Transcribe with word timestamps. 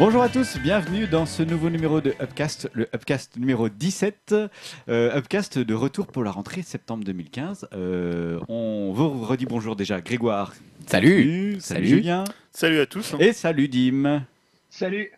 Bonjour 0.00 0.22
à 0.22 0.30
tous, 0.30 0.56
bienvenue 0.56 1.06
dans 1.06 1.26
ce 1.26 1.42
nouveau 1.42 1.68
numéro 1.68 2.00
de 2.00 2.14
Upcast, 2.22 2.70
le 2.72 2.88
Upcast 2.94 3.36
numéro 3.36 3.68
17. 3.68 4.34
Euh, 4.88 5.18
Upcast 5.18 5.58
de 5.58 5.74
retour 5.74 6.06
pour 6.06 6.24
la 6.24 6.30
rentrée 6.30 6.62
septembre 6.62 7.04
2015. 7.04 7.68
Euh, 7.74 8.40
on 8.48 8.92
vous 8.94 9.22
redit 9.26 9.44
bonjour 9.44 9.76
déjà 9.76 10.00
Grégoire. 10.00 10.54
Salut. 10.86 11.58
Salut, 11.60 11.60
Salut. 11.60 11.86
Julien. 11.86 12.24
Salut 12.50 12.80
à 12.80 12.86
tous. 12.86 13.14
Et 13.20 13.34
salut 13.34 13.68
Dim. 13.68 14.24
Salut. 14.70 15.12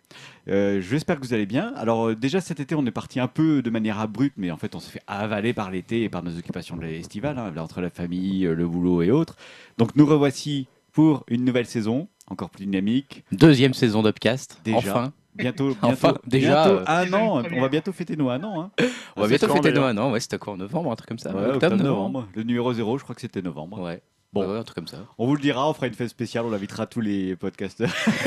Euh, 0.49 0.81
J'espère 0.81 1.21
que 1.21 1.25
vous 1.25 1.33
allez 1.33 1.47
bien. 1.47 1.73
Alors 1.77 2.09
euh, 2.09 2.17
déjà 2.17 2.41
cet 2.41 2.59
été 2.59 2.75
on 2.75 2.85
est 2.85 2.91
parti 2.91 3.21
un 3.21 3.29
peu 3.29 3.63
de 3.63 3.71
manière 3.71 4.01
abrupte, 4.01 4.35
mais 4.37 4.51
en 4.51 4.57
fait 4.57 4.75
on 4.75 4.81
s'est 4.81 4.91
fait 4.91 5.03
avaler 5.07 5.53
par 5.53 5.71
l'été 5.71 6.03
et 6.03 6.09
par 6.09 6.25
nos 6.25 6.37
occupations 6.37 6.77
de 6.77 6.85
estivales, 6.87 7.39
hein, 7.39 7.55
entre 7.57 7.83
la 7.83 7.91
famille, 7.91 8.41
le 8.41 8.67
boulot 8.67 9.03
et 9.03 9.13
autres. 9.13 9.37
Donc 9.79 9.95
nous 9.95 10.07
revoici 10.07 10.67
pour 10.91 11.25
une 11.29 11.45
nouvelle 11.45 11.67
saison, 11.67 12.09
encore 12.29 12.51
plus 12.51 12.65
dynamique. 12.67 13.25
Deuxième 13.33 13.75
saison 13.75 14.03
d'Upcast. 14.03 14.59
Déjà. 14.65 14.79
Enfin. 14.79 15.13
Bientôt, 15.35 15.69
bientôt, 15.83 15.87
Enfin, 15.87 16.15
déjà, 16.27 16.65
bientôt 16.65 16.81
euh, 16.81 16.85
un 16.87 17.05
Déjà 17.05 17.17
an. 17.19 17.43
On 17.53 17.61
va 17.63 17.69
bientôt 17.71 17.93
fêter 17.93 18.17
nos 18.17 18.29
un 18.29 18.43
an. 18.45 18.63
Hein. 18.63 18.71
On 19.17 19.23
va 19.23 19.29
bientôt 19.29 19.49
fêter 19.49 19.73
nos 19.73 19.83
un 19.85 19.97
an. 19.97 20.13
Ouais, 20.13 20.21
c'était 20.21 20.39
quoi 20.39 20.53
en 20.53 20.57
novembre, 20.59 20.93
un 20.93 20.97
truc 20.97 21.09
comme 21.09 21.19
ça. 21.19 21.31
Ouais, 21.31 21.37
Octobre, 21.47 21.55
octobre, 21.55 21.77
novembre. 21.77 21.97
novembre. 22.21 22.29
Le 22.35 22.43
numéro 22.43 22.73
0, 22.73 22.99
je 22.99 23.03
crois 23.03 23.15
que 23.15 23.21
c'était 23.23 23.41
novembre. 23.41 23.81
Ouais. 23.81 24.03
Bon. 24.35 24.43
Ouais, 24.43 24.53
ouais, 24.53 24.59
un 24.59 24.63
truc 24.63 24.77
comme 24.77 24.87
ça. 24.89 24.99
On 25.19 25.27
vous 25.27 25.35
le 25.35 25.41
dira, 25.43 25.69
on 25.69 25.75
fera 25.75 25.87
une 25.89 25.93
fête 25.95 26.09
spéciale, 26.09 26.45
on 26.47 26.53
invitera 26.55 26.87
tous 26.87 27.03
les 27.03 27.37
podcasteurs, 27.37 27.93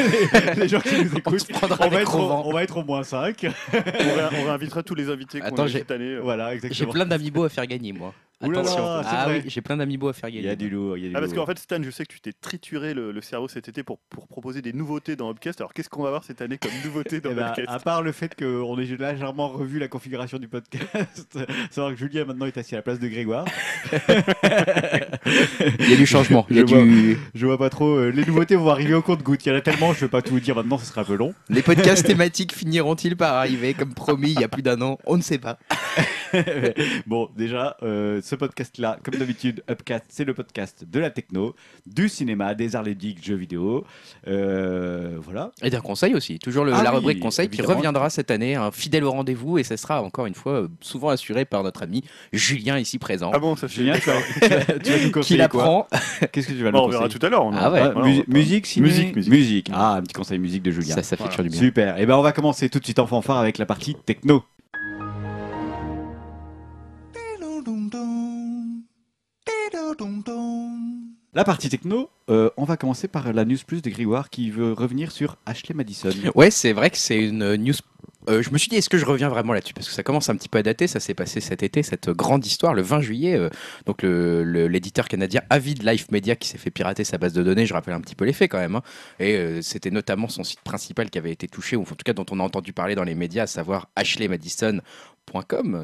les, 0.56 0.62
les 0.62 0.68
gens 0.68 0.80
qui 0.80 0.96
nous 1.04 1.16
écoutent. 1.18 1.48
On 1.80 1.90
va, 1.90 2.02
être 2.02 2.16
au, 2.16 2.22
Rovan. 2.22 2.44
on 2.46 2.54
va 2.54 2.64
être 2.64 2.78
au 2.78 2.84
moins 2.84 3.02
5. 3.04 3.44
On, 3.44 3.78
ré- 3.78 3.86
on 4.40 4.46
réinvitera 4.46 4.84
tous 4.84 4.94
les 4.94 5.10
invités 5.10 5.40
qu'on 5.40 5.48
Attends, 5.48 5.64
a 5.64 5.70
cette 5.70 5.90
année. 5.90 6.18
voilà, 6.20 6.52
J'ai 6.70 6.86
plein 6.86 7.06
d'amiibo 7.08 7.44
à 7.44 7.50
faire 7.50 7.66
gagner, 7.66 7.92
moi. 7.92 8.14
Là 8.42 8.50
Attention. 8.50 8.84
ah 8.86 9.26
vrai. 9.26 9.42
oui, 9.44 9.50
j'ai 9.50 9.62
plein 9.62 9.78
d'amibo 9.78 10.10
à 10.10 10.14
faire 10.14 10.30
Il 10.30 10.34
gagner. 10.36 10.48
y 10.48 10.50
a 10.52 10.56
du 10.58 10.70
lourd. 10.70 10.98
Il 10.98 11.04
y 11.04 11.06
a 11.08 11.10
du 11.10 11.16
Ah, 11.16 11.20
parce 11.22 11.34
qu'en 11.34 11.46
fait, 11.46 11.58
Stan, 11.58 11.82
je 11.82 11.90
sais 11.90 12.06
que 12.06 12.14
tu 12.14 12.20
t'es 12.20 12.34
trituré 12.34 12.94
le, 12.94 13.12
le 13.14 13.22
cerveau 13.22 13.48
cet 13.48 13.70
été 13.70 13.82
pour, 13.82 13.98
pour 14.10 14.28
proposer 14.28 14.62
des 14.62 14.74
nouveautés 14.74 15.16
dans 15.16 15.30
Upcast. 15.32 15.62
Alors, 15.62 15.74
qu'est-ce 15.74 15.90
qu'on 15.90 16.04
va 16.04 16.10
voir 16.10 16.24
cette 16.26 16.42
année 16.42 16.58
comme 16.58 16.72
nouveauté 16.84 17.22
dans 17.22 17.30
Eh 17.32 17.36
ben, 17.36 17.48
Upcast 17.48 17.70
à 17.70 17.80
part 17.80 18.02
le 18.02 18.12
fait 18.12 18.36
qu'on 18.36 18.78
ait 18.78 18.84
légèrement 18.86 19.48
revu 19.48 19.80
la 19.80 19.88
configuration 19.88 20.38
du 20.38 20.48
podcast, 20.50 21.38
savoir 21.72 21.94
que 21.94 21.98
Julien 22.00 22.26
maintenant 22.26 22.46
est 22.46 22.58
assis 22.58 22.76
à 22.76 22.80
la 22.80 22.82
place 22.82 23.00
de 23.00 23.08
Grégoire. 23.08 23.46
Il 25.80 25.90
y 25.90 25.94
a 25.94 25.98
du 25.98 26.06
changement. 26.06 26.46
Il 26.50 26.58
y 26.58 26.60
a 26.60 26.66
Je 26.66 26.76
vois. 26.76 26.84
du... 26.84 27.18
Je 27.34 27.46
vois 27.46 27.58
pas 27.58 27.70
trop. 27.70 27.96
euh, 27.96 28.10
les 28.10 28.26
nouveautés 28.26 28.56
vont 28.56 28.70
arriver 28.70 28.94
au 28.94 29.02
compte-goutte. 29.02 29.46
Il 29.46 29.50
y 29.50 29.52
en 29.52 29.56
a 29.56 29.62
tellement, 29.62 29.94
je 29.94 30.02
vais 30.02 30.08
pas 30.10 30.22
tout 30.22 30.34
vous 30.34 30.40
dire 30.40 30.56
maintenant, 30.56 30.78
ce 30.78 30.86
sera 30.86 31.02
un 31.02 31.06
peu 31.06 31.16
long. 31.16 31.34
Les 31.50 31.62
podcasts 31.62 32.06
thématiques 32.06 32.54
finiront-ils 32.54 33.16
par 33.16 33.36
arriver? 33.36 33.74
Comme 33.74 33.94
promis 33.94 34.32
il 34.32 34.40
y 34.40 34.44
a 34.44 34.48
plus 34.48 34.62
d'un 34.62 34.82
an 34.82 34.98
On 35.06 35.18
ne 35.18 35.22
sait 35.22 35.38
pas. 35.38 35.58
bon, 37.08 37.30
déjà, 37.38 37.78
euh, 37.84 38.22
ce 38.26 38.36
podcast-là, 38.36 38.98
comme 39.04 39.16
d'habitude, 39.16 39.64
Upcast, 39.70 40.06
c'est 40.10 40.26
le 40.26 40.34
podcast 40.34 40.84
de 40.90 41.00
la 41.00 41.10
techno, 41.12 41.56
du 41.86 42.10
cinéma, 42.10 42.56
des 42.56 42.76
arts 42.76 42.84
ludiques, 42.84 43.24
jeux 43.24 43.36
vidéo. 43.36 43.86
Euh, 44.28 45.18
voilà. 45.22 45.52
Et 45.62 45.70
d'un 45.70 45.82
conseil 45.82 46.16
aussi. 46.16 46.40
Toujours 46.40 46.66
le- 46.66 46.74
Ah 46.74 46.82
la 46.84 46.90
oui, 46.92 46.98
rubrique 46.98 47.20
conseil 47.20 47.50
qui 47.50 47.62
reviendra 47.62 48.10
cette 48.10 48.32
année, 48.32 48.58
fidèle 48.74 49.04
au 49.04 49.12
rendez-vous 49.12 49.58
et 49.60 49.64
ce 49.64 49.76
sera 49.76 50.02
encore 50.02 50.26
une 50.26 50.34
fois 50.34 50.54
euh, 50.64 50.68
souvent 50.82 51.10
assuré 51.10 51.46
par 51.46 51.62
notre 51.64 51.84
ami 51.84 52.04
Julien 52.34 52.80
ici 52.80 52.98
présent. 52.98 53.32
Ah 53.34 53.40
bon, 53.40 53.56
ça 53.56 53.68
fait. 53.68 53.76
Julien, 53.76 53.98
tu 54.00 54.10
vas, 54.10 54.16
tu 54.80 54.90
vas- 54.92 54.98
nous 54.98 55.04
qui 55.04 55.12
conseiller 55.12 55.48
quoi 55.48 55.64
l'apprend. 55.64 55.88
Qu'est-ce 56.32 56.48
que 56.48 56.54
tu 56.54 56.64
vas 56.64 56.72
Bon, 56.72 56.80
nous 56.80 56.84
on 56.86 56.90
verra 56.90 57.04
conseiller 57.04 57.20
tout 57.20 57.26
à 57.26 57.30
l'heure. 57.30 57.50
Ah 57.54 57.72
ouais. 57.72 57.80
Ah, 57.82 57.90
voilà, 57.92 58.24
musique, 58.28 58.66
ciné 58.66 58.88
Musique, 58.88 59.16
musique. 59.16 59.70
Ah, 59.74 59.94
un 59.98 60.02
petit 60.02 60.14
conseil 60.14 60.40
musique 60.40 60.64
de 60.64 60.72
Julien. 60.72 60.96
Ça, 60.96 61.04
ça 61.04 61.16
fait 61.16 61.24
Voilà. 61.24 61.32
toujours 61.32 61.44
du 61.44 61.50
bien. 61.52 61.60
Super. 61.60 62.00
Et 62.00 62.06
ben 62.08 62.16
on 62.16 62.22
va 62.24 62.32
commencer 62.32 62.70
tout 62.70 62.80
de 62.80 62.84
suite 62.86 63.00
en 63.00 63.06
fanfare 63.08 63.38
avec 63.38 63.58
la 63.60 63.66
partie 63.68 63.94
techno. 63.96 64.44
La 71.34 71.44
partie 71.44 71.70
techno, 71.70 72.10
euh, 72.30 72.50
on 72.56 72.64
va 72.64 72.78
commencer 72.78 73.08
par 73.10 73.32
la 73.34 73.44
news 73.44 73.58
plus 73.68 73.82
de 73.82 73.90
Grégoire 73.90 74.30
qui 74.30 74.50
veut 74.52 74.72
revenir 74.72 75.12
sur 75.12 75.38
Ashley 75.46 75.76
Madison. 75.76 76.10
Ouais, 76.34 76.50
c'est 76.52 76.72
vrai 76.74 76.90
que 76.90 76.98
c'est 76.98 77.18
une 77.22 77.56
news. 77.56 77.74
euh, 78.30 78.42
je 78.42 78.50
me 78.52 78.58
suis 78.58 78.70
dit, 78.70 78.78
est-ce 78.78 78.90
que 78.90 78.98
je 78.98 79.06
reviens 79.06 79.28
vraiment 79.28 79.52
là-dessus? 79.52 79.74
Parce 79.74 79.88
que 79.90 79.94
ça 79.94 80.02
commence 80.02 80.30
un 80.30 80.36
petit 80.38 80.48
peu 80.48 80.60
à 80.60 80.64
dater. 80.64 80.88
Ça 80.88 81.02
s'est 81.02 81.14
passé 81.14 81.42
cet 81.42 81.62
été, 81.62 81.84
cette 81.84 82.10
grande 82.10 82.46
histoire, 82.46 82.74
le 82.74 82.82
20 82.82 83.02
juillet. 83.02 83.36
euh, 83.38 83.50
donc, 83.86 84.02
le- 84.04 84.46
le- 84.46 84.68
l'éditeur 84.70 85.10
canadien 85.10 85.42
Avid 85.50 85.84
Life 85.84 86.10
Media 86.10 86.38
qui 86.38 86.48
s'est 86.48 86.58
fait 86.58 86.72
pirater 86.72 87.04
sa 87.04 87.18
base 87.18 87.34
de 87.34 87.44
données. 87.44 87.66
Je 87.66 87.74
rappelle 87.74 87.94
un 87.94 88.02
petit 88.02 88.16
peu 88.16 88.24
les 88.24 88.34
faits 88.34 88.50
quand 88.50 88.58
même. 88.60 88.76
hein. 88.78 88.82
Et 89.20 89.36
euh, 89.36 89.62
c'était 89.62 89.92
notamment 89.92 90.30
son 90.30 90.46
site 90.46 90.62
principal 90.62 91.10
qui 91.10 91.18
avait 91.18 91.32
été 91.34 91.48
touché, 91.50 91.76
ou 91.76 91.82
en 91.82 91.86
tout 91.86 91.96
cas 92.06 92.14
dont 92.14 92.26
on 92.32 92.40
a 92.40 92.44
entendu 92.44 92.72
parler 92.72 92.96
dans 92.96 93.04
les 93.04 93.14
médias, 93.16 93.44
à 93.44 93.48
savoir 93.48 93.90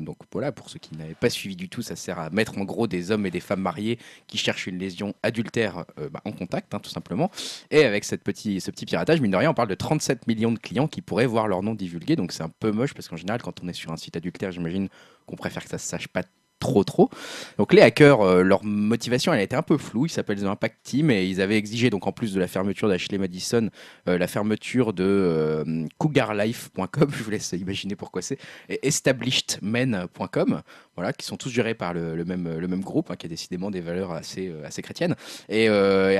Donc 0.02 0.16
voilà, 0.32 0.54
pour 0.54 0.70
ceux 0.70 0.80
qui 0.80 0.96
n'avaient 0.96 1.14
pas 1.14 1.30
suivi 1.30 1.58
du 1.58 1.68
tout, 1.68 1.82
ça 1.82 1.98
sert 1.98 2.20
à 2.20 2.30
mettre 2.30 2.58
en 2.58 2.64
gros 2.64 2.88
des 2.88 3.12
hommes 3.12 3.26
et 3.26 3.32
des 3.32 3.42
femmes 3.42 3.60
mariés 3.62 4.00
qui 4.28 4.38
cherchent 4.38 4.68
une 4.68 4.78
lésion 4.78 5.14
adultère 5.24 5.84
euh, 6.00 6.10
bah, 6.10 6.22
en 6.24 6.32
contact, 6.32 6.74
hein, 6.74 6.80
tout 6.80 6.90
simplement. 6.90 7.30
Et 7.70 7.84
avec 7.84 8.06
ce 8.06 8.16
petit 8.16 8.86
piratage, 8.86 9.20
mine 9.20 9.32
de 9.32 9.38
rien, 9.38 9.50
on 9.50 9.54
parle 9.54 9.68
de 9.68 9.76
37 9.76 10.26
millions 10.28 10.54
de 10.54 10.60
clients 10.60 10.88
qui 10.88 11.02
pourraient 11.02 11.26
voir 11.26 11.50
leur 11.50 11.64
nom 11.64 11.74
divulgué. 11.74 12.16
Donc 12.16 12.32
c'est 12.32 12.44
un 12.44 12.52
peu 12.60 12.72
moche 12.72 12.94
parce 12.94 13.10
qu'en 13.10 13.18
général, 13.18 13.42
quand 13.42 13.62
on 13.62 13.68
est 13.68 13.74
sur 13.74 13.92
un 13.92 13.98
site 13.98 14.16
adultère, 14.16 14.52
j'imagine 14.54 14.88
qu'on 15.26 15.36
préfère 15.36 15.64
que 15.64 15.70
ça 15.70 15.78
se 15.78 15.88
sache 15.88 16.08
pas 16.08 16.24
trop 16.62 16.86
trop. 16.86 17.10
Donc 17.58 17.74
les 17.74 17.82
hackers, 17.82 18.22
euh, 18.22 18.44
leur 18.44 18.64
motivation, 18.64 19.34
elle 19.34 19.42
été 19.42 19.56
un 19.56 19.64
peu 19.64 19.78
floue. 19.78 20.06
Ils 20.06 20.10
s'appellent 20.10 20.40
The 20.40 20.46
Impact 20.46 20.78
Team 20.84 21.12
et 21.12 21.26
ils 21.26 21.42
avaient 21.42 21.58
exigé 21.58 21.90
donc 21.90 22.08
en 22.08 22.14
plus 22.14 22.34
de 22.34 22.40
la 22.40 22.48
fermeture 22.48 22.88
d'Ashley 22.88 23.18
Madison, 23.18 23.70
euh, 24.08 24.18
la 24.18 24.28
fermeture 24.28 24.94
de 24.94 25.04
euh, 25.04 25.86
cougarlife.com. 25.98 27.10
Je 27.18 27.24
vous 27.24 27.32
laisse 27.32 27.52
imaginer 27.52 27.96
pourquoi 27.98 28.22
c'est 28.22 28.38
et 28.70 28.88
establishedmen.com. 28.88 30.62
Voilà, 30.96 31.14
qui 31.14 31.26
sont 31.26 31.38
tous 31.38 31.50
gérés 31.50 31.74
par 31.74 31.94
le, 31.94 32.24
même 32.24 32.58
le 32.58 32.68
même 32.68 32.82
groupe 32.82 33.10
hein, 33.10 33.16
qui 33.16 33.26
a 33.26 33.30
décidément 33.30 33.72
des 33.72 33.82
valeurs 33.82 34.12
assez 34.12 34.54
assez 34.64 34.82
chrétiennes. 34.82 35.16
Et, 35.50 35.68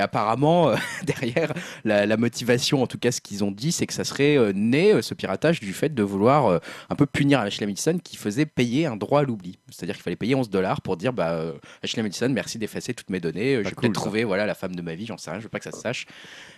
apparemment 0.02 0.72
derrière 1.04 1.52
la, 1.84 2.06
la 2.06 2.16
motivation, 2.16 2.82
en 2.82 2.86
tout 2.88 2.98
cas 2.98 3.12
ce 3.12 3.20
qu'ils 3.20 3.44
ont 3.44 3.52
dit, 3.52 3.70
c'est 3.70 3.86
que 3.86 3.92
ça 3.92 4.02
serait 4.02 4.52
né 4.54 5.00
ce 5.02 5.14
piratage 5.14 5.60
du 5.60 5.72
fait 5.72 5.94
de 5.94 6.02
vouloir 6.02 6.60
un 6.90 6.94
peu 6.96 7.06
punir 7.06 7.38
Ashley 7.38 7.66
Madison 7.66 7.98
qui 8.02 8.16
faisait 8.16 8.46
payer 8.46 8.86
un 8.86 8.96
droit 8.96 9.20
à 9.20 9.22
l'oubli. 9.22 9.58
C'est-à-dire 9.70 9.94
qu'il 9.94 10.02
fallait 10.02 10.16
payer 10.16 10.31
11 10.34 10.50
dollars 10.50 10.80
pour 10.80 10.96
dire 10.96 11.12
bah, 11.12 11.30
euh, 11.32 11.52
Ashley 11.82 12.02
Madison, 12.02 12.28
merci 12.28 12.58
d'effacer 12.58 12.94
toutes 12.94 13.10
mes 13.10 13.20
données. 13.20 13.56
Euh, 13.56 13.62
J'ai 13.64 13.70
cool, 13.70 13.82
peut-être 13.82 13.96
ça. 13.96 14.00
trouvé 14.02 14.24
voilà, 14.24 14.46
la 14.46 14.54
femme 14.54 14.74
de 14.74 14.82
ma 14.82 14.94
vie, 14.94 15.06
j'en 15.06 15.18
sais 15.18 15.30
rien, 15.30 15.38
je 15.38 15.44
veux 15.44 15.48
pas 15.50 15.58
que 15.58 15.64
ça 15.64 15.72
se 15.72 15.80
sache. 15.80 16.06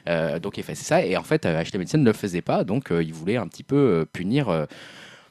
Euh, 0.08 0.38
donc 0.38 0.58
effacer 0.58 0.84
ça. 0.84 1.04
Et 1.04 1.16
en 1.16 1.22
fait, 1.22 1.46
euh, 1.46 1.58
Ashley 1.58 1.78
Madison 1.78 1.98
ne 1.98 2.04
le 2.04 2.12
faisait 2.12 2.42
pas, 2.42 2.64
donc 2.64 2.88
ils 2.90 3.12
voulaient 3.14 3.36
un 3.36 3.48
petit 3.48 3.62
peu 3.62 4.06
punir, 4.12 4.66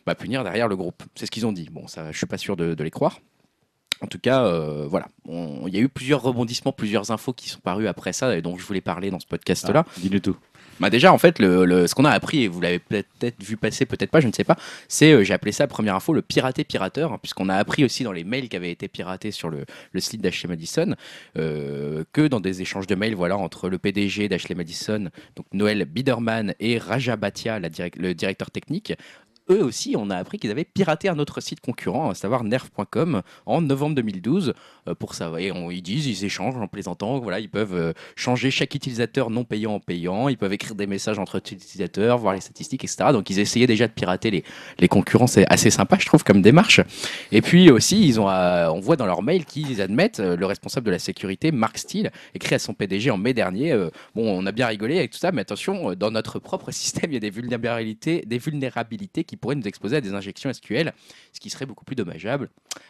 bah, 0.05 0.15
punir 0.15 0.43
derrière 0.43 0.67
le 0.67 0.75
groupe. 0.75 1.03
C'est 1.15 1.25
ce 1.25 1.31
qu'ils 1.31 1.45
ont 1.45 1.51
dit. 1.53 1.69
Bon, 1.71 1.87
ça, 1.87 2.11
je 2.11 2.17
suis 2.17 2.25
pas 2.27 2.37
sûr 2.37 2.55
de, 2.55 2.73
de 2.73 2.83
les 2.83 2.91
croire. 2.91 3.19
En 4.01 4.07
tout 4.07 4.19
cas, 4.19 4.43
euh, 4.43 4.85
voilà. 4.89 5.07
Il 5.29 5.73
y 5.73 5.77
a 5.77 5.79
eu 5.79 5.87
plusieurs 5.87 6.21
rebondissements, 6.21 6.73
plusieurs 6.73 7.11
infos 7.11 7.31
qui 7.31 7.47
sont 7.47 7.61
parues 7.61 7.87
après 7.87 8.11
ça 8.11 8.35
et 8.35 8.41
dont 8.41 8.57
je 8.57 8.65
voulais 8.65 8.81
parler 8.81 9.11
dans 9.11 9.19
ce 9.21 9.27
podcast-là. 9.27 9.85
Ah, 9.87 9.91
Dis-le 9.97 10.19
tout. 10.19 10.35
Bah 10.79 10.89
déjà, 10.89 11.13
en 11.13 11.17
fait, 11.17 11.39
le, 11.39 11.87
ce 11.87 11.93
qu'on 11.95 12.03
a 12.05 12.09
appris, 12.09 12.43
et 12.43 12.47
vous 12.47 12.59
l'avez 12.59 12.79
peut-être 12.79 13.41
vu 13.43 13.57
passer, 13.57 13.85
peut-être 13.85 14.09
pas, 14.09 14.19
je 14.19 14.27
ne 14.27 14.33
sais 14.33 14.43
pas, 14.43 14.57
c'est, 14.87 15.13
euh, 15.13 15.23
j'ai 15.23 15.33
appelé 15.33 15.51
ça 15.51 15.67
première 15.67 15.95
info, 15.95 16.13
le 16.13 16.21
piraté 16.23 16.63
pirateur, 16.63 17.13
hein, 17.13 17.19
puisqu'on 17.21 17.47
a 17.47 17.55
appris 17.55 17.85
aussi 17.85 18.03
dans 18.03 18.11
les 18.11 18.23
mails 18.23 18.49
qui 18.49 18.55
avaient 18.55 18.71
été 18.71 18.87
piratés 18.87 19.31
sur 19.31 19.49
le, 19.49 19.65
le 19.91 19.99
site 19.99 20.21
d'Ashley 20.21 20.49
Madison, 20.49 20.95
euh, 21.37 22.03
que 22.11 22.27
dans 22.27 22.39
des 22.39 22.61
échanges 22.61 22.87
de 22.87 22.95
mails 22.95 23.15
voilà, 23.15 23.37
entre 23.37 23.69
le 23.69 23.77
PDG 23.77 24.27
d'Ashley 24.29 24.55
Madison, 24.55 25.09
donc 25.35 25.45
Noël 25.53 25.85
Biderman, 25.85 26.55
et 26.59 26.79
Raja 26.79 27.15
Bhatia, 27.17 27.59
la 27.59 27.69
direc- 27.69 27.97
le 27.97 28.15
directeur 28.15 28.49
technique, 28.49 28.93
eux 29.49 29.63
aussi, 29.63 29.95
on 29.97 30.09
a 30.09 30.15
appris 30.17 30.39
qu'ils 30.39 30.51
avaient 30.51 30.63
piraté 30.63 31.09
un 31.09 31.19
autre 31.19 31.41
site 31.41 31.59
concurrent, 31.61 32.09
à 32.09 32.15
savoir 32.15 32.43
nerf.com, 32.43 33.21
en 33.45 33.61
novembre 33.61 33.95
2012. 33.95 34.53
euh, 34.89 34.95
pour 34.95 35.15
ça, 35.15 35.31
et 35.39 35.49
on- 35.53 35.71
ils 35.71 35.81
disent, 35.81 36.07
ils 36.07 36.25
échangent 36.25 36.57
en 36.57 36.67
plaisantant, 36.67 37.17
voilà, 37.19 37.39
ils 37.39 37.47
peuvent 37.49 37.73
euh, 37.73 37.93
changer 38.17 38.51
chaque 38.51 38.75
utilisateur 38.75 39.29
non 39.29 39.45
payant 39.45 39.75
en 39.75 39.79
payant, 39.79 40.27
ils 40.27 40.37
peuvent 40.37 40.51
écrire 40.51 40.75
des 40.75 40.87
messages 40.87 41.19
entre 41.19 41.37
utilisateurs, 41.37 42.17
voir 42.17 42.33
les 42.33 42.41
statistiques, 42.41 42.83
etc. 42.83 43.11
Donc 43.13 43.29
ils 43.29 43.39
essayaient 43.39 43.65
déjà 43.67 43.87
de 43.87 43.93
pirater 43.93 44.29
les, 44.29 44.43
les 44.79 44.87
concurrents, 44.89 45.27
c'est 45.27 45.45
assez 45.49 45.69
sympa, 45.69 45.95
je 46.01 46.05
trouve, 46.05 46.25
comme 46.25 46.41
démarche. 46.41 46.81
Et 47.31 47.41
puis 47.41 47.71
aussi, 47.71 48.05
ils 48.05 48.19
ont, 48.19 48.29
euh, 48.29 48.67
on 48.69 48.81
voit 48.81 48.97
dans 48.97 49.05
leur 49.05 49.21
mail 49.23 49.45
qu'ils 49.45 49.81
admettent, 49.81 50.19
le 50.19 50.45
responsable 50.45 50.85
de 50.87 50.91
la 50.91 50.99
sécurité, 50.99 51.51
Mark 51.53 51.77
Steele, 51.77 52.11
écrit 52.35 52.55
à 52.55 52.59
son 52.59 52.73
PDG 52.73 53.09
en 53.09 53.17
mai 53.17 53.33
dernier, 53.33 53.71
bon, 54.15 54.37
on 54.37 54.45
a 54.45 54.51
bien 54.51 54.67
rigolé 54.67 54.97
avec 54.97 55.11
tout 55.11 55.17
ça, 55.17 55.31
mais 55.31 55.41
attention, 55.43 55.93
dans 55.93 56.11
notre 56.11 56.39
propre 56.39 56.71
système, 56.71 57.09
il 57.11 57.13
y 57.13 57.17
a 57.17 57.21
des 57.21 57.29
vulnérabilités, 57.29 58.23
des 58.27 58.37
vulnérabilités 58.37 59.23
qui 59.23 59.32
pourraient 59.37 59.55
nous 59.55 59.67
exposer 59.67 59.97
à 59.97 60.01
des 60.01 60.13
injections 60.13 60.51
SQL, 60.51 60.93
ce 61.31 61.39
qui 61.39 61.49
serait 61.49 61.65
beaucoup 61.65 61.85
plus 61.85 61.95
dommageable. 61.95 62.49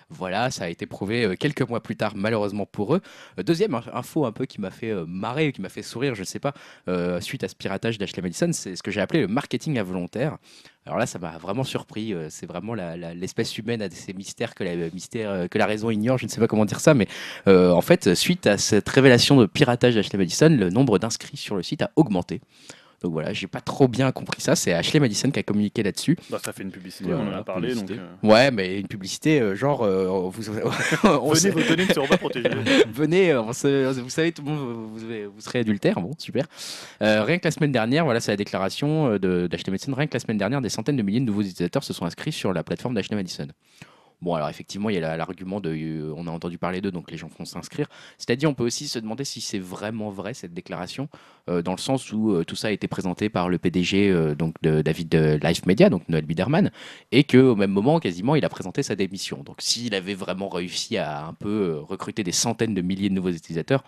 Voilà, 0.10 0.52
ça 0.52 0.66
a 0.66 0.70
été 0.70 0.86
prouvé 0.86 1.26
euh, 1.26 1.36
quelques 1.36 1.68
mois 1.68 1.82
plus 1.82 1.96
tard, 1.96 2.14
malheureusement 2.16 2.66
pour 2.66 2.96
eux. 2.96 3.02
Euh, 3.40 3.44
deuxième 3.44 3.74
inf- 3.74 3.90
info 3.94 4.26
un 4.26 4.32
peu 4.32 4.46
qui 4.46 4.62
m'a 4.62 4.70
fait 4.72 4.92
euh, 4.92 5.06
marrer, 5.08 5.52
qui 5.52 5.62
m'a 5.62 5.70
fait 5.70 5.82
sourire, 5.82 6.16
je 6.16 6.22
ne 6.22 6.26
sais 6.26 6.40
pas, 6.40 6.54
suite 7.22 7.44
à 7.44 7.48
ce 7.48 7.56
piratage 7.56 7.98
d'Ashley 7.98 8.22
Madison, 8.22 8.50
c'est 8.54 8.76
ce 8.76 8.84
que 8.84 8.92
j'ai 8.92 9.02
appelé 9.02 9.22
le 9.22 9.28
marketing 9.28 9.78
involontaire. 9.80 10.38
Alors 10.86 10.98
là, 10.98 11.06
ça 11.06 11.18
m'a 11.18 11.38
vraiment 11.38 11.64
surpris. 11.64 12.14
C'est 12.30 12.46
vraiment 12.46 12.74
l'espèce 12.74 13.58
humaine 13.58 13.82
a 13.82 13.90
ces 13.90 14.14
mystères 14.14 14.54
que 14.54 14.64
la, 14.64 14.76
mystère, 14.90 15.48
que 15.50 15.58
la 15.58 15.66
raison 15.66 15.90
ignore. 15.90 16.18
Je 16.18 16.26
ne 16.26 16.30
sais 16.30 16.42
pas 16.42 16.48
comment 16.48 16.66
dire 16.66 16.82
ça, 16.82 16.94
mais 16.94 17.08
en 17.48 17.82
fait, 17.82 18.14
suite 18.16 18.48
à 18.48 18.58
cette 18.58 18.90
révélation 18.90 19.38
de 19.40 19.46
piratage 19.46 19.96
d'Ashley 19.96 20.18
Madison, 20.20 20.50
le 20.50 20.70
nombre 20.70 21.00
d'inscrits 21.00 21.38
sur 21.38 21.56
le 21.56 21.64
site 21.64 21.82
a 21.84 21.92
augmenté. 21.96 22.42
Donc 23.04 23.12
voilà, 23.12 23.34
j'ai 23.34 23.48
pas 23.48 23.60
trop 23.62 23.88
bien 23.90 24.12
compris 24.14 24.42
ça. 24.42 24.56
C'est 24.56 24.72
Ashley 24.74 25.00
Madison 25.02 25.30
qui 25.30 25.38
a 25.40 25.44
communiqué 25.44 25.84
là-dessus. 25.84 26.18
Bah, 26.30 26.40
ça 26.44 26.54
fait 26.54 26.64
une 26.64 26.72
publicité, 26.72 27.14
on 27.14 27.28
en 27.28 27.34
a 27.34 27.44
parlé. 27.44 27.76
Donc, 27.76 27.92
euh, 27.92 27.98
Ouais, 28.24 28.50
mais 28.50 28.80
une 28.80 28.88
publicité 28.88 29.42
euh, 29.42 29.56
genre 29.56 29.84
euh, 29.84 30.08
vous, 30.08 30.44
on 31.04 31.34
venez 31.34 31.50
vous 31.52 31.64
donner 31.68 31.84
une 31.84 31.92
survie 31.94 32.18
protégée. 32.18 32.50
venez, 32.94 33.32
euh, 33.32 33.42
on 33.42 33.52
se- 33.54 33.92
vous 34.00 34.10
savez, 34.10 34.32
tout 34.32 34.42
le 34.44 34.52
monde, 34.52 34.60
vous, 34.60 34.98
vous- 34.98 35.42
serez 35.42 35.60
adultère, 35.60 36.00
bon, 36.00 36.12
super. 36.18 36.46
Rien 37.02 37.38
que 37.40 37.46
la 37.46 37.52
semaine 37.52 37.72
dernière, 37.74 38.06
voilà, 38.06 38.20
c'est 38.22 38.32
la 38.32 38.38
déclaration 38.38 39.18
d'Ashley 39.18 39.72
Madison, 39.72 39.94
rien 39.94 40.08
que 40.08 40.14
la 40.14 40.20
semaine 40.20 40.38
dernière, 40.38 40.62
des 40.62 40.70
centaines 40.70 40.96
de 40.98 41.04
milliers 41.04 41.20
de 41.20 41.26
nouveaux 41.26 41.42
utilisateurs 41.42 41.84
se 41.84 41.92
sont 41.94 42.06
inscrits 42.06 42.32
sur 42.32 42.54
la 42.54 42.64
plateforme 42.64 42.96
d'Ashley 42.96 43.16
Madison. 43.18 43.48
Bon, 44.24 44.36
alors 44.36 44.48
effectivement, 44.48 44.90
il 44.90 44.94
y 44.96 44.98
a 44.98 45.02
la- 45.02 45.18
l'argument 45.18 45.60
de, 45.60 45.70
euh, 45.76 46.14
on 46.16 46.28
a 46.28 46.32
entendu 46.32 46.58
parler 46.58 46.80
d'eux, 46.80 46.92
donc 46.92 47.12
les 47.12 47.18
gens 47.18 47.30
vont 47.38 47.44
s'inscrire. 47.44 47.90
C'est-à-dire, 48.18 48.50
on 48.50 48.54
peut 48.54 48.64
aussi 48.64 48.88
se 48.88 48.98
demander 48.98 49.26
si 49.26 49.42
c'est 49.42 49.60
vraiment 49.60 50.12
vrai 50.12 50.34
cette 50.34 50.54
déclaration, 50.54 51.10
euh, 51.50 51.62
dans 51.62 51.74
le 51.74 51.78
sens 51.78 52.10
où 52.14 52.32
euh, 52.32 52.46
tout 52.46 52.56
ça 52.56 52.70
a 52.70 52.72
été 52.72 52.88
présenté 52.88 53.28
par 53.28 53.50
le 53.50 53.58
PDG 53.58 54.34
donc 54.36 54.56
de 54.62 54.82
David 54.82 55.10
de 55.10 55.40
Life 55.44 55.66
Media, 55.66 55.90
donc 55.90 56.08
Noël 56.08 56.26
Biderman, 56.26 56.72
et 57.12 57.26
qu'au 57.26 57.56
même 57.58 57.72
moment, 57.72 58.00
quasiment, 58.00 58.36
il 58.36 58.46
a 58.46 58.50
présenté 58.50 58.82
sa 58.82 58.96
démission. 58.96 59.44
Donc, 59.44 59.58
s'il 59.60 59.94
avait 59.94 60.14
vraiment 60.16 60.48
réussi 60.48 60.98
à 60.98 61.26
un 61.28 61.34
peu 61.34 61.80
recruter 61.82 62.24
des 62.24 62.32
centaines 62.32 62.74
de 62.74 62.82
milliers 62.82 63.10
de 63.10 63.16
nouveaux 63.16 63.32
utilisateurs, 63.32 63.84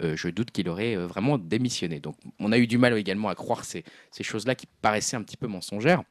je 0.00 0.28
doute 0.28 0.50
qu'il 0.50 0.68
aurait 0.68 0.96
vraiment 0.96 1.38
démissionné. 1.38 2.00
Donc, 2.00 2.16
on 2.40 2.50
a 2.52 2.58
eu 2.58 2.66
du 2.66 2.78
mal 2.78 2.96
également 2.96 3.28
à 3.28 3.34
croire 3.36 3.64
ces, 3.64 3.84
ces 4.10 4.22
choses-là 4.24 4.54
qui 4.54 4.66
paraissaient 4.80 5.16
un 5.16 5.22
petit 5.22 5.36
peu 5.36 5.46
mensongères. 5.46 6.02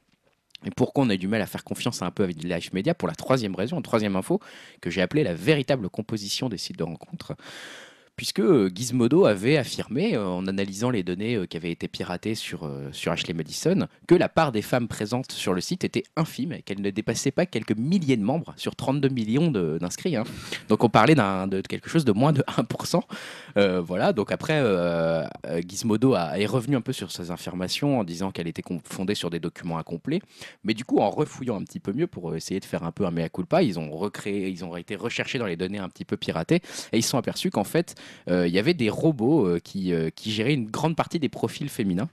Et 0.66 0.72
pourquoi 0.72 1.04
on 1.06 1.10
a 1.10 1.18
du 1.18 1.28
mal 1.28 1.42
à 1.42 1.48
faire 1.48 1.63
confiance 1.63 2.02
un 2.02 2.12
peu 2.12 2.24
avec 2.24 2.44
Life 2.44 2.74
Media 2.74 2.94
Pour 2.94 3.08
la 3.08 3.16
troisième 3.16 3.56
raison, 3.56 3.78
une 3.78 3.84
troisième 3.84 4.16
info, 4.16 4.40
que 4.80 4.90
j'ai 4.90 5.02
appelée 5.02 5.24
la 5.24 5.34
véritable 5.34 5.90
composition 5.90 6.50
des 6.50 6.58
sites 6.58 6.78
de 6.78 6.84
rencontres. 6.84 7.36
Puisque 8.22 8.40
euh, 8.42 8.69
Gizmodo 8.74 9.25
avait 9.25 9.58
affirmé, 9.58 10.16
euh, 10.16 10.28
en 10.28 10.46
analysant 10.46 10.92
les 10.92 11.02
données 11.02 11.36
euh, 11.36 11.48
qui 11.48 11.58
avaient 11.58 11.72
été 11.72 11.88
piratées 11.88 12.36
sur, 12.36 12.69
sur 12.92 13.12
Ashley 13.12 13.34
Madison, 13.34 13.88
que 14.08 14.13
la 14.13 14.30
part 14.30 14.52
des 14.52 14.62
femmes 14.62 14.88
présentes 14.88 15.31
sur 15.31 15.54
le 15.56 15.62
site 15.62 15.84
était 15.84 16.04
infime 16.16 16.52
et 16.52 16.62
qu'elle 16.62 16.81
ne 16.81 16.90
dépassait 16.92 17.31
pas 17.31 17.48
quelques 17.48 17.75
milliers 17.75 18.18
de 18.18 18.24
membres 18.24 18.54
sur 18.58 18.75
32 18.75 19.10
millions 19.10 19.50
d'inscrits. 19.50 20.16
hein. 20.16 20.24
Donc 20.69 20.84
on 20.84 20.90
parlait 20.90 21.16
de 21.16 21.62
quelque 21.62 21.90
chose 21.90 22.06
de 22.06 22.12
moins 22.12 22.31
de 22.31 22.44
1%. 22.44 23.02
Euh, 23.57 23.81
voilà, 23.81 24.13
donc 24.13 24.31
après, 24.31 24.59
euh, 24.62 25.24
euh, 25.45 25.62
Gizmodo 25.68 26.13
a- 26.13 26.39
est 26.39 26.45
revenu 26.45 26.75
un 26.75 26.81
peu 26.81 26.94
sur 26.94 27.12
ces 27.12 27.31
informations 27.31 28.00
en 28.00 28.03
disant 28.03 28.31
qu'elle 28.31 28.48
était 28.48 28.63
fondée 28.83 29.15
sur 29.15 29.30
des 29.30 29.39
documents 29.39 29.77
incomplets. 29.77 30.21
Mais 30.63 30.74
du 30.74 30.86
coup, 30.86 31.00
en 31.00 31.09
refouillant 31.09 31.59
un 31.59 31.63
petit 31.63 31.80
peu 31.80 31.94
mieux 31.94 32.07
pour 32.07 32.36
essayer 32.36 32.59
de 32.59 32.65
faire 32.65 32.83
un 32.83 32.92
peu 32.92 33.06
un 33.06 33.12
mea 33.12 33.30
culpa, 33.30 33.63
ils 33.63 33.80
ont 33.80 33.92
recréé, 33.92 34.50
ils 34.50 34.63
ont 34.63 34.75
été 34.77 34.95
recherchés 34.95 35.38
dans 35.39 35.45
les 35.45 35.57
données 35.57 35.80
un 35.80 35.89
petit 35.89 36.06
peu 36.06 36.18
piratées 36.18 36.62
et 36.92 36.98
ils 36.98 37.03
se 37.03 37.09
sont 37.09 37.18
aperçus 37.18 37.51
qu'en 37.51 37.63
fait, 37.63 37.95
il 38.27 38.48
y 38.48 38.59
avait 38.59 38.74
des 38.74 38.89
robots 38.89 39.57
qui, 39.63 39.94
qui 40.15 40.31
géraient 40.31 40.53
une 40.53 40.69
grande 40.69 40.95
partie 40.95 41.19
des 41.19 41.30
profils 41.30 41.69
féminins. 41.69 42.09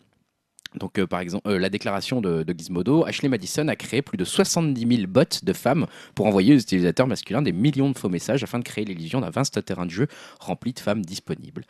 Donc, 0.74 0.98
euh, 0.98 1.06
par 1.06 1.20
exemple, 1.20 1.48
euh, 1.48 1.58
la 1.58 1.70
déclaration 1.70 2.20
de, 2.20 2.42
de 2.42 2.54
Gizmodo, 2.56 3.04
Ashley 3.06 3.28
Madison 3.28 3.68
a 3.68 3.76
créé 3.76 4.02
plus 4.02 4.18
de 4.18 4.24
70 4.24 4.96
000 4.96 5.08
bots 5.08 5.22
de 5.42 5.52
femmes 5.52 5.86
pour 6.14 6.26
envoyer 6.26 6.54
aux 6.54 6.58
utilisateurs 6.58 7.06
masculins 7.06 7.42
des 7.42 7.52
millions 7.52 7.90
de 7.90 7.96
faux 7.96 8.10
messages 8.10 8.42
afin 8.42 8.58
de 8.58 8.64
créer 8.64 8.84
l'illusion 8.84 9.20
d'un 9.20 9.30
vaste 9.30 9.64
terrain 9.64 9.86
de 9.86 9.90
jeu 9.90 10.08
rempli 10.40 10.72
de 10.72 10.80
femmes 10.80 11.04
disponibles. 11.04 11.64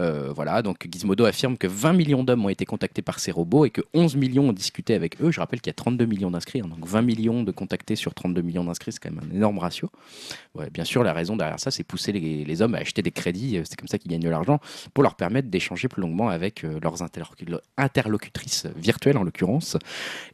Euh, 0.00 0.32
voilà, 0.34 0.62
donc 0.62 0.86
Gizmodo 0.90 1.24
affirme 1.24 1.56
que 1.56 1.66
20 1.66 1.92
millions 1.92 2.24
d'hommes 2.24 2.44
ont 2.44 2.48
été 2.48 2.64
contactés 2.64 3.02
par 3.02 3.18
ces 3.18 3.30
robots 3.32 3.64
et 3.64 3.70
que 3.70 3.80
11 3.94 4.16
millions 4.16 4.48
ont 4.48 4.52
discuté 4.52 4.94
avec 4.94 5.20
eux. 5.22 5.30
Je 5.30 5.40
rappelle 5.40 5.60
qu'il 5.60 5.70
y 5.70 5.74
a 5.74 5.74
32 5.74 6.06
millions 6.06 6.30
d'inscrits, 6.30 6.60
hein, 6.60 6.68
donc 6.68 6.86
20 6.86 7.02
millions 7.02 7.42
de 7.42 7.50
contactés 7.52 7.96
sur 7.96 8.14
32 8.14 8.42
millions 8.42 8.64
d'inscrits, 8.64 8.92
c'est 8.92 8.98
quand 9.00 9.10
même 9.10 9.22
un 9.30 9.34
énorme 9.34 9.58
ratio. 9.58 9.90
Ouais, 10.54 10.70
bien 10.70 10.84
sûr, 10.84 11.02
la 11.02 11.12
raison 11.12 11.36
derrière 11.36 11.60
ça, 11.60 11.70
c'est 11.70 11.84
pousser 11.84 12.12
les, 12.12 12.44
les 12.44 12.62
hommes 12.62 12.74
à 12.74 12.78
acheter 12.78 13.02
des 13.02 13.10
crédits, 13.10 13.58
euh, 13.58 13.62
c'est 13.64 13.78
comme 13.78 13.88
ça 13.88 13.98
qu'ils 13.98 14.10
gagnent 14.10 14.20
de 14.22 14.28
l'argent, 14.30 14.58
pour 14.94 15.02
leur 15.02 15.14
permettre 15.16 15.48
d'échanger 15.48 15.88
plus 15.88 16.02
longuement 16.02 16.28
avec 16.28 16.64
euh, 16.64 16.78
leurs 16.82 17.02
interlocu- 17.02 17.58
interlocutrices 17.76 18.66
virtuelles 18.76 19.16
en 19.18 19.22
l'occurrence. 19.22 19.76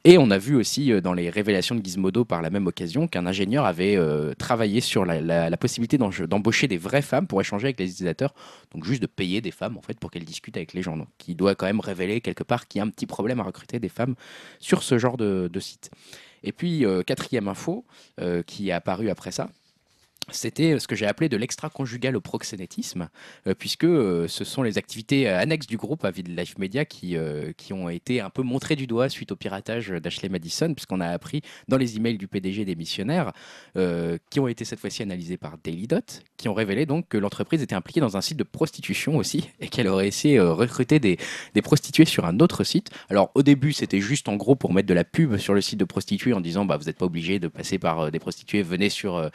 Et 0.04 0.18
on 0.18 0.30
a 0.30 0.38
vu 0.38 0.54
aussi 0.56 0.92
dans 1.00 1.12
les 1.14 1.30
révélations 1.30 1.74
de 1.74 1.84
Gizmodo 1.84 2.24
par 2.24 2.42
la 2.42 2.50
même 2.50 2.66
occasion 2.66 3.08
qu'un 3.08 3.26
ingénieur 3.26 3.64
avait 3.64 3.98
travaillé 4.38 4.80
sur 4.80 5.04
la, 5.04 5.20
la- 5.20 5.56
possibilité 5.56 5.96
d'embaucher 5.98 6.68
des 6.68 6.76
vraies 6.76 7.02
femmes 7.02 7.26
pour 7.26 7.40
échanger 7.40 7.66
avec 7.68 7.80
les 7.80 7.90
utilisateurs, 7.90 8.34
donc 8.74 8.84
juste 8.84 9.00
de 9.02 9.06
payer 9.06 9.40
des 9.40 9.50
femmes 9.56 9.76
en 9.76 9.82
fait 9.82 9.98
pour 9.98 10.10
qu'elles 10.10 10.24
discutent 10.24 10.56
avec 10.56 10.72
les 10.72 10.82
gens. 10.82 10.96
Donc, 10.96 11.08
qui 11.18 11.34
doit 11.34 11.54
quand 11.54 11.66
même 11.66 11.80
révéler 11.80 12.20
quelque 12.20 12.44
part 12.44 12.68
qu'il 12.68 12.78
y 12.78 12.82
a 12.82 12.84
un 12.84 12.90
petit 12.90 13.06
problème 13.06 13.40
à 13.40 13.42
recruter 13.42 13.78
des 13.80 13.88
femmes 13.88 14.14
sur 14.58 14.82
ce 14.82 14.98
genre 14.98 15.16
de, 15.16 15.50
site. 15.58 15.90
Et 16.42 16.52
puis, 16.52 16.84
euh, 16.84 17.02
quatrième 17.02 17.48
info 17.48 17.84
euh, 18.20 18.42
qui 18.42 18.68
est 18.68 18.72
apparue 18.72 19.08
après 19.10 19.32
ça, 19.32 19.48
c'était 20.30 20.78
ce 20.78 20.88
que 20.88 20.96
j'ai 20.96 21.06
appelé 21.06 21.28
de 21.28 21.36
l'extra-conjugal 21.36 22.16
au 22.16 22.20
proxénétisme, 22.20 23.08
euh, 23.46 23.54
puisque 23.54 23.84
euh, 23.84 24.26
ce 24.28 24.44
sont 24.44 24.62
les 24.62 24.78
activités 24.78 25.28
euh, 25.28 25.38
annexes 25.38 25.66
du 25.66 25.76
groupe 25.76 26.04
Avid 26.04 26.28
Life 26.28 26.58
Media 26.58 26.84
qui, 26.84 27.16
euh, 27.16 27.52
qui 27.56 27.72
ont 27.72 27.88
été 27.88 28.20
un 28.20 28.30
peu 28.30 28.42
montrées 28.42 28.76
du 28.76 28.86
doigt 28.86 29.08
suite 29.08 29.32
au 29.32 29.36
piratage 29.36 29.88
d'Ashley 29.88 30.28
Madison, 30.28 30.74
puisqu'on 30.74 31.00
a 31.00 31.08
appris 31.08 31.42
dans 31.68 31.76
les 31.76 31.96
emails 31.96 32.18
du 32.18 32.26
PDG 32.26 32.64
des 32.64 32.74
missionnaires, 32.74 33.32
euh, 33.76 34.18
qui 34.30 34.40
ont 34.40 34.48
été 34.48 34.64
cette 34.64 34.80
fois-ci 34.80 35.02
analysés 35.02 35.36
par 35.36 35.58
Daily 35.62 35.86
Dot, 35.86 36.22
qui 36.36 36.48
ont 36.48 36.54
révélé 36.54 36.86
donc 36.86 37.08
que 37.08 37.18
l'entreprise 37.18 37.62
était 37.62 37.74
impliquée 37.74 38.00
dans 38.00 38.16
un 38.16 38.20
site 38.20 38.36
de 38.36 38.44
prostitution 38.44 39.16
aussi, 39.16 39.50
et 39.60 39.68
qu'elle 39.68 39.88
aurait 39.88 40.08
essayé 40.08 40.38
de 40.38 40.42
recruter 40.42 40.98
des, 40.98 41.18
des 41.54 41.62
prostituées 41.62 42.04
sur 42.04 42.24
un 42.24 42.40
autre 42.40 42.64
site. 42.64 42.90
Alors 43.10 43.30
au 43.34 43.42
début, 43.42 43.72
c'était 43.72 44.00
juste 44.00 44.28
en 44.28 44.36
gros 44.36 44.56
pour 44.56 44.72
mettre 44.72 44.88
de 44.88 44.94
la 44.94 45.04
pub 45.04 45.36
sur 45.36 45.54
le 45.54 45.60
site 45.60 45.78
de 45.78 45.84
prostituées 45.84 46.32
en 46.32 46.40
disant 46.40 46.64
bah, 46.64 46.76
vous 46.76 46.84
n'êtes 46.84 46.98
pas 46.98 47.06
obligé 47.06 47.38
de 47.38 47.48
passer 47.48 47.78
par 47.78 48.00
euh, 48.00 48.10
des 48.10 48.18
prostituées, 48.18 48.62
venez 48.62 48.88
sur 48.88 49.16
euh, 49.16 49.28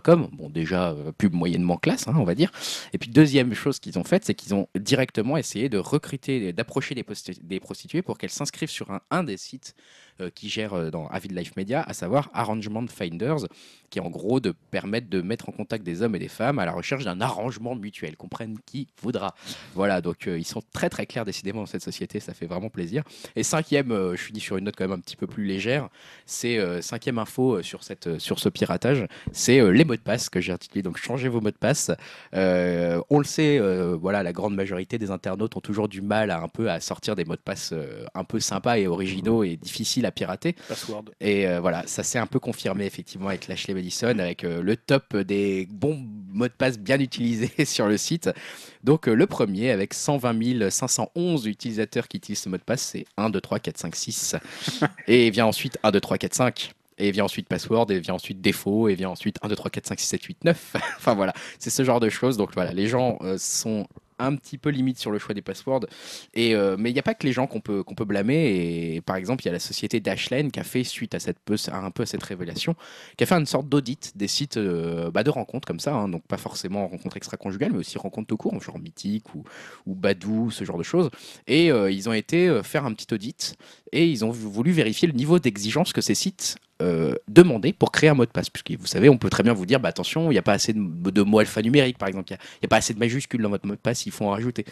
Bon, 0.00 0.48
déjà, 0.48 0.90
euh, 0.90 1.12
pub 1.12 1.34
moyennement 1.34 1.76
classe, 1.76 2.08
hein, 2.08 2.14
on 2.16 2.24
va 2.24 2.34
dire. 2.34 2.50
Et 2.92 2.98
puis, 2.98 3.10
deuxième 3.10 3.54
chose 3.54 3.78
qu'ils 3.78 3.98
ont 3.98 4.04
faite, 4.04 4.24
c'est 4.24 4.34
qu'ils 4.34 4.54
ont 4.54 4.68
directement 4.78 5.36
essayé 5.36 5.68
de 5.68 5.78
recruter, 5.78 6.52
d'approcher 6.52 6.94
des, 6.94 7.60
prostituées 7.60 8.02
pour 8.02 8.18
qu'elles 8.18 8.30
s'inscrivent 8.30 8.70
sur 8.70 8.88
un, 9.10 9.24
des 9.24 9.36
sites 9.36 9.74
qui 10.34 10.48
gèrent 10.48 10.74
euh, 10.74 10.90
dans 10.90 11.06
Avid 11.08 11.36
Life 11.36 11.56
Media, 11.56 11.82
à 11.82 11.92
savoir 11.92 12.30
Arrangement 12.34 12.86
Finders, 12.86 13.46
qui 13.90 13.98
est 13.98 14.02
en 14.02 14.10
gros 14.10 14.40
de 14.40 14.54
permettre 14.70 15.08
de 15.08 15.22
mettre 15.22 15.48
en 15.48 15.52
contact 15.52 15.84
des 15.84 16.02
hommes 16.02 16.16
et 16.16 16.18
des 16.18 16.28
femmes 16.28 16.58
à 16.58 16.64
la 16.64 16.72
recherche 16.72 17.04
d'un 17.04 17.20
arrangement 17.20 17.76
mutuel, 17.76 18.16
comprenne 18.16 18.58
qui 18.66 18.88
voudra. 19.00 19.34
Voilà, 19.74 20.00
donc 20.00 20.26
euh, 20.26 20.38
ils 20.38 20.44
sont 20.44 20.62
très 20.72 20.90
très 20.90 21.06
clairs 21.06 21.24
décidément 21.24 21.60
dans 21.60 21.66
cette 21.66 21.82
société, 21.82 22.20
ça 22.20 22.34
fait 22.34 22.46
vraiment 22.46 22.70
plaisir. 22.70 23.02
Et 23.36 23.42
cinquième, 23.42 23.92
euh, 23.92 24.16
je 24.16 24.22
finis 24.22 24.40
sur 24.40 24.56
une 24.56 24.64
note 24.64 24.74
quand 24.76 24.84
même 24.84 24.98
un 24.98 25.00
petit 25.00 25.16
peu 25.16 25.26
plus 25.26 25.44
légère, 25.44 25.88
c'est 26.26 26.58
euh, 26.58 26.80
cinquième 26.80 27.18
info 27.18 27.56
euh, 27.56 27.62
sur, 27.62 27.84
cette, 27.84 28.06
euh, 28.06 28.18
sur 28.18 28.38
ce 28.38 28.48
piratage, 28.48 29.06
c'est 29.32 29.60
euh, 29.60 29.70
les 29.70 29.84
mots 29.84 29.96
de 29.96 30.00
passe 30.00 30.28
que 30.28 30.40
j'ai 30.40 30.52
intitulé, 30.52 30.82
donc 30.82 30.96
changez 30.96 31.28
vos 31.28 31.40
mots 31.40 31.50
de 31.50 31.56
passe. 31.56 31.90
Euh, 32.34 33.00
on 33.10 33.18
le 33.18 33.24
sait, 33.24 33.58
euh, 33.58 33.96
voilà, 34.00 34.22
la 34.22 34.32
grande 34.32 34.54
majorité 34.54 34.98
des 34.98 35.10
internautes 35.10 35.56
ont 35.56 35.60
toujours 35.60 35.88
du 35.88 36.02
mal 36.02 36.30
à 36.30 36.40
un 36.40 36.48
peu 36.48 36.70
à 36.70 36.80
sortir 36.80 37.14
des 37.14 37.24
mots 37.24 37.36
de 37.36 37.40
passe 37.40 37.70
euh, 37.72 38.06
un 38.14 38.24
peu 38.24 38.40
sympas 38.40 38.78
et 38.78 38.86
originaux 38.86 39.44
et 39.44 39.56
difficiles 39.56 40.03
à 40.06 40.10
pirater. 40.10 40.54
Password. 40.68 41.04
Et 41.20 41.46
euh, 41.46 41.60
voilà, 41.60 41.84
ça 41.86 42.02
s'est 42.02 42.18
un 42.18 42.26
peu 42.26 42.38
confirmé 42.38 42.86
effectivement 42.86 43.28
avec 43.28 43.48
Lashley 43.48 43.74
Madison, 43.74 44.18
avec 44.18 44.44
euh, 44.44 44.62
le 44.62 44.76
top 44.76 45.16
des 45.16 45.66
bons 45.70 46.04
mots 46.32 46.48
de 46.48 46.52
passe 46.52 46.78
bien 46.78 47.00
utilisés 47.00 47.52
sur 47.64 47.86
le 47.86 47.96
site. 47.96 48.30
Donc 48.82 49.08
euh, 49.08 49.14
le 49.14 49.26
premier, 49.26 49.70
avec 49.70 49.94
120 49.94 50.70
511 50.70 51.46
utilisateurs 51.46 52.08
qui 52.08 52.18
utilisent 52.18 52.40
ce 52.40 52.48
mot 52.48 52.56
de 52.56 52.62
passe, 52.62 52.82
c'est 52.82 53.06
1, 53.16 53.30
2, 53.30 53.40
3, 53.40 53.58
4, 53.58 53.78
5, 53.78 53.96
6. 53.96 54.36
et 55.08 55.30
vient 55.30 55.46
ensuite 55.46 55.78
1, 55.82 55.90
2, 55.90 56.00
3, 56.00 56.18
4, 56.18 56.34
5. 56.34 56.72
Et 56.96 57.10
vient 57.10 57.24
ensuite 57.24 57.48
password, 57.48 57.90
et 57.90 57.98
vient 57.98 58.14
ensuite 58.14 58.40
défaut, 58.40 58.88
et 58.88 58.94
vient 58.94 59.10
ensuite 59.10 59.38
1, 59.42 59.48
2, 59.48 59.56
3, 59.56 59.70
4, 59.70 59.86
5, 59.88 60.00
6, 60.00 60.06
7, 60.06 60.22
8, 60.22 60.44
9. 60.44 60.76
enfin 60.96 61.14
voilà, 61.14 61.32
c'est 61.58 61.70
ce 61.70 61.82
genre 61.82 61.98
de 61.98 62.08
choses. 62.08 62.36
Donc 62.36 62.50
voilà, 62.54 62.72
les 62.72 62.86
gens 62.86 63.18
euh, 63.22 63.36
sont 63.36 63.88
un 64.18 64.36
petit 64.36 64.58
peu 64.58 64.70
limite 64.70 64.98
sur 64.98 65.10
le 65.10 65.18
choix 65.18 65.34
des 65.34 65.42
passwords. 65.42 65.86
Et, 66.34 66.54
euh, 66.54 66.76
mais 66.78 66.90
il 66.90 66.92
n'y 66.92 66.98
a 66.98 67.02
pas 67.02 67.14
que 67.14 67.26
les 67.26 67.32
gens 67.32 67.46
qu'on 67.46 67.60
peut, 67.60 67.84
peut 67.84 68.04
blâmer. 68.04 68.94
Et 68.94 69.00
par 69.00 69.16
exemple, 69.16 69.42
il 69.44 69.46
y 69.46 69.48
a 69.48 69.52
la 69.52 69.58
société 69.58 70.00
Dashlane 70.00 70.50
qui 70.50 70.60
a 70.60 70.64
fait, 70.64 70.84
suite 70.84 71.14
à, 71.14 71.20
cette, 71.20 71.38
à 71.68 71.78
un 71.78 71.90
peu 71.90 72.04
cette 72.04 72.22
révélation, 72.22 72.74
qui 73.16 73.24
a 73.24 73.26
fait 73.26 73.34
une 73.34 73.46
sorte 73.46 73.68
d'audit 73.68 74.16
des 74.16 74.28
sites 74.28 74.56
euh, 74.56 75.10
bah, 75.10 75.22
de 75.22 75.30
rencontres 75.30 75.66
comme 75.66 75.80
ça. 75.80 75.94
hein. 75.94 76.08
donc 76.08 76.26
pas 76.26 76.38
forcément 76.38 76.86
rencontres 76.88 77.16
extra-conjugales, 77.16 77.72
mais 77.72 77.78
aussi 77.78 77.98
rencontres 77.98 78.28
tout 78.28 78.36
court, 78.36 78.60
genre 78.60 78.78
Mythique 78.78 79.34
ou, 79.34 79.44
ou 79.86 79.94
Badou, 79.94 80.50
ce 80.50 80.64
genre 80.64 80.78
de 80.78 80.82
choses. 80.82 81.10
Et 81.46 81.70
euh, 81.70 81.90
ils 81.90 82.08
ont 82.08 82.12
été 82.12 82.60
faire 82.62 82.84
un 82.84 82.92
petit 82.92 83.12
audit 83.12 83.56
et 83.92 84.06
ils 84.06 84.24
ont 84.24 84.30
voulu 84.30 84.72
vérifier 84.72 85.08
le 85.08 85.14
niveau 85.14 85.38
d'exigence 85.38 85.92
que 85.92 86.00
ces 86.00 86.14
sites 86.14 86.56
euh, 86.84 87.14
demandaient 87.28 87.72
pour 87.72 87.92
créer 87.92 88.10
un 88.10 88.14
mot 88.14 88.26
de 88.26 88.30
passe. 88.30 88.50
Puisque 88.50 88.78
vous 88.78 88.86
savez, 88.86 89.08
on 89.08 89.18
peut 89.18 89.30
très 89.30 89.42
bien 89.42 89.52
vous 89.52 89.66
dire, 89.66 89.80
bah, 89.80 89.88
attention, 89.88 90.30
il 90.30 90.34
n'y 90.34 90.38
a 90.38 90.42
pas 90.42 90.52
assez 90.52 90.72
de, 90.72 91.10
de 91.10 91.22
mots 91.22 91.38
alphanumériques, 91.38 91.98
par 91.98 92.08
exemple, 92.08 92.30
il 92.30 92.36
n'y 92.62 92.66
a, 92.66 92.68
pas 92.68 92.76
assez 92.76 92.94
de 92.94 92.98
majuscules 92.98 93.42
dans 93.42 93.48
votre 93.48 93.66
mot 93.66 93.74
de 93.74 93.80
passe, 93.80 94.06
il 94.06 94.12
faut 94.12 94.26
en 94.26 94.30
rajouter. 94.30 94.64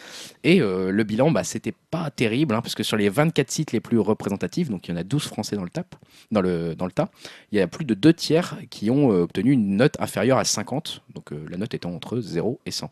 Et 0.43 0.61
euh, 0.61 0.91
le 0.91 1.03
bilan, 1.03 1.31
bah, 1.31 1.43
c'était 1.43 1.73
pas 1.91 2.09
terrible, 2.11 2.53
hein, 2.55 2.61
parce 2.61 2.75
que 2.75 2.83
sur 2.83 2.97
les 2.97 3.09
24 3.09 3.51
sites 3.51 3.71
les 3.71 3.79
plus 3.79 3.99
représentatifs, 3.99 4.69
donc 4.69 4.87
il 4.87 4.91
y 4.91 4.93
en 4.93 4.97
a 4.97 5.03
12 5.03 5.23
français 5.23 5.55
dans 5.55 5.63
le, 5.63 5.69
tap, 5.69 5.95
dans 6.31 6.41
le, 6.41 6.75
dans 6.75 6.85
le 6.85 6.91
tas, 6.91 7.09
il 7.51 7.57
y 7.57 7.61
a 7.61 7.67
plus 7.67 7.85
de 7.85 7.93
deux 7.93 8.13
tiers 8.13 8.57
qui 8.69 8.89
ont 8.89 9.11
euh, 9.11 9.23
obtenu 9.23 9.51
une 9.51 9.77
note 9.77 9.95
inférieure 9.99 10.37
à 10.37 10.43
50, 10.43 11.01
donc 11.13 11.31
euh, 11.31 11.45
la 11.49 11.57
note 11.57 11.73
étant 11.73 11.93
entre 11.93 12.19
0 12.19 12.59
et 12.65 12.71
100. 12.71 12.89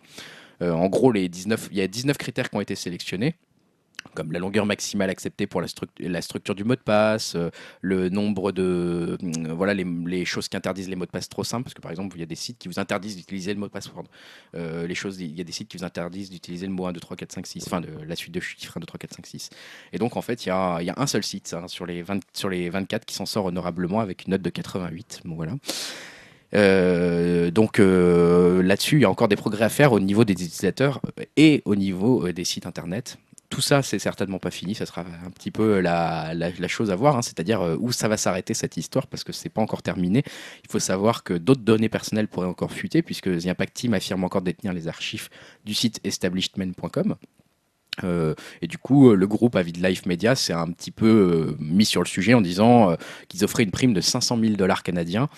Euh, 0.62 0.72
en 0.72 0.88
gros, 0.90 1.12
les 1.12 1.28
19, 1.28 1.70
il 1.72 1.78
y 1.78 1.82
a 1.82 1.88
19 1.88 2.18
critères 2.18 2.50
qui 2.50 2.56
ont 2.56 2.62
été 2.62 2.76
sélectionnés. 2.76 3.36
Comme 4.14 4.32
la 4.32 4.40
longueur 4.40 4.66
maximale 4.66 5.10
acceptée 5.10 5.48
pour 5.48 5.62
la, 5.62 5.68
struct- 5.68 6.00
la 6.00 6.22
structure 6.22 6.56
du 6.56 6.64
mot 6.64 6.76
de 6.76 6.82
passe, 6.82 7.36
euh, 7.36 7.50
le 7.82 8.10
nombre 8.10 8.52
de 8.52 9.18
euh, 9.22 9.54
voilà 9.54 9.74
les, 9.74 9.86
les 10.06 10.26
choses 10.26 10.48
qui 10.48 10.58
interdisent 10.58 10.90
les 10.90 10.96
mots 10.96 11.06
de 11.06 11.12
passe 11.12 11.30
trop 11.30 11.44
simples, 11.44 11.64
parce 11.64 11.74
que 11.74 11.82
par 11.82 11.92
exemple 11.92 12.18
il 12.18 12.20
y 12.20 12.24
a 12.24 12.28
des 12.28 12.36
sites 12.36 12.58
qui 12.58 12.68
vous 12.68 12.80
interdisent 12.80 13.16
d'utiliser 13.16 13.54
le 13.54 13.60
mot 13.60 13.68
de 13.68 13.72
passe. 13.72 13.90
Euh, 14.56 14.88
il 14.90 15.38
y 15.38 15.42
a 15.42 15.44
des 15.44 15.52
sites 15.52 15.68
qui 15.68 15.78
vous 15.78 15.84
interdisent 15.84 16.30
d'utiliser 16.30 16.68
le 16.68 16.74
mot 16.74 16.86
1, 16.86 16.94
2, 16.94 17.00
3, 17.00 17.18
4, 17.18 17.32
5, 17.32 17.48
6, 17.48 17.64
enfin 17.68 17.82
la 18.08 18.16
suite 18.16 18.34
de 18.34 18.40
chiffres 18.40 18.78
1, 18.78 18.80
2, 18.82 18.86
3, 18.86 18.98
4, 18.98 19.16
5, 19.16 19.26
6. 19.26 19.50
Et 19.94 19.98
donc 19.98 20.18
en 20.18 20.22
fait 20.22 20.46
il 20.46 20.50
y 20.50 20.52
a, 20.52 20.82
y 20.82 20.90
a 20.90 20.96
un 20.98 21.08
seul 21.08 21.24
site 21.24 21.54
hein, 21.54 21.68
sur, 21.68 21.86
les 21.86 22.02
20 22.02 22.20
sur 22.34 22.50
les 22.50 22.70
24 22.70 23.06
qui 23.06 23.16
s'en 23.16 23.26
sort 23.26 23.46
honorablement 23.46 24.00
avec 24.00 24.26
une 24.26 24.32
note 24.32 24.42
de 24.42 24.50
88. 24.50 25.22
Bon 25.26 25.36
voilà. 25.36 25.54
Euh, 26.54 27.52
donc 27.52 27.80
euh, 27.80 28.62
là-dessus, 28.62 28.98
il 28.98 29.02
y 29.02 29.06
a 29.06 29.10
encore 29.10 29.28
des 29.28 29.36
progrès 29.36 29.66
à 29.66 29.70
faire 29.70 29.94
au 29.94 30.00
niveau 30.00 30.26
des 30.26 30.34
utilisateurs 30.34 31.02
et 31.38 31.62
au 31.66 31.76
niveau 31.76 32.28
euh, 32.28 32.34
des 32.34 32.44
sites 32.44 32.66
internet. 32.66 33.18
Tout 33.52 33.60
ça, 33.60 33.82
c'est 33.82 34.00
certainement 34.00 34.40
pas 34.40 34.50
fini. 34.50 34.76
Ça 34.76 34.86
sera 34.86 35.02
un 35.02 35.30
petit 35.30 35.52
peu 35.52 35.82
la, 35.82 36.34
chose 36.68 36.90
à 36.90 36.96
voir, 36.96 37.18
hein, 37.18 37.22
c'est-à-dire 37.22 37.62
euh, 37.62 37.76
où 37.78 37.92
ça 37.92 38.08
va 38.08 38.16
s'arrêter 38.16 38.54
cette 38.54 38.78
histoire, 38.78 39.08
parce 39.08 39.26
que 39.26 39.34
c'est 39.34 39.50
pas 39.50 39.62
encore 39.62 39.82
terminé. 39.82 40.24
Il 40.64 40.72
faut 40.72 40.80
savoir 40.80 41.24
que 41.24 41.34
d'autres 41.34 41.62
données 41.62 41.90
personnelles 41.90 42.30
pourraient 42.30 42.48
encore 42.48 42.72
fuiter, 42.72 43.02
puisque 43.02 43.30
The 43.30 43.48
Impact 43.48 43.74
Team 43.74 43.94
affirme 43.94 44.24
encore 44.24 44.42
détenir 44.42 44.72
les 44.72 44.88
archives 44.88 45.28
du 45.66 45.74
site 45.74 46.00
establishment.com. 46.06 47.18
Euh, 48.04 48.36
et 48.62 48.68
du 48.68 48.78
coup, 48.78 49.12
euh, 49.12 49.16
le 49.16 49.28
groupe 49.28 49.56
Avid 49.56 49.84
Life 49.84 50.06
Media 50.06 50.36
s'est 50.36 50.54
un 50.54 50.72
petit 50.72 50.92
peu 50.92 51.08
euh, 51.08 51.58
mis 51.60 51.86
sur 51.86 52.02
le 52.02 52.08
sujet 52.08 52.34
en 52.34 52.42
disant 52.42 52.96
qu'ils 53.28 53.44
offraient 53.44 53.64
une 53.64 53.72
prime 53.72 53.94
de 53.94 54.02
500 54.02 54.40
000 54.40 54.54
dollars 54.56 54.84
canadiens. 54.84 55.30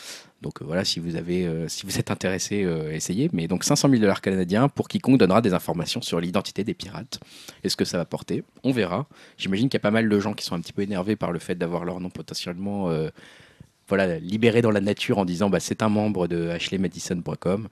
Donc 0.44 0.62
euh, 0.62 0.66
voilà, 0.66 0.86
si 0.86 1.00
vous, 1.00 1.16
avez, 1.16 1.48
euh, 1.48 1.68
si 1.68 1.88
vous 1.88 1.98
êtes 1.98 2.12
intéressé, 2.12 2.64
euh, 2.64 2.92
essayez. 2.92 3.30
Mais 3.34 3.48
donc 3.48 3.64
500 3.64 3.90
000 3.90 4.02
dollars 4.02 4.22
canadiens 4.22 4.70
pour 4.70 4.88
quiconque 4.88 5.18
donnera 5.18 5.42
des 5.42 5.54
informations 5.54 6.02
sur 6.02 6.20
l'identité 6.20 6.64
des 6.64 6.76
pirates. 6.76 7.20
Est-ce 7.64 7.76
que 7.76 7.86
ça 7.86 7.98
va 7.98 8.06
porter 8.06 8.44
On 8.64 8.72
verra. 8.72 9.08
J'imagine 9.38 9.70
qu'il 9.70 9.78
y 9.78 9.82
a 9.82 9.88
pas 9.88 9.92
mal 9.92 10.08
de 10.08 10.20
gens 10.20 10.34
qui 10.34 10.46
sont 10.46 10.54
un 10.54 10.60
petit 10.60 10.74
peu 10.74 10.84
énervés 10.84 11.16
par 11.16 11.32
le 11.32 11.40
fait 11.40 11.56
d'avoir 11.56 11.86
leur 11.86 12.00
nom 12.00 12.12
potentiellement 12.12 12.92
voilà, 13.88 14.20
libéré 14.20 14.62
dans 14.62 14.72
la 14.72 14.82
nature 14.82 15.18
en 15.18 15.26
disant 15.26 15.50
bah, 15.50 15.60
c'est 15.60 15.82
un 15.82 15.90
membre 15.90 16.28
de 16.28 16.50
ashleymadison.com. 16.50 17.70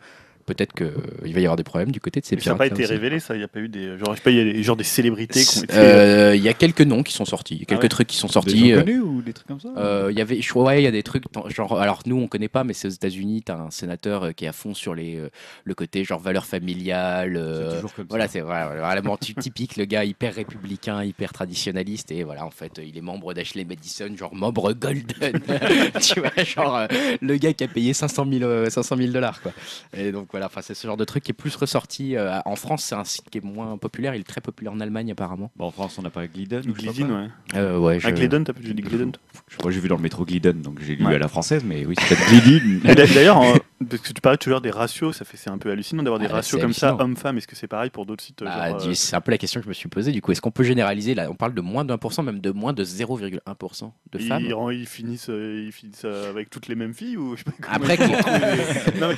Peut-être 0.54 0.74
qu'il 0.74 1.34
va 1.34 1.40
y 1.40 1.46
avoir 1.46 1.56
des 1.56 1.64
problèmes 1.64 1.92
du 1.92 2.00
côté 2.02 2.20
de 2.20 2.26
ces 2.26 2.36
Mais 2.36 2.42
ça 2.42 2.52
n'a 2.52 2.58
pas 2.58 2.68
été 2.68 2.86
révélé, 2.86 3.20
ça. 3.20 3.36
Il 3.36 3.38
n'y 3.40 3.44
a 3.44 3.48
pas 3.48 3.60
eu 3.60 3.70
des. 3.70 3.98
Genre, 3.98 4.12
je 4.12 4.16
sais 4.16 4.22
pas, 4.22 4.32
il 4.32 4.38
y 4.38 4.42
a 4.42 4.44
des, 4.54 4.64
genre 4.64 4.76
des 4.76 4.84
célébrités. 4.84 5.44
Euh, 5.72 6.34
Il 6.36 6.42
y 6.42 6.50
a 6.50 6.54
quelques 6.54 6.82
noms 6.82 7.04
qui 7.04 7.14
sont 7.14 7.26
sortis, 7.26 7.60
quelques 7.60 7.72
Ah 7.80 7.84
ouais. 7.84 7.90
trucs 7.90 8.08
qui 8.08 8.18
sont 8.18 8.28
Des 8.28 8.34
sortis. 8.34 8.70
gens 8.72 8.76
euh, 8.78 8.80
connus 8.84 9.00
ou 9.00 9.22
des 9.22 9.34
trucs 9.34 9.48
comme 9.48 9.60
ça 9.60 9.70
euh, 9.78 10.08
Il 10.12 10.18
y 10.18 10.22
avait, 10.22 10.42
je 10.42 10.50
crois, 10.50 10.64
ouais, 10.66 10.82
il 10.82 10.84
y 10.84 10.88
a 10.88 10.92
des 10.92 11.04
trucs, 11.04 11.24
genre, 11.56 11.80
alors 11.80 12.00
nous 12.06 12.18
on 12.18 12.28
connaît 12.28 12.48
pas, 12.50 12.64
mais 12.64 12.74
c'est 12.74 12.88
aux 12.88 12.92
États-Unis, 12.92 13.44
t'as 13.44 13.58
un 13.58 13.72
sénateur 13.72 14.24
euh, 14.24 14.32
qui 14.32 14.46
est 14.46 14.48
à 14.50 14.54
fond 14.54 14.74
sur 14.74 14.94
les, 14.96 15.16
euh, 15.18 15.30
le 15.64 15.74
côté 15.74 16.04
genre 16.04 16.20
valeurs 16.20 16.46
familiales. 16.46 17.38
euh, 17.38 17.70
C'est 17.70 17.76
toujours 17.78 17.94
comme 17.94 18.06
voilà, 18.10 18.26
ça. 18.28 18.34
c'est 18.34 18.42
voilà, 18.42 18.68
vraiment 18.76 19.18
ty- 19.18 19.36
typique, 19.36 19.78
le 19.78 19.86
gars 19.86 20.04
hyper 20.04 20.34
républicain, 20.36 21.04
hyper 21.04 21.32
traditionnaliste, 21.34 22.12
et 22.12 22.24
voilà, 22.24 22.46
en 22.46 22.52
fait, 22.52 22.80
euh, 22.80 22.84
il 22.84 22.98
est 22.98 23.02
membre 23.02 23.34
d'Ashley 23.34 23.64
Madison, 23.66 24.10
genre 24.18 24.34
membre 24.36 24.74
Golden, 24.74 25.04
tu 26.02 26.20
vois, 26.20 26.44
genre 26.44 26.76
euh, 26.78 26.88
le 27.22 27.38
gars 27.38 27.54
qui 27.54 27.64
a 27.64 27.68
payé 27.68 27.94
500 27.94 28.26
000 28.32 28.44
euh, 28.44 28.70
500 28.70 28.98
000 28.98 29.12
dollars, 29.12 29.42
quoi. 29.42 29.52
Et 29.96 30.12
donc 30.12 30.28
voilà, 30.32 30.41
enfin, 30.46 30.62
c'est 30.62 30.74
ce 30.74 30.88
genre 30.88 30.98
de 30.98 31.06
truc 31.06 31.24
qui 31.24 31.32
est 31.32 31.34
plus 31.34 31.56
ressorti. 31.56 32.16
euh, 32.16 32.40
en 32.46 32.56
France, 32.56 32.84
c'est 32.84 32.96
un 32.96 33.04
site 33.04 33.30
qui 33.30 33.38
est 33.40 33.44
moins 33.44 33.78
populaire, 33.78 34.16
il 34.16 34.22
est 34.22 34.26
très 34.26 34.42
populaire 34.42 34.74
en 34.74 34.80
Allemagne 34.80 35.12
apparemment. 35.12 35.52
Bon, 35.56 35.66
en 35.66 35.72
France, 35.72 35.98
on 35.98 36.02
n'a 36.02 36.10
pas 36.10 36.28
Glidden. 36.28 36.64
Ou 36.68 36.72
ou 36.72 36.76
je 36.76 36.82
sais 36.82 36.88
pas 36.88 36.92
Glidden, 36.94 37.08
quoi. 37.10 37.20
ouais. 37.22 37.28
Euh, 37.56 37.78
ouais, 37.80 38.00
je- 38.00 38.08
Un 38.08 38.12
Glidden, 38.12 38.44
t'as 38.44 38.54
j'ai 38.62 38.74
dit 38.74 38.82
Glidden. 38.82 39.12
Je 39.48 39.58
crois 39.58 39.70
que 39.72 39.76
j'ai 39.76 39.82
vu 39.82 39.88
dans 39.88 39.96
le 39.98 40.02
métro 40.02 40.26
Glidden, 40.26 40.62
donc 40.62 40.80
j'ai 40.82 40.96
lu 40.96 41.06
Ouais. 41.06 41.16
à 41.16 41.20
la 41.20 41.28
française, 41.28 41.64
mais 41.66 41.86
oui, 41.86 41.96
c'est 42.00 42.16
peut-être 42.16 42.30
Glidden. 42.30 42.80
D'a- 42.96 43.06
D'ailleurs, 43.08 43.38
en- 43.38 43.54
parce 43.90 44.02
que 44.04 44.14
tu 44.14 44.22
parlais 44.22 44.38
toujours 44.38 44.62
des 44.62 44.70
ratios, 44.70 45.18
ça 45.18 45.26
fait 45.26 45.38
c'est 45.38 45.50
un 45.50 45.58
peu 45.58 45.72
hallucinant 45.72 46.04
d'avoir 46.04 46.20
des 46.20 46.26
Ah, 46.28 46.30
là, 46.30 46.36
ratios 46.36 46.60
c'est 46.60 46.62
comme 46.64 46.72
ça, 46.74 46.90
hallucinant. 46.90 47.04
homme-femme. 47.06 47.38
Est-ce 47.40 47.48
que 47.48 47.56
c'est 47.56 47.68
pareil 47.68 47.90
pour 47.90 48.06
d'autres 48.06 48.24
sites 48.24 48.44
Bah, 48.44 48.70
genre, 48.70 48.78
dis- 48.78 48.90
euh, 48.90 48.94
C'est 48.94 49.16
un 49.16 49.22
peu 49.22 49.32
la 49.32 49.38
question 49.40 49.60
que 49.60 49.64
je 49.66 49.70
me 49.70 49.74
suis 49.74 49.90
posée. 49.90 50.12
Du 50.12 50.22
coup, 50.22 50.32
est-ce 50.32 50.42
qu'on 50.42 50.52
peut 50.52 50.64
généraliser 50.64 51.16
là 51.16 51.30
On 51.32 51.36
parle 51.36 51.54
de 51.56 51.62
moins 51.62 51.84
de 51.84 51.92
1%, 51.92 52.22
même 52.24 52.40
de 52.40 52.52
moins 52.52 52.74
de 52.74 52.84
0,1% 52.84 53.92
de 54.12 54.20
femmes? 54.20 54.44
ils, 54.46 54.80
ils 54.82 54.86
finissent, 54.86 55.30
euh, 55.30 55.64
ils 55.66 55.72
finissent 55.72 56.04
euh, 56.06 56.30
avec 56.30 56.50
toutes 56.52 56.68
les 56.68 56.76
mêmes 56.76 56.94
filles 56.94 57.18
ou 57.18 57.36
je 57.36 57.40
sais 57.40 57.44
pas 57.46 57.52
comment 57.60 57.76
Après, 57.76 57.96
ils 57.96 57.98
font 57.98 58.08
qui- 58.08 58.14
pour 58.24 58.32
trouver 58.32 58.92
les- 58.94 59.00
Non, 59.00 59.08
mais 59.10 59.16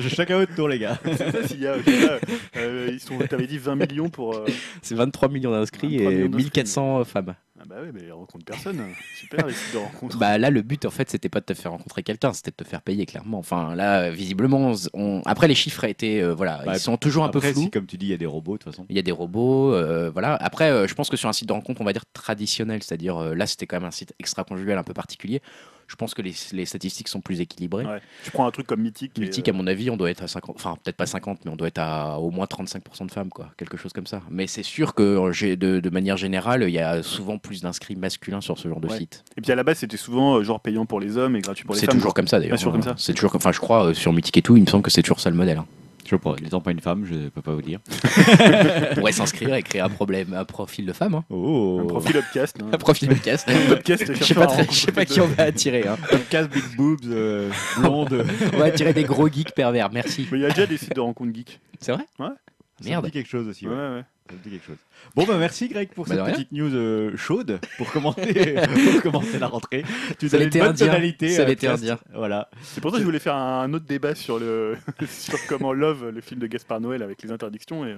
c'est- 0.00 0.08
Chacun 0.08 0.45
tour, 0.54 0.68
les 0.68 0.78
gars. 0.78 0.98
c'est 1.04 1.30
ça, 1.32 1.46
s'il 1.48 1.60
y 1.60 1.66
a, 1.66 1.78
je 1.78 1.82
sais 1.90 2.06
pas, 2.06 2.18
euh, 2.58 2.88
ils 2.92 3.00
sont, 3.00 3.18
t'avais 3.18 3.46
dit 3.46 3.58
20 3.58 3.74
millions 3.76 4.08
pour. 4.08 4.34
euh, 4.36 4.46
C'est 4.82 4.94
23 4.94 5.28
millions 5.28 5.50
d'inscrits 5.50 5.96
23 5.98 6.12
et 6.12 6.14
millions 6.16 6.28
d'inscrits. 6.28 6.44
1400 6.44 7.04
femmes. 7.04 7.34
Ah 7.58 7.62
bah 7.66 7.76
ouais, 7.80 7.90
mais 7.92 8.02
ils 8.06 8.12
rencontrent 8.12 8.44
personne. 8.44 8.82
Super 9.18 9.46
les 9.46 9.54
sites 9.54 9.72
de 9.72 9.78
rencontres. 9.78 10.18
Bah 10.18 10.36
là, 10.36 10.50
le 10.50 10.60
but 10.60 10.84
en 10.84 10.90
fait, 10.90 11.08
c'était 11.10 11.30
pas 11.30 11.40
de 11.40 11.46
te 11.46 11.54
faire 11.54 11.70
rencontrer 11.70 12.02
quelqu'un, 12.02 12.34
c'était 12.34 12.50
de 12.50 12.56
te 12.56 12.64
faire 12.68 12.82
payer 12.82 13.06
clairement. 13.06 13.38
Enfin 13.38 13.74
là, 13.74 14.10
visiblement, 14.10 14.72
on... 14.92 15.22
après 15.24 15.48
les 15.48 15.54
chiffres 15.54 15.82
a 15.84 15.88
été, 15.88 16.20
euh, 16.22 16.34
voilà, 16.34 16.60
Bah, 16.66 16.74
ils 16.74 16.80
sont 16.80 16.98
toujours 16.98 17.24
un 17.24 17.30
peu 17.30 17.40
flous. 17.40 17.62
si, 17.62 17.70
comme 17.70 17.86
tu 17.86 17.96
dis, 17.96 18.06
il 18.06 18.10
y 18.10 18.14
a 18.14 18.18
des 18.18 18.26
robots, 18.26 18.58
de 18.58 18.62
toute 18.62 18.72
façon. 18.72 18.84
Il 18.90 18.94
y 18.96 18.98
a 18.98 19.02
des 19.02 19.10
robots, 19.10 19.72
euh, 19.72 20.10
voilà. 20.10 20.34
Après, 20.34 20.70
euh, 20.70 20.86
je 20.86 20.94
pense 20.94 21.08
que 21.08 21.16
sur 21.16 21.30
un 21.30 21.32
site 21.32 21.48
de 21.48 21.54
rencontre, 21.54 21.80
on 21.80 21.84
va 21.84 21.94
dire 21.94 22.04
traditionnel, 22.12 22.82
c'est-à-dire 22.82 23.16
euh, 23.16 23.34
là, 23.34 23.46
c'était 23.46 23.66
quand 23.66 23.76
même 23.76 23.88
un 23.88 23.90
site 23.90 24.12
extra-conjugal 24.20 24.76
un 24.76 24.84
peu 24.84 24.92
particulier. 24.94 25.40
Je 25.88 25.94
pense 25.96 26.14
que 26.14 26.22
les, 26.22 26.34
les 26.52 26.66
statistiques 26.66 27.08
sont 27.08 27.20
plus 27.20 27.40
équilibrées. 27.40 27.84
Ouais. 27.86 28.00
Tu 28.24 28.30
prends 28.32 28.46
un 28.46 28.50
truc 28.50 28.66
comme 28.66 28.80
Mythique. 28.82 29.12
et, 29.16 29.20
Mythique, 29.20 29.48
à 29.48 29.52
mon 29.52 29.66
avis, 29.66 29.88
on 29.90 29.96
doit 29.96 30.10
être 30.10 30.22
à 30.22 30.28
50, 30.28 30.56
enfin 30.56 30.76
peut-être 30.82 30.96
pas 30.96 31.06
50, 31.06 31.44
mais 31.44 31.50
on 31.50 31.56
doit 31.56 31.68
être 31.68 31.78
à 31.78 32.18
au 32.18 32.30
moins 32.30 32.46
35% 32.46 33.06
de 33.06 33.10
femmes, 33.12 33.28
quoi, 33.28 33.50
quelque 33.56 33.76
chose 33.76 33.92
comme 33.92 34.06
ça. 34.06 34.20
Mais 34.30 34.46
c'est 34.46 34.62
sûr 34.64 34.94
que 34.94 35.02
euh, 35.02 35.56
de, 35.56 35.80
de 35.80 35.90
manière 35.90 36.16
générale, 36.16 36.64
il 36.64 36.70
y 36.70 36.78
a 36.80 37.02
souvent 37.02 37.38
plus 37.38 37.62
d'inscrits 37.62 37.96
masculins 37.96 38.40
sur 38.40 38.58
ce 38.58 38.68
genre 38.68 38.80
de 38.80 38.88
Ouais. 38.88 38.98
site. 38.98 39.24
Et 39.36 39.40
puis 39.40 39.52
à 39.52 39.54
la 39.54 39.62
base, 39.62 39.78
c'était 39.78 39.96
souvent 39.96 40.36
euh, 40.38 40.42
genre 40.42 40.60
payant 40.60 40.86
pour 40.86 40.98
les 41.00 41.16
hommes 41.16 41.36
et 41.36 41.40
gratuit 41.40 41.64
pour 41.64 41.74
les 41.74 41.80
C'est 41.80 41.86
femmes. 41.86 41.96
toujours 41.96 42.14
comme 42.14 42.28
ça 42.28 42.38
d'ailleurs. 42.38 42.54
Ah, 42.54 42.58
toujours 42.58 42.72
comme 42.72 42.82
ça 42.82 42.94
C'est 42.98 43.14
toujours, 43.14 43.34
enfin 43.36 43.52
je 43.52 43.60
crois 43.60 43.86
euh, 43.86 43.94
sur 43.94 44.12
Mythique 44.12 44.36
et 44.38 44.42
tout, 44.42 44.56
il 44.56 44.62
me 44.62 44.66
semble 44.68 44.82
que 44.82 44.90
c'est 44.90 45.02
toujours 45.02 45.20
ça 45.20 45.30
le 45.30 45.36
modèle. 45.36 45.58
hein. 45.58 45.66
Je 46.06 46.10
sais 46.10 46.18
pas, 46.18 46.34
n'étant 46.40 46.60
pas 46.60 46.70
une 46.70 46.80
femme, 46.80 47.04
je 47.04 47.28
peux 47.28 47.42
pas 47.42 47.52
vous 47.52 47.62
dire. 47.62 47.80
On 48.92 48.94
pourrait 48.94 49.12
s'inscrire 49.12 49.54
et 49.54 49.62
créer 49.62 49.80
un 49.80 49.88
problème, 49.88 50.34
un 50.34 50.44
profil 50.44 50.86
de 50.86 50.92
femme, 50.92 51.14
hein. 51.16 51.24
Oh 51.30 51.80
Un 51.82 51.86
profil 51.86 52.16
upcast. 52.16 52.56
hein. 52.62 52.68
un 52.72 52.78
profil. 52.78 53.08
Podcast, 53.08 53.48
Je 53.48 53.96
sais 54.06 54.14
chercheur 54.14 54.36
pas, 54.36 54.44
à 54.44 54.46
très- 54.46 54.64
je 54.66 54.78
sais 54.80 54.92
pas 54.92 55.04
qui 55.04 55.20
on 55.20 55.26
va 55.26 55.44
attirer. 55.44 55.86
Hein. 55.86 55.96
Casse 56.30 56.48
big 56.48 56.62
boobs, 56.76 57.00
euh, 57.06 57.50
blonde. 57.78 58.24
On 58.54 58.58
va 58.58 58.66
attirer 58.66 58.92
des 58.92 59.04
gros 59.04 59.28
geeks 59.28 59.52
pervers. 59.52 59.90
Merci. 59.92 60.28
Mais 60.30 60.38
il 60.38 60.42
y 60.42 60.46
a 60.46 60.50
déjà 60.50 60.66
des 60.66 60.76
sites 60.78 60.94
de 60.94 61.00
rencontres 61.00 61.34
geeks. 61.34 61.58
C'est 61.80 61.92
vrai 61.92 62.04
Ouais. 62.18 62.26
Ça 62.28 62.84
me 62.84 62.88
Merde. 62.90 63.04
dit 63.06 63.10
quelque 63.10 63.28
chose 63.28 63.48
aussi. 63.48 63.66
Ouais, 63.66 63.74
ouais. 63.74 63.78
ouais. 63.96 64.04
Ça 64.28 64.34
me 64.36 64.42
dit 64.44 64.50
quelque 64.50 64.66
chose. 64.66 64.76
Bon, 65.14 65.24
bah 65.24 65.36
merci 65.38 65.68
Greg 65.68 65.88
pour 65.94 66.06
Bah, 66.06 66.14
cette 66.24 66.34
petite 66.34 66.52
news 66.52 66.74
euh, 66.74 67.16
chaude 67.16 67.58
pour 67.78 67.90
commencer, 67.92 68.54
pour 68.92 69.02
commencer 69.02 69.38
la 69.38 69.46
rentrée. 69.46 69.84
Tu 70.18 70.28
Ça 70.28 70.36
l'était 70.38 70.58
une 70.58 70.64
bonne 70.64 70.72
indien. 70.72 70.86
tonalité. 70.88 71.28
Ça 71.30 71.42
à 71.42 71.44
l'était 71.46 71.68
indien. 71.68 71.98
Voilà. 72.14 72.48
C'est 72.62 72.80
pour 72.80 72.90
ça 72.90 72.96
que 72.96 73.00
je 73.02 73.06
voulais 73.06 73.18
faire 73.18 73.34
un 73.36 73.72
autre 73.72 73.86
débat 73.86 74.14
sur 74.14 74.38
le 74.38 74.76
sur 75.08 75.38
comment 75.48 75.72
Love, 75.72 76.10
le 76.10 76.20
film 76.20 76.40
de 76.40 76.46
Gaspard 76.46 76.80
Noël 76.80 77.02
avec 77.02 77.22
les 77.22 77.30
interdictions. 77.32 77.86
Et... 77.86 77.96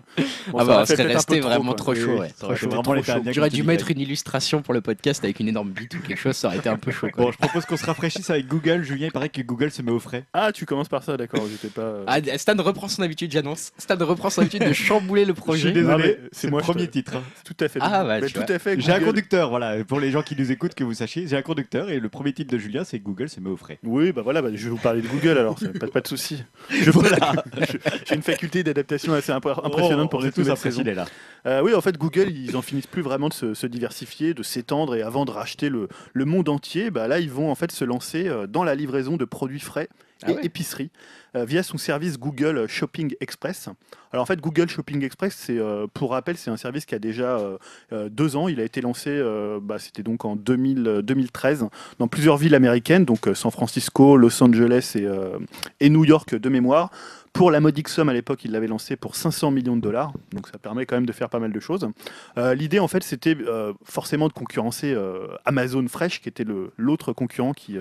Bon, 0.51 0.59
Ah 0.59 0.61
ça 0.61 0.65
bah, 0.65 0.87
fait 0.87 0.97
serait 0.97 1.13
resté 1.15 1.41
vraiment 1.41 1.75
trop 1.75 1.95
chaud. 1.95 2.19
ouais. 2.19 2.29
ça 2.37 2.49
Ça 2.57 2.67
trop. 2.83 2.95
J'aurais 3.33 3.51
dû 3.51 3.63
mettre 3.63 3.91
une 3.91 4.01
illustration 4.01 4.63
pour 4.63 4.75
le 4.75 4.81
podcast 4.81 5.25
avec 5.25 5.41
une 5.41 5.49
énorme 5.49 5.71
bite 5.71 5.95
ou 5.95 5.99
quelque 6.01 6.19
chose, 6.21 6.37
ça 6.37 6.49
aurait 6.49 6.59
été 6.59 6.69
un 6.69 6.77
peu 6.77 6.91
chaud. 6.91 7.09
quoi. 7.13 7.25
Bon, 7.27 7.33
je 7.33 7.39
propose 7.39 7.65
qu'on 7.67 7.77
se 7.77 7.87
rafraîchisse 7.87 8.31
avec 8.31 8.47
Google. 8.47 8.83
Julien, 8.83 9.07
il 9.07 9.13
paraît 9.13 9.29
que 9.29 9.43
Google 9.43 9.71
se 9.71 9.83
met 9.83 9.91
au 9.93 9.99
frais. 10.01 10.25
Ah, 10.33 10.53
tu 10.53 10.67
commences 10.67 10.89
par 10.89 11.03
ça, 11.03 11.17
d'accord. 11.17 11.43
J'étais 11.51 11.69
pas. 11.73 11.83
euh, 11.83 12.05
Ah, 12.07 12.19
Stan 12.39 12.55
reprend 12.59 12.89
son 12.89 13.03
habitude, 13.03 13.33
j'annonce. 13.33 13.73
Stan 13.79 13.97
reprend 13.99 14.31
son 14.31 14.43
habitude 14.43 14.65
de 14.65 14.73
chambouler 14.73 15.25
le 15.25 15.29
Je 15.33 15.35
suis 15.35 15.43
projet. 15.43 15.73
désolé, 15.73 16.19
c'est 16.33 16.51
moi, 16.51 16.61
premier 16.61 16.87
te- 16.87 16.98
titre. 17.03 17.17
hein. 17.17 17.23
Tout 17.45 17.57
à 17.61 17.69
fait. 17.69 17.79
Ah, 17.83 18.05
bah, 18.05 18.21
Mais 18.21 18.29
tout 18.29 18.41
vois. 18.41 18.51
à 18.51 18.59
fait. 18.59 18.81
J'ai 18.81 18.93
un 18.93 19.01
conducteur, 19.01 19.51
voilà. 19.51 19.85
Pour 19.85 20.01
les 20.01 20.11
gens 20.11 20.23
qui 20.23 20.37
nous 20.37 20.51
écoutent, 20.53 20.75
que 20.75 20.85
vous 20.85 20.95
sachiez, 20.95 21.27
j'ai 21.27 21.37
un 21.37 21.43
conducteur 21.43 21.91
et 21.91 22.01
le 22.01 22.09
premier 22.09 22.33
titre 22.33 22.53
de 22.53 22.59
Julien, 22.59 22.85
c'est 22.85 22.99
Google 22.99 23.29
se 23.29 23.41
met 23.41 23.51
au 23.51 23.57
frais. 23.57 23.79
Oui, 23.85 24.13
bah 24.13 24.23
voilà, 24.23 24.43
bah, 24.43 24.49
je 24.53 24.65
vais 24.65 24.71
vous 24.71 24.77
parler 24.77 25.03
de 25.03 25.09
Google 25.09 25.39
alors, 25.39 25.57
pas, 25.81 25.87
pas 25.89 26.01
de 26.01 26.09
souci. 26.09 26.43
Je- 26.71 26.91
J'ai 28.07 28.15
une 28.15 28.23
faculté 28.23 28.63
d'adaptation 28.63 29.13
assez 29.15 29.33
impr- 29.33 29.65
impressionnante 29.65 30.11
pour 30.11 30.21
Oh, 30.21 30.23
est 30.25 30.27
cette 30.27 30.35
tous 30.45 30.51
impressionnés 30.51 30.95
là. 30.95 31.07
Euh, 31.47 31.63
oui, 31.63 31.75
en 31.75 31.81
fait, 31.81 31.97
Google, 31.99 32.31
ils 32.31 32.57
en 32.57 32.63
finissent 32.63 32.87
plus 32.87 33.03
vraiment 33.03 33.29
de 33.29 33.35
se, 33.35 33.55
se 33.55 33.67
diversifier, 33.67 34.35
de 34.35 34.43
s'étendre 34.43 34.95
et 34.95 35.03
avant 35.03 35.25
de 35.25 35.31
racheter 35.31 35.69
le, 35.69 35.89
le 36.13 36.25
monde 36.25 36.49
entier, 36.49 36.91
bah 36.91 37.09
là, 37.09 37.21
ils 37.21 37.31
vont 37.31 37.51
en 37.51 37.55
fait 37.55 37.71
se 37.73 37.85
lancer 37.85 38.29
euh, 38.29 38.47
dans 38.47 38.65
la 38.65 38.75
livraison 38.75 39.17
de 39.17 39.25
produits 39.25 39.61
frais 39.61 39.89
Ah 40.23 40.31
et 40.31 40.35
ouais. 40.35 40.41
épicerie 40.45 40.91
via 41.35 41.63
son 41.63 41.79
service 41.79 42.19
Google 42.19 42.67
Shopping 42.69 43.15
Express. 43.21 43.69
Alors 44.13 44.23
en 44.23 44.27
fait, 44.27 44.41
Google 44.41 44.69
Shopping 44.69 45.05
Express, 45.05 45.47
euh, 45.51 45.87
pour 45.93 46.13
rappel, 46.13 46.37
c'est 46.37 46.51
un 46.51 46.57
service 46.57 46.87
qui 46.87 46.95
a 46.95 46.99
déjà 46.99 47.39
euh, 47.39 47.59
euh, 47.93 48.09
deux 48.09 48.37
ans. 48.37 48.49
Il 48.49 48.59
a 48.61 48.65
été 48.65 48.81
lancé, 48.81 49.11
euh, 49.11 49.59
bah, 49.61 49.79
c'était 49.79 50.03
donc 50.03 50.25
en 50.25 50.35
2000, 50.35 50.87
euh, 50.89 51.03
2013, 51.03 51.67
dans 51.99 52.09
plusieurs 52.09 52.39
villes 52.39 52.55
américaines, 52.55 53.05
donc 53.05 53.29
euh, 53.29 53.35
San 53.35 53.51
Francisco, 53.51 54.17
Los 54.17 54.43
Angeles 54.43 54.95
euh, 54.97 55.39
et 55.81 55.91
New 55.91 56.05
York 56.05 56.35
de 56.35 56.49
mémoire. 56.49 56.91
Pour 57.33 57.51
la 57.51 57.61
modique 57.61 57.89
somme 57.89 58.09
à 58.09 58.13
l'époque, 58.13 58.45
il 58.45 58.53
l'avait 58.53 58.67
lancé 58.67 58.97
pour 58.97 59.17
500 59.17 59.51
millions 59.51 59.77
de 59.77 59.81
dollars, 59.81 60.13
donc 60.33 60.49
ça 60.49 60.59
permet 60.59 60.87
quand 60.87 60.97
même 60.97 61.07
de 61.07 61.13
faire 61.13 61.29
pas 61.29 61.39
mal 61.39 61.53
de 61.53 61.61
choses. 61.61 61.89
Euh, 62.37 62.55
L'idée 62.55 62.79
en 62.79 62.89
fait, 62.89 63.03
c'était 63.03 63.37
euh, 63.37 63.73
forcément 63.85 64.29
de 64.29 64.33
concurrencer 64.33 64.93
euh, 64.93 65.29
Amazon 65.45 65.87
Fresh, 65.89 66.21
qui 66.21 66.29
était 66.29 66.45
l'autre 66.77 67.13
concurrent 67.13 67.53
qui, 67.53 67.79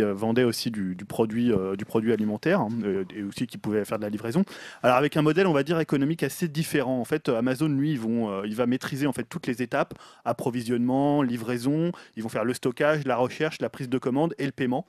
vendait 0.00 0.44
aussi 0.44 0.70
du, 0.70 0.94
du 0.94 1.04
produit, 1.04 1.52
du 1.76 1.84
produit 1.84 2.12
alimentaire 2.12 2.60
hein, 2.60 2.68
et 3.14 3.22
aussi 3.22 3.46
qui 3.46 3.58
pouvait 3.58 3.84
faire 3.84 3.98
de 3.98 4.04
la 4.04 4.10
livraison. 4.10 4.44
Alors 4.82 4.96
avec 4.96 5.16
un 5.16 5.22
modèle, 5.22 5.46
on 5.46 5.52
va 5.52 5.62
dire 5.62 5.80
économique 5.80 6.22
assez 6.22 6.48
différent. 6.48 7.00
En 7.00 7.04
fait, 7.04 7.28
Amazon, 7.28 7.68
lui, 7.68 7.98
il 8.44 8.54
va 8.54 8.66
maîtriser 8.66 9.06
en 9.06 9.12
fait 9.12 9.24
toutes 9.24 9.46
les 9.46 9.62
étapes 9.62 9.94
approvisionnement, 10.24 11.22
livraison. 11.22 11.92
Ils 12.16 12.22
vont 12.22 12.28
faire 12.28 12.44
le 12.44 12.54
stockage, 12.54 13.04
la 13.04 13.16
recherche, 13.16 13.60
la 13.60 13.68
prise 13.68 13.88
de 13.88 13.98
commande 13.98 14.34
et 14.38 14.46
le 14.46 14.52
paiement. 14.52 14.86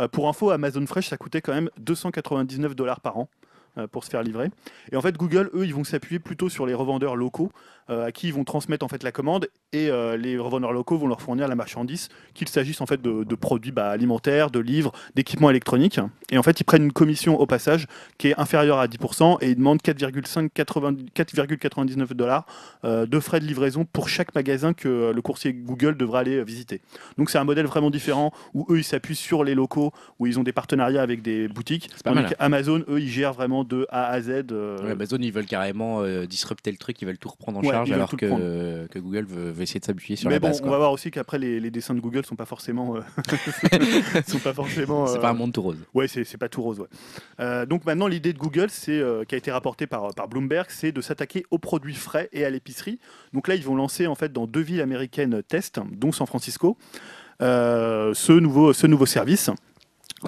Euh, 0.00 0.08
pour 0.08 0.28
info, 0.28 0.50
Amazon 0.50 0.84
Fresh, 0.86 1.08
ça 1.08 1.16
coûtait 1.16 1.40
quand 1.40 1.52
même 1.52 1.70
299 1.78 2.74
dollars 2.74 3.00
par 3.00 3.18
an. 3.18 3.28
Euh, 3.78 3.86
pour 3.86 4.04
se 4.04 4.10
faire 4.10 4.22
livrer. 4.22 4.50
Et 4.92 4.96
en 4.96 5.00
fait, 5.00 5.16
Google, 5.16 5.50
eux, 5.54 5.64
ils 5.64 5.74
vont 5.74 5.84
s'appuyer 5.84 6.18
plutôt 6.18 6.48
sur 6.48 6.66
les 6.66 6.74
revendeurs 6.74 7.16
locaux 7.16 7.52
euh, 7.88 8.06
à 8.06 8.12
qui 8.12 8.28
ils 8.28 8.34
vont 8.34 8.44
transmettre 8.44 8.84
en 8.84 8.88
fait 8.88 9.02
la 9.02 9.12
commande 9.12 9.48
et 9.72 9.90
euh, 9.90 10.16
les 10.16 10.38
revendeurs 10.38 10.72
locaux 10.72 10.96
vont 10.96 11.08
leur 11.08 11.20
fournir 11.20 11.48
la 11.48 11.54
marchandise, 11.54 12.08
qu'il 12.34 12.48
s'agisse 12.48 12.80
en 12.80 12.86
fait 12.86 13.00
de, 13.00 13.24
de 13.24 13.34
produits 13.34 13.72
bah, 13.72 13.90
alimentaires, 13.90 14.50
de 14.50 14.60
livres, 14.60 14.92
d'équipements 15.14 15.50
électroniques. 15.50 16.00
Et 16.30 16.38
en 16.38 16.42
fait, 16.42 16.60
ils 16.60 16.64
prennent 16.64 16.84
une 16.84 16.92
commission 16.92 17.40
au 17.40 17.46
passage 17.46 17.86
qui 18.18 18.28
est 18.28 18.40
inférieure 18.40 18.78
à 18.78 18.86
10% 18.86 19.38
et 19.40 19.50
ils 19.50 19.56
demandent 19.56 19.80
4,5 19.80 20.50
80 20.50 20.92
4,99 21.14 22.14
dollars 22.14 22.46
de 22.84 23.20
frais 23.20 23.40
de 23.40 23.44
livraison 23.44 23.84
pour 23.84 24.08
chaque 24.08 24.34
magasin 24.34 24.72
que 24.72 25.12
le 25.14 25.22
coursier 25.22 25.52
Google 25.52 25.96
devra 25.96 26.20
aller 26.20 26.42
visiter. 26.44 26.80
Donc 27.18 27.30
c'est 27.30 27.38
un 27.38 27.44
modèle 27.44 27.66
vraiment 27.66 27.90
différent 27.90 28.32
où 28.54 28.66
eux 28.70 28.78
ils 28.78 28.84
s'appuient 28.84 29.16
sur 29.16 29.44
les 29.44 29.54
locaux, 29.54 29.92
où 30.18 30.26
ils 30.26 30.38
ont 30.38 30.42
des 30.42 30.52
partenariats 30.52 31.02
avec 31.02 31.22
des 31.22 31.48
boutiques. 31.48 31.90
Pas 32.04 32.12
mal. 32.12 32.28
qu'Amazon, 32.28 32.84
eux, 32.88 33.00
ils 33.00 33.08
gèrent 33.08 33.32
vraiment 33.32 33.59
de 33.64 33.86
A 33.90 34.06
à 34.06 34.20
Z. 34.20 34.46
euh, 34.52 34.78
Ouais, 34.84 34.90
Amazon, 34.92 35.18
ils 35.20 35.32
veulent 35.32 35.46
carrément 35.46 36.02
euh, 36.02 36.26
disrupter 36.26 36.70
le 36.70 36.76
truc, 36.76 37.00
ils 37.02 37.04
veulent 37.06 37.18
tout 37.18 37.28
reprendre 37.28 37.58
en 37.58 37.62
Ouais, 37.62 37.70
charge, 37.70 37.90
alors 37.92 38.10
que, 38.16 38.98
Google 38.98 39.24
veut, 39.26 39.50
veut 39.50 39.62
essayer 39.62 39.80
de 39.80 39.84
s'appuyer 39.84 40.16
sur 40.16 40.28
mais 40.28 40.36
la 40.36 40.40
bon, 40.40 40.48
base. 40.48 40.58
on 40.60 40.62
quoi. 40.62 40.70
va 40.72 40.78
voir 40.78 40.92
aussi 40.92 41.10
qu'après 41.10 41.38
les, 41.38 41.60
les 41.60 41.70
dessins 41.70 41.94
de 41.94 42.00
Google 42.00 42.24
sont 42.24 42.36
pas 42.36 42.44
forcément, 42.46 42.96
euh, 42.96 43.00
sont 44.26 44.38
pas 44.38 44.52
forcément. 44.54 45.06
C'est 45.06 45.20
pas 45.20 45.30
un 45.30 45.34
monde 45.34 45.52
tout 45.52 45.62
rose. 45.62 45.78
Ouais, 45.94 46.08
c'est 46.08 46.36
pas 46.38 46.48
tout 46.48 46.62
rose. 46.62 46.80
Ouais. 47.38 47.66
Donc 47.66 47.84
maintenant, 47.84 48.06
l'idée 48.06 48.32
de 48.32 48.38
Google, 48.38 48.68
c'est 48.70 49.02
qui 49.28 49.34
a 49.34 49.38
été 49.38 49.50
rapportée 49.50 49.86
par, 49.86 50.14
par 50.14 50.28
Bloomberg, 50.28 50.66
c'est 50.68 50.92
de 50.92 51.00
s'attaquer 51.00 51.44
aux 51.50 51.58
produits 51.58 51.94
frais 51.94 52.28
et 52.32 52.44
à 52.44 52.50
l'épicerie. 52.50 52.98
Donc 53.32 53.48
là, 53.48 53.54
ils 53.54 53.64
vont 53.64 53.74
lancer 53.76 54.06
en 54.06 54.14
fait 54.14 54.32
dans 54.32 54.46
deux 54.46 54.60
villes 54.60 54.80
américaines 54.80 55.42
test, 55.46 55.80
dont 55.92 56.12
San 56.12 56.26
Francisco, 56.26 56.76
euh, 57.42 58.12
ce 58.14 58.32
nouveau 58.32 58.72
ce 58.72 58.86
nouveau 58.86 59.06
service. 59.06 59.50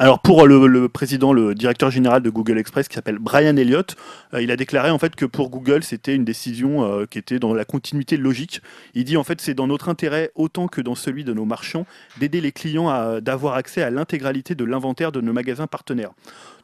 Alors 0.01 0.21
pour 0.21 0.47
le, 0.47 0.67
le 0.67 0.89
président, 0.89 1.35
le 1.35 1.55
directeur 1.55 1.91
général 1.91 2.23
de 2.23 2.31
Google 2.31 2.57
Express 2.57 2.89
qui 2.89 2.95
s'appelle 2.95 3.19
Brian 3.19 3.55
Elliott, 3.59 3.95
euh, 4.33 4.41
il 4.41 4.51
a 4.51 4.57
déclaré 4.57 4.91
en 4.91 4.99
fait 4.99 5.15
que 5.15 5.27
pour 5.27 5.51
Google 5.51 5.83
c'était 5.83 6.15
une 6.15 6.25
décision 6.25 6.83
euh, 6.83 7.05
qui 7.05 7.19
était 7.19 7.39
dans 7.39 7.53
la 7.53 7.67
continuité 7.67 8.17
logique. 8.17 8.63
Il 8.95 9.05
dit 9.05 9.19
en 9.19 9.23
fait 9.23 9.43
c'est 9.43 9.53
dans 9.53 9.67
notre 9.67 9.91
intérêt 9.91 10.31
autant 10.35 10.67
que 10.67 10.81
dans 10.81 10.95
celui 10.95 11.25
de 11.25 11.35
nos 11.35 11.45
marchands 11.45 11.85
d'aider 12.19 12.41
les 12.41 12.53
clients 12.53 12.89
à 12.89 13.21
d'avoir 13.21 13.55
accès 13.55 13.83
à 13.83 13.91
l'intégralité 13.91 14.55
de 14.55 14.65
l'inventaire 14.65 15.13
de 15.13 15.21
nos 15.21 15.35
magasins 15.35 15.67
partenaires. 15.67 16.13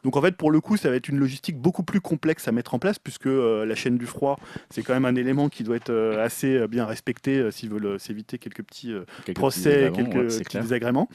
Donc 0.03 0.17
en 0.17 0.21
fait 0.23 0.35
pour 0.35 0.49
le 0.49 0.59
coup 0.59 0.75
ça 0.75 0.89
va 0.89 0.95
être 0.95 1.07
une 1.07 1.19
logistique 1.19 1.57
beaucoup 1.57 1.83
plus 1.83 2.01
complexe 2.01 2.47
à 2.47 2.51
mettre 2.51 2.73
en 2.73 2.79
place 2.79 2.97
puisque 2.97 3.27
euh, 3.27 3.63
la 3.63 3.75
chaîne 3.75 3.99
du 3.99 4.07
froid 4.07 4.39
c'est 4.71 4.81
quand 4.81 4.93
même 4.93 5.05
un 5.05 5.15
élément 5.15 5.49
qui 5.49 5.63
doit 5.63 5.75
être 5.75 6.17
assez 6.19 6.67
bien 6.67 6.85
respecté 6.85 7.51
s'ils 7.51 7.69
veulent 7.69 7.99
s'éviter 7.99 8.39
quelques 8.39 8.63
petits 8.63 8.91
Quelques 9.25 9.37
procès, 9.37 9.91
petits 9.91 10.03
quelques 10.03 10.15
ouais, 10.15 10.43
petits 10.43 10.59
désagréments. 10.59 11.09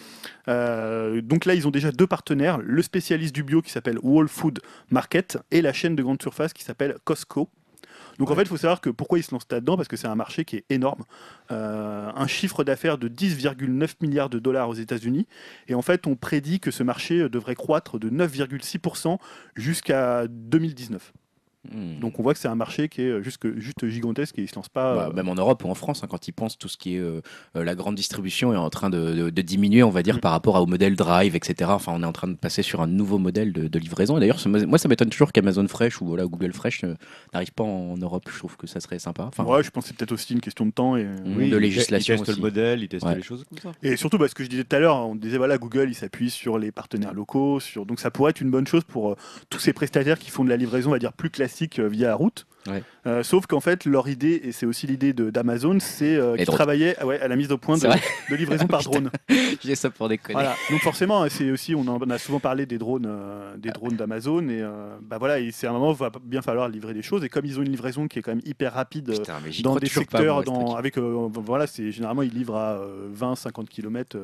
Donc 0.47 1.44
là, 1.47 1.54
ils 1.54 1.66
ont 1.66 1.71
déjà 1.71 1.90
deux 1.90 2.03
partenaires, 2.06 2.58
le 2.58 2.82
spécialiste 2.82 3.34
du 3.34 3.42
bio 3.42 3.62
qui 3.62 3.70
s'appelle 3.70 3.99
Whole 4.02 4.28
Food 4.28 4.61
Market 4.90 5.38
et 5.50 5.62
la 5.62 5.73
chaîne 5.73 5.96
de 5.96 6.02
grande 6.02 6.20
surface 6.20 6.52
qui 6.52 6.64
s'appelle 6.64 6.96
Costco. 7.04 7.49
Donc 8.18 8.30
en 8.30 8.34
fait, 8.34 8.42
il 8.42 8.49
faut 8.49 8.56
savoir 8.56 8.80
que 8.80 8.90
pourquoi 8.90 9.18
ils 9.18 9.23
se 9.23 9.32
lancent 9.32 9.46
là-dedans 9.50 9.76
Parce 9.76 9.88
que 9.88 9.96
c'est 9.96 10.06
un 10.06 10.14
marché 10.14 10.44
qui 10.44 10.56
est 10.56 10.64
énorme. 10.70 11.04
Euh, 11.50 12.11
un 12.14 12.26
chiffre 12.26 12.64
d'affaires 12.64 12.99
de 12.99 13.08
10,9 13.08 13.94
milliards 14.00 14.30
de 14.30 14.38
dollars 14.38 14.68
aux 14.68 14.75
États-Unis. 14.75 15.26
Et 15.68 15.75
en 15.75 15.82
fait, 15.82 16.06
on 16.06 16.14
prédit 16.14 16.61
que 16.61 16.70
ce 16.70 16.82
marché 16.82 17.28
devrait 17.28 17.54
croître 17.54 17.99
de 17.99 18.11
9,6% 18.11 19.18
jusqu'à 19.56 20.26
2019. 20.28 21.12
Hmm. 21.73 21.99
Donc 22.00 22.18
on 22.18 22.23
voit 22.23 22.35
que 22.35 22.40
c'est 22.40 22.49
un 22.49 22.54
marché 22.54 22.88
qui 22.88 23.02
est 23.02 23.23
juste, 23.23 23.40
juste 23.59 23.87
gigantesque 23.88 24.38
et 24.38 24.42
il 24.42 24.49
se 24.49 24.54
lance 24.56 24.68
pas. 24.68 24.94
Bah, 24.94 25.09
euh, 25.11 25.12
même 25.14 25.28
en 25.28 25.35
Europe 25.35 25.64
ou 25.64 25.68
en 25.68 25.75
France, 25.75 26.02
hein, 26.04 26.06
quand 26.11 26.28
ils 26.28 26.33
pensent 26.33 26.59
tout 26.59 26.68
ce 26.68 26.76
qui 26.76 26.97
est 26.97 26.99
euh, 27.00 27.21
euh, 27.56 27.64
la 27.64 27.75
grande 27.75 27.94
distribution 27.94 28.52
est 28.52 28.56
en 28.56 28.71
train 28.71 28.90
de, 28.90 29.12
de- 29.14 29.30
de 29.30 29.42
diminuer, 29.42 29.83
on 29.83 29.90
va 29.90 30.02
dire, 30.02 30.16
Mm. 30.16 30.21
par 30.21 30.33
rapport 30.33 30.56
au 30.62 30.66
modèle 30.66 30.97
Drive, 30.97 31.35
etc. 31.37 31.71
Enfin, 31.73 31.92
on 31.94 32.02
est 32.02 32.06
en 32.06 32.12
train 32.12 32.28
de 32.28 32.35
passer 32.35 32.62
sur 32.62 32.80
un 32.83 32.87
nouveau 32.87 33.18
modèle 33.18 33.52
de, 33.52 33.68
de 33.68 33.78
livraison. 33.78 34.16
Et 34.16 34.21
d'ailleurs, 34.21 34.38
moi, 34.47 34.78
ça 34.78 34.88
m'étonne 34.88 35.09
toujours 35.11 35.33
qu'Amazon 35.33 35.66
Fresh 35.68 36.00
ou 36.00 36.06
voilà, 36.06 36.26
Google 36.26 36.52
Fresh 36.52 36.85
euh, 36.85 36.94
n'arrive 37.33 37.52
pas 37.52 37.64
en 37.64 37.97
Europe. 37.97 38.28
Je 38.33 38.38
trouve 38.38 38.56
que 38.56 38.66
ça 38.66 38.80
serait 38.80 38.99
sympa. 38.99 39.25
Enfin, 39.25 39.44
ouais, 39.44 39.62
je 39.62 39.71
pense 39.71 39.85
que 39.85 39.88
c'est 39.88 39.97
peut-être 39.97 40.12
aussi 40.12 40.33
une 40.35 40.40
question 40.40 40.66
de 40.66 40.71
temps. 40.73 40.97
Et. 40.97 41.06
Oui, 41.25 41.49
de 41.50 41.56
législation 41.56 42.14
Ils 42.14 42.18
testent 42.18 42.28
aussi. 42.30 42.38
le 42.40 42.44
modèle, 42.44 42.83
ils 42.83 42.88
testent 42.88 43.06
Ouais. 43.06 43.16
les 43.16 43.23
choses 43.23 43.44
comme 43.49 43.59
ça. 43.59 43.73
Et 43.83 43.97
surtout, 43.97 44.18
bah, 44.18 44.28
ce 44.28 44.35
que 44.35 44.44
je 44.44 44.49
disais 44.50 44.64
tout 44.64 44.76
à 44.76 44.78
l'heure, 44.80 44.97
on 45.06 45.14
disait 45.14 45.38
voilà, 45.38 45.56
Google, 45.59 45.87
il 45.88 45.94
s'appuie 45.94 46.30
sur 46.30 46.59
les 46.59 46.73
partenaires 46.73 47.14
locaux, 47.14 47.61
sur 47.61 47.87
donc 47.87 48.00
ça 48.00 48.11
pourrait 48.11 48.30
être 48.30 48.40
une 48.40 48.50
bonne 48.50 48.66
chose 48.66 48.85
pour 48.85 49.12
euh, 49.12 49.16
tous 49.50 49.59
ces 49.59 49.73
prestataires 49.73 50.18
qui 50.18 50.30
font 50.30 50.44
de 50.44 50.50
la 50.50 50.56
livraison, 50.56 50.90
on 50.90 50.92
va 50.92 50.99
dire 50.99 51.12
plus 51.12 51.30
classique 51.30 51.53
euh, 51.78 51.88
via 51.88 52.08
la 52.08 52.14
route. 52.14 52.46
Ouais. 52.66 52.83
Euh, 53.06 53.23
sauf 53.23 53.47
qu'en 53.47 53.61
fait, 53.61 53.85
leur 53.85 54.09
idée, 54.09 54.40
et 54.42 54.52
c'est 54.52 54.64
aussi 54.64 54.87
l'idée 54.87 55.12
d'Amazon, 55.12 55.78
c'est 55.80 56.16
euh, 56.16 56.37
qu'ils 56.37 56.47
travaillaient 56.47 56.97
ah 56.99 57.06
ouais, 57.06 57.21
à 57.21 57.28
la 57.28 57.37
mise 57.37 57.52
au 57.52 57.59
point 57.59 57.76
de, 57.76 57.87
vrai 57.87 58.00
de 58.30 58.37
livraison 58.37 58.66
par 58.66 58.83
drone. 58.85 59.11
je 59.28 59.56
dis 59.61 59.76
ça 59.76 59.90
pour 59.90 60.09
déconner. 60.09 60.35
Voilà. 60.35 60.54
Donc 60.71 60.80
forcément, 60.80 61.28
c'est 61.28 61.50
aussi, 61.50 61.75
on 61.75 61.87
en 61.87 62.00
a 62.11 62.18
souvent 62.18 62.40
parlé 62.40 62.64
des 62.64 62.78
drones, 62.78 63.06
euh, 63.06 63.56
des 63.59 63.71
drones 63.71 63.97
d'Amazon, 63.97 64.49
et 64.49 64.62
euh, 64.62 64.97
bah 65.02 65.18
voilà, 65.18 65.37
c'est 65.52 65.66
un 65.66 65.73
moment 65.73 65.90
où 65.90 65.92
il 65.92 65.99
va 65.99 66.11
bien 66.23 66.40
falloir 66.40 66.68
livrer 66.68 66.94
des 66.94 67.02
choses. 67.02 67.22
Et 67.24 67.29
comme 67.29 67.44
ils 67.44 67.59
ont 67.59 67.62
une 67.62 67.70
livraison 67.70 68.09
qui 68.09 68.18
est 68.18 68.22
quand 68.22 68.33
même 68.33 68.44
hyper 68.46 68.72
rapide. 68.72 69.11
Putain, 69.11 69.38
dans 69.62 69.77
des 69.77 69.87
secteurs, 69.87 70.37
moi, 70.37 70.44
dans, 70.44 70.74
avec 70.74 70.96
voilà, 70.96 71.66
c'est 71.66 71.90
généralement 71.90 72.22
ils 72.22 72.33
livrent 72.33 72.57
à 72.57 72.81
20-50 73.14 73.66
km. 73.66 74.16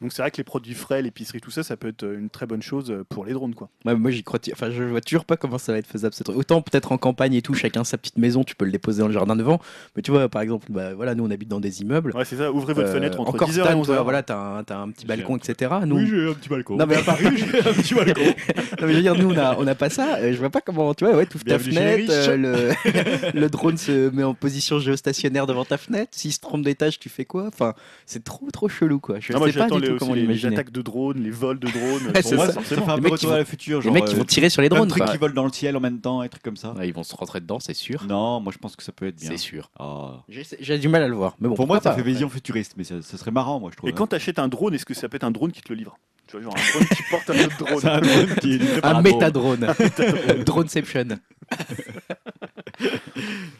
donc 0.00 0.12
c'est 0.12 0.22
vrai 0.22 0.30
que 0.30 0.38
les 0.38 0.44
produits 0.44 0.74
frais, 0.74 1.02
l'épicerie, 1.02 1.40
tout 1.40 1.50
ça, 1.50 1.62
ça 1.62 1.76
peut 1.76 1.88
être 1.88 2.04
une 2.04 2.30
très 2.30 2.46
bonne 2.46 2.62
chose 2.62 3.04
pour 3.08 3.24
les 3.24 3.32
drones, 3.32 3.54
quoi. 3.54 3.68
Ouais, 3.84 3.94
moi, 3.94 4.10
j'y 4.10 4.24
crois. 4.24 4.40
Enfin, 4.52 4.70
je 4.70 4.82
vois 4.82 5.00
toujours 5.00 5.24
pas 5.24 5.36
comment 5.36 5.58
ça 5.58 5.72
va 5.72 5.78
être 5.78 5.86
faisable. 5.86 6.14
Ce 6.14 6.24
truc. 6.24 6.36
Autant 6.36 6.62
peut-être 6.62 6.92
en 6.92 6.98
campagne 6.98 7.34
et 7.34 7.42
tout, 7.42 7.54
chacun 7.54 7.83
sa 7.84 7.98
petite 7.98 8.18
maison, 8.18 8.44
tu 8.44 8.54
peux 8.56 8.64
le 8.64 8.72
déposer 8.72 9.00
dans 9.00 9.06
le 9.08 9.12
jardin 9.14 9.36
devant. 9.36 9.60
Mais 9.96 10.02
tu 10.02 10.10
vois, 10.10 10.28
par 10.28 10.42
exemple, 10.42 10.66
bah, 10.70 10.94
voilà, 10.94 11.14
nous 11.14 11.24
on 11.24 11.30
habite 11.30 11.48
dans 11.48 11.60
des 11.60 11.80
immeubles. 11.82 12.12
Ouais, 12.14 12.24
c'est 12.24 12.36
ça. 12.36 12.50
Ouvrez 12.52 12.74
votre 12.74 12.88
Euh, 12.88 12.92
fenêtre 12.94 13.20
entre 13.20 13.34
encore 13.34 13.48
10h 13.48 13.60
et 13.60 13.64
Stan, 13.64 13.80
11h. 13.80 13.84
toi, 13.86 14.02
voilà, 14.02 14.22
t'as 14.22 14.36
un, 14.58 14.64
t'as 14.64 14.78
un 14.78 14.90
petit 14.90 15.06
balcon, 15.06 15.34
un- 15.34 15.38
etc. 15.38 15.70
Nous, 15.86 16.06
j'ai 16.06 16.28
un 16.30 16.34
petit 16.34 16.48
balcon. 16.48 16.76
Non, 16.76 16.86
mais- 16.86 16.96
à 16.96 17.02
Paris, 17.04 17.26
j'ai 17.36 17.58
un 17.58 17.72
petit 17.72 17.94
balcon. 17.94 18.22
Non, 18.80 18.86
mais 18.88 18.92
je 18.92 18.96
veux 18.96 19.02
dire, 19.02 19.14
nous, 19.14 19.30
on 19.32 19.38
a, 19.38 19.56
on 19.58 19.66
a 19.66 19.74
pas 19.74 19.88
ça. 19.88 20.16
Euh, 20.18 20.32
Je 20.32 20.38
vois 20.38 20.50
pas 20.50 20.60
comment, 20.60 20.92
tu 20.94 21.04
vois, 21.04 21.14
ouais, 21.16 21.26
tu 21.26 21.36
ouvres 21.36 21.44
ta 21.44 21.58
fenêtre, 21.58 22.10
euh, 22.10 22.36
le, 22.36 23.30
le 23.40 23.48
drone 23.48 23.76
se 23.76 24.10
met 24.10 24.24
en 24.24 24.34
position 24.34 24.78
géostationnaire 24.78 25.46
devant 25.46 25.64
ta 25.64 25.76
fenêtre. 25.78 26.10
S'il 26.14 26.32
se 26.32 26.40
trompe 26.40 26.62
d'étage, 26.62 26.98
tu 26.98 27.08
fais 27.08 27.24
quoi? 27.24 27.46
Enfin, 27.46 27.74
c'est 28.06 28.24
trop, 28.24 28.50
trop 28.52 28.68
chelou, 28.68 28.98
quoi. 28.98 29.16
Je 29.20 29.32
Non, 29.32 29.38
moi 29.38 29.48
sais 29.48 29.54
pas 29.54 29.60
j'attends 29.64 29.78
du 29.78 29.88
tout 29.88 29.96
comment 29.98 30.12
les, 30.14 30.20
les 30.22 30.26
l'imaginer. 30.26 30.54
attaques 30.54 30.72
de 30.72 30.82
drones, 30.82 31.18
les 31.22 31.30
vols 31.30 31.58
de 31.58 31.68
drones. 31.68 32.12
Pour 32.12 32.22
c'est 32.22 32.34
moi, 32.36 32.48
fait 32.48 32.78
un 32.78 32.98
peu 32.98 33.08
retour 33.08 33.32
à 33.32 33.38
la 33.38 33.44
future. 33.44 33.80
Les 33.82 33.90
mecs 33.90 34.04
qui 34.06 34.14
euh, 34.14 34.18
vont 34.18 34.24
tirer 34.24 34.48
sur 34.50 34.60
les 34.62 34.68
drones, 34.68 34.88
trucs 34.88 35.02
quoi. 35.04 35.12
qui 35.12 35.18
volent 35.18 35.34
dans 35.34 35.44
le 35.44 35.52
ciel 35.52 35.76
en 35.76 35.80
même 35.80 36.00
temps, 36.00 36.20
un 36.20 36.28
truc 36.28 36.42
comme 36.42 36.56
ça. 36.56 36.74
Ils 36.82 36.92
vont 36.92 37.04
se 37.04 37.14
rentrer 37.14 37.40
dedans, 37.40 37.60
c'est 37.60 37.73
sûr. 37.74 38.04
Non, 38.08 38.40
moi 38.40 38.52
je 38.52 38.58
pense 38.58 38.76
que 38.76 38.82
ça 38.82 38.92
peut 38.92 39.06
être 39.06 39.16
bien. 39.16 39.30
C'est 39.30 39.36
sûr. 39.36 39.70
Ah. 39.78 40.22
J'ai 40.28 40.78
du 40.78 40.88
mal 40.88 41.02
à 41.02 41.08
le 41.08 41.14
voir. 41.14 41.36
Mais 41.40 41.48
bon, 41.48 41.54
Pour 41.54 41.66
moi, 41.66 41.80
ça 41.80 41.90
pas, 41.90 41.96
fait 41.96 42.02
vision 42.02 42.28
futuriste, 42.28 42.74
mais 42.76 42.84
ça, 42.84 43.02
ça 43.02 43.16
serait 43.18 43.30
marrant, 43.30 43.60
moi 43.60 43.70
je 43.72 43.76
trouve. 43.76 43.90
Et 43.90 43.92
quand 43.92 44.06
tu 44.08 44.14
achètes 44.16 44.38
un 44.38 44.48
drone, 44.48 44.74
est-ce 44.74 44.86
que 44.86 44.94
ça 44.94 45.08
peut 45.08 45.16
être 45.16 45.24
un 45.24 45.30
drone 45.30 45.52
qui 45.52 45.60
te 45.60 45.68
le 45.72 45.76
livre? 45.76 45.98
Tu 46.26 46.36
vois, 46.38 46.42
genre 46.44 46.54
un 46.56 46.72
drone 46.72 46.88
qui 46.88 47.02
porte 47.10 47.30
un 47.30 47.34
autre 47.44 47.58
drone. 47.58 47.86
Un 47.86 48.00
drone 48.00 48.34
qui 48.40 48.54
est 48.54 48.58
livré 48.58 48.80
par 48.80 48.96
Un 48.96 49.02
drone. 49.02 49.14
métadrone. 49.14 49.74
Droneception. 50.46 51.08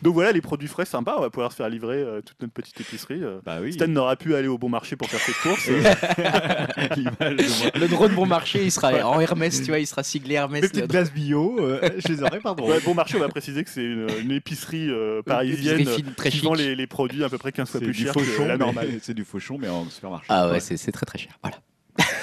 Donc 0.03 0.15
voilà, 0.15 0.33
les 0.33 0.41
produits 0.41 0.69
frais 0.69 0.85
sympas, 0.85 1.15
on 1.17 1.21
va 1.21 1.31
pouvoir 1.31 1.51
se 1.53 1.57
faire 1.57 1.69
livrer 1.69 1.97
euh, 1.99 2.21
toute 2.21 2.41
notre 2.43 2.53
petite 2.53 2.79
épicerie. 2.81 3.23
euh. 3.23 3.39
Bah 3.45 3.59
oui. 3.63 3.73
Stan 3.73 3.87
n'aura 3.87 4.17
pu 4.17 4.35
aller 4.35 4.49
au 4.49 4.59
bon 4.59 4.69
marché 4.69 4.97
pour 4.97 5.09
faire 5.09 5.21
ses 5.21 5.33
courses. 5.33 5.67
L'image 6.97 7.37
de 7.37 7.63
moi. 7.63 7.71
Le 7.75 7.89
drone 7.89 8.15
bon 8.15 8.27
marché, 8.27 8.65
il 8.65 8.71
sera 8.73 8.93
en 9.09 9.21
Hermès, 9.21 9.63
tu 9.63 9.69
vois, 9.69 9.79
il 9.79 9.87
sera 9.87 10.03
siglé 10.03 10.35
Hermès. 10.35 10.61
Mes 10.61 10.67
le 10.67 10.69
petites 10.69 10.85
drone. 10.87 10.91
glaces 11.05 11.13
bio, 11.13 11.57
euh, 11.61 11.89
je 11.99 12.09
les 12.13 12.23
aurais 12.23 12.41
drôles. 12.41 12.61
Ouais, 12.71 12.81
bon 12.81 12.95
marché, 12.95 13.17
on 13.17 13.21
va 13.21 13.29
préciser 13.29 13.65
que 13.65 13.71
c'est 13.71 13.85
une, 13.85 14.09
une 14.21 14.33
épicerie 14.33 14.91
euh, 14.91 15.23
parisienne 15.23 15.81
Épicerie 15.81 16.03
fine, 16.03 16.13
très 16.15 16.31
qui 16.31 16.39
chic. 16.39 16.45
vend 16.45 16.55
les, 16.55 16.75
les 16.75 16.87
produits 16.87 17.25
à 17.25 17.29
peu 17.29 17.39
près 17.39 17.53
15 17.53 17.71
fois 17.71 17.81
C'est 17.81 17.87
plus 17.87 17.95
du 17.97 18.03
cher 18.05 18.13
fauchon, 18.13 18.43
que 18.43 18.49
la 18.49 18.59
mais- 18.59 18.65
normale. 18.65 18.89
C'est 19.01 19.15
du 19.15 19.25
fauchon, 19.25 19.57
mais 19.59 19.69
en 19.69 19.89
supermarché. 19.89 20.27
Ah 20.29 20.51
ouais, 20.51 20.61
c'est 20.61 20.77
c'est 20.77 20.93
très 20.93 21.07
très 21.07 21.19
cher. 21.19 21.33
Voilà. 21.43 21.57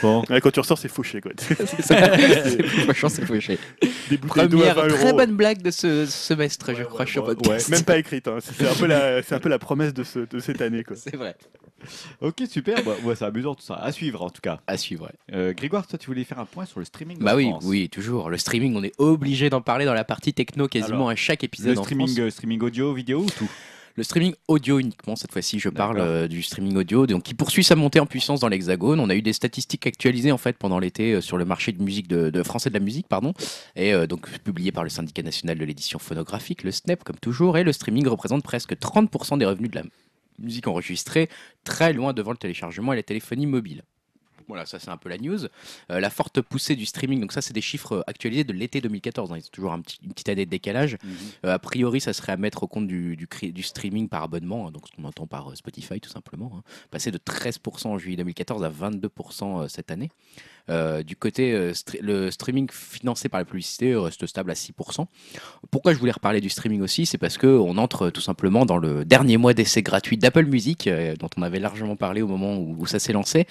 Bon. 0.01 0.23
Ouais, 0.29 0.41
quand 0.41 0.51
tu 0.51 0.60
ressors, 0.60 0.77
c'est 0.77 0.88
fauché. 0.89 1.21
Quoi. 1.21 1.31
C'est 1.38 1.81
ça. 1.81 2.17
C'est 2.43 2.63
franchement, 2.63 3.10
c'est 3.10 3.25
fauché. 3.25 3.57
Des 4.10 4.17
bouteilles 4.17 4.49
d'eau 4.49 4.63
à 4.63 4.73
Première 4.73 4.75
20 4.75 4.88
très 4.95 5.07
euros. 5.10 5.17
bonne 5.17 5.36
blague 5.36 5.62
de 5.62 5.71
ce 5.71 6.05
semestre, 6.07 6.73
je 6.75 6.84
crois, 6.84 7.01
ouais, 7.01 7.05
sur 7.12 7.23
podcast. 7.23 7.69
ouais, 7.69 7.75
même 7.75 7.86
pas 7.86 7.97
écrite. 7.97 8.27
hein. 8.27 8.38
C'est 8.41 8.67
un, 8.67 8.73
peu 8.73 8.88
la- 8.88 9.21
c'est 9.23 9.36
un 9.36 9.39
peu 9.39 9.47
la 9.49 9.60
promesse 9.60 9.93
de, 9.93 10.03
ce- 10.03 10.19
de 10.29 10.39
cette 10.39 10.62
année. 10.62 10.84
Quoi. 10.84 10.95
C'est 10.97 11.15
vrai. 11.15 11.36
Ok, 12.19 12.41
super. 12.49 12.84
Bah, 12.84 12.91
ouais, 13.03 13.15
c'est 13.15 13.25
amusant 13.25 13.55
tout 13.55 13.63
ça. 13.63 13.75
À 13.75 13.91
suivre 13.91 14.21
en 14.23 14.29
tout 14.29 14.41
cas. 14.41 14.60
À 14.67 14.75
suivre. 14.77 15.05
ouais. 15.05 15.36
Euh, 15.36 15.53
Grégoire, 15.53 15.88
toi, 15.88 15.97
tu 15.97 16.07
voulais 16.07 16.23
faire 16.23 16.39
un 16.39 16.45
point 16.45 16.65
sur 16.65 16.79
le 16.79 16.86
streaming 16.86 17.17
Bah 17.19 17.36
oui, 17.36 17.49
France. 17.49 17.63
oui, 17.65 17.88
toujours. 17.89 18.29
Le 18.29 18.38
streaming, 18.38 18.75
on 18.75 18.84
est 18.84 18.93
obligé 18.97 19.49
d'en 19.49 19.62
parler 19.62 19.86
dans 19.86 19.93
la 19.93 20.03
partie 20.03 20.34
techno 20.34 20.67
quasiment 20.67 20.95
Alors, 20.97 21.10
à 21.12 21.15
chaque 21.15 21.43
épisode 21.43 21.73
Le 21.75 21.79
en 21.79 21.84
streaming, 21.84 22.07
France. 22.07 22.19
euh, 22.19 22.29
streaming 22.29 22.62
audio, 22.62 22.93
vidéo 22.93 23.21
ou 23.21 23.29
tout? 23.29 23.49
Le 23.95 24.04
streaming 24.04 24.34
audio 24.47 24.80
uniquement, 24.80 25.15
cette 25.15 25.32
fois-ci, 25.32 25.60
je 25.60 25.69
parle 25.69 25.99
euh, 25.99 26.27
du 26.27 26.41
streaming 26.41 26.77
audio, 26.77 27.06
donc 27.08 27.23
qui 27.23 27.34
poursuit 27.34 27.63
sa 27.63 27.75
montée 27.75 27.99
en 27.99 28.06
puissance 28.06 28.39
dans 28.39 28.47
l'Hexagone. 28.47 28.99
On 28.99 29.10
a 29.10 29.15
eu 29.15 29.21
des 29.21 29.34
statistiques 29.34 29.86
actualisées 29.86 30.32
en 30.32 30.38
fait 30.38 30.58
pendant 30.58 30.80
l'été 30.80 31.13
euh, 31.13 31.21
sur 31.21 31.38
le 31.38 31.45
marché 31.45 31.71
de 31.71 31.84
musique 31.84 32.08
de, 32.08 32.30
de 32.30 32.43
français 32.43 32.69
de 32.69 32.73
la 32.73 32.80
musique, 32.80 33.08
pardon, 33.08 33.34
et 33.75 33.93
euh, 33.93 34.08
donc 34.08 34.30
publié 34.39 34.71
par 34.71 34.84
le 34.84 34.89
syndicat 34.89 35.23
national 35.23 35.58
de 35.58 35.65
l'édition 35.65 35.99
phonographique, 35.99 36.63
le 36.63 36.71
SNEP 36.71 37.04
comme 37.04 37.17
toujours. 37.17 37.58
Et 37.58 37.63
le 37.63 37.73
streaming 37.73 38.08
représente 38.08 38.43
presque 38.43 38.73
30% 38.73 39.38
des 39.38 39.45
revenus 39.45 39.71
de 39.71 39.75
la 39.75 39.84
musique 40.39 40.67
enregistrée, 40.67 41.30
très 41.63 41.91
loin 41.93 42.13
devant 42.13 42.32
le 42.32 42.38
téléchargement 42.38 42.93
et 42.93 42.95
la 42.95 43.04
téléphonie 43.04 43.45
mobile. 43.45 43.84
Voilà, 44.47 44.65
ça 44.65 44.80
c'est 44.80 44.89
un 44.89 44.97
peu 44.97 45.10
la 45.10 45.17
news. 45.17 45.45
Euh, 45.91 45.99
la 45.99 46.10
forte 46.10 46.41
poussée 46.41 46.75
du 46.75 46.86
streaming, 46.86 47.19
donc 47.21 47.32
ça 47.32 47.41
c'est 47.41 47.54
des 47.54 47.62
chiffres 47.62 48.04
actualisés 48.08 48.43
de 48.43 48.54
l'été 48.54 48.82
2014, 48.82 49.32
hein, 49.32 49.38
ils 49.38 49.45
ont 49.45 49.49
toujours 49.51 49.73
un 49.73 49.82
petit- 49.82 49.99
une 50.04 50.12
petite 50.13 50.30
année 50.30 50.45
de 50.45 50.49
décalage. 50.49 50.97
Euh, 51.45 51.54
a 51.54 51.60
priori, 51.60 52.01
ça 52.01 52.13
serait 52.13 52.32
à 52.34 52.38
mettre 52.38 52.63
au 52.63 52.67
compte 52.67 52.88
du, 52.88 53.15
du, 53.15 53.27
cri- 53.27 53.51
du 53.54 53.63
streaming 53.63 54.08
par 54.10 54.23
abonnement, 54.23 54.67
hein, 54.67 54.71
donc 54.71 54.88
ce 54.88 54.95
qu'on 54.95 55.04
entend 55.08 55.27
par 55.27 55.51
euh, 55.51 55.56
Spotify 55.56 55.99
tout 55.99 56.10
simplement. 56.10 56.51
hein. 56.58 56.63
Passer 56.91 57.12
de 57.12 57.17
13% 57.17 57.88
en 57.88 57.97
juillet 57.97 58.17
2014 58.17 58.63
à 58.63 58.69
22% 58.69 59.63
euh, 59.63 59.67
cette 59.67 59.91
année. 59.91 60.10
Euh, 60.69 61.04
du 61.04 61.15
côté, 61.15 61.54
euh, 61.54 61.74
le 62.02 62.32
streaming 62.32 62.67
financé 62.71 63.30
par 63.30 63.39
la 63.39 63.45
publicité 63.45 63.95
reste 63.95 64.26
stable 64.26 64.52
à 64.52 64.54
6%. 64.54 65.06
Pourquoi 65.69 65.93
je 65.93 66.00
voulais 66.00 66.12
reparler 66.12 66.41
du 66.41 66.50
streaming 66.50 66.82
aussi 66.82 67.06
C'est 67.06 67.17
parce 67.17 67.38
qu'on 67.38 67.78
entre 67.78 68.10
tout 68.10 68.21
simplement 68.21 68.65
dans 68.65 68.78
le 68.78 69.06
dernier 69.06 69.38
mois 69.38 69.54
d'essai 69.54 69.82
gratuit 69.82 70.17
d'Apple 70.17 70.45
Music, 70.45 70.88
euh, 70.88 71.15
dont 71.15 71.30
on 71.38 71.41
avait 71.41 71.60
largement 71.60 71.95
parlé 71.95 72.21
au 72.21 72.28
moment 72.28 72.58
où, 72.58 72.76
où 72.80 72.86
ça 72.86 73.00
s'est 73.00 73.13
lancé. 73.13 73.47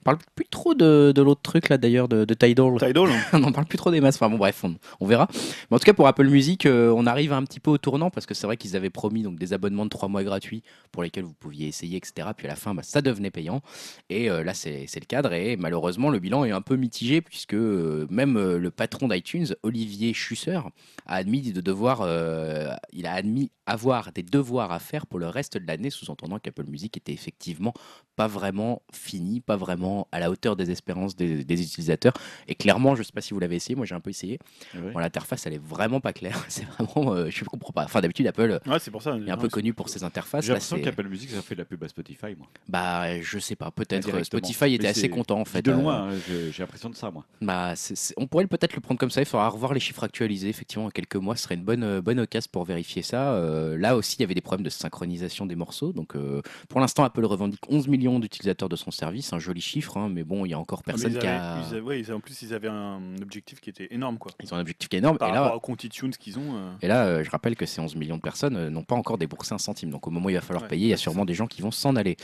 On 0.00 0.04
parle 0.04 0.18
plus 0.34 0.44
trop 0.44 0.74
de, 0.74 1.12
de 1.14 1.22
l'autre 1.22 1.40
truc 1.40 1.70
là 1.70 1.78
d'ailleurs, 1.78 2.08
de, 2.08 2.26
de 2.26 2.34
Tidal. 2.34 2.78
Tidal. 2.78 3.08
on 3.32 3.38
n'en 3.38 3.52
parle 3.52 3.66
plus 3.66 3.78
trop 3.78 3.90
des 3.90 4.00
masses. 4.00 4.16
Enfin 4.16 4.28
bon, 4.28 4.36
bref, 4.36 4.62
on, 4.62 4.74
on 5.00 5.06
verra. 5.06 5.28
Mais 5.70 5.76
en 5.76 5.78
tout 5.78 5.86
cas, 5.86 5.94
pour 5.94 6.06
Apple 6.06 6.28
Music, 6.28 6.66
on 6.66 7.06
arrive 7.06 7.32
un 7.32 7.42
petit 7.44 7.60
peu 7.60 7.70
au 7.70 7.78
tournant 7.78 8.10
parce 8.10 8.26
que 8.26 8.34
c'est 8.34 8.46
vrai 8.46 8.58
qu'ils 8.58 8.76
avaient 8.76 8.90
promis 8.90 9.22
donc 9.22 9.38
des 9.38 9.54
abonnements 9.54 9.84
de 9.84 9.90
3 9.90 10.08
mois 10.08 10.22
gratuits 10.22 10.62
pour 10.92 11.02
lesquels 11.02 11.24
vous 11.24 11.32
pouviez 11.32 11.68
essayer, 11.68 11.96
etc. 11.96 12.28
Puis 12.36 12.46
à 12.46 12.50
la 12.50 12.56
fin, 12.56 12.74
bah, 12.74 12.82
ça 12.82 13.00
devenait 13.00 13.30
payant. 13.30 13.62
Et 14.10 14.28
là, 14.28 14.52
c'est 14.52 14.84
c'est 14.88 15.00
le 15.00 15.06
cadre. 15.06 15.32
Et 15.32 15.56
malheureusement, 15.56 16.10
le 16.10 16.18
bilan 16.18 16.44
est 16.44 16.52
un 16.54 16.62
peu 16.62 16.76
mitigé 16.76 17.20
puisque 17.20 17.54
euh, 17.54 18.06
même 18.10 18.36
euh, 18.36 18.58
le 18.58 18.70
patron 18.70 19.08
d'iTunes, 19.08 19.48
Olivier 19.62 20.14
Schusser, 20.14 20.60
a 21.06 21.16
admis 21.16 21.52
de 21.52 21.60
devoir, 21.60 22.00
euh, 22.02 22.72
il 22.92 23.06
a 23.06 23.12
admis 23.12 23.50
avoir 23.66 24.12
des 24.12 24.22
devoirs 24.22 24.72
à 24.72 24.78
faire 24.78 25.06
pour 25.06 25.18
le 25.18 25.26
reste 25.28 25.56
de 25.56 25.66
l'année, 25.66 25.90
sous-entendant 25.90 26.38
qu'Apple 26.38 26.64
Music 26.66 26.96
était 26.96 27.12
effectivement 27.12 27.72
pas 28.16 28.26
vraiment 28.26 28.82
fini, 28.92 29.40
pas 29.40 29.56
vraiment 29.56 30.06
à 30.12 30.20
la 30.20 30.30
hauteur 30.30 30.54
des 30.56 30.70
espérances 30.70 31.16
des, 31.16 31.44
des 31.44 31.62
utilisateurs. 31.62 32.12
Et 32.48 32.54
clairement, 32.54 32.94
je 32.94 33.02
sais 33.02 33.12
pas 33.12 33.20
si 33.20 33.34
vous 33.34 33.40
l'avez 33.40 33.56
essayé, 33.56 33.74
moi 33.74 33.86
j'ai 33.86 33.94
un 33.94 34.00
peu 34.00 34.10
essayé. 34.10 34.38
Bon, 34.74 34.98
l'interface, 34.98 35.46
elle 35.46 35.54
est 35.54 35.62
vraiment 35.64 36.00
pas 36.00 36.12
claire. 36.12 36.44
C'est 36.48 36.64
vraiment, 36.64 37.12
euh, 37.14 37.30
je 37.30 37.44
comprends 37.44 37.72
pas. 37.72 37.84
Enfin, 37.84 38.00
d'habitude, 38.00 38.26
Apple 38.26 38.60
Ouais, 38.66 38.78
c'est 38.78 38.90
pour 38.90 39.02
ça. 39.02 39.16
est 39.16 39.30
un 39.30 39.36
peu 39.36 39.48
connu 39.48 39.72
pour 39.74 39.88
ses 39.88 40.04
interfaces. 40.04 40.44
J'ai 40.44 40.52
l'impression 40.52 40.80
qu'Apple 40.80 41.08
Music, 41.08 41.30
ça 41.30 41.42
fait 41.42 41.54
de 41.54 41.60
la 41.60 41.64
pub 41.64 41.82
à 41.82 41.88
Spotify, 41.88 42.34
moi. 42.36 42.46
bah, 42.68 43.20
je 43.20 43.38
sais 43.38 43.56
pas. 43.56 43.70
Peut-être. 43.70 44.06
Indirectement. 44.06 44.38
Spotify 44.38 44.74
était 44.74 44.86
assez 44.88 45.08
content 45.08 45.40
en 45.40 45.44
fait. 45.44 45.62
De 45.62 45.70
euh, 45.72 45.74
loin, 45.74 46.10
hein, 46.10 46.16
j'ai 46.28 46.62
l'impression 46.62 46.90
de 46.90 46.94
ça, 46.94 47.10
moi. 47.10 47.24
Bah, 47.40 47.74
on 48.16 48.26
pourrait 48.26 48.46
peut-être 48.46 48.74
le 48.74 48.80
prendre 48.80 48.98
comme 49.00 49.10
ça. 49.10 49.20
Il 49.20 49.26
faudra 49.26 49.48
revoir 49.48 49.72
les 49.74 49.80
chiffres 49.80 50.04
actualisés. 50.04 50.48
Effectivement, 50.48 50.86
en 50.86 50.90
quelques 50.90 51.16
mois, 51.16 51.36
ce 51.36 51.44
serait 51.44 51.54
une 51.54 51.64
bonne, 51.64 51.82
euh, 51.82 52.00
bonne 52.02 52.20
occasion 52.20 52.48
pour 52.52 52.64
vérifier 52.64 53.02
ça. 53.02 53.32
Euh, 53.32 53.53
là 53.76 53.96
aussi, 53.96 54.16
il 54.18 54.20
y 54.20 54.24
avait 54.24 54.34
des 54.34 54.40
problèmes 54.40 54.64
de 54.64 54.70
synchronisation 54.70 55.46
des 55.46 55.56
morceaux. 55.56 55.92
Donc, 55.92 56.16
euh, 56.16 56.42
pour 56.68 56.80
l'instant, 56.80 57.04
Apple 57.04 57.24
revendique 57.24 57.60
11 57.68 57.88
millions 57.88 58.18
d'utilisateurs 58.18 58.68
de 58.68 58.76
son 58.76 58.90
service. 58.90 59.32
Un 59.32 59.38
joli 59.38 59.60
chiffre, 59.60 59.96
hein, 59.96 60.08
mais 60.10 60.24
bon, 60.24 60.44
il 60.44 60.50
y 60.50 60.54
a 60.54 60.58
encore 60.58 60.80
Ah, 60.82 60.86
personne 60.92 61.12
qui 61.18 61.26
a. 61.26 61.58
ils 61.60 61.74
avaient- 61.76 61.80
ouais, 61.80 62.00
ils 62.00 62.04
avaient- 62.06 62.14
en 62.14 62.20
plus, 62.20 62.42
ils 62.42 62.52
avaient 62.54 62.68
un 62.68 63.00
objectif 63.22 63.60
qui 63.60 63.70
était 63.70 63.88
énorme, 63.90 64.18
quoi. 64.18 64.32
Ils 64.42 64.52
ont 64.52 64.56
un 64.56 64.60
objectif 64.60 64.88
qui 64.88 64.96
est 64.96 65.00
énorme. 65.00 65.18
Par 65.18 65.28
Et 65.28 65.32
rapport 65.32 65.50
là, 65.50 65.56
au 65.56 65.60
compte 65.60 65.82
iTunes 65.84 66.10
qu'ils 66.10 66.38
ont. 66.38 66.56
euh, 66.56 66.72
et 66.82 66.88
là 66.88 67.06
euh, 67.06 67.24
je 67.24 67.30
rappelle 67.30 67.56
que 67.56 67.66
ces 67.66 67.80
11 67.80 67.96
millions 67.96 68.16
de 68.16 68.22
personnes 68.22 68.56
euh, 68.56 68.70
n'ont 68.70 68.84
pas 68.84 68.94
encore 68.96 69.18
déboursé 69.18 69.54
un 69.54 69.58
centime. 69.58 69.90
Donc, 69.90 70.06
au 70.06 70.10
moment 70.10 70.26
où 70.26 70.30
il 70.30 70.34
va 70.34 70.40
falloir 70.40 70.62
Ouais, 70.64 70.68
payer, 70.68 70.86
il 70.86 70.90
y 70.90 70.94
a 70.94 70.96
sûrement 70.96 71.24
des 71.24 71.34
gens 71.34 71.46
qui 71.46 71.62
vont 71.62 71.70
s'en 71.70 71.96
aller. 71.96 72.16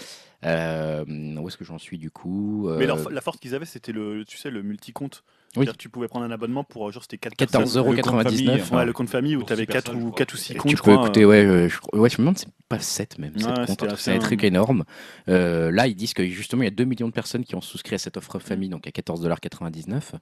Euh, 0.44 1.04
où 1.06 1.48
est-ce 1.48 1.56
que 1.56 1.64
j'en 1.64 1.78
suis 1.78 1.98
du 1.98 2.10
coup 2.10 2.68
Mais 2.78 2.86
leur- 2.86 3.06
Euh, 3.06 3.10
la 3.10 3.20
force 3.20 3.38
qu'ils 3.38 3.54
avaient, 3.54 3.66
c'était 3.66 3.92
le, 3.92 4.24
tu 4.24 4.38
sais, 4.38 4.50
le 4.50 4.62
multi-compte. 4.62 5.22
Oui. 5.56 5.66
Tu 5.78 5.88
pouvais 5.88 6.06
prendre 6.06 6.24
un 6.24 6.30
abonnement 6.30 6.62
pour 6.62 6.86
euh, 6.88 6.92
genre 6.92 7.02
c'était 7.02 7.18
4 7.18 7.34
14,99 7.34 7.78
euros. 7.78 7.92
Le 7.92 8.02
compte 8.02 8.22
famille, 8.22 8.48
Ouais, 8.48 8.60
enfin, 8.62 8.84
le 8.84 8.92
compte 8.92 9.08
famille 9.10 9.34
où 9.36 9.42
tu 9.42 9.52
avais 9.52 9.62
six 9.62 9.66
4 9.66 9.84
personnes, 9.84 10.00
je 10.00 10.04
ou, 10.06 10.10
crois. 10.10 10.18
4 10.18 10.32
ou 10.32 10.36
6 10.36 10.52
Et 10.52 10.54
comptes. 10.56 10.70
tu 10.70 10.76
peux 10.76 10.82
crois, 10.82 10.94
écouter, 10.94 11.22
euh, 11.24 11.26
ouais, 11.64 11.68
je, 11.68 11.98
ouais, 11.98 12.08
je 12.08 12.14
me 12.14 12.18
demande, 12.18 12.38
c'est 12.38 12.46
pas 12.68 12.78
7 12.78 13.18
même, 13.18 13.32
assez 13.36 13.74
c'est 13.96 14.12
un 14.12 14.18
truc 14.20 14.44
énorme. 14.44 14.84
Euh, 15.28 15.72
là, 15.72 15.88
ils 15.88 15.96
disent 15.96 16.14
que 16.14 16.24
justement, 16.24 16.62
il 16.62 16.66
y 16.66 16.68
a 16.68 16.70
2 16.70 16.84
millions 16.84 17.08
de 17.08 17.12
personnes 17.12 17.44
qui 17.44 17.56
ont 17.56 17.60
souscrit 17.60 17.96
à 17.96 17.98
cette 17.98 18.16
offre 18.16 18.38
famille, 18.38 18.68
donc 18.68 18.86
à 18.86 18.90
14,99$. 18.90 20.12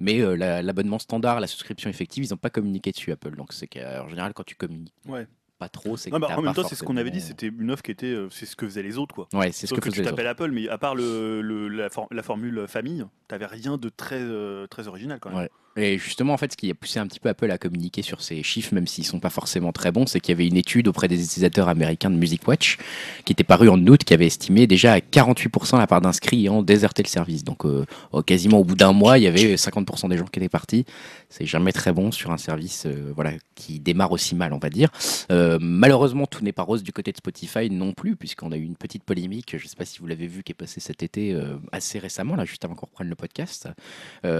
Mais 0.00 0.20
euh, 0.20 0.34
la- 0.34 0.62
l'abonnement 0.62 0.98
standard, 0.98 1.38
la 1.38 1.46
souscription 1.46 1.88
effective, 1.88 2.24
ils 2.24 2.30
n'ont 2.30 2.36
pas 2.36 2.50
communiqué 2.50 2.90
dessus, 2.90 3.12
Apple. 3.12 3.36
Donc 3.36 3.52
c'est 3.52 3.68
qu'en 3.68 4.08
général, 4.08 4.32
quand 4.34 4.44
tu 4.44 4.56
communiques 4.56 4.94
Ouais. 5.06 5.26
Pas 5.62 5.68
trop, 5.68 5.96
c'est 5.96 6.10
que 6.10 6.14
Non, 6.16 6.20
bah, 6.20 6.26
t'as 6.28 6.34
en 6.38 6.42
même 6.42 6.54
pas 6.54 6.62
temps, 6.62 6.68
c'est 6.68 6.74
ce 6.74 6.82
qu'on 6.82 6.96
avait 6.96 7.10
dit, 7.10 7.20
forcément- 7.20 7.38
c'était 7.40 7.56
une 7.62 7.70
offre 7.70 7.82
qui 7.82 7.90
était, 7.92 8.06
euh, 8.06 8.28
c'est 8.30 8.46
ce 8.46 8.56
que 8.56 8.66
faisaient 8.66 8.82
les 8.82 8.98
autres, 8.98 9.14
quoi. 9.14 9.28
Ouais, 9.32 9.52
c'est 9.52 9.62
ce 9.62 9.66
Sauf 9.68 9.78
que, 9.78 9.84
que, 9.84 9.90
faisaient 9.90 10.02
tu 10.02 10.04
les 10.04 10.10
t'appelles 10.10 10.26
Apple, 10.26 10.50
mais 10.50 10.68
à 10.68 10.78
part 10.78 10.94
le, 10.94 11.40
le- 11.42 11.68
la, 11.68 11.88
for- 11.88 12.08
la 12.10 12.22
formule 12.22 12.66
famille, 12.66 13.04
t'avais 13.28 13.46
rien 13.46 13.76
de 13.76 13.88
très, 13.88 14.20
euh, 14.20 14.66
très 14.66 14.88
original 14.88 15.18
quand 15.20 15.30
même. 15.30 15.38
Ouais. 15.38 15.50
Et 15.76 15.96
justement, 15.96 16.34
en 16.34 16.36
fait, 16.36 16.52
ce 16.52 16.56
qui 16.56 16.70
a 16.70 16.74
poussé 16.74 16.98
un 16.98 17.06
petit 17.06 17.18
peu 17.18 17.30
Apple 17.30 17.50
à 17.50 17.56
communiquer 17.56 18.02
sur 18.02 18.20
ces 18.20 18.42
chiffres, 18.42 18.74
même 18.74 18.86
s'ils 18.86 19.06
sont 19.06 19.20
pas 19.20 19.30
forcément 19.30 19.72
très 19.72 19.90
bons, 19.90 20.06
c'est 20.06 20.20
qu'il 20.20 20.32
y 20.32 20.36
avait 20.36 20.46
une 20.46 20.58
étude 20.58 20.86
auprès 20.86 21.08
des 21.08 21.24
utilisateurs 21.24 21.68
américains 21.68 22.10
de 22.10 22.16
Music 22.16 22.46
Watch 22.46 22.76
qui 23.24 23.32
était 23.32 23.44
parue 23.44 23.70
en 23.70 23.78
août, 23.86 24.04
qui 24.04 24.12
avait 24.12 24.26
estimé 24.26 24.66
déjà 24.66 24.92
à 24.92 24.98
48% 24.98 25.78
la 25.78 25.86
part 25.86 26.02
d'inscrits 26.02 26.40
ayant 26.40 26.62
déserté 26.62 27.02
le 27.02 27.08
service. 27.08 27.42
Donc, 27.42 27.64
euh, 27.64 27.86
quasiment 28.26 28.58
au 28.58 28.64
bout 28.64 28.74
d'un 28.74 28.92
mois, 28.92 29.16
il 29.16 29.24
y 29.24 29.26
avait 29.26 29.56
50% 29.56 30.10
des 30.10 30.18
gens 30.18 30.26
qui 30.26 30.38
étaient 30.40 30.50
partis. 30.50 30.84
C'est 31.30 31.46
jamais 31.46 31.72
très 31.72 31.94
bon 31.94 32.12
sur 32.12 32.32
un 32.32 32.36
service, 32.36 32.84
euh, 32.84 33.10
voilà, 33.14 33.32
qui 33.54 33.80
démarre 33.80 34.12
aussi 34.12 34.34
mal, 34.34 34.52
on 34.52 34.58
va 34.58 34.68
dire. 34.68 34.90
Euh, 35.30 35.56
malheureusement, 35.58 36.26
tout 36.26 36.44
n'est 36.44 36.52
pas 36.52 36.64
rose 36.64 36.82
du 36.82 36.92
côté 36.92 37.12
de 37.12 37.16
Spotify 37.16 37.70
non 37.70 37.94
plus, 37.94 38.16
puisqu'on 38.16 38.52
a 38.52 38.58
eu 38.58 38.64
une 38.64 38.76
petite 38.76 39.04
polémique. 39.04 39.56
Je 39.56 39.64
ne 39.64 39.68
sais 39.68 39.76
pas 39.76 39.86
si 39.86 40.00
vous 40.00 40.06
l'avez 40.06 40.26
vu, 40.26 40.42
qui 40.42 40.52
est 40.52 40.54
passée 40.54 40.80
cet 40.80 41.02
été 41.02 41.34
assez 41.72 41.98
récemment, 41.98 42.36
là, 42.36 42.44
juste 42.44 42.64
avant 42.66 42.74
qu'on 42.74 42.86
reprenne 42.86 43.08
le 43.08 43.14
podcast 43.14 43.68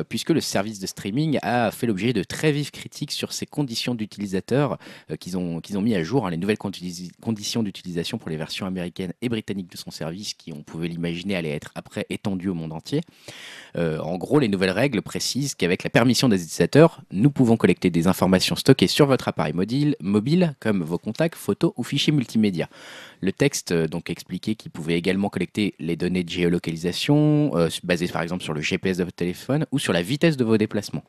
puisque 0.08 0.30
le 0.30 0.40
service 0.40 0.78
de 0.78 0.86
streaming 0.86 1.21
a 1.42 1.70
fait 1.70 1.86
l'objet 1.86 2.12
de 2.12 2.22
très 2.22 2.52
vives 2.52 2.70
critiques 2.70 3.12
sur 3.12 3.32
ses 3.32 3.46
conditions 3.46 3.94
d'utilisateurs 3.94 4.78
euh, 5.10 5.16
qu'ils 5.16 5.36
ont, 5.36 5.60
qu'ils 5.60 5.78
ont 5.78 5.82
mis 5.82 5.94
à 5.94 6.02
jour, 6.02 6.26
hein, 6.26 6.30
les 6.30 6.36
nouvelles 6.36 6.56
condi- 6.56 7.10
conditions 7.20 7.62
d'utilisation 7.62 8.18
pour 8.18 8.30
les 8.30 8.36
versions 8.36 8.66
américaines 8.66 9.12
et 9.22 9.28
britanniques 9.28 9.70
de 9.70 9.76
son 9.76 9.90
service, 9.90 10.34
qui 10.34 10.52
on 10.52 10.62
pouvait 10.62 10.88
l'imaginer 10.88 11.36
allaient 11.36 11.50
être 11.50 11.70
après 11.74 12.06
étendues 12.10 12.48
au 12.48 12.54
monde 12.54 12.72
entier. 12.72 13.00
Euh, 13.76 13.98
en 13.98 14.18
gros, 14.18 14.38
les 14.38 14.48
nouvelles 14.48 14.70
règles 14.70 15.02
précisent 15.02 15.54
qu'avec 15.54 15.82
la 15.84 15.90
permission 15.90 16.28
des 16.28 16.36
utilisateurs, 16.36 17.00
nous 17.10 17.30
pouvons 17.30 17.56
collecter 17.56 17.90
des 17.90 18.06
informations 18.06 18.56
stockées 18.56 18.86
sur 18.86 19.06
votre 19.06 19.28
appareil 19.28 19.52
mobile, 19.52 19.96
mobile 20.00 20.54
comme 20.60 20.82
vos 20.82 20.98
contacts, 20.98 21.36
photos 21.36 21.72
ou 21.76 21.84
fichiers 21.84 22.12
multimédia. 22.12 22.68
Le 23.20 23.32
texte 23.32 23.72
euh, 23.72 23.86
donc 23.86 24.10
expliquait 24.10 24.54
qu'il 24.54 24.70
pouvait 24.70 24.98
également 24.98 25.28
collecter 25.28 25.74
les 25.78 25.96
données 25.96 26.24
de 26.24 26.28
géolocalisation 26.30 27.52
euh, 27.54 27.68
basées 27.84 28.08
par 28.08 28.22
exemple 28.22 28.42
sur 28.42 28.52
le 28.52 28.60
GPS 28.60 28.98
de 28.98 29.04
votre 29.04 29.16
téléphone 29.16 29.66
ou 29.72 29.78
sur 29.78 29.92
la 29.92 30.02
vitesse 30.02 30.36
de 30.36 30.44
vos 30.44 30.58
déplacements. 30.58 31.04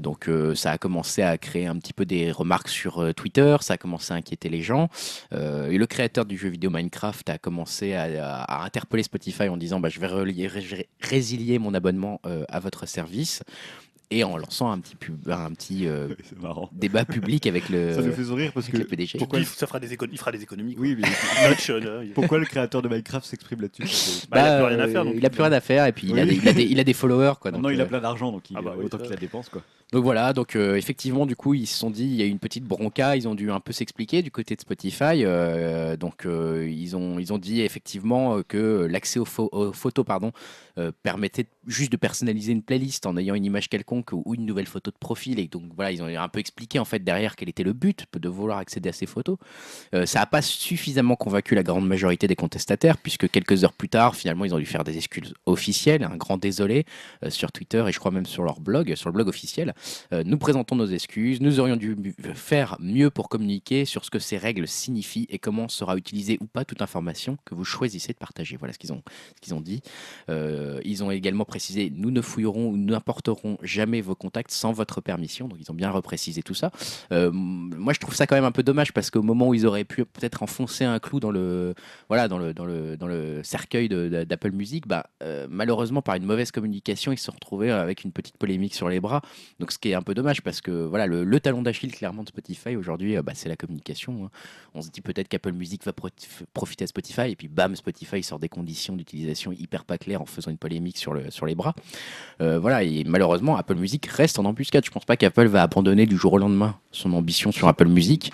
Donc 0.00 0.28
euh, 0.28 0.54
ça 0.54 0.72
a 0.72 0.78
commencé 0.78 1.22
à 1.22 1.36
créer 1.38 1.66
un 1.66 1.76
petit 1.76 1.92
peu 1.92 2.04
des 2.04 2.30
remarques 2.30 2.68
sur 2.68 3.02
euh, 3.02 3.12
Twitter, 3.12 3.56
ça 3.60 3.74
a 3.74 3.76
commencé 3.76 4.12
à 4.12 4.16
inquiéter 4.16 4.48
les 4.48 4.62
gens. 4.62 4.88
Euh, 5.32 5.70
et 5.70 5.78
le 5.78 5.86
créateur 5.86 6.24
du 6.24 6.36
jeu 6.36 6.48
vidéo 6.48 6.70
Minecraft 6.70 7.28
a 7.30 7.38
commencé 7.38 7.94
à, 7.94 8.62
interpeller 8.62 9.02
Spotify 9.02 9.48
en 9.48 9.56
disant 9.56 9.80
bah, 9.80 9.88
je 9.88 10.00
vais 10.00 10.88
résilier 11.00 11.58
mon 11.58 11.74
abonnement 11.74 12.20
à 12.48 12.60
votre 12.60 12.86
service 12.86 13.42
et 14.10 14.24
en 14.24 14.36
lançant 14.38 14.70
un 14.70 14.78
petit, 14.80 14.96
pub- 14.96 15.28
un 15.30 15.50
petit 15.52 15.86
euh, 15.86 16.08
débat 16.72 17.04
public 17.04 17.46
avec 17.46 17.68
le, 17.68 17.92
ça 17.94 18.02
nous 18.02 18.12
fait 18.12 18.24
sourire 18.24 18.52
parce 18.54 18.68
que. 18.68 18.76
le 18.76 18.84
PDG. 18.84 19.18
Pourquoi 19.18 19.38
Il, 19.38 19.44
ça 19.46 19.66
fera 19.66 19.80
des 19.80 19.92
éco- 19.92 20.06
il 20.10 20.18
fera 20.18 20.32
des 20.32 20.42
économies. 20.42 20.74
quoi. 20.74 20.82
Oui, 20.82 20.96
mais 20.98 21.08
euh, 21.70 22.04
pourquoi 22.14 22.38
le 22.38 22.46
créateur 22.46 22.80
de 22.82 22.88
Minecraft 22.88 23.26
s'exprime 23.26 23.60
là-dessus 23.60 23.86
C'est- 23.86 24.30
Bah, 24.30 24.38
il 24.40 24.40
a 24.40 24.56
plus 24.56 24.62
Bah, 24.62 24.68
rien 24.68 24.78
à 24.80 24.88
faire, 24.88 25.04
donc 25.04 25.14
il 25.16 25.26
a 25.26 25.30
plus 25.30 25.42
rien 25.42 25.52
à 25.52 25.60
faire 25.60 25.86
et 25.86 25.92
puis 25.92 26.08
il, 26.10 26.18
a 26.18 26.22
Oui. 26.22 26.28
des, 26.30 26.36
il, 26.36 26.48
a 26.48 26.52
des, 26.52 26.64
il 26.64 26.80
a 26.80 26.84
des 26.84 26.92
followers 26.94 27.34
quoi. 27.40 27.50
Maintenant, 27.50 27.68
donc, 27.68 27.74
il 27.76 27.80
a 27.80 27.84
euh, 27.84 27.86
plein 27.88 28.00
d'argent, 28.00 28.32
donc 28.32 28.50
il, 28.50 28.56
Ah 28.56 28.62
bah 28.62 28.74
oui, 28.78 28.84
autant 28.86 28.98
qu'il 28.98 29.10
la 29.10 29.16
dépense. 29.16 29.48
Quoi. 29.48 29.62
Donc 29.90 30.04
voilà, 30.04 30.34
donc 30.34 30.54
euh, 30.54 30.76
effectivement, 30.76 31.24
du 31.24 31.34
coup, 31.34 31.54
ils 31.54 31.66
se 31.66 31.78
sont 31.78 31.90
dit, 31.90 32.04
il 32.04 32.14
y 32.14 32.22
a 32.22 32.26
eu 32.26 32.28
une 32.28 32.38
petite 32.38 32.64
bronca, 32.64 33.16
ils 33.16 33.26
ont 33.26 33.34
dû 33.34 33.50
un 33.50 33.58
peu 33.58 33.72
s'expliquer 33.72 34.20
du 34.20 34.30
côté 34.30 34.54
de 34.54 34.60
Spotify. 34.60 35.24
euh, 35.24 35.96
donc 35.96 36.26
euh, 36.26 36.68
ils, 36.70 36.94
ont, 36.94 37.18
ils 37.18 37.32
ont 37.32 37.38
dit 37.38 37.62
effectivement 37.62 38.42
que 38.46 38.86
l'accès 38.90 39.18
aux, 39.18 39.24
pho- 39.24 39.48
aux 39.50 39.72
photos 39.72 40.04
pardon, 40.04 40.32
permettait 41.02 41.46
juste 41.66 41.90
de 41.90 41.96
personnaliser 41.96 42.52
une 42.52 42.62
playlist 42.62 43.04
en 43.06 43.16
ayant 43.16 43.34
une 43.34 43.44
image 43.44 43.68
quelconque 43.68 44.12
ou 44.12 44.34
une 44.34 44.46
nouvelle 44.46 44.66
photo 44.66 44.92
de 44.92 44.96
profil. 44.96 45.40
Et 45.40 45.48
donc 45.48 45.64
voilà, 45.74 45.90
ils 45.90 46.00
ont 46.02 46.06
un 46.06 46.28
peu 46.28 46.38
expliqué 46.38 46.78
en 46.78 46.84
fait 46.84 47.02
derrière 47.02 47.34
quel 47.34 47.48
était 47.48 47.64
le 47.64 47.72
but 47.72 48.04
de 48.12 48.28
vouloir 48.28 48.58
accéder 48.58 48.90
à 48.90 48.92
ces 48.92 49.06
photos. 49.06 49.38
Ça 50.04 50.20
n'a 50.20 50.26
pas 50.26 50.42
suffisamment 50.42 51.16
convaincu 51.16 51.54
la 51.56 51.64
grande 51.64 51.88
majorité 51.88 52.28
des 52.28 52.36
contestataires, 52.36 52.96
puisque 52.98 53.28
quelques 53.28 53.64
heures 53.64 53.72
plus 53.72 53.88
tard, 53.88 54.14
finalement, 54.14 54.44
ils 54.44 54.54
ont 54.54 54.58
dû 54.58 54.66
faire 54.66 54.84
des 54.84 54.96
excuses 54.98 55.34
officielles, 55.46 56.04
un 56.04 56.16
grand 56.16 56.36
désolé 56.36 56.84
sur 57.28 57.50
Twitter 57.50 57.84
et 57.88 57.92
je 57.92 57.98
crois 57.98 58.12
même 58.12 58.26
sur 58.26 58.44
leur 58.44 58.60
blog, 58.60 58.94
sur 58.94 59.08
le 59.08 59.14
blog 59.14 59.28
officiel. 59.28 59.74
Euh, 60.12 60.22
nous 60.24 60.38
présentons 60.38 60.76
nos 60.76 60.86
excuses. 60.86 61.40
Nous 61.40 61.60
aurions 61.60 61.76
dû 61.76 61.96
faire 62.34 62.76
mieux 62.80 63.10
pour 63.10 63.28
communiquer 63.28 63.84
sur 63.84 64.04
ce 64.04 64.10
que 64.10 64.18
ces 64.18 64.38
règles 64.38 64.66
signifient 64.66 65.26
et 65.30 65.38
comment 65.38 65.68
sera 65.68 65.96
utilisée 65.96 66.38
ou 66.40 66.46
pas 66.46 66.64
toute 66.64 66.82
information 66.82 67.38
que 67.44 67.54
vous 67.54 67.64
choisissez 67.64 68.12
de 68.12 68.18
partager. 68.18 68.56
Voilà 68.56 68.72
ce 68.72 68.78
qu'ils 68.78 68.92
ont, 68.92 69.02
qu'ils 69.40 69.54
ont 69.54 69.60
dit. 69.60 69.82
Euh, 70.30 70.80
ils 70.84 71.04
ont 71.04 71.10
également 71.10 71.44
précisé 71.44 71.92
nous 71.94 72.10
ne 72.10 72.20
fouillerons 72.20 72.68
ou 72.68 72.76
n'importerons 72.76 73.58
jamais 73.62 74.00
vos 74.00 74.14
contacts 74.14 74.50
sans 74.50 74.72
votre 74.72 75.00
permission. 75.00 75.48
Donc 75.48 75.58
ils 75.60 75.70
ont 75.70 75.74
bien 75.74 75.90
reprécisé 75.90 76.42
tout 76.42 76.54
ça. 76.54 76.70
Euh, 77.12 77.30
moi 77.32 77.92
je 77.92 78.00
trouve 78.00 78.14
ça 78.14 78.26
quand 78.26 78.36
même 78.36 78.44
un 78.44 78.52
peu 78.52 78.62
dommage 78.62 78.92
parce 78.92 79.10
qu'au 79.10 79.22
moment 79.22 79.48
où 79.48 79.54
ils 79.54 79.66
auraient 79.66 79.84
pu 79.84 80.04
peut-être 80.04 80.42
enfoncer 80.42 80.84
un 80.84 80.98
clou 80.98 81.20
dans 81.20 81.30
le, 81.30 81.74
voilà, 82.08 82.28
dans 82.28 82.38
le, 82.38 82.54
dans 82.54 82.64
le, 82.64 82.96
dans 82.96 83.06
le 83.06 83.42
cercueil 83.42 83.88
d'Apple 83.88 84.52
Music, 84.52 84.86
bah, 84.86 85.06
malheureusement 85.48 86.02
par 86.02 86.14
une 86.14 86.24
mauvaise 86.24 86.50
communication, 86.50 87.12
ils 87.12 87.18
se 87.18 87.24
sont 87.24 87.32
retrouvés 87.32 87.70
avec 87.70 88.04
une 88.04 88.12
petite 88.12 88.36
polémique 88.36 88.74
sur 88.74 88.88
les 88.88 89.00
bras. 89.00 89.22
Ce 89.72 89.78
qui 89.78 89.90
est 89.90 89.94
un 89.94 90.02
peu 90.02 90.14
dommage 90.14 90.42
parce 90.42 90.60
que 90.60 90.70
voilà 90.86 91.06
le, 91.06 91.24
le 91.24 91.40
talon 91.40 91.62
d'Achille 91.62 91.92
clairement 91.92 92.22
de 92.22 92.28
Spotify 92.28 92.76
aujourd'hui, 92.76 93.16
euh, 93.16 93.22
bah, 93.22 93.32
c'est 93.34 93.48
la 93.48 93.56
communication. 93.56 94.24
hein. 94.26 94.30
On 94.74 94.82
se 94.82 94.90
dit 94.90 95.00
peut-être 95.00 95.28
qu'Apple 95.28 95.52
Music 95.52 95.84
va 95.84 95.92
pro- 95.92 96.08
profiter 96.54 96.84
à 96.84 96.86
Spotify 96.86 97.30
et 97.30 97.36
puis 97.36 97.48
bam 97.48 97.74
Spotify 97.76 98.22
sort 98.22 98.38
des 98.38 98.48
conditions 98.48 98.96
d'utilisation 98.96 99.52
hyper 99.52 99.84
pas 99.84 99.98
claires 99.98 100.22
en 100.22 100.26
faisant 100.26 100.50
une 100.50 100.58
polémique 100.58 100.98
sur, 100.98 101.12
le, 101.14 101.30
sur 101.30 101.46
les 101.46 101.54
bras. 101.54 101.74
Euh, 102.40 102.58
voilà 102.58 102.82
et 102.84 103.04
malheureusement 103.04 103.56
Apple 103.56 103.74
Music 103.76 104.06
reste 104.06 104.38
en 104.38 104.44
embuscade. 104.44 104.84
Je 104.84 104.90
pense 104.90 105.04
pas 105.04 105.16
qu'Apple 105.16 105.46
va 105.46 105.62
abandonner 105.62 106.06
du 106.06 106.16
jour 106.16 106.34
au 106.34 106.38
lendemain 106.38 106.76
son 106.92 107.12
ambition 107.12 107.52
sur 107.52 107.68
Apple 107.68 107.88
Music. 107.88 108.32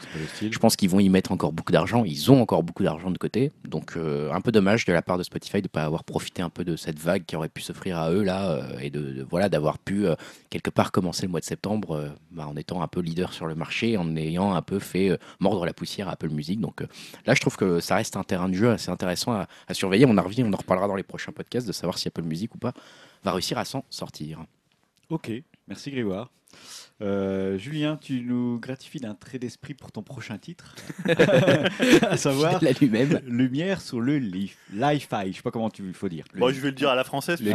Je 0.52 0.58
pense 0.58 0.76
qu'ils 0.76 0.88
vont 0.90 1.00
y 1.00 1.08
mettre 1.08 1.32
encore 1.32 1.52
beaucoup 1.52 1.72
d'argent. 1.72 2.04
Ils 2.04 2.30
ont 2.30 2.40
encore 2.40 2.62
beaucoup 2.62 2.82
d'argent 2.82 3.10
de 3.10 3.18
côté. 3.18 3.50
Donc, 3.68 3.96
euh, 3.96 4.32
un 4.32 4.40
peu 4.40 4.52
dommage 4.52 4.84
de 4.84 4.92
la 4.92 5.02
part 5.02 5.18
de 5.18 5.22
Spotify 5.22 5.58
de 5.58 5.62
ne 5.64 5.68
pas 5.68 5.84
avoir 5.84 6.04
profité 6.04 6.42
un 6.42 6.50
peu 6.50 6.64
de 6.64 6.76
cette 6.76 6.98
vague 6.98 7.24
qui 7.24 7.36
aurait 7.36 7.48
pu 7.48 7.62
s'offrir 7.62 7.98
à 7.98 8.12
eux 8.12 8.22
là 8.22 8.50
euh, 8.50 8.78
et 8.80 8.90
de, 8.90 9.00
de- 9.00 9.26
voilà 9.28 9.48
d'avoir 9.48 9.78
pu 9.78 10.06
quelque 10.50 10.70
part 10.70 10.92
commencer 10.92 11.23
le 11.24 11.30
mois 11.30 11.40
de 11.40 11.44
septembre 11.44 11.96
euh, 11.96 12.08
bah, 12.30 12.46
en 12.46 12.56
étant 12.56 12.82
un 12.82 12.88
peu 12.88 13.00
leader 13.00 13.32
sur 13.32 13.46
le 13.46 13.54
marché, 13.54 13.96
en 13.96 14.14
ayant 14.16 14.54
un 14.54 14.62
peu 14.62 14.78
fait 14.78 15.10
euh, 15.10 15.16
mordre 15.40 15.66
la 15.66 15.72
poussière 15.74 16.08
à 16.08 16.12
Apple 16.12 16.28
Music. 16.30 16.60
Donc 16.60 16.80
euh, 16.82 16.86
là, 17.26 17.34
je 17.34 17.40
trouve 17.40 17.56
que 17.56 17.80
ça 17.80 17.96
reste 17.96 18.16
un 18.16 18.22
terrain 18.24 18.48
de 18.48 18.54
jeu 18.54 18.70
assez 18.70 18.90
intéressant 18.90 19.32
à, 19.32 19.48
à 19.68 19.74
surveiller. 19.74 20.06
On 20.06 20.16
en 20.16 20.22
revient, 20.22 20.44
on 20.44 20.52
en 20.52 20.56
reparlera 20.56 20.86
dans 20.88 20.96
les 20.96 21.02
prochains 21.02 21.32
podcasts 21.32 21.66
de 21.66 21.72
savoir 21.72 21.98
si 21.98 22.08
Apple 22.08 22.22
Music 22.22 22.54
ou 22.54 22.58
pas 22.58 22.72
va 23.24 23.32
réussir 23.32 23.58
à 23.58 23.64
s'en 23.64 23.84
sortir. 23.90 24.44
Ok, 25.10 25.30
merci 25.68 25.90
Grégoire. 25.90 26.30
Euh, 27.02 27.58
Julien, 27.58 27.96
tu 28.00 28.20
nous 28.22 28.60
gratifies 28.60 29.00
d'un 29.00 29.14
trait 29.16 29.40
d'esprit 29.40 29.74
pour 29.74 29.90
ton 29.90 30.02
prochain 30.02 30.38
titre, 30.38 30.76
à 32.02 32.16
savoir 32.16 32.60
lui-même. 32.80 33.20
Lumière 33.26 33.80
sur 33.80 34.00
le 34.00 34.18
li- 34.18 34.52
Li-Fi. 34.72 35.32
Je 35.32 35.36
sais 35.36 35.42
pas 35.42 35.50
comment 35.50 35.70
tu 35.70 35.82
il 35.84 35.94
faut 35.94 36.08
dire. 36.08 36.24
Bon, 36.36 36.50
je 36.52 36.60
vais 36.60 36.68
le 36.68 36.74
dire 36.74 36.90
à 36.90 36.94
la 36.94 37.02
française. 37.04 37.40
Le 37.42 37.52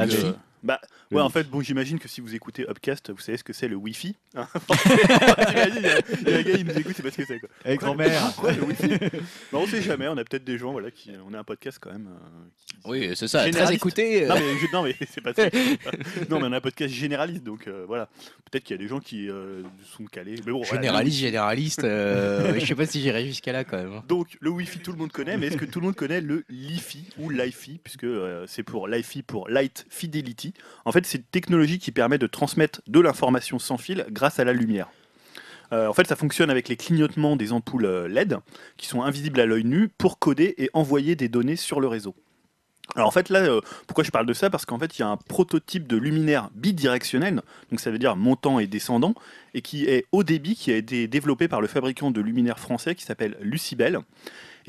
euh, 0.64 0.68
bah, 0.68 0.80
Le 1.12 1.18
ouais, 1.18 1.22
en 1.22 1.26
Wi-Fi. 1.28 1.40
fait, 1.40 1.44
bon, 1.50 1.62
j'imagine 1.62 2.00
que 2.00 2.08
si 2.08 2.22
vous 2.22 2.36
écoutez 2.36 2.66
Upcast, 2.70 3.10
vous 3.12 3.20
savez 3.20 3.38
ce 3.38 3.44
que 3.44 3.54
c'est 3.54 3.68
le 3.68 3.76
Wi-Fi. 3.76 4.16
hein. 4.36 4.48
Il 4.70 5.56
y 5.56 5.56
a- 5.56 5.68
il 5.68 6.30
y 6.30 6.34
a 6.34 6.38
un 6.38 6.42
gars, 6.42 6.54
il 6.58 6.66
nous 6.66 6.78
écoute, 6.78 6.94
c'est 6.96 7.04
pas 7.04 7.12
ce 7.12 7.18
que 7.18 7.26
c'est. 7.26 7.40
Quoi. 7.40 7.50
Eh 7.66 7.76
grand-mère 7.78 8.34
Quoi, 8.38 8.52
le 8.52 8.64
Wi-Fi 8.64 8.88
Non, 9.54 9.62
on 9.62 9.68
sait 9.68 9.82
jamais. 9.82 10.08
On 10.08 10.18
a 10.18 10.24
peut-être 10.24 10.44
des 10.44 10.58
gens, 10.58 10.72
voilà, 10.72 10.92
qui, 10.92 11.12
on 11.28 11.34
a 11.34 11.40
un 11.40 11.44
podcast 11.44 11.78
quand 11.82 11.92
même. 11.92 12.08
euh, 12.08 12.48
qui- 12.68 12.76
Oui, 12.90 13.12
c'est 13.16 13.28
ça. 13.28 13.50
Très 13.50 13.74
écouté. 13.74 14.26
Non 14.28 14.36
mais, 14.36 14.58
je- 14.60 14.74
non 14.76 14.84
mais 14.84 14.96
c'est 15.12 15.22
pas 15.22 15.34
ça. 15.34 15.46
Non 16.30 16.40
mais 16.40 16.48
on 16.48 16.54
a 16.54 16.58
un 16.58 16.62
podcast 16.62 16.94
généraliste 16.94 17.44
donc 17.44 17.68
euh, 17.68 17.84
voilà. 17.88 18.08
Peut-être 18.52 18.64
qu'il 18.64 18.76
y 18.76 18.80
a 18.80 18.82
des 18.82 18.88
gens 18.88 19.00
qui 19.00 19.30
euh, 19.30 19.62
sont 19.96 20.06
calés. 20.06 20.36
Mais 20.46 20.52
bon, 20.52 20.62
voilà. 20.64 20.82
Généraliste, 20.82 21.20
généraliste. 21.20 21.84
euh, 21.84 22.60
je 22.60 22.66
sais 22.66 22.76
pas 22.76 22.86
si 22.86 23.02
j'irai 23.02 23.26
jusqu'à 23.26 23.52
là 23.52 23.64
quand 23.64 23.78
même. 23.78 23.94
hein. 23.94 24.04
Donc 24.08 24.38
le 24.40 24.50
Wi-Fi 24.50 24.80
tout 24.80 24.92
le 24.92 24.98
monde 24.98 25.12
connaît, 25.12 25.38
mais 25.38 25.48
est-ce 25.48 25.58
que 25.58 25.66
tout 25.66 25.80
le 25.80 25.86
monde 25.88 25.96
connaît 25.96 26.22
le 26.22 26.44
Li-Fi 26.50 27.06
ou 27.18 27.30
Li-Fi 27.30 27.80
puisque 27.84 28.04
euh, 28.06 28.46
c'est 28.48 28.64
pour 28.64 28.88
Li-Fi 28.88 29.22
pour 29.24 29.50
Light 29.50 29.86
Fidelity. 29.90 30.49
En 30.86 30.92
fait, 30.92 31.06
c'est 31.06 31.20
une 31.20 31.24
technologie 31.24 31.80
qui 31.80 31.92
permet 31.92 32.18
de 32.18 32.28
transmettre 32.28 32.82
de 32.88 33.00
l'information 33.00 33.60
sans 33.60 33.78
fil 33.78 34.06
grâce 34.10 34.40
à 34.40 34.44
la 34.44 34.54
lumière. 34.54 34.90
Euh, 35.72 35.88
en 35.88 35.94
fait, 35.94 36.08
ça 36.08 36.16
fonctionne 36.16 36.50
avec 36.50 36.68
les 36.68 36.78
clignotements 36.78 37.36
des 37.36 37.52
ampoules 37.52 37.86
euh, 37.86 38.08
LED 38.08 38.38
qui 38.78 38.88
sont 38.88 39.04
invisibles 39.04 39.40
à 39.40 39.46
l'œil 39.46 39.66
nu 39.66 39.90
pour 39.90 40.18
coder 40.20 40.56
et 40.58 40.70
envoyer 40.74 41.16
des 41.16 41.30
données 41.30 41.56
sur 41.56 41.80
le 41.80 41.88
réseau. 41.88 42.16
Alors 42.96 43.08
en 43.08 43.12
fait 43.12 43.30
là, 43.30 43.42
euh, 43.42 43.62
pourquoi 43.86 44.04
je 44.04 44.10
parle 44.10 44.26
de 44.26 44.34
ça? 44.34 44.50
Parce 44.50 44.66
qu'en 44.66 44.80
fait 44.80 44.98
il 44.98 45.02
y 45.02 45.06
a 45.06 45.08
un 45.08 45.18
prototype 45.18 45.88
de 45.88 45.96
luminaire 45.96 46.50
bidirectionnel, 46.56 47.42
donc 47.70 47.80
ça 47.80 47.92
veut 47.92 48.00
dire 48.00 48.16
montant 48.16 48.58
et 48.58 48.66
descendant, 48.66 49.14
et 49.54 49.62
qui 49.62 49.86
est 49.86 50.06
haut 50.12 50.24
débit, 50.24 50.56
qui 50.56 50.72
a 50.72 50.76
été 50.76 51.08
développé 51.08 51.48
par 51.48 51.62
le 51.62 51.68
fabricant 51.68 52.10
de 52.10 52.20
luminaires 52.20 52.60
français 52.60 52.96
qui 52.96 53.04
s'appelle 53.04 53.38
Lucibel. 53.42 54.00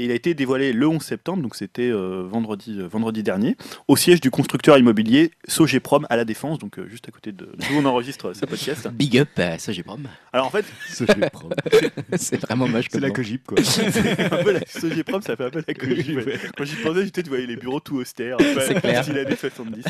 Et 0.01 0.05
il 0.05 0.11
a 0.13 0.15
été 0.15 0.33
dévoilé 0.33 0.73
le 0.73 0.89
11 0.89 1.03
septembre, 1.03 1.43
donc 1.43 1.55
c'était 1.55 1.91
euh, 1.91 2.23
vendredi, 2.27 2.75
euh, 2.79 2.89
vendredi 2.89 3.23
dernier, 3.23 3.59
au 3.87 3.99
siège 3.99 4.23
du 4.23 4.31
constructeur 4.31 4.79
immobilier 4.79 5.31
Sogeprom 5.47 6.07
à 6.09 6.17
la 6.17 6.25
Défense, 6.25 6.59
donc 6.59 6.79
euh, 6.79 6.89
juste 6.89 7.07
à 7.07 7.13
côté 7.13 7.33
de 7.33 7.45
d'où 7.45 7.77
on 7.77 7.85
enregistre 7.85 8.33
ce 8.33 8.47
podcast. 8.47 8.89
Big 8.95 9.19
up 9.19 9.29
à 9.37 9.59
ça, 9.59 9.73
j'ai 9.73 9.83
prom. 9.83 10.09
Alors 10.33 10.47
en 10.47 10.51
fait, 10.51 10.65
propre. 11.31 11.55
c'est 12.17 12.41
vraiment 12.41 12.67
moche 12.67 12.87
C'est 12.91 12.99
la 12.99 13.11
cogip 13.11 13.47
quoi. 13.47 13.59
c'est 13.63 14.33
un 14.33 14.43
peu 14.43 14.53
la 14.53 14.61
Sogeprom, 14.67 15.21
ça 15.21 15.37
fait 15.37 15.45
un 15.45 15.51
peu 15.51 15.63
la 15.69 15.75
cogip. 15.75 16.17
ouais. 16.17 16.39
Quand 16.57 16.65
j'y 16.65 16.77
pensais, 16.77 17.05
j'étais, 17.05 17.23
tu 17.23 17.29
voyais 17.29 17.45
les 17.45 17.57
bureaux 17.57 17.81
tout 17.81 17.97
austères, 17.97 18.39
C'est 18.41 18.81
clair. 18.81 19.05
style 19.05 19.19
années 19.19 19.37
70. 19.37 19.85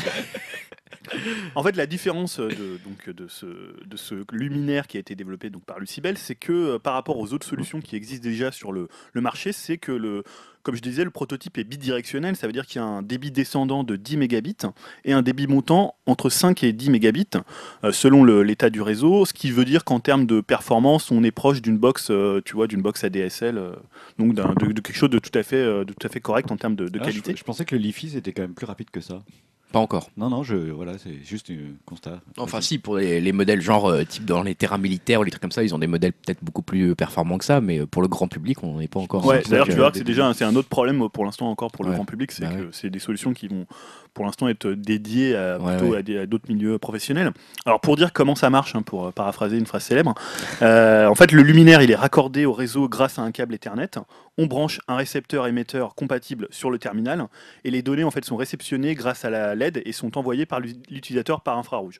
En 1.55 1.63
fait, 1.63 1.75
la 1.75 1.85
différence 1.85 2.39
euh, 2.39 2.47
de, 2.49 2.79
donc, 2.85 3.09
de, 3.09 3.27
ce, 3.27 3.45
de 3.45 3.97
ce 3.97 4.23
luminaire 4.31 4.87
qui 4.87 4.97
a 4.97 4.99
été 4.99 5.15
développé 5.15 5.49
donc, 5.49 5.63
par 5.65 5.79
Lucibel, 5.79 6.17
c'est 6.17 6.35
que 6.35 6.51
euh, 6.51 6.79
par 6.79 6.93
rapport 6.93 7.17
aux 7.17 7.33
autres 7.33 7.47
solutions 7.47 7.81
qui 7.81 7.95
existent 7.95 8.23
déjà 8.23 8.51
sur 8.51 8.71
le, 8.71 8.87
le 9.13 9.21
marché, 9.21 9.51
c'est 9.51 9.77
que, 9.77 9.91
le, 9.91 10.23
comme 10.63 10.75
je 10.75 10.81
disais, 10.81 11.03
le 11.03 11.09
prototype 11.09 11.57
est 11.57 11.63
bidirectionnel, 11.63 12.35
ça 12.35 12.47
veut 12.47 12.53
dire 12.53 12.65
qu'il 12.65 12.79
y 12.79 12.83
a 12.83 12.87
un 12.87 13.01
débit 13.01 13.31
descendant 13.31 13.83
de 13.83 13.95
10 13.95 14.17
mégabits 14.17 14.55
et 15.05 15.13
un 15.13 15.21
débit 15.21 15.47
montant 15.47 15.95
entre 16.05 16.29
5 16.29 16.63
et 16.63 16.71
10 16.73 16.89
mégabits 16.91 17.27
euh, 17.83 17.91
selon 17.91 18.23
l'état 18.23 18.69
du 18.69 18.81
réseau, 18.81 19.25
ce 19.25 19.33
qui 19.33 19.51
veut 19.51 19.65
dire 19.65 19.83
qu'en 19.83 19.99
termes 19.99 20.25
de 20.25 20.39
performance, 20.41 21.11
on 21.11 21.23
est 21.23 21.31
proche 21.31 21.61
d'une 21.61 21.77
box, 21.77 22.11
tu 22.45 22.53
vois, 22.55 22.67
d'une 22.67 22.81
box 22.81 23.03
ADSL, 23.03 23.61
donc 24.19 24.33
de, 24.35 24.73
de 24.73 24.81
quelque 24.81 24.95
chose 24.95 25.09
de 25.09 25.19
tout 25.19 25.37
à 25.37 25.43
fait, 25.43 25.63
de 25.63 25.93
tout 25.93 26.05
à 26.05 26.09
fait 26.09 26.19
correct 26.21 26.51
en 26.51 26.57
termes 26.57 26.75
de, 26.75 26.87
de 26.87 26.99
Ah, 27.01 27.05
qualité. 27.05 27.31
je, 27.33 27.37
je 27.37 27.43
pensais 27.43 27.65
que 27.65 27.75
le 27.75 27.81
Li-Fi 27.81 28.09
c'était 28.09 28.31
quand 28.31 28.43
même 28.43 28.53
plus 28.53 28.65
rapide 28.65 28.89
que 28.91 29.01
ça. 29.01 29.21
Pas 29.71 29.79
encore. 29.79 30.09
Non, 30.17 30.29
non, 30.29 30.43
je, 30.43 30.55
voilà, 30.55 30.97
c'est 30.97 31.23
juste 31.23 31.49
un 31.49 31.73
constat. 31.85 32.19
Enfin, 32.37 32.59
si, 32.59 32.77
pour 32.77 32.97
les, 32.97 33.21
les 33.21 33.31
modèles 33.31 33.61
genre 33.61 33.89
euh, 33.89 34.03
type 34.03 34.25
dans 34.25 34.43
les 34.43 34.53
terrains 34.53 34.77
militaires 34.77 35.21
ou 35.21 35.23
les 35.23 35.31
trucs 35.31 35.41
comme 35.41 35.51
ça, 35.51 35.63
ils 35.63 35.73
ont 35.73 35.79
des 35.79 35.87
modèles 35.87 36.11
peut-être 36.11 36.43
beaucoup 36.43 36.61
plus 36.61 36.93
performants 36.95 37.37
que 37.37 37.45
ça, 37.45 37.61
mais 37.61 37.79
euh, 37.79 37.85
pour 37.85 38.01
le 38.01 38.07
grand 38.09 38.27
public, 38.27 38.63
on 38.63 38.79
n'est 38.79 38.87
pas 38.89 38.99
encore. 38.99 39.25
Ouais, 39.25 39.41
d'ailleurs, 39.49 39.65
tu 39.67 39.71
euh, 39.71 39.75
vois 39.77 39.91
que 39.91 39.97
c'est 39.97 40.03
déjà 40.03 40.27
un- 40.27 40.33
c'est 40.33 40.43
un 40.43 40.55
autre 40.55 40.67
problème 40.67 41.01
euh, 41.03 41.07
pour 41.09 41.23
l'instant 41.25 41.49
encore 41.49 41.71
pour 41.71 41.85
le 41.85 41.91
Ouais. 41.91 41.95
grand 41.95 42.05
public, 42.05 42.31
c'est 42.33 42.43
Bah 42.43 42.51
que 42.53 42.61
ouais. 42.63 42.67
c'est 42.73 42.89
des 42.89 42.99
solutions 42.99 43.33
qui 43.33 43.47
vont 43.47 43.65
pour 44.13 44.25
l'instant 44.25 44.49
être 44.49 44.67
dédiées 44.71 45.35
à, 45.37 45.57
Ouais, 45.57 45.77
plutôt 45.77 45.93
ouais. 45.93 46.17
à 46.19 46.25
d'autres 46.25 46.49
milieux 46.49 46.77
professionnels. 46.77 47.31
Alors 47.65 47.79
pour 47.79 47.95
dire 47.95 48.11
comment 48.11 48.35
ça 48.35 48.49
marche, 48.49 48.75
hein, 48.75 48.81
pour 48.81 49.07
euh, 49.07 49.11
paraphraser 49.11 49.57
une 49.57 49.65
phrase 49.65 49.83
célèbre, 49.83 50.13
euh, 50.61 51.07
en 51.07 51.15
fait 51.15 51.31
le 51.31 51.41
luminaire 51.43 51.81
il 51.81 51.91
est 51.91 51.95
raccordé 51.95 52.45
au 52.45 52.51
réseau 52.51 52.89
grâce 52.89 53.19
à 53.19 53.21
un 53.21 53.31
câble 53.31 53.55
Ethernet. 53.55 53.91
On 54.37 54.45
branche 54.47 54.79
un 54.87 54.95
récepteur 54.95 55.45
émetteur 55.47 55.93
compatible 55.95 56.47
sur 56.51 56.71
le 56.71 56.79
terminal 56.79 57.27
et 57.63 57.71
les 57.71 57.81
données 57.81 58.03
en 58.05 58.11
fait 58.11 58.23
sont 58.25 58.37
réceptionnées 58.37 58.95
grâce 58.95 59.25
à 59.25 59.29
la 59.29 59.55
LED 59.55 59.81
et 59.85 59.91
sont 59.91 60.17
envoyées 60.17 60.45
par 60.45 60.59
l'u- 60.59 60.73
l'utilisateur 60.89 61.41
par 61.41 61.57
infrarouge. 61.57 61.99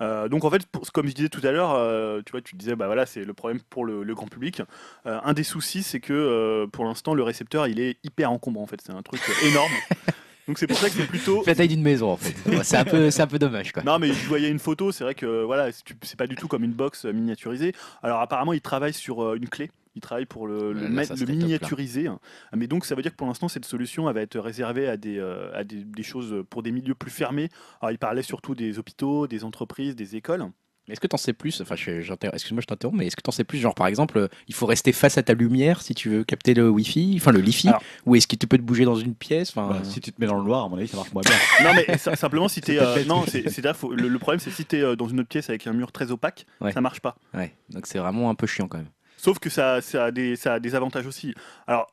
Euh, 0.00 0.28
donc 0.28 0.44
en 0.44 0.50
fait, 0.50 0.64
pour- 0.66 0.90
comme 0.92 1.08
je 1.08 1.12
disais 1.12 1.28
tout 1.28 1.44
à 1.44 1.50
l'heure, 1.50 1.74
euh, 1.74 2.20
tu 2.24 2.30
vois, 2.30 2.40
tu 2.40 2.54
disais 2.54 2.76
bah 2.76 2.86
voilà, 2.86 3.04
c'est 3.04 3.24
le 3.24 3.34
problème 3.34 3.60
pour 3.68 3.84
le, 3.84 4.04
le 4.04 4.14
grand 4.14 4.28
public. 4.28 4.62
Euh, 5.06 5.18
un 5.24 5.32
des 5.32 5.42
soucis, 5.42 5.82
c'est 5.82 5.98
que 5.98 6.66
pour 6.72 6.84
l'instant, 6.84 7.14
le 7.14 7.24
récepteur, 7.24 7.66
il 7.66 7.80
est 7.80 7.96
hyper 8.04 8.30
encombrant. 8.30 8.62
En 8.62 8.66
fait, 8.68 8.80
c'est 8.80 8.92
un 8.92 9.02
truc 9.02 9.20
énorme. 9.44 9.72
Donc 10.46 10.58
c'est 10.58 10.66
pour 10.68 10.78
ça 10.78 10.88
que 10.88 10.94
c'est 10.94 11.06
plutôt. 11.06 11.42
La 11.46 11.54
taille 11.54 11.68
d'une 11.68 11.82
maison 11.82 12.10
en 12.12 12.16
fait. 12.16 12.34
C'est 12.62 12.76
un 12.78 12.84
peu, 12.84 13.10
c'est 13.10 13.20
un 13.20 13.26
peu 13.26 13.38
dommage 13.38 13.72
quoi. 13.72 13.82
Non 13.82 13.98
mais 13.98 14.12
je 14.14 14.26
voyais 14.28 14.48
une 14.48 14.58
photo, 14.60 14.92
c'est 14.92 15.04
vrai 15.04 15.14
que 15.14 15.42
voilà, 15.42 15.68
c'est 16.02 16.16
pas 16.16 16.26
du 16.26 16.36
tout 16.36 16.48
comme 16.48 16.64
une 16.64 16.72
box 16.72 17.04
miniaturisée. 17.04 17.74
Alors 18.02 18.20
apparemment, 18.20 18.54
il 18.54 18.62
travaille 18.62 18.94
sur 18.94 19.34
une 19.34 19.46
clé. 19.48 19.70
Il 19.98 20.00
travaille 20.00 20.26
pour 20.26 20.46
le, 20.46 20.72
le 20.72 20.86
là, 20.86 21.02
le 21.02 21.26
miniaturiser. 21.26 22.06
hein. 22.06 22.20
Mais 22.54 22.68
donc 22.68 22.84
ça 22.84 22.94
veut 22.94 23.02
dire 23.02 23.10
que 23.10 23.16
pour 23.16 23.26
l'instant, 23.26 23.48
cette 23.48 23.64
solution 23.64 24.08
elle 24.08 24.14
va 24.14 24.20
être 24.22 24.38
réservée 24.38 24.88
à 24.88 24.96
des, 24.96 25.18
euh, 25.18 25.50
à 25.54 25.64
des, 25.64 25.82
des 25.84 26.02
choses 26.04 26.44
pour 26.48 26.62
des 26.62 26.70
milieux 26.70 26.94
plus 26.94 27.10
fermés. 27.10 27.48
Alors 27.80 27.90
il 27.90 27.98
parlait 27.98 28.22
surtout 28.22 28.54
des 28.54 28.78
hôpitaux, 28.78 29.26
des 29.26 29.42
entreprises, 29.42 29.96
des 29.96 30.14
écoles. 30.14 30.46
Est-ce 30.88 31.00
que 31.00 31.06
t'en 31.06 31.18
sais 31.18 31.34
plus? 31.34 31.60
Enfin, 31.60 31.74
excuse-moi, 31.74 32.62
je 32.62 32.66
t'interromps, 32.66 32.96
mais 32.98 33.06
est-ce 33.08 33.16
que 33.16 33.20
t'en 33.20 33.30
sais 33.30 33.44
plus? 33.44 33.58
Genre, 33.58 33.74
par 33.74 33.88
exemple, 33.88 34.26
il 34.46 34.54
faut 34.54 34.64
rester 34.64 34.92
face 34.92 35.18
à 35.18 35.22
ta 35.22 35.34
lumière 35.34 35.82
si 35.82 35.94
tu 35.94 36.08
veux 36.08 36.24
capter 36.24 36.54
le 36.54 36.70
Wi-Fi, 36.70 37.12
enfin 37.20 37.30
le 37.30 37.40
Li-Fi, 37.40 37.68
Alors- 37.68 37.82
ou 38.06 38.16
est-ce 38.16 38.26
que 38.26 38.36
tu 38.36 38.46
peux 38.46 38.56
te 38.56 38.62
bouger 38.62 38.86
dans 38.86 38.94
une 38.94 39.14
pièce? 39.14 39.50
Enfin, 39.50 39.68
Bah, 39.68 39.84
si 39.84 40.00
tu 40.00 40.12
te 40.12 40.18
mets 40.18 40.26
dans 40.26 40.38
le 40.38 40.44
noir, 40.44 40.64
à 40.64 40.68
mon 40.70 40.78
avis, 40.78 40.88
ça 40.88 40.96
marche 40.96 41.12
moins 41.12 41.20
bien. 41.20 41.34
Non 41.62 41.74
mais 41.74 41.98
ça- 41.98 42.16
simplement 42.16 42.48
si 42.48 42.60
t'es 42.62 42.78
euh, 42.80 43.04
non 43.04 43.24
c'est 43.28 43.50
c'est 43.50 43.60
là, 43.62 43.74
faut- 43.74 43.92
le, 43.92 44.08
le 44.08 44.18
problème 44.18 44.40
c'est 44.40 44.50
si 44.50 44.64
t'es 44.64 44.80
euh, 44.80 44.96
dans 44.96 45.08
une 45.08 45.20
autre 45.20 45.28
pièce 45.28 45.50
avec 45.50 45.66
un 45.66 45.74
mur 45.74 45.92
très 45.92 46.10
opaque 46.10 46.46
Ouais. 46.62 46.72
ça 46.72 46.80
marche 46.80 47.00
pas 47.00 47.16
ouais. 47.34 47.52
Donc 47.68 47.86
c'est 47.86 47.98
vraiment 47.98 48.30
un 48.30 48.34
peu 48.34 48.46
chiant 48.46 48.66
quand 48.66 48.78
même. 48.78 48.88
Sauf 49.18 49.38
que 49.38 49.50
ça, 49.50 49.82
ça 49.82 50.06
a 50.06 50.10
des 50.10 50.34
ça 50.36 50.54
a 50.54 50.60
des 50.60 50.74
avantages 50.74 51.06
aussi 51.06 51.34
alors 51.66 51.86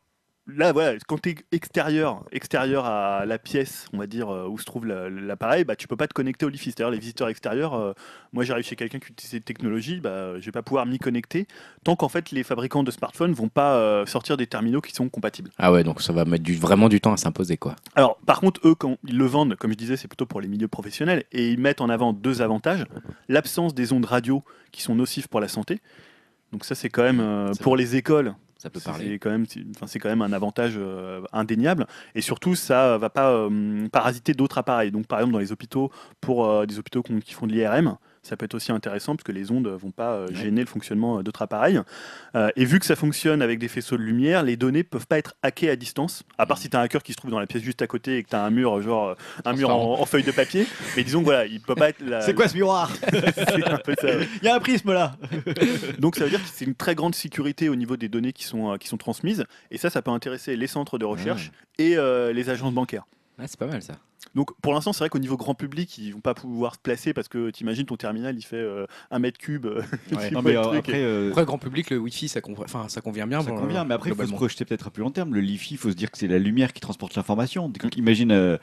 là 0.48 0.72
voilà 0.74 1.00
quand 1.08 1.20
t'es 1.20 1.34
extérieur 1.52 2.24
extérieur 2.32 2.86
à 2.86 3.26
la 3.26 3.40
pièce 3.40 3.88
on 3.94 3.98
va 3.98 4.06
dire 4.06 4.30
euh, 4.30 4.48
où 4.48 4.60
se 4.60 4.64
trouve 4.66 4.86
la- 4.86 5.10
l'appareil 5.10 5.64
bah 5.64 5.76
tu 5.76 5.88
peux 5.88 5.96
pas 5.98 6.08
te 6.08 6.14
connecter 6.14 6.46
au 6.46 6.50
Wi-Fi 6.50 6.66
c'est-à-dire 6.66 6.92
les 6.92 7.00
visiteurs 7.00 7.30
extérieurs 7.30 7.74
euh, 7.74 7.94
moi 8.32 8.44
j'arrive 8.44 8.64
chez 8.64 8.76
quelqu'un 8.76 9.00
qui 9.00 9.12
utilise 9.12 9.32
cette 9.32 9.46
technologie 9.46 10.02
bah 10.02 10.40
je 10.40 10.46
vais 10.46 10.52
pas 10.52 10.62
pouvoir 10.62 10.86
m'y 10.86 11.00
connecter 11.00 11.48
tant 11.84 11.96
qu'en 11.96 12.10
fait 12.10 12.30
les 12.30 12.44
fabricants 12.44 12.84
de 12.84 12.92
smartphones 12.92 13.34
vont 13.34 13.50
pas 13.50 13.78
euh, 13.78 14.06
sortir 14.06 14.38
des 14.38 14.46
terminaux 14.46 14.82
qui 14.82 14.94
sont 14.94 15.10
compatibles 15.10 15.50
Ah 15.58 15.72
ouais, 15.72 15.84
donc 15.84 16.00
ça 16.04 16.14
va 16.14 16.26
mettre 16.26 16.44
du, 16.44 16.54
vraiment 16.56 16.90
du 16.90 17.02
temps 17.02 17.14
à 17.14 17.18
s'imposer 17.18 17.58
quoi. 17.58 17.76
Alors, 17.96 18.18
par 18.28 18.40
contre, 18.40 18.62
eux, 18.68 18.76
quand 18.76 18.98
ils 19.08 19.18
le 19.18 19.26
vendent, 19.26 19.56
comme 19.56 19.72
je 19.72 19.78
disais, 19.78 19.98
c'est 19.98 20.08
plutôt 20.08 20.28
pour 20.28 20.42
les 20.42 20.48
milieux 20.48 20.68
professionnels, 20.68 21.24
et 21.32 21.50
ils 21.50 21.60
mettent 21.60 21.82
en 21.82 21.90
avant 21.90 22.14
deux 22.14 22.42
avantages. 22.44 22.86
L'absence 23.30 23.74
des 23.74 23.94
ondes 23.94 24.06
radio 24.06 24.44
qui 24.72 24.82
sont 24.84 24.94
nocives 24.96 25.28
pour 25.28 25.40
la 25.42 25.48
santé. 25.48 25.80
Donc 26.56 26.64
ça, 26.64 26.74
c'est 26.74 26.88
quand 26.88 27.04
même, 27.04 27.20
euh, 27.20 27.52
pour 27.62 27.76
les 27.76 27.98
écoles, 27.98 28.34
Ça 28.58 28.70
peut 28.70 28.80
c'est 28.80 28.86
parler. 28.90 29.08
c'est 29.10 29.20
quand, 29.20 29.30
même- 29.30 29.46
c'est- 29.46 29.60
enfin, 29.76 29.88
c'est 29.88 30.00
quand 30.00 30.08
même 30.08 30.22
un 30.22 30.32
avantage 30.32 30.76
euh, 30.78 31.22
indéniable. 31.34 31.86
Et 32.16 32.22
surtout, 32.22 32.56
ça 32.56 32.98
va 32.98 33.10
pas 33.10 33.30
euh, 33.34 33.90
parasiter 33.92 34.34
d'autres 34.34 34.58
appareils. 34.58 34.90
Donc, 34.90 35.06
par 35.06 35.20
exemple, 35.20 35.34
dans 35.34 35.40
les 35.40 35.52
hôpitaux, 35.52 35.92
pour 36.22 36.50
euh, 36.50 36.66
des 36.66 36.80
hôpitaux 36.80 37.04
qui 37.04 37.34
font 37.34 37.46
de 37.46 37.52
l'IRM, 37.52 37.98
ça 38.26 38.36
peut 38.38 38.46
être 38.46 38.56
aussi 38.56 38.72
intéressant 38.72 39.16
parce 39.16 39.24
que 39.24 39.32
les 39.32 39.52
ondes 39.52 39.68
vont 39.68 39.92
pas 39.92 40.14
euh, 40.14 40.28
gêner 40.34 40.62
le 40.62 40.68
fonctionnement 40.68 41.20
euh, 41.20 41.24
d'autres 41.24 41.42
appareils. 41.44 41.80
Euh, 42.36 42.50
et 42.56 42.66
vu 42.66 42.80
que 42.80 42.86
ça 42.86 42.96
fonctionne 42.96 43.42
avec 43.42 43.60
des 43.60 43.68
faisceaux 43.68 43.98
de 43.98 44.02
lumière, 44.02 44.44
les 44.44 44.58
données 44.58 44.84
peuvent 44.84 45.08
pas 45.08 45.18
être 45.18 45.36
hackées 45.44 45.70
à 45.70 45.76
distance, 45.76 46.24
à 46.38 46.46
part 46.46 46.58
si 46.58 46.70
tu 46.70 46.76
as 46.76 46.80
un 46.80 46.84
hacker 46.84 47.04
qui 47.04 47.12
se 47.14 47.18
trouve 47.18 47.32
dans 47.32 47.40
la 47.40 47.48
pièce 47.48 47.62
juste 47.64 47.82
à 47.82 47.88
côté 47.88 48.18
et 48.18 48.24
que 48.24 48.30
tu 48.30 48.36
as 48.36 48.44
un 48.44 48.50
mur, 48.50 48.82
genre 48.82 49.10
euh, 49.10 49.16
un 49.46 49.54
mur 49.54 49.70
en, 49.70 50.00
en 50.02 50.06
feuille 50.06 50.24
de 50.24 50.32
papier. 50.32 50.66
Mais 50.98 51.04
disons 51.04 51.20
que 51.20 51.26
voilà, 51.26 51.46
il 51.46 51.62
peut 51.62 51.76
pas 51.76 51.90
être. 51.90 52.02
la- 52.02 52.22
C'est 52.26 52.34
quoi 52.34 52.48
ce 52.48 52.56
miroir? 52.56 52.92
C'est 53.36 53.64
un 53.70 53.78
peu 53.78 53.94
ça. 54.00 54.08
ouais. 54.08 54.28
Il 54.42 54.46
y 54.46 54.50
a 54.50 54.56
un 54.56 54.60
prisme 54.60 54.92
là 54.94 55.16
Donc 56.00 56.16
ça 56.16 56.24
veut 56.24 56.30
dire 56.30 56.42
que 56.42 56.50
c'est 56.52 56.66
une 56.66 56.76
très 56.76 56.96
grande 56.96 57.16
sécurité 57.16 57.70
au 57.70 57.76
niveau 57.76 57.96
des 57.98 58.10
données 58.10 58.34
qui 58.34 58.44
sont, 58.44 58.74
euh, 58.74 58.78
qui 58.78 58.88
sont 58.88 58.98
transmises. 58.98 59.46
Et 59.72 59.78
ça, 59.78 59.90
ça 59.90 60.02
peut 60.02 60.12
intéresser 60.12 60.56
les 60.56 60.68
centres 60.68 60.98
de 60.98 61.06
recherche 61.06 61.52
et 61.78 61.96
euh, 61.98 62.34
les 62.34 62.50
agences 62.50 62.74
bancaires. 62.74 63.06
Ah, 63.38 63.44
c'est 63.48 63.60
pas 63.60 63.68
mal 63.68 63.82
ça. 63.82 63.96
Donc 64.34 64.52
pour 64.62 64.74
l'instant, 64.74 64.92
c'est 64.92 65.00
vrai 65.00 65.10
qu'au 65.10 65.20
niveau 65.20 65.38
grand 65.38 65.54
public, 65.56 65.98
ils 65.98 66.12
vont 66.12 66.20
pas 66.22 66.34
pouvoir 66.34 66.74
se 66.76 66.80
placer 66.80 67.14
parce 67.14 67.28
que 67.28 67.52
t'imagines 67.52 67.86
ton 67.86 67.96
terminal, 67.96 68.36
il 68.38 68.42
fait 68.42 68.56
euh, 68.56 68.86
un 69.12 69.20
mètre 69.20 69.38
cube. 69.38 69.66
euh, 69.66 69.82
Ouais. 70.12 70.32
Non, 70.32 70.42
mais 70.42 70.56
après, 70.56 71.00
et- 71.00 71.04
euh, 71.04 71.30
Après, 71.30 71.46
grand 71.46 71.58
public, 71.58 71.90
le 71.90 71.98
Wi-Fi, 72.00 72.28
ça, 72.30 72.40
conv- 72.40 72.64
enfin, 72.64 72.86
ça 72.88 73.02
convient 73.02 73.28
bien. 73.28 73.42
ça 73.42 73.52
bon, 73.52 73.58
convient, 73.58 73.84
mais 73.86 73.94
après, 73.94 74.10
il 74.10 74.16
faut 74.16 74.26
se 74.26 74.32
projeter 74.34 74.66
peut-être 74.66 74.90
plus 74.90 75.04
long 75.04 75.12
terme. 75.12 75.34
Le 75.34 75.42
Li-Fi, 75.42 75.76
il 75.76 75.78
faut 75.78 75.92
se 75.92 75.96
dire 75.96 76.10
que 76.12 76.18
c'est 76.18 76.28
la 76.28 76.40
lumière 76.40 76.74
qui 76.74 76.82
transporte 76.82 77.16
l'information. 77.16 77.72
Imagine 77.98 78.32
euh, 78.32 78.58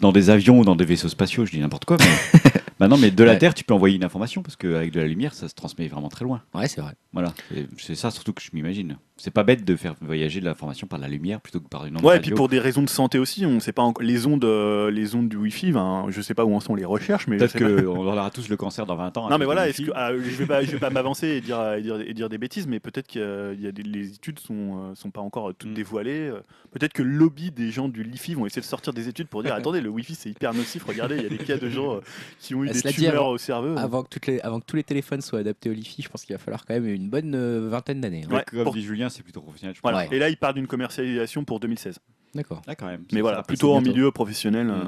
dans 0.00 0.12
des 0.12 0.30
avions 0.30 0.60
ou 0.60 0.64
dans 0.64 0.76
des 0.76 0.84
vaisseaux 0.84 1.08
spatiaux, 1.08 1.46
je 1.46 1.50
dis 1.52 1.58
n'importe 1.60 1.84
quoi, 1.86 1.96
mais 1.98 2.40
Bah 2.80 2.88
non, 2.88 2.96
mais 2.96 3.10
de 3.10 3.22
la 3.22 3.32
Ouais. 3.32 3.38
Terre, 3.38 3.54
tu 3.54 3.62
peux 3.62 3.74
envoyer 3.74 3.94
une 3.96 4.04
information 4.04 4.42
parce 4.42 4.56
qu'avec 4.56 4.90
de 4.90 5.00
la 5.00 5.06
lumière, 5.06 5.34
ça 5.34 5.48
se 5.48 5.54
transmet 5.54 5.86
vraiment 5.86 6.08
très 6.08 6.24
loin. 6.24 6.42
Ouais, 6.54 6.66
c'est 6.66 6.80
vrai. 6.80 6.94
Voilà, 7.12 7.32
c'est- 7.78 7.94
ça 7.94 8.10
surtout 8.10 8.32
que 8.32 8.40
je 8.42 8.50
m'imagine. 8.52 8.96
C'est 9.16 9.30
pas 9.32 9.44
bête 9.44 9.66
de 9.66 9.76
faire 9.76 9.94
voyager 10.00 10.40
de 10.40 10.46
l'information 10.46 10.86
par 10.86 10.98
la 10.98 11.06
lumière 11.06 11.42
plutôt 11.42 11.60
que 11.60 11.68
par 11.68 11.84
une 11.84 11.94
onde 11.98 12.04
Ouais, 12.04 12.16
et 12.16 12.20
puis 12.20 12.30
pour 12.30 12.48
des 12.48 12.58
raisons 12.58 12.82
de 12.82 12.88
santé 12.88 13.18
aussi, 13.18 13.44
on 13.44 13.60
sait 13.60 13.72
pas 13.72 13.82
encore 13.82 14.02
les 14.02 14.26
ondes, 14.26 14.44
euh, 14.46 14.90
les 14.90 15.14
ondes 15.14 15.28
du 15.28 15.36
Wi-Fi. 15.36 15.72
Ben, 15.72 16.06
je 16.08 16.22
sais 16.22 16.32
pas 16.32 16.46
où 16.46 16.54
en 16.54 16.60
sont 16.60 16.74
les 16.74 16.86
recherches, 16.86 17.26
mais 17.26 17.36
Peut-être 17.36 17.58
qu'on 17.58 18.06
aura 18.06 18.30
tous 18.30 18.48
le 18.48 18.56
cancer 18.56 18.86
dans 18.86 18.96
20 18.96 19.14
ans. 19.18 19.28
Non 19.28 19.36
mais 19.36 19.44
voilà, 19.44 19.68
est-ce 19.68 19.82
que, 19.82 19.90
ah, 19.94 20.12
je 20.14 20.18
vais 20.36 20.46
pas, 20.46 20.62
je 20.64 20.70
vais 20.70 20.78
pas 20.78 20.88
m'avancer 20.88 21.26
et 21.28 21.40
dire, 21.42 21.74
et, 21.74 21.82
dire, 21.82 22.00
et 22.00 22.14
dire 22.14 22.30
des 22.30 22.38
bêtises, 22.38 22.66
mais 22.66 22.80
peut-être 22.80 23.14
y 23.14 23.20
a, 23.20 23.72
des, 23.72 23.82
les 23.82 24.14
études 24.14 24.38
sont, 24.38 24.78
euh, 24.90 24.94
sont 24.94 25.10
pas 25.10 25.20
encore 25.20 25.52
toutes 25.58 25.70
Mm. 25.72 25.74
dévoilées. 25.74 26.28
euh, 26.30 26.40
Peut-être 26.72 26.92
que 26.92 27.02
le 27.02 27.10
lobby 27.10 27.50
des 27.50 27.72
gens 27.72 27.88
du 27.88 28.02
Wi-Fi 28.02 28.34
vont 28.34 28.46
essayer 28.46 28.62
de 28.62 28.66
sortir 28.66 28.92
des 28.92 29.08
études 29.08 29.26
pour 29.26 29.42
dire 29.42 29.52
attendez, 29.74 29.80
le 29.82 29.90
Wi-Fi 29.90 30.14
c'est 30.14 30.30
hyper 30.30 30.54
nocif. 30.54 30.84
Regardez, 30.84 31.16
il 31.16 31.22
y 31.24 31.26
a 31.26 31.28
des 31.28 31.36
cas 31.38 31.58
de 31.58 31.68
gens 31.68 31.96
euh, 31.96 32.00
qui 32.38 32.54
ont 32.54 32.64
eu 32.64 32.69
des 32.72 32.78
cela 32.80 32.90
dit, 32.92 32.96
tumeurs 32.98 33.14
avant- 33.16 33.28
au 33.30 33.38
cerveau. 33.38 33.78
Avant 33.78 34.02
que, 34.02 34.08
toutes 34.08 34.26
les, 34.26 34.40
avant 34.40 34.60
que 34.60 34.64
tous 34.66 34.76
les 34.76 34.84
téléphones 34.84 35.20
soient 35.20 35.38
adaptés 35.40 35.70
au 35.70 35.72
Wi-Fi, 35.72 36.02
je 36.02 36.08
pense 36.08 36.24
qu'il 36.24 36.34
va 36.34 36.38
falloir 36.38 36.64
quand 36.66 36.74
même 36.74 36.86
une 36.86 37.08
bonne 37.08 37.34
euh, 37.34 37.68
vingtaine 37.70 38.00
d'années. 38.00 38.24
hein. 38.30 38.34
Ouais, 38.34 38.44
comme 38.50 38.62
pour- 38.64 38.74
dit 38.74 38.82
Julien, 38.82 39.08
c'est 39.08 39.22
plutôt 39.22 39.40
professionnel. 39.40 39.74
Je 39.76 39.80
Voilà. 39.82 40.00
pense. 40.02 40.10
Ouais. 40.10 40.16
Et 40.16 40.18
là, 40.18 40.28
il 40.28 40.36
parle 40.36 40.54
d'une 40.54 40.66
commercialisation 40.66 41.44
pour 41.44 41.60
2016. 41.60 41.98
D'accord. 42.34 42.62
Ah, 42.66 42.74
quand 42.74 42.86
même. 42.86 43.04
Mais 43.12 43.20
voilà, 43.22 43.42
plutôt 43.42 43.72
en 43.74 43.80
bientôt. 43.82 43.96
milieu 43.96 44.10
professionnel. 44.12 44.66
Mm. 44.66 44.70
euh, 44.70 44.84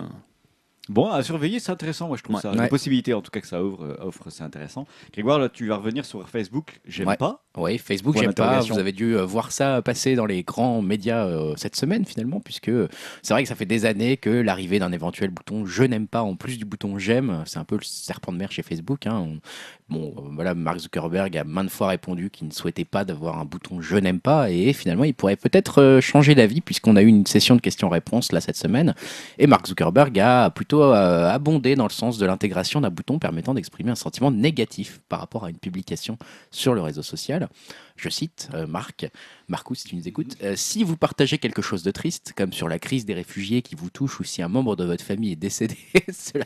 Bon, 0.88 1.08
à 1.08 1.22
surveiller, 1.22 1.60
c'est 1.60 1.70
intéressant, 1.70 2.08
moi 2.08 2.16
je 2.16 2.24
trouve 2.24 2.34
Ouais. 2.36 2.42
ça. 2.42 2.50
Ouais. 2.50 2.56
La 2.56 2.66
possibilité 2.66 3.14
en 3.14 3.22
tout 3.22 3.30
cas 3.30 3.40
que 3.40 3.46
ça 3.46 3.62
ouvre, 3.62 3.84
euh, 3.84 4.04
offre, 4.06 4.24
c'est 4.30 4.42
intéressant. 4.42 4.84
Grégoire, 5.12 5.38
là 5.38 5.48
tu 5.48 5.68
vas 5.68 5.76
revenir 5.76 6.04
sur 6.04 6.28
Facebook, 6.28 6.80
j'aime 6.88 7.06
Ouais. 7.06 7.16
pas. 7.16 7.44
Oui, 7.56 7.78
Facebook, 7.78 8.16
j'aime 8.18 8.34
pas. 8.34 8.60
Vous 8.60 8.78
avez 8.80 8.90
dû 8.92 9.16
euh, 9.16 9.24
voir 9.24 9.52
ça 9.52 9.80
passer 9.82 10.16
dans 10.16 10.26
les 10.26 10.42
grands 10.42 10.82
médias 10.82 11.24
euh, 11.26 11.54
cette 11.56 11.76
semaine 11.76 12.04
finalement, 12.04 12.40
puisque 12.40 12.70
c'est 13.22 13.32
vrai 13.32 13.42
que 13.44 13.48
ça 13.48 13.54
fait 13.54 13.66
des 13.66 13.84
années 13.86 14.16
que 14.16 14.30
l'arrivée 14.30 14.80
d'un 14.80 14.90
éventuel 14.90 15.30
bouton 15.30 15.66
je 15.66 15.84
n'aime 15.84 16.08
pas 16.08 16.22
en 16.22 16.34
plus 16.34 16.58
du 16.58 16.64
bouton 16.64 16.98
j'aime, 16.98 17.44
c'est 17.46 17.58
un 17.58 17.64
peu 17.64 17.76
le 17.76 17.84
serpent 17.84 18.32
de 18.32 18.38
mer 18.38 18.50
chez 18.50 18.62
Facebook. 18.62 19.06
hein. 19.06 19.14
On- 19.24 19.38
Bon, 19.88 20.14
voilà, 20.34 20.54
Mark 20.54 20.78
Zuckerberg 20.78 21.36
a 21.36 21.44
maintes 21.44 21.68
fois 21.68 21.88
répondu 21.88 22.30
qu'il 22.30 22.46
ne 22.48 22.52
souhaitait 22.52 22.86
pas 22.86 23.04
d'avoir 23.04 23.38
un 23.38 23.44
bouton 23.44 23.82
je 23.82 23.96
n'aime 23.98 24.20
pas, 24.20 24.48
et 24.50 24.72
finalement 24.72 25.04
il 25.04 25.12
pourrait 25.12 25.36
peut-être 25.36 25.98
changer 26.00 26.34
d'avis 26.34 26.62
puisqu'on 26.62 26.96
a 26.96 27.02
eu 27.02 27.08
une 27.08 27.26
session 27.26 27.56
de 27.56 27.60
questions-réponses 27.60 28.32
là 28.32 28.40
cette 28.40 28.56
semaine, 28.56 28.94
et 29.38 29.46
Mark 29.46 29.66
Zuckerberg 29.66 30.18
a 30.18 30.48
plutôt 30.48 30.71
euh, 30.80 31.28
abondé 31.28 31.74
dans 31.76 31.86
le 31.86 31.92
sens 31.92 32.18
de 32.18 32.26
l'intégration 32.26 32.80
d'un 32.80 32.90
bouton 32.90 33.18
permettant 33.18 33.54
d'exprimer 33.54 33.90
un 33.90 33.96
sentiment 33.96 34.30
négatif 34.30 35.00
par 35.08 35.20
rapport 35.20 35.44
à 35.44 35.50
une 35.50 35.58
publication 35.58 36.18
sur 36.50 36.74
le 36.74 36.80
réseau 36.80 37.02
social. 37.02 37.48
Je 37.96 38.08
cite 38.08 38.48
euh, 38.54 38.66
Marc, 38.66 39.06
Marcus, 39.48 39.80
si 39.80 39.88
tu 39.88 39.96
nous 39.96 40.08
écoutes, 40.08 40.36
euh, 40.42 40.54
si 40.56 40.84
vous 40.84 40.96
partagez 40.96 41.38
quelque 41.38 41.62
chose 41.62 41.82
de 41.82 41.90
triste, 41.90 42.32
comme 42.36 42.52
sur 42.52 42.68
la 42.68 42.78
crise 42.78 43.04
des 43.04 43.14
réfugiés 43.14 43.62
qui 43.62 43.74
vous 43.74 43.90
touche 43.90 44.20
ou 44.20 44.24
si 44.24 44.42
un 44.42 44.48
membre 44.48 44.76
de 44.76 44.84
votre 44.84 45.04
famille 45.04 45.32
est 45.32 45.36
décédé, 45.36 45.76
cela, 46.12 46.44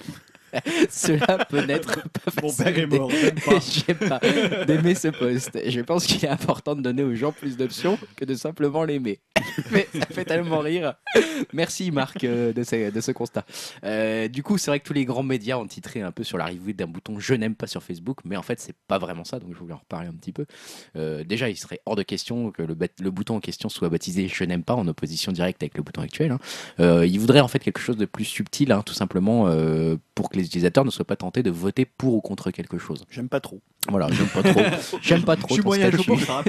cela 0.90 1.44
peut 1.44 1.64
n'être 1.64 2.02
pas 2.08 2.30
Mon 2.42 2.48
facile 2.50 2.64
père 2.64 2.78
est 2.78 2.86
d'aimer- 2.86 2.98
mort, 2.98 3.10
j'aime 3.10 3.34
pas. 3.40 3.60
J'aime 3.86 4.08
pas 4.08 4.64
d'aimer 4.66 4.94
ce 4.94 5.08
poste. 5.08 5.58
Je 5.68 5.80
pense 5.80 6.06
qu'il 6.06 6.24
est 6.24 6.28
important 6.28 6.74
de 6.74 6.80
donner 6.82 7.02
aux 7.02 7.14
gens 7.14 7.32
plus 7.32 7.56
d'options 7.56 7.98
que 8.16 8.24
de 8.24 8.34
simplement 8.34 8.84
l'aimer. 8.84 9.20
Mais 9.70 9.88
ça 9.92 10.06
fait 10.06 10.24
tellement 10.24 10.58
rire. 10.60 10.94
Merci 11.52 11.90
Marc 11.90 12.24
euh, 12.24 12.52
de, 12.52 12.62
ce, 12.62 12.90
de 12.90 13.00
ce 13.00 13.10
constat. 13.12 13.44
Euh, 13.84 14.28
du 14.28 14.42
coup, 14.42 14.58
c'est 14.58 14.70
vrai 14.70 14.80
que 14.80 14.86
tous 14.86 14.92
les 14.92 15.04
grands 15.04 15.22
médias 15.22 15.56
ont 15.56 15.66
titré 15.66 16.02
un 16.02 16.12
peu 16.12 16.24
sur 16.24 16.38
l'arrivée 16.38 16.72
d'un 16.72 16.86
bouton 16.86 17.18
je 17.18 17.34
n'aime 17.34 17.54
pas 17.54 17.66
sur 17.66 17.82
Facebook, 17.82 18.18
mais 18.24 18.36
en 18.36 18.42
fait, 18.42 18.60
c'est 18.60 18.76
pas 18.88 18.98
vraiment 18.98 19.24
ça, 19.24 19.38
donc 19.38 19.54
je 19.54 19.58
voulais 19.58 19.72
en 19.74 19.78
reparler 19.78 20.08
un 20.08 20.12
petit 20.14 20.32
peu. 20.32 20.46
Euh, 20.96 21.24
déjà, 21.24 21.48
il 21.48 21.56
serait 21.56 21.80
hors 21.86 21.96
de 21.96 22.02
question 22.02 22.50
que 22.50 22.62
le, 22.62 22.74
bouton 23.10 23.36
en 23.36 23.40
question 23.40 23.68
soit 23.68 23.88
baptisé 23.88 24.28
je 24.28 24.44
n'aime 24.44 24.62
pas 24.62 24.74
en 24.74 24.86
opposition 24.88 25.32
directe 25.32 25.62
avec 25.62 25.76
le 25.76 25.82
bouton 25.82 26.02
actuel. 26.02 26.32
hein. 26.78 27.04
Il 27.04 27.18
voudrait 27.20 27.40
en 27.40 27.48
fait 27.48 27.58
quelque 27.58 27.80
chose 27.80 27.96
de 27.96 28.04
plus 28.06 28.24
subtil, 28.24 28.72
hein, 28.72 28.82
tout 28.84 28.94
simplement 28.94 29.44
pour 30.14 30.30
que 30.30 30.36
les 30.36 30.45
utilisateurs 30.46 30.84
ne 30.84 30.90
soient 30.90 31.04
pas 31.04 31.16
tentés 31.16 31.42
de 31.42 31.50
voter 31.50 31.84
pour 31.84 32.14
ou 32.14 32.20
contre 32.22 32.50
quelque 32.50 32.78
chose. 32.78 33.04
J'aime 33.10 33.28
pas 33.28 33.40
trop. 33.40 33.60
Voilà, 33.88 34.08
j'aime 34.10 34.26
pas 34.28 34.42
trop. 34.42 34.60
J'aime 35.02 35.22
pas 35.22 35.36
trop. 35.36 35.48
Je 35.50 35.54
suis 35.54 35.62
moyen 35.62 35.88
statut. 35.92 36.06
pour 36.08 36.20
ça. 36.20 36.42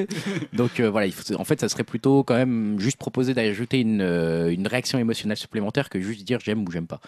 Donc 0.54 0.80
euh, 0.80 0.90
voilà, 0.90 1.06
il 1.08 1.14
faut- 1.14 1.36
en 1.36 1.44
fait, 1.44 1.60
ça 1.60 1.70
serait 1.70 1.84
plutôt 1.84 2.24
quand 2.24 2.36
même 2.36 2.80
juste 2.80 2.98
proposer 2.98 3.34
d'ajouter 3.34 3.82
une, 3.82 4.02
euh, 4.02 4.52
une 4.52 4.66
réaction 4.68 4.98
émotionnelle 4.98 5.38
supplémentaire 5.38 5.90
que 5.90 6.00
juste 6.00 6.24
dire 6.24 6.40
j'aime 6.40 6.64
ou 6.68 6.72
j'aime 6.72 6.88
pas. 6.88 7.00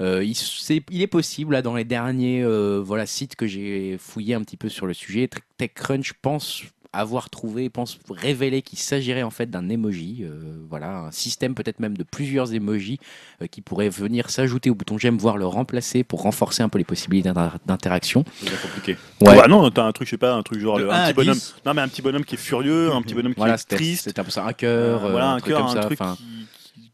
Euh, 0.00 0.24
il, 0.24 1.02
est 1.02 1.06
possible, 1.06 1.52
là, 1.52 1.60
dans 1.62 1.74
les 1.76 1.84
derniers 1.84 2.42
euh, 2.42 2.80
voilà, 2.82 3.04
sites 3.06 3.36
que 3.36 3.46
j'ai 3.46 3.96
fouillé 3.98 4.34
un 4.34 4.40
petit 4.42 4.56
peu 4.56 4.68
sur 4.70 4.86
le 4.86 4.94
sujet, 4.94 5.28
Tech- 5.28 5.42
TechCrunch 5.58 6.14
pense 6.22 6.62
avoir 6.92 7.30
trouvé, 7.30 7.70
pense 7.70 7.98
révéler 8.10 8.60
qu'il 8.62 8.78
s'agirait 8.78 9.22
en 9.22 9.30
fait 9.30 9.48
d'un 9.50 9.68
emoji, 9.70 10.18
euh, 10.22 10.30
voilà, 10.68 10.98
un 11.04 11.10
système 11.10 11.54
peut-être 11.54 11.80
même 11.80 11.96
de 11.96 12.02
plusieurs 12.02 12.52
emojis 12.54 12.98
euh, 13.40 13.46
qui 13.46 13.62
pourraient 13.62 13.88
venir 13.88 14.28
s'ajouter 14.30 14.68
au 14.68 14.74
bouton 14.74 14.98
j'aime, 14.98 15.16
voire 15.16 15.38
le 15.38 15.46
remplacer 15.46 16.04
pour 16.04 16.22
renforcer 16.22 16.62
un 16.62 16.68
peu 16.68 16.78
les 16.78 16.84
possibilités 16.84 17.30
d'inter- 17.32 17.56
d'interaction. 17.66 18.24
C'est 18.42 18.60
compliqué. 18.60 18.96
Ouais. 19.22 19.36
Bah 19.36 19.48
non, 19.48 19.70
t'as 19.70 19.84
un 19.84 19.92
truc, 19.92 20.06
je 20.06 20.10
sais 20.12 20.18
pas, 20.18 20.34
un 20.34 20.42
truc 20.42 20.60
genre 20.60 20.78
le- 20.78 20.90
1 20.90 20.94
un 20.94 21.06
petit 21.06 21.14
bonhomme. 21.14 21.34
10. 21.34 21.54
Non 21.64 21.74
mais 21.74 21.80
un 21.82 21.88
petit 21.88 22.02
bonhomme 22.02 22.24
qui 22.24 22.34
est 22.34 22.38
furieux, 22.38 22.92
un 22.92 23.00
petit 23.02 23.14
bonhomme 23.14 23.32
qui 23.34 23.38
Voilà, 23.40 23.54
est 23.54 23.68
triste. 23.68 24.04
c'était 24.04 24.20
un 24.20 24.24
peu 24.24 24.30
ça, 24.30 24.44
un 24.46 24.52
cœur, 24.52 25.04
Euh, 25.04 25.08
euh, 25.08 25.10
voilà, 25.12 25.30
un 25.30 25.34
un 25.36 25.38
truc 25.40 25.52
cœur, 25.54 25.60
comme 25.66 25.70
un 25.78 25.80
ça. 25.82 25.86
truc 25.86 25.98
qui- 25.98 26.04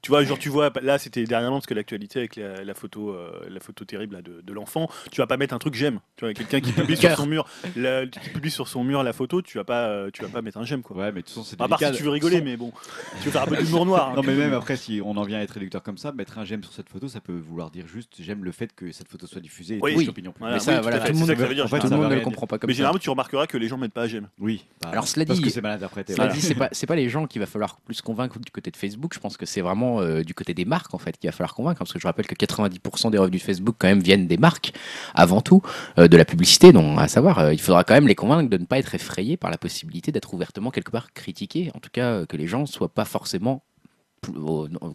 Tu 0.00 0.10
vois, 0.10 0.22
genre 0.24 0.38
tu 0.38 0.48
vois, 0.48 0.70
là 0.80 0.96
c'était 0.98 1.24
dernièrement 1.24 1.56
parce 1.56 1.66
que 1.66 1.74
l'actualité 1.74 2.20
avec 2.20 2.36
la, 2.36 2.62
la 2.64 2.74
photo, 2.74 3.10
euh, 3.10 3.30
la 3.48 3.58
photo 3.60 3.84
terrible 3.84 4.14
là, 4.16 4.22
de, 4.22 4.40
de 4.42 4.52
l'enfant, 4.52 4.88
tu 5.10 5.20
vas 5.20 5.26
pas 5.26 5.36
mettre 5.36 5.54
un 5.54 5.58
truc 5.58 5.74
j'aime. 5.74 5.98
Tu 6.16 6.24
vois, 6.24 6.34
quelqu'un 6.34 6.60
qui 6.60 6.72
publie 6.72 6.96
sur 6.96 7.16
son 7.16 7.26
mur, 7.26 7.46
la- 7.76 8.06
qui 8.06 8.30
publie 8.30 8.50
sur 8.50 8.68
son 8.68 8.84
mur 8.84 9.02
la 9.02 9.12
photo, 9.12 9.42
tu 9.42 9.58
vas 9.58 9.64
pas, 9.64 9.88
euh, 9.88 10.10
tu 10.12 10.22
vas 10.22 10.28
pas 10.28 10.40
mettre 10.40 10.58
un 10.58 10.64
j'aime 10.64 10.82
quoi. 10.82 10.96
Ouais, 10.96 11.06
mais 11.12 11.20
de 11.22 11.26
toute 11.26 11.28
façon, 11.30 11.42
c'est 11.42 11.60
à 11.60 11.66
part 11.68 11.78
si 11.80 11.92
tu 11.92 12.02
veux 12.04 12.10
rigoler, 12.10 12.40
mais 12.42 12.56
bon, 12.56 12.72
tu 13.20 13.24
veux 13.26 13.30
faire 13.32 13.42
un 13.42 13.46
peu 13.46 13.56
d'humour 13.56 13.86
noir. 13.86 14.10
hein. 14.10 14.12
Non, 14.16 14.22
mais 14.22 14.34
même 14.34 14.54
après, 14.54 14.76
si 14.76 15.00
on 15.04 15.16
en 15.16 15.22
vient 15.24 15.38
à 15.38 15.42
être 15.42 15.50
réducteur 15.52 15.82
comme 15.82 15.98
ça, 15.98 16.12
mettre 16.12 16.38
un 16.38 16.44
j'aime 16.44 16.62
sur 16.62 16.72
cette 16.72 16.88
photo, 16.88 17.08
ça 17.08 17.20
peut 17.20 17.36
vouloir 17.36 17.70
dire 17.70 17.86
juste 17.88 18.12
j'aime 18.20 18.44
le 18.44 18.52
fait 18.52 18.72
que 18.74 18.92
cette 18.92 19.08
photo 19.08 19.26
soit 19.26 19.40
diffusée 19.40 19.76
et 19.76 19.80
Oui. 19.82 19.94
Oui. 19.96 20.08
Voilà, 20.38 20.54
Mais 20.54 20.60
ça, 20.60 20.76
oui, 20.76 20.82
voilà, 20.82 20.98
tout 21.00 21.06
le 21.08 21.12
c'est 21.14 21.20
monde 21.20 21.30
en 21.30 21.34
fait, 21.34 21.78
tout 21.80 21.88
le 21.90 22.08
ne 22.08 22.14
le 22.14 22.20
comprend 22.20 22.46
pas 22.46 22.58
comme 22.58 22.68
mais 22.68 22.74
ça. 22.74 22.76
généralement, 22.78 22.98
tu 23.00 23.10
remarqueras 23.10 23.46
que 23.48 23.58
les 23.58 23.66
gens 23.68 23.76
mettent 23.78 23.92
pas 23.92 24.06
j'aime. 24.06 24.28
Oui. 24.38 24.64
bah, 24.80 24.90
Alors, 24.92 25.08
cela 25.08 25.24
dit- 25.24 25.50
c'est 25.50 25.60
mal 25.60 25.72
interprété. 25.72 26.12
Cela 26.14 26.28
dit, 26.28 26.40
c'est 26.40 26.54
pas 26.54 26.68
c'est 26.72 26.86
pas 26.86 26.94
les 26.96 27.08
gens 27.08 27.26
qu'il 27.26 27.40
va 27.40 27.46
falloir 27.46 27.80
plus 27.80 28.00
convaincre 28.00 28.38
du 28.38 28.50
côté 28.52 28.70
de 28.70 28.76
Facebook. 28.76 29.12
Je 29.14 29.18
pense 29.18 29.36
que 29.36 29.44
c'est 29.46 29.60
vraiment 29.60 29.87
euh, 29.96 30.22
du 30.22 30.34
côté 30.34 30.54
des 30.54 30.64
marques 30.64 30.94
en 30.94 30.98
fait 30.98 31.16
qu'il 31.16 31.28
va 31.28 31.32
falloir 31.32 31.54
convaincre. 31.54 31.78
Parce 31.78 31.92
que 31.92 31.98
je 31.98 32.06
rappelle 32.06 32.26
que 32.26 32.34
90% 32.34 33.10
des 33.10 33.18
revenus 33.18 33.40
de 33.40 33.46
Facebook 33.46 33.76
quand 33.78 33.88
même 33.88 34.00
viennent 34.00 34.26
des 34.26 34.36
marques 34.36 34.72
avant 35.14 35.40
tout 35.40 35.62
euh, 35.98 36.08
de 36.08 36.16
la 36.16 36.24
publicité. 36.24 36.72
Donc 36.72 36.98
à 36.98 37.08
savoir, 37.08 37.38
euh, 37.38 37.52
il 37.52 37.60
faudra 37.60 37.84
quand 37.84 37.94
même 37.94 38.08
les 38.08 38.14
convaincre 38.14 38.50
de 38.50 38.58
ne 38.58 38.64
pas 38.64 38.78
être 38.78 38.94
effrayés 38.94 39.36
par 39.36 39.50
la 39.50 39.58
possibilité 39.58 40.12
d'être 40.12 40.32
ouvertement 40.34 40.70
quelque 40.70 40.90
part 40.90 41.12
critiqués. 41.12 41.70
En 41.74 41.80
tout 41.80 41.90
cas, 41.92 42.26
que 42.26 42.36
les 42.36 42.46
gens 42.46 42.66
soient 42.66 42.92
pas 42.92 43.04
forcément 43.04 43.62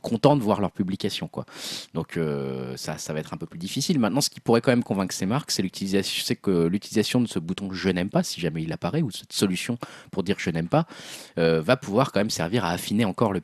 contents 0.01 0.35
de 0.35 0.41
voir 0.41 0.61
leur 0.61 0.71
publication 0.71 1.27
quoi. 1.27 1.45
Donc 1.93 2.17
euh, 2.17 2.75
ça, 2.77 2.97
ça 2.97 3.13
va 3.13 3.19
être 3.19 3.33
un 3.33 3.37
peu 3.37 3.45
plus 3.45 3.59
difficile. 3.59 3.99
Maintenant, 3.99 4.21
ce 4.21 4.29
qui 4.29 4.39
pourrait 4.39 4.61
quand 4.61 4.71
même 4.71 4.83
convaincre 4.83 5.13
ces 5.13 5.25
marques, 5.25 5.51
c'est 5.51 5.61
l'utilisation, 5.61 6.23
c'est 6.25 6.35
que 6.35 6.67
l'utilisation 6.67 7.21
de 7.21 7.27
ce 7.27 7.39
bouton 7.39 7.71
je 7.71 7.89
n'aime 7.89 8.09
pas, 8.09 8.23
si 8.23 8.41
jamais 8.41 8.63
il 8.63 8.71
apparaît, 8.73 9.01
ou 9.01 9.11
cette 9.11 9.33
solution 9.33 9.77
pour 10.11 10.23
dire 10.23 10.35
je 10.39 10.49
n'aime 10.49 10.67
pas, 10.67 10.85
euh, 11.37 11.61
va 11.61 11.77
pouvoir 11.77 12.11
quand 12.11 12.19
même 12.19 12.29
servir 12.29 12.65
à 12.65 12.69
affiner 12.69 13.05
encore 13.05 13.33
le, 13.33 13.41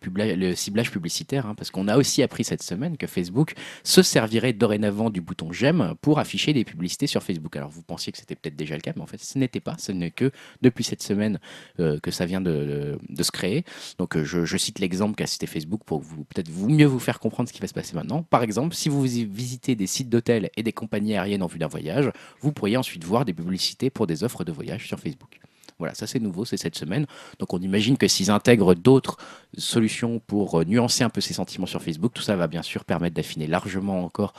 ciblage 0.56 0.92
publicitaire, 0.92 1.46
hein, 1.46 1.56
parce 1.56 1.72
qu'on 1.72 1.88
a 1.88 1.98
aussi 1.98 2.24
appris 2.24 2.44
cette 2.44 2.64
semaine 2.64 2.98
que 2.98 3.08
Facebook 3.08 3.54
se 3.84 4.02
servirait 4.02 4.54
dorénavant 4.54 5.10
du 5.10 5.22
bouton 5.22 5.52
j'aime 5.52 5.96
pour 6.02 6.20
afficher 6.20 6.54
des 6.54 6.64
publicités 6.64 7.08
sur 7.08 7.24
Facebook. 7.24 7.56
Alors 7.56 7.70
vous 7.70 7.84
pensiez 7.84 8.12
que 8.12 8.18
c'était 8.18 8.36
peut-être 8.36 8.56
déjà 8.56 8.76
le 8.76 8.82
cas, 8.82 8.94
mais 8.96 9.02
en 9.02 9.08
fait 9.08 9.22
ce 9.22 9.38
n'était 9.38 9.60
pas. 9.60 9.76
Ce 9.78 9.92
n'est 9.92 10.12
que 10.12 10.32
depuis 10.62 10.84
cette 10.84 11.04
semaine 11.04 11.40
euh, 11.80 12.00
que 12.00 12.12
ça 12.12 12.26
vient 12.26 12.42
de, 12.42 12.98
se 13.20 13.32
créer. 13.32 13.66
Donc 13.98 14.18
je 14.18 14.58
cite 14.58 14.80
l'exemple 14.80 15.16
qu'a 15.16 15.28
cité 15.28 15.46
Facebook 15.46 15.69
pour 15.78 16.02
peut-être 16.02 16.50
mieux 16.52 16.86
vous 16.86 17.00
faire 17.00 17.20
comprendre 17.20 17.50
ce 17.50 17.54
qui 17.54 17.62
va 17.62 17.68
se 17.68 17.74
passer 17.74 17.96
maintenant. 17.96 18.24
Par 18.24 18.44
exemple, 18.44 18.76
si 18.76 18.90
vous 18.90 19.02
visitez 19.02 19.76
des 19.76 19.88
sites 19.88 20.10
d'hôtels 20.10 20.50
et 20.58 20.64
des 20.64 20.74
compagnies 20.74 21.16
aériennes 21.16 21.44
en 21.44 21.48
vue 21.48 21.60
d'un 21.60 21.68
voyage, 21.68 22.12
vous 22.42 22.52
pourriez 22.52 22.78
ensuite 22.78 23.04
voir 23.04 23.26
des 23.26 23.34
publicités 23.34 23.90
pour 23.90 24.08
des 24.08 24.24
offres 24.24 24.44
de 24.44 24.52
voyage 24.52 24.88
sur 24.88 25.00
Facebook. 25.00 25.40
Voilà, 25.80 25.96
ça 25.96 26.08
c'est 26.08 26.20
nouveau, 26.20 26.44
c'est 26.44 26.58
cette 26.58 26.76
semaine. 26.76 27.06
Donc 27.40 27.54
on 27.54 27.60
imagine 27.60 27.98
que 27.98 28.08
s'ils 28.08 28.30
intègrent 28.32 28.76
d'autres 28.76 29.18
solutions 29.58 30.20
pour 30.20 30.60
euh, 30.60 30.66
nuancer 30.66 31.06
un 31.06 31.10
peu 31.10 31.22
ces 31.22 31.34
sentiments 31.34 31.66
sur 31.66 31.82
Facebook, 31.82 32.12
tout 32.14 32.22
ça 32.22 32.36
va 32.36 32.48
bien 32.48 32.62
sûr 32.62 32.84
permettre 32.84 33.16
d'affiner 33.16 33.48
largement 33.48 34.04
encore 34.04 34.34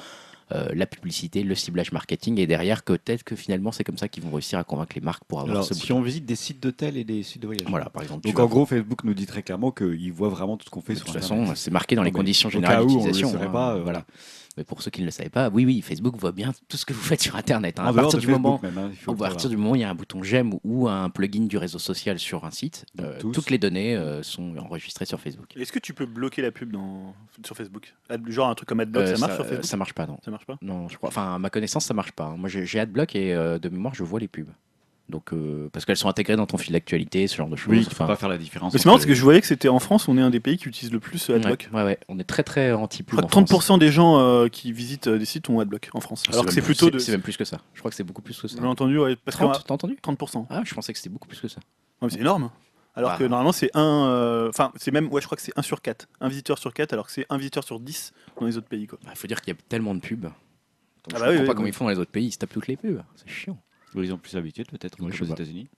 euh, 0.53 0.69
la 0.75 0.87
publicité, 0.87 1.43
le 1.43 1.55
ciblage 1.55 1.93
marketing 1.93 2.39
et 2.41 2.47
derrière 2.47 2.83
que 2.85 2.93
peut-être 2.95 3.23
que 3.23 3.37
finalement 3.37 3.71
c'est 3.73 3.85
comme 3.85 3.99
ça 3.99 4.09
qu'ils 4.09 4.23
vont 4.25 4.31
réussir 4.33 4.59
à 4.59 4.65
convaincre 4.65 4.93
les 4.95 5.01
marques 5.01 5.25
pour 5.25 5.41
avoir 5.41 5.53
Alors, 5.57 5.65
ce 5.65 5.75
si 5.75 5.83
bouton. 5.83 5.99
on 5.99 6.03
visite 6.03 6.25
des 6.27 6.37
sites 6.37 6.61
d'hôtels 6.63 6.97
et 6.97 7.05
des 7.05 7.23
sites 7.23 7.41
de 7.43 7.47
voyage. 7.47 7.67
Voilà, 7.69 7.89
par 7.91 8.03
exemple. 8.03 8.27
Donc 8.27 8.39
en 8.39 8.47
gros, 8.47 8.67
Facebook 8.67 9.05
nous 9.05 9.15
dit 9.15 9.27
très 9.27 9.43
clairement 9.43 9.71
qu'il 9.71 10.13
voit 10.13 10.29
vraiment 10.29 10.57
tout 10.57 10.65
ce 10.67 10.71
qu'on 10.71 10.81
fait 10.81 10.95
De 10.95 10.99
sur 10.99 11.07
toute 11.07 11.17
Internet. 11.17 11.47
façon, 11.47 11.55
c'est 11.55 11.71
marqué 11.71 11.95
dans 11.97 12.03
les 12.03 12.13
conditions 12.13 12.51
générales 12.51 12.83
où 12.83 12.85
on 12.85 12.87
le 12.87 12.91
d'utilisation. 12.95 13.31
saurait 13.31 13.47
hein, 13.47 13.51
pas, 13.51 13.75
euh, 13.77 13.83
voilà. 13.83 14.05
Mais 14.57 14.65
pour 14.65 14.83
ceux 14.83 14.91
qui 14.91 15.01
ne 15.01 15.07
le 15.07 15.13
savaient 15.13 15.29
pas, 15.31 15.49
oui, 15.49 15.65
oui, 15.65 15.81
Facebook 15.81 16.17
voit 16.17 16.33
bien 16.33 16.53
tout 16.69 16.77
ce 16.77 16.85
que 16.85 16.93
vous 16.93 17.01
faites 17.01 17.23
sur 17.23 17.37
Internet. 17.37 17.79
hein. 17.79 17.85
En 17.85 17.87
À 17.89 17.93
partir 17.95 18.19
du 18.19 18.27
moment, 18.27 18.59
même, 18.63 18.77
hein, 18.79 18.91
à 19.09 19.15
partir 19.15 19.49
du 19.49 19.57
moment 19.57 19.71
où 19.73 19.77
il 19.77 19.81
y 19.81 19.85
a 19.85 19.91
un 19.91 19.95
bouton 19.95 20.23
j'aime 20.23 20.55
ou 20.65 20.89
un 20.89 21.09
plugin 21.09 21.47
du 21.47 21.57
réseau 21.57 21.79
social 21.79 22.19
sur 22.19 22.45
un 22.45 22.51
site, 22.51 22.85
euh, 23.01 23.19
toutes 23.21 23.51
les 23.51 23.59
données 23.59 23.97
euh, 23.97 24.23
sont 24.23 24.57
enregistrées 24.59 25.07
sur 25.07 25.21
Facebook. 25.21 25.57
Est-ce 25.57 25.73
que 25.73 25.79
tu 25.79 25.95
peux 25.95 26.07
bloquer 26.07 26.43
la 26.43 26.51
pub 26.51 26.73
dans... 26.73 27.15
sur 27.45 27.57
Facebook? 27.57 27.95
Ad- 28.09 28.29
Genre 28.29 28.49
un 28.49 28.55
truc 28.55 28.69
comme 28.69 28.81
AdBlock, 28.81 29.05
Euh, 29.05 29.15
ça 29.15 29.19
marche 29.19 29.35
sur 29.37 29.47
Facebook? 29.47 29.65
Ça 29.67 29.77
marche 29.77 29.93
pas, 29.95 30.07
non. 30.07 30.19
Ça 30.25 30.31
marche 30.31 30.47
pas? 30.47 30.59
Non, 30.63 30.89
je 30.89 30.97
crois. 30.97 31.09
Enfin, 31.11 31.35
à 31.37 31.39
ma 31.39 31.49
connaissance, 31.51 31.85
ça 31.87 31.95
marche 31.95 32.13
pas. 32.13 32.25
hein. 32.25 32.37
Moi, 32.37 32.49
j'ai 32.49 32.67
j'ai 32.67 32.81
AdBlock 32.81 33.15
et 33.17 33.33
euh, 33.35 33.59
de 33.59 33.69
mémoire, 33.69 33.95
je 33.95 34.03
vois 34.03 34.19
les 34.21 34.29
pubs. 34.29 34.49
Donc, 35.11 35.33
euh, 35.33 35.69
parce 35.73 35.85
qu'elles 35.85 35.97
sont 35.97 36.09
intégrées 36.09 36.37
dans 36.37 36.47
ton 36.47 36.57
fil 36.57 36.73
d'actualité, 36.73 37.27
ce 37.27 37.37
genre 37.37 37.49
de 37.49 37.57
choses. 37.57 37.71
Oui, 37.73 37.81
tu 37.81 37.87
peux 37.87 37.93
Enfin, 37.93 38.07
pas 38.07 38.17
faire 38.17 38.29
la 38.29 38.39
différence. 38.39 38.73
Mais 38.73 38.79
c'est 38.79 38.87
marrant 38.87 38.97
parce 38.99 39.07
que 39.07 39.15
je 39.15 39.23
voyais 39.23 39.41
que 39.41 39.47
c'était 39.47 39.69
en 39.69 39.79
France, 39.81 40.09
on 40.09 40.17
est 40.17 40.21
un 40.23 40.31
des 40.31 40.41
pays 40.41 40.57
qui 40.57 40.69
utilise 40.69 40.93
le 40.93 41.01
plus 41.01 41.29
euh, 41.29 41.35
ouais, 41.35 41.39
AdBlock. 41.41 41.69
ouais, 41.73 41.83
ouais, 41.85 41.99
on 42.09 42.19
est 42.19 42.25
très 42.25 42.43
très 42.43 42.71
crois 42.71 42.87
que 42.89 42.95
30% 42.95 43.79
des 43.79 43.91
gens 43.91 44.19
euh, 44.19 44.49
qui 44.49 44.73
visitent 44.73 45.09
euh, 45.09 45.19
des 45.19 45.25
sites 45.25 45.49
ont 45.51 45.61
AdBlock 45.61 45.91
en 45.93 46.01
France. 46.01 46.23
Alors 46.33 46.47
que 46.47 46.53
c'est 46.53 46.63
plutôt 46.63 46.91
de. 46.91 46.99
C'est 46.99 47.13
même 47.13 47.21
plus 47.23 47.37
que 47.37 47.45
ça. 47.45 47.59
Je 47.75 47.81
crois 47.81 47.91
que 47.91 47.97
c'est 47.97 48.05
beaucoup 48.05 48.23
plus 48.23 48.41
que 48.41 48.49
ça. 48.49 48.57
J'ai 48.61 48.67
entendu, 48.67 48.99
ouais, 48.99 49.17
parce 49.25 49.37
que 49.37 49.43
30, 49.45 49.65
t'as 49.67 49.75
entendu? 49.75 49.99
30%. 50.03 50.47
Ah, 50.49 50.63
je 50.65 50.75
pensais 50.75 50.93
que 50.93 50.99
c'était 50.99 51.11
beaucoup 51.11 51.29
plus 51.29 51.41
que 51.41 51.49
ça. 51.49 51.61
Ouais, 52.01 52.09
c'est 52.11 52.21
énorme. 52.21 52.51
Alors 52.97 53.11
Bah. 53.11 53.17
que 53.19 53.25
normalement 53.25 53.53
c'est 53.53 53.71
un. 53.75 54.07
euh, 54.09 54.49
Enfin, 54.49 54.73
c'est 54.77 54.91
même. 54.91 55.09
Ouais, 55.13 55.21
je 55.21 55.27
crois 55.27 55.37
que 55.37 55.43
c'est 55.43 55.53
1 55.57 55.63
sur 55.63 55.81
4. 55.81 56.09
Un 56.21 56.29
visiteur 56.29 56.59
sur 56.59 56.73
4, 56.75 56.93
alors 56.93 57.07
que 57.07 57.13
c'est 57.13 57.25
un 57.31 57.39
visiteur 57.39 57.63
sur 57.63 57.79
10 57.79 58.13
dans 58.41 58.47
les 58.47 58.57
autres 58.57 58.67
pays. 58.69 58.87
Quoi. 58.89 58.99
Il 59.09 59.17
faut 59.17 59.29
dire 59.29 59.41
qu'il 59.41 59.55
y 59.55 59.57
a 59.57 59.61
tellement 59.69 59.95
de 59.95 60.01
pubs. 60.01 60.23
Donc, 60.23 60.33
Ah 60.33 61.09
je 61.09 61.13
bah 61.13 61.19
comprends 61.19 61.31
oui, 61.31 61.37
pas 61.37 61.43
oui, 61.43 61.55
comment 61.57 61.67
ils 61.69 61.73
font 61.73 61.85
dans 61.85 61.91
les 61.91 61.99
autres 61.99 62.11
pays. 62.11 62.27
Ils 62.27 62.33
se 62.33 62.39
tapent 62.39 62.53
toutes 62.53 62.67
les 62.67 62.77
pubs. 62.77 63.01
C'est 63.15 63.29
chiant. 63.31 63.57
Ils 63.97 64.13
ont 64.13 64.19
plus 64.19 64.35
l'habitude 64.35 64.69
peut-être 64.71 65.01
Ouais, 65.03 65.11
aux. 65.21 65.25
États-Unis. 65.25 65.69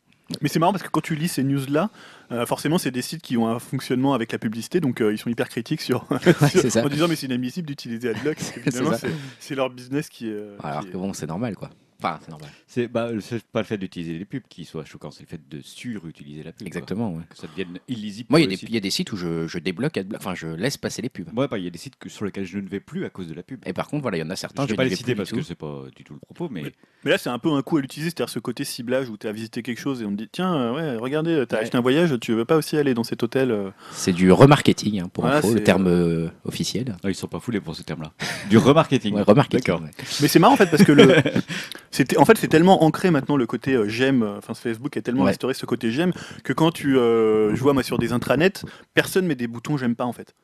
Mais 0.41 0.49
c'est 0.49 0.59
marrant 0.59 0.73
parce 0.73 0.85
que 0.85 0.89
quand 0.89 1.01
tu 1.03 1.15
lis 1.15 1.29
ces 1.29 1.43
news-là, 1.43 1.91
euh, 2.31 2.47
forcément 2.47 2.79
c'est 2.79 2.91
des 2.91 3.03
sites 3.03 3.21
qui 3.23 3.37
ont 3.37 3.49
un 3.49 3.59
fonctionnement 3.59 4.15
avec 4.15 4.33
la 4.33 4.39
publicité, 4.39 4.81
donc 4.81 5.01
euh, 5.01 5.13
ils 5.13 5.19
sont 5.19 5.29
hyper 5.29 5.49
critiques 5.49 5.81
sur. 5.83 6.07
c'est 6.53 6.71
ça. 6.71 6.85
en 6.85 6.89
disant 6.89 7.09
mais 7.09 7.17
c'est 7.17 7.27
inadmissible 7.27 7.67
d'utiliser 7.67 8.11
AdBlock, 8.11 8.37
parce 8.37 8.51
que 8.53 9.07
C'est 9.41 9.55
leur 9.55 9.69
business 9.71 10.09
qui 10.09 10.29
est. 10.29 10.33
euh, 10.33 10.57
Alors 10.63 10.81
qui 10.83 10.89
est- 10.89 10.91
que 10.93 10.97
bon, 10.97 11.13
c'est 11.13 11.27
normal 11.27 11.57
quoi. 11.57 11.71
Enfin, 12.03 12.19
c'est 12.23 12.31
normal. 12.31 12.49
C'est 12.67 12.89
bah, 12.89 13.09
pas 13.53 13.61
le 13.61 13.67
fait 13.67 13.79
d'utiliser 13.79 14.19
les 14.19 14.25
pubs 14.25 14.43
qui 14.49 14.65
soit 14.65 14.85
choquant, 14.85 15.11
c'est 15.11 15.23
le 15.23 15.29
fait 15.29 15.41
de 15.49 15.61
surutiliser 15.63 16.43
la 16.43 16.53
pub. 16.53 16.67
Exactement. 16.67 17.13
ouais. 17.15 17.23
Que 17.31 17.37
ça 17.37 17.47
devienne 17.47 17.79
illisible. 17.89 18.27
Moi, 18.31 18.41
il 18.41 18.45
y, 18.45 18.47
pour 18.47 18.51
a 18.51 18.55
des- 18.55 18.57
site. 18.59 18.69
il 18.69 18.75
y 18.75 18.79
a 18.79 18.81
des 18.81 18.91
sites 18.91 19.13
où 19.13 19.17
je, 19.17 19.47
je 19.47 19.59
débloque, 19.59 19.99
enfin, 20.17 20.35
je 20.35 20.47
laisse 20.49 20.77
passer 20.77 21.03
les 21.03 21.09
pubs. 21.09 21.29
Ouais, 21.37 21.49
bah, 21.49 21.59
il 21.59 21.65
y 21.65 21.67
a 21.67 21.71
des 21.71 21.79
sites 21.79 21.97
que- 21.99 22.09
sur 22.09 22.25
lesquels 22.25 22.45
je 22.45 22.59
ne 22.59 22.69
vais 22.69 22.81
plus 22.81 23.05
à 23.05 23.11
cause 23.11 23.29
de 23.29 23.35
la 23.35 23.43
pub. 23.43 23.61
Et 23.67 23.73
par 23.73 23.89
contre, 23.89 24.03
voilà, 24.03 24.17
il 24.17 24.21
y 24.21 24.23
en 24.25 24.31
a 24.31 24.35
Je 24.35 24.41
certains. 24.41 24.63
ne 24.63 24.67
vais 24.69 24.73
je 24.73 24.77
pas 24.77 24.85
les 24.85 24.97
citer 24.97 25.15
parce 25.15 25.31
que 25.31 25.43
c'est 25.43 25.55
pas 25.55 25.85
du 25.95 26.05
tout 26.05 26.15
le 26.15 26.21
propos, 26.21 26.49
mais 26.51 26.63
Mais 27.05 27.11
là 27.11 27.19
c'est 27.19 27.31
un 27.31 27.39
peu 27.39 27.51
un 27.51 27.63
coup 27.63 27.77
à 27.77 27.81
l'utiliser, 27.81 28.11
c'est-à-dire 28.11 28.29
ce 28.33 28.39
côté 28.39 28.65
ciblage 28.65 29.09
où 29.09 29.17
tu 29.17 29.27
as 29.27 29.33
visité 29.33 29.63
quelque 29.63 29.81
chose 29.81 30.03
et 30.03 30.05
on 30.05 30.11
te 30.11 30.17
dit 30.17 30.29
tiens, 30.31 30.55
euh, 30.55 30.73
ouais, 30.75 30.97
regardez, 30.97 31.45
tu 31.49 31.55
as 31.55 31.59
Ouais. 31.59 31.65
acheté 31.65 31.77
un 31.77 31.81
voyage, 31.81 32.15
tu 32.21 32.33
veux 32.33 32.45
pas 32.45 32.57
aussi 32.57 32.77
aller 32.77 32.95
dans 32.95 33.05
cet 33.05 33.23
hôtel 33.23 33.51
euh, 33.51 33.71
C'est 33.93 34.13
du 34.13 34.31
remarketing, 34.33 35.01
hein, 35.01 35.09
pour 35.13 35.25
Voilà, 35.25 35.39
info, 35.39 35.53
le 35.53 35.63
terme 35.63 35.87
euh, 35.89 36.29
officiel. 36.45 36.97
non, 37.03 37.09
ils 37.11 37.15
sont 37.15 37.27
pas 37.29 37.41
foulés 37.41 37.61
pour 37.61 37.75
ce 37.77 37.83
terme-là. 37.83 38.13
Du 38.51 38.59
remarketing. 38.59 39.15
Ouais, 39.15 39.23
remarketing. 39.23 39.65
D'accord. 39.67 39.83
Mais 40.21 40.29
c'est 40.29 40.39
marrant 40.39 40.55
en 40.55 40.57
fait 40.57 40.71
parce 40.71 40.85
que 40.85 40.93
le 40.93 41.15
c'était 41.93 42.17
en 42.19 42.25
fait 42.25 42.37
c'est 42.39 42.49
tellement 42.49 42.83
ancré 42.83 43.11
maintenant 43.13 43.37
le 43.37 43.47
côté 43.47 43.75
euh, 43.75 43.87
j'aime 43.89 44.23
euh, 44.23 44.39
enfin 44.39 44.55
Facebook 44.55 44.97
a 44.97 45.03
tellement 45.03 45.23
Ouais. 45.25 45.31
instauré 45.31 45.55
ce 45.55 45.67
côté 45.67 45.91
j'aime 45.93 46.13
que 46.43 46.53
quand 46.53 46.73
tu 46.73 46.99
euh, 46.99 47.55
je 47.55 47.63
vois 47.63 47.73
moi 47.75 47.83
sur 47.85 47.99
des 47.99 48.13
intranets 48.13 48.65
personne 48.95 49.27
met 49.27 49.35
des 49.37 49.47
boutons 49.47 49.77
j'aime 49.77 49.95
pas 49.95 50.05
en 50.07 50.13
fait. 50.13 50.35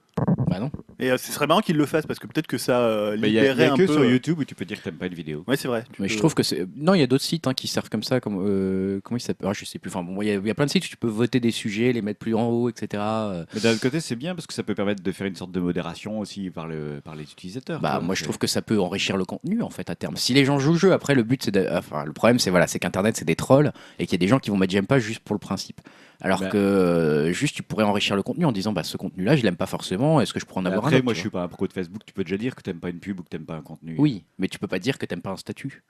Bah 0.48 0.58
non. 0.60 0.70
Et 0.98 1.10
euh, 1.10 1.18
ce 1.18 1.30
serait 1.30 1.46
marrant 1.46 1.60
qu'ils 1.60 1.76
le 1.76 1.86
fassent 1.86 2.06
parce 2.06 2.18
que 2.18 2.26
peut-être 2.26 2.46
que 2.46 2.58
ça 2.58 2.80
euh, 2.80 3.16
Mais 3.20 3.28
il 3.28 3.34
y 3.34 3.38
a, 3.38 3.52
y 3.54 3.62
un 3.64 3.76
que 3.76 3.86
peu 3.86 3.92
sur 3.92 4.00
euh, 4.02 4.10
YouTube 4.10 4.38
où 4.38 4.44
tu 4.44 4.54
peux 4.54 4.64
dire 4.64 4.78
que 4.78 4.84
t'aimes 4.84 4.96
pas 4.96 5.06
une 5.06 5.14
vidéo. 5.14 5.44
Ouais, 5.46 5.56
c'est 5.56 5.68
vrai. 5.68 5.84
tu 5.92 6.00
Mais 6.02 6.08
peux- 6.08 6.12
je 6.14 6.18
trouve 6.18 6.34
que 6.34 6.42
c'est. 6.42 6.66
Non, 6.76 6.94
il 6.94 7.00
y 7.00 7.02
a 7.02 7.06
d'autres 7.06 7.22
sites 7.24 7.46
hein, 7.46 7.54
qui 7.54 7.68
servent 7.68 7.88
comme 7.90 8.02
ça. 8.02 8.20
Comme, 8.20 8.42
euh, 8.44 9.00
comment 9.04 9.16
ils 9.16 9.20
s'appellent? 9.20 9.48
Ah, 9.48 9.52
Je 9.54 9.64
sais 9.64 9.78
plus. 9.78 9.90
Enfin, 9.90 10.02
bon, 10.02 10.20
il 10.22 10.28
y, 10.28 10.30
a- 10.30 10.34
il 10.34 10.46
y 10.46 10.50
a 10.50 10.54
plein 10.54 10.66
de 10.66 10.70
sites 10.70 10.84
où 10.84 10.88
tu 10.88 10.96
peux 10.96 11.06
voter 11.08 11.38
des 11.40 11.50
sujets, 11.50 11.92
les 11.92 12.02
mettre 12.02 12.18
plus 12.18 12.34
en 12.34 12.48
haut, 12.48 12.68
etc. 12.68 13.02
Euh, 13.02 13.44
Mais 13.54 13.60
d'un 13.60 13.72
autre 13.72 13.80
côté, 13.80 14.00
c'est 14.00 14.16
bien 14.16 14.34
parce 14.34 14.46
que 14.46 14.54
ça 14.54 14.62
peut 14.62 14.74
permettre 14.74 15.02
de 15.02 15.12
faire 15.12 15.26
une 15.26 15.36
sorte 15.36 15.52
de 15.52 15.60
modération 15.60 16.18
aussi 16.18 16.50
par, 16.50 16.66
le, 16.66 17.00
par 17.04 17.14
les 17.14 17.22
utilisateurs. 17.24 17.80
Bah, 17.80 17.92
quoi. 17.96 18.00
moi, 18.00 18.14
je 18.14 18.24
trouve 18.24 18.38
que 18.38 18.46
ça 18.46 18.62
peut 18.62 18.80
enrichir 18.80 19.16
le 19.16 19.24
contenu, 19.24 19.62
en 19.62 19.70
fait, 19.70 19.90
à 19.90 19.94
terme. 19.94 20.16
Si 20.16 20.34
les 20.34 20.44
gens 20.44 20.58
jouent 20.58 20.72
le 20.72 20.78
jeu, 20.78 20.92
après, 20.92 21.14
le 21.14 21.22
but, 21.22 21.42
c'est 21.44 21.50
de... 21.52 21.66
Enfin, 21.70 22.04
le 22.04 22.12
problème, 22.12 22.38
c'est 22.38 22.50
voilà, 22.50 22.66
c'est 22.66 22.78
qu'Internet, 22.78 23.16
c'est 23.16 23.24
des 23.26 23.36
trolls 23.36 23.72
et 23.98 24.06
qu'il 24.06 24.12
y 24.14 24.20
a 24.20 24.24
des 24.24 24.28
gens 24.28 24.38
qui 24.40 24.50
vont 24.50 24.56
mettre 24.56 24.72
j'aime 24.72 24.86
pas 24.86 24.98
juste 24.98 25.20
pour 25.20 25.34
le 25.34 25.40
principe. 25.40 25.80
Alors 26.20 26.40
Bah. 26.40 26.48
que 26.48 26.56
euh, 26.58 27.32
juste, 27.32 27.54
tu 27.54 27.62
pourrais 27.62 27.84
enrichir 27.84 28.16
le 28.16 28.22
contenu 28.22 28.44
en 28.44 28.52
disant, 28.52 28.72
bah, 28.72 28.82
ce 28.82 28.96
contenu-là, 28.96 29.36
je 29.36 29.42
l'aime 29.44 29.56
pas 29.56 29.66
forcément. 29.66 30.20
Est-ce 30.20 30.32
que 30.32 30.40
je 30.40 30.46
pourrais 30.46 30.60
en 30.60 30.62
Mais 30.62 30.70
avoir 30.70 30.86
un 30.86 30.88
Après, 30.88 30.96
autre, 30.96 31.04
moi, 31.04 31.14
je 31.14 31.20
suis 31.20 31.30
pas 31.30 31.42
un 31.42 31.48
pro 31.48 31.66
de 31.68 31.72
Facebook. 31.72 32.02
Tu 32.04 32.12
peux 32.12 32.24
déjà 32.24 32.36
dire 32.36 32.56
que 32.56 32.62
t'aimes 32.62 32.80
pas 32.80 32.90
une 32.90 32.98
pub 32.98 33.20
ou 33.20 33.22
que 33.22 33.28
t'aimes 33.28 33.46
pas 33.46 33.54
un 33.56 33.62
contenu. 33.62 33.94
Oui, 33.98 34.24
mais 34.38 34.48
tu 34.48 34.58
peux 34.58 34.66
pas 34.66 34.78
dire 34.80 34.98
que 34.98 35.06
t'aimes 35.06 35.22
pas 35.22 35.30
un 35.30 35.36
statut. 35.36 35.82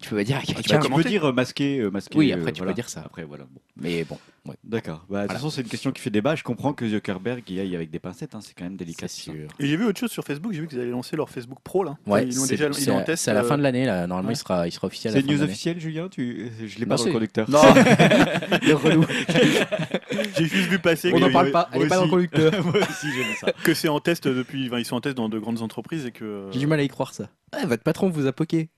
Tu 0.00 0.10
peux 0.10 0.16
pas 0.16 0.24
dire 0.24 0.36
à 0.36 0.40
Ah, 0.42 0.46
tu, 0.46 0.54
quelqu'un. 0.54 0.78
peux- 0.80 0.86
tu 0.86 0.92
peux 1.02 1.04
dire 1.08 1.32
masqué, 1.32 1.78
euh, 1.80 1.90
masqué. 1.90 2.16
Oui, 2.18 2.32
euh, 2.32 2.36
après, 2.36 2.52
tu 2.52 2.58
peux 2.60 2.64
voilà. 2.66 2.74
dire 2.74 2.88
ça. 2.88 3.02
Après, 3.04 3.24
voilà. 3.24 3.44
Bon. 3.44 3.60
Mais 3.76 4.04
bon, 4.04 4.18
ouais, 4.48 4.54
D'accord. 4.64 5.04
Bah, 5.08 5.22
de 5.22 5.22
toute 5.22 5.28
Voilà. 5.28 5.28
façon, 5.34 5.50
c'est 5.50 5.60
une 5.62 5.68
question 5.68 5.92
qui 5.92 6.00
fait 6.02 6.10
débat. 6.10 6.34
Je 6.34 6.42
comprends 6.42 6.72
que 6.72 6.88
Zuckerberg 6.88 7.42
y 7.50 7.60
aille 7.60 7.74
avec 7.76 7.90
des 7.90 7.98
pincettes. 7.98 8.34
hein. 8.34 8.40
C'est 8.42 8.54
quand 8.54 8.64
même 8.64 8.76
délicat. 8.76 9.08
sûr. 9.08 9.48
Et 9.58 9.66
j'ai 9.66 9.76
vu 9.76 9.84
autre 9.84 9.98
chose 10.00 10.10
sur 10.10 10.24
Facebook, 10.24 10.52
j'ai 10.52 10.60
vu 10.60 10.68
qu'ils 10.68 10.80
allaient 10.80 10.90
lancer 10.90 11.16
leur 11.16 11.30
Facebook 11.30 11.58
Pro 11.62 11.84
là. 11.84 11.96
Ouais, 12.06 12.24
ils 12.26 12.34
l'ont 12.34 12.42
c'est 12.44 12.56
déjà 12.56 12.66
ils 12.76 12.90
en 12.90 12.98
à, 12.98 13.02
test. 13.02 13.24
c'est 13.24 13.30
à 13.30 13.34
la 13.34 13.40
euh, 13.40 13.44
fin 13.48 13.56
de 13.58 13.62
l'année, 13.62 13.84
là. 13.86 14.06
Normalement, 14.06 14.28
ouais. 14.28 14.34
il, 14.34 14.38
sera, 14.38 14.66
il 14.66 14.72
sera 14.72 14.86
officiel. 14.86 15.12
à 15.12 15.16
C'est 15.16 15.22
la 15.22 15.26
fin 15.32 15.38
news 15.38 15.42
officielle, 15.44 15.80
Julien? 15.80 16.08
Tu... 16.08 16.50
Je 16.66 16.78
l'ai 16.78 16.86
pas 16.86 16.96
dans 16.96 17.04
le 17.04 17.12
conducteur. 17.12 17.48
Non, 17.50 17.60
Le 18.62 18.72
relou. 18.74 19.04
j'ai 20.36 20.44
juste 20.46 20.68
vu 20.68 20.78
passer 20.78 21.12
On 21.14 21.20
n'en 21.20 21.30
parle 21.32 21.50
pas, 21.50 21.68
elle 21.72 21.78
moi 21.78 21.86
est 21.86 21.88
pas 21.88 21.96
dans 21.96 22.04
le 22.04 22.10
conducteur. 22.10 22.52
Moi 22.64 22.74
aussi, 22.78 23.06
j'ai 23.14 23.22
vu 23.24 23.34
ça. 23.40 23.52
que 23.64 23.74
c'est 23.74 23.88
en 23.88 24.00
test 24.00 24.26
depuis. 24.28 24.66
enfin, 24.68 24.78
ils 24.78 24.84
sont 24.84 24.96
en 24.96 25.00
test 25.00 25.16
dans 25.16 25.28
de 25.28 25.38
grandes 25.38 25.62
entreprises 25.62 26.06
et 26.06 26.10
que. 26.12 26.46
J'ai 26.52 26.58
du 26.60 26.66
mal 26.66 26.80
à 26.80 26.82
y 26.82 26.88
croire, 26.88 27.14
ça. 27.14 27.28
Ah, 27.52 27.64
votre 27.66 27.82
patron 27.82 28.10
vous 28.10 28.26
a 28.26 28.32
poqué. 28.32 28.68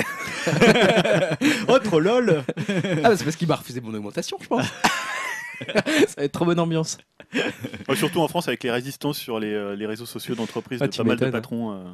oh, 1.68 1.79
trop 1.79 2.01
lol 2.01 2.43
Ah, 2.49 2.73
bah, 3.03 3.16
c'est 3.16 3.25
parce 3.25 3.37
qu'il 3.37 3.49
m'a 3.49 3.57
refusé 3.57 3.81
mon 3.81 3.93
augmentation, 3.95 4.37
je 4.41 4.47
pense. 4.47 4.66
Ça 5.66 6.14
va 6.18 6.24
être 6.24 6.32
trop 6.32 6.44
bonne 6.44 6.61
ambiance. 6.61 6.98
Ouais, 7.88 7.96
surtout 7.96 8.20
en 8.20 8.28
France 8.28 8.48
avec 8.48 8.62
les 8.64 8.70
résistances 8.70 9.18
sur 9.18 9.38
les, 9.38 9.52
euh, 9.52 9.76
les 9.76 9.86
réseaux 9.86 10.06
sociaux 10.06 10.34
d'entreprises 10.34 10.80
Ah, 10.82 10.86
de 10.86 10.92
tu 10.92 10.98
pas 10.98 11.04
mal 11.04 11.16
de 11.16 11.24
m'étonnes. 11.24 11.32
patrons. 11.32 11.72
euh, 11.72 11.84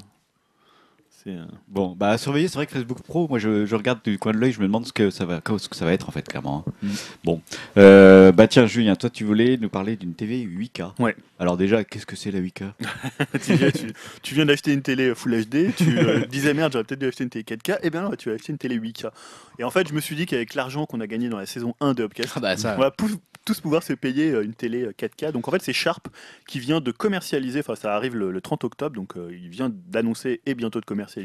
euh, 1.26 1.44
Bon, 1.68 1.94
bah 1.96 2.10
à 2.10 2.18
surveiller, 2.18 2.48
c'est 2.48 2.54
vrai 2.56 2.66
que 2.66 2.72
Facebook 2.72 3.02
Pro, 3.02 3.26
moi 3.28 3.38
je, 3.38 3.66
je 3.66 3.74
regarde 3.74 4.00
du 4.04 4.18
coin 4.18 4.32
de 4.32 4.38
l'œil, 4.38 4.52
je 4.52 4.60
me 4.60 4.66
demande 4.66 4.86
ce 4.86 4.92
que 4.92 5.10
ça 5.10 5.24
va, 5.24 5.40
ce 5.58 5.68
que 5.68 5.76
ça 5.76 5.84
va 5.84 5.92
être 5.92 6.08
en 6.08 6.12
fait, 6.12 6.26
clairement. 6.28 6.64
hein. 6.66 6.72
Mm. 6.82 6.88
Bon, 7.24 7.40
Euh, 7.76 8.32
bah 8.32 8.46
tiens, 8.48 8.66
Julien, 8.66 8.96
toi 8.96 9.10
tu 9.10 9.24
voulais 9.24 9.56
nous 9.56 9.68
parler 9.68 9.96
d'une 9.96 10.14
TV 10.14 10.44
8K. 10.44 10.92
Ouais. 11.00 11.14
Alors 11.38 11.56
déjà, 11.56 11.84
qu'est-ce 11.84 12.06
que 12.06 12.16
c'est 12.16 12.30
la 12.30 12.40
8K 12.40 12.64
tu, 13.44 13.54
viens, 13.54 13.70
tu- 13.70 13.92
tu 14.22 14.34
viens 14.34 14.46
d'acheter 14.46 14.72
une 14.72 14.82
télé 14.82 15.14
Full 15.14 15.44
HD, 15.44 15.74
tu 15.76 15.98
euh, 15.98 16.24
disais 16.30 16.54
merde, 16.54 16.72
j'aurais 16.72 16.84
peut-être 16.84 17.00
dû 17.00 17.06
acheter 17.06 17.24
une 17.24 17.30
télé 17.30 17.44
4K, 17.44 17.78
et 17.82 17.90
bien 17.90 18.02
non, 18.02 18.10
tu 18.16 18.30
as 18.30 18.34
acheté 18.34 18.52
une 18.52 18.58
télé 18.58 18.78
8K. 18.78 19.10
Et 19.58 19.64
en 19.64 19.70
fait, 19.70 19.88
je 19.88 19.94
me 19.94 20.00
suis 20.00 20.16
dit 20.16 20.26
qu'avec 20.26 20.54
l'argent 20.54 20.86
qu'on 20.86 21.00
a 21.00 21.06
gagné 21.06 21.28
dans 21.28 21.38
la 21.38 21.46
saison 21.46 21.74
1 21.80 21.94
de 21.94 22.04
Upcast, 22.04 22.32
Ah, 22.36 22.40
bah, 22.40 22.56
ça. 22.56 22.74
on 22.76 22.80
va 22.80 22.90
tous 23.44 23.60
pouvoir 23.60 23.84
se 23.84 23.92
payer 23.92 24.30
une 24.30 24.54
télé 24.54 24.82
euh, 24.82 24.92
4K. 24.92 25.30
Donc 25.30 25.46
en 25.46 25.52
fait, 25.52 25.62
c'est 25.62 25.72
Sharp 25.72 26.08
qui 26.48 26.58
vient 26.58 26.80
de 26.80 26.90
commercialiser, 26.90 27.60
enfin 27.60 27.76
ça 27.76 27.94
arrive 27.94 28.16
le, 28.16 28.32
le 28.32 28.40
30 28.40 28.64
octobre, 28.64 28.96
donc 28.96 29.16
euh, 29.16 29.30
il 29.32 29.48
vient 29.50 29.70
d'annoncer 29.72 30.40
et 30.46 30.54
bientôt 30.56 30.80
de 30.80 30.84
commercialiser 30.84 31.15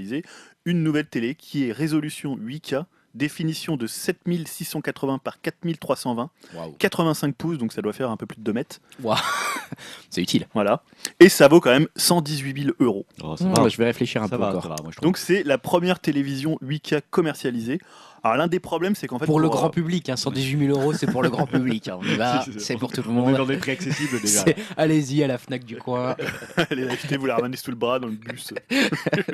une 0.65 0.83
nouvelle 0.83 1.07
télé 1.07 1.35
qui 1.35 1.67
est 1.67 1.71
résolution 1.71 2.37
8K, 2.37 2.85
définition 3.13 3.75
de 3.75 3.87
7680 3.87 5.17
par 5.17 5.41
4320, 5.41 6.29
Waouh. 6.53 6.71
85 6.79 7.35
pouces, 7.35 7.57
donc 7.57 7.73
ça 7.73 7.81
doit 7.81 7.91
faire 7.93 8.09
un 8.09 8.17
peu 8.17 8.25
plus 8.25 8.37
de 8.37 8.43
2 8.43 8.53
mètres. 8.53 8.79
C'est 10.09 10.21
utile. 10.21 10.47
Voilà. 10.53 10.83
Et 11.19 11.29
ça 11.29 11.47
vaut 11.47 11.59
quand 11.61 11.71
même 11.71 11.87
118 11.95 12.63
000 12.63 12.75
euros. 12.79 13.05
Oh, 13.23 13.35
ça 13.37 13.45
Mmh, 13.45 13.53
va, 13.53 13.69
je 13.69 13.77
vais 13.77 13.85
réfléchir 13.85 14.21
un 14.23 14.27
ça 14.27 14.35
peu 14.37 14.41
va, 14.41 14.49
encore. 14.49 14.63
ça 14.63 14.69
va, 14.69 14.75
moi 14.81 14.91
je 14.91 14.97
trouve. 14.97 15.03
Donc 15.07 15.17
c'est 15.17 15.43
la 15.43 15.57
première 15.57 15.99
télévision 15.99 16.57
8K 16.63 17.01
commercialisée. 17.09 17.79
Alors 18.23 18.37
l'un 18.37 18.47
des 18.47 18.59
problèmes, 18.59 18.93
c'est 18.93 19.07
qu'en 19.07 19.17
fait 19.17 19.25
pour 19.25 19.39
le 19.39 19.47
euh, 19.47 19.49
grand 19.49 19.69
public, 19.71 20.07
hein, 20.09 20.15
118 20.15 20.67
000 20.67 20.79
euros, 20.79 20.93
c'est 20.93 21.07
pour 21.09 21.23
le 21.23 21.29
grand 21.29 21.47
public. 21.47 21.87
hein. 21.87 21.97
On 21.99 22.05
y 22.05 22.15
va, 22.15 22.45
C'est- 22.59 22.77
pour 22.77 22.91
tout 22.91 23.01
le 23.01 23.09
on 23.09 23.11
est 23.11 23.31
monde. 23.31 23.37
dans 23.37 23.45
des 23.47 23.57
prix 23.57 23.71
accessibles 23.71 24.19
déjà. 24.23 24.45
Allez-y 24.77 25.23
à 25.23 25.27
la 25.27 25.37
Fnac 25.39 25.63
du 25.65 25.77
coin, 25.77 26.15
allez 26.69 26.85
l'acheter, 26.85 27.17
vous 27.17 27.25
la 27.25 27.35
ramenez 27.37 27.57
sous 27.57 27.71
le 27.71 27.77
bras 27.77 27.99
dans 27.99 28.07
le 28.07 28.13
bus. 28.13 28.53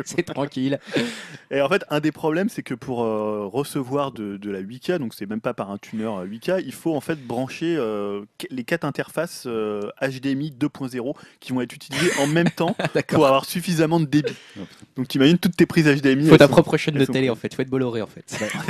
c'est 0.05 0.23
tranquille. 0.23 0.79
Et 1.51 1.59
en 1.61 1.67
fait, 1.69 1.83
un 1.89 1.99
des 1.99 2.11
problèmes, 2.13 2.47
c'est 2.49 2.63
que 2.63 2.73
pour 2.73 3.03
euh, 3.03 3.45
recevoir 3.45 4.11
de, 4.11 4.37
de 4.37 4.49
la 4.51 4.61
8K, 4.61 4.99
donc 4.99 5.13
c'est 5.13 5.25
même 5.29 5.41
pas 5.41 5.53
par 5.53 5.69
un 5.71 5.77
tuner 5.77 6.05
euh, 6.05 6.25
8K, 6.25 6.63
il 6.65 6.73
faut 6.73 6.95
en 6.95 7.01
fait 7.01 7.15
brancher 7.21 7.75
euh, 7.77 8.21
les 8.51 8.63
quatre 8.63 8.85
interfaces 8.85 9.43
euh, 9.47 9.81
HDMI 10.01 10.53
2.0 10.57 11.13
qui 11.41 11.51
vont 11.51 11.59
être 11.61 11.73
utilisées 11.73 12.11
en 12.19 12.27
même 12.27 12.49
temps 12.49 12.75
pour 13.09 13.25
avoir 13.27 13.43
suffisamment 13.45 13.99
de 13.99 14.05
débit. 14.05 14.33
Donc 14.95 15.07
t'imagines 15.09 15.37
toutes 15.37 15.57
tes 15.57 15.65
prises 15.65 15.87
HDMI. 15.87 16.29
Faut 16.29 16.37
ta 16.37 16.45
sont- 16.47 16.51
propre 16.53 16.77
chaîne 16.77 16.95
de 16.95 17.03
télé 17.05 17.29
en 17.29 17.35
fait, 17.35 17.53
faut 17.53 17.61
être 17.61 17.69
Bolloré 17.69 18.01
en 18.01 18.07
fait. 18.07 18.23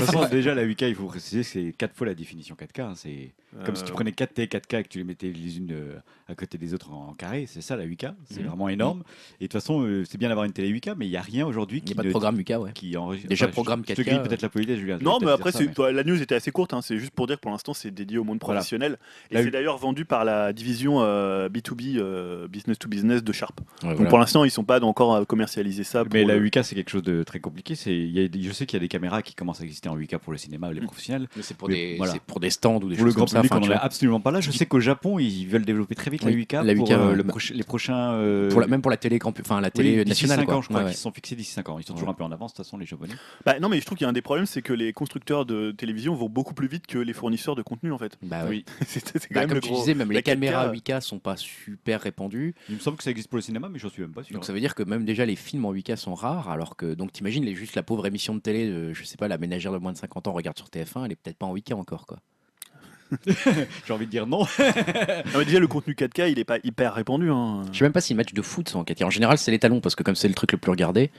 De 0.08 0.12
toute 0.12 0.22
façon, 0.22 0.36
déjà 0.36 0.56
la 0.56 0.66
8K, 0.66 0.90
il 0.90 0.96
faut 0.96 1.06
préciser 1.06 1.42
que 1.42 1.48
c'est 1.48 1.74
4 1.78 1.96
fois 1.96 2.08
la 2.08 2.16
définition 2.16 2.56
4K. 2.56 2.82
hein. 2.82 2.94
C'est 2.96 3.32
comme 3.66 3.76
si 3.76 3.84
tu 3.84 3.92
Euh, 3.92 3.94
prenais 3.96 4.12
4 4.12 4.34
T 4.34 4.46
4K 4.48 4.80
et 4.80 4.84
que 4.84 4.90
tu 4.90 4.98
les 5.00 5.04
mettais 5.04 5.28
les 5.32 5.58
unes 5.58 5.72
euh, 5.72 5.98
à 6.28 6.36
côté 6.36 6.58
des 6.58 6.74
autres 6.74 6.92
en, 6.92 7.10
en 7.10 7.14
carré. 7.14 7.46
C'est 7.48 7.62
ça 7.62 7.76
la 7.76 7.86
8K. 7.86 8.14
C'est 8.30 8.42
Mhm. 8.42 8.48
vraiment 8.48 8.70
énorme. 8.70 9.04
Et 9.40 9.46
de 9.46 9.48
toute 9.48 9.54
façon, 9.54 9.82
euh, 9.84 10.04
c'est 10.06 10.18
bien 10.18 10.28
d'avoir 10.30 10.46
une 10.46 10.52
télé 10.52 10.68
8K, 10.70 10.96
mais 10.98 11.08
il 11.08 11.10
n'y 11.10 11.18
a 11.18 11.22
rien 11.22 11.46
aujourd'hui 11.48 11.78
Il 11.80 11.82
qui 11.84 11.88
n'y 11.88 11.94
a 11.94 11.96
pas 11.98 12.02
de 12.04 12.08
ne- 12.08 12.12
programme 12.12 12.40
UK, 12.40 12.54
ouais. 12.60 12.72
qui 12.74 12.96
enregistre. 12.98 13.30
Déjà, 13.30 13.48
je- 13.48 13.52
programme 13.52 13.82
je, 13.88 13.94
te 13.94 14.02
4K, 14.02 14.06
grille 14.06 14.20
peut-être 14.24 14.42
la 14.42 14.50
politesse, 14.50 14.78
Julien. 14.80 14.96
je 14.96 15.00
vais 15.00 15.06
Non, 15.06 15.12
peut-être 15.12 15.20
mais 15.22 15.26
dire 15.28 15.34
après, 15.36 15.52
ça, 15.52 15.58
c'est- 15.60 15.66
mais- 15.68 15.74
toi, 15.74 15.92
la 15.92 16.04
news 16.04 16.22
était 16.22 16.36
assez 16.36 16.52
courte. 16.52 16.74
hein, 16.74 16.82
C'est 16.82 16.98
juste 17.00 17.12
pour 17.12 17.26
dire 17.28 17.38
que 17.38 17.42
pour 17.42 17.52
l'instant, 17.52 17.74
c'est 17.74 17.92
dédié 17.92 18.18
au 18.18 18.24
monde 18.24 18.38
Voilà. 18.42 18.60
professionnel. 18.60 18.98
Et 19.32 19.36
La 19.36 19.44
c'est 19.44 19.52
d'ailleurs 19.52 19.78
vendu 19.78 20.06
par 20.06 20.24
la 20.26 20.54
division 20.54 21.02
euh, 21.02 21.50
B2B, 21.50 21.98
euh, 21.98 22.48
business 22.48 22.78
to 22.78 22.88
business 22.90 23.24
de 23.24 23.32
Sharp. 23.34 23.60
Ouais, 23.60 23.90
Donc 23.90 23.96
voilà. 23.98 24.10
pour 24.10 24.20
l'instant, 24.20 24.44
ils 24.44 24.52
sont 24.52 24.64
pas 24.66 24.80
encore 24.84 25.16
à 25.16 25.26
commercialiser 25.26 25.84
ça. 25.84 26.04
Mais 26.12 26.22
pour 26.22 26.28
la 26.30 26.36
le- 26.36 26.42
8K, 26.44 26.64
c'est 26.64 26.76
quelque 26.76 26.92
chose 26.92 27.04
de 27.04 27.24
très 27.24 27.40
compliqué. 27.40 27.76
C'est, 27.76 27.96
il 27.96 28.12
y 28.12 28.20
a 28.24 28.28
des- 28.28 28.42
je 28.42 28.52
sais 28.52 28.66
qu'il 28.66 28.78
y 28.78 28.82
a 28.82 28.82
des 28.82 28.88
caméras 28.88 29.22
qui 29.22 29.34
commencent 29.36 29.62
à 29.62 29.64
exister 29.64 29.90
en 29.90 29.96
8K 29.98 30.18
pour 30.20 30.32
le 30.32 30.38
cinéma, 30.38 30.72
les 30.72 30.82
professionnels. 30.82 31.28
Mais 31.36 31.42
c'est 31.42 31.56
pour, 31.58 31.68
Mais 31.70 31.76
des, 31.76 31.98
voilà. 31.98 32.14
c'est 32.14 32.22
pour 32.22 32.40
des 32.40 32.50
stands 32.50 32.76
ou 32.82 32.90
des 32.90 32.96
Pour 32.96 33.06
le 33.06 33.12
choses 33.12 33.16
grand 33.16 33.22
comme 33.26 33.28
ça. 33.30 33.38
public, 33.40 33.52
enfin, 33.52 33.60
on 33.62 33.64
tu 33.64 33.70
n'en 33.70 33.76
est 33.76 33.80
absolument 33.80 34.20
pas 34.20 34.32
là. 34.32 34.42
Je 34.42 34.52
sais 34.52 34.66
qu'au 34.66 34.80
Japon, 34.80 35.20
ils 35.20 35.46
veulent 35.46 35.66
développer 35.66 35.96
très 35.96 36.10
vite 36.12 36.24
Oui, 36.24 36.32
la 36.32 36.38
8K 36.38 36.64
la 36.66 36.76
pour 36.76 36.88
8K, 36.88 36.92
euh, 36.94 37.16
le 37.16 37.24
les 37.56 37.64
prochains. 37.64 38.12
euh, 38.14 38.50
Pour 38.50 38.62
la- 38.62 38.68
même 38.68 38.82
pour 38.82 38.92
la 38.92 38.98
télé, 38.98 39.20
campu- 39.20 39.42
enfin 39.42 39.62
la 39.62 39.72
télé 39.72 40.04
nationale. 40.06 40.40
5 40.40 40.46
quoi. 40.46 40.56
ans, 40.56 40.62
je 40.62 40.70
crois 40.70 40.82
Ouais, 40.84 40.88
qu'ils 40.90 40.98
sont 40.98 41.12
fixés 41.12 41.36
d'ici 41.36 41.52
5 41.52 41.70
ans. 41.70 41.80
Ils 41.80 41.86
sont 41.86 41.94
toujours 41.94 42.10
un 42.10 42.14
peu 42.14 42.24
en 42.24 42.32
avance, 42.32 42.52
de 42.54 42.58
toute 42.58 42.66
façon, 42.66 42.78
les 42.78 42.86
Japonais. 42.86 43.14
Bah, 43.46 43.60
non, 43.60 43.70
mais 43.70 43.80
je 43.80 43.86
trouve 43.86 43.98
qu'il 43.98 44.06
y 44.06 44.08
a 44.08 44.10
un 44.10 44.14
des 44.14 44.22
problèmes, 44.22 44.46
c'est 44.46 44.62
que 44.62 44.74
les 44.74 44.94
constructeurs 44.94 45.46
de 45.46 45.72
télévision 45.72 46.14
vont 46.16 46.30
beaucoup 46.30 46.54
plus 46.54 46.68
vite 46.68 46.88
que 46.88 46.98
les 46.98 47.14
fournisseurs 47.14 47.56
de 47.56 47.62
contenu, 47.62 47.92
en 47.92 47.98
fait. 47.98 48.18
Bah. 48.22 48.46
Oui. 48.50 48.66
c'est 48.88 49.06
c'est 49.08 49.20
quand 49.28 49.36
Bah, 49.36 49.40
même 49.42 49.50
comme 49.50 49.56
le 49.56 49.62
tu 49.62 49.70
gros. 49.70 49.80
disais, 49.80 49.94
même 49.94 50.12
les 50.12 50.22
caméras 50.24 50.68
4K, 50.72 50.98
8K 50.98 51.02
sont 51.02 51.20
pas 51.20 51.36
super 51.38 52.02
répandues. 52.02 52.56
Il 52.70 52.76
me 52.76 52.80
semble 52.80 52.98
que 52.98 53.04
ça 53.04 53.12
existe 53.12 53.30
pour 53.30 53.38
le 53.38 53.42
cinéma, 53.42 53.70
mais 53.72 53.80
j'en 53.80 53.90
suis 53.90 54.02
même 54.02 54.12
pas 54.12 54.24
sûr. 54.24 54.34
Donc 54.34 54.46
ça 54.46 54.54
veut 54.54 54.60
dire 54.60 54.76
que 54.76 54.84
même 54.84 55.06
déjà 55.06 55.26
les 55.26 55.36
films 55.36 55.66
en 55.66 55.74
8K 55.74 55.96
sont 55.96 56.14
rares, 56.16 56.50
alors 56.50 56.76
que 56.76 56.94
donc 56.94 57.12
t'imagines 57.12 57.44
les 57.44 57.56
juste 57.56 57.76
la 57.76 57.84
pauvre 57.84 58.06
émission 58.06 58.36
de 58.36 58.40
télé, 58.40 58.94
je 58.94 59.04
sais 59.04 59.18
pas, 59.18 59.28
la 59.28 59.38
ménagère 59.38 59.72
de 59.72 59.78
moins 59.88 59.94
de 59.94 59.98
50 59.98 60.28
ans 60.28 60.34
regarde 60.34 60.58
sur 60.58 60.68
TF1, 60.68 61.06
elle 61.06 61.12
est 61.14 61.16
peut-être 61.16 61.38
pas 61.38 61.46
en 61.46 61.56
8K 61.56 61.74
encore 61.76 62.06
quoi. 62.06 62.20
J'ai 63.88 63.94
envie 63.94 64.06
de 64.06 64.12
dire 64.12 64.28
non. 64.28 64.40
Non, 64.60 65.40
mais 65.40 65.46
déjà, 65.46 65.60
le 65.60 65.68
contenu 65.68 65.94
4K, 65.94 66.30
il 66.30 66.40
est 66.40 66.44
pas 66.44 66.58
hyper 66.66 66.94
répandu. 66.94 67.32
Hein. 67.32 67.62
Je 67.72 67.78
sais 67.78 67.86
même 67.86 67.94
pas 67.94 68.02
si 68.02 68.12
les 68.14 68.18
matchs 68.18 68.34
de 68.34 68.42
foot 68.42 68.68
sont 68.68 68.80
en 68.80 68.84
4K. 68.84 69.06
En 69.06 69.10
général 69.10 69.38
c'est 69.38 69.52
les 69.52 69.60
talons 69.60 69.80
parce 69.80 69.96
que 69.96 70.04
comme 70.04 70.16
c'est 70.16 70.28
le 70.28 70.34
truc 70.34 70.52
le 70.52 70.58
plus 70.58 70.72
regardé, 70.72 71.10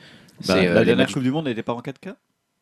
Bah, 0.46 0.54
c'est 0.54 0.68
euh, 0.68 0.74
la 0.74 0.84
dernière 0.84 1.06
matchs- 1.06 1.14
Coupe 1.14 1.22
du 1.22 1.30
Monde 1.30 1.46
n'était 1.46 1.62
pas 1.62 1.72
en 1.72 1.80
4K 1.80 2.14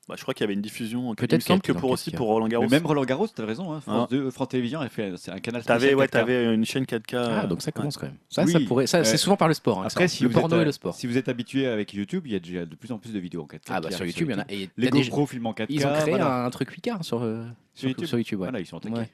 Bah, 0.08 0.14
je 0.16 0.22
crois 0.22 0.34
qu'il 0.34 0.42
y 0.42 0.44
avait 0.44 0.54
une 0.54 0.60
diffusion. 0.62 1.08
en 1.08 1.14
4K. 1.14 1.16
Peut-être 1.16 1.48
y 1.56 1.60
que 1.60 1.72
pour 1.72 1.90
aussi 1.90 2.10
4K. 2.10 2.16
pour 2.16 2.28
Roland 2.28 2.46
Garros. 2.46 2.64
Mais 2.64 2.70
même 2.78 2.86
Roland 2.86 3.04
Garros, 3.04 3.26
t'as 3.26 3.44
raison. 3.44 3.72
Hein, 3.72 3.80
France, 3.80 4.04
Hein. 4.04 4.16
2, 4.16 4.30
France 4.30 4.48
Télévisions 4.48 4.80
a 4.80 4.88
fait 4.88 5.12
c'est 5.16 5.32
un 5.32 5.40
canal 5.40 5.64
T'avais 5.64 5.94
ouais, 5.94 6.06
4K. 6.06 6.10
t'avais 6.10 6.54
une 6.54 6.64
chaîne 6.64 6.84
4K. 6.84 7.16
Ah 7.16 7.46
donc 7.46 7.60
ça 7.60 7.68
ouais. 7.68 7.72
commence 7.72 7.96
quand 7.96 8.06
même. 8.06 8.16
Ça, 8.28 8.44
Oui. 8.44 8.52
ça 8.52 8.60
pourrait, 8.60 8.86
ça 8.86 9.02
c'est 9.02 9.14
Euh, 9.14 9.16
souvent 9.18 9.36
par 9.36 9.48
le 9.48 9.54
sport. 9.54 9.80
hein, 9.82 9.86
Après, 9.90 10.06
si 10.06 10.22
le 10.22 10.28
vous, 10.28 10.34
porno 10.40 10.54
êtes, 10.54 10.60
et 10.60 10.62
euh, 10.62 10.66
le 10.66 10.72
sport. 10.72 10.94
si 10.94 11.06
vous 11.08 11.16
êtes 11.18 11.28
habitué 11.28 11.66
avec 11.66 11.92
YouTube, 11.92 12.22
il 12.26 12.32
y 12.32 12.36
a 12.36 12.38
déjà 12.38 12.64
de 12.66 12.74
plus 12.76 12.92
en 12.92 12.98
plus 12.98 13.12
de 13.12 13.18
vidéos 13.18 13.42
en 13.42 13.46
4K. 13.46 13.60
Ah 13.68 13.80
bah 13.80 13.90
sur 13.90 14.06
YouTube 14.06 14.28
il 14.30 14.32
y 14.32 14.36
en 14.36 14.42
a. 14.42 14.44
et 14.48 14.70
Les 14.76 14.90
GoPro 14.90 15.26
filment 15.26 15.46
en 15.48 15.52
4K. 15.54 15.66
Ils 15.70 15.84
ont 15.86 15.92
créé 15.94 16.10
voilà. 16.10 16.44
un 16.44 16.50
truc 16.50 16.70
8K 16.70 17.02
sur, 17.02 17.22
euh, 17.24 17.44
sur, 17.74 17.88
YouTube. 17.88 18.06
sur 18.06 18.18
YouTube. 18.18 18.38
ouais. 18.40 18.46
Voilà, 18.46 18.60
ils 18.60 18.66
sont 18.66 18.76
attaqués. 18.76 19.10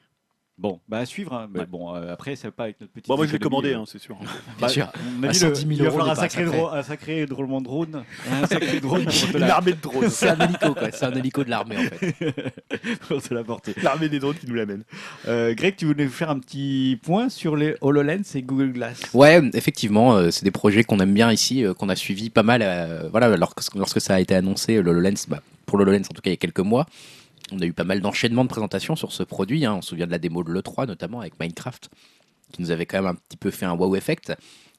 Bon, 0.59 0.79
bah 0.87 0.99
à 0.99 1.05
suivre. 1.07 1.33
hein. 1.33 1.49
Mais 1.51 1.61
Ouais. 1.61 1.65
bon, 1.65 1.95
euh, 1.95 2.13
après, 2.13 2.35
ça 2.35 2.47
va 2.49 2.51
pas 2.51 2.63
avec 2.65 2.79
notre 2.79 2.93
petit. 2.93 3.07
Bon, 3.07 3.17
moi, 3.17 3.25
je 3.25 3.31
l'ai 3.33 3.39
commandé, 3.39 3.73
hein, 3.73 3.85
c'est 3.87 3.97
sûr. 3.99 4.15
Bien 4.59 4.67
sûr. 4.67 4.91
On 5.19 5.23
a 5.23 5.27
dit 5.29 5.39
110 5.39 5.61
000 5.61 5.71
il 5.71 5.77
va 5.83 5.89
falloir 5.89 6.07
on 6.07 6.11
un 6.11 6.15
sacré, 6.15 6.43
sacré. 6.45 6.57
dro- 6.57 6.69
un 6.69 6.83
sacré 6.83 7.25
drôlement 7.25 7.59
de 7.59 7.65
drone. 7.65 8.03
Un 8.31 8.45
sacré 8.45 8.79
drone 8.79 9.03
pour 9.05 9.13
te 9.13 9.33
Une 9.33 9.39
la, 9.39 9.55
armée 9.55 9.71
de 9.73 9.81
drones. 9.81 10.09
C'est 10.11 10.29
un 10.29 10.37
hélico 10.39 10.75
quoi. 10.75 10.91
C'est 10.91 11.05
un 11.05 11.13
hélico 11.13 11.43
de 11.43 11.49
l'armée 11.49 11.77
en 11.77 11.81
fait. 11.81 12.15
pour 13.07 13.19
te 13.21 13.33
la 13.33 13.43
porter. 13.43 13.73
L'armée 13.81 14.09
des 14.09 14.19
drones 14.19 14.35
qui 14.35 14.45
nous 14.47 14.53
l'amène. 14.53 14.83
Euh, 15.27 15.55
Greg, 15.55 15.75
tu 15.75 15.85
voulais 15.85 16.07
faire 16.07 16.29
un 16.29 16.37
petit 16.37 16.99
point 17.01 17.29
sur 17.29 17.55
les 17.55 17.75
HoloLens 17.81 18.21
et 18.35 18.43
Google 18.43 18.73
Glass 18.73 19.01
Ouais, 19.15 19.41
effectivement, 19.55 20.15
euh, 20.15 20.29
c'est 20.29 20.43
des 20.45 20.51
projets 20.51 20.83
qu'on 20.83 20.99
aime 20.99 21.15
bien 21.15 21.31
ici, 21.31 21.65
euh, 21.65 21.73
qu'on 21.73 21.89
a 21.89 21.95
suivi 21.95 22.29
pas 22.29 22.43
mal. 22.43 22.61
euh, 22.61 23.09
voilà, 23.09 23.35
lorsque, 23.37 23.73
lorsque 23.73 23.99
ça 23.99 24.13
a 24.15 24.19
été 24.19 24.35
annoncé, 24.35 24.79
le 24.81 24.91
HoloLens, 24.91 25.25
bah, 25.27 25.41
pour 25.65 25.79
le 25.79 25.83
HoloLens 25.83 26.03
en 26.11 26.13
tout 26.13 26.21
cas 26.21 26.29
il 26.29 26.33
y 26.33 26.35
a 26.35 26.37
quelques 26.37 26.59
mois, 26.59 26.85
on 27.53 27.59
a 27.61 27.65
eu 27.65 27.73
pas 27.73 27.83
mal 27.83 28.01
d'enchaînements 28.01 28.43
de 28.43 28.49
présentations 28.49 28.95
sur 28.95 29.11
ce 29.11 29.23
produit. 29.23 29.65
hein. 29.65 29.75
On 29.75 29.81
se 29.81 29.89
souvient 29.89 30.05
de 30.07 30.11
la 30.11 30.19
démo 30.19 30.43
de 30.43 30.51
l'E3 30.51 30.87
notamment 30.87 31.21
avec 31.21 31.39
Minecraft, 31.39 31.89
qui 32.51 32.61
nous 32.61 32.71
avait 32.71 32.85
quand 32.85 32.97
même 32.97 33.07
un 33.11 33.15
petit 33.15 33.37
peu 33.37 33.51
fait 33.51 33.65
un 33.65 33.73
wow 33.73 33.95
effect. 33.95 34.33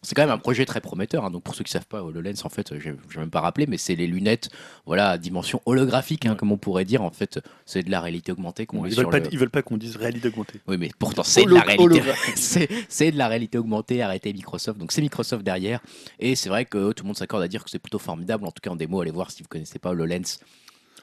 C'est 0.06 0.14
quand 0.14 0.20
même 0.22 0.30
un 0.32 0.36
projet 0.38 0.66
très 0.66 0.82
prometteur. 0.82 1.24
hein. 1.24 1.30
Donc 1.30 1.44
pour 1.44 1.54
ceux 1.54 1.64
qui 1.64 1.70
savent 1.72 1.86
pas, 1.86 2.02
HoloLens, 2.02 2.34
en 2.44 2.50
fait, 2.50 2.78
je 2.78 2.90
vais 2.90 2.96
même 3.16 3.30
pas 3.30 3.40
rappeler, 3.40 3.66
mais 3.66 3.78
c'est 3.78 3.94
les 3.94 4.06
lunettes, 4.06 4.50
voilà, 4.84 5.08
à 5.08 5.16
dimension 5.18 5.62
holographique, 5.64 6.26
hein, 6.26 6.32
Ouais. 6.32 6.36
comme 6.36 6.52
on 6.52 6.58
pourrait 6.58 6.84
dire. 6.84 7.00
En 7.00 7.10
fait, 7.10 7.40
c'est 7.64 7.82
de 7.82 7.90
la 7.90 8.02
réalité 8.02 8.30
augmentée 8.30 8.66
qu'on 8.66 8.84
Ils 8.84 8.90
veulent, 8.90 8.92
sur 9.04 9.08
pas, 9.08 9.18
le- 9.20 9.28
ils 9.32 9.38
veulent 9.38 9.48
pas 9.48 9.62
qu'on 9.62 9.78
dise 9.78 9.96
réalité 9.96 10.28
augmentée. 10.28 10.60
Oui, 10.68 10.76
mais 10.78 10.90
pourtant 10.98 11.22
c'est 11.22 11.46
de 11.46 11.54
la 11.54 11.62
réalité. 11.62 12.02
c'est 12.90 13.12
de 13.12 13.16
la 13.16 13.28
réalité 13.28 13.56
augmentée, 13.56 14.02
arrêtez 14.02 14.30
Microsoft. 14.34 14.78
Donc 14.78 14.92
c'est 14.92 15.00
Microsoft 15.00 15.42
derrière. 15.42 15.80
Et 16.18 16.34
c'est 16.36 16.50
vrai 16.50 16.66
que 16.66 16.92
tout 16.92 17.04
le 17.04 17.06
monde 17.06 17.16
s'accorde 17.16 17.42
à 17.42 17.48
dire 17.48 17.64
que 17.64 17.70
c'est 17.70 17.78
plutôt 17.78 17.98
formidable. 17.98 18.44
En 18.44 18.50
tout 18.50 18.60
cas 18.62 18.70
en 18.70 18.76
démo, 18.76 19.00
allez 19.00 19.10
voir 19.10 19.30
si 19.30 19.42
vous 19.42 19.48
connaissez 19.48 19.78
pas 19.78 19.88
HoloLens. 19.92 20.38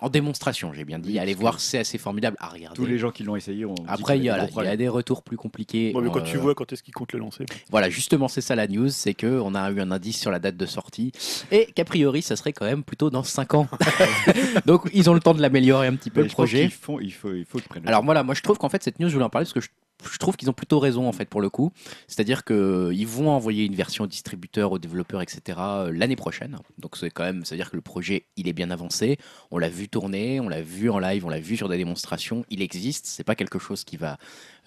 En 0.01 0.09
démonstration, 0.09 0.73
j'ai 0.73 0.83
bien 0.83 0.97
dit. 0.97 1.09
Oui, 1.09 1.19
allez 1.19 1.35
voir, 1.35 1.59
c'est 1.59 1.77
assez 1.77 1.99
formidable 1.99 2.35
à 2.39 2.47
regarder. 2.49 2.75
Tous 2.75 2.87
les 2.87 2.97
gens 2.97 3.11
qui 3.11 3.23
l'ont 3.23 3.35
essayé 3.35 3.65
ont. 3.65 3.75
Après, 3.87 4.17
il 4.17 4.23
y, 4.23 4.29
a, 4.29 4.47
il 4.49 4.63
y 4.65 4.67
a 4.67 4.75
des 4.75 4.87
retours 4.87 5.21
plus 5.21 5.37
compliqués. 5.37 5.91
Bon, 5.93 6.01
mais 6.01 6.09
quand 6.09 6.19
Euh, 6.19 6.23
tu 6.23 6.37
vois 6.37 6.55
quand 6.55 6.73
est-ce 6.73 6.81
qu'ils 6.81 6.93
comptent 6.93 7.13
le 7.13 7.19
lancer. 7.19 7.45
Voilà, 7.69 7.89
justement, 7.91 8.27
c'est 8.27 8.41
ça 8.41 8.55
la 8.55 8.67
news, 8.67 8.89
c'est 8.89 9.13
que 9.13 9.39
on 9.39 9.53
a 9.53 9.69
eu 9.71 9.79
un 9.79 9.91
indice 9.91 10.19
sur 10.19 10.31
la 10.31 10.39
date 10.39 10.57
de 10.57 10.65
sortie 10.65 11.11
et 11.51 11.67
qu'a 11.75 11.85
priori, 11.85 12.21
ça 12.23 12.35
serait 12.35 12.51
quand 12.53 12.65
même 12.65 12.83
plutôt 12.83 13.09
dans 13.11 13.23
5 13.23 13.53
ans. 13.53 13.67
Donc, 14.65 14.89
ils 14.93 15.09
ont 15.09 15.13
le 15.13 15.19
temps 15.19 15.33
de 15.35 15.41
l'améliorer 15.41 15.87
un 15.87 15.95
petit 15.95 16.09
peu 16.09 16.21
Mais 16.21 16.27
le 16.27 16.33
projet. 16.33 16.63
il 16.65 16.71
faut, 16.71 16.99
il 16.99 17.11
faut 17.11 17.29
qu'ils 17.29 17.67
prennent. 17.69 17.83
le 17.83 17.89
Alors 17.89 18.03
voilà, 18.03 18.23
moi 18.23 18.33
je 18.33 18.41
trouve 18.41 18.57
qu'en 18.57 18.69
fait 18.69 18.81
cette 18.83 18.99
news, 18.99 19.07
je 19.07 19.13
voulais 19.13 19.25
en 19.25 19.29
parler 19.29 19.45
parce 19.45 19.53
que 19.53 19.61
je, 19.61 19.69
je 20.09 20.17
trouve 20.17 20.37
qu'ils 20.37 20.49
ont 20.49 20.53
plutôt 20.53 20.79
raison 20.79 21.07
en 21.07 21.11
fait 21.11 21.25
pour 21.25 21.41
le 21.41 21.49
coup. 21.49 21.71
C'est-à-dire 22.07 22.43
qu'ils 22.43 23.07
vont 23.07 23.29
envoyer 23.29 23.65
une 23.65 23.75
version 23.75 24.05
au 24.05 24.07
distributeur, 24.07 24.71
aux 24.71 24.79
développeurs, 24.79 25.21
etc. 25.21 25.57
euh, 25.59 25.91
l'année 25.93 26.15
prochaine. 26.15 26.57
Donc 26.77 26.97
c'est 26.97 27.09
quand 27.09 27.23
même, 27.23 27.45
c'est-à-dire 27.45 27.69
que 27.69 27.75
le 27.75 27.81
projet 27.81 28.25
il 28.37 28.47
est 28.47 28.53
bien 28.53 28.71
avancé. 28.71 29.17
On 29.51 29.57
l'a 29.57 29.69
vu 29.69 29.89
tourner, 29.89 30.39
on 30.39 30.49
l'a 30.49 30.61
vu 30.61 30.89
en 30.89 30.99
live, 30.99 31.25
on 31.25 31.29
l'a 31.29 31.39
vu 31.39 31.57
sur 31.57 31.69
des 31.69 31.77
démonstrations. 31.77 32.45
Il 32.49 32.61
existe. 32.61 33.05
C'est 33.05 33.23
pas 33.23 33.35
quelque 33.35 33.59
chose 33.59 33.83
qui 33.83 33.97
va 33.97 34.17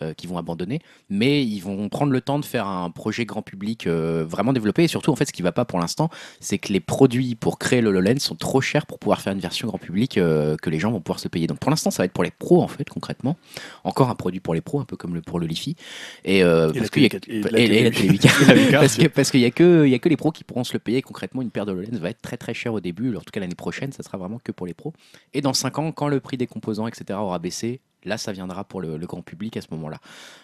euh, 0.02 0.12
qu'ils 0.14 0.28
vont 0.28 0.38
abandonner, 0.38 0.80
mais 1.08 1.44
ils 1.44 1.60
vont 1.60 1.88
prendre 1.88 2.12
le 2.12 2.20
temps 2.20 2.38
de 2.38 2.44
faire 2.44 2.66
un 2.66 2.90
projet 2.90 3.24
grand 3.24 3.42
public 3.42 3.86
euh, 3.86 4.24
vraiment 4.28 4.52
développé. 4.52 4.84
Et 4.84 4.88
surtout, 4.88 5.10
en 5.10 5.16
fait, 5.16 5.24
ce 5.26 5.32
qui 5.32 5.42
va 5.42 5.52
pas 5.52 5.64
pour 5.64 5.78
l'instant, 5.78 6.10
c'est 6.40 6.58
que 6.58 6.72
les 6.72 6.80
produits 6.80 7.34
pour 7.34 7.58
créer 7.58 7.80
le 7.80 7.90
HoloLens 7.90 8.18
sont 8.20 8.34
trop 8.34 8.60
chers 8.60 8.86
pour 8.86 8.98
pouvoir 8.98 9.20
faire 9.20 9.32
une 9.32 9.38
version 9.40 9.68
grand 9.68 9.78
public 9.78 10.18
euh, 10.18 10.56
que 10.56 10.70
les 10.70 10.78
gens 10.78 10.90
vont 10.90 11.00
pouvoir 11.00 11.20
se 11.20 11.28
payer. 11.28 11.46
Donc 11.46 11.58
pour 11.58 11.70
l'instant, 11.70 11.90
ça 11.90 12.02
va 12.02 12.06
être 12.06 12.12
pour 12.12 12.24
les 12.24 12.30
pros, 12.30 12.62
en 12.62 12.68
fait, 12.68 12.88
concrètement. 12.88 13.36
Encore 13.84 14.10
un 14.10 14.14
produit 14.14 14.40
pour 14.40 14.54
les 14.54 14.60
pros, 14.60 14.80
un 14.80 14.84
peu 14.84 14.96
comme 14.96 15.14
le 15.14 15.20
pour 15.22 15.38
le 15.38 15.46
Lifi. 15.46 15.76
Et, 16.24 16.42
euh, 16.42 16.72
Et 16.72 16.78
parce 16.78 16.90
qu'il 16.90 17.02
y 17.02 17.06
a- 17.06 17.10
télé- 17.10 17.38
et 17.38 17.42
la 17.42 17.58
et- 17.60 17.64
et 17.64 17.84
la 17.84 17.90
télé- 17.90 18.18
télé 18.18 18.18
8K. 18.18 18.70
parce 18.72 18.96
que 18.96 19.06
parce 19.08 19.30
qu'il 19.30 19.40
y 19.40 19.44
a 19.44 19.50
que 19.50 19.84
il 19.86 19.90
y 19.90 19.94
a 19.94 19.98
que 19.98 20.08
les 20.08 20.16
pros 20.16 20.32
qui 20.32 20.44
pourront 20.44 20.64
se 20.64 20.72
le 20.72 20.78
payer. 20.78 21.02
Concrètement, 21.02 21.42
une 21.42 21.50
paire 21.50 21.66
de 21.66 21.72
HoloLens 21.72 21.98
va 21.98 22.10
être 22.10 22.20
très 22.22 22.36
très 22.36 22.54
chère 22.54 22.72
au 22.74 22.80
début. 22.80 23.14
En 23.16 23.20
tout 23.20 23.30
cas, 23.32 23.40
l'année 23.40 23.54
prochaine, 23.54 23.92
ça 23.92 24.02
sera 24.02 24.18
vraiment 24.18 24.40
que 24.42 24.52
pour 24.52 24.66
les 24.66 24.74
pros. 24.74 24.92
Et 25.34 25.40
dans 25.40 25.52
5 25.54 25.78
ans, 25.78 25.92
quand 25.92 26.08
le 26.08 26.20
prix 26.20 26.36
des 26.36 26.46
composants, 26.46 26.86
etc., 26.86 27.18
aura 27.20 27.38
baissé, 27.38 27.80
là, 28.04 28.18
ça 28.18 28.32
viendra 28.32 28.64
pour 28.64 28.80
le, 28.80 28.96
le 28.96 29.06
grand 29.06 29.22
public 29.22 29.56
à 29.56 29.60
ce 29.60 29.66
moment-là. 29.72 29.98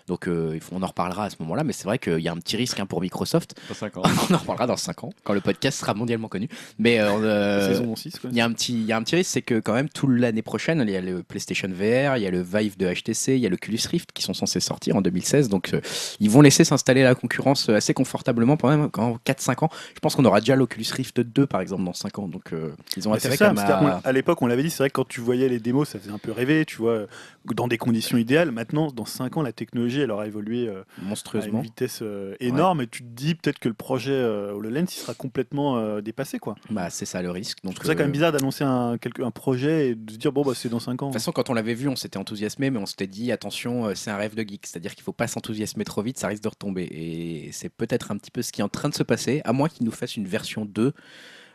Donc, 0.06 0.26
euh, 0.28 0.52
il 0.54 0.60
faut- 0.60 0.74
on 0.74 0.82
en 0.82 0.86
reparlera 0.86 1.24
à 1.24 1.30
ce 1.30 1.36
moment-là. 1.40 1.64
Mais 1.64 1.72
c'est 1.72 1.84
vrai 1.84 1.98
qu'il 1.98 2.18
y 2.20 2.28
a 2.28 2.32
un 2.32 2.36
petit 2.36 2.56
risque 2.56 2.80
hein, 2.80 2.86
pour 2.86 3.00
Microsoft. 3.00 3.54
Dans 3.68 3.74
cinq 3.74 3.96
ans. 3.96 4.02
on 4.30 4.34
en 4.34 4.38
reparlera 4.38 4.66
dans 4.66 4.76
5 4.76 5.04
ans, 5.04 5.10
quand 5.24 5.34
le 5.34 5.40
podcast 5.40 5.78
sera 5.80 5.94
mondialement 5.94 6.28
connu. 6.28 6.48
Mais 6.78 6.98
euh, 7.00 7.10
euh, 7.10 7.68
Saison 7.68 7.94
6, 7.96 8.18
quoi. 8.18 8.30
il 8.30 8.36
y 8.36 8.40
a 8.40 8.44
un 8.44 8.52
petit, 8.52 8.72
il 8.72 8.84
y 8.86 8.92
a 8.92 8.96
un 8.96 9.02
petit 9.02 9.16
risque, 9.16 9.30
c'est 9.30 9.42
que 9.42 9.60
quand 9.60 9.74
même 9.74 9.88
toute 9.88 10.10
l'année 10.10 10.42
prochaine, 10.42 10.82
il 10.86 10.90
y 10.90 10.96
a 10.96 11.00
le 11.00 11.22
PlayStation 11.22 11.68
VR, 11.68 12.16
il 12.16 12.22
y 12.22 12.26
a 12.26 12.30
le 12.30 12.40
Vive 12.42 12.76
de 12.76 12.92
HTC, 12.92 13.34
il 13.36 13.40
y 13.40 13.46
a 13.46 13.48
le 13.48 13.54
Oculus 13.54 13.80
Rift 13.90 14.12
qui 14.12 14.22
sont 14.22 14.34
censés 14.34 14.60
sortir 14.60 14.96
en 14.96 15.02
2016. 15.02 15.48
Donc 15.48 15.74
euh, 15.74 15.80
ils 16.18 16.30
vont 16.30 16.40
laisser 16.40 16.64
s'installer 16.64 17.02
la 17.02 17.14
concurrence 17.14 17.68
euh, 17.68 17.74
assez 17.76 17.92
confortablement 17.94 18.56
pendant 18.56 18.88
4-5 19.26 19.64
ans. 19.64 19.68
Je 19.94 20.00
pense 20.00 20.14
qu'on 20.16 20.24
aura 20.24 20.40
déjà 20.40 20.56
l'Oculus 20.56 20.86
Rift 20.92 21.20
2 21.20 21.46
par 21.46 21.60
exemple 21.60 21.84
dans 21.84 21.92
5 21.92 22.18
ans. 22.18 22.28
Donc 22.28 22.52
euh, 22.52 22.72
ils 22.96 23.06
ont 23.06 23.12
Mais 23.12 23.18
intérêt 23.18 23.36
ça, 23.36 23.48
quand 23.48 23.54
même 23.54 23.86
à... 23.86 24.00
à 24.02 24.12
l'époque, 24.12 24.40
on 24.42 24.46
l'avait 24.46 24.62
dit, 24.62 24.70
c'est 24.70 24.78
vrai 24.78 24.88
que 24.88 24.94
quand 24.94 25.06
tu 25.08 25.20
voyais 25.20 25.48
les 25.48 25.60
démos, 25.60 25.88
ça 25.88 25.98
faisait 25.98 26.10
un 26.12 26.18
peu 26.18 26.32
rêver, 26.32 26.64
tu 26.64 26.76
vois, 26.78 27.06
dans 27.54 27.68
des 27.68 27.78
conditions 27.78 28.18
idéales. 28.18 28.50
Maintenant, 28.50 28.90
dans 28.90 29.04
5 29.04 29.36
ans, 29.36 29.42
la 29.42 29.52
technologie, 29.52 30.00
elle 30.00 30.10
aura 30.10 30.26
évolué 30.26 30.68
euh, 30.68 30.82
à 30.98 31.02
une 31.02 31.08
monstrueusement. 31.08 31.60
vitesse 31.60 32.00
euh, 32.02 32.34
énorme 32.40 32.82
et 32.82 32.86
tu 32.86 33.02
te 33.02 33.08
dis 33.08 33.34
peut-être 33.34 33.58
que 33.58 33.68
le 33.68 33.74
projet 33.74 34.12
euh, 34.12 34.52
HoloLens, 34.52 34.84
il 34.84 34.98
sera 34.98 35.14
complètement 35.14 35.78
euh, 35.78 36.00
dépassé, 36.00 36.38
quoi. 36.38 36.56
Bah, 36.70 36.90
c'est 36.90 37.06
ça 37.06 37.22
le 37.22 37.30
risque. 37.30 37.58
Donc 37.64 37.74
trouve 37.74 37.86
ça 37.86 37.94
quand 37.94 38.02
même 38.02 38.12
bizarre 38.12 38.32
d'annoncer 38.32 38.64
un, 38.64 38.98
projet 39.34 39.90
et 39.90 39.94
de 39.94 40.12
se 40.12 40.16
dire, 40.16 40.32
bon, 40.32 40.42
bah, 40.42 40.52
c'est 40.54 40.68
dans 40.68 40.80
5 40.80 41.02
ans. 41.02 41.06
De 41.06 41.12
toute 41.12 41.20
façon, 41.20 41.32
quand 41.32 41.50
on 41.50 41.54
l'avait 41.54 41.74
vu, 41.74 41.88
on 41.88 41.96
s'était 41.96 42.18
enthousiasmé, 42.18 42.70
mais 42.70 42.78
on 42.78 42.86
s'était 42.86 43.06
dit 43.06 43.32
attention, 43.32 43.94
c'est 43.94 44.10
un 44.10 44.16
rêve 44.16 44.34
de 44.34 44.42
geek, 44.42 44.66
c'est-à-dire 44.66 44.94
qu'il 44.94 45.04
faut 45.04 45.12
pas 45.12 45.26
s'enthousiasmer 45.26 45.84
trop 45.84 46.02
vite, 46.02 46.18
ça 46.18 46.28
risque 46.28 46.42
de 46.42 46.48
retomber. 46.48 46.84
Et 46.90 47.50
c'est 47.52 47.68
peut-être 47.68 48.10
un 48.10 48.16
petit 48.16 48.30
peu 48.30 48.42
ce 48.42 48.52
qui 48.52 48.60
est 48.60 48.64
en 48.64 48.68
train 48.68 48.88
de 48.88 48.94
se 48.94 49.02
passer, 49.02 49.40
à 49.44 49.52
moins 49.52 49.68
qu'ils 49.68 49.86
nous 49.86 49.92
fassent 49.92 50.16
une 50.16 50.26
version 50.26 50.64
2 50.64 50.82
euh, 50.82 50.92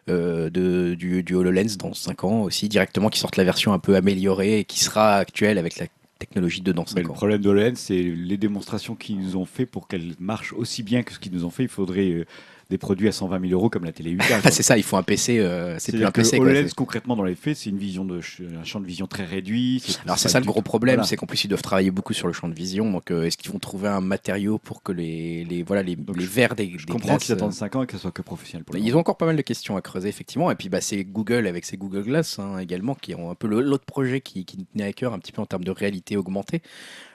de, 0.08 0.96
du, 0.96 1.24
du 1.24 1.34
HoloLens 1.34 1.78
dans 1.78 1.94
5 1.94 2.24
ans 2.24 2.42
aussi, 2.42 2.70
directement, 2.70 3.10
qui 3.10 3.20
sortent 3.20 3.38
la 3.38 3.44
version 3.44 3.74
un 3.74 3.80
peu 3.80 3.96
améliorée 3.96 4.60
et 4.60 4.64
qui 4.64 4.80
sera 4.80 5.16
actuelle 5.18 5.58
avec 5.58 5.78
la 5.78 5.88
technologie 6.20 6.62
de 6.62 6.72
dans 6.72 6.84
Mais 6.84 7.02
5 7.02 7.08
le 7.08 7.14
problème 7.14 7.42
de 7.42 7.50
l'OLED, 7.50 7.78
c'est 7.78 8.02
les 8.02 8.38
démonstrations 8.38 8.96
qu'ils 8.96 9.20
nous 9.20 9.36
ont 9.36 9.46
fait 9.46 9.66
pour 9.66 9.88
qu'elles 9.88 10.14
marchent 10.20 10.54
aussi 10.54 10.84
bien 10.84 11.04
que 11.04 11.14
ce 11.14 11.20
qu'ils 11.20 11.34
nous 11.34 11.46
ont 11.46 11.50
fait. 11.50 11.64
Il 11.64 11.70
faudrait 11.70 12.12
euh, 12.12 12.26
des 12.70 12.78
produits 12.78 13.08
à 13.08 13.12
120 13.12 13.40
000 13.42 13.52
euros 13.54 13.70
comme 13.70 13.86
la 13.86 13.92
télé 13.92 14.16
8K. 14.16 14.42
Ah, 14.44 14.52
c'est 14.52 14.64
ça, 14.64 14.78
il 14.78 14.84
faut 14.84 14.98
un 14.98 15.04
PC, 15.04 15.40
euh, 15.40 15.78
c'est 15.80 15.92
plus 15.92 16.04
un 16.06 16.12
PC. 16.12 16.38
quoi, 16.38 16.54
c'est- 16.54 16.74
concrètement, 16.74 17.16
dans 17.16 17.24
les 17.24 17.36
faits, 17.36 17.58
c'est 17.58 17.70
une 17.70 17.78
vision 17.78 18.06
de, 18.06 18.20
un 18.60 18.64
champ 18.64 18.80
de 18.80 18.86
vision 18.86 19.08
très 19.08 19.24
réduit. 19.26 19.84
Alors 20.06 20.18
c'est 20.18 20.30
ça 20.30 20.40
le 20.40 20.46
gros 20.46 20.62
problème, 20.62 20.96
voilà. 20.96 21.08
c'est 21.08 21.16
qu'en 21.16 21.26
plus 21.28 21.44
ils 21.44 21.48
doivent 21.48 21.62
travailler 21.62 21.92
beaucoup 21.92 22.14
sur 22.14 22.28
le 22.28 22.34
champ 22.34 22.48
de 22.48 22.54
vision. 22.56 22.92
Donc 22.92 23.12
euh, 23.12 23.24
est-ce 23.26 23.38
qu'ils 23.38 23.52
vont 23.52 23.60
trouver 23.60 23.88
un 23.88 24.02
matériau 24.02 24.58
pour 24.58 24.82
que 24.84 24.92
les, 24.92 25.46
les 25.46 25.64
voilà 25.64 25.84
les, 25.84 25.96
Donc, 25.96 26.18
les 26.18 26.26
verres 26.26 26.56
des, 26.56 26.74
Je 26.78 26.86
des 26.86 26.92
comprends 26.92 27.18
qu'ils 27.18 27.32
euh, 27.34 27.36
attendent 27.36 27.54
5 27.54 27.76
ans 27.76 27.84
et 27.84 27.86
que 27.88 27.94
ce 27.94 28.00
soit 28.00 28.12
que 28.12 28.22
professionnel 28.22 28.64
pour 28.64 28.76
Ils 28.78 28.96
ont 28.96 29.00
encore 29.00 29.18
pas 29.18 29.26
mal 29.26 29.36
de 29.36 29.42
questions 29.42 29.78
à 29.78 29.82
creuser, 29.82 30.10
effectivement. 30.10 30.50
Et 30.52 30.56
puis, 30.56 30.70
bah, 30.70 30.82
c'est 30.82 31.04
Google 31.04 31.48
avec 31.48 31.66
ses 31.66 31.78
Google 31.78 32.04
Glass 32.04 32.40
hein, 32.40 32.58
également, 32.58 32.96
qui 32.96 33.14
ont 33.16 33.30
un 33.32 33.36
peu 33.36 33.48
l'autre 33.48 33.86
projet 33.86 34.22
qui, 34.22 34.46
qui 34.46 34.58
nous 34.58 34.66
tenait 34.74 34.86
à 34.86 34.94
cœur 34.94 35.14
un 35.14 35.20
petit 35.20 35.32
peu 35.32 35.42
en 35.42 35.46
termes 35.46 35.64
de 35.64 35.72
réalité 35.72 36.18
augmentée. 36.18 36.62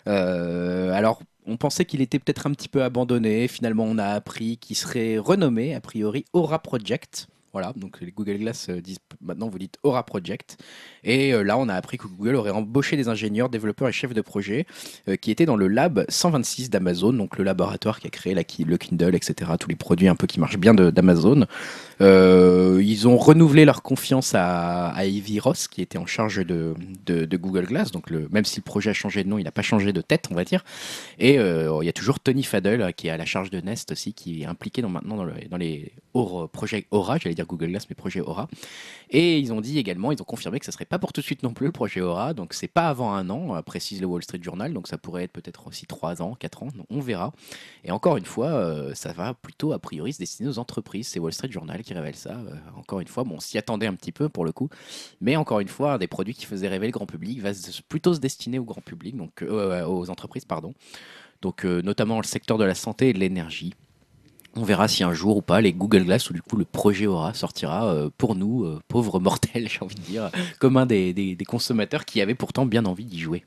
Euh, 0.07 0.92
alors, 0.92 1.22
on 1.47 1.57
pensait 1.57 1.84
qu'il 1.84 2.01
était 2.01 2.18
peut-être 2.18 2.47
un 2.47 2.53
petit 2.53 2.68
peu 2.68 2.82
abandonné. 2.82 3.49
Finalement, 3.49 3.84
on 3.84 3.99
a 3.99 4.07
appris 4.07 4.59
qu'il 4.59 4.76
serait 4.76 5.18
renommé, 5.18 5.74
a 5.74 5.80
priori, 5.80 6.24
Aura 6.32 6.61
Project. 6.61 7.28
Voilà, 7.53 7.72
donc 7.76 7.98
Google 8.14 8.38
Glass 8.38 8.68
euh, 8.68 8.80
disent 8.80 8.98
maintenant 9.20 9.48
vous 9.48 9.59
dites 9.59 9.78
Aura 9.82 10.05
Project. 10.05 10.57
Et 11.03 11.32
euh, 11.34 11.42
là, 11.42 11.59
on 11.59 11.68
a 11.68 11.74
appris 11.74 11.98
que 11.98 12.07
Google 12.07 12.36
aurait 12.36 12.51
embauché 12.51 12.96
des 12.96 13.09
ingénieurs, 13.09 13.48
développeurs 13.48 13.88
et 13.88 13.92
chefs 13.92 14.14
de 14.14 14.20
projet 14.20 14.66
euh, 15.09 15.16
qui 15.16 15.30
étaient 15.30 15.46
dans 15.46 15.57
le 15.57 15.68
lab 15.68 16.05
126 16.09 16.70
d'Amazon, 16.70 17.12
donc 17.12 17.38
le 17.38 17.44
laboratoire 17.44 18.01
qui 18.01 18.07
a 18.07 18.11
créé 18.11 18.34
le 18.34 18.76
Kindle, 18.76 19.14
etc. 19.14 19.51
Tous 19.59 19.68
les 19.68 19.76
produits 19.76 20.09
un 20.09 20.16
peu 20.16 20.26
qui 20.26 20.38
marchent 20.40 20.59
bien 20.59 20.74
d'Amazon. 20.74 21.46
Euh, 22.01 22.80
ils 22.82 23.09
ont 23.09 23.16
renouvelé 23.16 23.64
leur 23.64 23.82
confiance 23.82 24.34
à, 24.34 24.88
à 24.88 25.01
Avi 25.01 25.38
Ross, 25.40 25.68
qui 25.68 25.82
était 25.82 25.98
en 25.98 26.07
charge 26.07 26.44
de, 26.46 26.74
Google 27.36 27.66
Glass. 27.66 27.90
Donc, 27.90 28.11
même 28.11 28.44
si 28.44 28.59
le 28.59 28.62
projet 28.62 28.90
a 28.90 28.94
changé 28.94 29.24
de 29.24 29.28
nom, 29.28 29.38
il 29.38 29.44
n'a 29.44 29.51
pas 29.51 29.62
changé 29.62 29.92
de 29.92 30.01
tête, 30.01 30.26
on 30.30 30.34
va 30.34 30.44
dire. 30.44 30.64
Et 31.18 31.34
il 31.34 31.84
y 31.84 31.88
a 31.88 31.92
toujours 31.92 32.20
Tony 32.20 32.42
Fadell, 32.42 32.82
euh, 32.82 32.92
qui 32.92 33.09
est 33.09 33.11
à 33.11 33.16
la 33.16 33.24
charge 33.24 33.51
de 33.51 33.61
Nest 33.61 33.92
aussi, 33.92 34.12
qui 34.12 34.42
est 34.42 34.46
impliqué 34.46 34.82
maintenant 34.82 35.16
dans 35.16 35.57
les 35.57 35.92
Aura- 36.14 36.48
projets 36.48 36.86
Aura, 36.90 37.18
j'allais 37.18 37.34
dire 37.34 37.39
Google 37.47 37.68
Glass, 37.68 37.86
mais 37.88 37.95
projet 37.95 38.20
Aura. 38.20 38.49
Et 39.11 39.38
ils 39.38 39.53
ont 39.53 39.61
dit 39.61 39.78
également, 39.78 40.12
ils 40.12 40.20
ont 40.20 40.24
confirmé 40.24 40.59
que 40.59 40.66
ça 40.66 40.72
serait 40.72 40.84
pas 40.84 40.99
pour 40.99 41.12
tout 41.12 41.20
de 41.20 41.26
suite 41.26 41.43
non 41.43 41.53
plus 41.53 41.66
le 41.66 41.72
projet 41.72 42.01
Aura. 42.01 42.34
Donc, 42.34 42.55
c'est 42.55 42.68
pas 42.68 42.88
avant 42.88 43.12
un 43.12 43.28
an, 43.30 43.57
euh, 43.57 43.62
précise 43.62 44.01
le 44.01 44.07
Wall 44.07 44.22
Street 44.22 44.41
Journal. 44.43 44.72
Donc, 44.72 44.88
ça 44.88 44.99
pourrait 44.99 45.24
être 45.24 45.32
peut-être 45.32 45.66
aussi 45.66 45.86
trois 45.86 46.22
ans, 46.22 46.34
quatre 46.34 46.62
ans. 46.62 46.68
On 46.91 47.01
verra. 47.01 47.32
Et 47.84 47.91
encore 47.91 48.16
une 48.16 48.24
fois, 48.24 48.49
euh, 48.49 48.95
ça 48.95 49.12
va 49.12 49.34
plutôt 49.34 49.72
a 49.72 49.78
priori 49.78 50.12
se 50.12 50.18
destiner 50.18 50.49
aux 50.49 50.59
entreprises. 50.59 51.09
C'est 51.09 51.18
Wall 51.18 51.32
Street 51.32 51.51
Journal 51.51 51.82
qui 51.82 51.95
révèle 51.95 52.16
ça. 52.16 52.32
Euh, 52.32 52.55
encore 52.76 53.01
une 53.01 53.09
fois, 53.09 53.24
bon, 53.24 53.36
on 53.36 53.41
s'y 53.41 53.59
attendait 53.59 53.86
un 53.86 53.95
petit 53.95 54.12
peu 54.12 54.28
pour 54.28 54.45
le 54.45 54.53
coup, 54.53 54.68
mais 55.20 55.36
encore 55.36 55.61
une 55.61 55.68
fois, 55.68 55.99
des 55.99 56.07
produits 56.07 56.34
qui 56.34 56.47
faisaient 56.47 56.68
rêver 56.68 56.86
le 56.86 56.93
grand 56.93 57.07
public 57.07 57.41
va 57.41 57.51
plutôt 57.88 58.14
se 58.14 58.20
destiner 58.20 58.59
au 58.59 58.64
grand 58.64 58.80
public, 58.80 59.16
donc 59.16 59.43
aux 59.43 60.11
entreprises, 60.11 60.45
pardon. 60.45 60.74
Donc 61.43 61.64
notamment 61.64 62.18
le 62.18 62.24
secteur 62.24 62.59
de 62.59 62.64
la 62.64 62.74
santé 62.74 63.09
et 63.09 63.12
de 63.12 63.18
l'énergie. 63.18 63.74
On 64.57 64.64
verra 64.64 64.88
si 64.88 65.05
un 65.05 65.12
jour 65.12 65.36
ou 65.36 65.42
pas 65.42 65.61
les 65.61 65.72
Google 65.72 66.05
Glass 66.05 66.28
ou 66.30 66.32
du 66.32 66.42
coup 66.42 66.57
le 66.57 66.64
projet 66.64 67.07
Aura 67.07 67.34
sortira 67.34 67.86
euh, 67.86 68.11
pour 68.18 68.34
nous, 68.34 68.64
euh, 68.64 68.80
pauvres 68.88 69.20
mortels, 69.20 69.68
j'ai 69.70 69.80
envie 69.80 69.94
de 69.94 70.01
dire, 70.01 70.30
comme 70.59 70.76
un 70.76 70.86
des, 70.86 71.36
consommateurs 71.46 72.05
qui 72.05 72.20
avaient 72.20 72.34
pourtant 72.34 72.66
bien 72.66 72.84
envie 72.84 73.05
d'y 73.05 73.20
jouer. 73.20 73.44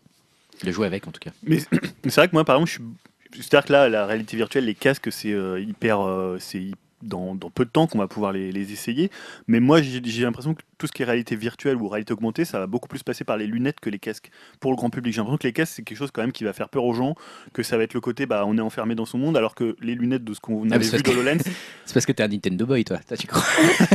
De 0.64 0.72
jouer 0.72 0.88
avec 0.88 1.08
en 1.08 1.12
tout 1.12 1.20
cas. 1.20 1.32
Mais 1.44 1.60
c'est 2.04 2.16
vrai 2.16 2.28
que 2.28 2.36
moi, 2.36 2.46
par 2.46 2.56
exemple, 2.56 2.70
je 2.70 2.76
suis. 2.76 3.44
C'est-à-dire 3.44 3.66
que 3.66 3.74
là, 3.74 3.90
la 3.90 4.06
réalité 4.06 4.38
virtuelle, 4.38 4.66
les 4.66 4.76
casques, 4.76 5.12
c'est 5.12 5.34
euh, 5.34 5.60
hyper. 5.60 6.00
c'est 6.40 6.70
dans, 7.02 7.36
peu 7.36 7.66
de 7.66 7.70
temps 7.70 7.88
qu'on 7.88 7.98
va 7.98 8.08
pouvoir 8.08 8.32
les, 8.32 8.72
essayer. 8.72 9.12
Mais 9.48 9.60
moi, 9.60 9.82
j'ai 9.82 10.24
l'impression 10.24 10.54
que 10.54 10.62
tout 10.84 10.88
ce 10.88 10.92
qui 10.92 11.02
est 11.02 11.06
réalité 11.06 11.38
virtuelle 11.38 11.78
ou 11.78 11.88
réalité 11.88 12.12
augmentée, 12.12 12.44
ça 12.44 12.60
va 12.60 12.68
beaucoup 12.68 12.90
plus 12.90 13.04
passer 13.04 13.24
par 13.24 13.38
les 13.38 13.48
lunettes 13.48 13.80
que 13.80 13.90
les 13.90 14.00
casques 14.00 14.30
pour 14.60 14.70
le 14.72 14.76
grand 14.76 14.90
public. 14.90 15.14
J'ai 15.14 15.20
l'impression 15.22 15.38
que 15.38 15.48
les 15.48 15.54
casques, 15.54 15.72
c'est 15.78 15.82
quelque 15.84 15.98
chose 15.98 16.12
quand 16.12 16.20
même 16.22 16.34
qui 16.34 16.44
va 16.44 16.52
faire 16.52 16.68
peur 16.68 16.84
aux 16.84 16.94
gens, 16.94 17.16
que 17.54 17.64
ça 17.64 17.78
va 17.78 17.84
être 17.84 17.94
le 17.94 18.02
côté, 18.02 18.26
bah, 18.26 18.44
on 18.46 18.58
est 18.58 18.62
enfermé 18.62 18.96
dans 18.96 19.06
son 19.06 19.18
monde, 19.18 19.38
alors 19.38 19.56
que 19.56 19.78
les 19.82 19.96
lunettes 19.96 20.26
de 20.26 20.34
ce 20.34 20.42
qu'on 20.42 20.66
mais 20.66 20.74
avait 20.74 20.84
c'est 20.84 20.98
vu 20.98 21.04
de 21.04 21.10
HoloLens, 21.12 21.38
C'est 21.86 21.94
parce 21.94 22.06
que 22.06 22.12
t'es 22.12 22.22
un 22.24 22.28
Nintendo 22.28 22.66
boy, 22.66 22.84
toi. 22.84 22.98
Toi, 23.08 23.16
tu 23.16 23.28
crois? 23.28 23.44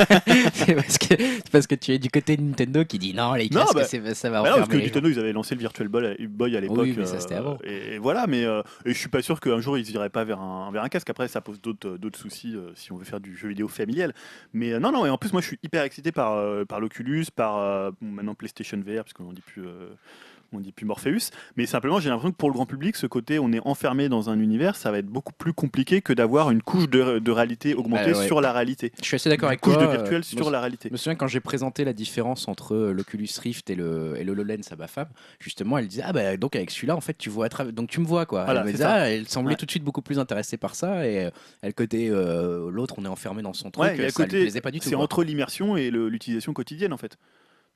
C'est 0.55 0.75
parce, 0.75 0.97
que- 0.97 1.17
c'est 1.19 1.51
parce 1.53 1.67
que 1.67 1.75
tu 1.75 1.93
es 1.93 1.99
du 1.99 2.09
côté 2.09 2.39
de 2.39 2.43
Nintendo 2.43 2.85
qui 2.87 2.99
dit 2.99 3.13
non, 3.13 3.35
les 3.35 3.51
Non, 3.51 3.61
casques, 3.63 3.75
bah- 3.75 3.85
c'est- 3.85 4.15
ça 4.15 4.31
va 4.31 4.43
Bah 4.43 4.51
non, 4.51 4.57
parce 4.57 4.69
que. 4.71 4.77
Nintendo, 4.79 5.09
ils 5.11 5.19
avaient 5.19 5.33
lancé 5.35 5.55
le 5.55 5.61
Virtual 5.61 5.89
Boy, 5.89 6.57
à 6.57 6.61
l'époque. 6.61 6.79
Oui, 6.81 6.95
mais 6.97 7.05
ça, 7.05 7.21
c'était 7.21 7.35
euh, 7.35 7.39
avant. 7.39 7.59
Et, 7.65 7.95
et 7.97 7.99
voilà, 7.99 8.27
mais 8.27 8.45
euh, 8.45 8.63
et 8.87 8.95
je 8.95 8.99
suis 8.99 9.09
pas 9.11 9.21
sûr 9.21 9.41
qu'un 9.41 9.61
jour 9.61 9.77
ils 9.77 9.91
iraient 9.91 10.09
pas 10.09 10.25
vers 10.25 10.41
un, 10.41 10.71
vers 10.73 10.83
un 10.83 10.89
casque. 10.89 11.11
Après, 11.11 11.29
ça 11.29 11.43
pose 11.43 11.61
d'autres 11.61 12.19
soucis 12.19 12.55
euh, 12.57 12.71
si 12.75 12.93
on 12.93 12.97
veut 12.97 13.05
faire 13.05 13.21
du 13.21 13.37
jeu 13.37 13.49
vidéo 13.49 13.69
familial. 13.69 14.15
Mais 14.55 14.73
euh, 14.73 14.79
non, 14.81 14.93
non, 14.93 15.05
et 15.05 15.11
en 15.11 15.19
plus, 15.19 15.33
moi 15.33 15.43
je 15.43 15.49
suis 15.49 15.59
hyper 15.63 15.83
excité 15.83 16.13
par, 16.13 16.33
euh, 16.35 16.65
par 16.79 16.81
l'Oculus, 16.81 17.27
par 17.35 17.59
euh, 17.59 17.91
maintenant 18.01 18.37
PlayStation 18.37 18.79
VR, 18.79 19.03
parce 19.03 19.13
qu'on 19.13 19.33
dit 19.33 19.41
plus. 19.43 19.67
On 20.53 20.61
dit 20.61 20.73
plus 20.73 20.87
Morpheus, 20.87 21.31
mais 21.57 21.67
simplement 21.67 22.01
j'ai 22.01 22.09
l'impression 22.09 22.31
que 22.33 22.37
pour 22.37 22.49
le 22.49 22.55
grand 22.55 22.67
public, 22.67 22.97
ce 22.97 23.07
côté 23.07 23.39
on 23.39 23.53
est 23.53 23.61
enfermé 23.67 24.09
dans 24.09 24.31
un 24.31 24.39
univers, 24.41 24.77
ça 24.77 24.91
va 24.91 24.99
être 24.99 25.07
beaucoup 25.07 25.33
plus 25.33 25.53
compliqué 25.53 26.01
que 26.01 26.13
d'avoir 26.13 26.51
une 26.51 26.63
couche 26.63 26.89
de, 26.89 27.19
de 27.19 27.31
réalité 27.31 27.75
augmentée 27.75 28.13
Bah 28.13 28.19
ouais. 28.19 28.27
sur 28.27 28.41
la 28.41 28.53
réalité. 28.53 28.93
Je 29.01 29.05
suis 29.07 29.17
assez 29.17 29.29
d'accord 29.29 29.49
Une 29.49 29.53
avec 29.53 29.61
couche 29.61 29.75
toi. 29.75 29.83
de 29.85 29.89
euh, 29.89 29.97
virtuel 29.97 30.25
sur 30.25 30.51
la 30.51 30.61
réalité. 30.61 30.89
Je 30.89 30.93
me 30.95 30.97
souviens 30.97 31.15
quand 31.17 31.27
j'ai 31.27 31.41
présenté 31.41 31.85
la 31.85 31.93
différence 31.93 32.49
entre 32.49 32.75
euh, 32.75 32.93
l'Oculus 32.93 33.29
Rift 33.43 33.69
et 33.71 33.75
le, 33.75 34.15
et 34.17 34.25
le 34.25 34.33
HoloLens 34.33 34.71
à 34.71 34.77
ma 34.77 34.87
femme, 34.87 35.09
justement, 35.41 35.77
elle 35.79 35.87
disait 35.89 36.03
Ah, 36.05 36.13
bah 36.13 36.37
donc 36.37 36.57
avec 36.57 36.71
celui-là, 36.71 36.97
en 36.97 37.01
fait, 37.01 37.17
tu 37.19 37.29
vois 37.31 37.47
à 37.47 37.49
travers. 37.49 37.73
Donc 37.73 37.91
tu 37.91 38.01
me 38.01 38.07
vois, 38.07 38.25
quoi. 38.27 38.45
Voilà, 38.45 38.61
elle 38.61 38.67
me 38.67 38.73
disait, 38.73 38.85
ah, 38.85 39.11
elle 39.11 39.29
semblait 39.29 39.51
Ouais. 39.53 39.57
tout 39.57 39.67
de 39.67 39.71
suite 39.71 39.85
beaucoup 39.85 40.03
plus 40.03 40.19
intéressée 40.19 40.57
par 40.57 40.75
ça. 40.75 41.07
Et 41.07 41.27
euh, 41.27 41.31
elle, 41.63 41.75
côté 41.75 42.09
euh, 42.11 42.71
l'autre, 42.71 42.95
on 42.99 43.05
est 43.05 43.09
enfermé 43.09 43.43
dans 43.43 43.53
son 43.53 43.71
truc, 43.71 43.85
Ouais, 43.85 44.11
ça 44.11 44.25
lui 44.25 44.31
plaisait 44.43 44.61
pas 44.61 44.71
du 44.71 44.81
tout. 44.81 44.89
C'est 44.89 44.95
entre 44.95 45.23
l'immersion 45.25 45.77
et 45.77 45.91
l'utilisation 45.91 46.53
quotidienne 46.53 46.93
en 46.93 46.97
fait. 46.99 47.17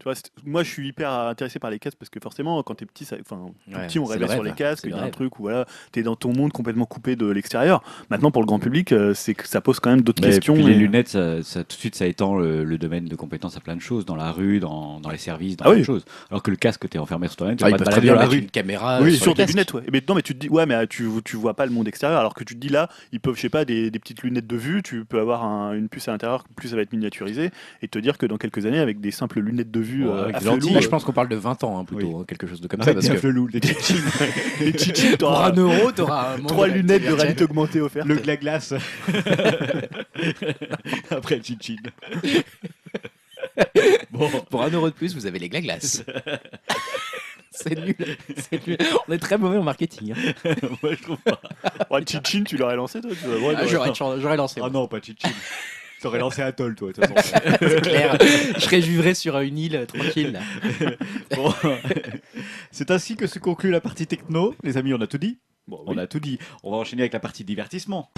Tu 0.03 0.09
vois, 0.09 0.17
c'est- 0.17 0.33
moi 0.45 0.65
je 0.65 0.69
suis 0.69 0.89
hyper 0.89 1.13
intéressé 1.13 1.61
par 1.61 1.71
les 1.71 1.79
casques 1.79 1.97
parce 1.97 2.11
que 2.11 2.19
forcément 2.21 2.61
quand 2.65 2.75
t'es 2.75 2.87
petit, 2.87 3.05
ça- 3.05 3.15
enfin 3.21 3.37
tout 3.71 3.79
Ouais, 3.79 3.87
petit 3.87 4.01
on 4.01 4.05
rêvait 4.05 4.23
le 4.25 4.27
sur 4.33 4.43
rêve, 4.43 4.51
les 4.51 4.53
casques, 4.57 4.83
il 4.85 4.91
y 4.91 4.95
a 4.95 5.01
un 5.01 5.11
truc 5.11 5.39
où 5.39 5.43
voilà, 5.43 5.65
t'es 5.93 6.03
dans 6.03 6.17
ton 6.17 6.33
monde 6.35 6.51
complètement 6.51 6.87
coupé 6.87 7.15
de 7.15 7.25
l'extérieur. 7.31 7.85
Maintenant 8.11 8.33
pour 8.33 8.43
le 8.43 8.47
grand 8.47 8.59
public, 8.59 8.91
euh, 8.91 9.15
c'est 9.15 9.35
que 9.35 9.47
ça 9.47 9.61
pose 9.61 9.79
quand 9.79 9.91
même 9.91 10.01
d'autres 10.03 10.21
questions. 10.21 10.55
puis 10.55 10.65
les 10.65 10.73
et- 10.73 10.75
lunettes, 10.75 11.07
ça, 11.11 11.41
ça- 11.45 11.63
tout 11.63 11.77
de 11.77 11.81
suite, 11.81 11.95
ça 11.95 12.07
étend 12.09 12.37
le, 12.37 12.65
le 12.65 12.79
domaine 12.79 13.05
de 13.05 13.15
compétences 13.15 13.57
à 13.57 13.61
plein 13.61 13.77
de 13.77 13.81
choses, 13.81 14.05
dans 14.05 14.17
la 14.17 14.33
rue, 14.33 14.59
dans, 14.59 14.99
dans 14.99 15.11
les 15.11 15.19
services, 15.19 15.57
dans 15.57 15.67
Ah 15.67 15.69
plein 15.69 15.75
oui. 15.75 15.81
de 15.83 15.87
choses. 15.87 16.05
Alors 16.31 16.43
que 16.43 16.51
le 16.51 16.57
casque, 16.57 16.89
t'es 16.89 16.99
enfermé 16.99 17.29
sur 17.29 17.37
toi-même, 17.37 17.55
tu 17.57 17.63
Ah, 17.63 17.71
vas 17.71 17.77
pas 17.77 17.85
te 17.85 17.91
balader 17.91 18.09
dans 18.09 18.15
la 18.17 18.27
rue. 18.27 18.39
une 18.39 18.51
caméra 18.51 19.01
oui, 19.03 19.13
euh, 19.13 19.17
sur 19.17 19.35
des 19.35 19.45
casque. 19.45 19.51
lunettes, 19.55 19.73
ouais. 19.75 19.83
Mais 19.93 20.03
non, 20.09 20.17
mais 20.17 20.23
tu 20.23 20.35
te 20.35 20.39
dis, 20.41 20.49
ouais, 20.49 20.67
mais 20.67 20.75
euh, 20.75 20.87
tu, 20.91 21.09
tu 21.25 21.37
vois 21.37 21.55
pas 21.55 21.65
le 21.65 21.71
monde 21.71 21.87
extérieur, 21.87 22.19
alors 22.19 22.35
que 22.35 22.43
tu 22.43 22.55
te 22.57 22.59
dis 22.61 22.71
là, 22.71 22.89
ils 23.13 23.21
peuvent, 23.21 23.37
je 23.37 23.41
sais 23.43 23.49
pas, 23.49 23.65
des, 23.65 23.93
des 23.93 23.99
petites 24.01 24.25
lunettes 24.25 24.49
de 24.49 24.57
vue, 24.57 24.83
tu 24.83 25.05
peux 25.05 25.21
avoir 25.21 25.45
un- 25.45 25.75
une 25.75 25.89
puce 25.89 26.09
à 26.09 26.11
l'intérieur, 26.11 26.43
plus 26.57 26.71
ça 26.71 26.75
va 26.77 26.83
être 26.83 26.93
miniaturisé, 26.93 27.51
et 27.83 27.87
te 27.89 28.01
dire 28.01 28.19
que 28.19 28.27
dans 28.27 28.37
quelques 28.37 28.67
années, 28.67 28.81
avec 28.81 29.01
des 29.01 29.13
simples 29.13 29.39
lunettes 29.39 29.71
de 29.71 29.81
vue, 29.81 29.92
Ouais, 30.01 30.11
euh, 30.11 30.25
avec 30.25 30.41
lentilles, 30.43 30.73
Là, 30.73 30.79
euh, 30.79 30.83
je 30.83 30.89
pense 30.89 31.05
qu'on 31.05 31.13
parle 31.13 31.29
de 31.29 31.37
20 31.37 31.65
ans, 31.65 31.79
hein, 31.79 31.85
plutôt, 31.85 32.07
Oui. 32.07 32.15
hein, 32.21 32.25
quelque 32.27 32.47
chose 32.47 32.61
de 32.61 32.69
comme 32.69 32.81
ça. 32.83 32.91
Avec 32.91 32.97
Parce 32.97 33.07
des 33.09 33.15
que 33.15 33.21
chichis, 33.75 33.95
les 34.61 34.73
chichis, 34.79 35.09
pour 35.11 35.19
t'auras 35.19 35.51
un 35.51 35.53
euro, 35.57 35.93
t'auras 35.93 36.37
trois 36.47 36.69
de 36.69 36.75
lunettes 36.75 37.05
de 37.07 37.13
réalité 37.13 37.45
augmentée 37.45 37.81
offertes. 37.81 38.07
le 38.07 38.17
glaglace. 38.17 38.75
Après 41.11 41.37
le 41.37 41.43
chichin. 41.43 41.77
bon, 44.11 44.29
Pour 44.51 44.63
un 44.63 44.71
euro 44.71 44.89
de 44.91 44.95
plus, 44.95 45.15
vous 45.15 45.27
avez 45.27 45.39
les 45.39 45.49
glaglaces. 45.49 46.05
C'est 47.51 47.79
nul. 47.79 47.95
c'est 48.37 48.67
nul. 48.67 48.79
On 49.09 49.13
est 49.13 49.19
très 49.19 49.37
mauvais 49.37 49.59
en 49.59 49.63
marketing. 49.63 50.15
hein. 50.15 50.55
moi 50.83 50.95
je 50.95 51.03
trouve 51.03 51.19
pas. 51.19 51.39
Ouais, 51.91 52.03
Chichin, 52.07 52.45
tu 52.45 52.57
l'aurais 52.57 52.77
lancé 52.77 53.01
toi 53.03 53.11
Ah. 53.13 53.67
J'aurais 53.67 53.93
j'aurais 53.95 54.37
lancé. 54.37 54.55
Ah 54.59 54.71
moi. 54.71 54.73
non, 54.81 54.89
pas 54.89 55.01
chichin. 55.01 55.29
T'aurais 56.03 56.19
lancé 56.19 56.43
Atoll, 56.43 56.75
toi, 56.75 56.89
de 56.89 56.95
toute 56.95 57.07
façon. 57.15 57.37
C'est 57.61 57.81
clair. 57.81 58.19
Je 58.21 58.61
serais 58.61 58.83
juvré 58.83 59.15
sur 59.15 59.39
une 59.39 59.57
île 59.57 59.77
euh, 59.77 59.87
tranquille. 59.87 60.39
Bon. 61.37 61.55
C'est 62.73 62.91
ainsi 62.91 63.17
que 63.17 63.27
se 63.29 63.39
conclut 63.39 63.71
la 63.71 63.81
partie 63.81 64.07
techno. 64.07 64.55
Les 64.65 64.77
amis, 64.77 64.93
on 64.95 65.01
a 65.01 65.07
tout 65.07 65.19
dit 65.19 65.39
Bon, 65.69 65.81
On 65.87 65.93
oui. 65.95 66.01
a 66.01 66.07
tout 66.09 66.19
dit. 66.21 66.39
On 66.65 66.73
va 66.73 66.79
enchaîner 66.79 67.03
avec 67.03 67.13
la 67.13 67.21
partie 67.21 67.45
divertissement. 67.45 68.11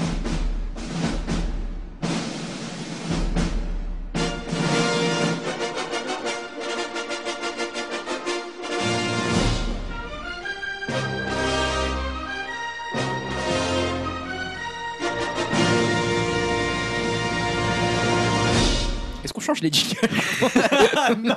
Change 19.45 19.61
les 19.61 19.71
jingles 19.73 19.99
non 21.23 21.37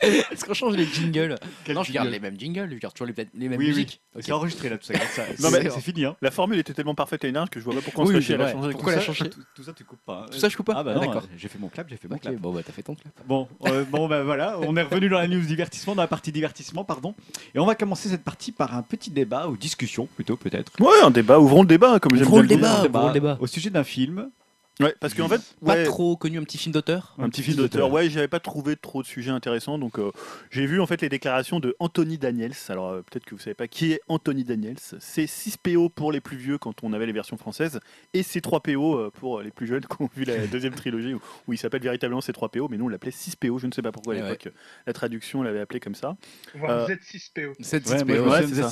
Est-ce 0.00 0.44
qu'on 0.44 0.54
change 0.54 0.76
les 0.76 0.86
jingles 0.86 1.36
Quel 1.64 1.74
Non, 1.74 1.82
je 1.82 1.92
garde 1.92 2.06
jingle 2.06 2.12
les 2.14 2.20
mêmes 2.20 2.38
jingles, 2.40 2.68
je 2.72 2.78
garde 2.78 2.94
toujours 2.94 3.12
les, 3.16 3.26
les 3.34 3.48
mêmes 3.48 3.58
Oui, 3.58 3.66
oui. 3.66 3.70
musiques. 3.72 4.00
C'est 4.20 4.32
enregistré 4.32 4.68
là, 4.68 4.78
tout 4.78 4.84
ça. 4.86 4.94
ça- 5.14 5.22
Non, 5.40 5.50
mais- 5.50 5.68
c'est 5.70 5.80
fini. 5.80 6.04
Hein. 6.04 6.16
La 6.22 6.30
formule 6.30 6.58
était 6.58 6.72
tellement 6.72 6.94
parfaite 6.94 7.22
l'année 7.22 7.32
dernière 7.34 7.50
que 7.50 7.60
je 7.60 7.64
vois 7.64 7.74
pas 7.74 7.80
pourquoi 7.82 8.04
on 8.04 8.06
Oui, 8.08 8.14
se 8.14 8.18
fait 8.20 8.24
chier 8.26 8.36
c'est 8.36 8.42
à 8.42 8.46
la 8.46 8.52
vrai. 8.52 8.52
changer. 8.54 8.70
Pourquoi 8.72 8.92
tout 8.92 8.98
la 8.98 9.04
ça. 9.04 9.12
changer 9.12 9.30
tout, 9.30 9.40
tout 9.54 9.62
ça, 9.62 9.72
tu 9.72 9.84
coupes 9.84 9.98
pas. 10.06 10.22
hein. 10.24 10.26
Tout 10.32 10.38
ça, 10.38 10.48
je 10.48 10.56
coupe 10.56 10.66
pas 10.66 10.74
Ah 10.76 10.82
bah 10.84 10.92
Ah, 10.94 10.98
non, 10.98 11.06
d'accord. 11.06 11.22
euh, 11.24 11.34
j'ai 11.36 11.48
fait 11.48 11.58
mon 11.58 11.68
clap, 11.68 11.88
j'ai 11.88 11.96
fait 11.96 12.08
mon 12.08 12.16
Ok, 12.16 12.22
clap. 12.22 12.34
bon, 12.36 12.52
bah 12.52 12.60
t'as 12.64 12.72
fait 12.72 12.82
ton 12.82 12.94
clap. 12.94 13.12
Bon, 13.26 13.48
euh, 13.66 13.84
bon 13.90 14.08
bah 14.08 14.22
voilà, 14.22 14.58
on 14.60 14.76
est 14.76 14.82
revenu 14.82 15.08
dans 15.08 15.18
la 15.18 15.28
news 15.28 15.40
divertissement, 15.40 15.94
dans 15.94 16.02
la 16.02 16.08
partie 16.08 16.32
divertissement, 16.32 16.84
pardon. 16.84 17.14
Et 17.54 17.58
on 17.58 17.66
va 17.66 17.74
commencer 17.74 18.08
cette 18.08 18.24
partie 18.24 18.52
par 18.52 18.74
un 18.74 18.82
petit 18.82 19.10
débat, 19.10 19.48
ou 19.48 19.56
discussion 19.56 20.06
plutôt 20.14 20.36
peut-être. 20.36 20.72
Ouais, 20.80 21.02
un 21.02 21.10
débat, 21.10 21.38
ouvrons 21.40 21.62
le 21.62 21.68
débat, 21.68 21.98
comme 22.00 22.14
j'aime 22.16 22.26
Ouvrons 22.26 22.42
bien 22.42 22.56
le 22.56 22.62
dire. 22.62 22.82
débat. 22.82 22.98
ouvrons 23.00 23.06
le 23.08 23.12
débat. 23.14 23.38
Au 23.40 23.46
sujet 23.46 23.70
d'un 23.70 23.84
film. 23.84 24.30
Ouais, 24.78 24.94
parce 25.00 25.14
qu'en 25.14 25.26
fait, 25.26 25.40
Pas 25.64 25.72
ouais, 25.74 25.84
trop 25.84 26.16
connu, 26.18 26.38
un 26.38 26.42
petit 26.42 26.58
film 26.58 26.72
d'auteur 26.74 27.14
un 27.18 27.30
petit 27.30 27.42
film 27.42 27.56
d'auteur. 27.56 27.90
Ouais, 27.90 28.10
j'avais 28.10 28.28
pas 28.28 28.40
trouvé 28.40 28.76
trop 28.76 29.00
de 29.02 29.06
sujets 29.06 29.30
intéressants, 29.30 29.78
donc 29.78 29.98
euh, 29.98 30.10
j'ai 30.50 30.66
vu 30.66 30.80
en 30.82 30.86
fait 30.86 31.00
les 31.00 31.08
déclarations 31.08 31.60
de 31.60 31.74
Anthony 31.78 32.18
Daniels. 32.18 32.52
Alors 32.68 32.90
euh, 32.90 33.00
peut-être 33.02 33.24
que 33.24 33.34
vous 33.34 33.40
savez 33.40 33.54
pas 33.54 33.68
qui 33.68 33.92
est 33.92 34.00
Anthony 34.08 34.44
Daniels. 34.44 34.76
C'est 35.00 35.26
6 35.26 35.56
PO 35.56 35.88
pour 35.88 36.12
les 36.12 36.20
plus 36.20 36.36
vieux 36.36 36.58
quand 36.58 36.84
on 36.84 36.92
avait 36.92 37.06
les 37.06 37.12
versions 37.12 37.38
françaises, 37.38 37.80
et 38.12 38.22
c'est 38.22 38.42
3 38.42 38.60
PO 38.60 38.96
euh, 38.98 39.10
pour 39.10 39.40
les 39.40 39.50
plus 39.50 39.66
jeunes 39.66 39.84
qui 39.86 40.02
ont 40.02 40.10
vu 40.14 40.24
la 40.24 40.46
deuxième 40.46 40.74
trilogie 40.74 41.14
où, 41.14 41.20
où 41.48 41.52
il 41.54 41.58
s'appelle 41.58 41.82
véritablement 41.82 42.20
c'est 42.20 42.34
3 42.34 42.50
PO, 42.50 42.68
mais 42.68 42.76
nous 42.76 42.84
on 42.84 42.88
l'appelait 42.88 43.10
6 43.12 43.36
PO. 43.36 43.58
Je 43.58 43.68
ne 43.68 43.72
sais 43.72 43.80
pas 43.82 43.92
pourquoi 43.92 44.12
à 44.12 44.16
Ouais, 44.18 44.22
l'époque 44.24 44.52
la 44.86 44.92
traduction 44.92 45.42
l'avait 45.42 45.60
appelé 45.60 45.80
comme 45.80 45.94
ça. 45.94 46.16
Voire 46.54 46.70
Euh, 46.70 46.86
Z6PO. 46.88 47.54
Cette 47.60 47.88
Ouais, 47.88 48.04
moi, 48.04 48.14
je 48.16 48.20
ouais, 48.20 48.46
me 48.46 48.62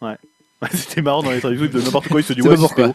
ouais, 0.00 0.16
souviens 0.68 0.68
c'est 0.72 0.76
de 0.76 0.76
ça. 0.76 0.76
Z6PO, 0.76 0.76
ouais. 0.76 0.78
C'était 0.78 1.02
marrant 1.02 1.22
dans 1.22 1.30
les 1.30 1.40
traductions 1.40 1.66
de 1.78 1.84
n'importe 1.84 2.08
quoi, 2.08 2.20
il 2.20 2.24
se 2.24 2.32
dit 2.32 2.42
C'est 2.42 2.48
ouais. 2.48 2.56
6PO. 2.56 2.94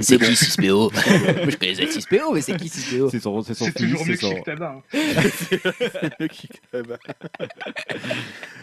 C'est 0.00 0.18
qui 0.18 0.32
6PO 0.32 0.92
Moi 1.42 1.50
je 1.50 1.56
connaissais 1.56 1.84
6PO, 1.84 2.34
mais 2.34 2.40
c'est 2.40 2.56
qui 2.56 2.68
6PO 2.68 3.10
C'est 3.10 3.20
son, 3.20 3.42
c'est 3.42 3.54
son 3.54 3.64
C'est 3.66 3.78
fils, 3.78 3.82
toujours 3.90 4.06
mieux 4.06 4.14
que 4.14 4.20
son- 4.20 4.42
Tabac. 4.42 4.82
hein. 4.92 4.98
C'est 5.40 6.82
bah. 6.86 6.98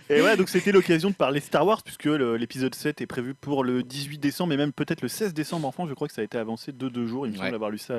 Et 0.10 0.22
ouais, 0.22 0.36
donc 0.38 0.50
c'était 0.50 0.72
l'occasion 0.72 1.10
de 1.10 1.16
parler 1.16 1.40
Star 1.40 1.66
Wars, 1.66 1.82
puisque 1.84 2.06
l'épisode 2.06 2.76
7 2.76 3.02
est 3.02 3.08
prévu 3.08 3.34
pour 3.34 3.64
le 3.64 3.84
18 3.84 4.18
décembre, 4.20 4.54
et 4.54 4.58
même 4.58 4.74
peut-être 4.74 5.02
le 5.02 5.08
16 5.08 5.34
décembre 5.34 5.68
en 5.68 5.72
France. 5.72 5.90
Je 5.90 5.94
crois 5.94 6.08
que 6.08 6.14
ça 6.14 6.22
a 6.22 6.26
été 6.26 6.38
avancé 6.38 6.72
de 6.72 6.90
deux 6.90 7.08
jours. 7.08 7.26
Il 7.28 7.34
me 7.34 7.38
semble 7.38 7.56
avoir 7.56 7.70
lu 7.70 7.78
ça, 7.78 7.94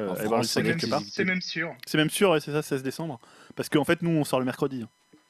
quelque 0.62 0.86
part. 0.86 1.00
c'est 1.10 1.24
même 1.24 1.40
sûr. 1.40 1.74
C'est 1.86 1.98
même 1.98 2.10
sûr, 2.10 2.30
ouais, 2.30 2.40
c'est 2.40 2.52
ça, 2.52 2.62
16 2.62 2.82
décembre. 2.82 3.18
Parce 3.56 3.68
qu'en 3.68 3.84
fait, 3.84 4.02
nous, 4.02 4.10
on 4.10 4.24
sort 4.24 4.38
le 4.40 4.44
mercredi. 4.46 4.84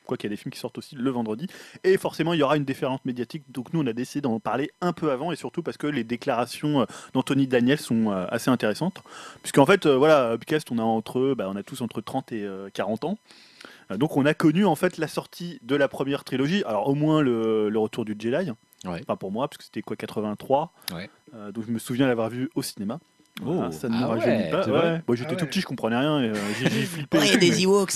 Quoi 0.06 0.16
qu'il 0.16 0.28
y 0.30 0.32
a 0.32 0.34
des 0.34 0.40
films 0.40 0.52
qui 0.52 0.58
sortent 0.58 0.78
aussi 0.78 0.94
le 0.96 1.10
vendredi. 1.10 1.46
Et 1.82 1.96
forcément, 1.96 2.32
il 2.34 2.40
y 2.40 2.42
aura 2.42 2.56
une 2.56 2.64
déferlante 2.64 3.04
médiatique. 3.04 3.44
Donc 3.50 3.72
nous, 3.72 3.82
on 3.82 3.86
a 3.86 3.92
décidé 3.92 4.20
d'en 4.22 4.38
parler 4.40 4.70
un 4.80 4.92
peu 4.92 5.10
avant, 5.10 5.32
et 5.32 5.36
surtout 5.36 5.62
parce 5.62 5.76
que 5.76 5.86
les 5.86 6.04
déclarations 6.04 6.82
euh, 6.82 6.84
d'Anthony 7.14 7.46
Daniel 7.46 7.78
sont 7.78 8.10
euh, 8.12 8.26
assez 8.28 8.50
intéressantes. 8.50 9.02
Puisqu'en 9.42 9.66
fait, 9.66 9.86
euh, 9.86 9.96
voilà, 9.96 10.32
Upcast, 10.34 10.70
on 10.70 10.78
a, 10.78 10.82
entre, 10.82 11.34
bah, 11.34 11.48
on 11.50 11.56
a 11.56 11.62
tous 11.62 11.80
entre 11.80 12.00
30 12.00 12.32
et 12.32 12.42
euh, 12.42 12.68
40 12.72 13.04
ans. 13.04 13.18
Donc 13.98 14.16
on 14.16 14.24
a 14.24 14.32
connu 14.32 14.64
en 14.64 14.74
fait 14.76 14.96
la 14.96 15.08
sortie 15.08 15.58
de 15.62 15.76
la 15.76 15.88
première 15.88 16.24
trilogie. 16.24 16.62
Alors 16.64 16.88
au 16.88 16.94
moins 16.94 17.20
le, 17.20 17.68
le 17.68 17.78
retour 17.78 18.04
du 18.06 18.16
Jedi. 18.18 18.50
Ouais. 18.84 19.00
Enfin 19.02 19.16
pour 19.16 19.30
moi, 19.30 19.46
parce 19.48 19.58
que 19.58 19.64
c'était 19.64 19.82
quoi 19.82 19.94
83. 19.96 20.72
Ouais. 20.94 21.10
Euh, 21.34 21.52
donc 21.52 21.64
je 21.66 21.70
me 21.70 21.78
souviens 21.78 22.06
l'avoir 22.06 22.30
vu 22.30 22.50
au 22.54 22.62
cinéma. 22.62 22.98
Oh. 23.42 23.52
Voilà, 23.54 23.72
ça 23.72 23.88
ne 23.88 23.94
Ah 23.96 24.00
me 24.00 24.04
rajeunit 24.06 24.26
ouais, 24.44 24.50
pas. 24.50 24.62
c'est 24.62 24.70
Ouais. 24.70 24.78
vrai 24.78 25.02
Bon, 25.08 25.14
j'étais 25.16 25.32
Ah 25.32 25.36
tout 25.36 25.46
petit, 25.46 25.60
je 25.60 25.66
comprenais 25.66 25.96
rien. 25.96 26.20
et, 26.22 26.28
euh, 26.28 26.34
j'ai 26.60 26.68
flippé. 26.70 27.18
Ouais, 27.18 27.36
des 27.36 27.62
Ewoks 27.64 27.90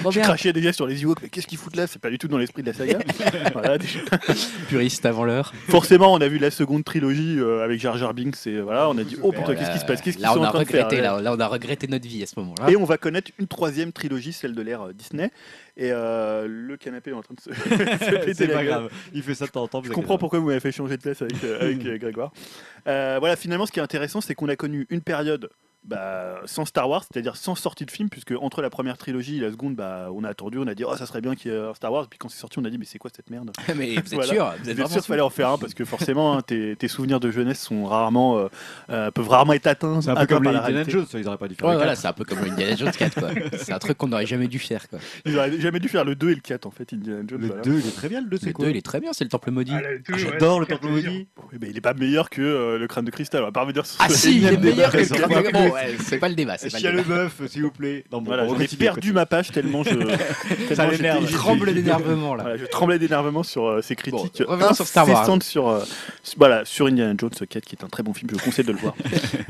Trop 0.00 0.10
je 0.10 0.18
bien 0.18 0.22
crachais 0.24 0.52
déjà 0.52 0.72
sur 0.72 0.88
les 0.88 1.00
Ewoks, 1.04 1.22
mais 1.22 1.28
qu'est-ce 1.28 1.46
qu'ils 1.46 1.58
foutent 1.58 1.76
là? 1.76 1.86
C'est 1.86 2.00
pas 2.00 2.10
du 2.10 2.18
tout 2.18 2.26
dans 2.26 2.38
l'esprit 2.38 2.62
de 2.64 2.66
la 2.68 2.74
saga. 2.74 2.98
Voilà, 3.52 3.78
déjà. 3.78 4.00
Puriste 4.68 5.06
avant 5.06 5.24
l'heure. 5.24 5.52
Forcément, 5.68 6.12
on 6.12 6.20
a 6.20 6.26
vu 6.26 6.38
la 6.38 6.50
seconde 6.50 6.82
trilogie 6.84 7.36
euh, 7.38 7.62
avec 7.64 7.80
Jar 7.80 7.96
Jar 7.96 8.14
Binks 8.14 8.46
et 8.46 8.60
voilà, 8.60 8.88
on 8.88 8.98
a 8.98 9.04
dit 9.04 9.16
oh 9.22 9.30
putain, 9.30 9.54
qu'est-ce 9.54 9.70
qui 9.70 9.78
se 9.78 9.84
passe? 9.84 10.00
Qu'est-ce 10.02 10.16
qu'ils 10.16 10.24
Là, 10.26 10.32
sont 10.32 10.40
on 10.40 10.42
en 10.42 10.46
a 10.46 10.48
train 10.50 10.62
de 10.62 10.68
faire? 10.68 10.88
là, 11.20 11.32
on 11.32 11.40
a 11.40 11.46
regretté 11.46 11.86
notre 11.86 12.08
vie 12.08 12.22
à 12.24 12.26
ce 12.26 12.38
moment-là. 12.40 12.68
Et 12.70 12.76
on 12.76 12.84
va 12.84 12.98
connaître 12.98 13.30
une 13.38 13.46
troisième 13.46 13.92
trilogie, 13.92 14.32
celle 14.32 14.54
de 14.56 14.62
l'ère 14.62 14.82
euh, 14.88 14.92
Disney. 14.92 15.30
Et 15.76 15.90
euh, 15.90 16.46
le 16.48 16.76
canapé 16.76 17.10
est 17.10 17.14
en 17.14 17.22
train 17.22 17.34
de 17.34 17.40
se, 17.40 17.52
se 17.54 18.14
péter 18.18 18.34
C'est 18.34 18.46
la 18.46 18.64
grave. 18.64 18.90
Il 19.14 19.22
fait 19.22 19.34
ça 19.34 19.46
de 19.46 19.50
temps 19.50 19.62
en 19.62 19.68
temps. 19.68 19.82
Je 19.82 19.90
comprends 19.90 20.18
pourquoi 20.18 20.38
vous 20.38 20.46
m'avez 20.46 20.60
fait 20.60 20.72
changer 20.72 20.96
de 20.96 21.02
place 21.02 21.22
avec, 21.22 21.42
euh, 21.44 21.60
avec, 21.60 21.84
euh, 21.86 21.98
Grégoire. 21.98 22.32
Euh, 22.86 23.16
voilà, 23.18 23.36
finalement, 23.36 23.64
ce 23.64 23.72
qui 23.72 23.78
est 23.78 23.82
intéressant, 23.82 24.20
c'est 24.20 24.34
qu'on 24.34 24.48
a 24.48 24.56
connu 24.56 24.86
une 24.90 25.00
période 25.00 25.48
bah, 25.84 26.40
sans 26.44 26.64
Star 26.64 26.88
Wars, 26.88 27.04
c'est-à-dire 27.10 27.36
sans 27.36 27.54
sortie 27.54 27.84
de 27.86 27.90
film, 27.90 28.08
puisque 28.08 28.32
entre 28.40 28.62
la 28.62 28.70
première 28.70 28.96
trilogie 28.98 29.38
et 29.38 29.40
la 29.40 29.50
seconde, 29.50 29.74
bah, 29.74 30.08
on 30.14 30.22
a 30.24 30.28
attendu, 30.28 30.58
on 30.58 30.66
a 30.66 30.74
dit 30.74 30.84
oh 30.84 30.96
ça 30.96 31.06
serait 31.06 31.20
bien 31.20 31.34
qu'il 31.34 31.50
y 31.50 31.54
ait 31.54 31.58
un 31.58 31.74
Star 31.74 31.92
Wars, 31.92 32.06
puis 32.08 32.18
quand 32.18 32.28
c'est 32.28 32.38
sorti, 32.38 32.58
on 32.58 32.64
a 32.64 32.70
dit 32.70 32.78
mais 32.78 32.84
c'est 32.84 32.98
quoi 32.98 33.10
cette 33.14 33.30
merde? 33.30 33.50
Mais 33.76 33.94
vous 33.94 33.98
êtes 33.98 34.12
Voilà. 34.12 34.32
sûr 34.32 34.54
Vous 34.62 34.70
êtes 34.70 34.76
sûr, 34.76 34.86
il 34.86 34.92
sûr 34.92 35.04
fallait 35.04 35.20
en 35.22 35.30
faire 35.30 35.48
un 35.50 35.58
parce 35.58 35.74
que 35.74 35.84
forcément, 35.84 36.36
hein, 36.36 36.42
tes, 36.42 36.76
tes 36.76 36.88
souvenirs 36.88 37.20
de 37.20 37.30
jeunesse 37.30 37.60
sont 37.60 37.84
rarement, 37.84 38.38
euh, 38.38 38.48
euh, 38.90 39.10
peuvent 39.10 39.28
rarement 39.28 39.52
être 39.54 39.66
atteints. 39.66 40.00
C'est 40.02 40.10
un 40.10 40.14
peu 40.16 40.26
comme 40.26 40.44
les 40.44 40.50
Indiana. 40.56 40.84
Jones, 40.88 41.06
ça, 41.06 41.18
ils 41.18 41.26
auraient 41.26 41.36
pas 41.38 41.48
dû 41.48 41.54
faire 41.54 41.66
Ouais, 41.66 41.72
le 41.74 41.78
voilà, 41.78 41.96
c'est 41.96 42.06
un 42.08 42.12
peu 42.12 42.24
comme 42.24 42.38
Indiana 42.38 42.76
Jones 42.76 42.90
4, 42.90 43.14
quoi. 43.18 43.30
C'est 43.58 43.72
un 43.72 43.78
truc 43.78 43.98
qu'on 43.98 44.08
n'aurait 44.08 44.26
jamais 44.26 44.46
dû 44.48 44.58
faire, 44.58 44.88
quoi. 44.88 44.98
Ils 45.24 45.36
auraient 45.36 45.60
jamais 45.60 45.80
dû 45.80 45.88
faire 45.88 46.04
le 46.04 46.14
2 46.14 46.30
et 46.30 46.34
le 46.34 46.40
4 46.40 46.66
en 46.66 46.70
fait, 46.70 46.92
Indiana 46.92 47.22
Jones. 47.26 47.40
Le 47.40 47.46
voilà. 47.48 47.62
2, 47.62 47.78
il 47.80 47.86
est 47.88 47.94
très 47.96 48.08
bien, 48.08 48.20
le 48.20 48.28
2, 48.28 48.36
c'est 48.38 48.46
Le 48.46 48.52
quoi 48.52 48.64
2, 48.66 48.70
il 48.70 48.76
est 48.76 48.82
très 48.82 49.00
bien, 49.00 49.12
c'est 49.12 49.24
le 49.24 49.30
temple 49.30 49.50
maudit. 49.50 49.72
Ah, 49.74 49.80
le 49.80 50.02
Ah, 50.08 50.12
ouais, 50.12 50.18
J'adore 50.18 50.60
le 50.60 50.66
temple 50.66 50.86
maudit. 50.88 51.26
Oui, 51.52 51.58
mais 51.60 51.68
il 51.70 51.76
est 51.76 51.80
pas 51.82 51.94
meilleur 51.94 52.30
que 52.30 52.40
euh, 52.42 52.78
le 52.78 52.86
crâne 52.86 53.04
de 53.04 53.10
cristal. 53.10 53.42
On 53.42 53.46
va 53.46 53.52
pas 53.52 53.62
revenir 53.62 53.84
sur 53.86 54.00
Ah 54.00 54.08
si, 54.08 54.38
il 54.38 54.44
est 54.46 54.56
meilleur 54.56 54.92
que 54.92 54.98
le 54.98 55.04
crâne 55.06 55.42
de- 55.44 55.52
Bon, 55.52 55.71
ouais, 55.72 55.96
c'est 56.04 56.18
pas 56.18 56.28
le 56.28 56.34
débat, 56.34 56.58
c'est 56.58 56.70
pas 56.70 56.78
Chia 56.78 56.90
le 56.92 57.04
meuf, 57.04 57.40
s'il 57.48 57.62
vous 57.62 57.70
plaît. 57.70 58.04
Non, 58.12 58.18
bon, 58.18 58.26
Voilà, 58.26 58.44
on 58.44 58.48
j'en 58.50 58.54
ai 58.56 58.58
continue, 58.66 58.78
perdu 58.78 59.12
ma 59.12 59.26
page 59.26 59.50
tellement 59.50 59.82
je, 59.82 59.90
j'ai- 60.68 61.32
Tremble 61.32 61.74
d'énervement, 61.74 62.34
là. 62.34 62.42
Voilà, 62.44 62.56
je 62.58 62.66
tremblais 62.66 62.98
d'énervement 62.98 63.42
sur 63.42 63.66
euh, 63.66 63.82
ces 63.82 63.96
critiques 63.96 64.42
Bon, 64.42 64.52
revenons 64.52 64.74
sur 64.74 64.86
Star 64.86 65.08
Wars. 65.08 65.42
sur, 65.42 65.68
euh, 65.68 65.84
voilà, 66.36 66.64
sur 66.64 66.86
Indiana 66.86 67.14
Jones 67.18 67.30
4, 67.30 67.64
qui 67.64 67.76
est 67.76 67.84
un 67.84 67.88
très 67.88 68.02
bon 68.02 68.12
film, 68.14 68.30
je 68.30 68.36
vous 68.36 68.44
conseille 68.44 68.64
de 68.64 68.72
le 68.72 68.78
voir. 68.78 68.94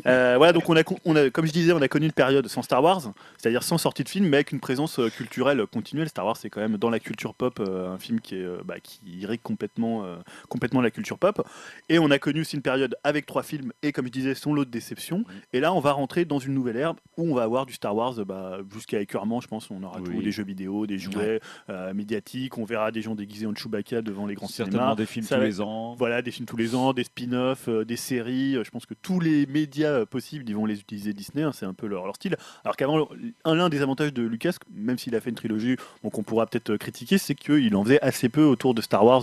Euh, 0.04 0.34
voilà, 0.36 0.52
donc 0.52 0.68
on 0.68 0.74
a, 0.74 0.82
con- 0.82 0.98
on 1.04 1.14
a, 1.14 1.30
comme 1.30 1.46
je 1.46 1.52
disais, 1.52 1.70
on 1.72 1.80
a 1.80 1.86
connu 1.86 2.06
une 2.06 2.12
période 2.12 2.48
sans 2.48 2.62
Star 2.62 2.82
Wars, 2.82 3.12
c'est-à-dire 3.38 3.62
sans 3.62 3.78
sortie 3.78 4.02
de 4.02 4.08
film, 4.08 4.26
mais 4.26 4.38
avec 4.38 4.50
une 4.50 4.58
présence 4.58 4.98
culturelle 5.16 5.64
continuelle. 5.72 6.08
Star 6.08 6.26
Wars, 6.26 6.36
c'est 6.36 6.50
quand 6.50 6.60
même 6.60 6.76
dans 6.76 6.90
la 6.90 6.98
culture 6.98 7.34
pop 7.34 7.60
euh, 7.60 7.94
un 7.94 7.98
film 7.98 8.20
qui, 8.20 8.34
est, 8.34 8.46
bah, 8.64 8.74
qui 8.82 8.98
irrigue 9.20 9.42
complètement, 9.42 10.04
euh, 10.04 10.16
complètement 10.48 10.80
la 10.80 10.90
culture 10.90 11.18
pop. 11.18 11.46
Et 11.88 12.00
on 12.00 12.10
a 12.10 12.18
connu 12.18 12.40
aussi 12.40 12.56
une 12.56 12.62
période 12.62 12.96
avec 13.04 13.26
trois 13.26 13.44
films 13.44 13.72
et, 13.84 13.92
comme 13.92 14.06
je 14.06 14.10
disais, 14.12 14.34
son 14.34 14.54
lot 14.54 14.64
de 14.64 14.70
déceptions. 14.70 15.24
Et 15.52 15.60
là, 15.60 15.72
on 15.72 15.78
va 15.80 15.92
rentrer 15.92 16.11
dans 16.24 16.38
une 16.38 16.54
nouvelle 16.54 16.76
ère 16.76 16.94
où 17.16 17.30
on 17.30 17.34
va 17.34 17.42
avoir 17.42 17.66
du 17.66 17.72
Star 17.72 17.94
Wars 17.96 18.14
bah, 18.26 18.58
jusqu'à 18.72 19.00
écœurement, 19.00 19.40
je 19.40 19.48
pense. 19.48 19.70
On 19.70 19.82
aura 19.82 19.98
Oui. 20.00 20.10
tout, 20.16 20.22
des 20.22 20.30
jeux 20.32 20.44
vidéo, 20.44 20.86
des 20.86 20.98
jouets 20.98 21.40
euh, 21.70 21.92
médiatiques. 21.94 22.58
On 22.58 22.64
verra 22.64 22.90
des 22.92 23.02
gens 23.02 23.14
déguisés 23.14 23.46
en 23.46 23.54
Chewbacca 23.54 24.02
devant 24.02 24.26
les 24.26 24.34
grands 24.34 24.46
Certainement 24.46 24.80
cinémas. 24.80 24.94
des 24.96 25.06
films 25.06 25.24
Ça 25.26 25.36
tous 25.36 25.42
les 25.42 25.60
ans. 25.60 25.94
Voilà, 25.98 26.22
des 26.22 26.30
films 26.30 26.46
tous 26.46 26.56
les 26.56 26.74
ans, 26.74 26.92
des 26.92 27.04
spin-offs, 27.04 27.68
euh, 27.68 27.84
des 27.84 27.96
séries. 27.96 28.56
Euh, 28.56 28.64
Je 28.64 28.70
pense 28.70 28.86
que 28.86 28.94
tous 28.94 29.20
les 29.20 29.46
médias 29.46 29.88
euh, 29.90 30.06
possibles, 30.06 30.44
ils 30.48 30.54
vont 30.54 30.66
les 30.66 30.80
utiliser 30.80 31.12
Disney. 31.12 31.42
hein, 31.42 31.52
c'est 31.52 31.66
un 31.66 31.74
peu 31.74 31.86
leur, 31.86 32.04
leur 32.06 32.16
style. 32.16 32.36
Alors 32.64 32.76
qu'avant, 32.76 33.08
un 33.44 33.54
l'un 33.54 33.68
des 33.68 33.82
avantages 33.82 34.12
de 34.12 34.22
Lucas, 34.22 34.54
même 34.74 34.98
s'il 34.98 35.14
a 35.14 35.20
fait 35.20 35.30
une 35.30 35.36
trilogie, 35.36 35.76
donc 36.04 36.18
on 36.18 36.22
pourra 36.22 36.46
peut-être 36.46 36.76
critiquer, 36.76 37.18
c'est 37.18 37.34
qu'il 37.34 37.74
en 37.76 37.84
faisait 37.84 38.00
assez 38.02 38.28
peu 38.28 38.42
autour 38.44 38.74
de 38.74 38.80
Star 38.82 39.04
Wars. 39.04 39.22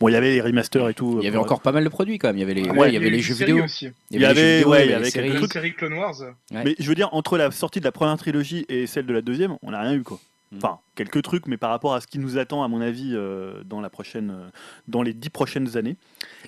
Bon, 0.00 0.08
il 0.08 0.12
y 0.12 0.16
avait 0.16 0.30
les 0.32 0.40
remasters 0.40 0.88
et 0.88 0.94
tout. 0.94 1.18
Il 1.20 1.24
y 1.24 1.28
avait 1.28 1.36
encore 1.38 1.60
pas 1.60 1.72
mal 1.72 1.84
de 1.84 1.88
produits, 1.88 2.18
quand 2.18 2.28
même. 2.28 2.36
Il 2.36 2.40
y 2.40 2.42
avait 2.44 2.54
les, 2.54 2.62
Ouais, 2.70 2.78
ouais, 2.78 2.88
il 2.90 2.94
y 2.94 2.96
avait 2.96 3.08
eu 3.08 3.10
les 3.10 3.16
une 3.18 3.22
jeux 3.22 3.34
vidéo. 3.34 3.64
aussi. 3.64 3.88
Il 4.10 4.20
y 4.20 4.24
avait- 4.24 4.34
les 4.34 4.40
jeux 4.40 4.56
vidéo, 4.56 4.70
ouais, 4.70 4.78
il 4.78 4.82
y 4.82 4.86
il 4.86 4.90
y 4.90 4.94
avait 4.94 5.00
les 5.02 5.06
avait 5.06 5.10
séries. 5.10 5.26
quelques 5.28 5.34
Une 5.34 5.40
trucs. 5.40 5.52
série 5.52 5.74
Clone 5.74 5.92
Wars. 5.94 6.19
Ouais. 6.22 6.64
Mais 6.64 6.76
je 6.78 6.88
veux 6.88 6.94
dire, 6.94 7.08
entre 7.12 7.36
la 7.36 7.50
sortie 7.50 7.80
de 7.80 7.84
la 7.84 7.92
première 7.92 8.16
trilogie 8.16 8.66
et 8.68 8.86
celle 8.86 9.06
de 9.06 9.12
la 9.12 9.22
deuxième, 9.22 9.56
on 9.62 9.70
n'a 9.70 9.80
rien 9.80 9.94
eu 9.94 10.02
quoi. 10.02 10.18
Mm. 10.52 10.56
Enfin, 10.56 10.80
quelques 10.96 11.22
trucs, 11.22 11.46
mais 11.46 11.56
par 11.56 11.70
rapport 11.70 11.94
à 11.94 12.00
ce 12.00 12.06
qui 12.06 12.18
nous 12.18 12.38
attend, 12.38 12.62
à 12.64 12.68
mon 12.68 12.80
avis, 12.80 13.12
euh, 13.14 13.62
dans, 13.64 13.80
la 13.80 13.90
prochaine, 13.90 14.30
euh, 14.30 14.50
dans 14.88 15.02
les 15.02 15.12
dix 15.12 15.30
prochaines 15.30 15.76
années. 15.76 15.96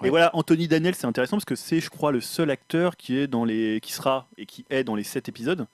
Ouais. 0.01 0.09
Et 0.09 0.11
voilà, 0.11 0.31
Anthony 0.35 0.67
Daniel, 0.69 0.95
c'est 0.95 1.07
intéressant 1.07 1.37
parce 1.37 1.45
que 1.45 1.55
c'est, 1.55 1.81
je 1.81 1.91
crois, 1.91 2.11
le 2.11 2.21
seul 2.21 2.51
acteur 2.51 2.97
qui, 2.97 3.17
est 3.17 3.27
dans 3.27 3.45
les, 3.45 3.81
qui 3.81 3.93
sera 3.93 4.27
et 4.39 4.47
qui 4.47 4.65
est 4.71 4.85
dans 4.85 4.97
les 4.97 5.05
sept 5.05 5.29
épisodes. 5.29 5.67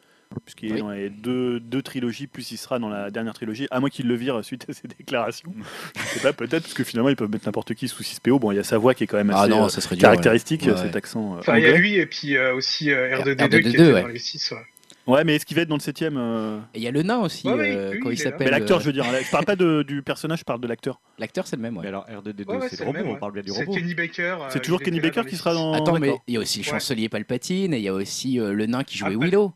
Puisqu'il 0.44 0.70
est 0.70 0.72
Oui. 0.74 0.80
dans 0.80 0.90
les 0.90 1.10
deux, 1.10 1.58
deux 1.60 1.82
trilogies, 1.82 2.26
plus 2.26 2.50
il 2.52 2.56
sera 2.58 2.78
dans 2.78 2.88
la 2.88 3.10
dernière 3.10 3.34
trilogie, 3.34 3.66
à 3.70 3.80
moins 3.80 3.88
qu'il 3.90 4.06
le 4.06 4.14
vire 4.14 4.44
suite 4.44 4.66
à 4.68 4.72
ses 4.72 4.88
déclarations. 4.98 5.52
je 5.96 6.02
sais 6.02 6.20
pas, 6.20 6.32
peut-être, 6.32 6.62
parce 6.62 6.74
que 6.74 6.84
finalement, 6.84 7.08
ils 7.08 7.16
peuvent 7.16 7.30
mettre 7.30 7.46
n'importe 7.46 7.74
qui 7.74 7.88
sous 7.88 8.02
6PO. 8.02 8.38
Bon, 8.38 8.52
il 8.52 8.56
y 8.56 8.58
a 8.58 8.64
sa 8.64 8.78
voix 8.78 8.94
qui 8.94 9.04
est 9.04 9.06
quand 9.06 9.16
même 9.16 9.30
Ah 9.34 9.42
assez 9.42 9.50
non, 9.50 9.64
euh, 9.64 9.68
ça 9.68 9.80
serait 9.80 9.96
dur. 9.96 10.02
ouais. 10.08 10.14
caractéristique, 10.14 10.62
Ouais, 10.62 10.76
cet 10.76 10.96
accent 10.96 11.34
euh, 11.34 11.38
Enfin, 11.38 11.56
il 11.58 11.64
y 11.64 11.66
a 11.66 11.72
lui 11.76 11.94
et 11.96 12.06
puis 12.06 12.36
euh, 12.36 12.54
aussi 12.54 12.90
euh, 12.90 13.16
R2D2 13.18 13.36
qui 13.36 13.44
R2D2, 13.44 13.68
était 13.68 13.92
ouais. 13.92 14.02
dans 14.02 14.08
les 14.08 14.18
6. 14.18 14.50
Ouais. 14.52 14.58
Ouais, 15.06 15.24
mais 15.24 15.36
est-ce 15.36 15.46
qu'il 15.46 15.56
va 15.56 15.62
être 15.62 15.68
dans 15.70 15.76
le 15.76 15.80
septième 15.80 16.18
euh, 16.18 16.58
Et 16.74 16.78
il 16.80 16.82
y 16.82 16.86
a 16.86 16.90
le 16.90 17.02
nain 17.02 17.16
aussi, 17.20 17.48
Ouais, 17.48 17.54
euh, 17.74 17.90
oui, 17.92 17.98
quand 18.00 18.10
il 18.10 18.12
est 18.12 18.16
s'appelle. 18.22 18.44
Mais 18.46 18.50
l'acteur, 18.50 18.76
euh, 18.76 18.80
je 18.80 18.86
veux 18.86 18.92
dire, 18.92 19.04
je 19.04 19.30
parle 19.30 19.46
pas 19.46 19.56
de- 19.56 19.82
du 19.82 20.02
personnage, 20.02 20.40
je 20.40 20.44
parle 20.44 20.60
de 20.60 20.66
l'acteur. 20.68 21.00
L'acteur, 21.18 21.46
c'est 21.46 21.56
le 21.56 21.62
même, 21.62 21.72
Mais 21.76 21.80
ouais. 21.80 21.86
alors, 21.88 22.06
R2D2, 22.10 22.44
Ouais, 22.46 22.56
ouais, 22.58 22.68
c'est 22.68 22.76
c'est 22.76 22.84
le 22.84 22.92
le 22.92 22.98
robot, 22.98 23.04
même, 23.08 23.16
on 23.16 23.18
parle 23.18 23.32
bien 23.32 23.40
du 23.42 23.50
C'est 23.50 23.64
robot. 23.64 23.72
Kenny 23.78 23.94
Baker. 23.94 24.22
euh, 24.22 24.46
C'est 24.50 24.60
toujours 24.60 24.80
Kenny 24.82 25.00
Baker 25.00 25.22
qui 25.26 25.36
sera 25.36 25.54
dans. 25.54 25.72
Attends, 25.72 25.98
mais 25.98 26.14
il 26.26 26.34
y 26.34 26.36
a 26.36 26.40
aussi 26.40 26.58
le 26.58 26.64
Ouais. 26.66 26.70
chancelier 26.72 27.08
Palpatine 27.08 27.72
et 27.72 27.78
il 27.78 27.82
y 27.84 27.88
a 27.88 27.94
aussi 27.94 28.38
euh, 28.38 28.52
le 28.52 28.66
nain 28.66 28.84
qui 28.84 28.98
jouait 28.98 29.14
Ah, 29.14 29.18
Willow. 29.18 29.52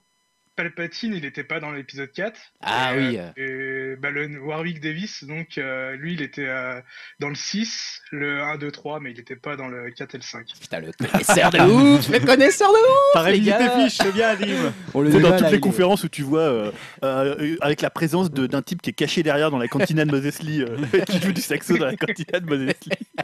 Palpatine, 0.54 1.14
il 1.14 1.22
n'était 1.22 1.44
pas 1.44 1.60
dans 1.60 1.70
l'épisode 1.70 2.12
4. 2.12 2.38
Ah 2.60 2.94
Et, 2.94 2.98
oui. 2.98 3.18
euh, 3.38 3.92
et, 3.94 3.96
bah, 3.96 4.10
le 4.10 4.38
Warwick 4.38 4.80
Davis, 4.80 5.24
donc 5.24 5.56
euh, 5.58 5.96
lui, 5.96 6.12
il 6.12 6.22
était 6.22 6.46
euh, 6.46 6.80
dans 7.20 7.28
le 7.30 7.34
6, 7.34 8.02
le 8.10 8.42
1, 8.42 8.56
2, 8.58 8.70
3, 8.70 9.00
mais 9.00 9.12
il 9.12 9.16
n'était 9.16 9.36
pas 9.36 9.56
dans 9.56 9.68
le 9.68 9.90
4 9.90 10.14
et 10.14 10.18
le 10.18 10.22
5. 10.22 10.46
Putain, 10.60 10.80
le 10.80 10.92
connaisseur 10.92 11.50
de 11.50 11.58
ouf 11.96 12.08
Le 12.10 12.20
connaisseur 12.20 12.68
de 12.70 12.76
ouf 13.18 13.22
révisé 13.24 13.50
les 13.52 13.56
tes 13.56 13.64
gars. 13.64 13.84
fiches, 13.84 13.98
c'est 14.02 14.12
bien, 14.12 14.34
Lim 14.34 14.72
On 14.94 15.00
le 15.00 15.10
dans 15.10 15.20
là, 15.20 15.32
toutes 15.32 15.40
là, 15.46 15.50
les 15.52 15.60
conférences 15.60 16.04
où 16.04 16.08
tu 16.08 16.22
vois, 16.22 16.40
euh, 16.42 16.70
euh, 17.02 17.56
avec 17.62 17.80
la 17.80 17.90
présence 17.90 18.30
de- 18.30 18.46
d'un 18.46 18.60
type 18.62 18.82
qui 18.82 18.90
est 18.90 18.94
caché 18.94 19.22
derrière 19.22 19.50
dans 19.50 19.58
la 19.58 19.68
cantina 19.68 20.04
de 20.04 20.10
Moses 20.10 20.42
Lee, 20.42 20.62
euh, 20.62 20.76
qui 21.08 21.18
joue 21.20 21.32
du 21.32 21.40
saxo 21.40 21.78
dans 21.78 21.86
la 21.86 21.96
cantina 21.96 22.40
de 22.40 22.46
Moses 22.46 22.74
Lee. 22.86 23.22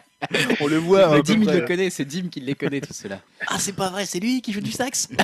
On 0.60 0.66
le 0.66 0.76
voit. 0.76 1.14
Peu 1.16 1.22
Dim, 1.22 1.42
il 1.42 1.50
le 1.50 1.60
connaît, 1.66 1.90
c'est 1.90 2.04
Dim 2.04 2.28
qui 2.30 2.40
les 2.40 2.54
connaît, 2.54 2.80
tout 2.80 2.92
cela. 2.92 3.20
Ah, 3.46 3.56
c'est 3.58 3.76
pas 3.76 3.90
vrai, 3.90 4.06
c'est 4.06 4.18
lui 4.18 4.40
qui 4.42 4.52
joue 4.52 4.60
du 4.60 4.72
sax? 4.72 5.08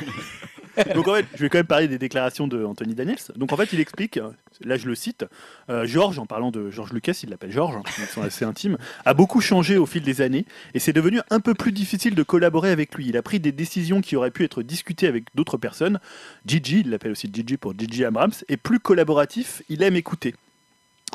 Donc 0.94 1.08
en 1.08 1.14
fait, 1.14 1.26
je 1.34 1.40
vais 1.40 1.48
quand 1.48 1.58
même 1.58 1.66
parler 1.66 1.88
des 1.88 1.98
déclarations 1.98 2.48
de 2.48 2.64
Anthony 2.64 2.94
Daniels. 2.94 3.18
Donc 3.36 3.52
en 3.52 3.56
fait, 3.56 3.72
il 3.72 3.80
explique, 3.80 4.18
là 4.64 4.76
je 4.76 4.86
le 4.86 4.94
cite, 4.94 5.24
euh, 5.70 5.86
George, 5.86 6.18
en 6.18 6.26
parlant 6.26 6.50
de 6.50 6.70
George 6.70 6.92
Lucas, 6.92 7.20
il 7.22 7.30
l'appelle 7.30 7.52
George, 7.52 7.76
hein, 7.76 7.82
ils 7.98 8.04
sont 8.06 8.22
assez 8.22 8.44
intimes, 8.44 8.78
a 9.04 9.14
beaucoup 9.14 9.40
changé 9.40 9.76
au 9.76 9.86
fil 9.86 10.02
des 10.02 10.20
années 10.20 10.44
et 10.74 10.78
c'est 10.78 10.92
devenu 10.92 11.20
un 11.30 11.40
peu 11.40 11.54
plus 11.54 11.72
difficile 11.72 12.14
de 12.14 12.22
collaborer 12.22 12.70
avec 12.70 12.94
lui. 12.94 13.06
Il 13.08 13.16
a 13.16 13.22
pris 13.22 13.40
des 13.40 13.52
décisions 13.52 14.00
qui 14.00 14.16
auraient 14.16 14.30
pu 14.30 14.44
être 14.44 14.62
discutées 14.62 15.06
avec 15.06 15.24
d'autres 15.34 15.56
personnes. 15.56 16.00
Gigi, 16.46 16.80
il 16.80 16.90
l'appelle 16.90 17.12
aussi 17.12 17.30
Gigi 17.32 17.56
pour 17.56 17.74
Gigi 17.78 18.04
Abrams, 18.04 18.32
est 18.48 18.56
plus 18.56 18.80
collaboratif, 18.80 19.62
il 19.68 19.82
aime 19.82 19.96
écouter. 19.96 20.34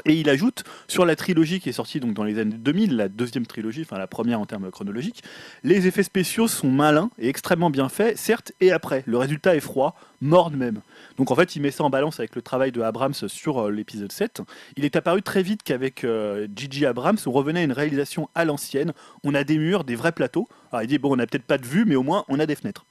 Et 0.05 0.13
il 0.13 0.29
ajoute 0.29 0.63
sur 0.87 1.05
la 1.05 1.15
trilogie 1.15 1.59
qui 1.59 1.69
est 1.69 1.73
sortie 1.73 1.99
donc 1.99 2.13
dans 2.13 2.23
les 2.23 2.39
années 2.39 2.55
2000, 2.57 2.95
la 2.95 3.09
deuxième 3.09 3.45
trilogie, 3.45 3.81
enfin 3.81 3.97
la 3.97 4.07
première 4.07 4.39
en 4.39 4.45
termes 4.45 4.69
chronologiques, 4.71 5.23
les 5.63 5.87
effets 5.87 6.03
spéciaux 6.03 6.47
sont 6.47 6.69
malins 6.69 7.09
et 7.17 7.29
extrêmement 7.29 7.69
bien 7.69 7.89
faits, 7.89 8.17
certes 8.17 8.51
et 8.61 8.71
après. 8.71 9.03
Le 9.05 9.17
résultat 9.17 9.55
est 9.55 9.59
froid, 9.59 9.95
morne 10.21 10.55
même. 10.55 10.81
Donc 11.17 11.31
en 11.31 11.35
fait, 11.35 11.55
il 11.55 11.61
met 11.61 11.71
ça 11.71 11.83
en 11.83 11.89
balance 11.89 12.19
avec 12.19 12.35
le 12.35 12.41
travail 12.41 12.71
de 12.71 12.81
Abrams 12.81 13.13
sur 13.13 13.59
euh, 13.59 13.71
l'épisode 13.71 14.11
7. 14.11 14.41
Il 14.77 14.85
est 14.85 14.95
apparu 14.95 15.21
très 15.21 15.43
vite 15.43 15.63
qu'avec 15.63 16.03
euh, 16.03 16.47
Gigi 16.55 16.85
Abrams, 16.85 17.17
on 17.25 17.31
revenait 17.31 17.61
à 17.61 17.63
une 17.63 17.71
réalisation 17.71 18.29
à 18.35 18.45
l'ancienne. 18.45 18.93
On 19.23 19.35
a 19.35 19.43
des 19.43 19.57
murs, 19.57 19.83
des 19.83 19.95
vrais 19.95 20.11
plateaux. 20.11 20.47
Alors 20.71 20.83
il 20.83 20.87
dit, 20.87 20.97
bon, 20.97 21.13
on 21.13 21.15
n'a 21.15 21.27
peut-être 21.27 21.45
pas 21.45 21.57
de 21.57 21.65
vue, 21.65 21.85
mais 21.85 21.95
au 21.95 22.03
moins 22.03 22.25
on 22.27 22.39
a 22.39 22.45
des 22.45 22.55
fenêtres. 22.55 22.85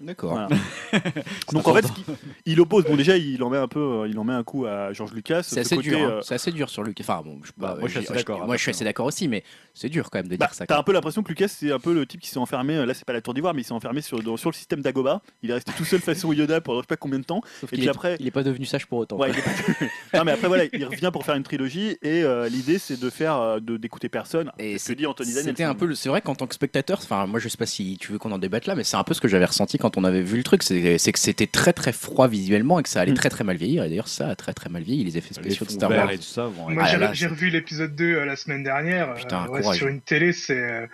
D'accord. 0.00 0.30
Voilà. 0.32 0.48
Donc 1.52 1.66
en 1.66 1.74
fait, 1.74 1.84
il 2.46 2.60
oppose. 2.60 2.84
Bon, 2.84 2.96
déjà, 2.96 3.16
il 3.16 3.42
en 3.42 3.50
met 3.50 3.56
un 3.58 3.66
peu, 3.68 3.80
euh, 3.80 4.08
il 4.08 4.18
en 4.18 4.24
met 4.24 4.32
un 4.32 4.44
coup 4.44 4.64
à 4.66 4.92
George 4.92 5.12
Lucas. 5.12 5.42
C'est 5.42 5.56
ce 5.56 5.60
assez 5.60 5.76
côté, 5.76 5.88
dur. 5.90 5.98
hein. 5.98 6.10
euh, 6.10 6.20
C'est 6.22 6.34
assez 6.34 6.52
dur 6.52 6.70
sur 6.70 6.82
Lucas. 6.84 7.02
Enfin 7.04 7.22
bon, 7.24 7.38
je, 7.42 7.50
Bah, 7.56 7.76
moi, 7.78 7.88
je 7.88 7.98
suis 7.98 8.06
assez 8.06 8.14
d'accord, 8.14 8.46
Moi, 8.46 8.56
je 8.56 8.62
suis 8.62 8.70
hein, 8.70 8.74
assez 8.74 8.84
d'accord 8.84 9.06
aussi, 9.06 9.26
mais 9.28 9.42
c'est 9.74 9.88
dur 9.88 10.08
quand 10.10 10.18
même 10.20 10.28
de 10.28 10.36
Bah, 10.36 10.46
dire 10.46 10.54
ça. 10.54 10.66
T'as 10.66 10.78
un 10.78 10.82
peu 10.82 10.92
l'impression 10.92 11.22
que 11.22 11.28
Lucas 11.28 11.48
c'est 11.48 11.72
un 11.72 11.78
peu 11.80 11.92
le 11.94 12.06
type 12.06 12.20
qui 12.20 12.28
s'est 12.28 12.38
enfermé. 12.38 12.76
euh, 12.76 12.86
Là 12.86 12.94
c'est 12.94 13.04
pas 13.04 13.12
la 13.12 13.20
tour 13.20 13.34
d'ivoire, 13.34 13.54
mais 13.54 13.62
il 13.62 13.64
s'est 13.64 13.72
enfermé 13.72 14.00
sur, 14.00 14.22
dans- 14.22 14.36
sur 14.36 14.50
le 14.50 14.54
système 14.54 14.80
d'Agoba. 14.82 15.20
Il 15.42 15.50
est 15.50 15.54
resté 15.54 15.72
tout 15.76 15.84
seul 15.84 16.00
façon 16.00 16.32
Yoda 16.32 16.60
pendant 16.60 16.78
je 16.80 16.84
sais 16.84 16.86
pas 16.88 16.96
combien 16.96 17.18
de 17.18 17.24
temps. 17.24 17.40
Sauf 17.60 17.72
et 17.72 17.76
qu'il 17.76 17.78
puis 17.80 17.86
est, 17.86 17.90
après- 17.90 18.16
il 18.20 18.26
est 18.26 18.30
pas 18.30 18.42
devenu 18.42 18.64
sage 18.66 18.86
pour 18.86 18.98
autant. 18.98 19.16
Ouais, 19.16 19.30
il 19.30 19.38
est 19.38 19.42
pas- 19.42 19.86
non 20.18 20.24
mais 20.24 20.32
après 20.32 20.48
voilà, 20.48 20.64
il 20.72 20.84
revient 20.84 21.10
pour 21.12 21.24
faire 21.24 21.34
une 21.34 21.42
trilogie 21.42 21.96
et 22.02 22.22
euh, 22.22 22.48
l'idée 22.48 22.78
c'est 22.78 22.98
de 23.00 23.10
faire 23.10 23.36
euh, 23.36 23.60
de 23.60 23.76
d'écouter 23.76 24.08
personne. 24.08 24.52
Et 24.58 24.78
ce 24.78 24.88
que 24.88 24.92
dit 24.94 25.06
Anthony 25.06 25.30
Daniel. 25.34 25.44
C'était 25.52 25.64
un 25.64 25.74
peu, 25.74 25.92
c'est 25.94 26.08
vrai 26.08 26.20
qu'en 26.20 26.34
tant 26.34 26.46
que 26.46 26.54
spectateur, 26.54 26.98
enfin 27.02 27.26
moi 27.26 27.40
je 27.40 27.48
sais 27.48 27.56
pas 27.58 27.66
si 27.66 27.96
tu 27.98 28.12
veux 28.12 28.18
qu'on 28.18 28.32
en 28.32 28.38
débatte 28.38 28.66
là, 28.66 28.74
mais 28.74 28.84
c'est 28.84 28.96
un 28.96 29.04
peu 29.04 29.14
ce 29.14 29.20
que 29.20 29.28
j'avais 29.28 29.44
ressenti 29.44 29.78
quand 29.78 29.87
on 29.96 30.04
avait 30.04 30.22
vu 30.22 30.36
le 30.36 30.42
truc, 30.42 30.62
c'est 30.62 31.12
que 31.12 31.18
c'était 31.18 31.46
très 31.46 31.72
très 31.72 31.92
froid 31.92 32.28
visuellement 32.28 32.78
et 32.78 32.82
que 32.82 32.88
ça 32.88 33.00
allait 33.00 33.12
Mm. 33.12 33.16
très 33.16 33.30
très 33.30 33.44
mal 33.44 33.56
vieillir. 33.56 33.84
Et 33.84 33.88
d'ailleurs 33.88 34.08
ça 34.08 34.28
a 34.28 34.36
très 34.36 34.52
très 34.52 34.68
mal 34.68 34.82
vieilli 34.82 35.04
les 35.04 35.16
effets 35.16 35.28
Les 35.30 35.34
spéciaux 35.42 35.64
de 35.66 35.70
fonds 35.70 35.76
Star 35.78 35.90
Wars. 35.90 36.10
et 36.10 36.18
tout 36.18 36.22
ça 36.24 36.44
vont 36.46 36.70
Moi, 36.70 36.82
Ah 36.86 37.12
j'ai 37.12 37.26
revu 37.26 37.50
l'épisode 37.50 37.94
2 37.94 38.04
euh, 38.16 38.24
la 38.24 38.36
semaine 38.36 38.62
dernière. 38.62 39.14
Putain, 39.14 39.46
Euh, 39.46 39.60
ouais, 39.62 39.74
sur 39.74 39.88
une 39.88 40.00
télé, 40.00 40.32
c'est 40.32 40.58
euh, 40.58 40.86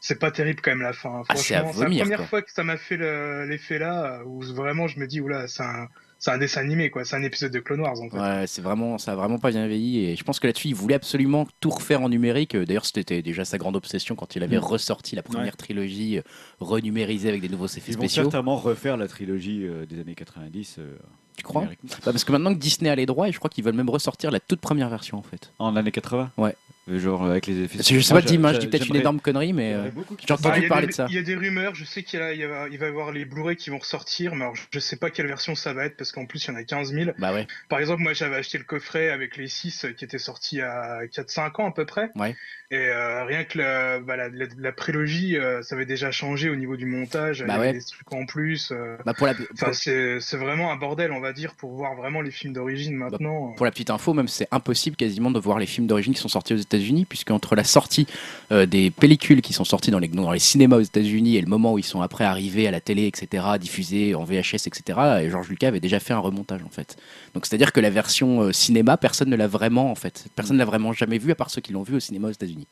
c'est 0.00 0.18
pas 0.20 0.30
terrible 0.30 0.60
quand 0.62 0.70
même 0.70 0.82
la 0.82 0.92
fin. 0.92 1.22
Ah, 1.28 1.34
c'est 1.36 1.54
à 1.54 1.60
Franchement, 1.60 1.72
c'est 1.82 1.84
la 1.94 2.00
première 2.00 2.18
quoi. 2.18 2.26
fois 2.26 2.42
que 2.42 2.52
ça 2.52 2.62
m'a 2.64 2.76
fait 2.76 2.96
le- 2.96 3.44
l'effet 3.46 3.78
là, 3.78 4.20
où 4.24 4.40
vraiment 4.42 4.86
je 4.86 4.98
me 5.00 5.06
dis, 5.06 5.20
oula, 5.20 5.48
c'est 5.48 5.62
un, 5.64 5.88
c'est 6.18 6.30
un 6.30 6.38
dessin 6.38 6.60
animé, 6.60 6.90
quoi. 6.90 7.04
C'est 7.04 7.16
un 7.16 7.22
épisode 7.22 7.52
de 7.52 7.60
Clone 7.60 7.80
Wars, 7.80 8.00
en 8.00 8.10
fait. 8.10 8.18
Ouais, 8.18 8.46
c'est 8.46 8.60
vraiment, 8.62 8.98
ça 8.98 9.12
a 9.12 9.14
vraiment 9.16 9.38
pas 9.38 9.50
bien 9.50 9.66
vieilli 9.68 10.04
et 10.06 10.16
je 10.16 10.24
pense 10.24 10.40
que 10.40 10.46
là-dessus 10.46 10.68
il 10.68 10.74
voulait 10.74 10.96
absolument 10.96 11.46
tout 11.60 11.70
refaire 11.70 12.02
en 12.02 12.08
numérique. 12.08 12.54
Euh, 12.56 12.64
D'ailleurs, 12.66 12.84
c'était 12.86 13.22
déjà 13.22 13.44
sa 13.44 13.56
grande 13.58 13.76
obsession 13.76 14.14
quand 14.16 14.34
il 14.36 14.42
avait 14.42 14.56
Mm. 14.56 14.64
ressorti 14.64 15.14
la 15.16 15.22
première 15.22 15.56
trilogie 15.56 16.18
euh, 16.18 16.22
renumérisée 16.60 17.28
avec 17.28 17.40
des 17.40 17.48
nouveaux 17.48 17.66
effets 17.66 17.92
Ils 17.92 17.96
vont 17.96 18.00
spéciaux. 18.02 18.24
certainement 18.24 18.56
refaire 18.56 18.96
la 18.96 19.08
trilogie 19.08 19.64
euh, 19.64 19.86
des 19.86 20.00
années 20.00 20.14
90. 20.14 20.76
euh, 20.78 20.96
Tu 21.36 21.44
crois? 21.44 21.62
Bah, 21.64 21.96
Parce 22.04 22.24
que 22.24 22.32
maintenant 22.32 22.52
que 22.52 22.58
Disney 22.58 22.90
a 22.90 22.96
les 22.96 23.06
droits, 23.06 23.28
et 23.28 23.32
je 23.32 23.38
crois 23.38 23.48
qu'ils 23.50 23.62
veulent 23.64 23.74
même 23.74 23.88
ressortir 23.90 24.30
la 24.32 24.40
toute 24.40 24.60
première 24.60 24.88
version 24.88 25.18
en 25.18 25.22
fait. 25.22 25.52
En 25.60 25.76
années 25.76 25.92
80 25.92 26.32
Ouais. 26.36 26.54
Euh, 26.90 26.98
Genre 26.98 27.24
euh, 27.24 27.30
avec 27.32 27.46
les 27.46 27.62
effets. 27.64 27.78
Je 27.82 28.00
sais 28.00 28.14
pas, 28.14 28.20
moi, 28.38 28.52
je 28.52 28.58
dis 28.58 28.66
peut-être 28.66 28.86
une 28.88 28.96
énorme 28.96 29.20
connerie, 29.20 29.52
mais 29.52 29.74
euh, 29.74 29.84
j'ai 30.18 30.26
Bah, 30.28 30.34
entendu 30.34 30.58
il 30.58 30.62
y 30.62 30.66
a 30.66 30.68
parler 30.68 30.86
des- 30.86 30.90
de 30.92 30.94
ça. 30.96 31.06
Il 31.08 31.14
y 31.14 31.18
a 31.18 31.22
des 31.22 31.34
rumeurs, 31.34 31.74
je 31.74 31.84
sais 31.84 32.02
qu'il 32.02 32.18
va, 32.20 32.32
y 32.34 32.44
avoir 32.84 33.12
les 33.12 33.24
Blu-ray 33.24 33.56
qui 33.56 33.70
vont 33.70 33.78
ressortir, 33.78 34.34
mais 34.34 34.42
alors 34.44 34.56
je 34.70 34.78
sais 34.78 34.96
pas 34.96 35.10
quelle 35.10 35.26
version 35.26 35.54
ça 35.54 35.72
va 35.72 35.84
être 35.84 35.96
parce 35.96 36.12
qu'en 36.12 36.26
plus 36.26 36.44
il 36.46 36.48
y 36.48 36.54
en 36.54 36.56
a 36.56 36.64
15 36.64 36.92
000. 36.92 37.10
Bah 37.18 37.32
ouais. 37.32 37.46
Par 37.68 37.78
exemple, 37.80 38.02
moi 38.02 38.12
j'avais 38.12 38.36
acheté 38.36 38.58
le 38.58 38.64
coffret 38.64 39.10
avec 39.10 39.36
les 39.36 39.48
6 39.48 39.86
qui 39.96 40.04
était 40.04 40.18
sorti 40.18 40.60
à 40.60 41.00
4-5 41.06 41.60
ans 41.60 41.68
à 41.68 41.72
peu 41.72 41.84
près. 41.86 42.10
Ouais. 42.16 42.34
Et 42.70 42.76
euh, 42.76 43.24
rien 43.24 43.44
que 43.44 43.56
la, 43.56 43.98
bah, 44.00 44.16
la, 44.16 44.28
la- 44.28 44.44
la 44.58 44.72
prélogie, 44.72 45.36
euh, 45.38 45.62
ça 45.62 45.74
avait 45.74 45.86
déjà 45.86 46.10
changé 46.10 46.50
au 46.50 46.56
niveau 46.56 46.76
du 46.76 46.84
montage. 46.84 47.40
Bah 47.40 47.46
il 47.46 47.50
y 47.50 47.52
avait 47.58 47.66
ouais. 47.68 47.72
des 47.78 47.82
trucs 47.84 48.12
en 48.12 48.26
plus. 48.26 48.72
euh, 48.72 48.96
Bah 49.06 49.14
pour 49.14 49.26
la, 49.26 49.32
Enfin, 49.54 49.66
pour, 49.66 49.74
c'est 49.74 50.20
c'est 50.20 50.36
vraiment 50.36 50.70
un 50.70 50.76
bordel, 50.76 51.12
on 51.12 51.20
va 51.20 51.32
dire, 51.32 51.54
pour 51.54 51.72
voir 51.72 51.94
vraiment 51.96 52.20
les 52.20 52.30
films 52.30 52.52
d'origine 52.52 52.94
maintenant. 52.94 53.52
pour 53.56 53.64
la 53.64 53.72
petite 53.72 53.88
info, 53.90 54.12
même 54.12 54.28
c'est 54.28 54.48
impossible 54.50 54.96
quasiment 54.96 55.30
de 55.30 55.38
voir 55.40 55.58
les 55.58 55.64
films 55.66 55.86
d'origine 55.86 56.12
qui 56.12 56.20
sont 56.20 56.28
sortis 56.28 56.52
aux 56.54 56.58
États-Unis, 56.58 56.77
puisque 57.08 57.30
entre 57.30 57.54
la 57.54 57.64
sortie 57.64 58.06
euh, 58.52 58.66
des 58.66 58.90
pellicules 58.90 59.42
qui 59.42 59.52
sont 59.52 59.64
sorties 59.64 59.90
dans 59.90 59.98
les, 59.98 60.38
cinémas 60.38 60.76
aux 60.76 60.82
États-Unis 60.82 61.36
et 61.36 61.40
le 61.40 61.48
moment 61.48 61.72
où 61.72 61.78
ils 61.78 61.84
sont 61.84 62.02
après 62.02 62.24
arrivés 62.24 62.66
à 62.66 62.70
la 62.70 62.80
télé, 62.80 63.06
etc., 63.06 63.44
diffusés 63.60 64.14
en 64.14 64.24
VHS, 64.24 64.66
etc., 64.66 64.98
et 65.22 65.30
George 65.30 65.48
Lucas 65.48 65.68
avait 65.68 65.80
déjà 65.80 66.00
fait 66.00 66.12
un 66.12 66.18
remontage 66.18 66.62
en 66.62 66.70
fait. 66.70 66.96
Donc 67.34 67.46
c'est-à-dire 67.46 67.72
que 67.72 67.80
la 67.80 67.90
version 67.90 68.42
euh, 68.42 68.52
cinéma, 68.52 68.96
personne 68.96 69.30
ne 69.30 69.36
l'a 69.36 69.46
vraiment 69.46 69.90
en 69.90 69.94
fait. 69.94 70.26
Personne 70.34 70.56
ne 70.56 70.60
l'a 70.60 70.66
vraiment 70.66 70.92
jamais 70.92 71.18
vu 71.18 71.30
à 71.30 71.34
part 71.34 71.50
ceux 71.50 71.60
qui 71.60 71.72
l'ont 71.72 71.82
vu 71.82 71.96
au 71.96 72.00
cinéma 72.00 72.28
aux 72.28 72.32
États-Unis. 72.32 72.66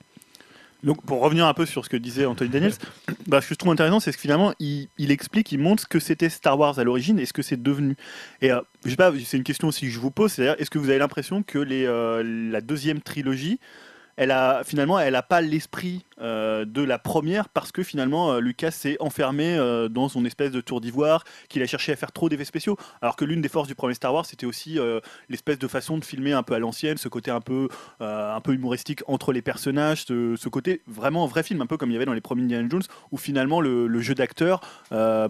Donc 0.82 1.02
pour 1.02 1.20
revenir 1.20 1.46
un 1.46 1.54
peu 1.54 1.66
sur 1.66 1.84
ce 1.84 1.90
que 1.90 1.96
disait 1.96 2.26
Anthony 2.26 2.50
Daniels, 2.50 2.74
bah, 3.26 3.40
ce 3.40 3.48
que 3.48 3.54
je 3.54 3.58
trouve 3.58 3.72
intéressant, 3.72 4.00
c'est 4.00 4.12
que 4.12 4.20
finalement 4.20 4.52
il, 4.60 4.88
explique, 5.10 5.50
il 5.52 5.58
montre 5.58 5.82
ce 5.82 5.88
que 5.88 5.98
c'était 5.98 6.28
Star 6.28 6.58
Wars 6.58 6.78
à 6.78 6.84
l'origine 6.84 7.18
et 7.18 7.26
ce 7.26 7.32
que 7.32 7.42
c'est 7.42 7.60
devenu. 7.60 7.96
Et 8.42 8.52
euh, 8.52 8.60
je 8.84 8.90
sais 8.90 8.96
pas, 8.96 9.12
c'est 9.24 9.36
une 9.36 9.44
question 9.44 9.68
aussi 9.68 9.86
que 9.86 9.92
je 9.92 9.98
vous 9.98 10.10
pose, 10.10 10.32
c'est-à-dire 10.32 10.56
est-ce 10.60 10.70
que 10.70 10.78
vous 10.78 10.90
avez 10.90 10.98
l'impression 10.98 11.42
que 11.42 11.58
les, 11.58 11.84
euh, 11.86 12.22
la 12.22 12.60
deuxième 12.60 13.00
trilogie 13.00 13.58
elle 14.16 14.30
a 14.30 14.62
finalement 14.64 14.98
elle 14.98 15.14
a 15.14 15.22
pas 15.22 15.40
l'esprit 15.40 16.04
euh, 16.20 16.64
de 16.64 16.82
la 16.82 16.98
première 16.98 17.48
parce 17.50 17.72
que 17.72 17.82
finalement 17.82 18.32
euh, 18.32 18.40
Lucas 18.40 18.70
s'est 18.70 18.96
enfermé 19.00 19.56
euh, 19.58 19.88
dans 19.88 20.08
son 20.08 20.24
espèce 20.24 20.50
de 20.50 20.60
tour 20.60 20.80
d'ivoire 20.80 21.24
qu'il 21.48 21.62
a 21.62 21.66
cherché 21.66 21.92
à 21.92 21.96
faire 21.96 22.12
trop 22.12 22.28
d'effets 22.28 22.44
spéciaux 22.46 22.76
alors 23.02 23.16
que 23.16 23.24
l'une 23.24 23.42
des 23.42 23.48
forces 23.48 23.68
du 23.68 23.74
premier 23.74 23.94
Star 23.94 24.14
Wars 24.14 24.24
c'était 24.26 24.46
aussi 24.46 24.78
l'espèce 25.28 25.58
de 25.58 25.68
façon 25.68 25.98
de 25.98 26.04
filmer 26.04 26.32
un 26.32 26.42
peu 26.42 26.54
à 26.54 26.58
l'ancienne 26.58 26.96
ce 26.96 27.08
côté 27.08 27.30
un 27.30 27.40
peu 27.40 27.68
un 28.00 28.40
peu 28.40 28.52
humoristique 28.54 29.02
entre 29.06 29.32
les 29.32 29.42
personnages 29.42 30.04
ce, 30.06 30.34
ce 30.36 30.48
côté 30.48 30.80
vraiment 30.86 31.26
vrai 31.26 31.42
film 31.42 31.60
un 31.60 31.66
peu 31.66 31.76
comme 31.76 31.90
il 31.90 31.94
y 31.94 31.96
avait 31.96 32.06
dans 32.06 32.12
les 32.14 32.20
premiers 32.20 32.44
Indiana 32.44 32.68
Jones 32.70 32.82
où 33.12 33.16
finalement 33.18 33.60
le, 33.60 33.86
le 33.86 34.00
jeu 34.00 34.14
d'acteur 34.14 34.60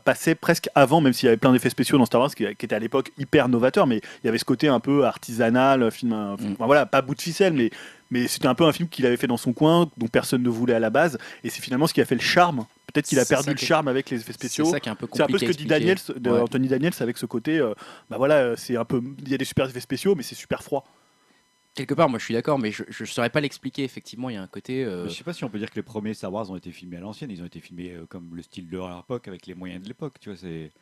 passait 0.05 0.35
presque 0.35 0.69
avant 0.75 1.01
même 1.01 1.13
s'il 1.13 1.27
y 1.27 1.29
avait 1.29 1.37
plein 1.37 1.53
d'effets 1.53 1.71
spéciaux 1.71 1.99
dans 1.99 2.07
Star 2.07 2.21
Wars 2.21 2.35
qui, 2.35 2.45
qui 2.57 2.65
était 2.67 2.75
à 2.75 2.79
l'époque 2.79 3.11
hyper 3.19 3.49
novateur 3.49 3.87
mais 3.87 3.97
il 4.23 4.27
y 4.27 4.29
avait 4.29 4.39
ce 4.39 4.45
côté 4.45 4.69
un 4.69 4.81
peu 4.81 5.05
artisanal 5.05 5.91
film 5.91 6.13
un- 6.13 6.37
Mm. 6.37 6.53
enfin, 6.55 6.67
voilà 6.67 6.87
pas 6.87 7.03
bout 7.03 7.15
de 7.15 7.21
ficelle 7.23 7.53
mais 7.53 7.71
mais 8.11 8.29
c'était 8.29 8.47
un 8.47 8.55
peu 8.55 8.65
un 8.65 8.73
film 8.73 8.89
qu'il 8.89 9.05
avait 9.07 9.17
fait 9.17 9.27
dans 9.27 9.37
son 9.37 9.53
coin, 9.53 9.91
dont 9.97 10.09
personne 10.09 10.43
ne 10.43 10.49
voulait 10.49 10.75
à 10.75 10.79
la 10.81 10.91
base, 10.91 11.19
et 11.45 11.51
c'est 11.51 11.61
finalement 11.63 11.87
ce 11.87 11.95
qui 11.95 12.01
a 12.01 12.05
fait 12.05 12.15
le 12.15 12.21
charme. 12.21 12.67
Peut-être 12.93 13.07
qu'il 13.09 13.19
a 13.19 13.25
C'est 13.25 13.35
perdu 13.35 13.51
le 13.51 13.57
charme 13.57 13.89
avec 13.89 14.09
les 14.11 14.17
effets 14.19 14.27
C'est 14.33 14.39
spéciaux. 14.39 14.65
ça 14.65 14.81
qui 14.81 14.89
est 14.89 14.93
un 14.93 14.95
peu 14.95 15.07
C'est 15.13 15.23
un 15.23 15.27
peu 15.27 15.33
compliqué. 15.35 15.53
ce 15.53 15.59
que 15.59 15.63
dit. 15.63 15.69
Daniels, 15.69 15.99
de 16.17 16.31
Ouais. 16.31 16.41
Anthony 16.41 16.69
Daniels 16.69 16.93
avec 17.01 17.19
ce 17.19 17.27
côté, 17.27 17.59
euh, 17.59 17.75
bah 18.09 18.17
voilà, 18.17 18.57
c'est 18.57 18.77
un 18.77 18.85
peu, 18.85 19.03
il 19.19 19.29
y 19.29 19.35
a 19.35 19.39
des 19.39 19.45
super 19.45 19.69
effets 19.69 19.81
spéciaux, 19.81 20.15
mais 20.15 20.23
c'est 20.23 20.35
super 20.35 20.63
froid. 20.63 20.87
Quelque 21.75 21.93
part, 21.93 22.09
moi 22.09 22.19
je 22.19 22.25
suis 22.25 22.33
d'accord, 22.33 22.59
mais 22.59 22.73
je 22.73 22.85
ne 23.01 23.05
saurais 23.07 23.29
pas 23.29 23.41
l'expliquer. 23.43 23.85
Effectivement, 23.85 24.31
il 24.31 24.35
y 24.35 24.37
a 24.39 24.43
un 24.43 24.47
côté. 24.47 24.83
euh, 24.83 25.07
Je 25.09 25.13
sais 25.15 25.25
pas 25.25 25.35
si 25.35 25.45
on 25.45 25.51
peut 25.51 25.59
dire 25.59 25.69
que 25.71 25.77
les 25.77 25.83
premiers 25.83 26.15
Star 26.15 26.33
Wars 26.33 26.51
ont 26.51 26.57
été 26.57 26.71
filmés 26.73 26.97
à 26.97 27.01
l'ancienne. 27.01 27.31
Ils 27.31 27.43
ont 27.43 27.45
été 27.45 27.61
filmés 27.61 27.93
euh, 27.93 28.07
comme 28.09 28.35
le 28.35 28.41
style 28.43 28.67
de 28.71 28.79
leur 28.79 29.01
époque, 29.01 29.29
avec 29.29 29.47
les 29.47 29.55
moyens 29.55 29.83
de 29.83 29.89
l'époque. 29.89 30.15
Tu 30.19 30.31
vois, 30.31 30.39
c'est. 30.39 30.73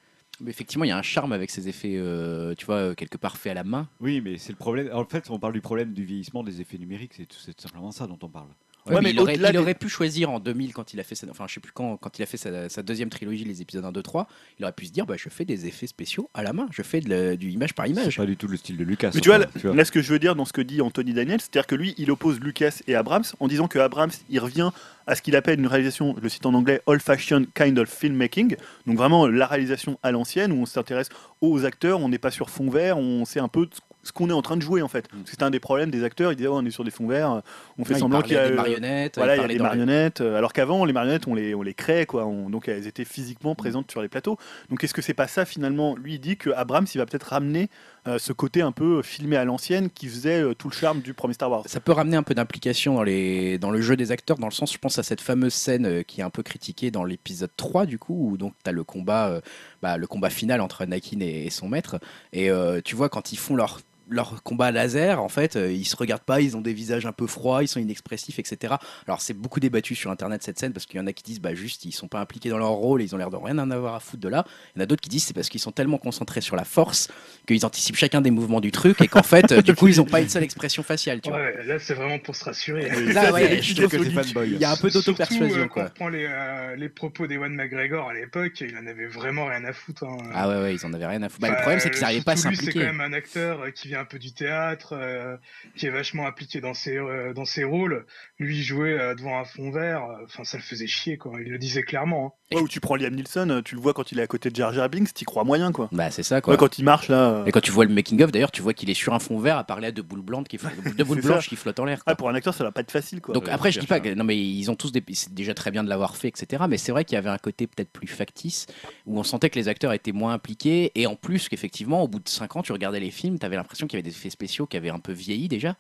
Mais 0.41 0.51
effectivement, 0.51 0.85
il 0.85 0.89
y 0.89 0.93
a 0.93 0.99
un 0.99 1.03
charme 1.03 1.33
avec 1.33 1.51
ces 1.51 1.69
effets, 1.69 1.95
euh, 1.97 2.55
tu 2.55 2.67
vois, 2.67 2.77
euh, 2.77 2.95
quelque 2.95 3.17
part 3.17 3.37
faits 3.37 3.53
à 3.53 3.55
la 3.55 3.65
main. 3.65 3.89
Oui, 4.01 4.21
mais 4.21 4.39
c'est 4.39 4.53
le 4.53 4.59
problème. 4.59 4.91
En 4.93 5.05
fait, 5.05 5.31
on 5.31 5.39
parle 5.39 5.53
du 5.53 5.61
problème 5.61 5.93
du 5.93 6.05
vieillissement 6.05 6.43
des 6.43 6.61
effets 6.61 6.79
numériques. 6.79 7.15
C'est 7.15 7.27
tout 7.27 7.39
simplement 7.57 7.93
ça 7.93 8.07
dont 8.07 8.19
on 8.23 8.29
parle. 8.29 8.49
Ouais, 8.87 8.97
Ouais, 8.97 9.01
mais 9.01 9.05
mais 9.09 9.11
il, 9.13 9.21
aurait, 9.21 9.33
au-delà 9.33 9.49
il 9.49 9.53
des- 9.53 9.59
aurait 9.59 9.75
pu 9.75 9.89
choisir 9.89 10.31
en 10.31 10.41
2000 10.41 10.75
quand 10.75 10.93
il 10.93 11.01
a 11.01 11.05
fait 11.05 11.15
sa, 11.15 11.27
enfin 11.31 11.47
je 11.49 11.55
sais 11.55 11.61
plus 11.61 11.73
quand 11.73 11.97
quand 11.97 12.19
il 12.19 12.23
a 12.23 12.27
fait 12.27 12.37
sa, 12.37 12.69
sa 12.69 12.83
deuxième 12.83 13.09
trilogie 13.09 13.45
les 13.45 13.63
épisodes 13.63 13.83
1 13.85 13.93
2 13.93 14.03
3 14.03 14.29
il 14.59 14.65
aurait 14.67 14.75
pu 14.75 14.85
se 14.85 14.93
dire 14.93 15.07
bah 15.07 15.15
je 15.17 15.31
fais 15.31 15.47
des 15.47 15.65
effets 15.67 15.87
spéciaux 15.87 16.29
à 16.35 16.43
la 16.43 16.53
main 16.53 16.67
je 16.71 16.83
fais 16.83 17.01
de 17.01 17.09
la- 17.09 17.37
du 17.37 17.51
image 17.51 17.75
par 17.75 17.87
C'est 17.87 17.93
image 17.93 18.17
pas 18.19 18.27
du 18.27 18.37
tout 18.37 18.47
le 18.47 18.59
style 18.59 18.77
de 18.77 18.85
Lucas. 18.85 19.11
Mais 19.15 19.21
tu 19.23 19.31
vois, 19.31 19.39
là, 19.39 19.47
là, 19.73 19.85
ce 19.87 19.91
que 19.91 20.03
je 20.03 20.13
veux 20.13 20.19
dire 20.19 20.37
dans 20.37 20.45
ce 20.45 20.53
que 20.53 20.61
dit 20.61 20.83
Anthony 20.83 21.15
Daniels, 21.15 21.41
c'est-à-dire 21.41 21.67
que 21.67 21.75
lui, 21.75 21.95
il 21.97 22.11
oppose 22.11 22.41
Lucas 22.41 22.81
et 22.87 22.95
Abrams 22.95 23.25
en 23.41 23.49
disant 23.49 23.69
que 23.69 23.79
Abrams, 23.79 24.11
il 24.29 24.39
revient 24.39 24.71
à 25.07 25.15
ce 25.15 25.23
qu'il 25.23 25.35
appelle 25.37 25.59
une 25.61 25.67
réalisation, 25.67 26.15
je 26.19 26.23
le 26.23 26.29
cite 26.29 26.45
en 26.45 26.53
anglais, 26.53 26.83
old-fashioned 26.87 27.47
kind 27.55 27.79
of 27.79 27.89
filmmaking. 27.89 28.57
Donc 28.87 28.99
vraiment 28.99 29.27
la 29.27 29.47
réalisation 29.47 29.99
à 30.03 30.11
l'ancienne 30.13 30.53
où 30.53 30.57
on 30.57 30.67
s'intéresse 30.67 31.09
aux 31.41 31.65
acteurs, 31.65 32.01
on 32.01 32.11
n'est 32.11 32.19
pas 32.19 32.31
sur 32.31 32.51
fond 32.51 32.69
vert, 32.69 32.99
on 32.99 33.25
sait 33.25 33.41
un 33.41 33.49
peu 33.49 33.67
ce 34.05 34.13
qu'on 34.13 34.31
est 34.31 34.35
en 34.35 34.43
train 34.43 34.57
de 34.57 34.63
jouer 34.63 34.83
en 34.83 34.89
fait. 34.89 35.13
Mm. 35.13 35.19
C'est 35.25 35.43
un 35.43 35.51
des 35.51 35.61
problèmes 35.61 35.91
des 35.91 36.05
acteurs, 36.05 36.33
ils 36.33 36.37
disaient 36.37 36.49
oh, 36.49 36.59
on 36.59 36.65
est 36.65 36.71
sur 36.71 36.85
des 36.85 36.91
fonds 36.91 37.09
verts, 37.09 37.43
on 37.79 37.85
fait 37.85 37.95
Ouais, 37.95 37.99
il 37.99 38.01
semblant 38.01 38.23
qu'il 38.23 38.35
y 38.35 38.37
a 38.37 38.47
des 38.47 38.53
euh, 38.53 38.57
marionnettes 38.57 39.17
Voilà, 39.17 39.37
il 39.37 39.43
y 39.43 39.45
a 39.45 39.49
des 39.49 39.59
marionnettes, 39.59 40.21
euh, 40.21 40.39
alors 40.39 40.53
qu'avant, 40.53 40.85
les 40.85 40.93
marionnettes, 40.93 41.27
on 41.27 41.35
les, 41.35 41.55
on 41.55 41.63
les 41.63 41.75
créait, 41.75 42.07
quoi. 42.07 42.27
On- 42.27 42.51
donc 42.51 42.69
elles 42.69 42.87
étaient 42.87 43.05
physiquement 43.05 43.55
présentes 43.55 43.91
sur 43.91 44.03
les 44.03 44.09
plateaux. 44.09 44.39
Donc 44.71 44.85
est-ce 44.85 44.95
que 44.95 45.03
c'est 45.03 45.15
pas 45.15 45.27
ça, 45.27 45.45
finalement? 45.45 45.97
Lui, 45.97 46.15
il 46.15 46.21
dit 46.21 46.37
que 46.37 46.51
Abrams, 46.51 46.87
il 46.95 46.99
va 46.99 47.07
peut-être 47.07 47.25
ramener 47.25 47.69
euh, 48.07 48.19
ce 48.19 48.35
côté 48.35 48.61
un 48.61 48.73
peu 48.73 49.01
filmé 49.01 49.37
à 49.37 49.47
l'ancienne 49.47 49.89
qui 49.89 50.09
faisait 50.09 50.43
euh, 50.43 50.53
tout 50.53 50.69
le 50.69 50.75
charme 50.75 51.01
du 51.01 51.15
premier 51.15 51.33
Star 51.33 51.51
Wars. 51.51 51.63
ça 51.67 51.81
peut 51.81 51.93
ramener 51.93 52.19
un 52.19 52.23
peu 52.23 52.35
d'implication 52.35 52.95
dans, 52.97 53.03
les, 53.03 53.57
dans 53.57 53.71
le 53.71 53.81
jeu 53.81 53.97
des 53.97 54.13
acteurs, 54.13 54.37
dans 54.37 54.47
le 54.47 54.53
sens, 54.53 54.75
je 54.75 54.79
pense 54.79 54.99
à 54.99 55.03
cette 55.03 55.23
fameuse 55.23 55.55
scène 55.55 55.87
euh, 55.87 56.03
qui 56.03 56.21
est 56.21 56.25
un 56.25 56.29
peu 56.29 56.43
critiquée 56.43 56.91
dans 56.91 57.05
l'épisode 57.05 57.51
3, 57.57 57.87
du 57.87 57.99
coup, 57.99 58.33
où 58.33 58.37
donc 58.37 58.53
tu 58.63 58.69
as 58.69 58.73
le 58.75 58.85
combat, 58.85 59.41
bah, 59.83 59.97
le 59.97 60.07
combat 60.07 60.29
final 60.29 60.61
entre 60.61 60.83
Anakin 60.83 61.21
et, 61.21 61.47
et 61.47 61.51
son 61.51 61.69
maître. 61.69 61.99
Et 62.35 62.51
tu 62.85 62.95
vois, 62.95 63.09
quand 63.09 63.33
ils 63.33 63.39
font 63.39 63.57
leur 63.57 63.81
leur 64.09 64.43
combat 64.43 64.71
laser, 64.71 65.23
en 65.23 65.29
fait, 65.29 65.57
euh, 65.57 65.73
ils 65.73 65.85
se 65.87 65.97
regardent 65.97 66.23
pas, 66.23 66.41
ils 66.41 66.57
ont 66.57 66.61
des 66.61 66.73
visages 66.75 67.07
un 67.07 67.13
peu 67.13 67.27
froids, 67.27 67.63
ils 67.63 67.69
sont 67.69 67.81
inexpressifs, 67.81 68.39
etc. 68.39 68.75
Alors 69.07 69.21
c'est 69.21 69.35
beaucoup 69.35 69.61
débattu 69.61 69.95
sur 69.95 70.11
internet 70.11 70.43
cette 70.43 70.59
scène 70.59 70.73
parce 70.73 70.87
qu'il 70.87 70.99
y 70.99 71.03
en 71.03 71.07
a 71.07 71.13
qui 71.13 71.23
disent 71.23 71.41
bah 71.41 71.55
juste 71.55 71.85
ils 71.85 71.93
sont 71.93 72.09
pas 72.09 72.21
impliqués 72.21 72.49
dans 72.51 72.59
leur 72.59 72.71
rôle, 72.71 73.01
et 73.03 73.05
ils 73.05 73.15
ont 73.15 73.19
l'air 73.19 73.31
de 73.31 73.37
rien 73.37 73.59
en 73.59 73.71
avoir 73.71 73.95
à 73.95 74.01
foutre 74.01 74.23
de 74.23 74.29
là. 74.29 74.45
Il 74.75 74.79
y 74.79 74.81
en 74.81 74.85
a 74.85 74.87
d'autres 74.87 75.01
qui 75.03 75.09
disent 75.09 75.25
c'est 75.25 75.33
parce 75.35 75.49
qu'ils 75.49 75.61
sont 75.61 75.73
tellement 75.73 75.99
concentrés 75.99 76.41
sur 76.41 76.57
la 76.57 76.65
force 76.65 77.09
qu'ils 77.47 77.65
anticipent 77.65 77.97
chacun 77.97 78.21
des 78.21 78.31
mouvements 78.31 78.61
du 78.61 78.73
truc 78.73 79.01
et 79.01 79.09
qu'en 79.09 79.23
fait 79.23 79.53
euh, 79.53 79.63
du 79.63 79.75
coup 79.75 79.89
ils 79.89 80.01
ont 80.01 80.05
pas 80.05 80.21
une 80.21 80.29
seule 80.29 80.43
expression 80.43 80.83
faciale. 80.83 81.21
Tu 81.21 81.31
vois. 81.31 81.39
Ouais, 81.39 81.65
là 81.65 81.79
c'est 81.79 81.95
vraiment 81.95 82.19
pour 82.19 82.37
se 82.37 82.45
rassurer. 82.45 82.89
Là, 83.13 83.33
ouais, 83.33 83.61
je 83.63 83.75
trouve 83.75 83.89
trouve 83.91 83.99
que 84.01 84.11
c'est 84.23 84.25
fanboy. 84.33 84.51
Il 84.53 84.59
y 84.61 84.65
a 84.65 84.71
un 84.73 84.77
peu 84.77 84.91
d'auto-persuasion 84.91 85.63
euh, 85.63 85.67
quoi. 85.67 85.85
Quand 85.85 85.91
on 85.91 85.95
prend 85.95 86.09
les, 86.09 86.27
euh, 86.29 86.77
les 86.77 86.89
propos 86.89 87.27
d'Ewan 87.27 87.53
McGregor 87.55 88.09
à 88.09 88.15
l'époque, 88.15 88.61
il 88.61 88.77
en 88.77 88.87
avait 88.87 89.07
vraiment 89.07 89.47
rien 89.47 89.65
à 89.65 89.73
foutre. 89.73 90.05
hein. 90.05 90.17
Ah 90.35 90.49
ouais 90.49 90.61
ouais 90.61 90.75
ils 90.75 90.85
en 90.87 90.93
avaient 90.93 91.07
rien 91.07 91.23
à 91.23 91.29
foutre. 91.29 91.41
Bah, 91.41 91.49
le 91.49 91.55
Enfin, 91.55 91.63
problème 91.63 91.81
c'est 91.81 91.91
qu'ils 91.91 92.01
n'arrivaient 92.01 92.23
pas 92.23 92.33
à 92.33 92.37
C'est 92.37 92.43
s'impliquer. 92.43 92.73
quand 92.81 92.87
même 92.87 93.01
un 93.01 93.13
acteur 93.13 93.61
qui 93.75 93.89
vient 93.89 93.94
un 93.97 94.05
peu 94.05 94.19
du 94.19 94.33
théâtre, 94.33 94.93
euh, 94.95 95.37
qui 95.77 95.87
est 95.87 95.91
vachement 95.91 96.27
impliqué 96.27 96.61
dans 96.61 96.75
ses, 96.75 96.97
euh, 96.99 97.33
dans 97.33 97.45
ses 97.45 97.65
rôles. 97.65 98.07
Lui, 98.39 98.63
jouait 98.63 98.99
euh, 98.99 99.15
devant 99.15 99.39
un 99.39 99.45
fond 99.45 99.71
vert, 99.71 100.05
enfin, 100.25 100.45
ça 100.45 100.57
le 100.57 100.63
faisait 100.63 100.87
chier, 100.87 101.17
quoi. 101.19 101.41
Il 101.41 101.51
le 101.51 101.59
disait 101.59 101.83
clairement. 101.83 102.27
hein. 102.27 102.44
Ouais, 102.57 102.63
ou 102.63 102.69
tu 102.69 102.81
prends 102.81 102.97
Liam 102.97 103.15
Neeson, 103.15 103.49
euh, 103.51 103.63
tu 103.63 103.75
le 103.75 103.81
vois 103.81 103.93
quand 103.95 104.13
il 104.13 104.19
est 104.19 104.23
à 104.23 104.27
côté 104.27 104.51
de 104.51 104.57
Jar 104.57 104.73
Jar 104.73 104.89
Binks, 104.89 105.13
t'y 105.15 105.25
crois 105.25 105.45
moyen 105.45 105.73
quoi. 105.73 105.89
Bah, 105.93 106.11
c'est 106.11 106.23
ça, 106.23 106.41
quoi. 106.41 106.53
Ouais, 106.55 106.59
quand 106.59 106.79
il 106.79 106.85
marche 106.85 107.09
là. 107.09 107.31
euh, 107.31 107.45
Et 107.47 107.53
quand 107.53 107.61
tu 107.61 107.71
vois 107.71 107.85
le 107.85 107.93
making-of, 107.93 108.31
d'ailleurs, 108.33 108.51
tu 108.53 108.63
vois 108.63 108.75
qu'il 108.75 108.89
est 108.91 108.95
sur 108.95 109.13
un 109.15 109.19
fond 109.19 109.39
vert 109.39 109.57
à 109.59 109.65
parler 109.65 109.89
à 109.89 109.93
deux 109.93 110.03
boules 110.03 110.23
blanches 110.23 110.47
qui, 110.49 110.59
boules 111.05 111.23
flottent 111.23 111.81
en 111.81 111.85
l'air. 111.85 112.03
ah, 112.07 112.15
pour 112.15 112.29
un 112.29 112.35
acteur, 112.35 112.55
ça 112.55 112.65
va 112.65 112.73
pas 112.73 112.81
être 112.83 112.91
facile 112.91 113.21
quoi. 113.21 113.35
Donc 113.35 113.45
Ouais, 113.45 113.51
après, 113.51 113.73
je 113.73 113.81
dis 113.81 113.87
pas 113.87 114.01
que 114.01 114.13
non 114.15 114.25
mais 114.25 114.39
ils 114.39 114.71
ont 114.71 114.77
tous 114.77 114.93
des, 114.93 115.03
c'est 115.13 115.33
déjà 115.35 115.55
très 115.55 115.71
bien 115.71 115.85
de 115.85 115.89
l'avoir 115.89 116.17
fait, 116.17 116.29
etc. 116.29 116.65
Mais 116.69 116.79
c'est 116.79 116.93
vrai 116.93 117.05
qu'il 117.05 117.15
y 117.15 117.19
avait 117.19 117.31
un 117.31 117.39
côté 117.39 117.67
peut-être 117.67 117.91
plus 117.91 118.07
factice 118.09 118.67
où 119.07 119.19
on 119.19 119.23
sentait 119.23 119.51
que 119.51 119.59
les 119.59 119.69
acteurs 119.69 119.93
étaient 119.93 120.13
moins 120.13 120.33
impliqués 120.35 120.93
et 120.95 121.07
en 121.07 121.17
plus 121.17 121.49
qu'effectivement, 121.49 122.03
au 122.03 122.09
bout 122.09 122.19
de 122.21 122.29
5 122.29 122.57
ans, 122.57 122.63
tu 122.63 122.73
regardais 122.73 123.01
les 123.01 123.11
films, 123.11 123.39
tu 123.39 123.47
avais 123.47 123.57
l'impression 123.57 123.87
qu'il 123.87 123.99
y 123.99 124.01
avait 124.01 124.09
des 124.09 124.15
effets 124.17 124.31
spéciaux 124.31 124.67
qui 124.67 124.77
avaient 124.77 124.91
un 124.91 124.99
peu 124.99 125.13
vieilli 125.13 125.49
déjà. 125.49 125.77